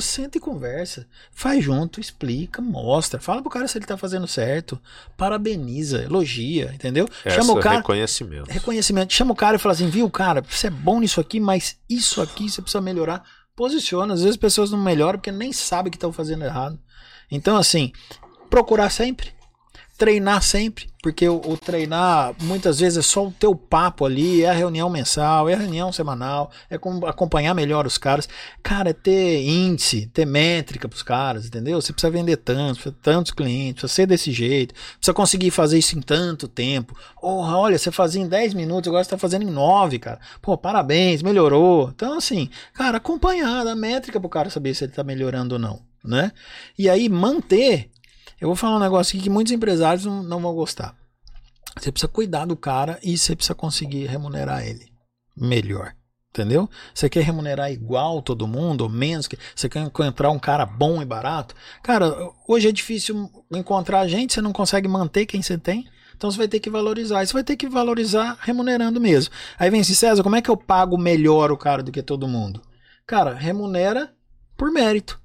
Senta 0.00 0.38
e 0.38 0.40
conversa, 0.40 1.06
faz 1.32 1.62
junto, 1.62 2.00
explica, 2.00 2.62
mostra, 2.62 3.20
fala 3.20 3.42
pro 3.42 3.50
cara 3.50 3.68
se 3.68 3.78
ele 3.78 3.84
tá 3.84 3.96
fazendo 3.96 4.26
certo, 4.26 4.80
parabeniza, 5.16 6.02
elogia, 6.02 6.72
entendeu? 6.74 7.06
Essa 7.24 7.40
Chama 7.40 7.52
o 7.52 7.60
cara. 7.60 7.76
Reconhecimento. 7.76 8.50
Reconhecimento. 8.50 9.12
Chama 9.12 9.32
o 9.32 9.36
cara 9.36 9.56
e 9.56 9.58
fala 9.58 9.74
assim: 9.74 9.88
viu, 9.88 10.08
cara, 10.10 10.42
você 10.42 10.68
é 10.68 10.70
bom 10.70 11.00
nisso 11.00 11.20
aqui, 11.20 11.38
mas 11.38 11.76
isso 11.88 12.20
aqui 12.22 12.48
você 12.48 12.62
precisa 12.62 12.80
melhorar. 12.80 13.22
Posiciona. 13.54 14.14
Às 14.14 14.20
vezes 14.20 14.36
as 14.36 14.40
pessoas 14.40 14.70
não 14.70 14.82
melhoram 14.82 15.18
porque 15.18 15.30
nem 15.30 15.52
sabem 15.52 15.90
que 15.90 15.96
estão 15.96 16.12
fazendo 16.12 16.44
errado. 16.44 16.78
Então, 17.30 17.56
assim, 17.56 17.92
procurar 18.50 18.90
sempre, 18.90 19.32
treinar 20.02 20.42
sempre, 20.42 20.88
porque 21.00 21.28
o, 21.28 21.36
o, 21.36 21.56
treinar 21.56 22.34
muitas 22.40 22.80
vezes 22.80 22.98
é 22.98 23.02
só 23.02 23.28
o 23.28 23.30
teu 23.30 23.54
papo 23.54 24.04
ali, 24.04 24.42
é 24.42 24.50
a 24.50 24.52
reunião 24.52 24.90
mensal, 24.90 25.48
é 25.48 25.54
a 25.54 25.56
reunião 25.56 25.92
semanal, 25.92 26.50
é 26.68 26.74
acompanhar 27.06 27.54
melhor 27.54 27.86
os 27.86 27.98
caras. 27.98 28.28
Cara, 28.64 28.90
é 28.90 28.92
ter 28.92 29.44
índice, 29.44 30.06
ter 30.12 30.26
métrica 30.26 30.88
pros 30.88 31.04
caras, 31.04 31.46
entendeu? 31.46 31.80
Você 31.80 31.92
precisa 31.92 32.10
vender 32.10 32.36
tantos, 32.38 32.78
precisa 32.78 32.96
tantos 33.00 33.30
clientes, 33.30 33.74
precisa 33.74 33.94
ser 33.94 34.06
desse 34.06 34.32
jeito, 34.32 34.74
precisa 34.74 35.14
conseguir 35.14 35.52
fazer 35.52 35.78
isso 35.78 35.96
em 35.96 36.02
tanto 36.02 36.48
tempo. 36.48 36.98
Oh, 37.22 37.42
olha, 37.42 37.78
você 37.78 37.92
fazia 37.92 38.20
em 38.20 38.26
10 38.26 38.54
minutos, 38.54 38.88
agora 38.88 39.04
você 39.04 39.10
tá 39.10 39.18
fazendo 39.18 39.44
em 39.44 39.52
9, 39.52 40.00
cara. 40.00 40.18
Pô, 40.40 40.58
parabéns, 40.58 41.22
melhorou. 41.22 41.90
Então, 41.94 42.18
assim, 42.18 42.50
cara, 42.74 42.96
acompanhar, 42.96 43.64
a 43.68 43.76
métrica 43.76 44.18
pro 44.18 44.28
cara 44.28 44.50
saber 44.50 44.74
se 44.74 44.82
ele 44.82 44.92
tá 44.92 45.04
melhorando 45.04 45.54
ou 45.54 45.60
não, 45.60 45.80
né? 46.04 46.32
E 46.76 46.90
aí 46.90 47.08
manter 47.08 47.88
eu 48.42 48.48
vou 48.48 48.56
falar 48.56 48.76
um 48.76 48.80
negócio 48.80 49.16
aqui 49.16 49.22
que 49.22 49.30
muitos 49.30 49.52
empresários 49.52 50.04
não, 50.04 50.20
não 50.20 50.40
vão 50.40 50.52
gostar. 50.52 50.96
Você 51.78 51.92
precisa 51.92 52.10
cuidar 52.10 52.44
do 52.44 52.56
cara 52.56 52.98
e 53.00 53.16
você 53.16 53.36
precisa 53.36 53.54
conseguir 53.54 54.06
remunerar 54.06 54.66
ele 54.66 54.92
melhor. 55.36 55.94
Entendeu? 56.30 56.68
Você 56.92 57.08
quer 57.08 57.22
remunerar 57.22 57.70
igual 57.70 58.20
todo 58.20 58.48
mundo, 58.48 58.80
ou 58.80 58.88
menos 58.88 59.28
você 59.54 59.68
quer 59.68 59.82
encontrar 59.82 60.30
um 60.30 60.40
cara 60.40 60.66
bom 60.66 61.00
e 61.00 61.04
barato? 61.04 61.54
Cara, 61.84 62.12
hoje 62.48 62.68
é 62.68 62.72
difícil 62.72 63.30
encontrar 63.52 64.08
gente, 64.08 64.34
você 64.34 64.42
não 64.42 64.52
consegue 64.52 64.88
manter 64.88 65.24
quem 65.24 65.40
você 65.40 65.56
tem. 65.56 65.86
Então 66.16 66.28
você 66.28 66.38
vai 66.38 66.48
ter 66.48 66.58
que 66.58 66.68
valorizar. 66.68 67.22
E 67.22 67.28
você 67.28 67.32
vai 67.32 67.44
ter 67.44 67.56
que 67.56 67.68
valorizar 67.68 68.38
remunerando 68.40 69.00
mesmo. 69.00 69.32
Aí 69.56 69.70
vem 69.70 69.82
assim, 69.82 69.94
César, 69.94 70.24
como 70.24 70.34
é 70.34 70.42
que 70.42 70.50
eu 70.50 70.56
pago 70.56 70.98
melhor 70.98 71.52
o 71.52 71.56
cara 71.56 71.80
do 71.80 71.92
que 71.92 72.02
todo 72.02 72.26
mundo? 72.26 72.60
Cara, 73.06 73.34
remunera 73.34 74.12
por 74.56 74.72
mérito 74.72 75.21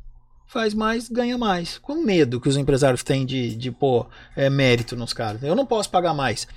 faz 0.48 0.74
mais, 0.74 1.10
ganha 1.10 1.38
mais. 1.38 1.78
Com 1.78 1.96
medo 2.04 2.40
que 2.40 2.50
os 2.50 2.58
empresários 2.58 3.04
têm 3.04 3.26
de, 3.26 3.56
de 3.56 3.70
pôr 3.70 4.08
é, 4.36 4.50
mérito 4.50 4.96
nos 4.96 5.14
caras. 5.14 5.44
Eu 5.44 5.56
não 5.56 5.66
posso 5.66 5.90
pagar 5.90 6.14
mais. 6.14 6.48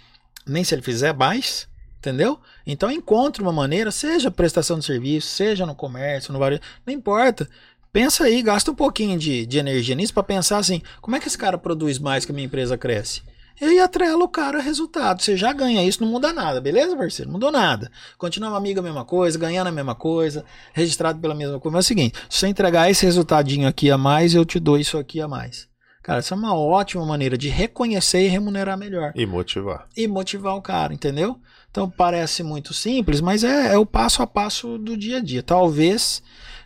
Nem 0.46 0.64
se 0.64 0.74
ele 0.74 0.82
fizer 0.82 1.12
mais, 1.12 1.68
entendeu? 1.98 2.38
Então 2.66 2.90
encontre 2.90 3.42
uma 3.42 3.52
maneira, 3.52 3.90
seja 3.90 4.30
prestação 4.30 4.78
de 4.78 4.84
serviço, 4.84 5.28
seja 5.28 5.66
no 5.66 5.74
comércio, 5.74 6.32
no 6.32 6.38
varejo, 6.38 6.62
não 6.86 6.94
importa. 6.94 7.48
Pensa 7.92 8.24
aí, 8.24 8.40
gasta 8.40 8.70
um 8.70 8.74
pouquinho 8.74 9.18
de, 9.18 9.44
de 9.44 9.58
energia 9.58 9.96
nisso 9.96 10.14
para 10.14 10.22
pensar 10.22 10.58
assim, 10.58 10.80
como 11.00 11.16
é 11.16 11.20
que 11.20 11.26
esse 11.26 11.36
cara 11.36 11.58
produz 11.58 11.98
mais 11.98 12.24
que 12.24 12.30
a 12.30 12.34
minha 12.34 12.46
empresa 12.46 12.78
cresce? 12.78 13.22
E 13.60 13.64
aí 13.64 13.78
atrela 13.78 14.24
o 14.24 14.28
cara 14.28 14.58
a 14.58 14.62
resultado. 14.62 15.20
Você 15.20 15.36
já 15.36 15.52
ganha 15.52 15.84
isso, 15.84 16.02
não 16.02 16.10
muda 16.10 16.32
nada, 16.32 16.60
beleza, 16.60 16.96
parceiro? 16.96 17.30
Não 17.30 17.34
mudou 17.34 17.52
nada. 17.52 17.90
Continua 18.16 18.56
amigo 18.56 18.80
a 18.80 18.82
mesma 18.82 19.04
coisa, 19.04 19.38
ganhando 19.38 19.66
a 19.66 19.72
mesma 19.72 19.94
coisa, 19.94 20.44
registrado 20.72 21.20
pela 21.20 21.34
mesma 21.34 21.60
coisa. 21.60 21.76
Mas 21.76 21.84
é 21.84 21.86
o 21.86 21.88
seguinte: 21.88 22.18
se 22.28 22.38
você 22.38 22.48
entregar 22.48 22.90
esse 22.90 23.04
resultadinho 23.04 23.68
aqui 23.68 23.90
a 23.90 23.98
mais, 23.98 24.34
eu 24.34 24.44
te 24.44 24.58
dou 24.58 24.78
isso 24.78 24.96
aqui 24.96 25.20
a 25.20 25.28
mais. 25.28 25.68
Cara, 26.02 26.20
essa 26.20 26.34
é 26.34 26.38
uma 26.38 26.56
ótima 26.56 27.04
maneira 27.04 27.36
de 27.36 27.50
reconhecer 27.50 28.24
e 28.24 28.28
remunerar 28.28 28.78
melhor. 28.78 29.12
E 29.14 29.26
motivar. 29.26 29.86
E 29.94 30.08
motivar 30.08 30.56
o 30.56 30.62
cara, 30.62 30.94
entendeu? 30.94 31.38
Então 31.70 31.90
parece 31.90 32.42
muito 32.42 32.72
simples, 32.72 33.20
mas 33.20 33.44
é, 33.44 33.74
é 33.74 33.78
o 33.78 33.84
passo 33.84 34.22
a 34.22 34.26
passo 34.26 34.78
do 34.78 34.96
dia 34.96 35.18
a 35.18 35.20
dia. 35.20 35.42
Talvez 35.42 36.22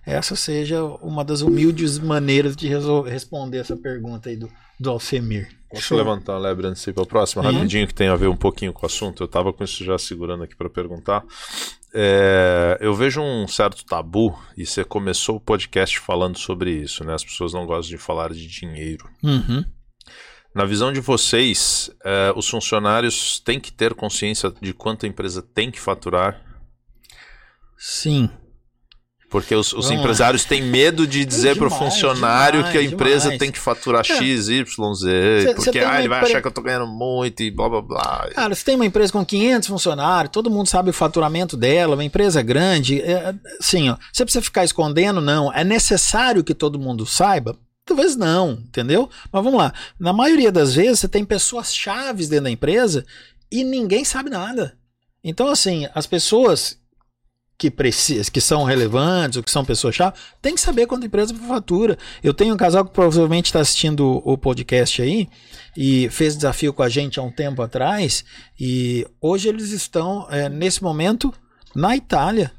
essa 0.06 0.36
seja 0.36 0.84
uma 1.02 1.24
das 1.24 1.40
humildes 1.40 1.98
maneiras 1.98 2.54
de 2.54 2.68
responder 2.68 3.58
essa 3.58 3.76
pergunta 3.76 4.28
aí 4.28 4.36
do, 4.36 4.48
do 4.78 4.90
Alcemir. 4.90 5.48
Deixa 5.74 5.94
eu 5.94 5.98
levantar 5.98 6.34
a 6.34 6.38
lebre 6.38 6.66
antes 6.66 6.82
de 6.82 6.90
ir 6.90 6.92
para 6.92 7.02
a 7.02 7.06
próxima, 7.06 7.44
uhum. 7.44 7.52
rapidinho, 7.52 7.86
que 7.86 7.94
tem 7.94 8.08
a 8.08 8.16
ver 8.16 8.28
um 8.28 8.36
pouquinho 8.36 8.72
com 8.72 8.84
o 8.84 8.86
assunto. 8.86 9.22
Eu 9.22 9.26
estava 9.26 9.52
com 9.52 9.62
isso 9.62 9.84
já 9.84 9.98
segurando 9.98 10.44
aqui 10.44 10.56
para 10.56 10.70
perguntar. 10.70 11.24
É, 11.92 12.76
eu 12.80 12.92
vejo 12.94 13.20
um 13.20 13.46
certo 13.46 13.84
tabu, 13.84 14.36
e 14.56 14.66
você 14.66 14.84
começou 14.84 15.36
o 15.36 15.40
podcast 15.40 15.98
falando 16.00 16.36
sobre 16.36 16.72
isso, 16.72 17.04
né? 17.04 17.14
As 17.14 17.24
pessoas 17.24 17.52
não 17.52 17.66
gostam 17.66 17.96
de 17.96 18.02
falar 18.02 18.32
de 18.32 18.46
dinheiro. 18.46 19.08
Uhum. 19.22 19.64
Na 20.54 20.64
visão 20.64 20.92
de 20.92 21.00
vocês, 21.00 21.90
é, 22.04 22.32
os 22.36 22.48
funcionários 22.48 23.40
têm 23.40 23.58
que 23.60 23.72
ter 23.72 23.94
consciência 23.94 24.52
de 24.60 24.72
quanto 24.72 25.04
a 25.04 25.08
empresa 25.08 25.42
tem 25.42 25.70
que 25.70 25.80
faturar? 25.80 26.40
Sim. 27.76 28.30
Porque 29.34 29.52
os, 29.52 29.72
os 29.72 29.90
empresários 29.90 30.44
têm 30.44 30.62
medo 30.62 31.08
de 31.08 31.24
dizer 31.24 31.58
para 31.58 31.66
o 31.66 31.70
funcionário 31.70 32.58
demais, 32.58 32.72
que 32.72 32.78
a 32.78 32.82
empresa 32.84 33.22
demais. 33.24 33.38
tem 33.40 33.50
que 33.50 33.58
faturar 33.58 34.02
é. 34.08 34.14
X, 34.14 34.48
Y, 34.48 34.94
Z, 34.94 35.40
cê, 35.42 35.54
porque 35.56 35.72
cê 35.72 35.78
ah, 35.80 35.98
ele 35.98 36.08
vai 36.08 36.20
empre... 36.20 36.30
achar 36.30 36.40
que 36.40 36.46
eu 36.46 36.52
tô 36.52 36.62
ganhando 36.62 36.86
muito 36.86 37.42
e 37.42 37.50
blá 37.50 37.68
blá 37.68 37.82
blá. 37.82 38.28
Cara, 38.32 38.54
você 38.54 38.64
tem 38.64 38.76
uma 38.76 38.86
empresa 38.86 39.12
com 39.12 39.26
500 39.26 39.68
funcionários, 39.68 40.30
todo 40.32 40.48
mundo 40.48 40.68
sabe 40.68 40.90
o 40.90 40.92
faturamento 40.92 41.56
dela, 41.56 41.96
uma 41.96 42.04
empresa 42.04 42.42
grande, 42.42 43.02
é, 43.02 43.34
assim, 43.58 43.90
ó, 43.90 43.96
você 44.12 44.24
precisa 44.24 44.40
ficar 44.40 44.64
escondendo? 44.64 45.20
Não. 45.20 45.52
É 45.52 45.64
necessário 45.64 46.44
que 46.44 46.54
todo 46.54 46.78
mundo 46.78 47.04
saiba? 47.04 47.58
Talvez 47.84 48.14
não, 48.14 48.52
entendeu? 48.52 49.10
Mas 49.32 49.42
vamos 49.42 49.58
lá. 49.58 49.74
Na 49.98 50.12
maioria 50.12 50.52
das 50.52 50.76
vezes, 50.76 51.00
você 51.00 51.08
tem 51.08 51.24
pessoas 51.24 51.74
chaves 51.74 52.28
dentro 52.28 52.44
da 52.44 52.50
empresa 52.52 53.04
e 53.50 53.64
ninguém 53.64 54.04
sabe 54.04 54.30
nada. 54.30 54.78
Então, 55.24 55.48
assim, 55.48 55.88
as 55.92 56.06
pessoas 56.06 56.78
que, 57.56 57.70
precisa, 57.70 58.30
que 58.30 58.40
são 58.40 58.64
relevantes, 58.64 59.36
ou 59.36 59.42
que 59.42 59.50
são 59.50 59.64
pessoas-chave, 59.64 60.16
tem 60.42 60.54
que 60.54 60.60
saber 60.60 60.86
quanto 60.86 61.04
a 61.04 61.06
empresa 61.06 61.34
fatura. 61.34 61.96
Eu 62.22 62.34
tenho 62.34 62.54
um 62.54 62.56
casal 62.56 62.84
que 62.84 62.92
provavelmente 62.92 63.46
está 63.46 63.60
assistindo 63.60 64.20
o 64.24 64.36
podcast 64.36 65.00
aí 65.00 65.28
e 65.76 66.08
fez 66.10 66.36
desafio 66.36 66.72
com 66.72 66.82
a 66.82 66.88
gente 66.88 67.18
há 67.18 67.22
um 67.22 67.30
tempo 67.30 67.62
atrás, 67.62 68.24
e 68.58 69.06
hoje 69.20 69.48
eles 69.48 69.70
estão, 69.70 70.26
é, 70.30 70.48
nesse 70.48 70.82
momento, 70.82 71.32
na 71.74 71.96
Itália 71.96 72.52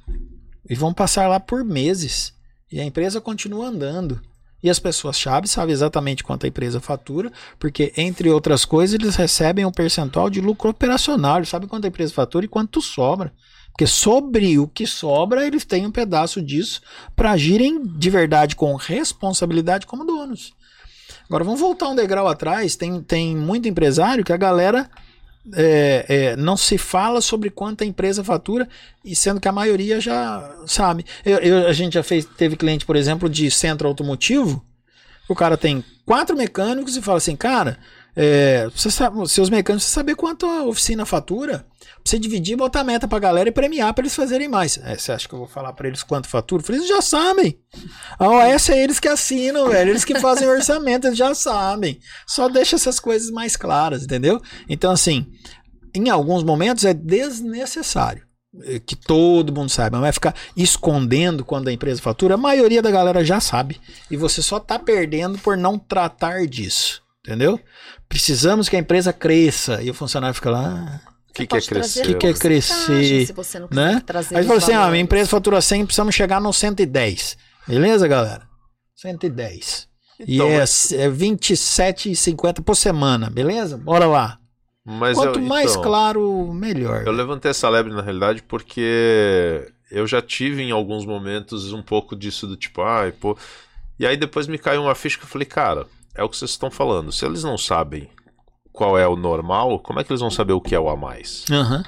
e 0.69 0.76
vão 0.76 0.93
passar 0.93 1.27
lá 1.27 1.39
por 1.39 1.63
meses. 1.63 2.34
E 2.72 2.80
a 2.80 2.84
empresa 2.84 3.22
continua 3.22 3.67
andando. 3.67 4.19
E 4.63 4.69
as 4.69 4.80
pessoas-chave 4.80 5.47
sabem 5.47 5.73
exatamente 5.73 6.23
quanto 6.23 6.45
a 6.45 6.49
empresa 6.49 6.81
fatura, 6.81 7.31
porque, 7.59 7.93
entre 7.95 8.30
outras 8.31 8.65
coisas, 8.65 8.95
eles 8.95 9.15
recebem 9.15 9.63
um 9.63 9.72
percentual 9.72 10.27
de 10.27 10.41
lucro 10.41 10.72
operacional. 10.72 11.45
Sabem 11.45 11.69
quanto 11.69 11.85
a 11.85 11.88
empresa 11.88 12.11
fatura 12.11 12.45
e 12.45 12.49
quanto 12.49 12.81
sobra. 12.81 13.31
Porque 13.76 13.88
sobre 13.88 14.57
o 14.57 14.69
que 14.69 14.88
sobra, 14.88 15.45
eles 15.45 15.65
têm 15.65 15.85
um 15.85 15.91
pedaço 15.91 16.41
disso 16.41 16.81
para 17.14 17.31
agirem 17.31 17.85
de 17.85 18.10
verdade 18.10 18.56
com 18.56 18.73
responsabilidade 18.76 19.85
como 19.85 20.06
donos. 20.06 20.53
Agora 21.27 21.43
vamos 21.43 21.60
voltar 21.60 21.89
um 21.89 21.95
degrau 21.95 22.26
atrás. 22.26 22.77
Tem, 22.77 23.02
tem 23.02 23.35
muito 23.35 23.68
empresário 23.68 24.23
que 24.23 24.31
a 24.31 24.38
galera 24.38 24.89
é, 25.53 26.06
é, 26.07 26.35
não 26.38 26.56
se 26.56 26.77
fala 26.77 27.19
sobre 27.19 27.49
quanto 27.49 27.84
a 27.84 27.88
empresa 27.88 28.23
fatura, 28.23 28.65
e 29.03 29.14
sendo 29.14 29.41
que 29.41 29.47
a 29.49 29.52
maioria 29.52 29.99
já 29.99 30.56
sabe. 30.65 31.06
Eu, 31.26 31.39
eu, 31.39 31.68
a 31.68 31.73
gente 31.73 31.95
já 31.95 32.03
fez, 32.03 32.23
teve 32.23 32.56
cliente, 32.56 32.85
por 32.85 32.95
exemplo, 32.95 33.27
de 33.27 33.52
centro 33.52 33.89
automotivo. 33.89 34.65
O 35.28 35.36
cara 35.36 35.57
tem 35.57 35.84
quatro 36.05 36.37
mecânicos 36.37 36.95
e 36.95 37.02
fala 37.02 37.18
assim, 37.18 37.36
cara, 37.36 37.78
é, 38.15 38.69
você 38.73 38.89
sabe, 38.89 39.27
seus 39.27 39.49
mecânicos, 39.49 39.85
você 39.85 39.94
saber 39.94 40.15
quanto 40.15 40.45
a 40.45 40.63
oficina 40.63 41.05
fatura, 41.05 41.65
você 42.03 42.18
dividir, 42.19 42.55
botar 42.55 42.84
meta 42.84 43.07
pra 43.07 43.19
galera 43.19 43.49
e 43.49 43.52
premiar 43.52 43.94
para 43.94 44.03
eles 44.03 44.15
fazerem 44.15 44.47
mais. 44.47 44.77
É, 44.77 44.95
você 44.95 45.11
acha 45.11 45.27
que 45.27 45.34
eu 45.34 45.39
vou 45.39 45.47
falar 45.47 45.73
para 45.73 45.87
eles 45.87 46.03
quanto 46.03 46.27
fatura? 46.27 46.63
Eles 46.69 46.87
já 46.87 47.02
sabem. 47.02 47.60
A 48.18 48.29
OS 48.29 48.69
é 48.69 48.84
eles 48.84 48.99
que 48.99 49.07
assinam, 49.07 49.69
velho. 49.69 49.89
Eles 49.89 50.05
que 50.05 50.19
fazem 50.19 50.47
o 50.47 50.52
orçamento, 50.52 51.07
eles 51.07 51.18
já 51.18 51.34
sabem. 51.34 51.99
Só 52.27 52.47
deixa 52.47 52.76
essas 52.76 52.99
coisas 52.99 53.31
mais 53.31 53.55
claras, 53.55 54.03
entendeu? 54.03 54.41
Então, 54.69 54.91
assim, 54.91 55.26
em 55.94 56.10
alguns 56.10 56.44
momentos 56.44 56.85
é 56.85 56.94
desnecessário 56.94 58.23
é, 58.63 58.79
que 58.79 58.95
todo 58.95 59.53
mundo 59.53 59.69
saiba, 59.69 59.99
vai 59.99 60.11
ficar 60.11 60.35
escondendo 60.55 61.44
quando 61.44 61.68
a 61.68 61.73
empresa 61.73 62.02
fatura, 62.02 62.35
a 62.35 62.37
maioria 62.37 62.81
da 62.81 62.91
galera 62.91 63.26
já 63.26 63.39
sabe. 63.39 63.81
E 64.10 64.15
você 64.15 64.41
só 64.41 64.60
tá 64.60 64.77
perdendo 64.79 65.37
por 65.39 65.57
não 65.57 65.77
tratar 65.77 66.45
disso. 66.47 67.04
Entendeu? 67.26 67.60
Precisamos 68.07 68.70
que 68.70 68.76
a 68.76 68.79
empresa 68.79 69.12
cresça. 69.12 69.81
E 69.81 69.89
o 69.89 69.94
funcionário 69.95 70.36
fica 70.36 70.52
lá. 70.52 71.02
que, 71.34 71.47
que 71.47 71.57
é 71.57 71.62
crescer? 71.62 72.02
O 72.02 72.04
que, 72.04 72.13
que 72.13 72.28
é 72.28 72.34
crescer? 72.34 73.26
Se 73.26 73.34
você 73.34 73.60
não 73.60 73.68
né? 73.71 74.02
Aí 74.36 74.44
falou 74.44 74.57
assim: 74.57 74.73
ah, 74.73 74.87
minha 74.89 75.02
empresa 75.02 75.28
fatura 75.28 75.60
100, 75.60 75.86
precisamos 75.87 76.13
chegar 76.13 76.39
no 76.39 76.54
110. 76.54 77.36
Beleza, 77.68 78.07
galera? 78.07 78.44
110. 78.95 79.87
e 80.20 80.36
Então, 80.36 80.47
é, 80.47 80.60
mas- 80.60 80.91
é 80.91 81.10
27,50 81.10 82.62
por 82.62 82.76
semana, 82.76 83.28
beleza? 83.29 83.76
Bora 83.76 84.05
lá. 84.05 84.39
Mas 84.86 85.18
Quanto 85.18 85.39
eu, 85.39 85.45
mais 85.45 85.71
então, 85.71 85.81
claro, 85.81 86.54
melhor. 86.54 87.07
Eu 87.07 87.12
levantei 87.12 87.49
essa 87.49 87.68
lebre 87.68 87.91
na 87.91 88.04
realidade 88.04 88.44
porque 88.44 89.68
eu 89.89 90.05
já 90.05 90.21
tive 90.21 90.62
em 90.62 90.70
alguns 90.70 91.07
momentos 91.07 91.73
um 91.73 91.81
pouco 91.81 92.15
disso 92.15 92.45
do 92.45 92.55
tipo, 92.55 92.84
ai, 92.84 93.12
pô. 93.12 93.36
E 93.99 94.05
aí 94.05 94.15
depois 94.15 94.45
me 94.45 94.60
caiu 94.60 94.84
uma 94.84 94.94
ficha 94.94 95.18
que 95.18 95.23
eu 95.23 95.28
falei, 95.28 95.47
cara, 95.47 95.87
é 96.15 96.23
o 96.23 96.29
que 96.29 96.37
vocês 96.37 96.52
estão 96.52 96.71
falando. 96.71 97.11
Se 97.11 97.26
eles 97.26 97.44
não 97.44 97.57
sabem 97.57 98.10
qual 98.71 98.97
é 98.97 99.07
o 99.07 99.15
normal, 99.15 99.79
como 99.79 99.99
é 99.99 100.03
que 100.03 100.11
eles 100.11 100.21
vão 100.21 100.31
saber 100.31 100.53
o 100.53 100.61
que 100.61 100.76
é 100.76 100.79
o 100.79 100.89
a 100.89 100.95
mais? 100.97 101.45
Aham. 101.52 101.84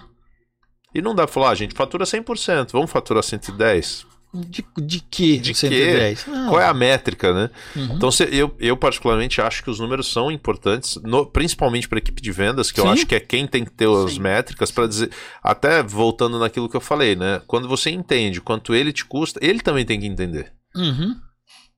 E 0.95 1.01
não 1.01 1.13
dá 1.13 1.23
pra 1.25 1.33
falar, 1.33 1.49
ah, 1.49 1.51
a 1.51 1.55
gente 1.55 1.75
fatura 1.75 2.05
100%, 2.05 2.71
vamos 2.71 2.89
faturar 2.89 3.21
110? 3.23 4.05
De, 4.33 4.63
de 4.77 4.99
que? 4.99 5.37
De 5.37 5.53
110? 5.53 6.27
Não. 6.27 6.49
Qual 6.49 6.61
é 6.61 6.65
a 6.65 6.73
métrica, 6.73 7.33
né? 7.33 7.49
Uhum. 7.75 7.95
Então, 7.95 8.11
se- 8.11 8.27
eu, 8.31 8.53
eu 8.59 8.75
particularmente 8.75 9.41
acho 9.41 9.63
que 9.63 9.69
os 9.69 9.79
números 9.79 10.11
são 10.11 10.29
importantes, 10.31 10.97
no- 11.03 11.25
principalmente 11.25 11.87
para 11.87 11.97
equipe 11.97 12.21
de 12.21 12.31
vendas, 12.31 12.71
que 12.71 12.79
eu 12.79 12.85
Sim. 12.85 12.89
acho 12.91 13.05
que 13.05 13.15
é 13.15 13.19
quem 13.19 13.47
tem 13.47 13.63
que 13.63 13.71
ter 13.71 13.87
as 13.89 14.13
Sim. 14.13 14.19
métricas 14.19 14.69
para 14.71 14.87
dizer. 14.87 15.11
Até 15.41 15.81
voltando 15.81 16.37
naquilo 16.39 16.69
que 16.69 16.75
eu 16.75 16.81
falei, 16.81 17.15
né? 17.15 17.41
Quando 17.47 17.67
você 17.67 17.89
entende 17.89 18.41
quanto 18.41 18.75
ele 18.75 18.91
te 18.91 19.05
custa, 19.05 19.39
ele 19.41 19.59
também 19.61 19.85
tem 19.85 19.99
que 19.99 20.05
entender. 20.07 20.51
Uhum. 20.75 21.15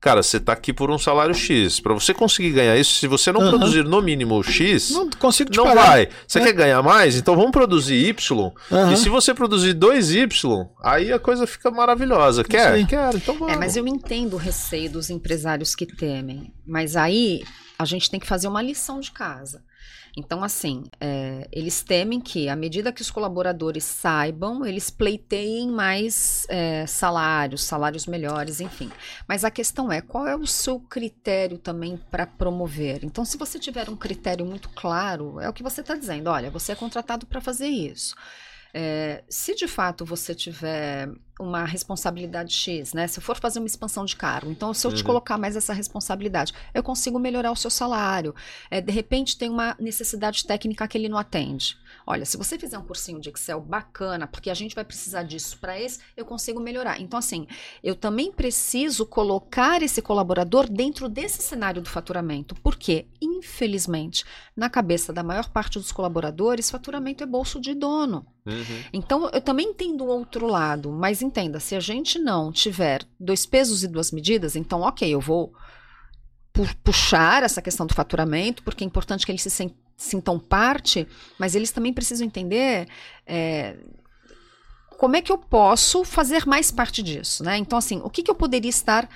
Cara, 0.00 0.22
você 0.22 0.40
tá 0.40 0.54
aqui 0.54 0.72
por 0.72 0.90
um 0.90 0.98
salário 0.98 1.34
X. 1.34 1.78
Para 1.78 1.92
você 1.92 2.14
conseguir 2.14 2.52
ganhar 2.52 2.74
isso, 2.78 2.94
se 2.94 3.06
você 3.06 3.30
não 3.30 3.42
Aham. 3.42 3.50
produzir 3.50 3.84
no 3.84 4.00
mínimo 4.00 4.42
X, 4.42 4.90
não, 4.92 5.04
Não 5.04 5.10
consigo 5.10 5.50
te 5.50 5.60
parar. 5.62 5.86
vai. 5.88 6.08
Você 6.26 6.38
É. 6.38 6.42
quer 6.44 6.52
ganhar 6.54 6.82
mais? 6.82 7.16
Então 7.16 7.36
vamos 7.36 7.50
produzir 7.50 7.96
Y. 8.08 8.50
Aham. 8.72 8.92
E 8.94 8.96
se 8.96 9.10
você 9.10 9.34
produzir 9.34 9.74
2Y, 9.74 10.66
aí 10.82 11.12
a 11.12 11.18
coisa 11.18 11.46
fica 11.46 11.70
maravilhosa. 11.70 12.42
Quer? 12.42 12.72
aí. 12.72 12.86
Quero, 12.86 13.18
então 13.18 13.34
vamos. 13.38 13.52
É, 13.52 13.56
mas 13.58 13.76
eu 13.76 13.86
entendo 13.86 14.34
o 14.34 14.38
receio 14.38 14.90
dos 14.90 15.10
empresários 15.10 15.74
que 15.74 15.84
temem. 15.84 16.50
Mas 16.66 16.96
aí 16.96 17.42
a 17.78 17.84
gente 17.84 18.10
tem 18.10 18.18
que 18.18 18.26
fazer 18.26 18.48
uma 18.48 18.62
lição 18.62 19.00
de 19.00 19.10
casa. 19.10 19.62
Então, 20.16 20.42
assim, 20.42 20.84
é, 21.00 21.48
eles 21.52 21.82
temem 21.82 22.20
que, 22.20 22.48
à 22.48 22.56
medida 22.56 22.92
que 22.92 23.02
os 23.02 23.10
colaboradores 23.10 23.84
saibam, 23.84 24.64
eles 24.64 24.90
pleiteiem 24.90 25.68
mais 25.70 26.46
é, 26.48 26.86
salários, 26.86 27.62
salários 27.62 28.06
melhores, 28.06 28.60
enfim. 28.60 28.90
Mas 29.28 29.44
a 29.44 29.50
questão 29.50 29.90
é, 29.90 30.00
qual 30.00 30.26
é 30.26 30.36
o 30.36 30.46
seu 30.46 30.80
critério 30.80 31.58
também 31.58 31.96
para 31.96 32.26
promover? 32.26 33.04
Então, 33.04 33.24
se 33.24 33.36
você 33.36 33.58
tiver 33.58 33.88
um 33.88 33.96
critério 33.96 34.44
muito 34.44 34.68
claro, 34.70 35.40
é 35.40 35.48
o 35.48 35.52
que 35.52 35.62
você 35.62 35.80
está 35.80 35.94
dizendo, 35.94 36.28
olha, 36.28 36.50
você 36.50 36.72
é 36.72 36.74
contratado 36.76 37.26
para 37.26 37.40
fazer 37.40 37.68
isso. 37.68 38.14
É, 38.72 39.24
se 39.28 39.54
de 39.54 39.66
fato 39.66 40.04
você 40.04 40.34
tiver 40.34 41.08
uma 41.40 41.64
responsabilidade 41.64 42.52
X, 42.52 42.92
né? 42.92 43.06
Se 43.08 43.18
eu 43.18 43.22
for 43.22 43.36
fazer 43.36 43.58
uma 43.58 43.66
expansão 43.66 44.04
de 44.04 44.14
cargo, 44.14 44.50
então 44.50 44.72
se 44.74 44.86
eu 44.86 44.92
te 44.92 44.98
Uhum. 45.00 45.06
colocar 45.06 45.38
mais 45.38 45.56
essa 45.56 45.72
responsabilidade, 45.72 46.52
eu 46.74 46.82
consigo 46.82 47.18
melhorar 47.18 47.50
o 47.50 47.56
seu 47.56 47.70
salário. 47.70 48.34
É, 48.70 48.80
de 48.80 48.92
repente 48.92 49.36
tem 49.38 49.48
uma 49.48 49.74
necessidade 49.80 50.44
técnica 50.46 50.86
que 50.86 50.96
ele 50.98 51.08
não 51.08 51.18
atende. 51.18 51.76
Olha, 52.10 52.24
se 52.26 52.36
você 52.36 52.58
fizer 52.58 52.76
um 52.76 52.82
cursinho 52.82 53.20
de 53.20 53.28
Excel 53.28 53.60
bacana, 53.60 54.26
porque 54.26 54.50
a 54.50 54.54
gente 54.54 54.74
vai 54.74 54.84
precisar 54.84 55.22
disso 55.22 55.56
para 55.60 55.80
esse, 55.80 56.00
eu 56.16 56.24
consigo 56.24 56.58
melhorar. 56.58 57.00
Então, 57.00 57.16
assim, 57.16 57.46
eu 57.84 57.94
também 57.94 58.32
preciso 58.32 59.06
colocar 59.06 59.80
esse 59.80 60.02
colaborador 60.02 60.68
dentro 60.68 61.08
desse 61.08 61.40
cenário 61.40 61.80
do 61.80 61.88
faturamento, 61.88 62.56
porque, 62.64 63.06
infelizmente, 63.22 64.24
na 64.56 64.68
cabeça 64.68 65.12
da 65.12 65.22
maior 65.22 65.48
parte 65.50 65.78
dos 65.78 65.92
colaboradores, 65.92 66.68
faturamento 66.68 67.22
é 67.22 67.26
bolso 67.26 67.60
de 67.60 67.74
dono. 67.74 68.26
Uhum. 68.44 68.84
Então, 68.92 69.30
eu 69.32 69.40
também 69.40 69.68
entendo 69.68 70.02
o 70.02 70.08
outro 70.08 70.48
lado, 70.48 70.90
mas 70.90 71.22
entenda, 71.22 71.60
se 71.60 71.76
a 71.76 71.80
gente 71.80 72.18
não 72.18 72.50
tiver 72.50 73.06
dois 73.20 73.46
pesos 73.46 73.84
e 73.84 73.88
duas 73.88 74.10
medidas, 74.10 74.56
então, 74.56 74.80
ok, 74.80 75.08
eu 75.08 75.20
vou 75.20 75.52
pu- 76.52 76.76
puxar 76.82 77.44
essa 77.44 77.62
questão 77.62 77.86
do 77.86 77.94
faturamento, 77.94 78.64
porque 78.64 78.82
é 78.82 78.86
importante 78.86 79.24
que 79.24 79.30
eles 79.30 79.42
se 79.42 79.50
sen- 79.50 79.76
sintam 80.00 80.38
parte, 80.38 81.06
mas 81.38 81.54
eles 81.54 81.70
também 81.70 81.92
precisam 81.92 82.26
entender 82.26 82.88
é, 83.26 83.76
como 84.96 85.14
é 85.14 85.20
que 85.20 85.30
eu 85.30 85.36
posso 85.36 86.04
fazer 86.04 86.46
mais 86.46 86.70
parte 86.70 87.02
disso, 87.02 87.44
né? 87.44 87.58
Então, 87.58 87.78
assim, 87.78 88.00
o 88.02 88.08
que, 88.08 88.22
que 88.22 88.30
eu 88.30 88.34
poderia 88.34 88.70
estar 88.70 89.06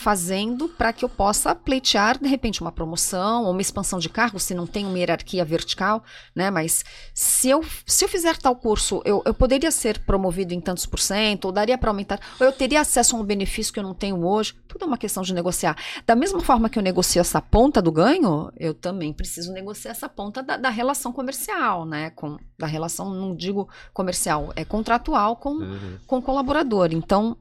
fazendo 0.00 0.68
para 0.68 0.92
que 0.92 1.04
eu 1.04 1.08
possa 1.08 1.56
pleitear, 1.56 2.16
de 2.22 2.28
repente, 2.28 2.60
uma 2.60 2.70
promoção 2.70 3.42
ou 3.42 3.50
uma 3.50 3.60
expansão 3.60 3.98
de 3.98 4.08
cargo, 4.08 4.38
se 4.38 4.54
não 4.54 4.64
tem 4.64 4.86
uma 4.86 4.96
hierarquia 4.96 5.44
vertical, 5.44 6.04
né? 6.32 6.52
Mas 6.52 6.84
se 7.12 7.50
eu, 7.50 7.64
se 7.84 8.04
eu 8.04 8.08
fizer 8.08 8.36
tal 8.36 8.54
curso, 8.54 9.02
eu, 9.04 9.20
eu 9.26 9.34
poderia 9.34 9.72
ser 9.72 9.98
promovido 9.98 10.54
em 10.54 10.60
tantos 10.60 10.86
por 10.86 11.00
cento, 11.00 11.46
ou 11.46 11.52
daria 11.52 11.76
para 11.76 11.90
aumentar, 11.90 12.20
ou 12.38 12.46
eu 12.46 12.52
teria 12.52 12.80
acesso 12.80 13.16
a 13.16 13.18
um 13.18 13.24
benefício 13.24 13.72
que 13.72 13.80
eu 13.80 13.82
não 13.82 13.92
tenho 13.92 14.24
hoje. 14.24 14.54
Tudo 14.68 14.84
é 14.84 14.86
uma 14.86 14.96
questão 14.96 15.20
de 15.24 15.34
negociar. 15.34 15.76
Da 16.06 16.14
mesma 16.14 16.40
forma 16.40 16.68
que 16.70 16.78
eu 16.78 16.82
negocio 16.82 17.20
essa 17.20 17.42
ponta 17.42 17.82
do 17.82 17.90
ganho, 17.90 18.52
eu 18.56 18.74
também 18.74 19.12
preciso 19.12 19.52
negociar 19.52 19.90
essa 19.90 20.08
ponta 20.08 20.44
da, 20.44 20.56
da 20.56 20.70
relação 20.70 21.12
comercial, 21.12 21.84
né? 21.84 22.10
Com, 22.10 22.36
da 22.56 22.68
relação, 22.68 23.12
não 23.12 23.34
digo 23.34 23.68
comercial, 23.92 24.52
é 24.54 24.64
contratual 24.64 25.34
com, 25.34 25.54
Uhum. 25.58 25.98
com 26.06 26.18
o 26.18 26.22
colaborador. 26.22 26.90
Então, 26.92 27.36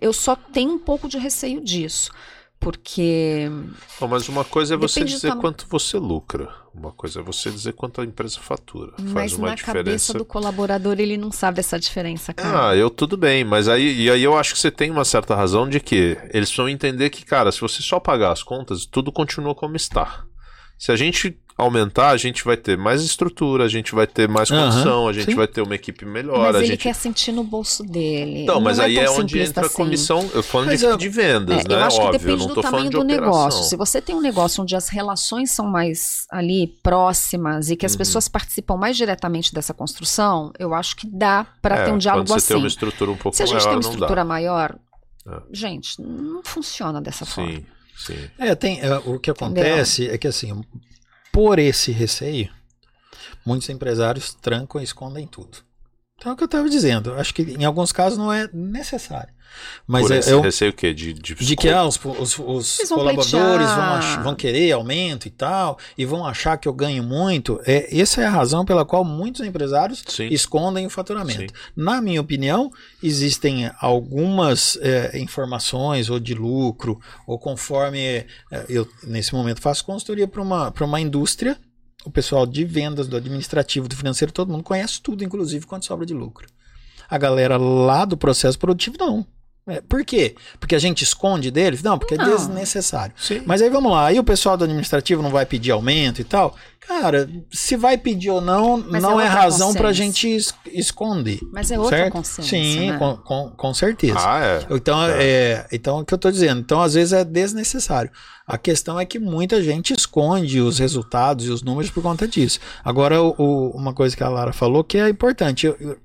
eu 0.00 0.12
só 0.12 0.34
tenho 0.34 0.72
um 0.72 0.78
pouco 0.78 1.08
de 1.08 1.18
receio 1.18 1.60
disso. 1.60 2.10
Porque. 2.60 3.46
Bom, 4.00 4.08
mas 4.08 4.26
uma 4.28 4.42
coisa 4.44 4.72
é 4.74 4.76
você 4.76 5.04
dizer 5.04 5.28
tama- 5.28 5.40
quanto 5.42 5.66
você 5.68 5.98
lucra. 5.98 6.48
Uma 6.74 6.90
coisa 6.92 7.20
é 7.20 7.22
você 7.22 7.50
dizer 7.50 7.74
quanto 7.74 8.00
a 8.00 8.04
empresa 8.04 8.38
fatura. 8.40 8.92
Faz 8.96 9.12
Mas 9.12 9.32
uma 9.34 9.48
na 9.48 9.54
diferença. 9.54 9.84
cabeça 9.84 10.14
do 10.14 10.24
colaborador, 10.24 10.98
ele 10.98 11.16
não 11.18 11.30
sabe 11.30 11.60
essa 11.60 11.78
diferença, 11.78 12.32
cara. 12.32 12.70
Ah, 12.70 12.76
eu 12.76 12.88
tudo 12.88 13.16
bem, 13.18 13.44
mas 13.44 13.68
aí, 13.68 14.02
e 14.04 14.10
aí 14.10 14.22
eu 14.22 14.36
acho 14.36 14.54
que 14.54 14.58
você 14.60 14.70
tem 14.70 14.90
uma 14.90 15.04
certa 15.04 15.34
razão 15.36 15.68
de 15.68 15.78
que 15.78 16.16
eles 16.32 16.48
precisam 16.48 16.68
entender 16.68 17.10
que, 17.10 17.24
cara, 17.24 17.52
se 17.52 17.60
você 17.60 17.82
só 17.82 18.00
pagar 18.00 18.32
as 18.32 18.42
contas, 18.42 18.86
tudo 18.86 19.12
continua 19.12 19.54
como 19.54 19.76
está. 19.76 20.24
Se 20.78 20.90
a 20.90 20.96
gente 20.96 21.38
aumentar, 21.56 22.10
a 22.10 22.16
gente 22.16 22.44
vai 22.44 22.56
ter 22.56 22.76
mais 22.76 23.00
estrutura, 23.02 23.64
a 23.64 23.68
gente 23.68 23.94
vai 23.94 24.06
ter 24.06 24.28
mais 24.28 24.50
condição, 24.50 25.06
a 25.06 25.12
gente 25.12 25.26
sim. 25.26 25.34
vai 25.36 25.46
ter 25.46 25.60
uma 25.62 25.74
equipe 25.74 26.04
melhor, 26.04 26.38
Mas 26.46 26.56
a 26.56 26.58
ele 26.58 26.66
gente. 26.66 26.80
quer 26.82 26.94
sentir 26.94 27.30
no 27.30 27.44
bolso 27.44 27.84
dele. 27.84 28.42
Então, 28.42 28.60
mas 28.60 28.78
Não 28.78 28.84
aí 28.84 28.98
é 28.98 29.04
tão 29.04 29.18
onde 29.18 29.38
entra 29.38 29.62
a 29.62 29.66
assim. 29.66 29.76
comissão. 29.76 30.28
Eu 30.34 30.42
falando 30.42 30.66
Mas 30.68 30.80
de, 30.80 30.86
eu- 30.86 30.96
de 30.96 31.08
vendas, 31.08 31.64
É, 31.64 31.68
né? 31.68 31.74
eu 31.76 31.84
acho 31.84 31.96
que 32.00 32.06
Óbvio, 32.06 32.30
eu 32.30 32.36
depende 32.36 32.54
do 32.54 32.60
tamanho 32.60 32.90
do 32.90 33.00
operação. 33.00 33.24
negócio. 33.24 33.64
Se 33.64 33.76
você 33.76 34.02
tem 34.02 34.14
um 34.16 34.20
negócio 34.20 34.62
onde 34.62 34.74
as 34.74 34.88
relações 34.88 35.50
são 35.52 35.66
mais 35.66 36.26
ali 36.30 36.74
próximas 36.82 37.70
e 37.70 37.76
que 37.76 37.86
as 37.86 37.92
Uhum. 37.92 37.98
pessoas 37.98 38.28
participam 38.28 38.76
mais 38.76 38.96
diretamente 38.96 39.54
dessa 39.54 39.72
construção, 39.72 40.52
eu 40.58 40.74
acho 40.74 40.96
que 40.96 41.06
dá 41.06 41.46
para 41.62 41.76
É, 41.78 41.84
ter 41.84 41.92
um 41.92 41.98
diálogo 41.98 42.26
quando 42.28 42.40
você 42.40 42.48
tem 42.48 42.56
assim. 42.56 42.62
uma 42.64 42.68
estrutura 42.68 43.10
um 43.12 43.16
pouco 43.16 43.36
Se 43.36 43.42
a 43.42 43.46
gente 43.46 43.54
maior, 43.56 43.64
tem 43.68 43.76
uma 43.76 43.82
não 43.82 43.90
estrutura 43.90 44.20
dá. 44.22 44.24
maior, 44.24 44.76
É. 45.26 45.40
gente, 45.52 46.02
não 46.02 46.42
funciona 46.42 47.00
dessa 47.00 47.24
forma. 47.24 47.52
Sim, 47.52 47.64
sim. 47.96 48.18
É, 48.38 48.54
tem, 48.56 48.80
é, 48.80 48.96
o 49.06 49.18
que 49.20 49.30
acontece 49.30 50.08
é 50.10 50.18
que 50.18 50.26
assim, 50.26 50.62
por 51.34 51.58
esse 51.58 51.90
receio, 51.90 52.48
muitos 53.44 53.68
empresários 53.68 54.34
trancam 54.34 54.80
e 54.80 54.84
escondem 54.84 55.26
tudo. 55.26 55.58
Então 56.16 56.30
é 56.30 56.34
o 56.34 56.36
que 56.36 56.44
eu 56.44 56.46
estava 56.46 56.70
dizendo. 56.70 57.12
Acho 57.14 57.34
que 57.34 57.42
em 57.42 57.64
alguns 57.64 57.90
casos 57.90 58.16
não 58.16 58.32
é 58.32 58.48
necessário. 58.52 59.33
Mas 59.86 60.10
é, 60.10 60.18
esse 60.18 60.30
é 60.30 60.36
o- 60.36 60.40
receio 60.40 60.70
o 60.70 60.74
quê? 60.74 60.92
De, 60.94 61.12
de, 61.12 61.34
de 61.34 61.56
que 61.56 61.68
ah, 61.68 61.84
os, 61.84 61.98
os- 62.04 62.38
os 62.38 62.78
colaboradores 62.88 63.66
vão, 63.68 63.84
ach- 63.94 64.22
vão 64.22 64.34
querer 64.34 64.72
aumento 64.72 65.26
e 65.26 65.30
tal, 65.30 65.78
e 65.96 66.04
vão 66.04 66.24
achar 66.26 66.56
que 66.56 66.66
eu 66.68 66.72
ganho 66.72 67.02
muito. 67.02 67.60
É, 67.66 67.98
essa 67.98 68.20
é 68.22 68.26
a 68.26 68.30
razão 68.30 68.64
pela 68.64 68.84
qual 68.84 69.04
muitos 69.04 69.40
empresários 69.46 70.02
Sim. 70.06 70.28
escondem 70.30 70.86
o 70.86 70.90
faturamento. 70.90 71.52
Sim. 71.54 71.60
Na 71.76 72.00
minha 72.00 72.20
opinião, 72.20 72.70
existem 73.02 73.70
algumas 73.80 74.78
é, 74.80 75.18
informações 75.18 76.08
ou 76.10 76.18
de 76.18 76.34
lucro, 76.34 76.98
ou 77.26 77.38
conforme 77.38 78.00
é, 78.00 78.26
eu 78.68 78.88
nesse 79.04 79.34
momento 79.34 79.60
faço 79.60 79.84
consultoria 79.84 80.26
para 80.28 80.42
uma, 80.42 80.70
pra 80.70 80.84
uma 80.84 81.00
indústria, 81.00 81.56
o 82.04 82.10
pessoal 82.10 82.46
de 82.46 82.64
vendas, 82.64 83.06
do 83.08 83.16
administrativo, 83.16 83.88
do 83.88 83.96
financeiro, 83.96 84.32
todo 84.32 84.52
mundo 84.52 84.62
conhece 84.62 85.00
tudo, 85.00 85.24
inclusive 85.24 85.64
quanto 85.66 85.86
sobra 85.86 86.04
de 86.04 86.12
lucro. 86.12 86.46
A 87.08 87.16
galera 87.18 87.56
lá 87.56 88.04
do 88.04 88.16
processo 88.16 88.58
produtivo, 88.58 88.96
não. 88.98 89.26
É, 89.66 89.80
por 89.80 90.04
quê? 90.04 90.34
Porque 90.60 90.74
a 90.74 90.78
gente 90.78 91.02
esconde 91.02 91.50
deles? 91.50 91.82
Não, 91.82 91.98
porque 91.98 92.14
é 92.14 92.18
Não. 92.18 92.26
desnecessário. 92.36 93.14
Sim. 93.16 93.42
Mas 93.46 93.62
aí 93.62 93.70
vamos 93.70 93.90
lá, 93.90 94.06
aí 94.08 94.18
o 94.18 94.24
pessoal 94.24 94.56
do 94.58 94.64
administrativo 94.64 95.22
não 95.22 95.30
vai 95.30 95.46
pedir 95.46 95.70
aumento 95.70 96.20
e 96.20 96.24
tal? 96.24 96.54
Cara, 96.86 97.26
se 97.50 97.74
vai 97.76 97.96
pedir 97.96 98.28
ou 98.28 98.42
não, 98.42 98.76
Mas 98.90 99.02
não 99.02 99.18
é 99.18 99.24
é, 99.24 99.28
razão 99.28 99.72
pra 99.72 99.88
consciência. 99.88 100.04
gente 100.04 100.36
es- 100.36 100.54
esconder. 100.70 101.38
Mas 101.50 101.70
é 101.70 101.78
outra 101.78 101.96
certo? 101.96 102.12
consciência. 102.12 102.58
Sim, 102.58 102.90
né? 102.90 102.98
com, 102.98 103.16
com, 103.16 103.50
com 103.56 103.72
certeza. 103.72 104.18
Ah, 104.18 104.44
é. 104.44 104.66
Então, 104.70 104.98
Tá. 104.98 105.08
é, 105.22 105.66
então, 105.72 105.98
é 105.98 106.02
o 106.02 106.04
que 106.04 106.12
eu 106.12 106.18
tô 106.18 106.30
dizendo. 106.30 106.60
Então, 106.60 106.82
às 106.82 106.92
vezes 106.92 107.14
é 107.14 107.24
desnecessário. 107.24 108.10
A 108.46 108.58
questão 108.58 109.00
é 109.00 109.06
que 109.06 109.18
muita 109.18 109.62
gente 109.62 109.94
esconde 109.94 110.60
os 110.60 110.78
resultados 110.78 111.46
e 111.46 111.50
os 111.50 111.62
números 111.62 111.90
por 111.90 112.02
conta 112.02 112.28
disso. 112.28 112.60
Agora, 112.84 113.22
o- 113.22 113.34
o- 113.38 113.70
uma 113.70 113.94
coisa 113.94 114.14
que 114.14 114.22
a 114.22 114.28
Lara 114.28 114.52
falou 114.52 114.84
que 114.84 114.98
é 114.98 115.08
importante. 115.08 115.64
Eu- 115.66 115.76
eu- 115.80 115.96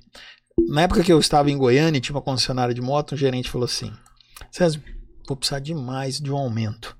na 0.68 0.82
época 0.82 1.04
que 1.04 1.12
eu 1.12 1.20
estava 1.20 1.50
em 1.50 1.58
Goiânia 1.58 1.98
e 1.98 2.02
tinha 2.02 2.16
uma 2.16 2.22
concessionária 2.22 2.74
de 2.74 2.82
moto, 2.82 3.14
um 3.14 3.18
gerente 3.18 3.50
falou 3.50 3.66
assim: 3.66 3.94
César, 4.52 4.82
vou 5.28 5.38
precisar 5.38 5.60
demais 5.60 6.20
de 6.20 6.32
um 6.32 6.38
aumento. 6.38 6.98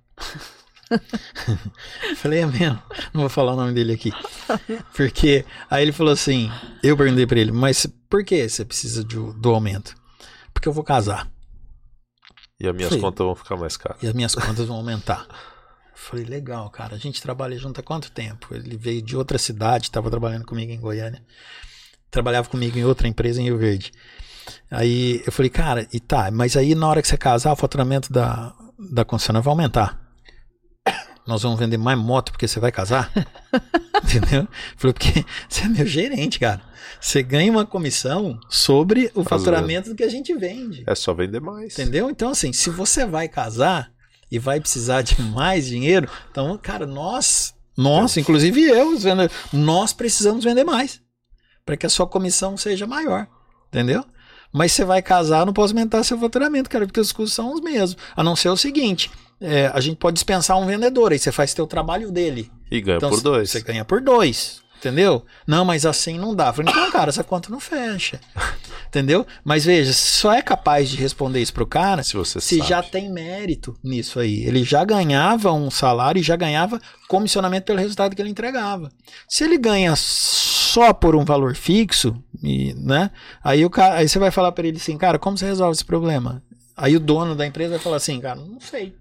Falei, 2.18 2.40
é 2.40 2.46
mesmo. 2.46 2.82
Não 3.14 3.22
vou 3.22 3.30
falar 3.30 3.54
o 3.54 3.56
nome 3.56 3.74
dele 3.74 3.94
aqui. 3.94 4.12
Porque 4.96 5.46
aí 5.70 5.84
ele 5.84 5.92
falou 5.92 6.14
assim: 6.14 6.50
eu 6.84 6.98
perguntei 6.98 7.28
pra 7.28 7.40
ele, 7.40 7.52
mas 7.52 7.86
por 8.10 8.24
que 8.24 8.48
você 8.48 8.66
precisa 8.66 9.04
do, 9.04 9.34
do 9.34 9.50
aumento? 9.50 9.96
Porque 10.54 10.68
eu 10.68 10.74
vou 10.74 10.84
casar. 10.84 11.30
E 12.60 12.68
as 12.68 12.76
minhas 12.76 12.90
Falei. 12.90 13.02
contas 13.02 13.26
vão 13.26 13.36
ficar 13.36 13.56
mais 13.56 13.78
caras. 13.78 14.04
E 14.04 14.08
as 14.08 14.14
minhas 14.14 14.36
contas 14.36 14.68
vão 14.68 14.78
aumentar. 14.78 15.26
Falei, 15.96 16.26
legal, 16.26 16.70
cara. 16.70 16.96
A 16.96 16.98
gente 16.98 17.22
trabalha 17.22 17.58
junto 17.58 17.80
há 17.80 17.84
quanto 17.84 18.12
tempo? 18.12 18.54
Ele 18.54 18.76
veio 18.76 19.02
de 19.02 19.16
outra 19.16 19.38
cidade, 19.38 19.86
estava 19.86 20.10
trabalhando 20.10 20.46
comigo 20.46 20.72
em 20.72 20.80
Goiânia. 20.80 21.24
Trabalhava 22.12 22.50
comigo 22.50 22.78
em 22.78 22.84
outra 22.84 23.08
empresa 23.08 23.42
em 23.42 23.46
Rio 23.46 23.58
Verde. 23.58 23.92
Aí 24.70 25.22
eu 25.26 25.32
falei, 25.32 25.50
cara, 25.50 25.88
e 25.94 26.00
tá, 26.00 26.30
mas 26.32 26.56
aí 26.58 26.76
na 26.76 26.88
hora 26.88 27.02
que 27.02 27.08
você 27.08 27.18
casar, 27.18 27.54
o 27.54 27.56
faturamento 27.56 28.12
da, 28.12 28.54
da 28.92 29.06
concessionária 29.06 29.44
vai 29.44 29.52
aumentar. 29.52 30.00
Nós 31.28 31.44
vamos 31.44 31.60
vender 31.60 31.78
mais 31.78 31.98
moto 32.00 32.32
porque 32.32 32.48
você 32.48 32.60
vai 32.60 32.72
casar? 32.72 33.12
Entendeu? 34.04 34.48
Falei, 34.76 34.94
porque 34.94 35.26
você 35.48 35.66
é 35.66 35.68
meu 35.68 35.86
gerente, 35.86 36.40
cara. 36.40 36.62
Você 37.00 37.22
ganha 37.22 37.52
uma 37.52 37.66
comissão 37.66 38.40
sobre 38.50 39.12
o 39.14 39.24
faturamento 39.24 39.90
do 39.90 39.96
que 39.96 40.04
a 40.04 40.10
gente 40.10 40.34
vende. 40.34 40.84
É 40.88 40.96
só 40.96 41.14
vender 41.14 41.40
mais. 41.40 41.78
Entendeu? 41.78 42.10
Então, 42.10 42.32
assim, 42.32 42.52
se 42.52 42.72
você 42.72 43.06
vai 43.06 43.28
casar 43.28 43.92
e 44.32 44.40
vai 44.40 44.60
precisar 44.60 45.04
de 45.04 45.22
mais 45.22 45.68
dinheiro, 45.68 46.10
então, 46.32 46.58
cara, 46.58 46.88
nós, 46.88 47.54
nós, 47.78 48.18
inclusive 48.18 48.64
eu, 48.64 48.98
nós 49.54 49.94
precisamos 49.94 50.44
vender 50.44 50.64
mais 50.64 51.00
para 51.70 51.78
que 51.78 51.86
a 51.86 51.90
sua 51.90 52.08
comissão 52.08 52.58
seja 52.58 52.88
maior. 52.88 53.28
Entendeu? 53.68 54.04
Mas 54.52 54.72
você 54.72 54.84
vai 54.84 55.04
casar, 55.04 55.46
não 55.46 55.54
posso 55.54 55.72
aumentar 55.72 56.04
seu 56.04 56.18
faturamento, 56.18 56.68
cara, 56.68 56.88
porque 56.88 57.00
os 57.00 57.12
custos 57.12 57.34
são 57.36 57.54
os 57.54 57.62
mesmos. 57.62 57.96
A 58.16 58.24
não 58.24 58.36
ser 58.36 58.50
o 58.50 58.58
seguinte: 58.58 59.12
é, 59.40 59.68
a 59.72 59.80
gente 59.80 59.98
pode 59.98 60.16
dispensar 60.16 60.58
um 60.58 60.66
vendedor, 60.66 61.12
aí 61.12 61.20
você 61.20 61.32
faz 61.32 61.54
teu 61.54 61.68
trabalho 61.68 62.12
dele. 62.12 62.52
E 62.72 62.82
ganha 62.82 62.98
Então, 62.98 63.12
por 63.12 63.22
dois. 63.22 63.52
Você 63.52 63.62
ganha 63.62 63.86
por 63.86 64.02
dois. 64.02 64.62
Entendeu? 64.80 65.24
Não, 65.46 65.64
mas 65.64 65.86
assim 65.86 66.18
não 66.18 66.34
dá. 66.34 66.52
Falei, 66.54 66.72
então, 66.72 66.90
cara, 66.90 67.10
essa 67.10 67.24
conta 67.24 67.52
não 67.52 67.60
fecha. 67.60 68.20
Entendeu? 68.88 69.28
Mas 69.44 69.66
veja, 69.66 69.94
só 69.94 70.34
é 70.34 70.42
capaz 70.42 70.90
de 70.90 70.96
responder 70.98 71.40
isso 71.42 71.54
pro 71.54 71.68
cara 71.68 72.02
Se 72.02 72.16
você 72.16 72.40
se 72.42 72.58
sabe. 72.58 72.70
já 72.70 72.82
tem 72.82 73.12
mérito 73.12 73.78
nisso 73.84 74.20
aí. 74.20 74.44
Ele 74.46 74.64
já 74.64 74.84
ganhava 74.86 75.52
um 75.52 75.70
salário 75.70 76.20
e 76.20 76.24
já 76.24 76.36
ganhava 76.36 76.82
comissionamento 77.08 77.66
pelo 77.66 77.78
resultado 77.78 78.16
que 78.16 78.22
ele 78.22 78.32
entregava. 78.32 78.90
Se 79.28 79.44
ele 79.44 79.58
ganha 79.60 79.94
só 80.70 80.94
por 80.94 81.16
um 81.16 81.26
valor 81.26 81.56
fixo, 81.56 82.16
e, 82.42 82.74
né? 82.74 83.12
Aí, 83.44 83.66
o 83.66 83.70
cara, 83.70 83.96
aí 83.96 84.08
você 84.08 84.20
vai 84.20 84.32
falar 84.32 84.52
para 84.52 84.68
ele 84.68 84.78
assim, 84.78 84.98
cara, 84.98 85.20
como 85.20 85.38
você 85.38 85.46
resolve 85.46 85.74
esse 85.74 85.86
problema? 85.86 86.44
Aí 86.76 86.96
o 86.96 87.00
dono 87.00 87.36
da 87.36 87.46
empresa 87.46 87.72
vai 87.72 87.80
falar 87.80 87.98
assim, 87.98 88.20
cara, 88.20 88.40
não 88.40 88.60
sei. 88.60 88.96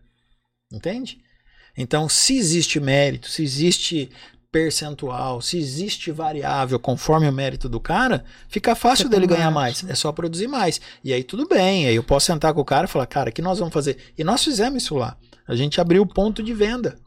Entende? 0.72 1.18
Então, 1.76 2.08
se 2.08 2.36
existe 2.36 2.80
mérito, 2.80 3.28
se 3.28 3.42
existe 3.42 4.10
percentual, 4.50 5.40
se 5.40 5.58
existe 5.58 6.10
variável 6.10 6.78
conforme 6.78 7.28
o 7.28 7.32
mérito 7.32 7.68
do 7.68 7.78
cara, 7.78 8.24
fica 8.48 8.74
fácil 8.74 9.04
Fica 9.04 9.16
dele 9.16 9.26
ganhar 9.26 9.50
mais. 9.50 9.82
mais. 9.82 9.92
É 9.92 9.94
só 9.94 10.10
produzir 10.10 10.48
mais. 10.48 10.80
E 11.04 11.12
aí 11.12 11.22
tudo 11.22 11.46
bem. 11.46 11.86
Aí 11.86 11.94
eu 11.94 12.02
posso 12.02 12.26
sentar 12.26 12.54
com 12.54 12.60
o 12.60 12.64
cara 12.64 12.86
e 12.86 12.90
falar, 12.90 13.06
cara, 13.06 13.30
o 13.30 13.32
que 13.32 13.42
nós 13.42 13.58
vamos 13.58 13.74
fazer? 13.74 13.98
E 14.16 14.24
nós 14.24 14.42
fizemos 14.42 14.82
isso 14.82 14.96
lá. 14.96 15.16
A 15.46 15.54
gente 15.54 15.80
abriu 15.80 16.02
o 16.02 16.06
ponto 16.06 16.42
de 16.42 16.54
venda. 16.54 16.98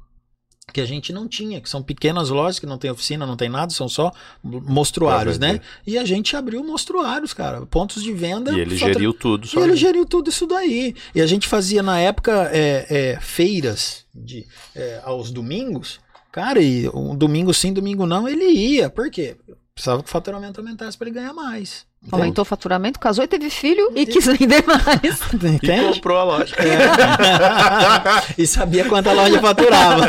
Que 0.73 0.79
a 0.79 0.85
gente 0.85 1.11
não 1.11 1.27
tinha, 1.27 1.59
que 1.59 1.69
são 1.69 1.83
pequenas 1.83 2.29
lojas 2.29 2.57
que 2.57 2.65
não 2.65 2.77
tem 2.77 2.89
oficina, 2.89 3.25
não 3.25 3.35
tem 3.35 3.49
nada, 3.49 3.73
são 3.73 3.89
só 3.89 4.11
mostruários, 4.41 5.37
Pra 5.37 5.53
né? 5.53 5.61
E 5.85 5.97
a 5.97 6.05
gente 6.05 6.35
abriu 6.35 6.63
mostruários, 6.63 7.33
cara, 7.33 7.65
pontos 7.65 8.01
de 8.01 8.13
venda. 8.13 8.53
E 8.53 8.59
ele 8.59 8.77
geriu 8.77 9.13
tudo 9.13 9.47
e 9.53 9.59
ele 9.59 9.75
geriu 9.75 10.05
tudo 10.05 10.29
isso 10.29 10.47
daí. 10.47 10.95
E 11.13 11.21
a 11.21 11.27
gente 11.27 11.47
fazia 11.47 11.83
na 11.83 11.99
época 11.99 12.49
é, 12.53 12.85
é, 12.89 13.19
feiras 13.19 14.05
de, 14.15 14.47
é, 14.73 15.01
aos 15.03 15.29
domingos. 15.29 15.99
Cara, 16.31 16.61
e 16.61 16.87
um 16.89 17.15
domingo 17.15 17.53
sim, 17.53 17.73
domingo 17.73 18.05
não, 18.05 18.27
ele 18.27 18.45
ia. 18.45 18.89
Por 18.89 19.11
quê? 19.11 19.35
Precisava 19.81 20.03
que 20.03 20.09
o 20.09 20.11
faturamento 20.11 20.59
aumentasse 20.59 20.95
para 20.95 21.07
ele 21.07 21.15
ganhar 21.15 21.33
mais. 21.33 21.89
Aumentou 22.11 22.43
o 22.43 22.45
faturamento, 22.45 22.99
casou 22.99 23.23
e 23.23 23.27
teve 23.27 23.49
filho 23.49 23.91
e 23.95 24.05
quis 24.05 24.25
vender 24.27 24.63
mais. 24.65 25.19
E 25.43 25.47
Entende? 25.55 25.95
comprou 25.95 26.17
a 26.19 26.23
loja. 26.23 26.55
e 28.37 28.45
sabia 28.45 28.85
quanto 28.85 29.09
a 29.09 29.13
loja 29.13 29.39
faturava. 29.39 30.07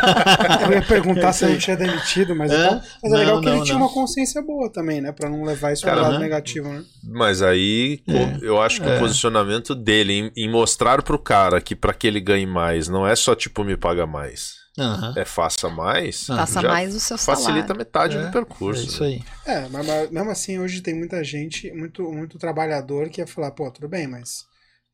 Eu 0.67 0.73
ia 0.73 0.83
perguntar 0.83 1.33
se 1.33 1.44
a 1.44 1.49
gente 1.49 1.70
é 1.70 1.76
demitido, 1.76 2.34
mas, 2.36 2.51
então, 2.52 2.83
mas 3.02 3.12
é 3.12 3.17
legal 3.17 3.34
Não, 3.36 3.42
que 3.42 3.49
ele 3.49 3.57
não, 3.57 3.65
tinha 3.65 3.78
não. 3.78 3.86
uma 3.86 3.92
consciência 3.92 4.42
boa 4.42 4.70
também, 4.70 5.01
né? 5.01 5.12
Pra 5.12 5.28
não 5.28 5.42
levar 5.42 5.73
isso 5.73 5.83
pro 5.86 5.94
lado 5.94 6.15
né? 6.15 6.18
negativo, 6.18 6.68
né? 6.68 6.83
Mas 7.05 7.41
aí 7.42 7.99
co- 8.07 8.44
eu 8.44 8.60
acho 8.60 8.81
que 8.81 8.89
É. 8.89 8.97
o 8.97 8.99
posicionamento 8.99 9.75
dele 9.75 10.12
em, 10.36 10.44
em 10.44 10.51
mostrar 10.51 11.02
pro 11.02 11.18
cara 11.18 11.60
que 11.60 11.75
pra 11.75 11.94
que 11.94 12.07
ele 12.07 12.20
ganhe 12.20 12.47
mais, 12.47 12.89
não 12.89 13.07
é 13.07 13.15
só 13.17 13.34
tipo 13.34 13.65
me 13.65 13.76
paga 13.76 14.07
mais. 14.07 14.61
Aham. 14.78 15.15
É 15.17 15.25
faça 15.25 15.68
mais. 15.68 16.26
Faça 16.26 16.60
já 16.60 16.68
mais 16.68 16.94
o 16.94 17.01
seu 17.01 17.18
Facilita 17.18 17.75
salário. 17.75 17.78
metade 17.78 18.17
É, 18.17 18.26
do 18.26 18.33
percurso. 18.33 18.83
É 18.83 18.84
isso 18.84 19.05
aí. 19.05 19.23
É, 19.47 19.68
mas, 19.68 19.86
mas 19.86 20.10
mesmo 20.10 20.31
assim, 20.31 20.59
hoje 20.59 20.81
tem 20.81 20.94
muita 20.94 21.23
gente, 21.23 21.70
muito, 21.73 22.10
muito 22.10 22.39
trabalhador 22.39 23.09
que 23.10 23.20
ia 23.20 23.26
falar, 23.26 23.51
pô, 23.51 23.70
tudo 23.70 23.89
bem, 23.89 24.07
mas 24.07 24.44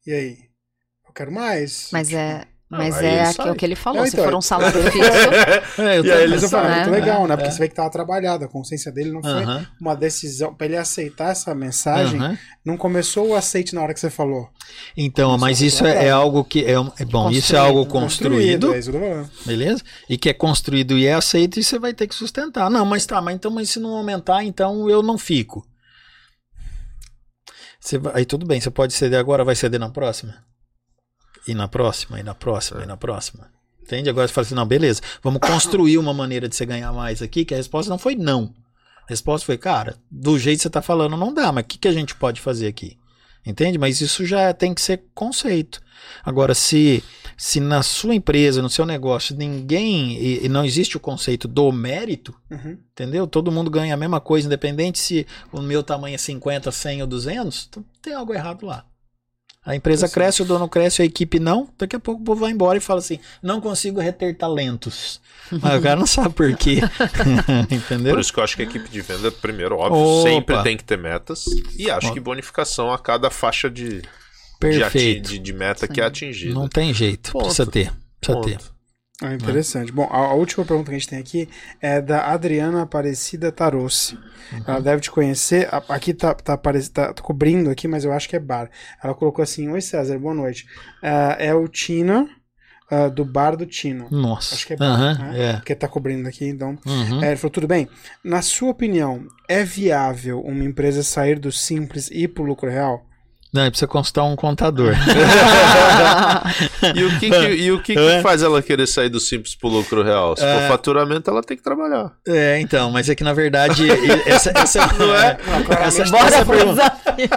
e 0.06 0.12
aí? 0.12 0.38
Eu 1.06 1.12
quero 1.12 1.32
mais. 1.32 1.90
Mas 1.92 2.12
é, 2.12 2.46
Não, 2.70 2.78
mas 2.78 2.96
é 3.02 3.24
sai. 3.32 3.50
o 3.50 3.54
que 3.54 3.64
ele 3.64 3.74
falou. 3.74 4.00
Não, 4.00 4.06
se 4.06 4.12
então, 4.12 4.24
for 4.26 4.34
é- 4.34 4.36
um 4.36 4.42
salário 4.42 4.82
fixo, 4.92 5.00
É, 5.80 5.98
eu 5.98 6.04
E 6.04 6.12
aí 6.12 6.22
ele 6.24 6.34
Mas 6.34 6.42
eu 6.42 6.48
falo, 6.50 6.68
né? 6.68 6.74
muito 6.76 6.90
legal, 6.90 7.26
né? 7.26 7.32
É, 7.32 7.36
Porque 7.36 7.48
é. 7.48 7.50
você 7.50 7.58
vê 7.60 7.68
que 7.68 7.74
tava 7.74 7.88
trabalhado, 7.90 8.44
a 8.44 8.48
consciência 8.48 8.92
dele 8.92 9.10
não 9.10 9.22
foi 9.22 9.30
Aham, 9.42 9.66
uma 9.80 9.96
decisão. 9.96 10.54
Pra 10.54 10.66
ele 10.66 10.76
aceitar 10.76 11.30
essa 11.30 11.54
mensagem, 11.54 12.20
aham. 12.20 12.38
não 12.62 12.76
começou 12.76 13.28
o 13.28 13.34
aceite 13.34 13.74
na 13.74 13.80
hora 13.82 13.94
que 13.94 14.00
você 14.00 14.10
falou. 14.10 14.50
Então, 14.94 15.30
Começou 15.30 15.46
mas 15.48 15.62
a 15.62 15.64
isso 15.66 15.86
é, 15.86 16.06
é 16.06 16.10
algo 16.10 16.44
que 16.44 16.62
é, 16.62 16.72
é 16.98 17.04
bom. 17.06 17.30
Isso 17.30 17.56
é 17.56 17.58
algo 17.58 17.86
construído, 17.86 18.74
é 18.74 18.82
falando. 18.82 19.30
beleza? 19.46 19.82
E 20.06 20.18
que 20.18 20.28
é 20.28 20.34
construído 20.34 20.98
e 20.98 21.06
é 21.06 21.14
aceito 21.14 21.58
e 21.58 21.64
você 21.64 21.78
vai 21.78 21.94
ter 21.94 22.06
que 22.06 22.14
sustentar. 22.14 22.68
Não, 22.68 22.84
mas 22.84 23.06
tá, 23.06 23.18
mas 23.22 23.34
então, 23.34 23.50
mas 23.50 23.70
se 23.70 23.80
não 23.80 23.94
aumentar, 23.96 24.44
então 24.44 24.90
eu 24.90 25.02
não 25.02 25.16
fico. 25.16 25.66
Você 27.80 27.96
vai- 27.96 28.12
aí 28.16 28.24
tudo 28.26 28.44
bem, 28.44 28.60
você 28.60 28.70
pode 28.70 28.92
ceder 28.92 29.18
agora, 29.18 29.42
vai 29.44 29.54
ceder 29.54 29.80
na 29.80 29.88
próxima? 29.88 30.34
E 31.48 31.54
na 31.54 31.66
próxima, 31.66 32.20
e 32.20 32.22
na 32.22 32.34
próxima, 32.34 32.82
e 32.82 32.86
na 32.86 32.96
próxima. 32.96 33.48
Entende? 33.82 34.10
Agora 34.10 34.28
você 34.28 34.34
fala 34.34 34.46
assim, 34.46 34.54
não, 34.54 34.66
beleza, 34.66 35.00
vamos 35.22 35.40
construir 35.40 35.96
uma 35.96 36.12
maneira 36.12 36.46
de 36.48 36.54
você 36.54 36.66
ganhar 36.66 36.92
mais 36.92 37.22
aqui, 37.22 37.44
que 37.44 37.54
a 37.54 37.56
resposta 37.56 37.88
não 37.88 37.98
foi 37.98 38.14
não. 38.14 38.52
A 39.02 39.08
resposta 39.08 39.46
foi, 39.46 39.56
cara, 39.56 39.96
do 40.10 40.38
jeito 40.38 40.58
que 40.58 40.62
você 40.64 40.70
tá 40.70 40.82
falando 40.82 41.16
não 41.16 41.32
dá, 41.32 41.50
mas 41.50 41.64
o 41.64 41.66
que, 41.66 41.78
que 41.78 41.88
a 41.88 41.92
gente 41.92 42.14
pode 42.14 42.38
fazer 42.40 42.66
aqui? 42.66 42.98
Entende? 43.46 43.78
Mas 43.78 44.02
isso 44.02 44.26
já 44.26 44.52
tem 44.52 44.74
que 44.74 44.80
ser 44.82 45.04
conceito. 45.14 45.80
Agora, 46.22 46.54
se, 46.54 47.02
se 47.34 47.60
na 47.60 47.82
sua 47.82 48.14
empresa, 48.14 48.60
no 48.60 48.68
seu 48.68 48.84
negócio, 48.84 49.34
ninguém. 49.34 50.18
E, 50.18 50.44
e 50.44 50.48
não 50.50 50.66
existe 50.66 50.98
o 50.98 51.00
conceito 51.00 51.48
do 51.48 51.72
mérito, 51.72 52.34
Uhum. 52.50 52.76
entendeu? 52.92 53.26
Todo 53.26 53.50
mundo 53.50 53.70
ganha 53.70 53.94
a 53.94 53.96
mesma 53.96 54.20
coisa, 54.20 54.46
independente 54.46 54.98
se 54.98 55.26
o 55.50 55.62
meu 55.62 55.82
tamanho 55.82 56.14
é 56.14 56.18
50, 56.18 56.70
100 56.70 57.00
ou 57.00 57.06
200, 57.08 57.68
então 57.70 57.84
tem 58.02 58.12
algo 58.12 58.34
errado 58.34 58.66
lá. 58.66 58.84
A 59.68 59.76
empresa 59.76 60.08
cresce, 60.08 60.40
o 60.40 60.46
dono 60.46 60.66
cresce, 60.66 61.02
a 61.02 61.04
equipe 61.04 61.38
não. 61.38 61.68
Daqui 61.78 61.94
a 61.94 62.00
pouco 62.00 62.22
o 62.22 62.24
povo 62.24 62.40
vai 62.40 62.50
embora 62.50 62.78
e 62.78 62.80
fala 62.80 63.00
assim: 63.00 63.18
não 63.42 63.60
consigo 63.60 64.00
reter 64.00 64.34
talentos. 64.34 65.20
Mas 65.60 65.78
o 65.78 65.82
cara 65.82 65.96
não 65.96 66.06
sabe 66.06 66.30
por 66.34 66.56
quê. 66.56 66.78
Entendeu? 67.70 68.14
Por 68.14 68.20
isso 68.20 68.32
que 68.32 68.40
eu 68.40 68.44
acho 68.44 68.56
que 68.56 68.62
a 68.62 68.64
equipe 68.64 68.88
de 68.88 69.00
venda, 69.02 69.30
primeiro, 69.30 69.76
óbvio, 69.76 70.00
Opa. 70.02 70.30
sempre 70.30 70.62
tem 70.62 70.76
que 70.76 70.84
ter 70.84 70.96
metas. 70.96 71.44
E 71.76 71.90
acho 71.90 72.08
Ó. 72.08 72.12
que 72.14 72.20
bonificação 72.20 72.92
a 72.92 72.98
cada 72.98 73.28
faixa 73.30 73.68
de, 73.68 74.00
de, 74.00 74.02
ati- 74.02 74.58
Perfeito. 74.58 75.28
de- 75.28 75.38
de 75.38 75.52
meta 75.52 75.86
que 75.86 76.00
é 76.00 76.04
atingida. 76.04 76.54
Não 76.54 76.66
tem 76.66 76.92
jeito. 76.94 77.32
Ponto. 77.32 77.44
Precisa 77.44 77.66
ter. 77.70 77.92
Precisa 78.20 78.40
ter. 78.42 78.58
Ah, 79.20 79.34
interessante. 79.34 79.90
Bom, 79.90 80.08
a, 80.10 80.16
a 80.18 80.34
última 80.34 80.64
pergunta 80.64 80.90
que 80.90 80.96
a 80.96 80.98
gente 80.98 81.08
tem 81.08 81.18
aqui 81.18 81.48
é 81.80 82.00
da 82.00 82.26
Adriana 82.30 82.82
Aparecida 82.82 83.50
Tarossi. 83.50 84.14
Uhum. 84.52 84.62
Ela 84.66 84.80
deve 84.80 85.02
te 85.02 85.10
conhecer. 85.10 85.68
A- 85.74 85.82
Aqui 85.88 86.14
tá, 86.14 86.32
tá, 86.34 86.52
aparec- 86.52 86.88
tá 86.90 87.12
cobrindo 87.14 87.68
aqui, 87.68 87.88
mas 87.88 88.04
eu 88.04 88.12
acho 88.12 88.28
que 88.28 88.36
é 88.36 88.38
bar. 88.40 88.70
Ela 89.02 89.14
colocou 89.14 89.42
assim: 89.42 89.68
Oi 89.70 89.80
César, 89.80 90.18
boa 90.20 90.34
noite. 90.34 90.66
Ah, 91.02 91.36
é 91.38 91.52
o 91.52 91.66
Tina, 91.66 92.28
ah, 92.88 93.08
do 93.08 93.24
bar 93.24 93.56
do 93.56 93.66
Tino. 93.66 94.06
Nossa. 94.08 94.54
Acho 94.54 94.66
que 94.66 94.74
é 94.74 94.76
bar, 94.76 94.86
Aham, 94.86 95.14
né? 95.32 95.32
é. 95.40 95.52
Porque 95.54 95.74
tá 95.74 95.88
cobrindo 95.88 96.28
aqui, 96.28 96.46
então. 96.46 96.78
Uhum. 96.86 97.20
É, 97.22 97.28
ele 97.28 97.36
falou: 97.36 97.50
tudo 97.50 97.66
bem. 97.66 97.88
Na 98.24 98.40
sua 98.40 98.70
opinião, 98.70 99.26
é 99.48 99.64
viável 99.64 100.40
uma 100.42 100.62
empresa 100.62 101.02
sair 101.02 101.40
do 101.40 101.50
simples 101.50 102.08
e 102.12 102.22
ir 102.22 102.28
pro 102.28 102.44
lucro 102.44 102.70
real? 102.70 103.04
Não, 103.52 103.66
precisa 103.68 103.88
consultar 103.88 104.24
um 104.24 104.36
contador. 104.36 104.94
E 106.94 107.04
o 107.04 107.18
que, 107.18 107.30
que- 107.30 107.54
e 107.54 107.72
o 107.72 107.82
que, 107.82 107.94
que 107.94 108.00
É. 108.00 108.20
faz 108.22 108.42
ela 108.42 108.62
querer 108.62 108.86
sair 108.86 109.08
do 109.08 109.18
simples 109.20 109.54
pro 109.54 109.68
lucro 109.68 110.02
real? 110.02 110.36
Se 110.36 110.42
for 110.42 110.68
faturamento, 110.68 111.30
ela 111.30 111.42
tem 111.42 111.56
que 111.56 111.62
trabalhar. 111.62 112.12
é, 112.26 112.60
então, 112.60 112.90
mas 112.90 113.08
é 113.08 113.14
que 113.14 113.24
na 113.24 113.32
verdade 113.32 113.86
essa, 114.26 114.52
essa, 114.54 114.86
Não 114.98 115.14
é? 115.14 115.36
essa, 115.80 116.04
Bora 116.04 116.26
essa 116.28 116.44
pro 116.44 116.56
pergunta, 116.56 116.92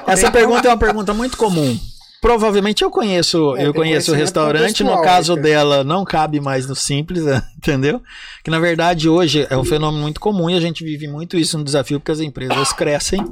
essa 0.07 0.31
pergunta 0.31 0.67
é 0.67 0.71
uma 0.71 0.77
pergunta 0.77 1.13
muito 1.13 1.37
comum. 1.37 1.77
Provavelmente 2.21 2.83
eu 2.83 2.91
conheço, 2.91 3.55
É, 3.57 3.65
eu 3.65 3.73
conheço 3.73 4.11
o 4.11 4.13
conhecimento 4.13 4.19
restaurante, 4.19 4.83
no 4.83 5.01
caso 5.01 5.35
né? 5.35 5.41
dela 5.41 5.83
não 5.83 6.05
cabe 6.05 6.39
mais 6.39 6.67
no 6.67 6.75
simples, 6.75 7.23
né? 7.23 7.41
Entendeu? 7.61 8.01
Que 8.43 8.49
na 8.49 8.57
verdade 8.59 9.07
hoje 9.07 9.45
é 9.47 9.55
um 9.55 9.63
fenômeno 9.63 10.01
muito 10.01 10.19
comum 10.19 10.49
e 10.49 10.55
a 10.55 10.59
gente 10.59 10.83
vive 10.83 11.07
muito 11.07 11.37
isso 11.37 11.59
no 11.59 11.63
desafio 11.63 11.99
porque 11.99 12.11
as 12.11 12.19
empresas 12.19 12.73
crescem, 12.73 13.23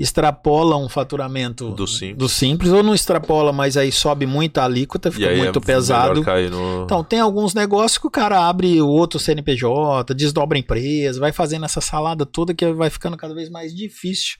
extrapolam 0.00 0.84
o 0.84 0.88
faturamento 0.88 1.70
Do 1.70 1.86
simples. 1.86 2.18
do 2.18 2.28
simples 2.28 2.72
ou 2.72 2.82
não 2.82 2.92
extrapola, 2.92 3.52
mas 3.52 3.76
aí 3.76 3.92
sobe 3.92 4.26
muito 4.26 4.58
a 4.58 4.64
alíquota, 4.64 5.12
fica 5.12 5.34
muito 5.36 5.60
é 5.60 5.62
pesado. 5.62 6.24
no... 6.50 6.82
Então, 6.84 7.04
tem 7.04 7.20
alguns 7.20 7.54
negócios 7.54 7.98
que 7.98 8.06
o 8.06 8.10
cara 8.10 8.48
abre 8.48 8.82
o 8.82 8.88
outro 8.88 9.20
CNPJ, 9.20 10.12
desdobra 10.12 10.58
a 10.58 10.60
empresa, 10.60 11.20
vai 11.20 11.30
fazendo 11.30 11.64
essa 11.64 11.80
salada 11.80 12.26
toda 12.26 12.52
que 12.52 12.72
vai 12.72 12.90
ficando 12.90 13.16
cada 13.16 13.32
vez 13.32 13.48
mais 13.48 13.72
difícil 13.74 14.38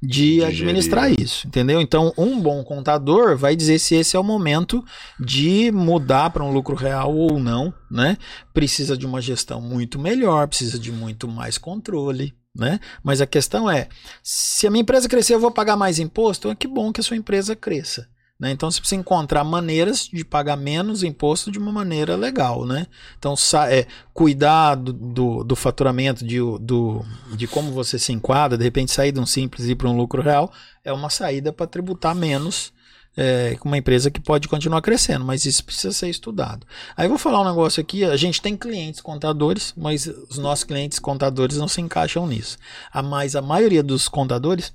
de 0.00 0.36
De 0.36 0.44
administrar 0.44 1.08
gerir. 1.08 1.24
isso, 1.24 1.46
entendeu? 1.48 1.80
Então, 1.80 2.12
um 2.16 2.38
bom 2.40 2.62
contador 2.62 3.36
vai 3.36 3.56
dizer 3.56 3.80
se 3.80 3.96
esse 3.96 4.16
é 4.16 4.20
o 4.20 4.24
momento 4.24 4.84
de 5.18 5.72
mudar 5.72 6.30
para 6.30 6.44
um 6.44 6.52
lucro 6.52 6.76
real 6.76 7.14
ou 7.16 7.40
não, 7.40 7.74
né? 7.90 8.16
Precisa 8.54 8.96
de 8.96 9.04
uma 9.04 9.20
gestão 9.20 9.60
muito 9.60 9.98
melhor, 9.98 10.46
precisa 10.46 10.78
de 10.78 10.92
muito 10.92 11.26
mais 11.26 11.58
controle. 11.58 12.34
Né? 12.54 12.80
Mas 13.02 13.20
a 13.20 13.26
questão 13.26 13.70
é: 13.70 13.88
se 14.22 14.66
a 14.66 14.70
minha 14.70 14.82
empresa 14.82 15.08
crescer, 15.08 15.34
eu 15.34 15.40
vou 15.40 15.50
pagar 15.50 15.76
mais 15.76 15.98
imposto? 15.98 16.50
É 16.50 16.54
que 16.54 16.66
bom 16.66 16.92
que 16.92 17.00
a 17.00 17.04
sua 17.04 17.16
empresa 17.16 17.54
cresça. 17.54 18.08
Né? 18.40 18.50
Então 18.50 18.70
você 18.70 18.80
precisa 18.80 18.98
encontrar 18.98 19.44
maneiras 19.44 20.08
de 20.10 20.24
pagar 20.24 20.56
menos 20.56 21.02
imposto 21.02 21.50
de 21.50 21.58
uma 21.58 21.70
maneira 21.70 22.16
legal. 22.16 22.64
Né? 22.64 22.86
Então, 23.18 23.34
é, 23.68 23.86
cuidar 24.14 24.76
do, 24.76 24.92
do, 24.94 25.44
do 25.44 25.54
faturamento, 25.54 26.24
de, 26.24 26.38
do, 26.38 27.04
de 27.36 27.46
como 27.46 27.70
você 27.70 27.98
se 27.98 28.12
enquadra, 28.12 28.56
de 28.56 28.64
repente 28.64 28.92
sair 28.92 29.12
de 29.12 29.20
um 29.20 29.26
simples 29.26 29.66
e 29.66 29.72
ir 29.72 29.76
para 29.76 29.90
um 29.90 29.96
lucro 29.96 30.22
real, 30.22 30.50
é 30.82 30.90
uma 30.90 31.10
saída 31.10 31.52
para 31.52 31.66
tributar 31.66 32.14
menos 32.14 32.72
é, 33.16 33.56
com 33.56 33.68
uma 33.68 33.76
empresa 33.78 34.10
que 34.10 34.20
pode 34.20 34.46
continuar 34.48 34.80
crescendo, 34.82 35.24
mas 35.24 35.44
isso 35.44 35.64
precisa 35.64 35.92
ser 35.92 36.08
estudado. 36.08 36.66
Aí 36.96 37.06
eu 37.06 37.08
vou 37.10 37.18
falar 37.18 37.40
um 37.40 37.44
negócio 37.48 37.80
aqui: 37.80 38.04
a 38.04 38.16
gente 38.16 38.40
tem 38.40 38.56
clientes 38.56 39.00
contadores, 39.00 39.72
mas 39.76 40.06
os 40.06 40.38
nossos 40.38 40.64
clientes 40.64 40.98
contadores 40.98 41.56
não 41.56 41.68
se 41.68 41.80
encaixam 41.80 42.26
nisso. 42.26 42.56
A, 42.92 43.02
mas 43.02 43.34
a 43.36 43.42
maioria 43.42 43.82
dos 43.82 44.08
contadores 44.08 44.72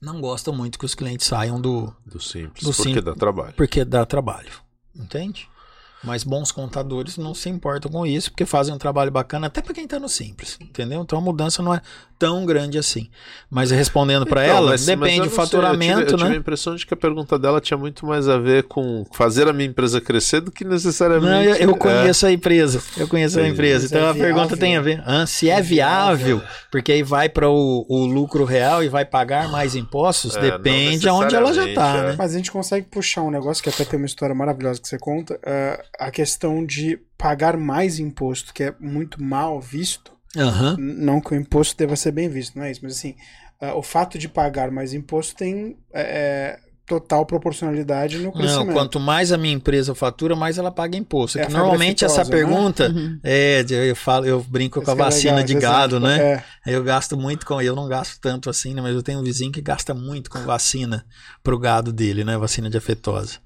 não 0.00 0.20
gostam 0.20 0.54
muito 0.54 0.78
que 0.78 0.84
os 0.84 0.94
clientes 0.94 1.26
saiam 1.26 1.60
do, 1.60 1.92
Do 2.04 2.20
simples, 2.20 2.62
Do 2.64 2.70
porque 2.72 2.82
simples. 2.82 3.04
dá 3.04 3.14
trabalho. 3.14 3.54
porque 3.56 3.84
dá 3.84 4.06
trabalho. 4.06 4.52
Entende? 4.94 5.48
Mas 6.04 6.22
bons 6.22 6.52
contadores 6.52 7.16
não 7.16 7.34
se 7.34 7.48
importam 7.48 7.90
com 7.90 8.06
isso, 8.06 8.30
porque 8.30 8.44
fazem 8.44 8.72
um 8.74 8.78
trabalho 8.78 9.10
bacana 9.10 9.46
até 9.48 9.60
para 9.62 9.74
quem 9.74 9.84
está 9.84 9.98
no 9.98 10.08
simples, 10.08 10.56
entendeu? 10.60 11.00
Então 11.02 11.18
a 11.18 11.22
mudança 11.22 11.62
não 11.62 11.74
é 11.74 11.80
tão 12.18 12.46
grande 12.46 12.78
assim. 12.78 13.08
Mas 13.50 13.70
respondendo 13.70 14.24
para 14.26 14.44
Então, 14.44 14.56
ela, 14.58 14.70
mas- 14.70 14.86
mas 14.86 14.98
depende 14.98 15.18
eu 15.18 15.24
do 15.24 15.30
sei, 15.30 15.36
faturamento, 15.36 16.00
eu 16.00 16.06
tive, 16.06 16.12
eu 16.12 16.16
tive 16.18 16.30
né? 16.30 16.36
a 16.36 16.38
impressão 16.38 16.74
de 16.76 16.86
que 16.86 16.94
a 16.94 16.96
pergunta 16.96 17.38
dela 17.38 17.60
tinha 17.60 17.76
muito 17.76 18.06
mais 18.06 18.28
a 18.28 18.38
ver 18.38 18.64
com 18.64 19.04
fazer 19.12 19.48
a 19.48 19.52
minha 19.52 19.68
empresa 19.68 20.00
crescer 20.00 20.40
do 20.40 20.50
que 20.52 20.64
necessariamente. 20.64 21.30
Não, 21.30 21.42
eu, 21.42 21.54
eu 21.56 21.70
é, 21.70 21.78
conheço 21.78 22.26
a 22.26 22.32
empresa. 22.32 22.82
Eu 22.96 23.08
conheço 23.08 23.38
a 23.40 23.48
empresa. 23.48 23.82
Mas 23.84 23.92
Então 23.92 24.06
é 24.06 24.10
a 24.10 24.14
pergunta 24.14 24.56
tem 24.56 24.76
a 24.76 24.80
ver. 24.80 25.02
Ah, 25.04 25.26
se 25.26 25.50
é 25.50 25.60
viável, 25.60 26.40
porque 26.70 26.92
aí 26.92 27.02
vai 27.02 27.28
para 27.28 27.48
o, 27.50 27.84
o 27.88 28.04
lucro 28.06 28.44
real 28.44 28.82
e 28.84 28.88
vai 28.88 29.04
pagar 29.04 29.48
mais 29.50 29.74
impostos, 29.74 30.36
É, 30.36 30.40
depende 30.52 31.08
aonde 31.08 31.34
ela 31.34 31.52
já 31.52 31.66
está, 31.66 32.02
né? 32.02 32.14
Mas 32.16 32.32
a 32.34 32.36
gente 32.36 32.50
consegue 32.52 32.86
puxar 32.86 33.22
um 33.22 33.30
negócio 33.30 33.62
que 33.62 33.68
até 33.68 33.84
tem 33.84 33.98
uma 33.98 34.06
história 34.06 34.34
maravilhosa 34.34 34.80
que 34.80 34.88
você 34.88 34.98
conta, 34.98 35.38
eh, 35.42 35.84
a 35.98 36.10
questão 36.10 36.64
de 36.64 36.98
pagar 37.18 37.56
mais 37.56 37.98
imposto, 37.98 38.52
que 38.54 38.64
é 38.64 38.74
muito 38.80 39.22
mal 39.22 39.60
visto. 39.60 40.12
N- 40.36 40.76
Não 40.78 41.20
que 41.20 41.32
o 41.32 41.36
imposto 41.36 41.76
deva 41.76 41.96
ser 41.96 42.12
bem 42.12 42.28
visto, 42.28 42.56
não 42.56 42.64
é 42.64 42.70
isso, 42.70 42.80
mas 42.82 42.92
assim, 42.96 43.14
ah, 43.60 43.74
o 43.74 43.82
fato 43.82 44.18
de 44.18 44.28
pagar 44.28 44.70
mais 44.70 44.92
imposto 44.92 45.34
tem 45.34 45.76
eh, 45.94 46.58
total 46.86 47.24
proporcionalidade 47.26 48.18
no 48.18 48.24
Não, 48.26 48.32
crescimento. 48.32 48.72
quanto 48.74 49.00
mais 49.00 49.32
a 49.32 49.38
minha 49.38 49.54
empresa 49.54 49.94
fatura, 49.94 50.36
mais 50.36 50.56
ela 50.58 50.70
paga 50.70 50.96
imposto. 50.96 51.38
É 51.38 51.42
É 51.44 51.48
normalmente 51.48 52.04
essa 52.04 52.22
né? 52.22 52.30
pergunta 52.30 52.88
Uhum. 52.94 53.18
é, 53.24 53.62
de- 53.62 53.74
eu 53.74 53.96
falo, 53.96 54.24
eu 54.26 54.40
brinco 54.42 54.80
com 54.82 54.90
a 54.90 54.94
que 54.94 55.00
é 55.00 55.04
vacina 55.04 55.32
legal, 55.32 55.46
de 55.46 55.52
esse 55.54 55.60
gado, 55.62 55.96
exemplo. 55.96 56.08
né? 56.08 56.42
É. 56.66 56.74
Eu 56.74 56.84
gasto 56.84 57.16
muito 57.16 57.44
com, 57.46 57.60
eu 57.62 57.74
não 57.74 57.88
gasto 57.88 58.20
tanto 58.20 58.48
assim, 58.50 58.74
né? 58.74 58.82
Mas 58.82 58.94
eu 58.94 59.02
tenho 59.02 59.20
um 59.20 59.22
vizinho 59.24 59.50
que 59.50 59.60
gasta 59.62 59.94
muito 59.94 60.30
com 60.30 60.38
vacina 60.44 61.04
pro 61.42 61.58
gado 61.58 61.92
dele, 61.92 62.22
né? 62.24 62.36
Vacina 62.36 62.68
de 62.70 62.76
afetosa. 62.76 63.38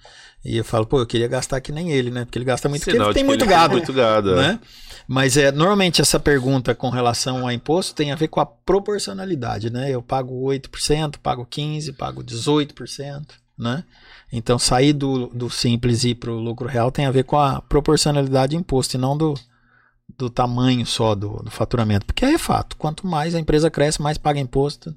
E 0.44 0.56
eu 0.56 0.64
falo, 0.64 0.86
pô, 0.86 1.00
eu 1.00 1.06
queria 1.06 1.28
gastar 1.28 1.60
que 1.60 1.70
nem 1.70 1.90
ele, 1.92 2.10
né? 2.10 2.24
Porque 2.24 2.38
ele 2.38 2.46
gasta 2.46 2.68
muito, 2.68 2.80
porque 2.80 2.92
Sinal 2.92 3.08
ele 3.08 3.14
tem 3.14 3.24
muito 3.24 3.44
ele 3.44 3.50
gado, 3.50 3.72
muito 3.74 3.92
gado. 3.92 4.32
é. 4.32 4.36
né? 4.36 4.60
Mas 5.06 5.36
é, 5.36 5.50
normalmente 5.50 6.00
essa 6.00 6.20
pergunta 6.20 6.74
com 6.74 6.88
relação 6.88 7.42
ao 7.42 7.52
imposto 7.52 7.94
tem 7.94 8.12
a 8.12 8.16
ver 8.16 8.28
com 8.28 8.40
a 8.40 8.46
proporcionalidade, 8.46 9.68
né? 9.68 9.90
Eu 9.90 10.00
pago 10.00 10.46
8%, 10.46 11.16
pago 11.18 11.44
15%, 11.44 11.94
pago 11.96 12.22
18%, 12.22 13.26
né? 13.58 13.84
Então 14.32 14.58
sair 14.58 14.92
do, 14.92 15.26
do 15.26 15.50
simples 15.50 16.04
e 16.04 16.10
ir 16.10 16.14
para 16.14 16.30
o 16.30 16.38
lucro 16.38 16.68
real 16.68 16.92
tem 16.92 17.06
a 17.06 17.10
ver 17.10 17.24
com 17.24 17.38
a 17.38 17.60
proporcionalidade 17.60 18.50
de 18.50 18.56
imposto 18.56 18.96
e 18.96 19.00
não 19.00 19.16
do, 19.16 19.34
do 20.16 20.30
tamanho 20.30 20.86
só 20.86 21.14
do, 21.14 21.42
do 21.42 21.50
faturamento. 21.50 22.06
Porque 22.06 22.24
é 22.24 22.38
fato, 22.38 22.76
quanto 22.76 23.06
mais 23.06 23.34
a 23.34 23.40
empresa 23.40 23.70
cresce, 23.70 24.00
mais 24.00 24.16
paga 24.16 24.38
imposto. 24.38 24.94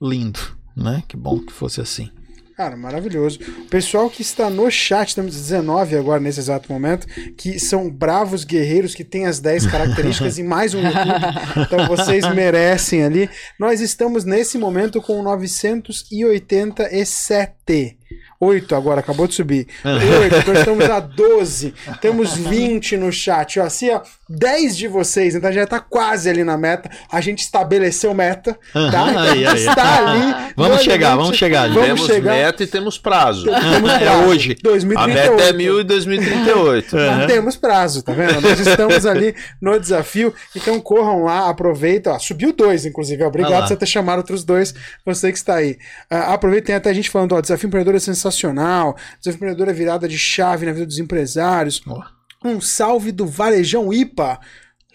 Lindo, 0.00 0.38
né? 0.76 1.02
Que 1.08 1.16
bom 1.16 1.40
que 1.40 1.52
fosse 1.52 1.80
assim. 1.80 2.10
Cara, 2.58 2.76
maravilhoso. 2.76 3.38
O 3.60 3.66
pessoal 3.66 4.10
que 4.10 4.20
está 4.20 4.50
no 4.50 4.68
chat, 4.68 5.14
temos 5.14 5.32
19 5.32 5.96
agora 5.96 6.18
nesse 6.18 6.40
exato 6.40 6.72
momento, 6.72 7.06
que 7.36 7.60
são 7.60 7.88
bravos 7.88 8.42
guerreiros 8.42 8.96
que 8.96 9.04
têm 9.04 9.26
as 9.26 9.38
10 9.38 9.68
características 9.68 10.38
e 10.38 10.42
mais 10.42 10.74
um 10.74 10.80
YouTube. 10.80 11.08
Então 11.56 11.86
vocês 11.86 12.28
merecem 12.34 13.04
ali. 13.04 13.30
Nós 13.60 13.80
estamos 13.80 14.24
nesse 14.24 14.58
momento 14.58 15.00
com 15.00 15.22
987. 15.22 17.96
8 18.40 18.74
agora, 18.74 18.98
acabou 18.98 19.28
de 19.28 19.34
subir. 19.34 19.68
8, 19.86 20.36
então 20.36 20.54
estamos 20.54 20.90
a 20.90 20.98
12. 20.98 21.74
Temos 22.00 22.36
20 22.36 22.96
no 22.96 23.12
chat. 23.12 23.60
Ó, 23.60 23.64
assim, 23.64 23.90
ó, 23.90 24.02
10 24.28 24.76
de 24.76 24.88
vocês, 24.88 25.34
então 25.34 25.50
já 25.50 25.66
tá 25.66 25.80
quase 25.80 26.28
ali 26.28 26.44
na 26.44 26.56
meta. 26.58 26.90
A 27.10 27.20
gente 27.20 27.40
estabeleceu 27.40 28.12
meta, 28.12 28.58
tá? 28.72 28.88
Então 28.88 29.18
aí, 29.18 29.46
aí. 29.46 29.66
está 29.66 30.06
ali. 30.06 30.52
Vamos 30.54 30.82
chegar, 30.82 31.16
vamos 31.16 31.36
chegar. 31.36 31.68
Vamos 31.68 31.86
temos 31.86 32.06
chegar. 32.06 32.32
meta 32.32 32.62
e 32.62 32.66
temos 32.66 32.98
prazo. 32.98 33.46
Temos 33.46 33.90
É 33.90 33.98
prazo. 33.98 34.22
hoje. 34.24 34.56
A 34.58 34.62
2038. 34.68 35.30
meta 35.30 35.42
é 35.44 35.52
mil 35.52 35.80
e 35.80 35.84
2038. 35.84 36.96
Não 36.96 37.26
temos 37.26 37.56
prazo, 37.56 38.02
tá 38.02 38.12
vendo? 38.12 38.40
Nós 38.40 38.60
estamos 38.60 39.06
ali 39.06 39.34
no 39.60 39.78
desafio. 39.78 40.34
Então 40.54 40.78
corram 40.80 41.24
lá, 41.24 41.48
aproveita. 41.48 42.12
Ó, 42.12 42.18
subiu 42.18 42.52
dois, 42.52 42.84
inclusive. 42.84 43.22
Ah 43.22 43.28
Obrigado 43.28 43.62
por 43.62 43.68
você 43.68 43.76
ter 43.76 43.86
chamado 43.86 44.18
outros 44.18 44.44
dois, 44.44 44.74
você 45.04 45.32
que 45.32 45.38
está 45.38 45.56
aí. 45.56 45.78
Ah, 46.10 46.34
aproveita, 46.34 46.66
tem 46.66 46.74
até 46.74 46.92
gente 46.92 47.08
falando, 47.10 47.34
ó, 47.34 47.40
desafio 47.40 47.66
empreendedor 47.66 47.94
é 47.96 48.00
sensacional. 48.00 48.96
Desafio 49.20 49.36
empreendedor 49.36 49.68
é 49.68 49.72
virada 49.72 50.08
de 50.08 50.18
chave 50.18 50.66
na 50.66 50.72
vida 50.72 50.86
dos 50.86 50.98
empresários. 50.98 51.80
Ó. 51.86 52.17
Um 52.44 52.60
salve 52.60 53.10
do 53.10 53.26
Varejão 53.26 53.92
IPA. 53.92 54.38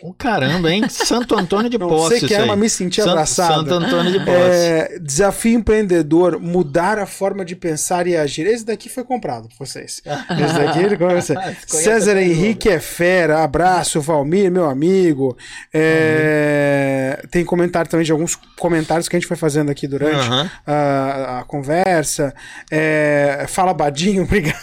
Oh, 0.06 0.14
caramba, 0.14 0.70
hein? 0.70 0.84
Santo 0.90 1.34
Antônio 1.34 1.70
de 1.70 1.80
Posse. 1.80 2.20
sei 2.20 2.28
que 2.28 2.34
é, 2.34 2.42
aí. 2.42 2.48
mas 2.48 2.60
me 2.60 2.70
senti 2.70 3.00
abraçado. 3.00 3.54
Santo 3.54 3.74
Antônio 3.74 4.12
de 4.12 4.20
Posse. 4.20 4.36
É, 4.36 5.00
desafio 5.02 5.54
empreendedor, 5.54 6.42
mudar 6.42 7.00
a 7.00 7.06
forma 7.06 7.46
de 7.46 7.56
pensar 7.56 8.06
e 8.06 8.18
agir. 8.18 8.46
Esse 8.46 8.66
daqui 8.66 8.90
foi 8.90 9.06
comprado 9.06 9.48
por 9.48 9.66
vocês. 9.66 10.02
Esse 10.04 10.54
daqui 10.56 10.80
ele 10.84 10.98
conhece. 10.98 11.34
César 11.66 12.18
Henrique 12.18 12.68
é 12.68 12.82
fera. 12.82 13.46
Abraço, 13.46 14.02
Valmir, 14.02 14.52
meu 14.52 14.70
amigo. 14.70 15.38
É, 15.74 17.24
tem 17.32 17.46
comentário 17.46 17.90
também 17.90 18.06
de 18.06 18.12
alguns 18.12 18.36
comentários 18.60 19.08
que 19.08 19.16
a 19.16 19.20
gente 19.20 19.28
foi 19.28 19.38
fazendo 19.38 19.72
aqui 19.72 19.88
durante 19.88 20.18
Aham. 20.18 20.52
a, 20.68 21.40
a 21.40 21.44
conversa. 21.46 22.36
É, 22.70 23.46
fala 23.48 23.74
Badinho, 23.74 24.24
obrigado. 24.28 24.58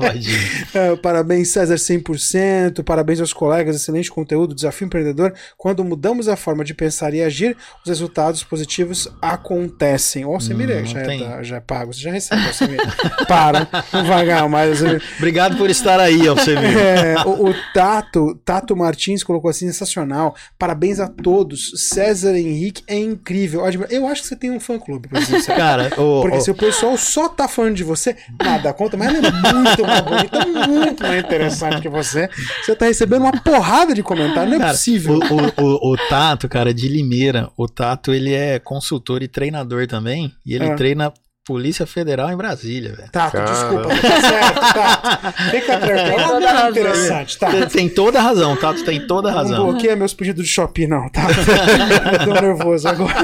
Vadinho. 0.00 0.38
É, 0.72 0.96
parabéns, 0.96 1.50
César 1.50 1.74
100%. 1.74 2.82
Parabéns 2.84 3.20
aos 3.20 3.34
colegas, 3.34 3.76
excelente 3.76 4.10
conteúdo. 4.10 4.45
Desafio 4.54 4.86
empreendedor. 4.86 5.32
Quando 5.56 5.84
mudamos 5.84 6.28
a 6.28 6.36
forma 6.36 6.64
de 6.64 6.74
pensar 6.74 7.12
e 7.14 7.22
agir, 7.22 7.56
os 7.84 7.88
resultados 7.88 8.42
positivos 8.44 9.08
acontecem. 9.22 10.24
Ó, 10.24 10.34
Alcemir 10.34 10.68
Hum, 10.70 10.84
já, 10.86 11.00
é, 11.00 11.18
tá- 11.18 11.42
já 11.42 11.56
é 11.56 11.60
pago, 11.60 11.92
você 11.92 12.00
já 12.00 12.10
recebe, 12.10 12.46
Alcemir. 12.46 12.80
Para, 13.28 13.68
não 13.92 14.04
vai 14.04 14.24
ganhar 14.26 14.48
mais. 14.48 14.82
Alcemir. 14.82 15.02
Obrigado 15.18 15.56
por 15.56 15.70
estar 15.70 16.00
aí, 16.00 16.26
Alcemir. 16.26 16.76
É, 16.86 17.16
o, 17.26 17.48
o 17.50 17.54
Tato, 17.74 18.34
Tato 18.44 18.76
Martins 18.76 19.22
colocou 19.24 19.50
assim, 19.50 19.66
sensacional. 19.66 20.34
Parabéns 20.58 21.00
a 21.00 21.08
todos. 21.08 21.72
César 21.88 22.36
Henrique 22.36 22.82
é 22.86 22.98
incrível. 22.98 23.62
Eu 23.90 24.06
acho 24.06 24.22
que 24.22 24.28
você 24.28 24.36
tem 24.36 24.50
um 24.50 24.60
fã-clube, 24.60 25.08
ser 25.20 25.24
sincero. 25.26 25.58
Cara, 25.58 25.92
o, 26.00 26.22
Porque 26.22 26.36
o- 26.38 26.40
se 26.40 26.50
o 26.50 26.54
pessoal 26.54 26.96
só 26.96 27.28
tá 27.28 27.48
falando 27.48 27.74
de 27.74 27.84
você, 27.84 28.16
nada 28.42 28.72
conta, 28.72 28.96
mas 28.96 29.08
ela 29.14 29.28
é 29.28 29.30
muito 29.30 29.82
mais 29.86 30.00
bonita, 30.02 30.46
muito 30.68 31.02
mais 31.02 31.24
interessante 31.24 31.80
que 31.80 31.88
você. 31.88 32.28
Você 32.64 32.74
tá 32.74 32.86
recebendo 32.86 33.22
uma 33.22 33.32
porrada 33.40 33.94
de 33.94 34.02
comentários, 34.02 34.35
não 34.44 34.56
é 34.56 34.58
Cara, 34.58 34.70
possível. 34.72 35.14
O, 35.14 35.62
o, 35.62 35.64
o, 35.64 35.92
o 35.92 35.96
Tato, 36.08 36.48
cara, 36.48 36.74
de 36.74 36.88
Limeira, 36.88 37.48
o 37.56 37.66
Tato, 37.68 38.12
ele 38.12 38.34
é 38.34 38.58
consultor 38.58 39.22
e 39.22 39.28
treinador 39.28 39.86
também, 39.86 40.34
e 40.44 40.54
ele 40.54 40.64
É. 40.66 40.74
treina 40.74 41.12
Polícia 41.46 41.86
Federal 41.86 42.28
em 42.32 42.36
Brasília, 42.36 42.92
velho. 42.92 43.08
Tá, 43.12 43.30
Cara. 43.30 43.44
desculpa, 43.52 43.88
tá 43.88 44.20
certo, 44.20 44.60
tá. 44.74 45.32
Fica 45.52 45.78
tranquilo. 45.78 46.40
Não 46.40 46.40
é 46.40 46.46
razão. 46.52 46.70
interessante, 46.70 47.38
tá. 47.38 47.50
Você 47.50 47.66
tem 47.66 47.88
toda 47.88 48.18
a 48.18 48.22
razão, 48.22 48.56
tá? 48.56 48.74
Tu 48.74 48.84
tem 48.84 49.06
toda 49.06 49.28
a 49.28 49.30
Não 49.30 49.38
razão. 49.38 49.64
bloqueia 49.70 49.94
meus 49.94 50.12
pedidos 50.12 50.44
de 50.44 50.50
Shopee, 50.50 50.88
não, 50.88 51.08
tá? 51.08 51.22
Eu 52.18 52.24
tô 52.34 52.40
nervoso 52.40 52.88
agora. 52.88 53.14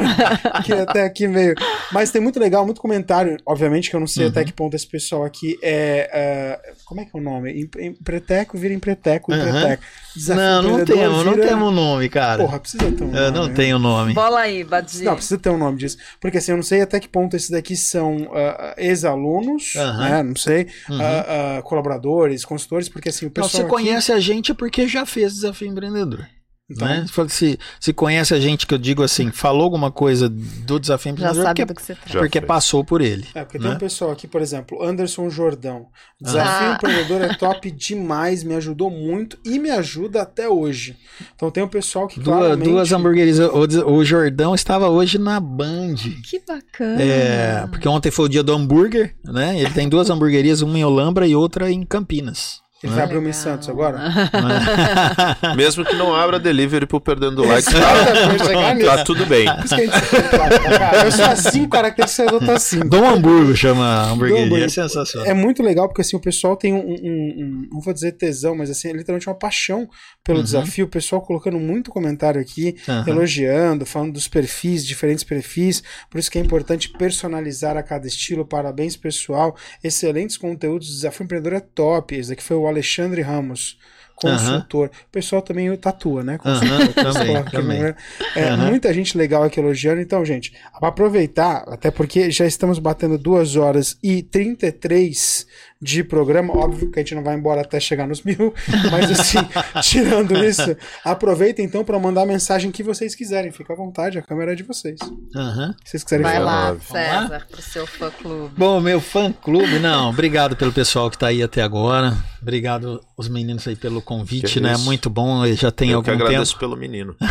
Que 0.65 0.73
até 0.73 1.03
aqui 1.05 1.27
meio. 1.27 1.55
Mas 1.91 2.13
tem 2.13 2.23
muito 2.23 2.39
legal, 2.39 2.65
muito 2.65 2.81
comentário. 2.81 3.37
Obviamente 3.45 3.91
que 3.91 3.97
eu 3.97 4.01
não 4.01 4.07
sei 4.07 4.25
Uhum. 4.27 4.31
até 4.31 4.45
que 4.45 4.53
ponto 4.53 4.77
esse 4.77 4.87
pessoal 4.87 5.25
aqui 5.25 5.59
é. 5.63 6.09
é, 6.13 6.73
como 6.85 7.01
é 7.01 7.05
que 7.05 7.11
é 7.15 7.19
o 7.19 7.23
nome? 7.23 7.69
Empreteco 7.81 8.57
vira 8.57 8.73
empreteco, 8.73 9.33
Uhum. 9.33 9.39
empreteco. 9.49 9.83
Desafio 10.15 10.43
Não, 10.45 10.63
não 10.63 10.85
temos, 10.85 11.25
não 11.25 11.33
vira- 11.35 11.47
temos 11.49 11.75
nome, 11.75 12.09
cara. 12.09 12.43
Porra, 12.45 12.61
precisa 12.61 12.85
ter 12.93 13.03
um 13.03 13.07
nome. 13.09 13.19
Eu 13.19 13.33
não 13.33 13.47
né? 13.49 13.55
tenho 13.55 13.79
nome. 13.79 14.15
Bola 14.15 14.41
aí, 14.41 14.63
Badi. 14.63 15.03
Não, 15.03 15.15
precisa 15.17 15.39
ter 15.41 15.51
um 15.51 15.59
nome 15.59 15.79
disso. 15.79 15.97
Porque 16.21 16.39
assim, 16.39 16.53
eu 16.53 16.57
não 16.57 16.63
sei 16.63 16.83
até 16.83 17.01
que 17.01 17.09
ponto 17.09 17.35
esses 17.35 17.51
daqui 17.51 17.75
são 17.77 18.12
ah, 18.33 18.75
ex-alunos, 18.79 19.75
Aham. 19.77 19.99
né? 20.09 20.23
Não 20.23 20.37
sei. 20.37 20.67
Uhum. 20.89 20.99
ah, 21.01 21.57
ah, 21.59 21.63
colaboradores, 21.63 22.45
consultores, 22.45 22.89
porque 22.89 23.09
assim, 23.09 23.27
o 23.27 23.31
pessoal. 23.31 23.51
você 23.51 23.61
aqui- 23.63 23.71
conhece 23.71 24.13
a 24.13 24.21
gente 24.21 24.55
porque 24.55 24.87
já 24.87 25.05
fez 25.07 25.35
Desafio 25.35 25.69
Empreendedor. 25.69 26.27
Então, 26.73 26.89
né? 26.89 27.07
Se, 27.07 27.29
se, 27.29 27.59
se 27.79 27.93
conhece 27.93 28.35
a 28.35 28.41
gente, 28.41 28.67
que 28.67 28.75
eu 28.75 28.79
digo 28.79 29.03
assim, 29.03 29.31
falou 29.31 29.63
alguma 29.63 29.91
coisa 29.91 30.29
do 30.29 30.81
Desafio 30.81 31.11
Já 31.11 31.13
Empreendedor, 31.13 31.45
sabe 31.45 31.61
porque, 31.61 31.65
do 31.65 31.75
que 31.75 31.83
se 31.83 31.95
trata. 31.95 32.13
Já 32.13 32.19
porque 32.21 32.41
passou 32.41 32.85
por 32.85 33.01
ele. 33.01 33.27
É, 33.35 33.45
porque 33.45 33.59
né? 33.59 33.67
tem 33.67 33.77
um 33.77 33.79
pessoal 33.79 34.11
aqui, 34.11 34.27
por 34.27 34.41
exemplo, 34.41 34.83
Anderson 34.83 35.29
Jordão. 35.29 35.87
Desafio 36.21 36.71
Ah. 36.71 36.75
Empreendedor 36.75 37.23
é 37.23 37.35
top 37.35 37.71
demais, 37.71 38.43
me 38.43 38.55
ajudou 38.55 38.91
muito 38.91 39.39
e 39.45 39.59
me 39.59 39.71
ajuda 39.71 40.23
até 40.23 40.49
hoje. 40.49 40.97
Então 41.35 41.51
tem 41.51 41.63
um 41.63 41.69
pessoal 41.69 42.09
que 42.09 42.21
Duas, 42.21 42.39
claramente... 42.39 42.69
duas 42.69 42.93
hamburguerias. 42.93 43.39
O, 43.39 43.93
o 43.93 44.05
Jordão 44.05 44.55
estava 44.55 44.89
hoje 44.89 45.19
na 45.19 45.39
Band. 45.41 45.97
Que 46.25 46.41
bacana. 46.47 47.03
É, 47.03 47.67
porque 47.67 47.89
ontem 47.89 48.11
foi 48.11 48.27
o 48.27 48.29
dia 48.29 48.43
do 48.43 48.53
hambúrguer, 48.53 49.15
né? 49.25 49.59
Ele 49.59 49.71
tem 49.71 49.89
duas 49.89 50.09
hamburguerias, 50.11 50.63
uma 50.63 50.79
em 50.79 50.85
Olambra 50.85 51.27
e 51.27 51.35
outra 51.35 51.71
em 51.71 51.85
Campinas. 51.85 52.62
Ele 52.83 52.91
né? 52.91 52.97
vai 52.97 53.05
abrir 53.05 53.19
uma 53.19 53.29
em 53.29 53.33
Santos 53.33 53.69
agora? 53.69 54.01
Mesmo 55.57 55.85
que 55.85 55.95
não 55.95 56.15
abra 56.15 56.39
delivery 56.39 56.87
pro 56.87 57.01
Perdendo 57.01 57.45
Like, 57.45 57.71
chegar 57.71 58.77
tá, 58.79 58.97
tá 58.97 59.05
tudo 59.05 59.25
bem. 59.27 59.47
Por 59.47 59.65
isso 59.65 59.75
que 59.77 59.81
a 59.83 59.85
gente 59.87 60.05
se 60.07 60.23
compara, 60.23 60.59
cara. 60.79 61.05
Eu 61.05 61.13
sou 61.13 61.25
assim, 61.25 61.69
característica 61.69 62.31
eu 62.33 62.41
tô 62.41 62.51
assim. 62.51 62.81
Dom 62.81 63.09
Hamburgo 63.09 63.55
chama 63.57 64.05
hamburgueria. 64.11 64.45
Hamburgo. 64.47 64.65
É 64.65 64.69
sensacional. 64.69 65.29
É 65.29 65.35
muito 65.35 65.63
legal 65.63 65.89
porque 65.89 66.01
assim 66.01 66.17
o 66.17 66.21
pessoal 66.21 66.57
tem 66.57 66.73
um, 66.73 66.79
um- 66.79 66.93
um- 67.03 67.69
não 67.73 67.81
vou 67.81 67.93
dizer 67.93 68.13
tesão, 68.13 68.55
mas 68.57 68.71
assim, 68.71 68.89
é 68.89 68.93
literalmente 68.93 69.29
uma 69.29 69.35
paixão 69.35 69.89
pelo 70.25 70.39
Uhum. 70.39 70.45
desafio. 70.45 70.85
O 70.87 70.89
pessoal 70.89 71.21
colocando 71.23 71.59
muito 71.59 71.91
comentário 71.91 72.41
aqui, 72.41 72.77
Aham. 72.89 73.05
elogiando, 73.09 73.87
falando 73.87 74.13
dos 74.13 74.29
perfis, 74.29 74.85
diferentes 74.85 75.25
perfis. 75.25 75.83
Por 76.11 76.19
isso 76.19 76.31
que 76.31 76.39
é 76.39 76.41
importante 76.41 76.89
personalizar 76.91 77.77
a 77.77 77.83
cada 77.83 78.07
estilo. 78.07 78.45
Parabéns, 78.45 78.97
pessoal. 78.97 79.57
Excelentes 79.83 80.37
conteúdos. 80.37 80.89
O 80.89 80.93
Desafio 80.93 81.25
Empreendedor 81.25 81.59
é 81.59 81.61
top. 81.61 82.15
Esse 82.17 82.33
aqui 82.33 82.43
foi 82.43 82.57
o 82.57 82.63
Alexandre 82.73 83.23
Ramos. 83.23 83.79
Consultor. 84.15 84.89
O 84.89 85.11
pessoal 85.11 85.43
também 85.43 85.75
tatua, 85.77 86.23
né? 86.23 86.39
Consultor. 86.39 86.81
Eles 86.81 87.15
também, 87.15 87.45
também. 87.45 87.79
lugar. 87.79 87.97
É, 88.37 88.51
Aham. 88.51 88.67
Muita 88.69 88.93
gente 88.95 89.19
legal 89.19 89.43
aqui 89.43 89.59
elogiando. 89.59 90.01
Então, 90.01 90.25
gente, 90.25 90.53
aproveitar, 90.75 91.65
até 91.67 91.91
porque 91.91 92.31
já 92.31 92.47
estamos 92.47 92.79
batendo 92.79 93.19
2 93.19 93.57
horas 93.57 93.99
e 94.03 94.23
33 94.23 95.47
de 95.83 96.05
programa. 96.05 96.57
Óbvio 96.57 96.91
que 96.91 97.01
a 97.01 97.03
gente 97.03 97.15
não 97.17 97.25
vai 97.25 97.35
embora 97.35 97.63
até 97.63 97.81
chegar 97.81 98.07
nos 98.07 98.23
mil, 98.23 98.55
mas 98.93 99.11
assim, 99.11 99.39
tirando 99.83 100.37
isso, 100.45 100.77
aproveita 101.05 101.61
então 101.61 101.85
para 101.85 101.99
mandar 101.99 102.23
a 102.23 102.27
mensagem 102.27 102.71
que 102.71 102.83
vocês 102.83 103.15
quiserem. 103.17 103.51
Fica 103.51 103.73
à 103.73 103.77
vontade, 103.77 104.17
a 104.19 104.23
câmera 104.23 104.53
é 104.53 104.55
de 104.55 104.63
vocês. 104.63 104.99
Aham. 105.35 105.75
Se 105.85 105.91
vocês 105.91 106.05
quiserem 106.05 106.23
Vai 106.25 106.37
falar. 106.37 106.71
lá, 106.71 106.77
César, 106.81 107.47
pro 107.51 107.61
seu 107.63 107.87
fã 107.87 108.11
clube. 108.11 108.55
Bom, 108.57 108.81
meu 108.81 109.01
fã 109.01 109.33
clube, 109.33 109.81
não, 109.81 110.11
obrigado 110.11 110.55
pelo 110.57 110.73
pessoal 110.73 111.11
que 111.11 111.19
tá 111.19 111.27
aí 111.27 111.43
até 111.43 111.63
agora. 111.63 112.15
Obrigado 112.41 113.01
os 113.17 113.29
meninos 113.29 113.67
aí 113.69 113.77
pelo 113.77 114.01
convite, 114.03 114.55
Que 114.55 114.61
né? 114.61 114.73
isso. 114.73 114.85
Muito 114.85 115.09
bom, 115.11 115.45
eu 115.47 115.55
já 115.55 115.71
tem 115.71 115.91
Eu 115.91 116.03
que 116.03 116.11
algum 116.11 116.19
tempo. 116.21 116.29
agradeço 116.31 116.59
pelo 116.59 116.77
menino. 116.77 117.15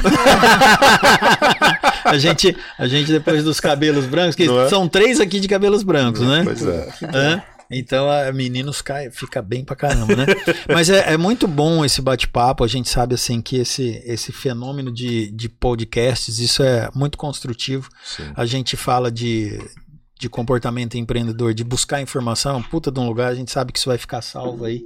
A 2.04 2.18
gente, 2.18 2.58
a 2.78 2.88
gente 2.88 3.12
depois 3.12 3.44
dos 3.44 3.60
cabelos 3.60 4.06
brancos, 4.06 4.36
que 4.36 4.44
é? 4.44 4.70
são 4.70 4.88
três 4.88 5.20
aqui 5.22 5.40
de 5.40 5.48
cabelos 5.48 5.84
brancos, 5.84 6.22
né? 6.22 6.42
Pois 6.44 6.66
é. 6.66 6.90
Hã? 7.14 7.42
Então, 7.72 8.10
a 8.10 8.32
meninos 8.32 8.82
cai, 8.82 9.10
fica 9.10 9.42
bem 9.42 9.64
pra 9.64 9.76
caramba, 9.76 10.16
né? 10.16 10.26
Mas 10.68 10.90
é, 10.90 11.14
é 11.14 11.18
muito 11.18 11.48
bom 11.48 11.86
esse 11.86 12.02
bate-papo. 12.02 12.64
A 12.64 12.68
gente 12.68 12.90
sabe 12.90 13.16
assim 13.16 13.42
que 13.42 13.58
esse, 13.58 14.02
esse 14.06 14.32
fenômeno 14.32 14.92
de, 14.92 15.32
de 15.32 15.48
podcasts, 15.48 16.40
isso 16.40 16.62
é 16.62 16.90
muito 16.94 17.18
construtivo. 17.18 17.90
Sim. 18.04 18.32
A 18.36 18.46
gente 18.46 18.76
fala 18.76 19.10
de, 19.10 19.58
de 20.22 20.30
comportamento 20.30 21.00
empreendedor, 21.00 21.52
de 21.52 21.64
buscar 21.64 22.00
informação, 22.00 22.62
puta 22.62 22.92
de 22.92 23.00
um 23.00 23.08
lugar, 23.08 23.32
a 23.32 23.34
gente 23.34 23.52
sabe 23.52 23.72
que 23.72 23.80
isso 23.80 23.90
vai 23.90 23.98
ficar 23.98 24.22
salvo 24.22 24.66
aí. 24.66 24.84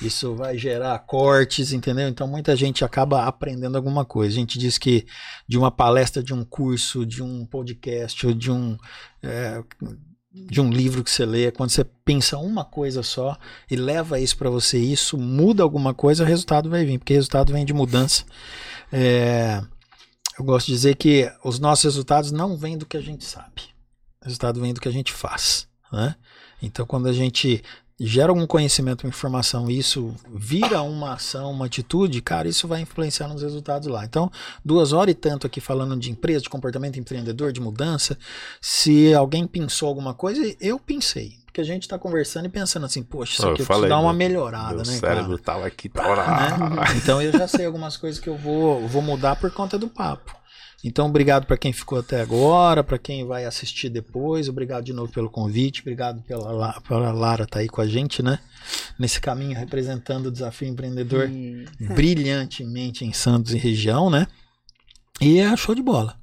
Isso 0.00 0.34
vai 0.34 0.56
gerar 0.56 0.98
cortes, 1.00 1.70
entendeu? 1.70 2.08
Então 2.08 2.26
muita 2.26 2.56
gente 2.56 2.82
acaba 2.82 3.26
aprendendo 3.26 3.76
alguma 3.76 4.06
coisa. 4.06 4.34
A 4.34 4.40
gente 4.40 4.58
diz 4.58 4.78
que 4.78 5.04
de 5.46 5.58
uma 5.58 5.70
palestra, 5.70 6.22
de 6.22 6.32
um 6.32 6.44
curso, 6.46 7.04
de 7.04 7.22
um 7.22 7.44
podcast 7.44 8.26
ou 8.26 8.32
de 8.32 8.50
um. 8.50 8.78
é, 9.22 9.62
de 10.32 10.60
um 10.60 10.70
livro 10.70 11.02
que 11.02 11.10
você 11.10 11.26
lê, 11.26 11.50
quando 11.50 11.70
você 11.70 11.84
pensa 11.84 12.38
uma 12.38 12.64
coisa 12.64 13.02
só 13.02 13.36
e 13.68 13.74
leva 13.74 14.20
isso 14.20 14.36
para 14.36 14.48
você, 14.48 14.78
isso 14.78 15.18
muda 15.18 15.62
alguma 15.62 15.92
coisa, 15.92 16.22
o 16.22 16.26
resultado 16.26 16.70
vai 16.70 16.84
vir, 16.84 16.98
porque 16.98 17.14
resultado 17.14 17.52
vem 17.52 17.64
de 17.64 17.72
mudança. 17.72 18.24
É, 18.92 19.60
eu 20.38 20.44
gosto 20.44 20.66
de 20.66 20.72
dizer 20.72 20.94
que 20.96 21.30
os 21.44 21.58
nossos 21.58 21.84
resultados 21.84 22.30
não 22.30 22.56
vêm 22.56 22.78
do 22.78 22.86
que 22.86 22.96
a 22.96 23.00
gente 23.00 23.24
sabe. 23.24 23.62
O 24.22 24.24
resultado 24.24 24.60
vem 24.60 24.72
do 24.72 24.80
que 24.80 24.88
a 24.88 24.92
gente 24.92 25.12
faz. 25.12 25.68
Né? 25.92 26.14
Então, 26.62 26.86
quando 26.86 27.08
a 27.08 27.12
gente 27.12 27.62
gera 28.02 28.30
algum 28.32 28.46
conhecimento, 28.46 29.04
uma 29.04 29.10
informação, 29.10 29.70
e 29.70 29.78
isso 29.78 30.14
vira 30.32 30.80
uma 30.80 31.12
ação, 31.12 31.50
uma 31.50 31.66
atitude, 31.66 32.22
cara, 32.22 32.48
isso 32.48 32.66
vai 32.66 32.80
influenciar 32.80 33.28
nos 33.28 33.42
resultados 33.42 33.88
lá. 33.88 34.04
Então, 34.06 34.32
duas 34.64 34.94
horas 34.94 35.12
e 35.12 35.14
tanto 35.14 35.46
aqui 35.46 35.60
falando 35.60 35.94
de 35.98 36.10
empresa, 36.10 36.40
de 36.40 36.48
comportamento 36.48 36.98
empreendedor, 36.98 37.52
de 37.52 37.60
mudança. 37.60 38.16
Se 38.58 39.12
alguém 39.12 39.46
pensou 39.46 39.88
alguma 39.88 40.14
coisa, 40.14 40.40
eu 40.58 40.78
pensei. 40.78 41.38
Porque 41.44 41.60
a 41.60 41.64
gente 41.64 41.82
está 41.82 41.98
conversando 41.98 42.46
e 42.46 42.48
pensando 42.48 42.86
assim, 42.86 43.02
poxa, 43.02 43.34
isso 43.34 43.48
aqui 43.48 43.62
eu 43.62 43.66
preciso 43.66 43.88
dar 43.88 43.98
uma 43.98 44.12
melhorada, 44.14 44.76
Meu 44.76 44.86
né, 44.86 44.98
cérebro 44.98 45.30
cara? 45.30 45.42
tava 45.42 45.66
aqui, 45.66 45.88
tava 45.88 46.14
Né? 46.70 46.84
Então 46.96 47.20
eu 47.20 47.32
já 47.32 47.48
sei 47.48 47.66
algumas 47.66 47.96
coisas 47.96 48.20
que 48.20 48.28
eu 48.28 48.36
vou, 48.36 48.86
vou 48.86 49.02
mudar 49.02 49.36
por 49.36 49.50
conta 49.50 49.76
do 49.76 49.88
papo. 49.88 50.39
Então, 50.82 51.06
obrigado 51.06 51.46
para 51.46 51.58
quem 51.58 51.72
ficou 51.72 51.98
até 51.98 52.20
agora, 52.22 52.82
para 52.82 52.98
quem 52.98 53.26
vai 53.26 53.44
assistir 53.44 53.90
depois. 53.90 54.48
Obrigado 54.48 54.84
de 54.84 54.92
novo 54.94 55.12
pelo 55.12 55.28
convite. 55.28 55.80
Obrigado 55.82 56.22
pela, 56.22 56.50
La- 56.52 56.80
pela 56.80 57.12
Lara 57.12 57.46
tá 57.46 57.58
aí 57.58 57.68
com 57.68 57.80
a 57.82 57.86
gente, 57.86 58.22
né? 58.22 58.38
Nesse 58.98 59.20
caminho 59.20 59.58
representando 59.58 60.26
o 60.26 60.30
desafio 60.32 60.68
empreendedor 60.68 61.28
brilhantemente 61.94 63.04
em 63.04 63.12
Santos 63.12 63.52
e 63.52 63.58
região, 63.58 64.08
né? 64.10 64.26
E 65.20 65.38
é 65.38 65.54
show 65.56 65.74
de 65.74 65.82
bola. 65.82 66.19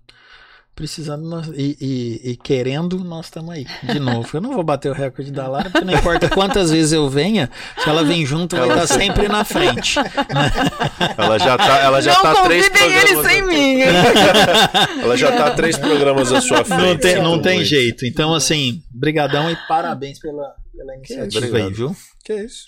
Precisando 0.78 1.28
nós- 1.28 1.48
e, 1.56 1.76
e- 1.82 2.32
e 2.32 2.38
querendo, 2.38 3.00
nós 3.04 3.26
estamos 3.26 3.50
aí. 3.50 3.66
De 3.82 4.00
novo. 4.00 4.30
Eu 4.32 4.40
não 4.42 4.54
vou 4.54 4.64
bater 4.64 4.92
o 4.92 4.94
recorde 4.94 5.32
da 5.32 5.48
Lara, 5.48 5.72
porque 5.72 5.84
não 5.84 5.92
importa 5.96 6.30
quantas 6.30 6.70
vezes 6.70 6.92
eu 6.94 7.10
venha, 7.10 7.50
se 7.84 7.90
ela 7.90 8.04
vem 8.04 8.24
junto, 8.24 8.56
vai 8.56 8.70
estar 8.70 8.86
sempre 8.86 9.28
na 9.28 9.44
frente. 9.44 9.98
Ela 11.18 11.40
já 11.40 11.58
tá, 11.58 11.78
ela 11.80 12.00
já 12.02 12.14
não 12.14 12.22
tá 12.22 12.44
três 12.44 12.70
convidem 12.70 12.92
ele 12.94 13.06
programas. 13.08 13.32
sem 13.32 13.42
mim. 13.48 13.82
Ela 15.02 15.18
já 15.18 15.32
tá 15.36 15.52
três 15.56 15.78
programas 15.80 16.32
à 16.32 16.42
sua 16.42 16.64
frente. 16.64 16.80
Não 16.82 16.98
tem, 16.98 17.22
não 17.24 17.42
tem 17.42 17.64
jeito. 17.66 18.06
Então, 18.06 18.34
assim, 18.36 18.84
brigadão 18.92 19.50
e 19.50 19.56
parabéns 19.68 20.20
pela, 20.20 20.54
pela 20.76 20.96
iniciativa 20.96 21.58
aí, 21.58 21.74
viu? 21.74 21.96
Que 22.24 22.34
é 22.34 22.46
isso? 22.46 22.68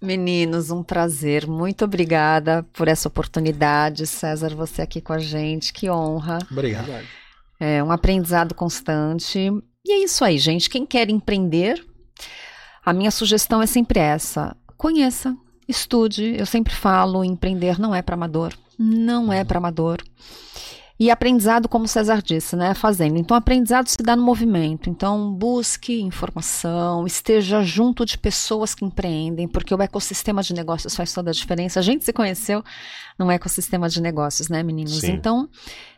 Meninos, 0.00 0.70
um 0.70 0.82
prazer. 0.82 1.46
Muito 1.46 1.84
obrigada 1.84 2.64
por 2.72 2.88
essa 2.88 3.06
oportunidade. 3.06 4.06
César, 4.06 4.54
você 4.54 4.80
aqui 4.80 5.00
com 5.02 5.12
a 5.12 5.18
gente. 5.18 5.74
Que 5.74 5.90
honra. 5.90 6.38
Obrigado. 6.50 6.86
É 7.60 7.84
um 7.84 7.92
aprendizado 7.92 8.54
constante. 8.54 9.38
E 9.84 9.92
é 9.92 10.02
isso 10.02 10.24
aí, 10.24 10.38
gente. 10.38 10.70
Quem 10.70 10.86
quer 10.86 11.10
empreender, 11.10 11.86
a 12.84 12.92
minha 12.94 13.10
sugestão 13.10 13.60
é 13.60 13.66
sempre 13.66 14.00
essa: 14.00 14.56
conheça, 14.78 15.36
estude. 15.68 16.34
Eu 16.38 16.46
sempre 16.46 16.74
falo, 16.74 17.22
empreender 17.22 17.78
não 17.78 17.94
é 17.94 18.00
para 18.00 18.14
amador. 18.14 18.54
Não 18.78 19.30
é 19.30 19.44
para 19.44 19.58
amador. 19.58 20.02
E 21.00 21.10
aprendizado, 21.10 21.66
como 21.66 21.86
o 21.86 21.88
César 21.88 22.20
disse, 22.20 22.54
né? 22.54 22.74
Fazendo. 22.74 23.16
Então, 23.16 23.34
aprendizado 23.34 23.88
se 23.88 23.96
dá 24.04 24.14
no 24.14 24.22
movimento. 24.22 24.90
Então, 24.90 25.32
busque 25.32 25.98
informação, 25.98 27.06
esteja 27.06 27.62
junto 27.62 28.04
de 28.04 28.18
pessoas 28.18 28.74
que 28.74 28.84
empreendem, 28.84 29.48
porque 29.48 29.74
o 29.74 29.80
ecossistema 29.80 30.42
de 30.42 30.52
negócios 30.52 30.94
faz 30.94 31.14
toda 31.14 31.30
a 31.30 31.32
diferença. 31.32 31.80
A 31.80 31.82
gente 31.82 32.04
se 32.04 32.12
conheceu 32.12 32.62
num 33.18 33.30
ecossistema 33.30 33.88
de 33.88 33.98
negócios, 33.98 34.50
né, 34.50 34.62
meninos? 34.62 35.00
Sim. 35.00 35.12
Então, 35.12 35.48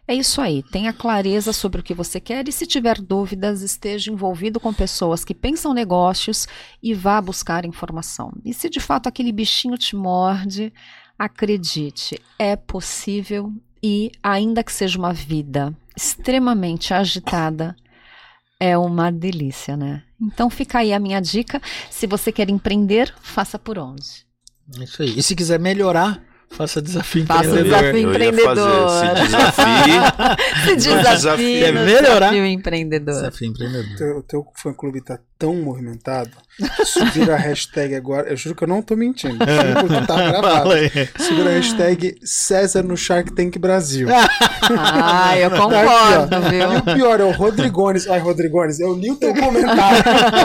é 0.06 0.14
isso 0.14 0.40
aí. 0.40 0.62
Tenha 0.62 0.92
clareza 0.92 1.52
sobre 1.52 1.80
o 1.80 1.84
que 1.84 1.94
você 1.94 2.20
quer 2.20 2.48
e, 2.48 2.52
se 2.52 2.66
tiver 2.66 3.00
dúvidas, 3.00 3.62
esteja 3.62 4.10
envolvido 4.10 4.58
com 4.58 4.72
pessoas 4.72 5.24
que 5.24 5.34
pensam 5.34 5.72
negócios 5.72 6.46
e 6.82 6.92
vá 6.92 7.20
buscar 7.20 7.64
informação. 7.64 8.32
E 8.44 8.52
se 8.52 8.68
de 8.68 8.80
fato 8.80 9.06
aquele 9.06 9.30
bichinho 9.30 9.78
te 9.78 9.94
morde, 9.94 10.72
acredite, 11.18 12.20
é 12.38 12.56
possível 12.56 13.52
e, 13.82 14.10
ainda 14.22 14.64
que 14.64 14.72
seja 14.72 14.98
uma 14.98 15.12
vida 15.12 15.72
extremamente 15.96 16.92
agitada, 16.92 17.76
é 18.58 18.76
uma 18.78 19.10
delícia, 19.10 19.76
né? 19.76 20.02
Então 20.20 20.48
fica 20.48 20.78
aí 20.78 20.92
a 20.92 21.00
minha 21.00 21.20
dica. 21.20 21.60
Se 21.90 22.06
você 22.06 22.30
quer 22.30 22.48
empreender, 22.48 23.12
faça 23.20 23.58
por 23.58 23.78
onde. 23.78 24.24
Isso 24.80 25.02
aí. 25.02 25.18
E 25.18 25.22
se 25.22 25.34
quiser 25.34 25.58
melhorar, 25.58 26.22
faça 26.52 26.80
desafio 26.82 27.26
Faça 27.26 27.48
empreendedor. 27.48 27.64
desafio 27.64 27.88
Eu 27.90 27.98
ia 27.98 28.08
empreendedor. 28.08 28.88
fazer, 28.88 29.16
se 29.16 29.24
desafie. 29.24 30.62
Se 30.64 30.76
desafio, 30.76 31.10
desafio. 31.12 31.58
Quer 31.60 31.72
no 31.74 31.80
melhorar? 31.80 32.18
desafio 32.30 32.46
empreendedor. 32.46 33.14
Desafio 33.14 33.48
empreendedor. 33.48 33.96
Teu- 33.96 34.16
O 34.18 34.22
teu 34.22 34.44
fã-clube 34.62 35.00
tá 35.02 35.18
tão 35.42 35.56
movimentado 35.56 36.30
que 36.56 36.84
subir 36.86 37.28
a 37.28 37.36
hashtag 37.36 37.96
agora. 37.96 38.28
Eu 38.30 38.36
juro 38.36 38.54
que 38.54 38.62
eu 38.62 38.68
não 38.68 38.80
tô 38.80 38.94
mentindo. 38.94 39.34
Juro 39.34 39.88
Porque 39.88 40.06
tá 40.06 40.14
gravado. 40.30 40.70
Segura 41.18 41.50
a 41.50 41.52
hashtag 41.54 42.14
César 42.22 42.84
no 42.84 42.96
Shark 42.96 43.32
Tank 43.34 43.58
Brasil. 43.58 44.06
Ah, 44.78 45.36
eu 45.36 45.50
Tá 45.50 45.56
aqui, 45.56 45.64
concordo, 45.64 46.36
ó. 46.36 46.48
E 46.48 46.50
viu? 46.50 46.78
o 46.78 46.82
pior 46.94 47.20
é 47.20 47.24
o 47.24 47.32
Rodrigones. 47.32 48.06
Ai, 48.08 48.20
Rodrigones, 48.20 48.78
eu 48.78 48.94
li 48.94 49.10
o 49.10 49.16
teu 49.16 49.34
comentário. 49.34 50.04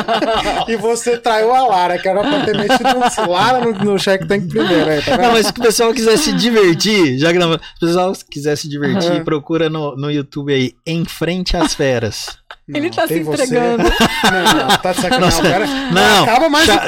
e 0.68 0.76
você 0.76 1.18
traiu 1.20 1.54
a 1.54 1.68
Lara, 1.68 2.00
que 2.00 2.08
era 2.10 2.22
pra 2.22 2.44
ter 2.44 2.58
metido 2.58 2.90
um 2.98 3.30
Lara 3.32 3.64
no, 3.64 3.72
no 3.74 4.00
Shark 4.00 4.28
Tank 4.28 4.48
primeiro. 4.48 4.90
Aí, 4.90 5.04
tá? 5.04 5.18
Não, 5.20 5.32
mas 5.34 5.46
se 5.46 5.52
o 5.52 5.62
pessoal 5.62 5.94
quiser 5.94 6.18
se 6.18 6.34
divertir, 6.34 7.20
já 7.20 7.32
que 7.32 7.38
não, 7.38 7.52
se 7.54 7.58
o 7.58 7.80
pessoal 7.80 8.12
quiser 8.30 8.58
se 8.58 8.68
divertir, 8.68 9.12
Aham. 9.12 9.24
procura 9.24 9.70
no, 9.70 9.96
no 9.96 10.10
YouTube 10.10 10.52
aí, 10.52 10.74
Em 10.84 11.06
Frente 11.06 11.56
às 11.56 11.76
Feras. 11.76 12.40
Ele 12.74 12.90
tá 12.90 13.08
se 13.08 13.20
você. 13.22 13.44
entregando. 13.46 13.84
Não, 13.84 14.78
tá 14.78 14.92
de 14.92 15.02
sacanagem. 15.02 15.42
Cara. 15.42 15.66
Não, 15.66 16.24
acaba 16.24 16.50
mais 16.50 16.66
Shark, 16.66 16.88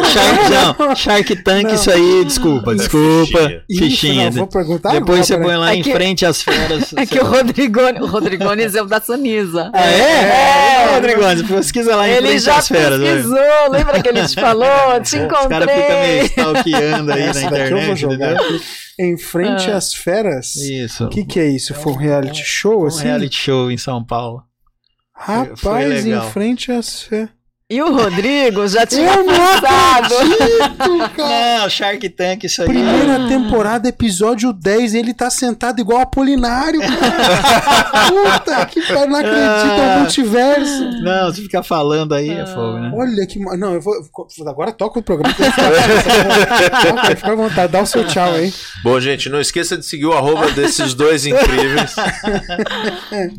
não, 0.77 0.95
Shark 0.95 1.35
Tank, 1.37 1.63
Não. 1.63 1.73
isso 1.73 1.89
aí, 1.91 2.25
desculpa, 2.25 2.73
É 2.73 2.75
desculpa. 2.75 3.25
fichinha. 3.39 3.63
Isso, 3.69 3.83
Fichinha. 3.83 4.25
não, 4.25 4.31
vou 4.33 4.47
perguntar 4.47 4.91
Depois 4.91 5.31
agora, 5.31 5.43
você 5.43 5.49
põe 5.51 5.57
lá 5.57 5.71
É 5.71 5.75
Em 5.77 5.81
que- 5.81 5.91
Frente 5.93 6.25
às 6.25 6.41
Feras. 6.41 6.93
É 6.97 7.05
que 7.05 7.17
o 7.17 7.23
Rodrigones, 7.25 8.01
o 8.01 8.07
Rodrigones 8.07 8.75
é 8.75 8.81
o 8.81 8.85
da 8.85 8.99
Sonisa. 8.99 9.71
Ah, 9.73 9.85
é? 9.89 9.99
É, 9.99 10.83
É, 10.89 10.95
Rodrigo, 10.95 11.21
pesquisa 11.47 11.95
lá 11.95 12.07
Em 12.07 12.11
Ele 12.11 12.27
Frente 12.27 12.43
já 12.43 12.57
às 12.57 12.67
Feras. 12.67 12.99
vai. 12.99 13.13
pesquisou, 13.13 13.71
lembra 13.71 14.01
que 14.01 14.09
ele 14.09 14.27
te 14.27 14.35
falou? 14.35 14.67
Te 15.01 15.17
Os 15.17 15.27
caras 15.47 15.71
ficam 15.71 15.99
meio 16.01 16.25
encontrei. 16.25 16.25
stalkeando 16.25 17.11
aí 17.13 17.21
Essa 17.21 17.39
na 17.41 17.47
internet, 17.47 18.05
entendeu? 18.05 18.37
Em 18.99 19.17
frente 19.17 19.71
Ah. 19.71 19.77
às 19.77 19.93
feras? 19.93 20.55
Isso. 20.57 21.05
O 21.05 21.09
que, 21.09 21.23
que 21.23 21.39
é 21.39 21.45
isso? 21.47 21.73
Foi 21.73 21.93
um 21.93 21.95
reality 21.95 22.43
show, 22.43 22.83
Um 22.83 22.87
assim? 22.87 23.03
reality 23.05 23.37
show 23.37 23.71
em 23.71 23.77
São 23.77 24.03
Paulo. 24.03 24.43
Rapaz, 25.19 26.05
em 26.05 26.31
frente 26.31 26.71
às 26.71 27.03
feras. 27.03 27.38
E 27.71 27.83
o 27.83 27.95
Rodrigo 27.95 28.67
já 28.67 28.83
tinha 28.83 29.13
Eu 29.13 29.23
não 29.23 29.45
acredito, 29.45 31.09
cara. 31.15 31.59
Não, 31.59 31.69
Shark 31.69 32.09
Tank, 32.09 32.43
isso 32.43 32.63
aí. 32.63 32.67
Primeira 32.67 33.27
temporada, 33.27 33.87
episódio 33.87 34.51
10, 34.51 34.95
ele 34.95 35.13
tá 35.13 35.29
sentado 35.29 35.79
igual 35.79 36.01
Apolinário, 36.01 36.79
cara. 36.79 38.09
Puta 38.39 38.65
que 38.65 38.81
pariu, 38.81 39.07
não 39.07 39.19
acredito, 39.19 39.81
é 39.81 39.95
o 39.95 39.99
multiverso. 39.99 40.83
Não, 41.03 41.31
se 41.31 41.43
ficar 41.43 41.61
falando 41.61 42.15
aí 42.15 42.31
é 42.31 42.43
fogo, 42.47 42.79
né? 42.79 42.91
Olha 42.91 43.27
que. 43.27 43.37
Não, 43.37 43.75
eu 43.75 43.81
vou. 43.81 43.93
Agora 44.47 44.71
toca 44.71 44.97
o 44.97 45.03
programa. 45.03 45.35
Toca, 45.35 47.15
Fica 47.15 47.31
à 47.31 47.35
vontade, 47.35 47.71
dá 47.71 47.83
o 47.83 47.85
seu 47.85 48.03
tchau 48.07 48.31
aí. 48.33 48.51
Bom, 48.83 48.99
gente, 48.99 49.29
não 49.29 49.39
esqueça 49.39 49.77
de 49.77 49.85
seguir 49.85 50.07
o 50.07 50.13
arroba 50.13 50.49
desses 50.53 50.95
dois 50.95 51.23
incríveis. 51.27 51.95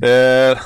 É, 0.03 0.57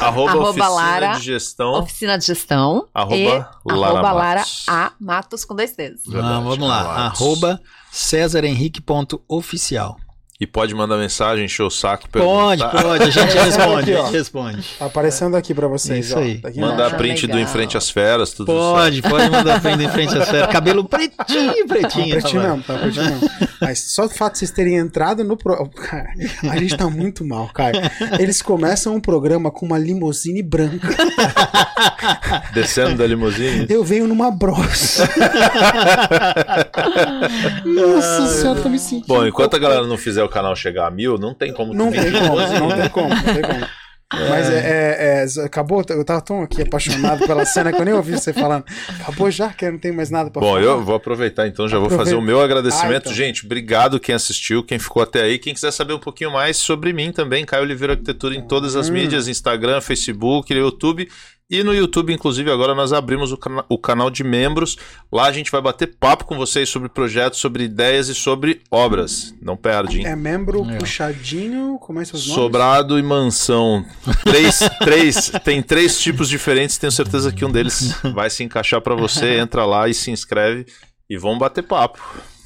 arroba, 0.00 0.30
Arroba 0.30 0.50
oficina 0.50 0.68
Lara. 0.68 1.12
de 1.14 1.24
gestão. 1.24 1.72
Oficina 1.72 2.18
de 2.18 2.26
gestão. 2.26 2.88
Arroba 3.00 3.16
e 3.16 3.28
Lara 3.72 3.94
arroba 3.94 4.12
Lara 4.12 4.40
Matos. 4.40 4.64
A 4.68 4.92
Matos 5.00 5.44
com 5.44 5.54
dois 5.54 5.72
T's. 5.72 6.06
Não, 6.06 6.44
vamos 6.44 6.66
lá. 6.66 6.84
Matos. 6.84 7.20
Arroba 7.20 7.60
cesarhenrique.oficial. 7.90 9.98
E 10.40 10.46
pode 10.46 10.74
mandar 10.74 10.96
mensagem, 10.96 11.44
encher 11.44 11.62
o 11.64 11.68
saco, 11.70 12.08
Pode, 12.10 12.62
perguntar. 12.62 12.82
pode. 12.82 13.02
A 13.04 13.10
gente 13.10 13.18
Aqui, 13.36 13.38
responde, 13.38 13.92
ó. 13.94 14.00
a 14.00 14.04
gente 14.06 14.12
responde. 14.16 14.66
Tá 14.78 14.86
aparecendo 14.86 15.36
aqui 15.36 15.52
pra 15.52 15.68
vocês. 15.68 16.06
Isso 16.06 16.16
ó. 16.16 16.20
aí. 16.22 16.38
Tá 16.38 16.48
aqui 16.48 16.58
Mandar 16.60 16.74
embaixo. 16.76 16.96
print 16.96 17.26
do. 17.26 17.38
Em 17.38 17.46
Frente 17.46 17.76
às 17.76 17.90
Feras, 17.90 18.32
tudo 18.32 18.50
certo. 18.50 18.72
Pode, 18.72 19.02
pode 19.02 19.28
mandar 19.30 19.60
frente 19.60 19.84
em 19.84 19.88
frente 19.90 20.16
às 20.16 20.28
feras. 20.30 20.48
Cabelo 20.50 20.82
pretinho, 20.84 21.16
Tá 21.16 21.24
pretinho. 21.68 22.10
pertinho 22.14 22.42
tá 22.42 22.48
mesmo, 22.48 22.62
tá 22.62 22.74
pertinho 22.78 23.04
mesmo. 23.10 23.30
Mas 23.60 23.78
só 23.92 24.06
o 24.06 24.08
fato 24.08 24.32
de 24.32 24.38
vocês 24.38 24.50
terem 24.50 24.76
entrado 24.76 25.22
no 25.24 25.36
pro... 25.36 25.68
Cara, 25.76 26.08
a 26.50 26.56
gente 26.56 26.74
tá 26.74 26.88
muito 26.88 27.22
mal, 27.22 27.48
cara. 27.52 27.92
Eles 28.18 28.40
começam 28.40 28.94
um 28.94 29.00
programa 29.00 29.50
com 29.50 29.66
uma 29.66 29.76
limusine 29.78 30.42
branca. 30.42 30.88
Descendo 32.54 32.96
da 32.96 33.06
limusine. 33.06 33.66
Eu 33.68 33.84
venho 33.84 34.08
numa 34.08 34.30
Bros. 34.30 34.98
Nossa 37.64 38.26
senhora, 38.28 38.60
tô 38.62 38.68
me 38.68 38.78
sentindo. 38.78 39.06
Bom, 39.06 39.26
enquanto 39.26 39.54
a 39.54 39.58
galera 39.58 39.86
não 39.86 39.98
fizer 39.98 40.22
o 40.22 40.28
canal 40.30 40.54
chegar 40.56 40.86
a 40.86 40.90
mil, 40.90 41.18
não 41.18 41.34
tem 41.34 41.52
como 41.52 41.74
Não 41.74 41.90
tem 41.90 42.10
como, 42.12 42.36
não 42.36 42.76
tem 42.76 42.88
como, 42.88 43.08
não 43.08 43.22
tem 43.34 43.42
como. 43.42 43.66
Mas 44.12 44.50
é, 44.50 44.58
é- 44.58 45.24
é- 45.24 45.44
acabou, 45.46 45.84
eu 45.88 46.04
tava 46.04 46.20
tão 46.20 46.42
aqui 46.42 46.62
apaixonado 46.62 47.24
pela 47.28 47.44
cena 47.46 47.72
que 47.72 47.80
eu 47.80 47.84
nem 47.84 47.94
ouvi 47.94 48.10
você 48.18 48.32
falando. 48.32 48.64
Acabou 49.00 49.30
já, 49.30 49.50
que 49.50 49.64
eu 49.64 49.70
não 49.70 49.78
tenho 49.78 49.94
mais 49.94 50.10
nada 50.10 50.28
pra 50.32 50.40
Bom, 50.40 50.48
falar. 50.54 50.62
eu 50.62 50.82
vou 50.84 50.96
aproveitar 50.96 51.46
então, 51.46 51.68
já 51.68 51.76
vou 51.76 51.86
Aproveita. 51.86 52.10
fazer 52.10 52.16
o 52.16 52.20
meu 52.20 52.40
agradecimento. 52.40 52.92
Ah, 52.94 52.96
então. 52.96 53.12
Gente, 53.14 53.44
obrigado 53.46 54.00
quem 54.00 54.12
assistiu, 54.12 54.64
quem 54.64 54.80
ficou 54.80 55.00
até 55.00 55.22
aí. 55.22 55.38
Quem 55.38 55.54
quiser 55.54 55.70
saber 55.70 55.92
um 55.92 55.98
pouquinho 56.00 56.32
mais 56.32 56.56
sobre 56.56 56.92
mim 56.92 57.12
também, 57.12 57.44
Caio 57.44 57.62
Oliveira 57.62 57.92
Arquitetura 57.92 58.34
em 58.34 58.42
todas 58.42 58.74
as 58.74 58.88
Hum. 58.90 58.94
mídias, 58.94 59.28
Instagram, 59.28 59.80
Facebook, 59.80 60.52
YouTube. 60.52 61.08
E 61.50 61.64
no 61.64 61.74
YouTube, 61.74 62.12
inclusive, 62.12 62.48
agora 62.50 62.74
nós 62.76 62.92
abrimos 62.92 63.32
o, 63.32 63.36
cana- 63.36 63.64
o 63.68 63.76
canal 63.76 64.08
de 64.08 64.22
membros. 64.22 64.76
Lá 65.12 65.26
a 65.26 65.32
gente 65.32 65.50
vai 65.50 65.60
bater 65.60 65.96
papo 65.98 66.24
com 66.24 66.36
vocês 66.36 66.68
sobre 66.68 66.88
projetos, 66.88 67.40
sobre 67.40 67.64
ideias 67.64 68.08
e 68.08 68.14
sobre 68.14 68.60
obras. 68.70 69.34
Não 69.42 69.56
perde, 69.56 69.98
hein? 69.98 70.06
É 70.06 70.14
membro 70.14 70.64
É. 70.70 70.76
puxadinho, 70.78 71.76
como 71.80 71.98
é 71.98 72.02
que 72.02 72.08
são 72.10 72.18
os 72.20 72.26
nomes? 72.28 72.40
Sobrado 72.42 72.98
e 72.98 73.02
mansão. 73.02 73.84
Três, 74.24 74.60
três, 74.80 75.32
tem 75.44 75.60
três 75.60 76.00
tipos 76.00 76.28
diferentes. 76.28 76.78
Tenho 76.78 76.92
certeza 76.92 77.32
que 77.32 77.44
um 77.44 77.50
deles 77.50 77.94
vai 78.14 78.30
se 78.30 78.44
encaixar 78.44 78.80
pra 78.80 78.94
você. 78.94 79.38
Entra 79.38 79.64
lá 79.66 79.88
e 79.88 79.94
se 79.94 80.10
inscreve 80.12 80.66
e 81.08 81.18
vamos 81.18 81.38
bater 81.40 81.62
papo. 81.64 82.00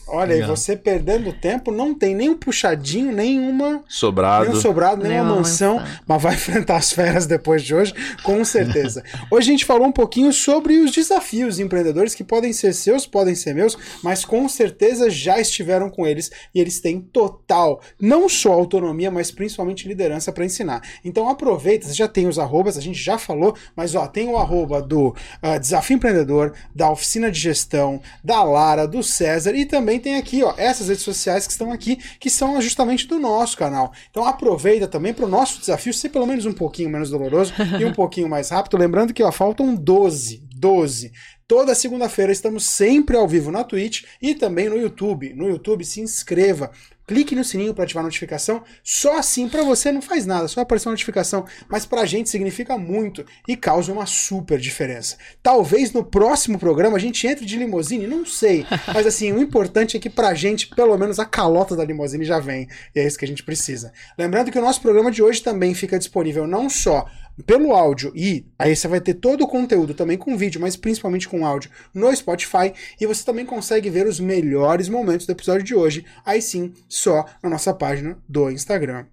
Olha 0.07 0.35
aí, 0.35 0.43
você 0.43 0.77
perdendo 0.77 1.33
tempo, 1.33 1.71
não 1.73 1.95
tem 1.95 2.15
nem 2.15 2.29
um 2.29 2.37
puxadinho, 2.37 3.11
nenhuma, 3.13 3.83
Sobrado. 3.89 4.49
nem 4.49 4.57
um 4.57 4.61
sobrado, 4.61 5.03
nem 5.03 5.13
uma 5.13 5.23
Nenhuma 5.25 5.37
mansão, 5.37 5.77
mansão. 5.77 5.99
mas 6.07 6.23
vai 6.23 6.35
enfrentar 6.35 6.77
as 6.77 6.93
feras 6.93 7.27
depois 7.27 7.63
de 7.63 7.75
hoje, 7.75 7.95
com 8.23 8.45
certeza. 8.45 9.03
Hoje 9.31 9.49
a 9.49 9.53
gente 9.53 9.65
falou 9.65 9.87
um 9.87 9.93
pouquinho 9.93 10.33
sobre 10.33 10.79
os 10.79 10.91
desafios 10.93 11.59
empreendedores 11.59 12.15
que 12.15 12.23
podem 12.25 12.53
ser 12.53 12.73
seus, 12.75 13.07
podem 13.07 13.35
ser 13.35 13.55
meus, 13.55 13.77
mas 14.03 14.25
com 14.25 14.49
certeza 14.49 15.09
já 15.09 15.41
estiveram 15.41 15.89
com 15.89 16.07
eles 16.07 16.31
e 16.55 16.61
eles 16.61 16.81
têm 16.81 17.01
total, 17.01 17.81
não 18.01 18.29
só 18.29 18.53
autonomia, 18.53 19.11
mas 19.11 19.31
principalmente 19.31 19.89
liderança 19.89 20.33
para 20.33 20.45
ensinar. 20.45 20.83
Então 21.05 21.29
aproveita, 21.29 21.87
você 21.87 21.95
já 21.95 22.09
tem 22.09 22.27
os 22.29 22.39
arrobas, 22.39 22.77
a 22.77 22.81
gente 22.81 22.99
já 23.03 23.17
falou, 23.19 23.57
mas 23.75 23.95
ó, 23.95 24.07
tem 24.07 24.29
o 24.29 24.37
arroba 24.37 24.83
do 24.83 25.15
ah, 25.41 25.59
Desafio 25.59 25.97
Empreendedor, 25.97 26.53
da 26.75 26.91
Oficina 26.91 27.31
de 27.31 27.39
Gestão, 27.41 28.01
da 28.23 28.43
Lara, 28.43 28.87
do 28.87 29.03
César 29.03 29.55
e 29.55 29.65
também 29.65 29.94
tem 29.99 30.17
aqui, 30.17 30.43
ó, 30.43 30.55
essas 30.57 30.89
redes 30.89 31.05
sociais 31.05 31.47
que 31.47 31.53
estão 31.53 31.73
aqui, 31.73 31.99
que 32.19 32.31
são 32.31 32.61
justamente 32.61 33.07
do 33.07 33.19
nosso 33.19 33.57
canal. 33.57 33.93
Então 34.11 34.25
aproveita 34.25 34.87
também 34.87 35.13
para 35.13 35.25
o 35.25 35.29
nosso 35.29 35.61
desafio 35.61 35.93
ser 35.93 36.09
pelo 36.09 36.27
menos 36.27 36.47
um 36.47 36.53
pouquinho 36.53 36.91
menos 36.91 37.11
doloroso 37.11 37.53
e 37.81 37.85
um 37.85 37.93
pouquinho 37.93 38.29
mais 38.29 38.51
rápido. 38.51 38.77
Lembrando 38.77 39.13
que 39.13 39.23
ó, 39.23 39.31
faltam 39.31 39.75
12, 39.75 40.43
12. 40.55 41.13
Toda 41.47 41.75
segunda-feira 41.75 42.33
estamos 42.33 42.65
sempre 42.65 43.17
ao 43.17 43.29
vivo 43.29 43.51
na 43.51 43.63
Twitch 43.63 44.05
e 44.21 44.35
também 44.35 44.69
no 44.69 44.79
YouTube. 44.79 45.35
No 45.35 45.47
YouTube, 45.47 45.85
se 45.85 46.01
inscreva. 46.01 46.71
Clique 47.07 47.35
no 47.35 47.45
sininho 47.45 47.75
para 47.75 47.85
ativar 47.85 48.03
a 48.03 48.07
notificação. 48.07 48.63
Só 48.83 49.19
assim 49.19 49.49
para 49.49 49.63
você 49.63 49.93
não 49.93 50.01
faz 50.01 50.25
nada, 50.27 50.49
só 50.49 50.61
aparecer 50.61 50.89
uma 50.89 50.93
notificação, 50.93 51.45
mas 51.69 51.85
pra 51.85 52.07
gente 52.07 52.31
significa 52.31 52.79
muito 52.79 53.25
e 53.47 53.57
causa 53.57 53.93
uma 53.93 54.07
super 54.07 54.59
diferença. 54.59 55.17
Talvez 55.43 55.93
no 55.93 56.05
próximo 56.05 56.59
programa 56.59 56.97
a 56.97 57.01
gente 57.01 57.27
entre 57.27 57.45
de 57.45 57.57
limusine, 57.57 58.07
não 58.07 58.25
sei, 58.25 58.67
mas 58.93 59.07
assim, 59.07 59.33
o 59.33 59.41
importante 59.41 59.97
é 59.97 60.01
que 60.01 60.11
pra 60.11 60.35
gente, 60.35 60.69
pelo 60.69 60.97
menos 60.97 61.19
a 61.19 61.25
calota 61.25 61.77
da 61.77 61.85
limusine 61.85 62.25
já 62.25 62.41
vem, 62.41 62.69
e 62.95 63.01
é 63.01 63.07
isso 63.07 63.19
que 63.19 63.25
a 63.25 63.29
gente 63.29 63.43
precisa. 63.43 63.93
Lembrando 64.19 64.51
que 64.51 64.59
o 64.59 64.63
nosso 64.63 64.81
programa 64.81 65.11
de 65.11 65.23
hoje 65.23 65.43
também 65.43 65.75
fica 65.75 65.99
disponível 65.99 66.47
não 66.47 66.71
só 66.71 67.07
pelo 67.43 67.73
áudio 67.73 68.13
e 68.15 68.47
aí 68.59 68.75
você 68.75 68.87
vai 68.87 69.01
ter 69.01 69.15
todo 69.15 69.43
o 69.43 69.49
conteúdo 69.49 69.95
também 69.95 70.17
com 70.17 70.37
vídeo, 70.37 70.61
mas 70.61 70.77
principalmente 70.77 71.29
com 71.29 71.47
áudio 71.47 71.71
no 71.93 72.15
Spotify 72.15 72.73
e 73.01 73.07
você 73.07 73.25
também 73.25 73.45
consegue 73.45 73.91
ver 73.91 74.07
os 74.07 74.21
melhores 74.21 74.89
momentos 74.89 75.27
do 75.27 75.33
episódio 75.33 75.65
de 75.65 75.75
hoje, 75.75 76.05
aí 76.25 76.41
sim, 76.41 76.73
só 76.89 77.25
na 77.43 77.51
nossa 77.51 77.75
página 77.75 78.19
do 78.29 78.51
Instagram. 78.51 79.07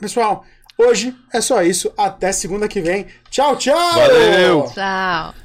Pessoal, 0.00 0.44
hoje 0.78 1.14
é 1.32 1.40
só 1.40 1.62
isso, 1.62 1.92
até 1.96 2.32
segunda 2.32 2.68
que 2.68 2.80
vem. 2.80 3.06
Tchau, 3.30 3.56
tchau. 3.56 3.94
Valeu! 3.94 4.70
Tchau. 4.72 5.41